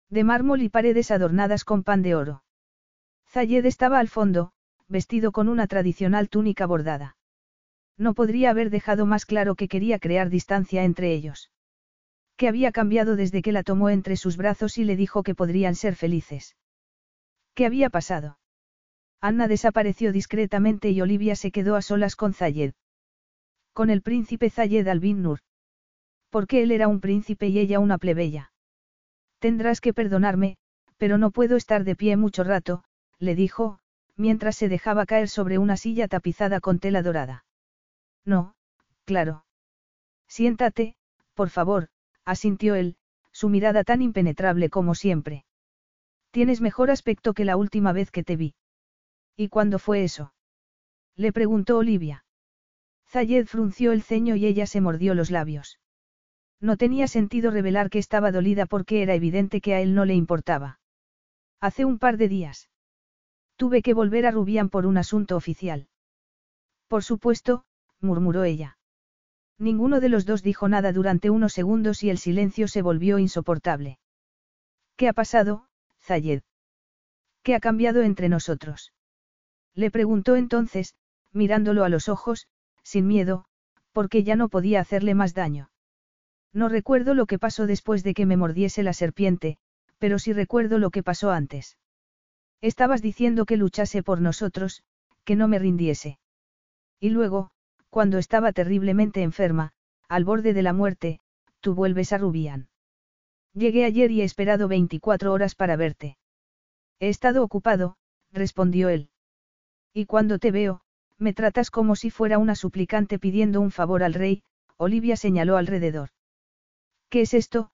de 0.09 0.25
mármol 0.25 0.61
y 0.61 0.69
paredes 0.69 1.13
adornadas 1.13 1.65
con 1.65 1.85
pan 1.85 2.03
de 2.03 2.17
oro. 2.17 2.43
Zayed 3.29 3.65
estaba 3.65 4.01
al 4.01 4.09
fondo, 4.09 4.51
vestido 4.89 5.31
con 5.31 5.49
una 5.49 5.69
tradicional 5.69 6.29
túnica 6.29 6.67
bordada. 6.67 7.17
No 7.97 8.15
podría 8.15 8.51
haber 8.51 8.71
dejado 8.71 9.07
más 9.07 9.25
claro 9.25 9.55
que 9.55 9.69
quería 9.69 10.01
crear 10.01 10.29
distancia 10.29 10.83
entre 10.83 11.13
ellos. 11.13 11.53
Que 12.37 12.49
había 12.49 12.73
cambiado 12.73 13.15
desde 13.15 13.43
que 13.43 13.53
la 13.53 13.63
tomó 13.63 13.91
entre 13.91 14.17
sus 14.17 14.37
brazos 14.37 14.77
y 14.79 14.83
le 14.83 14.97
dijo 14.97 15.23
que 15.23 15.37
podrían 15.37 15.77
ser 15.77 15.95
felices. 15.95 16.57
¿Qué 17.55 17.65
había 17.65 17.89
pasado? 17.89 18.40
Anna 19.21 19.49
desapareció 19.49 20.13
discretamente 20.13 20.91
y 20.91 21.01
Olivia 21.01 21.37
se 21.37 21.51
quedó 21.51 21.77
a 21.77 21.83
solas 21.83 22.17
con 22.17 22.33
Zayed. 22.33 22.73
Con 23.75 23.91
el 23.91 24.03
príncipe 24.03 24.49
Zayed 24.49 24.89
Albin 24.89 25.23
Nur. 25.23 25.41
Porque 26.31 26.63
él 26.63 26.71
era 26.71 26.89
un 26.89 27.01
príncipe 27.01 27.49
y 27.49 27.59
ella 27.59 27.81
una 27.81 27.99
plebeya. 27.99 28.53
Tendrás 29.39 29.81
que 29.81 29.93
perdonarme, 29.93 30.57
pero 30.97 31.19
no 31.19 31.31
puedo 31.31 31.57
estar 31.57 31.85
de 31.85 31.97
pie 31.97 32.17
mucho 32.17 32.45
rato, 32.45 32.85
le 33.19 33.35
dijo, 33.35 33.79
mientras 34.17 34.57
se 34.57 34.69
dejaba 34.69 35.07
caer 35.07 35.29
sobre 35.29 35.59
una 35.59 35.77
silla 35.77 36.09
tapizada 36.09 36.61
con 36.61 36.79
tela 36.79 37.03
dorada. 37.03 37.45
No, 38.25 38.55
claro. 39.05 39.45
Siéntate, 40.29 40.95
por 41.35 41.51
favor, 41.51 41.89
asintió 42.25 42.75
él, 42.75 42.97
su 43.33 43.49
mirada 43.49 43.85
tan 43.85 44.03
impenetrable 44.03 44.71
como 44.71 44.95
siempre. 44.95 45.45
Tienes 46.31 46.61
mejor 46.61 46.91
aspecto 46.91 47.35
que 47.35 47.45
la 47.45 47.57
última 47.57 47.93
vez 47.93 48.11
que 48.11 48.23
te 48.23 48.37
vi. 48.37 48.55
¿Y 49.41 49.49
cuándo 49.49 49.79
fue 49.79 50.05
eso? 50.05 50.35
Le 51.17 51.33
preguntó 51.33 51.79
Olivia. 51.79 52.27
Zayed 53.09 53.47
frunció 53.47 53.93
el 53.93 54.03
ceño 54.03 54.37
y 54.37 54.45
ella 54.45 54.67
se 54.67 54.83
mordió 54.83 55.15
los 55.15 55.31
labios. 55.31 55.81
No 56.61 56.77
tenía 56.77 57.09
sentido 57.09 57.51
revelar 57.51 57.89
que 57.89 57.99
estaba 57.99 58.33
dolida 58.33 58.67
porque 58.67 59.01
era 59.01 59.15
evidente 59.15 59.63
que 59.63 59.75
a 59.75 59.81
él 59.81 59.95
no 59.95 60.05
le 60.05 60.13
importaba. 60.13 60.79
Hace 61.59 61.87
un 61.87 61.99
par 61.99 62.19
de 62.19 62.29
días. 62.29 62.69
Tuve 63.57 63.81
que 63.81 63.95
volver 63.95 64.27
a 64.27 64.31
Rubián 64.31 64.69
por 64.69 64.85
un 64.85 64.99
asunto 64.99 65.37
oficial. 65.37 65.89
Por 66.87 67.03
supuesto, 67.03 67.65
murmuró 67.99 68.45
ella. 68.45 68.77
Ninguno 69.57 70.01
de 70.01 70.11
los 70.11 70.27
dos 70.27 70.43
dijo 70.43 70.69
nada 70.69 70.93
durante 70.93 71.31
unos 71.31 71.55
segundos 71.55 72.03
y 72.03 72.11
el 72.11 72.19
silencio 72.19 72.69
se 72.69 72.83
volvió 72.83 73.19
insoportable. 73.19 74.01
¿Qué 74.97 75.09
ha 75.09 75.15
pasado, 75.15 75.67
Zayed? 76.03 76.43
¿Qué 77.43 77.55
ha 77.55 77.61
cambiado 77.61 78.03
entre 78.03 78.29
nosotros? 78.29 78.93
Le 79.75 79.91
preguntó 79.91 80.37
entonces, 80.37 80.95
mirándolo 81.33 81.85
a 81.85 81.89
los 81.89 82.09
ojos, 82.09 82.49
sin 82.83 83.07
miedo, 83.07 83.45
porque 83.93 84.25
ya 84.25 84.37
no 84.37 84.49
podía 84.49 84.81
hacerle 84.81 85.15
más 85.15 85.35
daño. 85.35 85.71
No 86.53 86.69
recuerdo 86.69 87.15
lo 87.15 87.27
que 87.27 87.39
pasó 87.39 87.67
después 87.67 88.03
de 88.03 88.15
que 88.15 88.27
me 88.27 88.37
mordiese 88.37 88.83
la 88.83 88.93
serpiente, 88.93 89.59
pero 89.99 90.19
sí 90.19 90.33
recuerdo 90.33 90.79
lo 90.79 90.91
que 90.91 91.03
pasó 91.03 91.31
antes. 91.31 91.77
Estabas 92.61 93.03
diciendo 93.03 93.47
que 93.47 93.57
luchase 93.57 94.03
por 94.03 94.21
nosotros, 94.21 94.83
que 95.25 95.37
no 95.37 95.49
me 95.49 95.59
rindiese. 95.59 96.19
Y 96.99 97.11
luego, 97.11 97.51
cuando 97.89 98.19
estaba 98.19 98.53
terriblemente 98.53 99.23
enferma, 99.23 99.73
al 100.09 100.25
borde 100.25 100.53
de 100.53 100.63
la 100.63 100.73
muerte, 100.73 101.21
tú 101.61 101.75
vuelves 101.75 102.13
a 102.13 102.19
Rubián. 102.19 102.69
Llegué 103.53 103.85
ayer 103.85 104.11
y 104.11 104.23
he 104.23 104.25
esperado 104.25 104.69
24 104.69 105.33
horas 105.33 105.55
para 105.55 105.77
verte. 105.77 106.17
He 106.99 107.09
estado 107.09 107.43
ocupado, 107.43 107.97
respondió 108.33 108.89
él. 108.89 109.10
Y 109.93 110.07
cuando 110.07 110.39
te 110.39 110.51
veo, 110.51 110.83
me 111.19 111.33
tratas 111.35 111.71
como 111.71 111.97
si 111.97 112.11
fuera 112.11 112.39
una 112.39 112.55
suplicante 112.55 113.19
pidiendo 113.19 113.61
un 113.61 113.71
favor 113.71 114.03
al 114.03 114.15
rey, 114.15 114.43
Olivia 114.77 115.17
señaló 115.17 115.57
alrededor. 115.57 116.11
¿Qué 117.09 117.23
es 117.23 117.35
esto? 117.35 117.71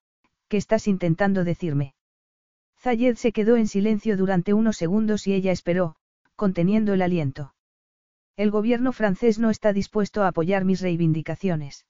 ¿Qué 0.49 0.57
estás 0.57 0.89
intentando 0.89 1.45
decirme? 1.45 1.95
Zayed 2.79 3.17
se 3.17 3.33
quedó 3.33 3.57
en 3.57 3.69
silencio 3.69 4.17
durante 4.17 4.55
unos 4.55 4.77
segundos 4.77 5.27
y 5.27 5.35
ella 5.35 5.53
esperó, 5.53 5.97
conteniendo 6.37 6.95
el 6.95 7.03
aliento. 7.03 7.55
El 8.37 8.51
gobierno 8.51 8.93
francés 8.93 9.39
no 9.39 9.51
está 9.51 9.73
dispuesto 9.73 10.23
a 10.23 10.29
apoyar 10.29 10.65
mis 10.65 10.81
reivindicaciones. 10.81 11.87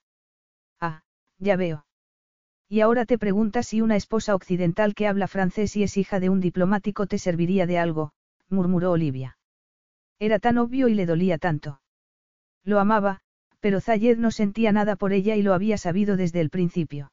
Ah, 0.79 1.03
ya 1.39 1.55
veo. 1.55 1.85
Y 2.69 2.81
ahora 2.81 3.05
te 3.05 3.17
preguntas 3.17 3.67
si 3.67 3.81
una 3.81 3.95
esposa 3.95 4.35
occidental 4.35 4.93
que 4.93 5.07
habla 5.07 5.27
francés 5.27 5.75
y 5.75 5.83
es 5.83 5.97
hija 5.97 6.19
de 6.19 6.29
un 6.29 6.41
diplomático 6.41 7.07
te 7.07 7.17
serviría 7.17 7.65
de 7.65 7.79
algo, 7.79 8.11
murmuró 8.49 8.91
Olivia. 8.91 9.36
Era 10.19 10.39
tan 10.39 10.57
obvio 10.57 10.87
y 10.87 10.95
le 10.95 11.05
dolía 11.05 11.37
tanto. 11.37 11.81
Lo 12.63 12.79
amaba, 12.79 13.21
pero 13.59 13.81
Zayed 13.81 14.17
no 14.17 14.31
sentía 14.31 14.71
nada 14.71 14.95
por 14.95 15.13
ella 15.13 15.35
y 15.35 15.41
lo 15.41 15.53
había 15.53 15.77
sabido 15.77 16.17
desde 16.17 16.41
el 16.41 16.49
principio. 16.49 17.11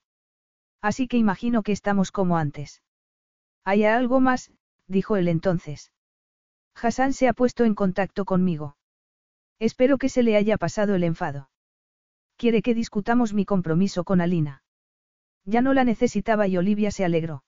Así 0.80 1.08
que 1.08 1.16
imagino 1.16 1.62
que 1.62 1.72
estamos 1.72 2.12
como 2.12 2.36
antes. 2.36 2.82
Hay 3.64 3.84
algo 3.84 4.20
más, 4.20 4.50
dijo 4.86 5.16
él 5.16 5.28
entonces. 5.28 5.92
Hassan 6.74 7.12
se 7.12 7.28
ha 7.28 7.32
puesto 7.32 7.64
en 7.64 7.74
contacto 7.74 8.24
conmigo. 8.24 8.76
Espero 9.58 9.98
que 9.98 10.08
se 10.08 10.22
le 10.22 10.36
haya 10.36 10.58
pasado 10.58 10.94
el 10.94 11.04
enfado. 11.04 11.48
Quiere 12.36 12.62
que 12.62 12.74
discutamos 12.74 13.32
mi 13.32 13.44
compromiso 13.44 14.04
con 14.04 14.20
Alina. 14.20 14.62
Ya 15.44 15.62
no 15.62 15.72
la 15.72 15.84
necesitaba 15.84 16.48
y 16.48 16.56
Olivia 16.56 16.90
se 16.90 17.04
alegró. 17.04 17.44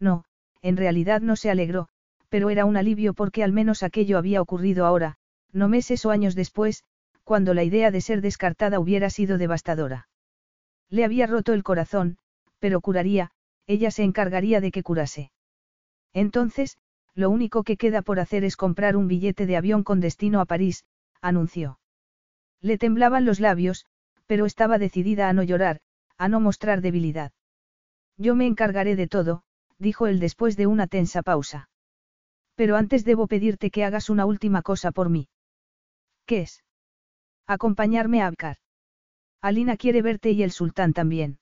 No, 0.00 0.24
en 0.62 0.76
realidad 0.76 1.20
no 1.20 1.36
se 1.36 1.50
alegró, 1.50 1.88
pero 2.28 2.50
era 2.50 2.64
un 2.64 2.76
alivio 2.76 3.14
porque 3.14 3.42
al 3.42 3.52
menos 3.52 3.82
aquello 3.82 4.18
había 4.18 4.42
ocurrido 4.42 4.86
ahora, 4.86 5.16
no 5.52 5.68
meses 5.68 6.04
o 6.04 6.10
años 6.10 6.34
después, 6.34 6.84
cuando 7.24 7.54
la 7.54 7.64
idea 7.64 7.90
de 7.90 8.00
ser 8.00 8.20
descartada 8.20 8.80
hubiera 8.80 9.10
sido 9.10 9.38
devastadora. 9.38 10.08
Le 10.90 11.04
había 11.04 11.26
roto 11.26 11.52
el 11.52 11.62
corazón, 11.62 12.18
pero 12.58 12.80
curaría, 12.80 13.30
ella 13.66 13.90
se 13.90 14.02
encargaría 14.02 14.60
de 14.60 14.70
que 14.70 14.82
curase. 14.82 15.30
Entonces, 16.12 16.78
lo 17.14 17.30
único 17.30 17.64
que 17.64 17.76
queda 17.76 18.02
por 18.02 18.20
hacer 18.20 18.44
es 18.44 18.56
comprar 18.56 18.96
un 18.96 19.08
billete 19.08 19.46
de 19.46 19.56
avión 19.56 19.82
con 19.82 20.00
destino 20.00 20.40
a 20.40 20.46
París, 20.46 20.84
anunció. 21.20 21.78
Le 22.60 22.78
temblaban 22.78 23.24
los 23.24 23.40
labios, 23.40 23.86
pero 24.26 24.46
estaba 24.46 24.78
decidida 24.78 25.28
a 25.28 25.32
no 25.32 25.42
llorar, 25.42 25.80
a 26.16 26.28
no 26.28 26.40
mostrar 26.40 26.80
debilidad. 26.80 27.32
Yo 28.16 28.34
me 28.34 28.46
encargaré 28.46 28.96
de 28.96 29.06
todo, 29.06 29.42
dijo 29.78 30.06
él 30.06 30.18
después 30.18 30.56
de 30.56 30.66
una 30.66 30.86
tensa 30.86 31.22
pausa. 31.22 31.68
Pero 32.58 32.74
antes 32.76 33.04
debo 33.04 33.28
pedirte 33.28 33.70
que 33.70 33.84
hagas 33.84 34.10
una 34.10 34.26
última 34.26 34.62
cosa 34.62 34.90
por 34.90 35.10
mí. 35.10 35.28
¿Qué 36.26 36.40
es? 36.40 36.64
Acompañarme 37.46 38.20
a 38.20 38.26
Abkar. 38.26 38.56
Alina 39.40 39.76
quiere 39.76 40.02
verte 40.02 40.32
y 40.32 40.42
el 40.42 40.50
sultán 40.50 40.92
también. 40.92 41.38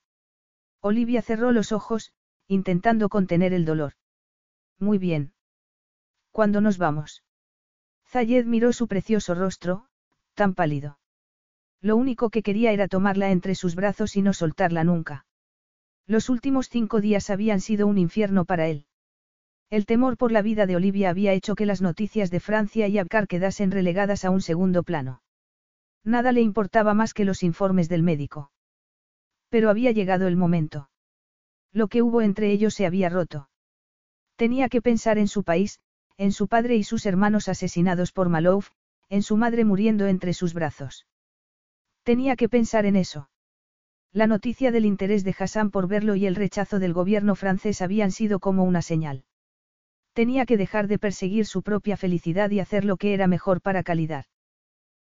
Olivia 0.79 1.23
cerró 1.23 1.51
los 1.51 1.71
ojos, 1.71 2.13
intentando 2.47 3.09
contener 3.09 3.51
el 3.51 3.65
dolor. 3.65 3.93
Muy 4.77 4.99
bien. 4.99 5.33
¿Cuándo 6.29 6.61
nos 6.61 6.77
vamos? 6.77 7.23
Zayed 8.05 8.45
miró 8.45 8.71
su 8.71 8.87
precioso 8.87 9.33
rostro, 9.33 9.87
tan 10.35 10.53
pálido. 10.53 10.99
Lo 11.81 11.97
único 11.97 12.29
que 12.29 12.43
quería 12.43 12.71
era 12.73 12.87
tomarla 12.87 13.31
entre 13.31 13.55
sus 13.55 13.73
brazos 13.73 14.15
y 14.17 14.21
no 14.21 14.33
soltarla 14.33 14.83
nunca. 14.83 15.25
Los 16.05 16.29
últimos 16.29 16.69
cinco 16.69 17.01
días 17.01 17.31
habían 17.31 17.59
sido 17.59 17.87
un 17.87 17.97
infierno 17.97 18.45
para 18.45 18.67
él. 18.67 18.86
El 19.69 19.85
temor 19.85 20.15
por 20.15 20.31
la 20.31 20.41
vida 20.41 20.65
de 20.65 20.77
Olivia 20.77 21.09
había 21.09 21.33
hecho 21.33 21.55
que 21.55 21.65
las 21.65 21.81
noticias 21.81 22.31
de 22.31 22.39
Francia 22.39 22.87
y 22.87 22.97
Abkar 22.97 23.27
quedasen 23.27 23.71
relegadas 23.71 24.23
a 24.23 24.29
un 24.29 24.41
segundo 24.41 24.83
plano. 24.83 25.21
Nada 26.05 26.31
le 26.31 26.41
importaba 26.41 26.93
más 26.93 27.13
que 27.13 27.25
los 27.25 27.43
informes 27.43 27.89
del 27.89 28.01
médico. 28.01 28.49
Pero 29.49 29.69
había 29.69 29.91
llegado 29.91 30.27
el 30.27 30.37
momento. 30.37 30.89
Lo 31.73 31.89
que 31.89 32.01
hubo 32.01 32.21
entre 32.21 32.49
ellos 32.51 32.75
se 32.75 32.85
había 32.85 33.09
roto. 33.09 33.49
Tenía 34.37 34.69
que 34.69 34.81
pensar 34.81 35.17
en 35.17 35.27
su 35.27 35.43
país, 35.43 35.81
en 36.17 36.31
su 36.31 36.47
padre 36.47 36.77
y 36.77 36.83
sus 36.83 37.05
hermanos 37.05 37.49
asesinados 37.49 38.13
por 38.13 38.29
Malouf, 38.29 38.69
en 39.09 39.21
su 39.21 39.35
madre 39.35 39.65
muriendo 39.65 40.07
entre 40.07 40.33
sus 40.33 40.53
brazos. 40.53 41.07
Tenía 42.03 42.37
que 42.37 42.47
pensar 42.47 42.85
en 42.85 42.95
eso. 42.95 43.29
La 44.13 44.27
noticia 44.27 44.71
del 44.71 44.85
interés 44.85 45.25
de 45.25 45.35
Hassan 45.37 45.71
por 45.71 45.89
verlo 45.89 46.15
y 46.15 46.25
el 46.25 46.35
rechazo 46.35 46.79
del 46.79 46.93
gobierno 46.93 47.35
francés 47.35 47.81
habían 47.81 48.11
sido 48.11 48.39
como 48.39 48.63
una 48.63 48.81
señal. 48.81 49.25
Tenía 50.17 50.47
que 50.47 50.57
dejar 50.57 50.87
de 50.87 50.97
perseguir 50.97 51.45
su 51.45 51.61
propia 51.61 51.95
felicidad 51.95 52.49
y 52.49 52.59
hacer 52.59 52.83
lo 52.85 52.97
que 52.97 53.13
era 53.13 53.27
mejor 53.27 53.61
para 53.61 53.83
calidad. 53.83 54.25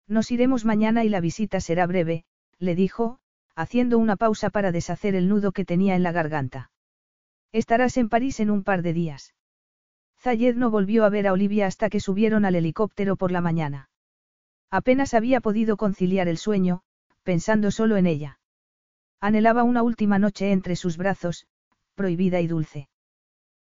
Nos 0.10 0.30
iremos 0.30 0.66
mañana 0.66 1.06
y 1.06 1.10
la 1.10 1.22
visita 1.22 1.61
será 1.61 1.88
breve, 1.88 2.26
le 2.60 2.76
dijo, 2.76 3.19
haciendo 3.56 3.98
una 3.98 4.18
pausa 4.18 4.50
para 4.50 4.74
deshacer 4.74 5.16
el 5.16 5.30
nudo 5.30 5.53
que 5.53 5.64
tenía 5.64 5.95
en 5.95 6.03
la 6.03 6.11
garganta. 6.11 6.69
Estarás 7.53 7.95
en 7.95 8.10
París 8.10 8.42
en 8.42 8.50
un 8.50 8.66
par 8.66 8.82
de 8.82 8.92
días. 8.92 9.34
Zayed 10.19 10.56
no 10.58 10.69
volvió 10.69 11.06
a 11.06 11.10
ver 11.10 11.27
a 11.27 11.32
Olivia 11.32 11.68
hasta 11.68 11.90
que 11.90 12.02
subieron 12.02 12.44
al 12.44 12.56
helicóptero 12.56 13.16
por 13.16 13.32
la 13.32 13.40
mañana. 13.40 13.90
Apenas 14.69 15.14
había 15.14 15.40
podido 15.40 15.77
conciliar 15.77 16.27
el 16.27 16.38
sueño, 16.38 16.82
pensando 17.24 17.72
solo 17.72 17.95
en 17.95 18.08
ella. 18.08 18.42
Anhelaba 19.22 19.64
una 19.64 19.82
última 19.82 20.19
noche 20.19 20.52
entre 20.52 20.76
sus 20.76 20.98
brazos, 20.98 21.48
prohibida 21.95 22.42
y 22.42 22.48
dulce. 22.48 22.90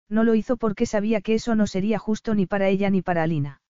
No 0.09 0.25
lo 0.25 0.35
hizo 0.35 0.57
porque 0.57 0.87
sabía 0.87 1.21
que 1.21 1.35
eso 1.35 1.55
no 1.55 1.67
sería 1.67 1.99
justo 1.99 2.35
ni 2.35 2.47
para 2.47 2.69
ella 2.69 2.91
ni 2.91 3.03
para 3.03 3.23
Alina. 3.23 3.61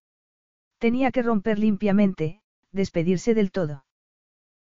Tenía 0.77 1.11
que 1.11 1.23
romper 1.23 1.59
limpiamente, 1.59 2.41
despedirse 2.71 3.33
del 3.33 3.51
todo. 3.51 3.85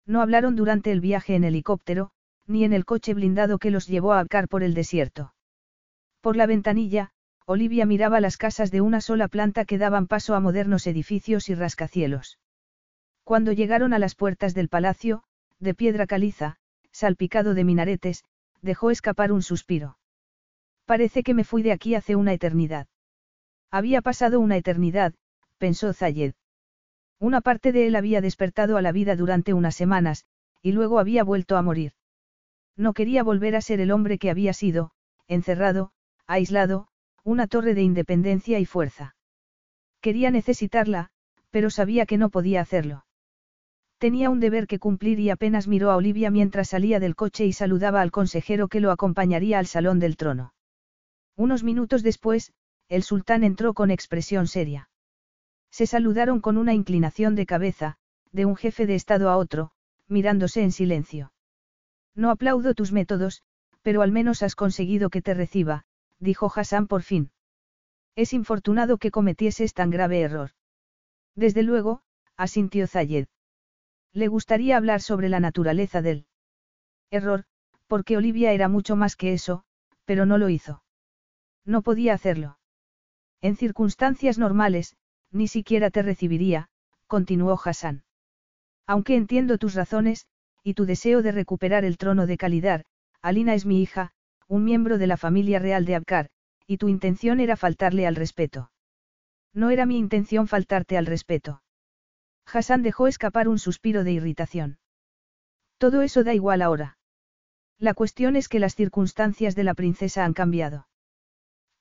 No 0.07 0.21
hablaron 0.21 0.55
durante 0.55 0.93
el 0.93 1.01
viaje 1.01 1.35
en 1.35 1.45
helicóptero, 1.45 2.11
ni 2.47 2.65
en 2.65 2.73
el 2.73 2.85
coche 2.85 3.15
blindado 3.15 3.59
que 3.59 3.71
los 3.71 3.87
llevó 3.87 4.13
a 4.13 4.21
Abcar 4.21 4.49
por 4.49 4.63
el 4.63 4.75
desierto. 4.75 5.35
Por 6.21 6.37
la 6.37 6.47
ventanilla, 6.47 7.11
Olivia 7.47 7.85
miraba 7.87 8.21
las 8.21 8.37
casas 8.37 8.71
de 8.71 8.81
una 8.81 9.01
sola 9.01 9.29
planta 9.29 9.65
que 9.65 9.79
daban 9.79 10.07
paso 10.07 10.35
a 10.35 10.41
modernos 10.41 10.87
edificios 10.87 11.49
y 11.49 11.55
rascacielos. 11.55 12.39
Cuando 13.23 13.53
llegaron 13.53 13.93
a 13.93 13.99
las 13.99 14.15
puertas 14.15 14.55
del 14.55 14.69
palacio, 14.69 15.25
de 15.59 15.75
piedra 15.75 16.07
caliza, 16.07 16.57
salpicado 16.93 17.55
de 17.55 17.65
minaretes, 17.65 18.25
dejó 18.63 18.91
escapar 18.91 19.33
un 19.33 19.43
suspiro. 19.43 19.99
Parece 20.87 21.23
que 21.23 21.35
me 21.35 21.45
fui 21.45 21.63
de 21.63 21.73
aquí 21.73 21.95
hace 21.95 22.15
una 22.17 22.33
eternidad. 22.33 22.87
Había 23.71 24.03
pasado 24.03 24.41
una 24.41 24.57
eternidad, 24.57 25.15
pensó 25.59 25.93
Zayed. 25.93 26.35
Una 27.19 27.41
parte 27.41 27.73
de 27.73 27.87
él 27.87 27.97
había 27.97 28.21
despertado 28.21 28.77
a 28.77 28.83
la 28.83 28.93
vida 28.93 29.17
durante 29.17 29.55
unas 29.55 29.75
semanas, 29.75 30.27
y 30.63 30.73
luego 30.73 30.99
había 30.99 31.25
vuelto 31.25 31.57
a 31.57 31.63
morir. 31.63 31.93
No 32.77 32.93
quería 32.93 33.23
volver 33.23 33.57
a 33.57 33.61
ser 33.61 33.81
el 33.81 33.91
hombre 33.91 34.19
que 34.19 34.31
había 34.31 34.53
sido, 34.53 34.91
encerrado, 35.27 35.93
aislado, 36.27 36.89
una 37.23 37.47
torre 37.47 37.75
de 37.75 37.83
independencia 37.83 38.59
y 38.59 38.67
fuerza. 38.67 39.17
Quería 40.01 40.31
necesitarla, 40.31 41.11
pero 41.51 41.71
sabía 41.71 42.05
que 42.05 42.19
no 42.19 42.29
podía 42.29 42.61
hacerlo. 42.61 43.07
Tenía 43.99 44.29
un 44.29 44.41
deber 44.41 44.67
que 44.67 44.79
cumplir 44.79 45.19
y 45.19 45.31
apenas 45.31 45.67
miró 45.67 45.91
a 45.91 45.97
Olivia 45.97 46.31
mientras 46.31 46.69
salía 46.69 47.01
del 47.01 47.15
coche 47.15 47.47
y 47.47 47.53
saludaba 47.53 48.03
al 48.03 48.11
consejero 48.11 48.69
que 48.69 48.81
lo 48.81 48.91
acompañaría 48.91 49.59
al 49.59 49.67
salón 49.67 49.99
del 49.99 50.17
trono. 50.17 50.53
Unos 51.37 51.65
minutos 51.65 52.03
después, 52.03 52.53
el 52.89 53.03
sultán 53.03 53.43
entró 53.45 53.75
con 53.75 53.91
expresión 53.91 54.47
seria. 54.47 54.89
Se 55.71 55.87
saludaron 55.87 56.41
con 56.41 56.57
una 56.57 56.75
inclinación 56.75 57.35
de 57.35 57.47
cabeza, 57.47 57.97
de 58.31 58.45
un 58.45 58.55
jefe 58.55 58.87
de 58.87 58.95
Estado 58.95 59.31
a 59.31 59.37
otro, 59.37 59.73
mirándose 60.07 60.63
en 60.63 60.71
silencio. 60.71 61.33
No 62.15 62.31
aplaudo 62.31 62.75
tus 62.75 62.93
métodos, 62.93 63.43
pero 63.83 64.03
al 64.03 64.13
menos 64.13 64.43
has 64.43 64.55
conseguido 64.55 65.11
que 65.11 65.23
te 65.23 65.35
reciba, 65.35 65.85
dijo 66.21 66.53
Hassan 66.55 66.87
por 66.87 67.03
fin. 67.03 67.33
Es 68.15 68.33
infortunado 68.33 68.99
que 68.99 69.11
cometieses 69.11 69.75
tan 69.75 69.91
grave 69.91 70.21
error. 70.21 70.51
Desde 71.35 71.65
luego, 71.65 72.03
asintió 72.37 72.87
Zayed. 72.87 73.27
Le 74.13 74.29
gustaría 74.29 74.77
hablar 74.77 75.01
sobre 75.01 75.29
la 75.29 75.41
naturaleza 75.41 76.01
del 76.01 76.27
error, 77.11 77.45
porque 77.89 78.17
Olivia 78.17 78.53
era 78.53 78.69
mucho 78.69 78.95
más 78.95 79.17
que 79.17 79.33
eso, 79.33 79.65
pero 80.05 80.27
no 80.27 80.39
lo 80.39 80.49
hizo. 80.49 80.84
No 81.65 81.83
podía 81.83 82.15
hacerlo. 82.15 82.59
En 83.41 83.57
circunstancias 83.57 84.39
normales, 84.39 84.97
ni 85.31 85.49
siquiera 85.49 85.91
te 85.91 86.03
recibiría, 86.03 86.69
continuó 87.07 87.59
Hassan. 87.63 88.05
Aunque 88.87 89.17
entiendo 89.17 89.59
tus 89.59 89.75
razones, 89.75 90.27
y 90.63 90.75
tu 90.75 90.87
deseo 90.87 91.23
de 91.23 91.33
recuperar 91.33 91.85
el 91.85 91.99
trono 91.99 92.27
de 92.27 92.37
calidad, 92.37 92.85
Alina 93.21 93.55
es 93.55 93.67
mi 93.67 93.83
hija, 93.83 94.13
un 94.49 94.65
miembro 94.65 94.99
de 94.99 95.07
la 95.07 95.17
familia 95.17 95.59
real 95.59 95.85
de 95.85 95.95
Abkar, 95.95 96.31
y 96.67 96.79
tu 96.79 96.89
intención 96.89 97.41
era 97.41 97.57
faltarle 97.57 98.07
al 98.07 98.17
respeto. 98.17 98.71
No 99.53 99.71
era 99.71 99.87
mi 99.87 99.99
intención 99.99 100.49
faltarte 100.49 100.97
al 100.97 101.07
respeto. 101.07 101.63
Hassan 102.47 102.83
dejó 102.83 103.07
escapar 103.07 103.49
un 103.49 103.59
suspiro 103.59 104.05
de 104.05 104.13
irritación. 104.13 104.79
Todo 105.79 106.03
eso 106.03 106.25
da 106.25 106.35
igual 106.35 106.63
ahora. 106.63 106.99
La 107.79 107.95
cuestión 107.95 108.37
es 108.37 108.49
que 108.49 108.59
las 108.59 108.75
circunstancias 108.75 109.55
de 109.55 109.65
la 109.65 109.75
princesa 109.75 110.25
han 110.25 110.35
cambiado. 110.35 110.87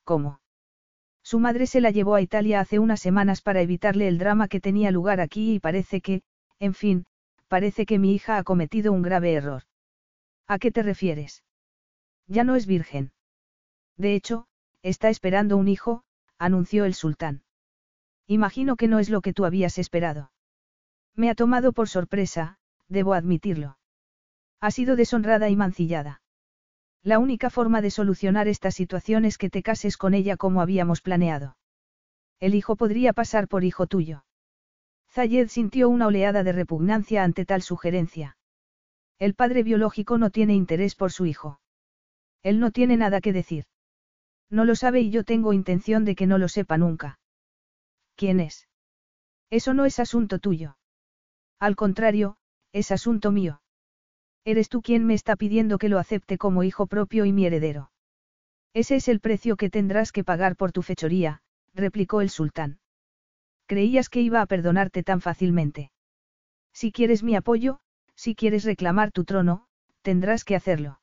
¿Cómo? 0.03 0.39
Su 1.23 1.39
madre 1.39 1.67
se 1.67 1.81
la 1.81 1.91
llevó 1.91 2.15
a 2.15 2.21
Italia 2.21 2.59
hace 2.59 2.79
unas 2.79 2.99
semanas 2.99 3.41
para 3.41 3.61
evitarle 3.61 4.07
el 4.07 4.17
drama 4.17 4.47
que 4.47 4.59
tenía 4.59 4.91
lugar 4.91 5.21
aquí 5.21 5.53
y 5.53 5.59
parece 5.59 6.01
que, 6.01 6.21
en 6.59 6.73
fin, 6.73 7.05
parece 7.47 7.85
que 7.85 7.99
mi 7.99 8.13
hija 8.13 8.37
ha 8.37 8.43
cometido 8.43 8.91
un 8.91 9.01
grave 9.01 9.33
error. 9.33 9.63
¿A 10.47 10.59
qué 10.59 10.71
te 10.71 10.83
refieres? 10.83 11.43
Ya 12.27 12.43
no 12.43 12.55
es 12.55 12.65
virgen. 12.65 13.13
De 13.95 14.15
hecho, 14.15 14.47
está 14.81 15.09
esperando 15.09 15.55
un 15.55 15.67
hijo, 15.67 16.03
anunció 16.37 16.83
el 16.83 16.93
sultán. 16.93 17.43
Imagino 18.27 18.75
que 18.75 18.87
no 18.87 18.99
es 18.99 19.09
lo 19.09 19.21
que 19.21 19.33
tú 19.33 19.45
habías 19.45 19.77
esperado. 19.77 20.31
Me 21.15 21.29
ha 21.29 21.35
tomado 21.35 21.71
por 21.71 21.87
sorpresa, 21.87 22.57
debo 22.89 23.13
admitirlo. 23.13 23.77
Ha 24.59 24.71
sido 24.71 24.95
deshonrada 24.95 25.49
y 25.49 25.55
mancillada. 25.55 26.22
La 27.03 27.19
única 27.19 27.49
forma 27.49 27.81
de 27.81 27.91
solucionar 27.91 28.47
esta 28.47 28.71
situación 28.71 29.25
es 29.25 29.37
que 29.37 29.49
te 29.49 29.61
cases 29.61 29.97
con 29.97 30.13
ella 30.13 30.37
como 30.37 30.61
habíamos 30.61 31.01
planeado. 31.01 31.57
El 32.39 32.55
hijo 32.55 32.77
podría 32.77 33.11
pasar 33.11 33.49
por 33.49 33.65
hijo 33.65 33.87
tuyo. 33.87 34.25
Zayed 35.09 35.49
sintió 35.49 35.89
una 35.89 36.07
oleada 36.07 36.43
de 36.43 36.53
repugnancia 36.53 37.23
ante 37.23 37.45
tal 37.45 37.61
sugerencia. 37.61 38.37
El 39.19 39.35
padre 39.35 39.63
biológico 39.63 40.17
no 40.17 40.29
tiene 40.29 40.55
interés 40.55 40.95
por 40.95 41.11
su 41.11 41.25
hijo. 41.25 41.59
Él 42.41 42.59
no 42.59 42.71
tiene 42.71 42.97
nada 42.97 43.21
que 43.21 43.33
decir. 43.33 43.65
No 44.49 44.65
lo 44.65 44.75
sabe 44.75 45.01
y 45.01 45.09
yo 45.09 45.23
tengo 45.23 45.53
intención 45.53 46.05
de 46.05 46.15
que 46.15 46.27
no 46.27 46.37
lo 46.37 46.47
sepa 46.47 46.77
nunca. 46.77 47.19
¿Quién 48.15 48.39
es? 48.39 48.67
Eso 49.49 49.73
no 49.73 49.85
es 49.85 49.99
asunto 49.99 50.39
tuyo. 50.39 50.77
Al 51.59 51.75
contrario, 51.75 52.37
es 52.71 52.91
asunto 52.91 53.31
mío. 53.31 53.62
Eres 54.45 54.67
tú 54.67 54.81
quien 54.81 55.05
me 55.05 55.13
está 55.13 55.35
pidiendo 55.35 55.77
que 55.77 55.89
lo 55.89 55.99
acepte 55.99 56.37
como 56.37 56.63
hijo 56.63 56.87
propio 56.87 57.25
y 57.25 57.31
mi 57.31 57.45
heredero. 57.45 57.91
Ese 58.73 58.95
es 58.95 59.07
el 59.07 59.19
precio 59.19 59.55
que 59.55 59.69
tendrás 59.69 60.11
que 60.11 60.23
pagar 60.23 60.55
por 60.55 60.71
tu 60.71 60.81
fechoría, 60.81 61.41
replicó 61.73 62.21
el 62.21 62.29
sultán. 62.29 62.79
Creías 63.67 64.09
que 64.09 64.21
iba 64.21 64.41
a 64.41 64.45
perdonarte 64.45 65.03
tan 65.03 65.21
fácilmente. 65.21 65.91
Si 66.73 66.91
quieres 66.91 67.23
mi 67.23 67.35
apoyo, 67.35 67.79
si 68.15 68.35
quieres 68.35 68.65
reclamar 68.65 69.11
tu 69.11 69.23
trono, 69.23 69.67
tendrás 70.01 70.43
que 70.43 70.55
hacerlo. 70.55 70.99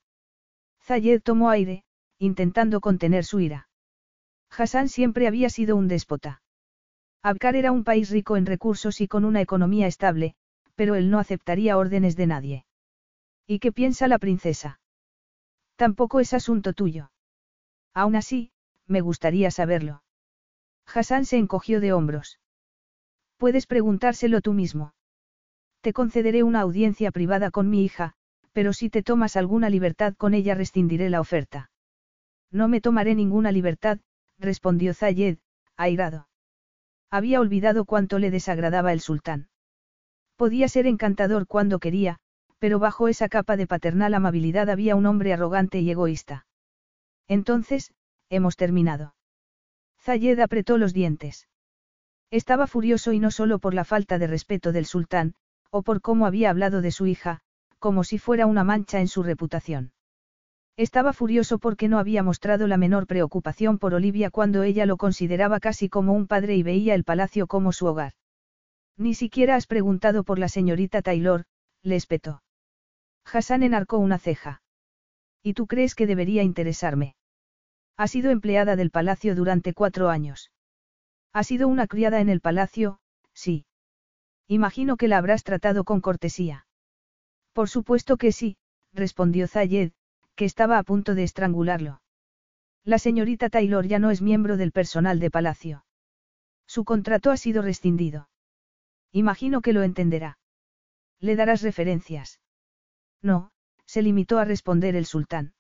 Zayed 0.83 1.23
tomó 1.23 1.49
aire, 1.49 1.85
intentando 2.19 2.81
contener 2.81 3.25
su 3.25 3.41
ira. 3.41 3.69
Hassan 4.51 4.89
siempre 4.89 5.27
había 5.27 5.49
sido 5.49 5.77
un 5.77 5.89
déspota. 5.89 6.43
Abkar 7.23 7.57
era 7.57 7.73
un 7.73 7.85
país 7.85 8.11
rico 8.11 8.37
en 8.37 8.47
recursos 8.47 9.01
y 9.01 9.09
con 9.09 9.25
una 9.25 9.41
economía 9.41 9.87
estable, 9.87 10.35
pero 10.75 10.95
él 10.97 11.11
no 11.11 11.19
aceptaría 11.19 11.79
órdenes 11.79 12.17
de 12.17 12.27
nadie. 12.27 12.65
¿Y 13.51 13.59
qué 13.59 13.73
piensa 13.73 14.07
la 14.07 14.21
princesa? 14.21 14.79
Tampoco 15.75 16.21
es 16.21 16.35
asunto 16.35 16.73
tuyo. 16.73 17.11
Aún 17.93 18.15
así, 18.15 18.53
me 18.87 19.01
gustaría 19.01 19.51
saberlo. 19.51 20.05
Hassan 20.87 21.25
se 21.25 21.37
encogió 21.37 21.81
de 21.81 21.93
hombros. 21.93 22.39
Puedes 23.39 23.67
preguntárselo 23.67 24.41
tú 24.41 24.53
mismo. 24.53 24.95
Te 25.81 25.93
concederé 25.93 26.45
una 26.45 26.61
audiencia 26.61 27.11
privada 27.11 27.51
con 27.51 27.69
mi 27.69 27.85
hija, 27.85 28.13
pero 28.53 28.73
si 28.73 28.89
te 28.89 29.03
tomas 29.03 29.35
alguna 29.35 29.69
libertad 29.69 30.15
con 30.15 30.33
ella 30.33 30.55
rescindiré 30.55 31.11
la 31.11 31.21
oferta. 31.21 31.73
No 32.53 32.69
me 32.69 32.81
tomaré 32.81 33.17
ninguna 33.17 33.51
libertad, 33.51 33.99
respondió 34.39 34.95
Zayed, 34.95 35.39
airado. 35.77 36.29
Había 37.11 37.41
olvidado 37.41 37.85
cuánto 37.85 38.21
le 38.21 38.31
desagradaba 38.31 38.93
el 38.93 39.01
sultán. 39.01 39.49
Podía 40.37 40.69
ser 40.69 40.87
encantador 40.87 41.49
cuando 41.49 41.81
quería, 41.81 42.21
pero 42.61 42.79
bajo 42.79 43.09
esa 43.09 43.29
capa 43.29 43.57
de 43.57 43.67
paternal 43.67 44.15
amabilidad 44.15 44.69
había 44.69 44.95
un 44.95 45.07
hombre 45.07 45.33
arrogante 45.33 45.81
y 45.81 45.91
egoísta. 45.91 46.47
Entonces, 47.27 47.93
hemos 48.29 48.57
terminado. 48.57 49.15
Zayed 49.99 50.39
apretó 50.39 50.77
los 50.79 50.93
dientes. 50.93 51.49
Estaba 52.31 52.67
furioso 52.67 53.13
y 53.13 53.19
no 53.19 53.31
solo 53.31 53.59
por 53.59 53.75
la 53.75 53.85
falta 53.85 54.19
de 54.19 54.27
respeto 54.27 54.73
del 54.73 54.87
sultán, 54.87 55.35
o 55.71 55.83
por 55.83 56.03
cómo 56.03 56.27
había 56.27 56.51
hablado 56.51 56.83
de 56.83 56.93
su 56.93 57.07
hija, 57.07 57.41
como 57.79 58.05
si 58.05 58.19
fuera 58.19 58.47
una 58.47 58.63
mancha 58.63 59.01
en 59.01 59.09
su 59.09 59.23
reputación. 59.23 59.93
Estaba 60.77 61.13
furioso 61.13 61.59
porque 61.59 61.89
no 61.89 61.99
había 61.99 62.23
mostrado 62.23 62.67
la 62.67 62.77
menor 62.77 63.07
preocupación 63.07 63.79
por 63.79 63.95
Olivia 63.95 64.31
cuando 64.31 64.63
ella 64.63 64.87
lo 64.87 64.97
consideraba 64.97 65.61
casi 65.61 65.89
como 65.89 66.13
un 66.13 66.27
padre 66.27 66.57
y 66.57 66.63
veía 66.63 66.95
el 66.95 67.05
palacio 67.05 67.47
como 67.47 67.73
su 67.73 67.87
hogar. 67.87 68.13
Ni 68.97 69.15
siquiera 69.15 69.57
has 69.57 69.67
preguntado 69.67 70.25
por 70.25 70.39
la 70.39 70.49
señorita 70.49 71.01
Taylor, 71.03 71.45
le 71.83 71.97
espetó. 71.97 72.43
Hassan 73.33 73.63
enarcó 73.63 73.99
una 73.99 74.19
ceja. 74.19 74.63
¿Y 75.43 75.55
tú 75.55 75.67
crees 75.67 75.95
que 75.95 76.07
debería 76.07 76.43
interesarme? 76.43 77.17
Ha 77.97 78.09
sido 78.09 78.31
empleada 78.31 78.77
del 78.77 78.91
palacio 78.91 79.35
durante 79.35 79.73
cuatro 79.75 80.09
años. 80.09 80.51
Ha 81.33 81.45
sido 81.45 81.69
una 81.69 81.87
criada 81.87 82.21
en 82.21 82.29
el 82.29 82.41
palacio, 82.41 82.99
sí. 83.33 83.67
Imagino 84.49 84.97
que 84.97 85.07
la 85.07 85.19
habrás 85.19 85.45
tratado 85.45 85.85
con 85.85 86.01
cortesía. 86.01 86.67
Por 87.53 87.69
supuesto 87.69 88.17
que 88.17 88.33
sí, 88.33 88.57
respondió 88.93 89.47
Zayed, 89.47 89.93
que 90.35 90.45
estaba 90.45 90.79
a 90.79 90.83
punto 90.83 91.15
de 91.15 91.23
estrangularlo. 91.23 92.03
La 92.85 92.99
señorita 92.99 93.51
Taylor 93.51 93.87
ya 93.87 93.99
no 93.99 94.11
es 94.11 94.23
miembro 94.23 94.57
del 94.57 94.73
personal 94.73 95.21
de 95.21 95.31
palacio. 95.31 95.85
Su 96.67 96.85
contrato 96.85 97.31
ha 97.31 97.37
sido 97.37 97.63
rescindido. 97.63 98.29
Imagino 99.13 99.61
que 99.61 99.73
lo 99.73 99.83
entenderá. 99.83 100.39
¿Le 101.19 101.37
darás 101.37 101.63
referencias? 101.63 102.40
No, 103.23 103.51
se 103.87 104.03
limitó 104.03 104.39
a 104.39 104.45
responder 104.45 104.97
el 104.97 105.07
sultán. 105.07 105.55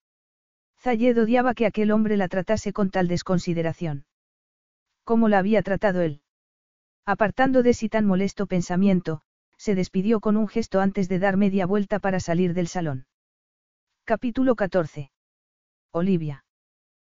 Zayed 0.79 1.21
odiaba 1.21 1.55
que 1.55 1.67
aquel 1.67 1.91
hombre 1.91 2.17
la 2.17 2.29
tratase 2.29 2.73
con 2.73 2.91
tal 2.91 3.07
desconsideración. 3.09 4.07
¿Cómo 5.05 5.29
la 5.29 5.39
había 5.39 5.63
tratado 5.63 6.01
él? 6.01 6.23
Apartando 7.05 7.63
de 7.63 7.75
sí 7.75 7.89
tan 7.89 8.07
molesto 8.07 8.47
pensamiento, 8.47 9.23
se 9.57 9.75
despidió 9.75 10.21
con 10.21 10.37
un 10.37 10.49
gesto 10.49 10.81
antes 10.81 11.09
de 11.09 11.19
dar 11.19 11.37
media 11.37 11.67
vuelta 11.67 11.99
para 11.99 12.21
salir 12.21 12.55
del 12.55 12.69
salón. 12.69 13.07
Capítulo 14.05 14.55
14. 14.55 15.11
Olivia. 15.93 16.45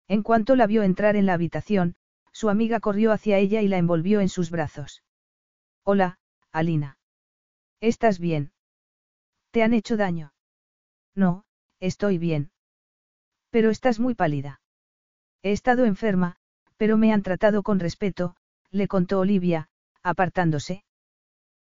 En 0.09 0.23
cuanto 0.23 0.57
la 0.57 0.67
vio 0.67 0.83
entrar 0.83 1.15
en 1.17 1.27
la 1.27 1.35
habitación, 1.35 1.95
su 2.33 2.49
amiga 2.49 2.81
corrió 2.81 3.13
hacia 3.13 3.39
ella 3.39 3.63
y 3.63 3.69
la 3.69 3.79
envolvió 3.79 4.21
en 4.21 4.29
sus 4.29 4.51
brazos. 4.51 5.05
Hola, 5.85 6.19
Alina. 6.51 6.99
¿Estás 7.81 8.19
bien? 8.19 8.52
¿Te 9.53 9.63
han 9.63 9.75
hecho 9.75 9.99
daño? 9.99 10.33
No, 11.15 11.45
estoy 11.79 12.17
bien. 12.17 12.51
Pero 13.51 13.69
estás 13.69 14.01
muy 14.01 14.15
pálida. 14.15 14.63
He 15.43 15.53
estado 15.53 15.85
enferma, 15.85 16.37
pero 16.79 16.97
me 16.97 17.13
han 17.13 17.23
tratado 17.23 17.63
con 17.63 17.79
respeto, 17.79 18.35
le 18.71 18.89
contó 18.89 19.21
Olivia, 19.21 19.69
apartándose. 20.03 20.85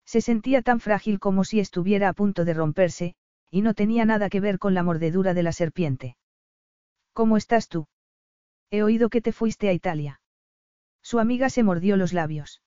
Se 0.06 0.22
sentía 0.22 0.62
tan 0.62 0.80
frágil 0.80 1.20
como 1.20 1.44
si 1.44 1.60
estuviera 1.60 2.08
a 2.08 2.14
punto 2.14 2.46
de 2.46 2.54
romperse, 2.54 3.14
y 3.50 3.60
no 3.60 3.74
tenía 3.74 4.06
nada 4.06 4.30
que 4.30 4.40
ver 4.40 4.58
con 4.58 4.72
la 4.72 4.82
mordedura 4.82 5.34
de 5.34 5.42
la 5.42 5.52
serpiente. 5.52 6.16
¿Cómo 7.12 7.36
estás 7.36 7.68
tú? 7.68 7.88
He 8.70 8.82
oído 8.82 9.10
que 9.10 9.20
te 9.20 9.32
fuiste 9.32 9.68
a 9.68 9.74
Italia. 9.74 10.22
Su 11.02 11.18
amiga 11.18 11.50
se 11.50 11.62
mordió 11.62 11.98
los 11.98 12.14
labios. 12.14 12.62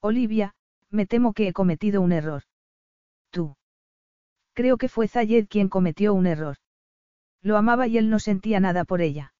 Olivia, 0.00 0.54
me 0.90 1.06
temo 1.06 1.34
que 1.34 1.46
he 1.46 1.52
cometido 1.52 2.02
un 2.02 2.10
error. 2.10 2.42
Tú. 3.30 3.54
Creo 4.60 4.76
que 4.76 4.90
fue 4.90 5.08
Zayed 5.08 5.48
quien 5.48 5.70
cometió 5.70 6.12
un 6.12 6.26
error. 6.26 6.58
Lo 7.40 7.56
amaba 7.56 7.86
y 7.86 7.96
él 7.96 8.10
no 8.10 8.18
sentía 8.18 8.60
nada 8.60 8.84
por 8.84 9.00
ella. 9.00 9.32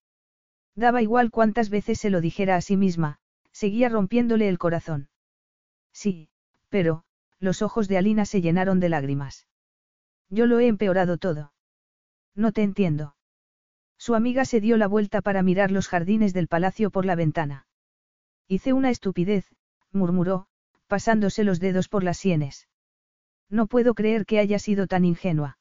Daba 0.75 1.03
igual 1.03 1.31
cuántas 1.31 1.69
veces 1.69 2.01
se 2.01 2.09
lo 2.09 2.23
dijera 2.23 2.57
a 2.57 2.63
sí 2.63 2.79
misma, 2.79 3.19
seguía 3.53 3.91
rompiéndole 3.91 4.49
el 4.49 4.57
corazón. 4.57 5.11
Sí, 5.93 6.31
pero, 6.71 7.05
los 7.39 7.61
ojos 7.61 7.87
de 7.87 7.99
Alina 7.99 8.25
se 8.25 8.41
llenaron 8.41 8.81
de 8.81 8.89
lágrimas. 8.89 9.47
Yo 10.31 10.47
lo 10.47 10.59
he 10.59 10.69
empeorado 10.69 11.19
todo. 11.19 11.53
No 12.35 12.53
te 12.53 12.63
entiendo. 12.63 13.15
Su 13.99 14.15
amiga 14.15 14.47
se 14.47 14.63
dio 14.63 14.79
la 14.79 14.89
vuelta 14.89 15.21
para 15.21 15.43
mirar 15.43 15.71
los 15.71 15.87
jardines 15.87 16.33
del 16.33 16.49
palacio 16.49 16.91
por 16.91 17.05
la 17.05 17.15
ventana. 17.15 17.67
Hice 18.49 18.73
una 18.73 18.89
estupidez, 18.89 19.55
murmuró, 19.93 20.47
pasándose 20.87 21.45
los 21.45 21.61
dedos 21.61 21.91
por 21.91 22.05
las 22.05 22.17
sienes. 22.17 22.70
No 23.51 23.67
puedo 23.67 23.95
creer 23.95 24.27
que 24.27 24.39
haya 24.39 24.59
sido 24.59 24.87
tan 24.87 25.05
ingenua. 25.05 25.59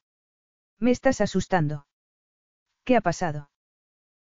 Me 0.79 0.91
estás 0.91 1.21
asustando. 1.21 1.87
¿Qué 2.85 2.95
ha 2.95 3.01
pasado? 3.01 3.49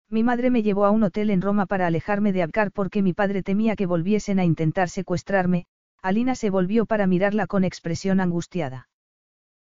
Mi 0.09 0.23
madre 0.23 0.51
me 0.51 0.61
llevó 0.61 0.85
a 0.85 0.91
un 0.91 1.03
hotel 1.03 1.31
en 1.31 1.41
Roma 1.41 1.65
para 1.65 1.87
alejarme 1.87 2.31
de 2.31 2.43
Abkar 2.43 2.71
porque 2.71 3.01
mi 3.01 3.13
padre 3.13 3.41
temía 3.41 3.75
que 3.75 3.87
volviesen 3.87 4.39
a 4.39 4.45
intentar 4.45 4.89
secuestrarme, 4.89 5.65
Alina 6.01 6.35
se 6.35 6.51
volvió 6.51 6.85
para 6.85 7.07
mirarla 7.07 7.47
con 7.47 7.63
expresión 7.63 8.19
angustiada. 8.19 8.87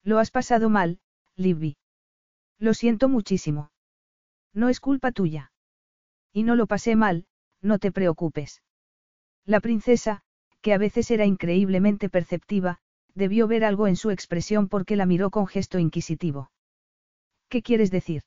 Lo 0.03 0.19
has 0.19 0.32
pasado 0.32 0.69
mal, 0.69 1.00
Libby. 1.36 1.76
Lo 2.58 2.74
siento 2.74 3.10
muchísimo. 3.10 3.72
No 4.53 4.69
es 4.69 4.80
culpa 4.80 5.11
tuya. 5.11 5.52
Y 6.32 6.44
no 6.44 6.56
lo 6.56 6.68
pasé 6.68 6.95
mal, 6.95 7.26
no 7.61 7.80
te 7.80 7.92
preocupes. 7.92 8.64
La 9.45 9.60
princesa, 9.60 10.22
que 10.61 10.74
a 10.74 10.78
veces 10.78 11.11
era 11.11 11.26
increíblemente 11.26 12.10
perceptiva, 12.10 12.80
debió 13.19 13.48
ver 13.48 13.64
algo 13.64 13.85
en 13.85 13.95
su 13.95 14.09
expresión 14.09 14.67
porque 14.67 14.95
la 14.95 15.06
miró 15.06 15.30
con 15.30 15.45
gesto 15.45 15.77
inquisitivo. 15.77 16.49
¿Qué 17.49 17.61
quieres 17.61 17.91
decir? 17.91 18.23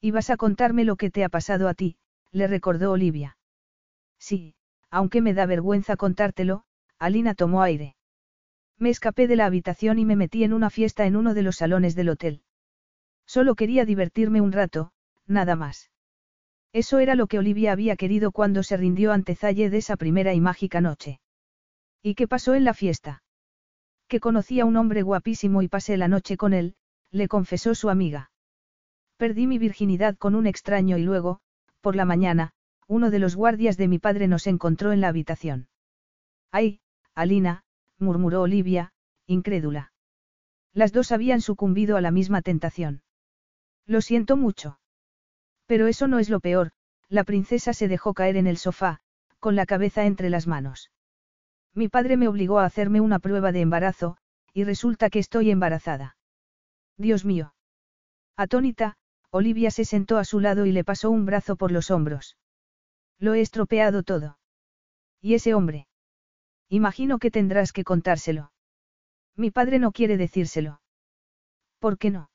Ibas 0.00 0.30
a 0.30 0.36
contarme 0.36 0.84
lo 0.84 0.94
que 0.94 1.10
te 1.10 1.24
ha 1.24 1.28
pasado 1.28 1.68
a 1.68 1.74
ti, 1.74 1.96
le 2.30 2.46
recordó 2.46 2.92
Olivia. 2.92 3.36
Sí, 4.20 4.54
aunque 4.90 5.20
me 5.20 5.34
da 5.34 5.46
vergüenza 5.46 5.96
contártelo, 5.96 6.62
Alina 6.98 7.34
tomó 7.34 7.62
aire. 7.62 7.96
Me 8.78 8.90
escapé 8.90 9.26
de 9.26 9.36
la 9.36 9.46
habitación 9.46 9.98
y 9.98 10.04
me 10.04 10.16
metí 10.16 10.44
en 10.44 10.52
una 10.52 10.70
fiesta 10.70 11.06
en 11.06 11.16
uno 11.16 11.34
de 11.34 11.42
los 11.42 11.56
salones 11.56 11.94
del 11.94 12.10
hotel. 12.10 12.42
Solo 13.26 13.54
quería 13.54 13.84
divertirme 13.84 14.40
un 14.40 14.52
rato, 14.52 14.92
nada 15.26 15.56
más. 15.56 15.90
Eso 16.72 16.98
era 16.98 17.14
lo 17.14 17.26
que 17.26 17.38
Olivia 17.38 17.72
había 17.72 17.96
querido 17.96 18.32
cuando 18.32 18.62
se 18.62 18.76
rindió 18.76 19.12
ante 19.12 19.34
Zaye 19.34 19.70
de 19.70 19.78
esa 19.78 19.96
primera 19.96 20.34
y 20.34 20.40
mágica 20.40 20.80
noche. 20.80 21.20
¿Y 22.02 22.14
qué 22.14 22.26
pasó 22.26 22.54
en 22.54 22.64
la 22.64 22.74
fiesta? 22.74 23.21
Que 24.12 24.20
conocí 24.20 24.60
a 24.60 24.66
un 24.66 24.76
hombre 24.76 25.00
guapísimo 25.00 25.62
y 25.62 25.68
pasé 25.68 25.96
la 25.96 26.06
noche 26.06 26.36
con 26.36 26.52
él, 26.52 26.74
le 27.12 27.28
confesó 27.28 27.74
su 27.74 27.88
amiga. 27.88 28.30
Perdí 29.16 29.46
mi 29.46 29.56
virginidad 29.56 30.18
con 30.18 30.34
un 30.34 30.46
extraño 30.46 30.98
y 30.98 31.02
luego, 31.02 31.40
por 31.80 31.96
la 31.96 32.04
mañana, 32.04 32.52
uno 32.86 33.10
de 33.10 33.18
los 33.18 33.36
guardias 33.36 33.78
de 33.78 33.88
mi 33.88 33.98
padre 33.98 34.28
nos 34.28 34.46
encontró 34.46 34.92
en 34.92 35.00
la 35.00 35.08
habitación. 35.08 35.66
¡Ay, 36.50 36.80
Alina, 37.14 37.64
murmuró 37.98 38.42
Olivia, 38.42 38.92
incrédula. 39.26 39.94
Las 40.74 40.92
dos 40.92 41.10
habían 41.10 41.40
sucumbido 41.40 41.96
a 41.96 42.02
la 42.02 42.10
misma 42.10 42.42
tentación. 42.42 43.00
Lo 43.86 44.02
siento 44.02 44.36
mucho. 44.36 44.78
Pero 45.64 45.86
eso 45.86 46.06
no 46.06 46.18
es 46.18 46.28
lo 46.28 46.40
peor, 46.40 46.72
la 47.08 47.24
princesa 47.24 47.72
se 47.72 47.88
dejó 47.88 48.12
caer 48.12 48.36
en 48.36 48.46
el 48.46 48.58
sofá, 48.58 49.00
con 49.40 49.56
la 49.56 49.64
cabeza 49.64 50.04
entre 50.04 50.28
las 50.28 50.46
manos. 50.46 50.90
Mi 51.74 51.88
padre 51.88 52.16
me 52.16 52.28
obligó 52.28 52.58
a 52.58 52.64
hacerme 52.64 53.00
una 53.00 53.18
prueba 53.18 53.52
de 53.52 53.60
embarazo, 53.60 54.16
y 54.52 54.64
resulta 54.64 55.10
que 55.10 55.18
estoy 55.18 55.50
embarazada. 55.50 56.16
Dios 56.98 57.24
mío. 57.24 57.54
Atónita, 58.36 58.96
Olivia 59.30 59.70
se 59.70 59.84
sentó 59.84 60.18
a 60.18 60.24
su 60.24 60.40
lado 60.40 60.66
y 60.66 60.72
le 60.72 60.84
pasó 60.84 61.10
un 61.10 61.24
brazo 61.24 61.56
por 61.56 61.72
los 61.72 61.90
hombros. 61.90 62.36
Lo 63.18 63.34
he 63.34 63.40
estropeado 63.40 64.02
todo. 64.02 64.38
¿Y 65.20 65.34
ese 65.34 65.54
hombre? 65.54 65.86
Imagino 66.68 67.18
que 67.18 67.30
tendrás 67.30 67.72
que 67.72 67.84
contárselo. 67.84 68.52
Mi 69.36 69.50
padre 69.50 69.78
no 69.78 69.92
quiere 69.92 70.16
decírselo. 70.16 70.82
¿Por 71.78 71.96
qué 71.96 72.10
no? 72.10 72.30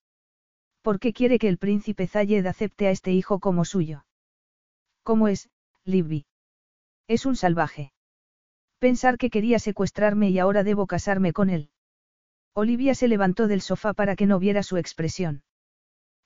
¿Por 0.81 0.99
qué 0.99 1.13
quiere 1.13 1.37
que 1.37 1.49
el 1.49 1.57
príncipe 1.57 2.07
Zayed 2.07 2.45
acepte 2.45 2.87
a 2.87 2.91
este 2.91 3.11
hijo 3.11 3.39
como 3.39 3.65
suyo? 3.65 4.05
¿Cómo 5.03 5.27
es, 5.27 5.49
Libby? 5.83 6.25
Es 7.07 7.25
un 7.25 7.35
salvaje. 7.35 7.91
Pensar 8.79 9.17
que 9.17 9.29
quería 9.29 9.59
secuestrarme 9.59 10.29
y 10.29 10.39
ahora 10.39 10.63
debo 10.63 10.85
casarme 10.85 11.33
con 11.33 11.49
él. 11.49 11.69
Olivia 12.53 12.95
se 12.95 13.07
levantó 13.07 13.47
del 13.47 13.61
sofá 13.61 13.93
para 13.93 14.15
que 14.15 14.25
no 14.25 14.39
viera 14.39 14.63
su 14.63 14.77
expresión. 14.77 15.43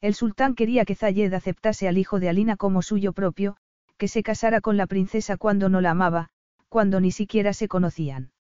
El 0.01 0.15
sultán 0.15 0.55
quería 0.55 0.83
que 0.83 0.95
Zayed 0.95 1.33
aceptase 1.33 1.87
al 1.87 1.97
hijo 1.97 2.19
de 2.19 2.29
Alina 2.29 2.57
como 2.57 2.81
suyo 2.81 3.13
propio, 3.13 3.57
que 3.97 4.07
se 4.07 4.23
casara 4.23 4.61
con 4.61 4.75
la 4.75 4.87
princesa 4.87 5.37
cuando 5.37 5.69
no 5.69 5.79
la 5.79 5.91
amaba, 5.91 6.29
cuando 6.69 6.99
ni 6.99 7.11
siquiera 7.11 7.53
se 7.53 7.67
conocían. 7.67 8.31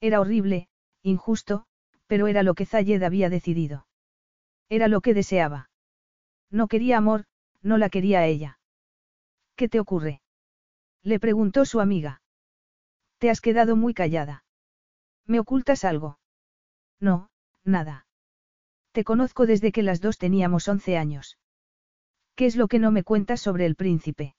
Era 0.00 0.20
horrible, 0.20 0.68
injusto, 1.02 1.66
pero 2.06 2.28
era 2.28 2.42
lo 2.42 2.54
que 2.54 2.66
Zayed 2.66 3.02
había 3.02 3.28
decidido. 3.28 3.86
Era 4.68 4.88
lo 4.88 5.00
que 5.00 5.14
deseaba. 5.14 5.70
No 6.50 6.68
quería 6.68 6.98
amor, 6.98 7.24
no 7.62 7.78
la 7.78 7.88
quería 7.88 8.20
a 8.20 8.26
ella. 8.26 8.58
¿Qué 9.56 9.68
te 9.68 9.80
ocurre? 9.80 10.20
Le 11.02 11.18
preguntó 11.18 11.64
su 11.64 11.80
amiga. 11.80 12.20
Te 13.18 13.30
has 13.30 13.40
quedado 13.40 13.76
muy 13.76 13.94
callada. 13.94 14.44
¿Me 15.26 15.40
ocultas 15.40 15.84
algo? 15.84 16.18
No, 17.00 17.30
nada. 17.64 18.06
Te 18.92 19.04
conozco 19.04 19.46
desde 19.46 19.72
que 19.72 19.82
las 19.82 20.00
dos 20.00 20.18
teníamos 20.18 20.68
once 20.68 20.96
años. 20.96 21.38
¿Qué 22.34 22.46
es 22.46 22.56
lo 22.56 22.68
que 22.68 22.78
no 22.78 22.90
me 22.90 23.02
cuentas 23.02 23.40
sobre 23.40 23.66
el 23.66 23.76
príncipe? 23.76 24.36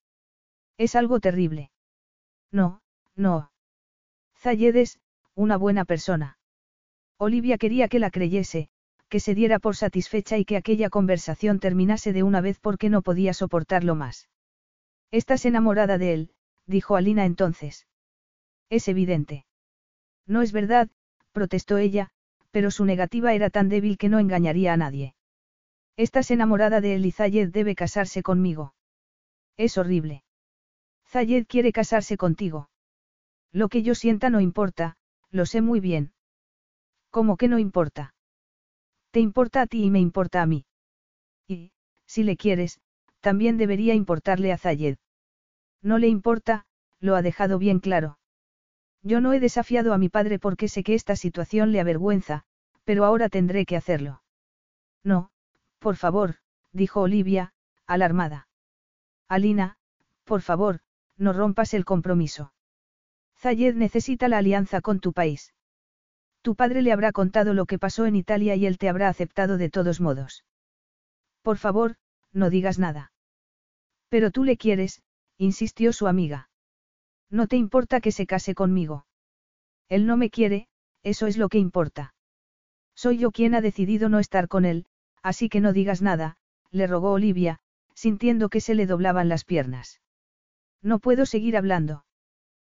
Es 0.78 0.96
algo 0.96 1.20
terrible. 1.20 1.72
No, 2.52 2.82
no. 3.16 3.52
Zayedes, 4.38 5.00
una 5.36 5.58
buena 5.58 5.86
persona. 5.86 6.38
Olivia 7.18 7.58
quería 7.58 7.88
que 7.88 8.00
la 8.00 8.12
creyese, 8.12 8.70
que 9.10 9.20
se 9.20 9.34
diera 9.34 9.58
por 9.60 9.76
satisfecha 9.76 10.38
y 10.38 10.46
que 10.46 10.58
aquella 10.58 10.90
conversación 10.90 11.60
terminase 11.60 12.14
de 12.14 12.24
una 12.24 12.42
vez 12.42 12.60
porque 12.60 12.90
no 12.90 13.02
podía 13.02 13.34
soportarlo 13.34 13.96
más. 13.96 14.30
Estás 15.10 15.46
enamorada 15.46 15.98
de 15.98 16.14
él, 16.14 16.32
dijo 16.68 16.96
Alina 16.96 17.26
entonces. 17.26 17.88
Es 18.70 18.88
evidente. 18.88 19.46
No 20.26 20.42
es 20.42 20.52
verdad, 20.52 20.90
protestó 21.32 21.78
ella, 21.78 22.10
pero 22.52 22.72
su 22.72 22.86
negativa 22.86 23.34
era 23.34 23.50
tan 23.50 23.70
débil 23.70 23.98
que 23.98 24.10
no 24.10 24.20
engañaría 24.20 24.74
a 24.74 24.78
nadie. 24.78 25.16
Estás 25.96 26.32
enamorada 26.32 26.82
de 26.82 26.96
él 26.96 27.06
y 27.06 27.12
Zayed 27.12 27.50
debe 27.50 27.76
casarse 27.76 28.22
conmigo. 28.24 28.74
Es 29.58 29.78
horrible. 29.78 30.24
Zayed 31.08 31.46
quiere 31.48 31.72
casarse 31.72 32.18
contigo. 32.18 32.70
Lo 33.52 33.70
que 33.70 33.82
yo 33.82 33.96
sienta 33.96 34.30
no 34.30 34.42
importa, 34.42 34.98
lo 35.32 35.46
sé 35.46 35.62
muy 35.62 35.80
bien. 35.80 36.14
¿Cómo 37.10 37.38
que 37.38 37.48
no 37.48 37.58
importa? 37.58 38.14
Te 39.12 39.20
importa 39.22 39.62
a 39.62 39.68
ti 39.68 39.86
y 39.86 39.90
me 39.90 40.00
importa 40.00 40.42
a 40.42 40.46
mí. 40.46 40.66
Y, 41.48 41.72
si 42.06 42.24
le 42.24 42.38
quieres, 42.38 42.80
también 43.22 43.58
debería 43.58 43.96
importarle 43.96 44.52
a 44.52 44.58
Zayed. 44.58 44.98
No 45.82 45.98
le 45.98 46.08
importa, 46.08 46.66
lo 47.00 47.16
ha 47.16 47.22
dejado 47.22 47.58
bien 47.58 47.80
claro. 47.80 48.20
Yo 49.04 49.22
no 49.22 49.34
he 49.34 49.40
desafiado 49.40 49.94
a 49.94 49.98
mi 49.98 50.10
padre 50.10 50.40
porque 50.40 50.68
sé 50.68 50.84
que 50.84 50.94
esta 50.94 51.16
situación 51.16 51.72
le 51.72 51.80
avergüenza, 51.80 52.44
pero 52.84 53.06
ahora 53.06 53.30
tendré 53.30 53.66
que 53.66 53.78
hacerlo. 53.78 54.22
No, 55.04 55.30
por 55.80 55.96
favor, 55.96 56.36
dijo 56.72 57.02
Olivia, 57.02 57.54
alarmada. 57.86 58.48
Alina, 59.28 59.78
por 60.24 60.42
favor, 60.42 60.80
no 61.18 61.34
rompas 61.34 61.74
el 61.74 61.86
compromiso. 61.86 62.54
Zayed 63.38 63.76
necesita 63.76 64.28
la 64.28 64.40
alianza 64.40 64.82
con 64.82 65.00
tu 65.00 65.14
país. 65.14 65.54
Tu 66.42 66.56
padre 66.56 66.82
le 66.82 66.92
habrá 66.92 67.12
contado 67.12 67.54
lo 67.54 67.66
que 67.66 67.80
pasó 67.80 68.06
en 68.06 68.16
Italia 68.16 68.56
y 68.56 68.66
él 68.66 68.78
te 68.78 68.90
habrá 68.90 69.10
aceptado 69.10 69.58
de 69.58 69.70
todos 69.70 70.00
modos. 70.00 70.46
Por 71.42 71.58
favor, 71.58 71.96
no 72.32 72.50
digas 72.50 72.80
nada. 72.80 73.12
Pero 74.10 74.32
tú 74.32 74.44
le 74.44 74.58
quieres, 74.58 75.02
insistió 75.38 75.94
su 75.94 76.08
amiga. 76.08 76.50
No 77.30 77.48
te 77.48 77.58
importa 77.58 78.00
que 78.02 78.12
se 78.12 78.26
case 78.26 78.56
conmigo. 78.56 79.06
Él 79.90 80.06
no 80.06 80.18
me 80.18 80.30
quiere, 80.30 80.68
eso 81.04 81.28
es 81.28 81.38
lo 81.38 81.50
que 81.50 81.58
importa. 81.58 82.14
Soy 82.96 83.18
yo 83.18 83.32
quien 83.32 83.54
ha 83.56 83.62
decidido 83.62 84.10
no 84.10 84.20
estar 84.20 84.48
con 84.48 84.66
él, 84.66 84.86
así 85.22 85.50
que 85.50 85.62
no 85.62 85.74
digas 85.74 86.02
nada, 86.02 86.38
le 86.72 86.88
rogó 86.88 87.12
Olivia, 87.12 87.60
sintiendo 87.94 88.50
que 88.50 88.62
se 88.62 88.76
le 88.76 88.86
doblaban 88.86 89.30
las 89.30 89.44
piernas. 89.44 90.02
No 90.82 91.00
puedo 91.00 91.26
seguir 91.26 91.58
hablando. 91.58 92.06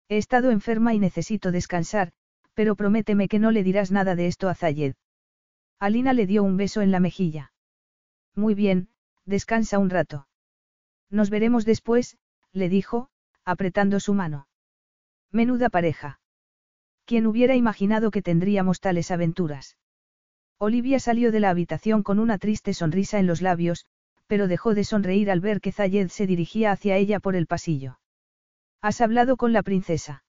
He 0.08 0.16
estado 0.16 0.50
enferma 0.50 0.94
y 0.94 0.98
necesito 0.98 1.52
descansar, 1.52 2.12
pero 2.54 2.76
prométeme 2.76 3.28
que 3.28 3.38
no 3.38 3.50
le 3.50 3.62
dirás 3.62 3.90
nada 3.90 4.14
de 4.14 4.26
esto 4.26 4.48
a 4.48 4.54
Zayed. 4.54 4.94
Alina 5.78 6.12
le 6.12 6.26
dio 6.26 6.42
un 6.42 6.56
beso 6.56 6.80
en 6.80 6.90
la 6.90 7.00
mejilla. 7.00 7.52
Muy 8.34 8.54
bien, 8.54 8.88
descansa 9.24 9.78
un 9.78 9.90
rato. 9.90 10.26
Nos 11.10 11.30
veremos 11.30 11.64
después, 11.64 12.18
le 12.52 12.68
dijo, 12.68 13.10
apretando 13.48 13.98
su 13.98 14.12
mano. 14.12 14.46
Menuda 15.32 15.70
pareja. 15.70 16.20
¿Quién 17.06 17.26
hubiera 17.26 17.56
imaginado 17.56 18.10
que 18.10 18.20
tendríamos 18.20 18.80
tales 18.80 19.10
aventuras? 19.10 19.78
Olivia 20.58 21.00
salió 21.00 21.32
de 21.32 21.40
la 21.40 21.48
habitación 21.48 22.02
con 22.02 22.18
una 22.18 22.36
triste 22.36 22.74
sonrisa 22.74 23.18
en 23.18 23.26
los 23.26 23.40
labios, 23.40 23.86
pero 24.26 24.48
dejó 24.48 24.74
de 24.74 24.84
sonreír 24.84 25.30
al 25.30 25.40
ver 25.40 25.62
que 25.62 25.72
Zayed 25.72 26.08
se 26.08 26.26
dirigía 26.26 26.72
hacia 26.72 26.96
ella 26.96 27.20
por 27.20 27.36
el 27.36 27.46
pasillo. 27.46 27.98
¿Has 28.82 29.00
hablado 29.00 29.38
con 29.38 29.54
la 29.54 29.62
princesa? 29.62 30.24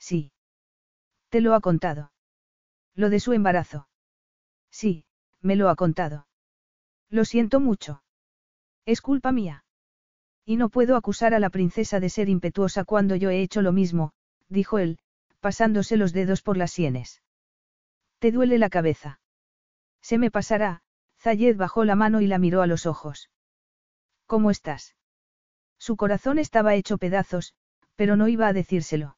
Sí. 0.00 0.32
¿Te 1.28 1.40
lo 1.40 1.54
ha 1.54 1.60
contado? 1.60 2.10
Lo 2.96 3.08
de 3.08 3.20
su 3.20 3.34
embarazo. 3.34 3.86
Sí, 4.72 5.04
me 5.40 5.54
lo 5.54 5.68
ha 5.68 5.76
contado. 5.76 6.26
Lo 7.08 7.24
siento 7.24 7.60
mucho. 7.60 8.02
Es 8.84 9.00
culpa 9.00 9.30
mía. 9.30 9.64
Y 10.44 10.56
no 10.56 10.68
puedo 10.68 10.96
acusar 10.96 11.34
a 11.34 11.38
la 11.38 11.50
princesa 11.50 12.00
de 12.00 12.08
ser 12.08 12.28
impetuosa 12.28 12.84
cuando 12.84 13.16
yo 13.16 13.30
he 13.30 13.42
hecho 13.42 13.62
lo 13.62 13.72
mismo, 13.72 14.12
dijo 14.48 14.78
él, 14.78 14.98
pasándose 15.40 15.96
los 15.96 16.12
dedos 16.12 16.42
por 16.42 16.56
las 16.56 16.72
sienes. 16.72 17.22
¿Te 18.18 18.32
duele 18.32 18.58
la 18.58 18.70
cabeza? 18.70 19.20
Se 20.00 20.18
me 20.18 20.30
pasará, 20.30 20.82
Zayed 21.18 21.56
bajó 21.56 21.84
la 21.84 21.94
mano 21.94 22.20
y 22.20 22.26
la 22.26 22.38
miró 22.38 22.62
a 22.62 22.66
los 22.66 22.86
ojos. 22.86 23.30
¿Cómo 24.26 24.50
estás? 24.50 24.96
Su 25.78 25.96
corazón 25.96 26.38
estaba 26.38 26.74
hecho 26.74 26.98
pedazos, 26.98 27.54
pero 27.96 28.16
no 28.16 28.28
iba 28.28 28.48
a 28.48 28.52
decírselo. 28.52 29.16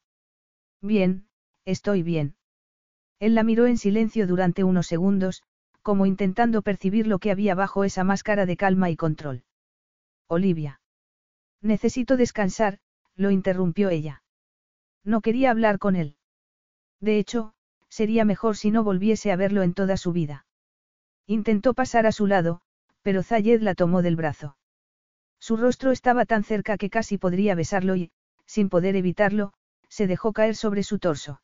Bien, 0.81 1.29
estoy 1.65 2.03
bien. 2.03 2.37
Él 3.19 3.35
la 3.35 3.43
miró 3.43 3.67
en 3.67 3.79
silencio 3.79 4.27
durante 4.27 4.65
unos 4.65 4.87
segundos, 4.87 5.43
como 5.83 6.07
intentando 6.07 6.63
percibir 6.63 7.07
lo 7.07 7.19
que 7.19 7.31
había 7.31 7.55
bajo 7.55 7.85
esa 7.85 8.05
máscara 8.05 8.47
de 8.47 8.57
calma 8.57 8.91
y 8.91 8.97
control. 8.97 9.45
Olivia. 10.27 10.81
Necesito 11.65 12.19
descansar, 12.19 12.79
lo 13.17 13.31
interrumpió 13.31 13.89
ella. 13.89 14.23
No 15.03 15.23
quería 15.23 15.51
hablar 15.51 15.79
con 15.79 15.97
él. 15.97 16.19
De 17.01 17.19
hecho, 17.19 17.55
sería 17.89 18.27
mejor 18.27 18.59
si 18.59 18.71
no 18.71 18.85
volviese 18.85 19.33
a 19.33 19.37
verlo 19.37 19.63
en 19.63 19.73
toda 19.73 19.97
su 19.97 20.13
vida. 20.13 20.45
Intentó 21.27 21.73
pasar 21.73 22.07
a 22.07 22.13
su 22.13 22.27
lado, 22.27 22.61
pero 23.01 23.23
Zayed 23.23 23.63
la 23.63 23.75
tomó 23.75 24.03
del 24.03 24.15
brazo. 24.15 24.59
Su 25.39 25.57
rostro 25.57 25.91
estaba 25.91 26.27
tan 26.27 26.45
cerca 26.45 26.77
que 26.77 26.91
casi 26.91 27.17
podría 27.17 27.55
besarlo 27.55 27.97
y, 27.97 28.13
sin 28.45 28.69
poder 28.69 28.95
evitarlo, 28.95 29.55
se 29.89 30.07
dejó 30.07 30.35
caer 30.35 30.57
sobre 30.57 30.83
su 30.83 30.99
torso. 30.99 31.41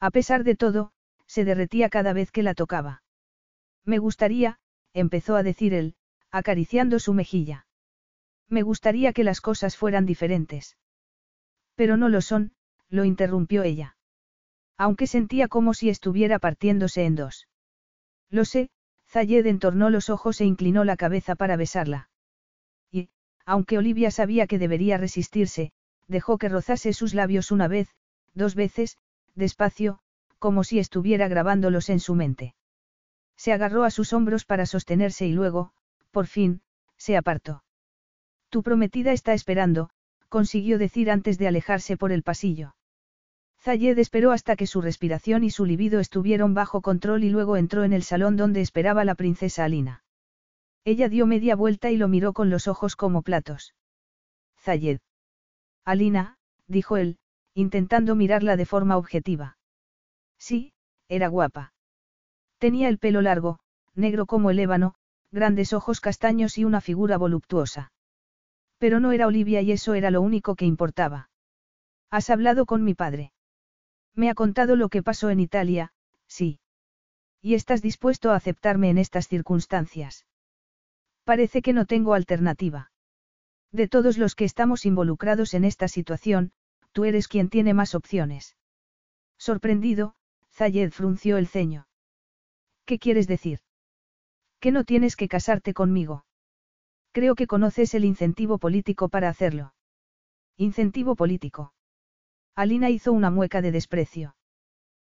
A 0.00 0.10
pesar 0.10 0.44
de 0.44 0.54
todo, 0.54 0.92
se 1.26 1.46
derretía 1.46 1.88
cada 1.88 2.12
vez 2.12 2.30
que 2.30 2.42
la 2.42 2.52
tocaba. 2.52 3.02
Me 3.86 3.96
gustaría, 3.96 4.58
empezó 4.92 5.34
a 5.34 5.42
decir 5.42 5.72
él, 5.72 5.94
acariciando 6.30 6.98
su 6.98 7.14
mejilla. 7.14 7.66
Me 8.50 8.62
gustaría 8.62 9.12
que 9.12 9.24
las 9.24 9.40
cosas 9.40 9.76
fueran 9.76 10.04
diferentes. 10.04 10.76
Pero 11.76 11.96
no 11.96 12.08
lo 12.08 12.20
son, 12.20 12.52
lo 12.88 13.04
interrumpió 13.04 13.62
ella. 13.62 13.96
Aunque 14.76 15.06
sentía 15.06 15.46
como 15.46 15.72
si 15.72 15.88
estuviera 15.88 16.38
partiéndose 16.40 17.04
en 17.04 17.14
dos. 17.14 17.48
Lo 18.28 18.44
sé, 18.44 18.70
Zayed 19.08 19.46
entornó 19.46 19.88
los 19.88 20.10
ojos 20.10 20.40
e 20.40 20.44
inclinó 20.44 20.84
la 20.84 20.96
cabeza 20.96 21.36
para 21.36 21.56
besarla. 21.56 22.10
Y, 22.90 23.10
aunque 23.46 23.78
Olivia 23.78 24.10
sabía 24.10 24.46
que 24.46 24.58
debería 24.58 24.98
resistirse, 24.98 25.72
dejó 26.08 26.38
que 26.38 26.48
rozase 26.48 26.92
sus 26.92 27.14
labios 27.14 27.52
una 27.52 27.68
vez, 27.68 27.88
dos 28.34 28.56
veces, 28.56 28.98
despacio, 29.34 30.00
como 30.38 30.64
si 30.64 30.80
estuviera 30.80 31.28
grabándolos 31.28 31.88
en 31.88 32.00
su 32.00 32.14
mente. 32.14 32.54
Se 33.36 33.52
agarró 33.52 33.84
a 33.84 33.90
sus 33.90 34.12
hombros 34.12 34.44
para 34.44 34.66
sostenerse 34.66 35.26
y 35.26 35.32
luego, 35.32 35.72
por 36.10 36.26
fin, 36.26 36.62
se 36.96 37.16
apartó. 37.16 37.62
Tu 38.50 38.62
prometida 38.62 39.12
está 39.12 39.32
esperando, 39.32 39.90
consiguió 40.28 40.78
decir 40.78 41.10
antes 41.10 41.38
de 41.38 41.48
alejarse 41.48 41.96
por 41.96 42.12
el 42.12 42.22
pasillo. 42.22 42.74
Zayed 43.60 43.98
esperó 43.98 44.32
hasta 44.32 44.56
que 44.56 44.66
su 44.66 44.80
respiración 44.80 45.44
y 45.44 45.50
su 45.50 45.64
libido 45.66 46.00
estuvieron 46.00 46.54
bajo 46.54 46.80
control 46.80 47.24
y 47.24 47.30
luego 47.30 47.56
entró 47.56 47.84
en 47.84 47.92
el 47.92 48.02
salón 48.02 48.36
donde 48.36 48.60
esperaba 48.60 49.04
la 49.04 49.14
princesa 49.14 49.64
Alina. 49.64 50.02
Ella 50.84 51.08
dio 51.08 51.26
media 51.26 51.56
vuelta 51.56 51.90
y 51.90 51.96
lo 51.96 52.08
miró 52.08 52.32
con 52.32 52.50
los 52.50 52.68
ojos 52.68 52.96
como 52.96 53.22
platos. 53.22 53.74
Zayed. 54.58 55.00
Alina, 55.84 56.38
dijo 56.66 56.96
él, 56.96 57.18
intentando 57.54 58.14
mirarla 58.14 58.56
de 58.56 58.66
forma 58.66 58.96
objetiva. 58.96 59.58
Sí, 60.38 60.72
era 61.08 61.28
guapa. 61.28 61.72
Tenía 62.58 62.88
el 62.88 62.98
pelo 62.98 63.20
largo, 63.20 63.58
negro 63.94 64.26
como 64.26 64.50
el 64.50 64.58
ébano, 64.58 64.94
grandes 65.30 65.72
ojos 65.72 66.00
castaños 66.00 66.58
y 66.58 66.64
una 66.64 66.80
figura 66.80 67.18
voluptuosa. 67.18 67.92
Pero 68.80 68.98
no 68.98 69.12
era 69.12 69.26
Olivia 69.26 69.60
y 69.60 69.72
eso 69.72 69.92
era 69.92 70.10
lo 70.10 70.22
único 70.22 70.56
que 70.56 70.64
importaba. 70.64 71.28
¿Has 72.10 72.30
hablado 72.30 72.64
con 72.64 72.82
mi 72.82 72.94
padre? 72.94 73.32
Me 74.14 74.30
ha 74.30 74.34
contado 74.34 74.74
lo 74.74 74.88
que 74.88 75.02
pasó 75.02 75.28
en 75.28 75.38
Italia, 75.38 75.92
sí. 76.26 76.60
¿Y 77.42 77.54
estás 77.54 77.82
dispuesto 77.82 78.30
a 78.30 78.36
aceptarme 78.36 78.88
en 78.88 78.96
estas 78.96 79.28
circunstancias? 79.28 80.24
Parece 81.24 81.60
que 81.60 81.74
no 81.74 81.84
tengo 81.84 82.14
alternativa. 82.14 82.90
De 83.70 83.86
todos 83.86 84.16
los 84.16 84.34
que 84.34 84.46
estamos 84.46 84.86
involucrados 84.86 85.52
en 85.52 85.64
esta 85.64 85.86
situación, 85.86 86.52
tú 86.92 87.04
eres 87.04 87.28
quien 87.28 87.50
tiene 87.50 87.74
más 87.74 87.94
opciones. 87.94 88.56
Sorprendido, 89.36 90.14
Zayed 90.52 90.90
frunció 90.90 91.36
el 91.36 91.48
ceño. 91.48 91.86
¿Qué 92.86 92.98
quieres 92.98 93.28
decir? 93.28 93.60
Que 94.58 94.72
no 94.72 94.84
tienes 94.84 95.16
que 95.16 95.28
casarte 95.28 95.74
conmigo. 95.74 96.24
Creo 97.12 97.34
que 97.34 97.46
conoces 97.46 97.94
el 97.94 98.04
incentivo 98.04 98.58
político 98.58 99.08
para 99.08 99.28
hacerlo. 99.28 99.74
Incentivo 100.56 101.16
político. 101.16 101.72
Alina 102.54 102.90
hizo 102.90 103.12
una 103.12 103.30
mueca 103.30 103.62
de 103.62 103.72
desprecio. 103.72 104.36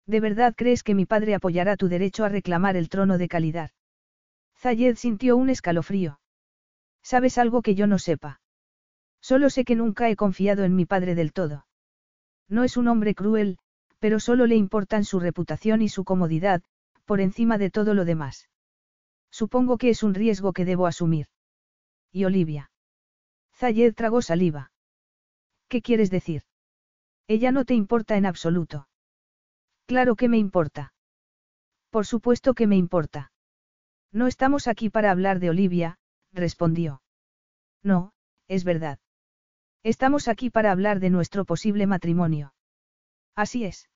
¿De 0.07 0.21
verdad 0.21 0.55
crees 0.57 0.83
que 0.83 0.95
mi 0.95 1.07
padre 1.07 1.35
apoyará 1.35 1.77
tu 1.77 1.89
derecho 1.89 2.25
a 2.25 2.29
reclamar 2.29 2.77
el 2.77 2.89
trono 2.89 3.19
de 3.19 3.29
calidad? 3.29 3.71
Zayed 4.57 4.97
sintió 4.97 5.37
un 5.37 5.51
escalofrío. 5.51 6.21
¿Sabes 7.03 7.39
algo 7.39 7.63
que 7.63 7.75
yo 7.75 7.87
no 7.87 7.99
sepa? 7.99 8.41
Solo 9.21 9.51
sé 9.51 9.65
que 9.65 9.75
nunca 9.75 10.09
he 10.09 10.17
confiado 10.17 10.65
en 10.65 10.75
mi 10.77 10.87
padre 10.87 11.15
del 11.15 11.33
todo. 11.33 11.67
No 12.49 12.65
es 12.65 12.77
un 12.77 12.89
hombre 12.89 13.15
cruel, 13.15 13.59
pero 13.99 14.21
solo 14.21 14.47
le 14.47 14.57
importan 14.57 15.05
su 15.05 15.21
reputación 15.21 15.83
y 15.83 15.89
su 15.89 16.05
comodidad, 16.05 16.63
por 17.05 17.21
encima 17.21 17.59
de 17.59 17.71
todo 17.71 17.95
lo 17.95 18.05
demás. 18.05 18.49
Supongo 19.31 19.79
que 19.79 19.91
es 19.91 20.03
un 20.03 20.15
riesgo 20.15 20.53
que 20.53 20.65
debo 20.65 20.87
asumir. 20.87 21.27
¿Y 22.13 22.25
Olivia? 22.25 22.71
Zayed 23.55 23.95
tragó 23.95 24.23
saliva. 24.23 24.73
¿Qué 25.69 25.83
quieres 25.83 26.11
decir? 26.11 26.43
Ella 27.27 27.53
no 27.53 27.65
te 27.65 27.75
importa 27.75 28.17
en 28.17 28.25
absoluto. 28.25 28.89
Claro 29.87 30.17
que 30.17 30.29
me 30.29 30.39
importa. 30.39 30.95
Por 31.91 32.07
supuesto 32.07 32.55
que 32.55 32.67
me 32.67 32.77
importa. 32.77 33.33
No 34.13 34.27
estamos 34.27 34.69
aquí 34.69 34.91
para 34.91 35.11
hablar 35.11 35.41
de 35.41 35.51
Olivia, 35.51 35.99
respondió. 36.33 37.03
No, 37.83 38.13
es 38.47 38.65
verdad. 38.65 38.99
Estamos 39.83 40.29
aquí 40.29 40.51
para 40.51 40.73
hablar 40.73 41.01
de 41.01 41.11
nuestro 41.11 41.45
posible 41.45 41.87
matrimonio. 41.87 42.55
Así 43.35 43.65
es. 43.65 43.89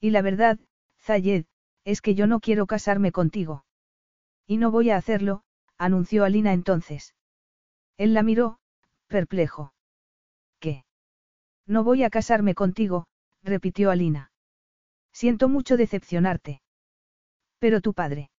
Y 0.00 0.10
la 0.10 0.22
verdad, 0.22 0.58
Zayed, 0.98 1.46
es 1.84 2.00
que 2.00 2.14
yo 2.14 2.26
no 2.26 2.40
quiero 2.40 2.66
casarme 2.66 3.12
contigo. 3.12 3.64
Y 4.46 4.56
no 4.56 4.70
voy 4.70 4.90
a 4.90 4.96
hacerlo, 4.96 5.44
anunció 5.78 6.24
Alina 6.24 6.52
entonces. 6.52 7.14
Él 7.96 8.14
la 8.14 8.22
miró, 8.22 8.58
perplejo. 9.06 9.72
¿Qué? 10.60 10.84
No 11.66 11.84
voy 11.84 12.04
a 12.04 12.10
casarme 12.10 12.54
contigo, 12.54 13.06
repitió 13.42 13.90
Alina. 13.90 14.30
Siento 15.12 15.48
mucho 15.48 15.76
decepcionarte. 15.76 16.60
Pero 17.58 17.80
tu 17.80 17.94
padre. 17.94 18.30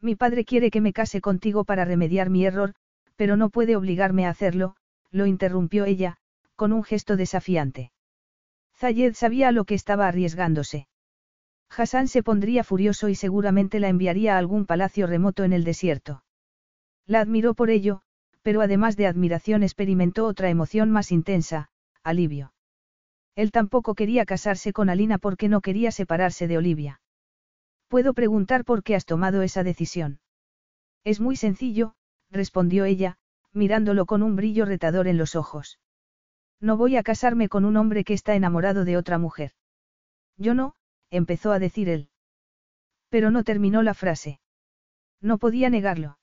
Mi 0.00 0.16
padre 0.16 0.44
quiere 0.44 0.70
que 0.70 0.82
me 0.82 0.92
case 0.92 1.20
contigo 1.20 1.64
para 1.64 1.84
remediar 1.84 2.28
mi 2.28 2.44
error, 2.44 2.74
pero 3.16 3.36
no 3.36 3.48
puede 3.48 3.76
obligarme 3.76 4.26
a 4.26 4.30
hacerlo, 4.30 4.76
lo 5.10 5.26
interrumpió 5.26 5.86
ella, 5.86 6.18
con 6.56 6.72
un 6.72 6.84
gesto 6.84 7.16
desafiante. 7.16 7.90
Zayed 8.76 9.14
sabía 9.14 9.48
a 9.48 9.52
lo 9.52 9.64
que 9.64 9.74
estaba 9.74 10.08
arriesgándose. 10.08 10.88
Hassan 11.70 12.08
se 12.08 12.22
pondría 12.22 12.64
furioso 12.64 13.08
y 13.08 13.14
seguramente 13.14 13.80
la 13.80 13.88
enviaría 13.88 14.34
a 14.34 14.38
algún 14.38 14.66
palacio 14.66 15.06
remoto 15.06 15.42
en 15.44 15.52
el 15.52 15.64
desierto. 15.64 16.22
La 17.06 17.20
admiró 17.20 17.54
por 17.54 17.70
ello, 17.70 18.02
pero 18.44 18.60
además 18.60 18.96
de 18.96 19.06
admiración 19.06 19.62
experimentó 19.62 20.26
otra 20.26 20.50
emoción 20.50 20.90
más 20.90 21.10
intensa, 21.12 21.70
alivio. 22.02 22.52
Él 23.34 23.50
tampoco 23.50 23.94
quería 23.94 24.26
casarse 24.26 24.74
con 24.74 24.90
Alina 24.90 25.16
porque 25.16 25.48
no 25.48 25.62
quería 25.62 25.90
separarse 25.90 26.46
de 26.46 26.58
Olivia. 26.58 27.00
Puedo 27.88 28.12
preguntar 28.12 28.66
por 28.66 28.82
qué 28.82 28.96
has 28.96 29.06
tomado 29.06 29.40
esa 29.40 29.64
decisión. 29.64 30.20
Es 31.04 31.20
muy 31.20 31.36
sencillo, 31.36 31.94
respondió 32.30 32.84
ella, 32.84 33.16
mirándolo 33.54 34.04
con 34.04 34.22
un 34.22 34.36
brillo 34.36 34.66
retador 34.66 35.08
en 35.08 35.16
los 35.16 35.36
ojos. 35.36 35.80
No 36.60 36.76
voy 36.76 36.96
a 36.96 37.02
casarme 37.02 37.48
con 37.48 37.64
un 37.64 37.78
hombre 37.78 38.04
que 38.04 38.12
está 38.12 38.34
enamorado 38.34 38.84
de 38.84 38.98
otra 38.98 39.16
mujer. 39.16 39.52
Yo 40.36 40.54
no, 40.54 40.74
empezó 41.08 41.50
a 41.50 41.58
decir 41.58 41.88
él. 41.88 42.10
Pero 43.08 43.30
no 43.30 43.42
terminó 43.42 43.82
la 43.82 43.94
frase. 43.94 44.38
No 45.22 45.38
podía 45.38 45.70
negarlo. 45.70 46.18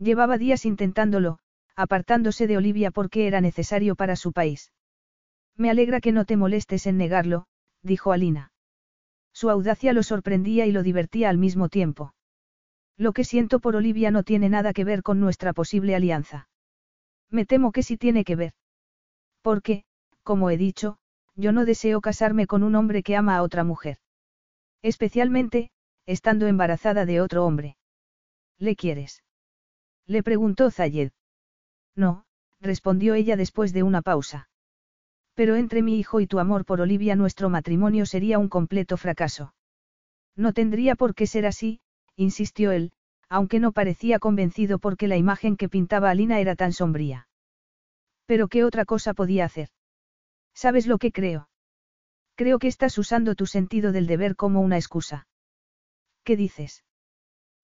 Llevaba 0.00 0.38
días 0.38 0.64
intentándolo, 0.64 1.38
apartándose 1.76 2.46
de 2.46 2.56
Olivia 2.56 2.90
porque 2.90 3.26
era 3.26 3.42
necesario 3.42 3.96
para 3.96 4.16
su 4.16 4.32
país. 4.32 4.72
Me 5.56 5.68
alegra 5.68 6.00
que 6.00 6.10
no 6.10 6.24
te 6.24 6.38
molestes 6.38 6.86
en 6.86 6.96
negarlo, 6.96 7.44
dijo 7.82 8.12
Alina. 8.12 8.50
Su 9.34 9.50
audacia 9.50 9.92
lo 9.92 10.02
sorprendía 10.02 10.64
y 10.64 10.72
lo 10.72 10.82
divertía 10.82 11.28
al 11.28 11.36
mismo 11.36 11.68
tiempo. 11.68 12.14
Lo 12.96 13.12
que 13.12 13.24
siento 13.24 13.60
por 13.60 13.76
Olivia 13.76 14.10
no 14.10 14.22
tiene 14.22 14.48
nada 14.48 14.72
que 14.72 14.84
ver 14.84 15.02
con 15.02 15.20
nuestra 15.20 15.52
posible 15.52 15.94
alianza. 15.94 16.48
Me 17.28 17.44
temo 17.44 17.70
que 17.70 17.82
sí 17.82 17.98
tiene 17.98 18.24
que 18.24 18.36
ver. 18.36 18.52
Porque, 19.42 19.84
como 20.22 20.48
he 20.48 20.56
dicho, 20.56 20.96
yo 21.36 21.52
no 21.52 21.66
deseo 21.66 22.00
casarme 22.00 22.46
con 22.46 22.62
un 22.62 22.74
hombre 22.74 23.02
que 23.02 23.16
ama 23.16 23.36
a 23.36 23.42
otra 23.42 23.64
mujer. 23.64 23.98
Especialmente, 24.80 25.70
estando 26.06 26.46
embarazada 26.46 27.04
de 27.04 27.20
otro 27.20 27.44
hombre. 27.44 27.76
¿Le 28.58 28.76
quieres? 28.76 29.22
Le 30.06 30.22
preguntó 30.22 30.70
Zayed. 30.70 31.12
No, 31.94 32.24
respondió 32.60 33.14
ella 33.14 33.36
después 33.36 33.72
de 33.72 33.82
una 33.82 34.02
pausa. 34.02 34.48
Pero 35.34 35.56
entre 35.56 35.82
mi 35.82 35.98
hijo 35.98 36.20
y 36.20 36.26
tu 36.26 36.38
amor 36.38 36.64
por 36.64 36.80
Olivia 36.80 37.16
nuestro 37.16 37.48
matrimonio 37.48 38.06
sería 38.06 38.38
un 38.38 38.48
completo 38.48 38.96
fracaso. 38.96 39.54
No 40.36 40.52
tendría 40.52 40.96
por 40.96 41.14
qué 41.14 41.26
ser 41.26 41.46
así, 41.46 41.80
insistió 42.16 42.72
él, 42.72 42.92
aunque 43.28 43.60
no 43.60 43.72
parecía 43.72 44.18
convencido 44.18 44.78
porque 44.78 45.08
la 45.08 45.16
imagen 45.16 45.56
que 45.56 45.68
pintaba 45.68 46.10
Alina 46.10 46.40
era 46.40 46.56
tan 46.56 46.72
sombría. 46.72 47.28
Pero 48.26 48.48
¿qué 48.48 48.64
otra 48.64 48.84
cosa 48.84 49.14
podía 49.14 49.44
hacer? 49.44 49.68
¿Sabes 50.54 50.86
lo 50.86 50.98
que 50.98 51.12
creo? 51.12 51.48
Creo 52.34 52.58
que 52.58 52.68
estás 52.68 52.98
usando 52.98 53.34
tu 53.34 53.46
sentido 53.46 53.92
del 53.92 54.06
deber 54.06 54.34
como 54.34 54.60
una 54.60 54.76
excusa. 54.76 55.26
¿Qué 56.24 56.36
dices? 56.36 56.84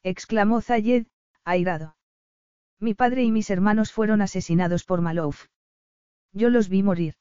exclamó 0.02 0.60
Zayed, 0.60 1.06
airado. 1.44 1.95
Mi 2.78 2.94
padre 2.94 3.22
y 3.24 3.32
mis 3.32 3.48
hermanos 3.50 3.92
fueron 3.92 4.20
asesinados 4.20 4.84
por 4.84 5.00
Malouf. 5.00 5.46
Yo 6.32 6.50
los 6.50 6.68
vi 6.68 6.82
morir. 6.82 7.14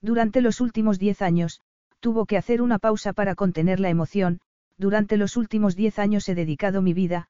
Durante 0.00 0.40
los 0.40 0.60
últimos 0.60 0.98
diez 0.98 1.22
años, 1.22 1.60
tuvo 1.98 2.26
que 2.26 2.36
hacer 2.36 2.62
una 2.62 2.78
pausa 2.78 3.12
para 3.12 3.34
contener 3.34 3.80
la 3.80 3.88
emoción, 3.88 4.40
durante 4.76 5.16
los 5.16 5.36
últimos 5.36 5.74
diez 5.74 5.98
años 5.98 6.28
he 6.28 6.36
dedicado 6.36 6.82
mi 6.82 6.94
vida, 6.94 7.28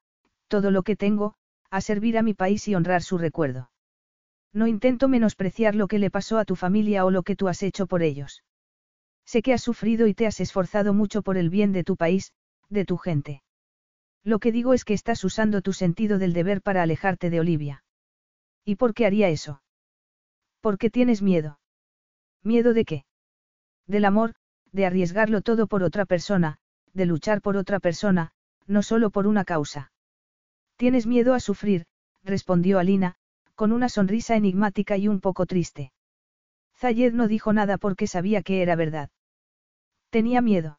todo 0.48 0.70
lo 0.70 0.82
que 0.82 0.96
tengo, 0.96 1.34
a 1.70 1.80
servir 1.80 2.18
a 2.18 2.22
mi 2.22 2.34
país 2.34 2.68
y 2.68 2.74
honrar 2.74 3.02
su 3.02 3.16
recuerdo. 3.16 3.70
No 4.52 4.66
intento 4.66 5.08
menospreciar 5.08 5.74
lo 5.74 5.88
que 5.88 5.98
le 5.98 6.10
pasó 6.10 6.38
a 6.38 6.44
tu 6.44 6.56
familia 6.56 7.06
o 7.06 7.10
lo 7.10 7.22
que 7.22 7.36
tú 7.36 7.48
has 7.48 7.62
hecho 7.62 7.86
por 7.86 8.02
ellos. 8.02 8.42
Sé 9.24 9.42
que 9.42 9.54
has 9.54 9.62
sufrido 9.62 10.06
y 10.06 10.14
te 10.14 10.26
has 10.26 10.40
esforzado 10.40 10.92
mucho 10.92 11.22
por 11.22 11.38
el 11.38 11.48
bien 11.48 11.72
de 11.72 11.84
tu 11.84 11.96
país, 11.96 12.32
de 12.68 12.84
tu 12.84 12.96
gente. 12.98 13.42
Lo 14.24 14.38
que 14.38 14.52
digo 14.52 14.74
es 14.74 14.84
que 14.84 14.94
estás 14.94 15.24
usando 15.24 15.62
tu 15.62 15.72
sentido 15.72 16.18
del 16.18 16.32
deber 16.32 16.62
para 16.62 16.82
alejarte 16.82 17.30
de 17.30 17.40
Olivia. 17.40 17.84
¿Y 18.64 18.76
por 18.76 18.94
qué 18.94 19.06
haría 19.06 19.28
eso? 19.28 19.62
Porque 20.60 20.90
tienes 20.90 21.22
miedo. 21.22 21.58
¿Miedo 22.42 22.74
de 22.74 22.84
qué? 22.84 23.04
Del 23.86 24.04
amor, 24.04 24.34
de 24.72 24.86
arriesgarlo 24.86 25.40
todo 25.40 25.66
por 25.66 25.82
otra 25.82 26.04
persona, 26.04 26.58
de 26.92 27.06
luchar 27.06 27.40
por 27.40 27.56
otra 27.56 27.80
persona, 27.80 28.32
no 28.66 28.82
solo 28.82 29.10
por 29.10 29.26
una 29.26 29.44
causa. 29.44 29.92
Tienes 30.76 31.06
miedo 31.06 31.34
a 31.34 31.40
sufrir, 31.40 31.86
respondió 32.22 32.78
Alina, 32.78 33.16
con 33.54 33.72
una 33.72 33.88
sonrisa 33.88 34.36
enigmática 34.36 34.96
y 34.96 35.08
un 35.08 35.20
poco 35.20 35.46
triste. 35.46 35.92
Zayed 36.76 37.12
no 37.12 37.26
dijo 37.26 37.52
nada 37.52 37.78
porque 37.78 38.06
sabía 38.06 38.42
que 38.42 38.62
era 38.62 38.76
verdad. 38.76 39.10
Tenía 40.10 40.40
miedo. 40.40 40.78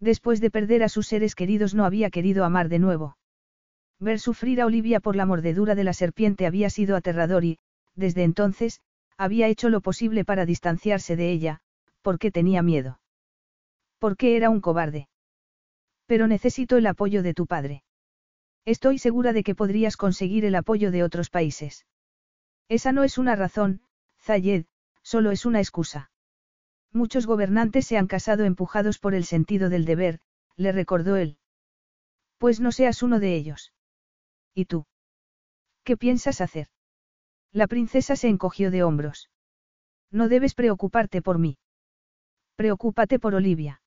Después 0.00 0.40
de 0.40 0.50
perder 0.50 0.82
a 0.82 0.88
sus 0.88 1.06
seres 1.06 1.34
queridos 1.34 1.74
no 1.74 1.84
había 1.84 2.10
querido 2.10 2.44
amar 2.44 2.68
de 2.68 2.78
nuevo. 2.78 3.16
Ver 3.98 4.18
sufrir 4.20 4.60
a 4.60 4.66
Olivia 4.66 5.00
por 5.00 5.16
la 5.16 5.24
mordedura 5.24 5.74
de 5.74 5.84
la 5.84 5.94
serpiente 5.94 6.46
había 6.46 6.68
sido 6.68 6.96
aterrador 6.96 7.44
y, 7.44 7.58
desde 7.94 8.24
entonces, 8.24 8.80
había 9.16 9.48
hecho 9.48 9.70
lo 9.70 9.80
posible 9.80 10.24
para 10.24 10.44
distanciarse 10.44 11.16
de 11.16 11.30
ella, 11.30 11.60
porque 12.02 12.30
tenía 12.30 12.62
miedo. 12.62 13.00
Porque 13.98 14.36
era 14.36 14.50
un 14.50 14.60
cobarde. 14.60 15.08
Pero 16.06 16.26
necesito 16.26 16.76
el 16.76 16.86
apoyo 16.86 17.22
de 17.22 17.32
tu 17.32 17.46
padre. 17.46 17.82
Estoy 18.66 18.98
segura 18.98 19.32
de 19.32 19.42
que 19.42 19.54
podrías 19.54 19.96
conseguir 19.96 20.44
el 20.44 20.54
apoyo 20.54 20.90
de 20.90 21.02
otros 21.02 21.30
países. 21.30 21.86
Esa 22.68 22.92
no 22.92 23.04
es 23.04 23.16
una 23.16 23.34
razón, 23.34 23.80
Zayed, 24.20 24.66
solo 25.02 25.30
es 25.30 25.46
una 25.46 25.60
excusa. 25.60 26.10
Muchos 26.92 27.26
gobernantes 27.26 27.86
se 27.86 27.98
han 27.98 28.06
casado 28.06 28.44
empujados 28.44 28.98
por 28.98 29.14
el 29.14 29.24
sentido 29.24 29.68
del 29.68 29.84
deber, 29.84 30.20
le 30.56 30.72
recordó 30.72 31.16
él. 31.16 31.38
Pues 32.38 32.60
no 32.60 32.72
seas 32.72 33.02
uno 33.02 33.20
de 33.20 33.34
ellos. 33.34 33.72
¿Y 34.54 34.64
tú? 34.64 34.86
¿Qué 35.84 35.96
piensas 35.96 36.40
hacer? 36.40 36.68
La 37.52 37.66
princesa 37.66 38.16
se 38.16 38.28
encogió 38.28 38.70
de 38.70 38.82
hombros. 38.82 39.30
No 40.10 40.28
debes 40.28 40.54
preocuparte 40.54 41.22
por 41.22 41.38
mí. 41.38 41.58
Preocúpate 42.56 43.18
por 43.18 43.34
Olivia. 43.34 43.82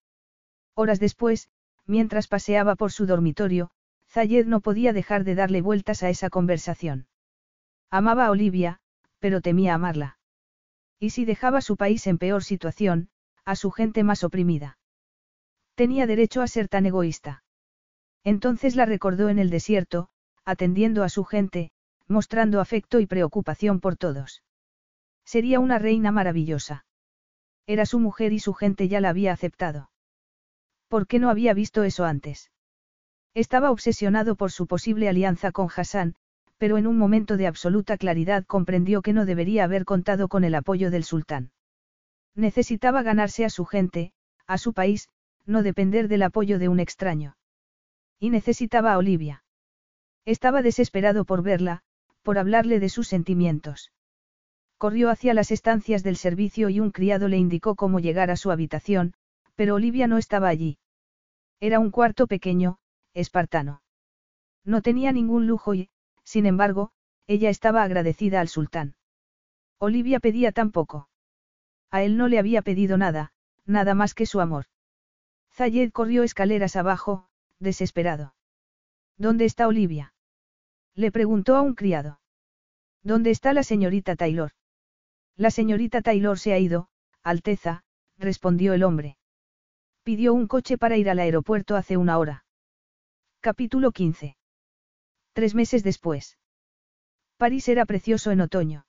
Horas 0.76 1.00
después, 1.00 1.50
mientras 1.86 2.28
paseaba 2.28 2.76
por 2.76 2.92
su 2.92 3.06
dormitorio, 3.06 3.72
Zayed 4.08 4.46
no 4.46 4.62
podía 4.62 4.94
dejar 4.94 5.24
de 5.24 5.36
darle 5.36 5.62
vueltas 5.62 6.04
a 6.04 6.10
esa 6.10 6.30
conversación. 6.30 7.08
Amaba 7.90 8.28
a 8.28 8.32
Olivia, 8.32 8.80
pero 9.20 9.42
temía 9.42 9.74
amarla. 9.74 10.19
¿Y 11.00 11.12
si 11.12 11.26
dejaba 11.26 11.62
su 11.62 11.78
país 11.78 12.06
en 12.08 12.18
peor 12.18 12.44
situación, 12.44 13.10
a 13.46 13.56
su 13.56 13.72
gente 13.72 14.04
más 14.04 14.24
oprimida? 14.24 14.78
Tenía 15.76 16.06
derecho 16.06 16.42
a 16.42 16.48
ser 16.48 16.68
tan 16.68 16.86
egoísta. 16.86 17.44
Entonces 18.24 18.76
la 18.76 18.86
recordó 18.86 19.30
en 19.30 19.40
el 19.40 19.50
desierto, 19.50 20.10
atendiendo 20.44 21.04
a 21.04 21.10
su 21.10 21.24
gente, 21.24 21.72
mostrando 22.08 22.60
afecto 22.60 23.00
y 23.00 23.06
preocupación 23.06 23.80
por 23.80 23.96
todos. 23.96 24.44
Sería 25.24 25.60
una 25.60 25.80
reina 25.80 26.12
maravillosa. 26.12 26.86
Era 27.66 27.86
su 27.86 28.00
mujer 28.00 28.34
y 28.34 28.40
su 28.40 28.54
gente 28.54 28.88
ya 28.88 29.00
la 29.00 29.10
había 29.10 29.32
aceptado. 29.32 29.92
¿Por 30.88 31.08
qué 31.08 31.20
no 31.20 31.30
había 31.30 31.54
visto 31.54 31.84
eso 31.84 32.04
antes? 32.04 32.52
Estaba 33.36 33.70
obsesionado 33.72 34.36
por 34.36 34.52
su 34.52 34.66
posible 34.66 35.08
alianza 35.08 35.52
con 35.52 35.70
Hassan, 35.74 36.16
pero 36.60 36.78
en 36.78 36.86
un 36.86 36.98
momento 36.98 37.38
de 37.38 37.48
absoluta 37.48 37.98
claridad 37.98 38.46
comprendió 38.46 39.02
que 39.02 39.14
no 39.14 39.26
debería 39.26 39.64
haber 39.64 39.86
contado 39.86 40.28
con 40.28 40.44
el 40.44 40.54
apoyo 40.54 40.92
del 40.92 41.06
sultán. 41.06 41.52
Necesitaba 42.36 43.02
ganarse 43.02 43.46
a 43.46 43.50
su 43.50 43.66
gente, 43.66 44.12
a 44.46 44.58
su 44.58 44.74
país, 44.74 45.10
no 45.46 45.64
depender 45.64 46.10
del 46.10 46.22
apoyo 46.22 46.60
de 46.60 46.68
un 46.68 46.80
extraño. 46.80 47.38
Y 48.20 48.30
necesitaba 48.30 48.94
a 48.94 48.98
Olivia. 48.98 49.44
Estaba 50.26 50.62
desesperado 50.62 51.24
por 51.24 51.42
verla, 51.44 51.82
por 52.24 52.38
hablarle 52.38 52.82
de 52.82 52.90
sus 52.90 53.08
sentimientos. 53.08 53.92
Corrió 54.78 55.10
hacia 55.10 55.34
las 55.34 55.52
estancias 55.52 56.04
del 56.04 56.18
servicio 56.18 56.70
y 56.70 56.82
un 56.82 56.92
criado 56.92 57.30
le 57.30 57.38
indicó 57.38 57.76
cómo 57.76 58.00
llegar 58.00 58.32
a 58.32 58.36
su 58.36 58.52
habitación, 58.52 59.14
pero 59.56 59.76
Olivia 59.76 60.08
no 60.08 60.18
estaba 60.18 60.50
allí. 60.50 60.78
Era 61.62 61.80
un 61.80 61.90
cuarto 61.90 62.28
pequeño, 62.28 62.80
espartano. 63.14 63.82
No 64.66 64.82
tenía 64.82 65.12
ningún 65.12 65.48
lujo 65.48 65.74
y, 65.74 65.90
sin 66.30 66.46
embargo, 66.46 66.92
ella 67.26 67.50
estaba 67.50 67.82
agradecida 67.82 68.40
al 68.40 68.50
sultán. 68.50 68.94
Olivia 69.80 70.20
pedía 70.20 70.52
tan 70.52 70.72
poco. 70.72 71.10
A 71.90 72.04
él 72.04 72.18
no 72.18 72.28
le 72.28 72.38
había 72.38 72.62
pedido 72.62 73.00
nada, 73.00 73.34
nada 73.66 73.96
más 73.96 74.14
que 74.14 74.28
su 74.28 74.40
amor. 74.40 74.66
Zayed 75.52 75.92
corrió 75.92 76.22
escaleras 76.22 76.76
abajo, 76.76 77.28
desesperado. 77.58 78.36
¿Dónde 79.18 79.46
está 79.46 79.68
Olivia? 79.68 80.14
Le 80.94 81.12
preguntó 81.12 81.56
a 81.56 81.62
un 81.62 81.74
criado. 81.74 82.20
¿Dónde 83.02 83.32
está 83.32 83.52
la 83.54 83.64
señorita 83.64 84.16
Taylor? 84.16 84.52
La 85.36 85.50
señorita 85.50 86.04
Taylor 86.04 86.38
se 86.38 86.54
ha 86.54 86.60
ido, 86.60 86.90
Alteza, 87.24 87.84
respondió 88.20 88.74
el 88.74 88.84
hombre. 88.84 89.18
Pidió 90.04 90.36
un 90.36 90.46
coche 90.46 90.78
para 90.78 90.96
ir 90.96 91.10
al 91.10 91.18
aeropuerto 91.18 91.76
hace 91.76 91.98
una 91.98 92.20
hora. 92.20 92.46
Capítulo 93.42 93.92
15. 93.92 94.39
Tres 95.40 95.56
meses 95.56 95.84
después. 95.86 96.38
París 97.38 97.70
era 97.70 97.86
precioso 97.86 98.32
en 98.32 98.42
otoño. 98.42 98.86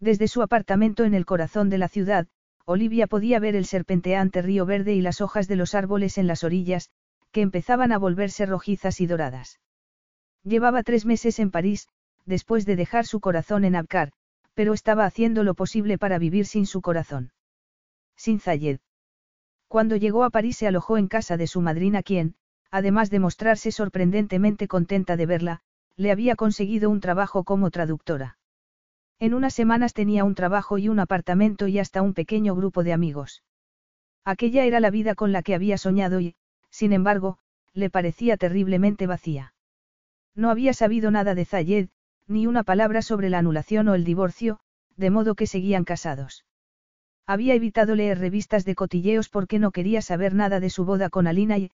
Desde 0.00 0.26
su 0.26 0.42
apartamento 0.42 1.04
en 1.04 1.14
el 1.14 1.24
corazón 1.24 1.70
de 1.70 1.78
la 1.78 1.86
ciudad, 1.86 2.26
Olivia 2.64 3.06
podía 3.06 3.38
ver 3.38 3.54
el 3.54 3.66
serpenteante 3.66 4.42
río 4.42 4.66
verde 4.66 4.94
y 4.94 5.00
las 5.00 5.20
hojas 5.20 5.46
de 5.46 5.54
los 5.54 5.76
árboles 5.76 6.18
en 6.18 6.26
las 6.26 6.42
orillas, 6.42 6.90
que 7.30 7.40
empezaban 7.40 7.92
a 7.92 7.98
volverse 7.98 8.46
rojizas 8.46 9.00
y 9.00 9.06
doradas. 9.06 9.60
Llevaba 10.42 10.82
tres 10.82 11.06
meses 11.06 11.38
en 11.38 11.52
París, 11.52 11.86
después 12.26 12.66
de 12.66 12.74
dejar 12.74 13.06
su 13.06 13.20
corazón 13.20 13.64
en 13.64 13.76
Abkar, 13.76 14.10
pero 14.54 14.72
estaba 14.72 15.04
haciendo 15.04 15.44
lo 15.44 15.54
posible 15.54 15.98
para 15.98 16.18
vivir 16.18 16.46
sin 16.46 16.66
su 16.66 16.80
corazón. 16.80 17.30
Sin 18.16 18.40
Zayed. 18.40 18.80
Cuando 19.68 19.94
llegó 19.94 20.24
a 20.24 20.30
París 20.30 20.56
se 20.56 20.66
alojó 20.66 20.98
en 20.98 21.06
casa 21.06 21.36
de 21.36 21.46
su 21.46 21.60
madrina 21.60 22.02
quien, 22.02 22.34
además 22.70 23.10
de 23.10 23.18
mostrarse 23.18 23.72
sorprendentemente 23.72 24.68
contenta 24.68 25.16
de 25.16 25.26
verla, 25.26 25.60
le 25.96 26.10
había 26.10 26.36
conseguido 26.36 26.90
un 26.90 27.00
trabajo 27.00 27.44
como 27.44 27.70
traductora. 27.70 28.38
En 29.18 29.34
unas 29.34 29.52
semanas 29.52 29.92
tenía 29.92 30.24
un 30.24 30.34
trabajo 30.34 30.78
y 30.78 30.88
un 30.88 30.98
apartamento 30.98 31.68
y 31.68 31.78
hasta 31.78 32.00
un 32.00 32.14
pequeño 32.14 32.54
grupo 32.54 32.82
de 32.82 32.92
amigos. 32.92 33.42
Aquella 34.24 34.64
era 34.64 34.80
la 34.80 34.90
vida 34.90 35.14
con 35.14 35.32
la 35.32 35.42
que 35.42 35.54
había 35.54 35.76
soñado 35.76 36.20
y, 36.20 36.36
sin 36.70 36.92
embargo, 36.92 37.38
le 37.74 37.90
parecía 37.90 38.36
terriblemente 38.36 39.06
vacía. 39.06 39.54
No 40.34 40.50
había 40.50 40.72
sabido 40.72 41.10
nada 41.10 41.34
de 41.34 41.44
Zayed, 41.44 41.88
ni 42.26 42.46
una 42.46 42.62
palabra 42.62 43.02
sobre 43.02 43.28
la 43.28 43.38
anulación 43.38 43.88
o 43.88 43.94
el 43.94 44.04
divorcio, 44.04 44.60
de 44.96 45.10
modo 45.10 45.34
que 45.34 45.46
seguían 45.46 45.84
casados. 45.84 46.44
Había 47.26 47.54
evitado 47.54 47.94
leer 47.94 48.18
revistas 48.18 48.64
de 48.64 48.74
cotilleos 48.74 49.28
porque 49.28 49.58
no 49.58 49.70
quería 49.70 50.02
saber 50.02 50.34
nada 50.34 50.60
de 50.60 50.70
su 50.70 50.84
boda 50.84 51.10
con 51.10 51.26
Alina 51.26 51.58
y, 51.58 51.70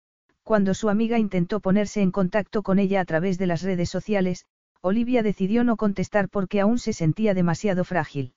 cuando 0.47 0.75
su 0.75 0.89
amiga 0.89 1.19
intentó 1.19 1.59
ponerse 1.59 2.03
en 2.03 2.13
contacto 2.13 2.63
con 2.63 2.79
ella 2.79 3.01
a 3.01 3.05
través 3.05 3.37
de 3.37 3.49
las 3.49 3.63
redes 3.63 3.91
sociales, 3.91 4.47
Olivia 4.81 5.25
decidió 5.25 5.65
no 5.65 5.77
contestar 5.77 6.29
porque 6.29 6.61
aún 6.61 6.79
se 6.79 6.93
sentía 6.93 7.35
demasiado 7.35 7.83
frágil. 7.83 8.33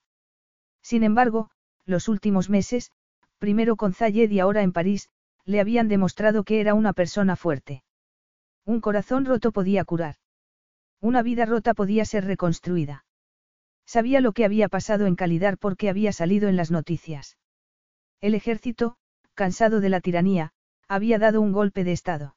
Sin 0.82 1.04
embargo, 1.04 1.50
los 1.84 2.08
últimos 2.08 2.50
meses, 2.50 2.90
primero 3.38 3.76
con 3.76 3.94
Zayed 3.94 4.28
y 4.28 4.40
ahora 4.40 4.62
en 4.62 4.72
París, 4.72 5.08
le 5.44 5.60
habían 5.60 5.86
demostrado 5.86 6.42
que 6.42 6.60
era 6.60 6.74
una 6.74 6.94
persona 6.94 7.36
fuerte. 7.36 7.84
Un 8.64 8.80
corazón 8.80 9.24
roto 9.24 9.52
podía 9.52 9.84
curar. 9.84 10.16
Una 11.00 11.22
vida 11.22 11.46
rota 11.46 11.74
podía 11.74 12.04
ser 12.04 12.24
reconstruida. 12.24 13.04
Sabía 13.86 14.20
lo 14.20 14.32
que 14.32 14.44
había 14.44 14.68
pasado 14.68 15.06
en 15.06 15.14
Calidar 15.14 15.58
porque 15.58 15.88
había 15.88 16.12
salido 16.12 16.48
en 16.48 16.56
las 16.56 16.72
noticias. 16.72 17.38
El 18.20 18.34
ejército, 18.34 18.96
cansado 19.34 19.80
de 19.80 19.90
la 19.90 20.00
tiranía, 20.00 20.54
había 20.90 21.20
dado 21.20 21.40
un 21.40 21.52
golpe 21.52 21.84
de 21.84 21.92
Estado. 21.92 22.34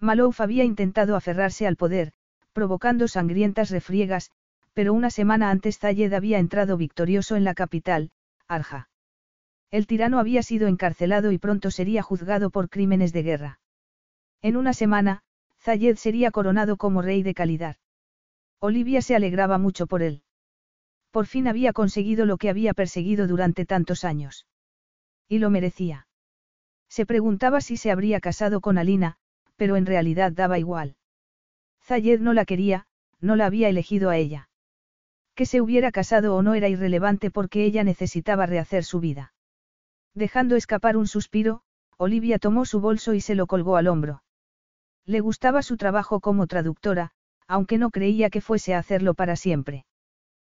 Malouf 0.00 0.40
había 0.40 0.64
intentado 0.64 1.14
aferrarse 1.14 1.68
al 1.68 1.76
poder, 1.76 2.12
provocando 2.52 3.06
sangrientas 3.06 3.70
refriegas, 3.70 4.32
pero 4.74 4.92
una 4.92 5.08
semana 5.08 5.50
antes 5.50 5.78
Zayed 5.78 6.12
había 6.12 6.40
entrado 6.40 6.76
victorioso 6.76 7.36
en 7.36 7.44
la 7.44 7.54
capital, 7.54 8.10
Arja. 8.48 8.88
El 9.70 9.86
tirano 9.86 10.18
había 10.18 10.42
sido 10.42 10.66
encarcelado 10.66 11.30
y 11.30 11.38
pronto 11.38 11.70
sería 11.70 12.02
juzgado 12.02 12.50
por 12.50 12.68
crímenes 12.70 13.12
de 13.12 13.22
guerra. 13.22 13.60
En 14.42 14.56
una 14.56 14.72
semana, 14.72 15.22
Zayed 15.60 15.94
sería 15.94 16.32
coronado 16.32 16.76
como 16.76 17.02
rey 17.02 17.22
de 17.22 17.34
calidad. 17.34 17.76
Olivia 18.58 19.00
se 19.00 19.14
alegraba 19.14 19.58
mucho 19.58 19.86
por 19.86 20.02
él. 20.02 20.24
Por 21.12 21.26
fin 21.26 21.46
había 21.46 21.72
conseguido 21.72 22.26
lo 22.26 22.36
que 22.36 22.50
había 22.50 22.74
perseguido 22.74 23.28
durante 23.28 23.64
tantos 23.64 24.02
años. 24.02 24.48
Y 25.28 25.38
lo 25.38 25.50
merecía. 25.50 26.08
Se 26.90 27.06
preguntaba 27.06 27.60
si 27.60 27.76
se 27.76 27.90
habría 27.90 28.20
casado 28.20 28.60
con 28.60 28.76
Alina, 28.76 29.16
pero 29.56 29.76
en 29.76 29.86
realidad 29.86 30.32
daba 30.32 30.58
igual. 30.58 30.96
Zayed 31.82 32.20
no 32.20 32.34
la 32.34 32.44
quería, 32.44 32.86
no 33.20 33.36
la 33.36 33.46
había 33.46 33.68
elegido 33.68 34.10
a 34.10 34.16
ella. 34.16 34.48
Que 35.34 35.46
se 35.46 35.60
hubiera 35.60 35.92
casado 35.92 36.34
o 36.34 36.42
no 36.42 36.54
era 36.54 36.68
irrelevante 36.68 37.30
porque 37.30 37.64
ella 37.64 37.84
necesitaba 37.84 38.46
rehacer 38.46 38.84
su 38.84 38.98
vida. 38.98 39.32
Dejando 40.14 40.56
escapar 40.56 40.96
un 40.96 41.06
suspiro, 41.06 41.62
Olivia 41.96 42.38
tomó 42.38 42.64
su 42.64 42.80
bolso 42.80 43.14
y 43.14 43.20
se 43.20 43.36
lo 43.36 43.46
colgó 43.46 43.76
al 43.76 43.86
hombro. 43.86 44.24
Le 45.06 45.20
gustaba 45.20 45.62
su 45.62 45.76
trabajo 45.76 46.20
como 46.20 46.46
traductora, 46.46 47.12
aunque 47.46 47.78
no 47.78 47.90
creía 47.90 48.30
que 48.30 48.40
fuese 48.40 48.74
a 48.74 48.78
hacerlo 48.78 49.14
para 49.14 49.36
siempre. 49.36 49.86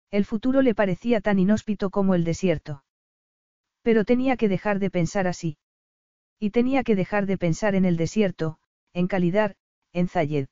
El 0.09 0.25
futuro 0.25 0.61
le 0.61 0.73
parecía 0.73 1.21
tan 1.21 1.39
inhóspito 1.39 1.89
como 1.89 2.15
el 2.15 2.23
desierto. 2.23 2.83
Pero 3.83 4.03
tenía 4.03 4.37
que 4.37 4.47
dejar 4.47 4.79
de 4.79 4.89
pensar 4.89 5.27
así. 5.27 5.57
Y 6.43 6.49
tenía 6.49 6.83
que 6.83 6.97
dejar 6.97 7.25
de 7.25 7.37
pensar 7.37 7.73
en 7.73 7.85
el 7.85 7.95
desierto, 7.95 8.57
en 8.91 9.07
Calidar, 9.07 9.55
en 9.93 10.09
Zayed. 10.09 10.47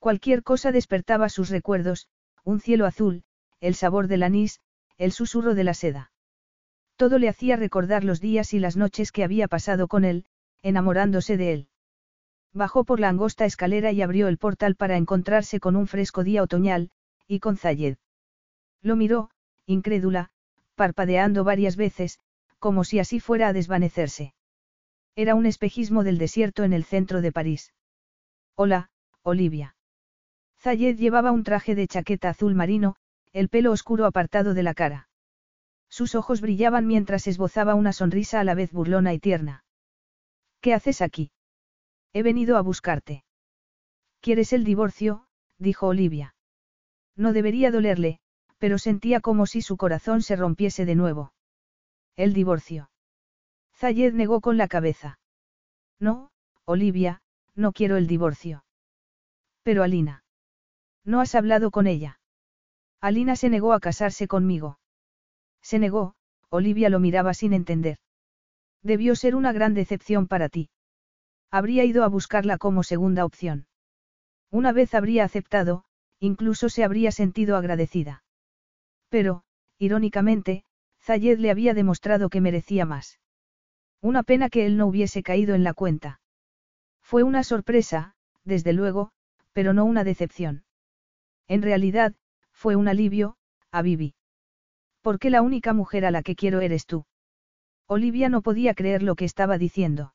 Cualquier 0.00 0.42
cosa 0.42 0.72
despertaba 0.72 1.28
sus 1.28 1.48
recuerdos, 1.48 2.08
un 2.42 2.58
cielo 2.58 2.86
azul, 2.86 3.22
el 3.60 3.76
sabor 3.76 4.08
del 4.08 4.24
anís, 4.24 4.58
el 4.98 5.12
susurro 5.12 5.54
de 5.54 5.62
la 5.62 5.74
seda. 5.74 6.10
Todo 6.96 7.20
le 7.20 7.28
hacía 7.28 7.54
recordar 7.54 8.02
los 8.02 8.20
días 8.20 8.52
y 8.52 8.58
las 8.58 8.76
noches 8.76 9.12
que 9.12 9.22
había 9.22 9.46
pasado 9.46 9.86
con 9.86 10.04
él, 10.04 10.24
enamorándose 10.60 11.36
de 11.36 11.52
él. 11.52 11.68
Bajó 12.52 12.82
por 12.82 12.98
la 12.98 13.08
angosta 13.08 13.44
escalera 13.44 13.92
y 13.92 14.02
abrió 14.02 14.26
el 14.26 14.38
portal 14.38 14.74
para 14.74 14.96
encontrarse 14.96 15.60
con 15.60 15.76
un 15.76 15.86
fresco 15.86 16.24
día 16.24 16.42
otoñal, 16.42 16.90
y 17.28 17.38
con 17.38 17.56
Zayed. 17.56 17.98
Lo 18.82 18.96
miró, 18.96 19.30
incrédula, 19.66 20.32
parpadeando 20.74 21.44
varias 21.44 21.76
veces, 21.76 22.18
como 22.58 22.82
si 22.82 22.98
así 22.98 23.20
fuera 23.20 23.46
a 23.46 23.52
desvanecerse. 23.52 24.34
Era 25.18 25.34
un 25.34 25.46
espejismo 25.46 26.04
del 26.04 26.18
desierto 26.18 26.62
en 26.62 26.74
el 26.74 26.84
centro 26.84 27.22
de 27.22 27.32
París. 27.32 27.72
Hola, 28.54 28.90
Olivia. 29.22 29.74
Zayed 30.58 30.98
llevaba 30.98 31.32
un 31.32 31.42
traje 31.42 31.74
de 31.74 31.88
chaqueta 31.88 32.28
azul 32.28 32.54
marino, 32.54 32.96
el 33.32 33.48
pelo 33.48 33.72
oscuro 33.72 34.04
apartado 34.04 34.52
de 34.52 34.62
la 34.62 34.74
cara. 34.74 35.08
Sus 35.88 36.14
ojos 36.14 36.42
brillaban 36.42 36.86
mientras 36.86 37.26
esbozaba 37.26 37.74
una 37.74 37.94
sonrisa 37.94 38.40
a 38.40 38.44
la 38.44 38.54
vez 38.54 38.72
burlona 38.72 39.14
y 39.14 39.18
tierna. 39.18 39.64
¿Qué 40.60 40.74
haces 40.74 41.00
aquí? 41.00 41.30
He 42.12 42.22
venido 42.22 42.58
a 42.58 42.60
buscarte. 42.60 43.24
¿Quieres 44.20 44.52
el 44.52 44.64
divorcio, 44.64 45.26
dijo 45.58 45.86
Olivia. 45.86 46.34
No 47.14 47.32
debería 47.32 47.70
dolerle, 47.70 48.20
pero 48.58 48.76
sentía 48.76 49.20
como 49.20 49.46
si 49.46 49.62
su 49.62 49.78
corazón 49.78 50.20
se 50.20 50.36
rompiese 50.36 50.84
de 50.84 50.94
nuevo. 50.94 51.32
El 52.16 52.34
divorcio. 52.34 52.90
Zayed 53.78 54.14
negó 54.14 54.40
con 54.40 54.56
la 54.56 54.68
cabeza. 54.68 55.18
No, 56.00 56.30
Olivia, 56.64 57.20
no 57.54 57.72
quiero 57.72 57.96
el 57.96 58.06
divorcio. 58.06 58.64
Pero 59.62 59.82
Alina. 59.82 60.24
¿No 61.04 61.20
has 61.20 61.34
hablado 61.34 61.70
con 61.70 61.86
ella? 61.86 62.18
Alina 63.00 63.36
se 63.36 63.50
negó 63.50 63.74
a 63.74 63.80
casarse 63.80 64.26
conmigo. 64.26 64.78
Se 65.60 65.78
negó, 65.78 66.14
Olivia 66.48 66.88
lo 66.88 67.00
miraba 67.00 67.34
sin 67.34 67.52
entender. 67.52 67.98
Debió 68.82 69.14
ser 69.14 69.34
una 69.34 69.52
gran 69.52 69.74
decepción 69.74 70.26
para 70.26 70.48
ti. 70.48 70.70
Habría 71.50 71.84
ido 71.84 72.02
a 72.04 72.08
buscarla 72.08 72.56
como 72.56 72.82
segunda 72.82 73.24
opción. 73.24 73.66
Una 74.50 74.72
vez 74.72 74.94
habría 74.94 75.24
aceptado, 75.24 75.84
incluso 76.18 76.68
se 76.68 76.82
habría 76.82 77.12
sentido 77.12 77.56
agradecida. 77.56 78.24
Pero, 79.08 79.42
irónicamente, 79.78 80.64
Zayed 81.00 81.38
le 81.38 81.50
había 81.50 81.74
demostrado 81.74 82.30
que 82.30 82.40
merecía 82.40 82.86
más. 82.86 83.18
Una 84.00 84.22
pena 84.22 84.50
que 84.50 84.66
él 84.66 84.76
no 84.76 84.86
hubiese 84.86 85.22
caído 85.22 85.54
en 85.54 85.64
la 85.64 85.74
cuenta. 85.74 86.20
Fue 87.02 87.22
una 87.22 87.44
sorpresa, 87.44 88.14
desde 88.44 88.72
luego, 88.72 89.10
pero 89.52 89.72
no 89.72 89.84
una 89.84 90.04
decepción. 90.04 90.64
En 91.48 91.62
realidad, 91.62 92.14
fue 92.52 92.76
un 92.76 92.88
alivio, 92.88 93.36
a 93.70 93.82
Vivi. 93.82 94.14
Porque 95.02 95.30
la 95.30 95.42
única 95.42 95.72
mujer 95.72 96.04
a 96.04 96.10
la 96.10 96.22
que 96.22 96.34
quiero 96.34 96.60
eres 96.60 96.86
tú. 96.86 97.06
Olivia 97.86 98.28
no 98.28 98.42
podía 98.42 98.74
creer 98.74 99.02
lo 99.02 99.14
que 99.14 99.24
estaba 99.24 99.58
diciendo. 99.58 100.14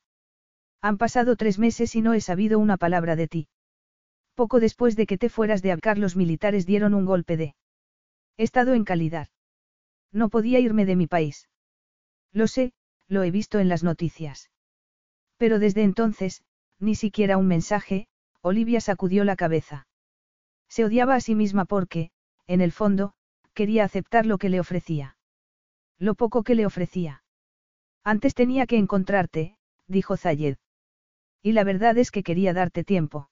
Han 0.82 0.98
pasado 0.98 1.36
tres 1.36 1.60
meses 1.60 1.96
y 1.96 2.02
no 2.02 2.14
he 2.14 2.22
sabido 2.22 2.60
una 2.60 2.76
palabra 2.78 3.16
de 3.16 3.28
ti. 3.28 3.48
Poco 4.36 4.60
después 4.60 4.96
de 4.96 5.06
que 5.06 5.18
te 5.18 5.30
fueras 5.30 5.62
de 5.62 5.72
Abcar 5.72 5.98
los 5.98 6.16
militares 6.16 6.66
dieron 6.66 6.94
un 6.94 7.06
golpe 7.06 7.38
de... 7.38 7.56
Estado 8.38 8.74
en 8.74 8.84
calidad. 8.84 9.30
No 10.12 10.30
podía 10.30 10.60
irme 10.60 10.86
de 10.86 10.96
mi 10.96 11.08
país. 11.08 11.48
Lo 12.34 12.48
sé, 12.48 12.74
lo 13.12 13.24
he 13.24 13.30
visto 13.30 13.60
en 13.60 13.68
las 13.68 13.84
noticias. 13.84 14.50
Pero 15.38 15.60
desde 15.60 15.84
entonces, 15.84 16.44
ni 16.80 16.96
siquiera 16.96 17.38
un 17.38 17.46
mensaje, 17.46 18.08
Olivia 18.42 18.80
sacudió 18.80 19.26
la 19.26 19.36
cabeza. 19.36 19.86
Se 20.70 20.86
odiaba 20.86 21.16
a 21.16 21.20
sí 21.20 21.36
misma 21.36 21.66
porque, 21.66 22.12
en 22.48 22.62
el 22.62 22.72
fondo, 22.72 23.14
quería 23.54 23.84
aceptar 23.84 24.26
lo 24.26 24.38
que 24.38 24.48
le 24.48 24.62
ofrecía. 24.62 25.18
Lo 26.00 26.16
poco 26.16 26.44
que 26.44 26.56
le 26.56 26.66
ofrecía. 26.66 27.24
Antes 28.06 28.34
tenía 28.34 28.66
que 28.66 28.78
encontrarte, 28.78 29.58
dijo 29.88 30.16
Zayed. 30.16 30.56
Y 31.44 31.52
la 31.52 31.66
verdad 31.66 31.98
es 31.98 32.12
que 32.12 32.24
quería 32.24 32.54
darte 32.54 32.86
tiempo. 32.86 33.30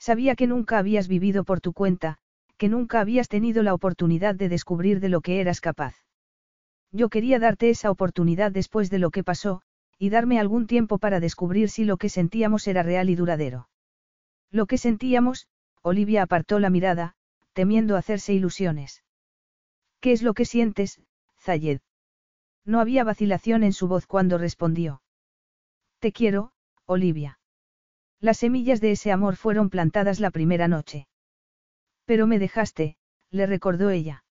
Sabía 0.00 0.34
que 0.34 0.48
nunca 0.48 0.76
habías 0.76 1.06
vivido 1.06 1.44
por 1.44 1.60
tu 1.60 1.72
cuenta, 1.72 2.18
que 2.56 2.68
nunca 2.68 2.98
habías 2.98 3.28
tenido 3.28 3.62
la 3.62 3.74
oportunidad 3.74 4.34
de 4.34 4.48
descubrir 4.48 4.98
de 4.98 5.08
lo 5.08 5.20
que 5.20 5.40
eras 5.40 5.60
capaz. 5.60 5.94
Yo 6.90 7.08
quería 7.08 7.38
darte 7.38 7.70
esa 7.70 7.90
oportunidad 7.90 8.50
después 8.50 8.90
de 8.90 8.98
lo 8.98 9.10
que 9.10 9.24
pasó, 9.24 9.62
y 9.98 10.10
darme 10.10 10.38
algún 10.38 10.66
tiempo 10.66 10.98
para 10.98 11.20
descubrir 11.20 11.70
si 11.70 11.84
lo 11.84 11.96
que 11.96 12.08
sentíamos 12.08 12.66
era 12.66 12.82
real 12.82 13.10
y 13.10 13.16
duradero. 13.16 13.68
Lo 14.50 14.66
que 14.66 14.78
sentíamos, 14.78 15.48
Olivia 15.82 16.22
apartó 16.22 16.58
la 16.58 16.70
mirada, 16.70 17.14
temiendo 17.52 17.96
hacerse 17.96 18.32
ilusiones. 18.32 19.04
¿Qué 20.00 20.12
es 20.12 20.22
lo 20.22 20.34
que 20.34 20.44
sientes, 20.44 21.02
Zayed? 21.38 21.80
No 22.64 22.80
había 22.80 23.04
vacilación 23.04 23.64
en 23.64 23.72
su 23.72 23.88
voz 23.88 24.06
cuando 24.06 24.38
respondió. 24.38 25.02
Te 25.98 26.12
quiero, 26.12 26.52
Olivia. 26.86 27.40
Las 28.20 28.38
semillas 28.38 28.80
de 28.80 28.92
ese 28.92 29.12
amor 29.12 29.36
fueron 29.36 29.70
plantadas 29.70 30.20
la 30.20 30.30
primera 30.30 30.68
noche. 30.68 31.08
Pero 32.04 32.26
me 32.26 32.38
dejaste, 32.38 32.96
le 33.30 33.46
recordó 33.46 33.90
ella. 33.90 34.24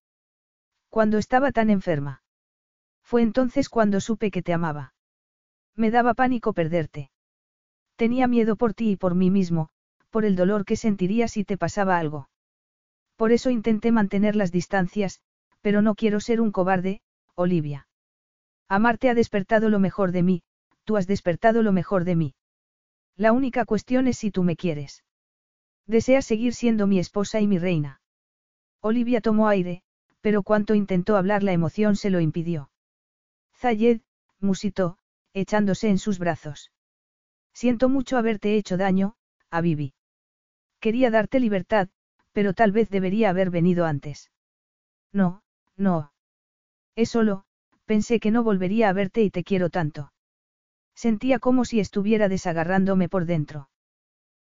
Cuando 0.90 1.18
estaba 1.18 1.52
tan 1.52 1.70
enferma. 1.70 2.22
Fue 3.08 3.22
entonces 3.22 3.70
cuando 3.70 4.02
supe 4.02 4.32
que 4.32 4.42
te 4.42 4.52
amaba. 4.52 4.94
Me 5.78 5.92
daba 5.92 6.14
pánico 6.14 6.52
perderte. 6.52 7.10
Tenía 7.96 8.28
miedo 8.28 8.58
por 8.58 8.74
ti 8.74 8.92
y 8.92 8.96
por 8.98 9.16
mí 9.16 9.32
mismo, 9.32 9.70
por 10.10 10.26
el 10.26 10.36
dolor 10.36 10.66
que 10.66 10.76
sentiría 10.76 11.30
si 11.30 11.46
te 11.46 11.58
pasaba 11.58 12.00
algo. 12.00 12.28
Por 13.16 13.32
eso 13.32 13.50
intenté 13.50 13.94
mantener 13.94 14.36
las 14.36 14.52
distancias, 14.52 15.22
pero 15.62 15.82
no 15.82 15.96
quiero 15.96 16.20
ser 16.20 16.42
un 16.42 16.52
cobarde, 16.52 17.00
Olivia. 17.34 17.88
Amarte 18.68 19.10
ha 19.10 19.14
despertado 19.14 19.70
lo 19.70 19.80
mejor 19.80 20.12
de 20.12 20.24
mí, 20.24 20.44
tú 20.84 20.98
has 20.98 21.08
despertado 21.08 21.64
lo 21.64 21.72
mejor 21.72 22.04
de 22.04 22.18
mí. 22.18 22.36
La 23.16 23.32
única 23.32 23.64
cuestión 23.64 24.08
es 24.08 24.18
si 24.18 24.32
tú 24.32 24.44
me 24.44 24.58
quieres. 24.58 25.06
Deseas 25.86 26.26
seguir 26.26 26.54
siendo 26.54 26.88
mi 26.88 27.00
esposa 27.00 27.40
y 27.40 27.48
mi 27.48 27.58
reina. 27.58 28.02
Olivia 28.82 29.22
tomó 29.22 29.48
aire, 29.48 29.82
pero 30.20 30.44
cuanto 30.44 30.76
intentó 30.76 31.16
hablar 31.16 31.42
la 31.42 31.54
emoción 31.54 31.96
se 31.96 32.10
lo 32.10 32.20
impidió. 32.20 32.70
Zayed, 33.60 34.02
musitó, 34.40 34.98
echándose 35.34 35.90
en 35.90 35.98
sus 35.98 36.20
brazos. 36.20 36.72
Siento 37.54 37.90
mucho 37.90 38.18
haberte 38.18 38.56
hecho 38.56 38.78
daño, 38.78 39.16
a. 39.50 39.62
Quería 40.80 41.10
darte 41.10 41.40
libertad, 41.40 41.90
pero 42.34 42.54
tal 42.54 42.72
vez 42.72 42.90
debería 42.90 43.32
haber 43.32 43.50
venido 43.50 43.86
antes. 43.86 44.32
No, 45.12 45.42
no. 45.76 46.12
Es 46.96 47.10
solo, 47.10 47.46
pensé 47.86 48.20
que 48.20 48.30
no 48.30 48.44
volvería 48.44 48.90
a 48.90 48.94
verte 48.94 49.24
y 49.24 49.32
te 49.32 49.44
quiero 49.44 49.72
tanto. 49.72 50.14
Sentía 50.94 51.40
como 51.40 51.66
si 51.66 51.80
estuviera 51.80 52.30
desagarrándome 52.30 53.10
por 53.10 53.26
dentro. 53.26 53.70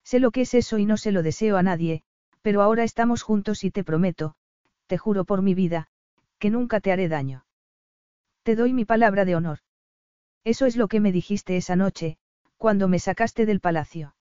Sé 0.03 0.19
lo 0.19 0.29
que 0.29 0.41
es 0.41 0.53
eso 0.53 0.77
y 0.77 0.85
no 0.85 0.97
se 0.97 1.11
lo 1.11 1.23
deseo 1.23 1.57
a 1.57 1.63
nadie, 1.63 2.03
pero 2.43 2.61
ahora 2.61 2.83
estamos 2.83 3.23
juntos 3.23 3.63
y 3.63 3.71
te 3.71 3.83
prometo, 3.83 4.35
te 4.87 4.97
juro 4.97 5.25
por 5.25 5.41
mi 5.41 5.55
vida, 5.55 5.89
que 6.37 6.49
nunca 6.49 6.79
te 6.79 6.91
haré 6.91 7.07
daño. 7.07 7.45
Te 8.43 8.55
doy 8.55 8.73
mi 8.73 8.85
palabra 8.85 9.25
de 9.25 9.35
honor. 9.35 9.59
Eso 10.43 10.65
es 10.65 10.77
lo 10.77 10.87
que 10.87 10.99
me 10.99 11.11
dijiste 11.11 11.57
esa 11.57 11.75
noche, 11.75 12.17
cuando 12.57 12.87
me 12.87 12.99
sacaste 12.99 13.45
del 13.45 13.59
palacio. 13.59 14.15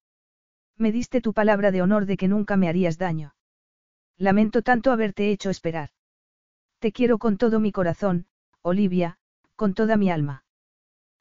Me 0.76 0.92
diste 0.92 1.20
tu 1.20 1.32
palabra 1.32 1.70
de 1.70 1.82
honor 1.82 2.06
de 2.06 2.16
que 2.16 2.28
nunca 2.28 2.56
me 2.56 2.68
harías 2.68 2.98
daño. 2.98 3.34
Lamento 4.16 4.62
tanto 4.62 4.92
haberte 4.92 5.30
hecho 5.30 5.50
esperar. 5.50 5.90
Te 6.78 6.92
quiero 6.92 7.18
con 7.18 7.36
todo 7.36 7.60
mi 7.60 7.72
corazón, 7.72 8.26
Olivia, 8.62 9.18
con 9.56 9.74
toda 9.74 9.97
mi 9.97 10.10
alma. 10.10 10.44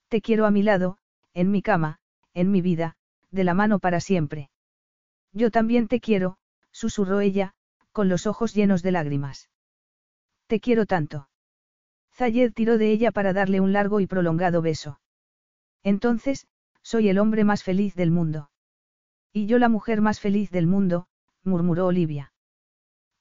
Te 0.09 0.21
quiero 0.21 0.45
a 0.45 0.51
mi 0.51 0.63
lado, 0.63 0.97
en 1.33 1.51
mi 1.51 1.61
cama, 1.61 1.99
en 2.33 2.51
mi 2.51 2.61
vida, 2.61 2.95
de 3.31 3.43
la 3.43 3.53
mano 3.53 3.79
para 3.79 3.99
siempre. 3.99 4.49
Yo 5.33 5.51
también 5.51 5.87
te 5.87 5.99
quiero, 5.99 6.37
susurró 6.71 7.19
ella, 7.19 7.53
con 7.91 8.09
los 8.09 8.27
ojos 8.27 8.53
llenos 8.53 8.83
de 8.83 8.91
lágrimas. 8.91 9.49
Te 10.47 10.59
quiero 10.59 10.85
tanto. 10.85 11.29
Zayed 12.17 12.51
tiró 12.53 12.79
de 12.79 12.91
ella 12.91 13.11
para 13.11 13.31
darle 13.31 13.61
un 13.61 13.73
largo 13.73 13.99
y 13.99 14.07
prolongado 14.07 14.63
beso. 14.63 14.99
Entonces, 15.83 16.47
soy 16.81 17.09
el 17.09 17.19
hombre 17.19 17.43
más 17.43 17.63
feliz 17.63 17.93
del 17.93 18.09
mundo. 18.09 18.49
Y 19.31 19.45
yo 19.45 19.59
la 19.59 19.69
mujer 19.69 20.01
más 20.01 20.19
feliz 20.19 20.49
del 20.49 20.65
mundo, 20.65 21.07
murmuró 21.43 21.85
Olivia. 21.85 22.33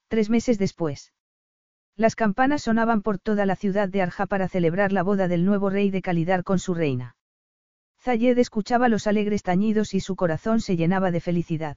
Tres 0.08 0.30
meses 0.30 0.58
después. 0.58 1.12
Las 1.94 2.16
campanas 2.16 2.62
sonaban 2.62 3.02
por 3.02 3.18
toda 3.18 3.44
la 3.44 3.54
ciudad 3.54 3.90
de 3.90 4.00
Arja 4.00 4.24
para 4.24 4.48
celebrar 4.48 4.92
la 4.92 5.02
boda 5.02 5.28
del 5.28 5.44
nuevo 5.44 5.68
rey 5.68 5.90
de 5.90 6.00
Calidar 6.00 6.42
con 6.42 6.58
su 6.58 6.72
reina. 6.72 7.16
Zayed 8.00 8.38
escuchaba 8.38 8.88
los 8.88 9.06
alegres 9.06 9.42
tañidos 9.42 9.92
y 9.92 10.00
su 10.00 10.16
corazón 10.16 10.60
se 10.60 10.76
llenaba 10.76 11.10
de 11.10 11.20
felicidad. 11.20 11.76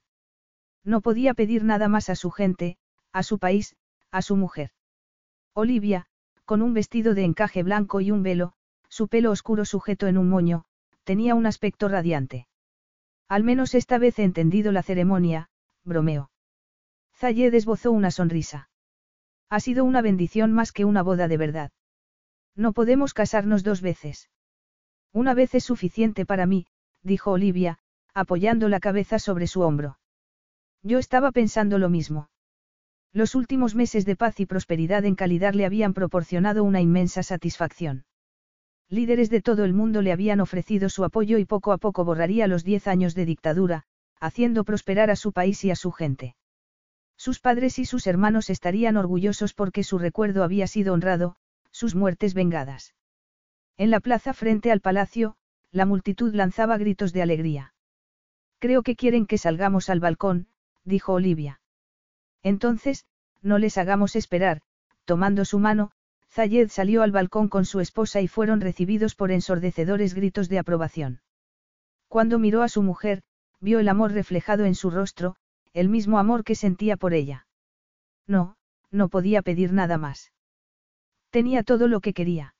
No 0.85 1.01
podía 1.01 1.33
pedir 1.33 1.65
nada 1.65 1.89
más 1.89 2.09
a 2.09 2.15
su 2.15 2.31
gente, 2.31 2.77
a 3.11 3.23
su 3.23 3.39
país, 3.39 3.75
a 4.09 4.21
su 4.21 4.37
mujer. 4.37 4.71
Olivia, 5.53 6.07
con 6.49 6.63
un 6.63 6.73
vestido 6.73 7.13
de 7.13 7.25
encaje 7.25 7.61
blanco 7.61 8.01
y 8.01 8.09
un 8.09 8.23
velo, 8.23 8.53
su 8.87 9.07
pelo 9.07 9.29
oscuro 9.29 9.65
sujeto 9.65 10.07
en 10.07 10.17
un 10.17 10.27
moño, 10.29 10.65
tenía 11.03 11.35
un 11.35 11.45
aspecto 11.45 11.87
radiante. 11.89 12.47
Al 13.27 13.43
menos 13.43 13.75
esta 13.75 13.99
vez 13.99 14.17
he 14.17 14.23
entendido 14.23 14.71
la 14.71 14.81
ceremonia, 14.81 15.51
bromeó. 15.83 16.31
Zayed 17.13 17.53
esbozó 17.53 17.91
una 17.91 18.09
sonrisa. 18.09 18.71
Ha 19.51 19.59
sido 19.59 19.85
una 19.85 20.01
bendición 20.01 20.51
más 20.51 20.71
que 20.71 20.85
una 20.85 21.03
boda 21.03 21.27
de 21.27 21.37
verdad. 21.37 21.71
No 22.55 22.73
podemos 22.73 23.13
casarnos 23.13 23.63
dos 23.63 23.81
veces. 23.81 24.31
Una 25.13 25.35
vez 25.35 25.53
es 25.53 25.63
suficiente 25.63 26.25
para 26.25 26.47
mí, 26.47 26.65
dijo 27.03 27.29
Olivia, 27.29 27.77
apoyando 28.15 28.69
la 28.69 28.79
cabeza 28.79 29.19
sobre 29.19 29.45
su 29.45 29.61
hombro. 29.61 29.99
Yo 30.81 30.97
estaba 30.97 31.31
pensando 31.31 31.77
lo 31.77 31.89
mismo. 31.89 32.31
Los 33.11 33.33
últimos 33.33 33.73
meses 33.73 34.05
de 34.05 34.15
paz 34.15 34.39
y 34.39 34.45
prosperidad 34.45 35.03
en 35.03 35.15
calidad 35.15 35.53
le 35.53 35.65
habían 35.65 35.93
proporcionado 35.93 36.63
una 36.63 36.79
inmensa 36.79 37.23
satisfacción. 37.23 38.05
Líderes 38.87 39.29
de 39.29 39.41
todo 39.41 39.65
el 39.65 39.73
mundo 39.73 40.01
le 40.01 40.11
habían 40.11 40.39
ofrecido 40.39 40.89
su 40.89 41.03
apoyo 41.03 41.37
y 41.37 41.45
poco 41.45 41.71
a 41.71 41.77
poco 41.77 42.05
borraría 42.05 42.47
los 42.47 42.63
diez 42.63 42.87
años 42.87 43.15
de 43.15 43.25
dictadura, 43.25 43.83
haciendo 44.19 44.63
prosperar 44.63 45.09
a 45.09 45.15
su 45.15 45.31
país 45.31 45.63
y 45.63 45.71
a 45.71 45.75
su 45.75 45.91
gente. 45.91 46.35
Sus 47.17 47.39
padres 47.39 47.79
y 47.79 47.85
sus 47.85 48.07
hermanos 48.07 48.49
estarían 48.49 48.95
orgullosos 48.95 49.53
porque 49.53 49.83
su 49.83 49.97
recuerdo 49.97 50.43
había 50.43 50.67
sido 50.67 50.93
honrado, 50.93 51.35
sus 51.71 51.95
muertes 51.95 52.33
vengadas. 52.33 52.95
En 53.77 53.91
la 53.91 53.99
plaza 53.99 54.33
frente 54.33 54.71
al 54.71 54.81
palacio, 54.81 55.35
la 55.71 55.85
multitud 55.85 56.33
lanzaba 56.33 56.77
gritos 56.77 57.11
de 57.13 57.21
alegría. 57.21 57.73
Creo 58.59 58.83
que 58.83 58.95
quieren 58.95 59.25
que 59.25 59.37
salgamos 59.37 59.89
al 59.89 59.99
balcón, 59.99 60.47
dijo 60.83 61.13
Olivia. 61.13 61.58
Entonces, 62.43 63.05
no 63.41 63.57
les 63.57 63.77
hagamos 63.77 64.15
esperar, 64.15 64.61
tomando 65.05 65.45
su 65.45 65.59
mano, 65.59 65.91
Zayed 66.31 66.69
salió 66.69 67.01
al 67.01 67.11
balcón 67.11 67.49
con 67.49 67.65
su 67.65 67.79
esposa 67.79 68.21
y 68.21 68.27
fueron 68.27 68.61
recibidos 68.61 69.15
por 69.15 69.31
ensordecedores 69.31 70.13
gritos 70.13 70.47
de 70.47 70.59
aprobación. 70.59 71.21
Cuando 72.07 72.39
miró 72.39 72.61
a 72.61 72.69
su 72.69 72.83
mujer, 72.83 73.23
vio 73.59 73.79
el 73.79 73.89
amor 73.89 74.11
reflejado 74.11 74.65
en 74.65 74.75
su 74.75 74.89
rostro, 74.89 75.35
el 75.73 75.89
mismo 75.89 76.19
amor 76.19 76.43
que 76.43 76.55
sentía 76.55 76.97
por 76.97 77.13
ella. 77.13 77.47
No, 78.27 78.57
no 78.91 79.09
podía 79.09 79.41
pedir 79.41 79.73
nada 79.73 79.97
más. 79.97 80.31
Tenía 81.29 81.63
todo 81.63 81.87
lo 81.87 81.99
que 81.99 82.13
quería. 82.13 82.55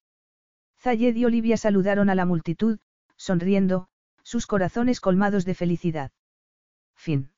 Zayed 0.78 1.16
y 1.16 1.26
Olivia 1.26 1.58
saludaron 1.58 2.10
a 2.10 2.16
la 2.16 2.26
multitud, 2.26 2.80
sonriendo, 3.18 3.90
sus 4.24 4.48
corazones 4.48 5.02
colmados 5.02 5.46
de 5.46 5.56
felicidad. 5.56 6.12
Fin. 6.96 7.32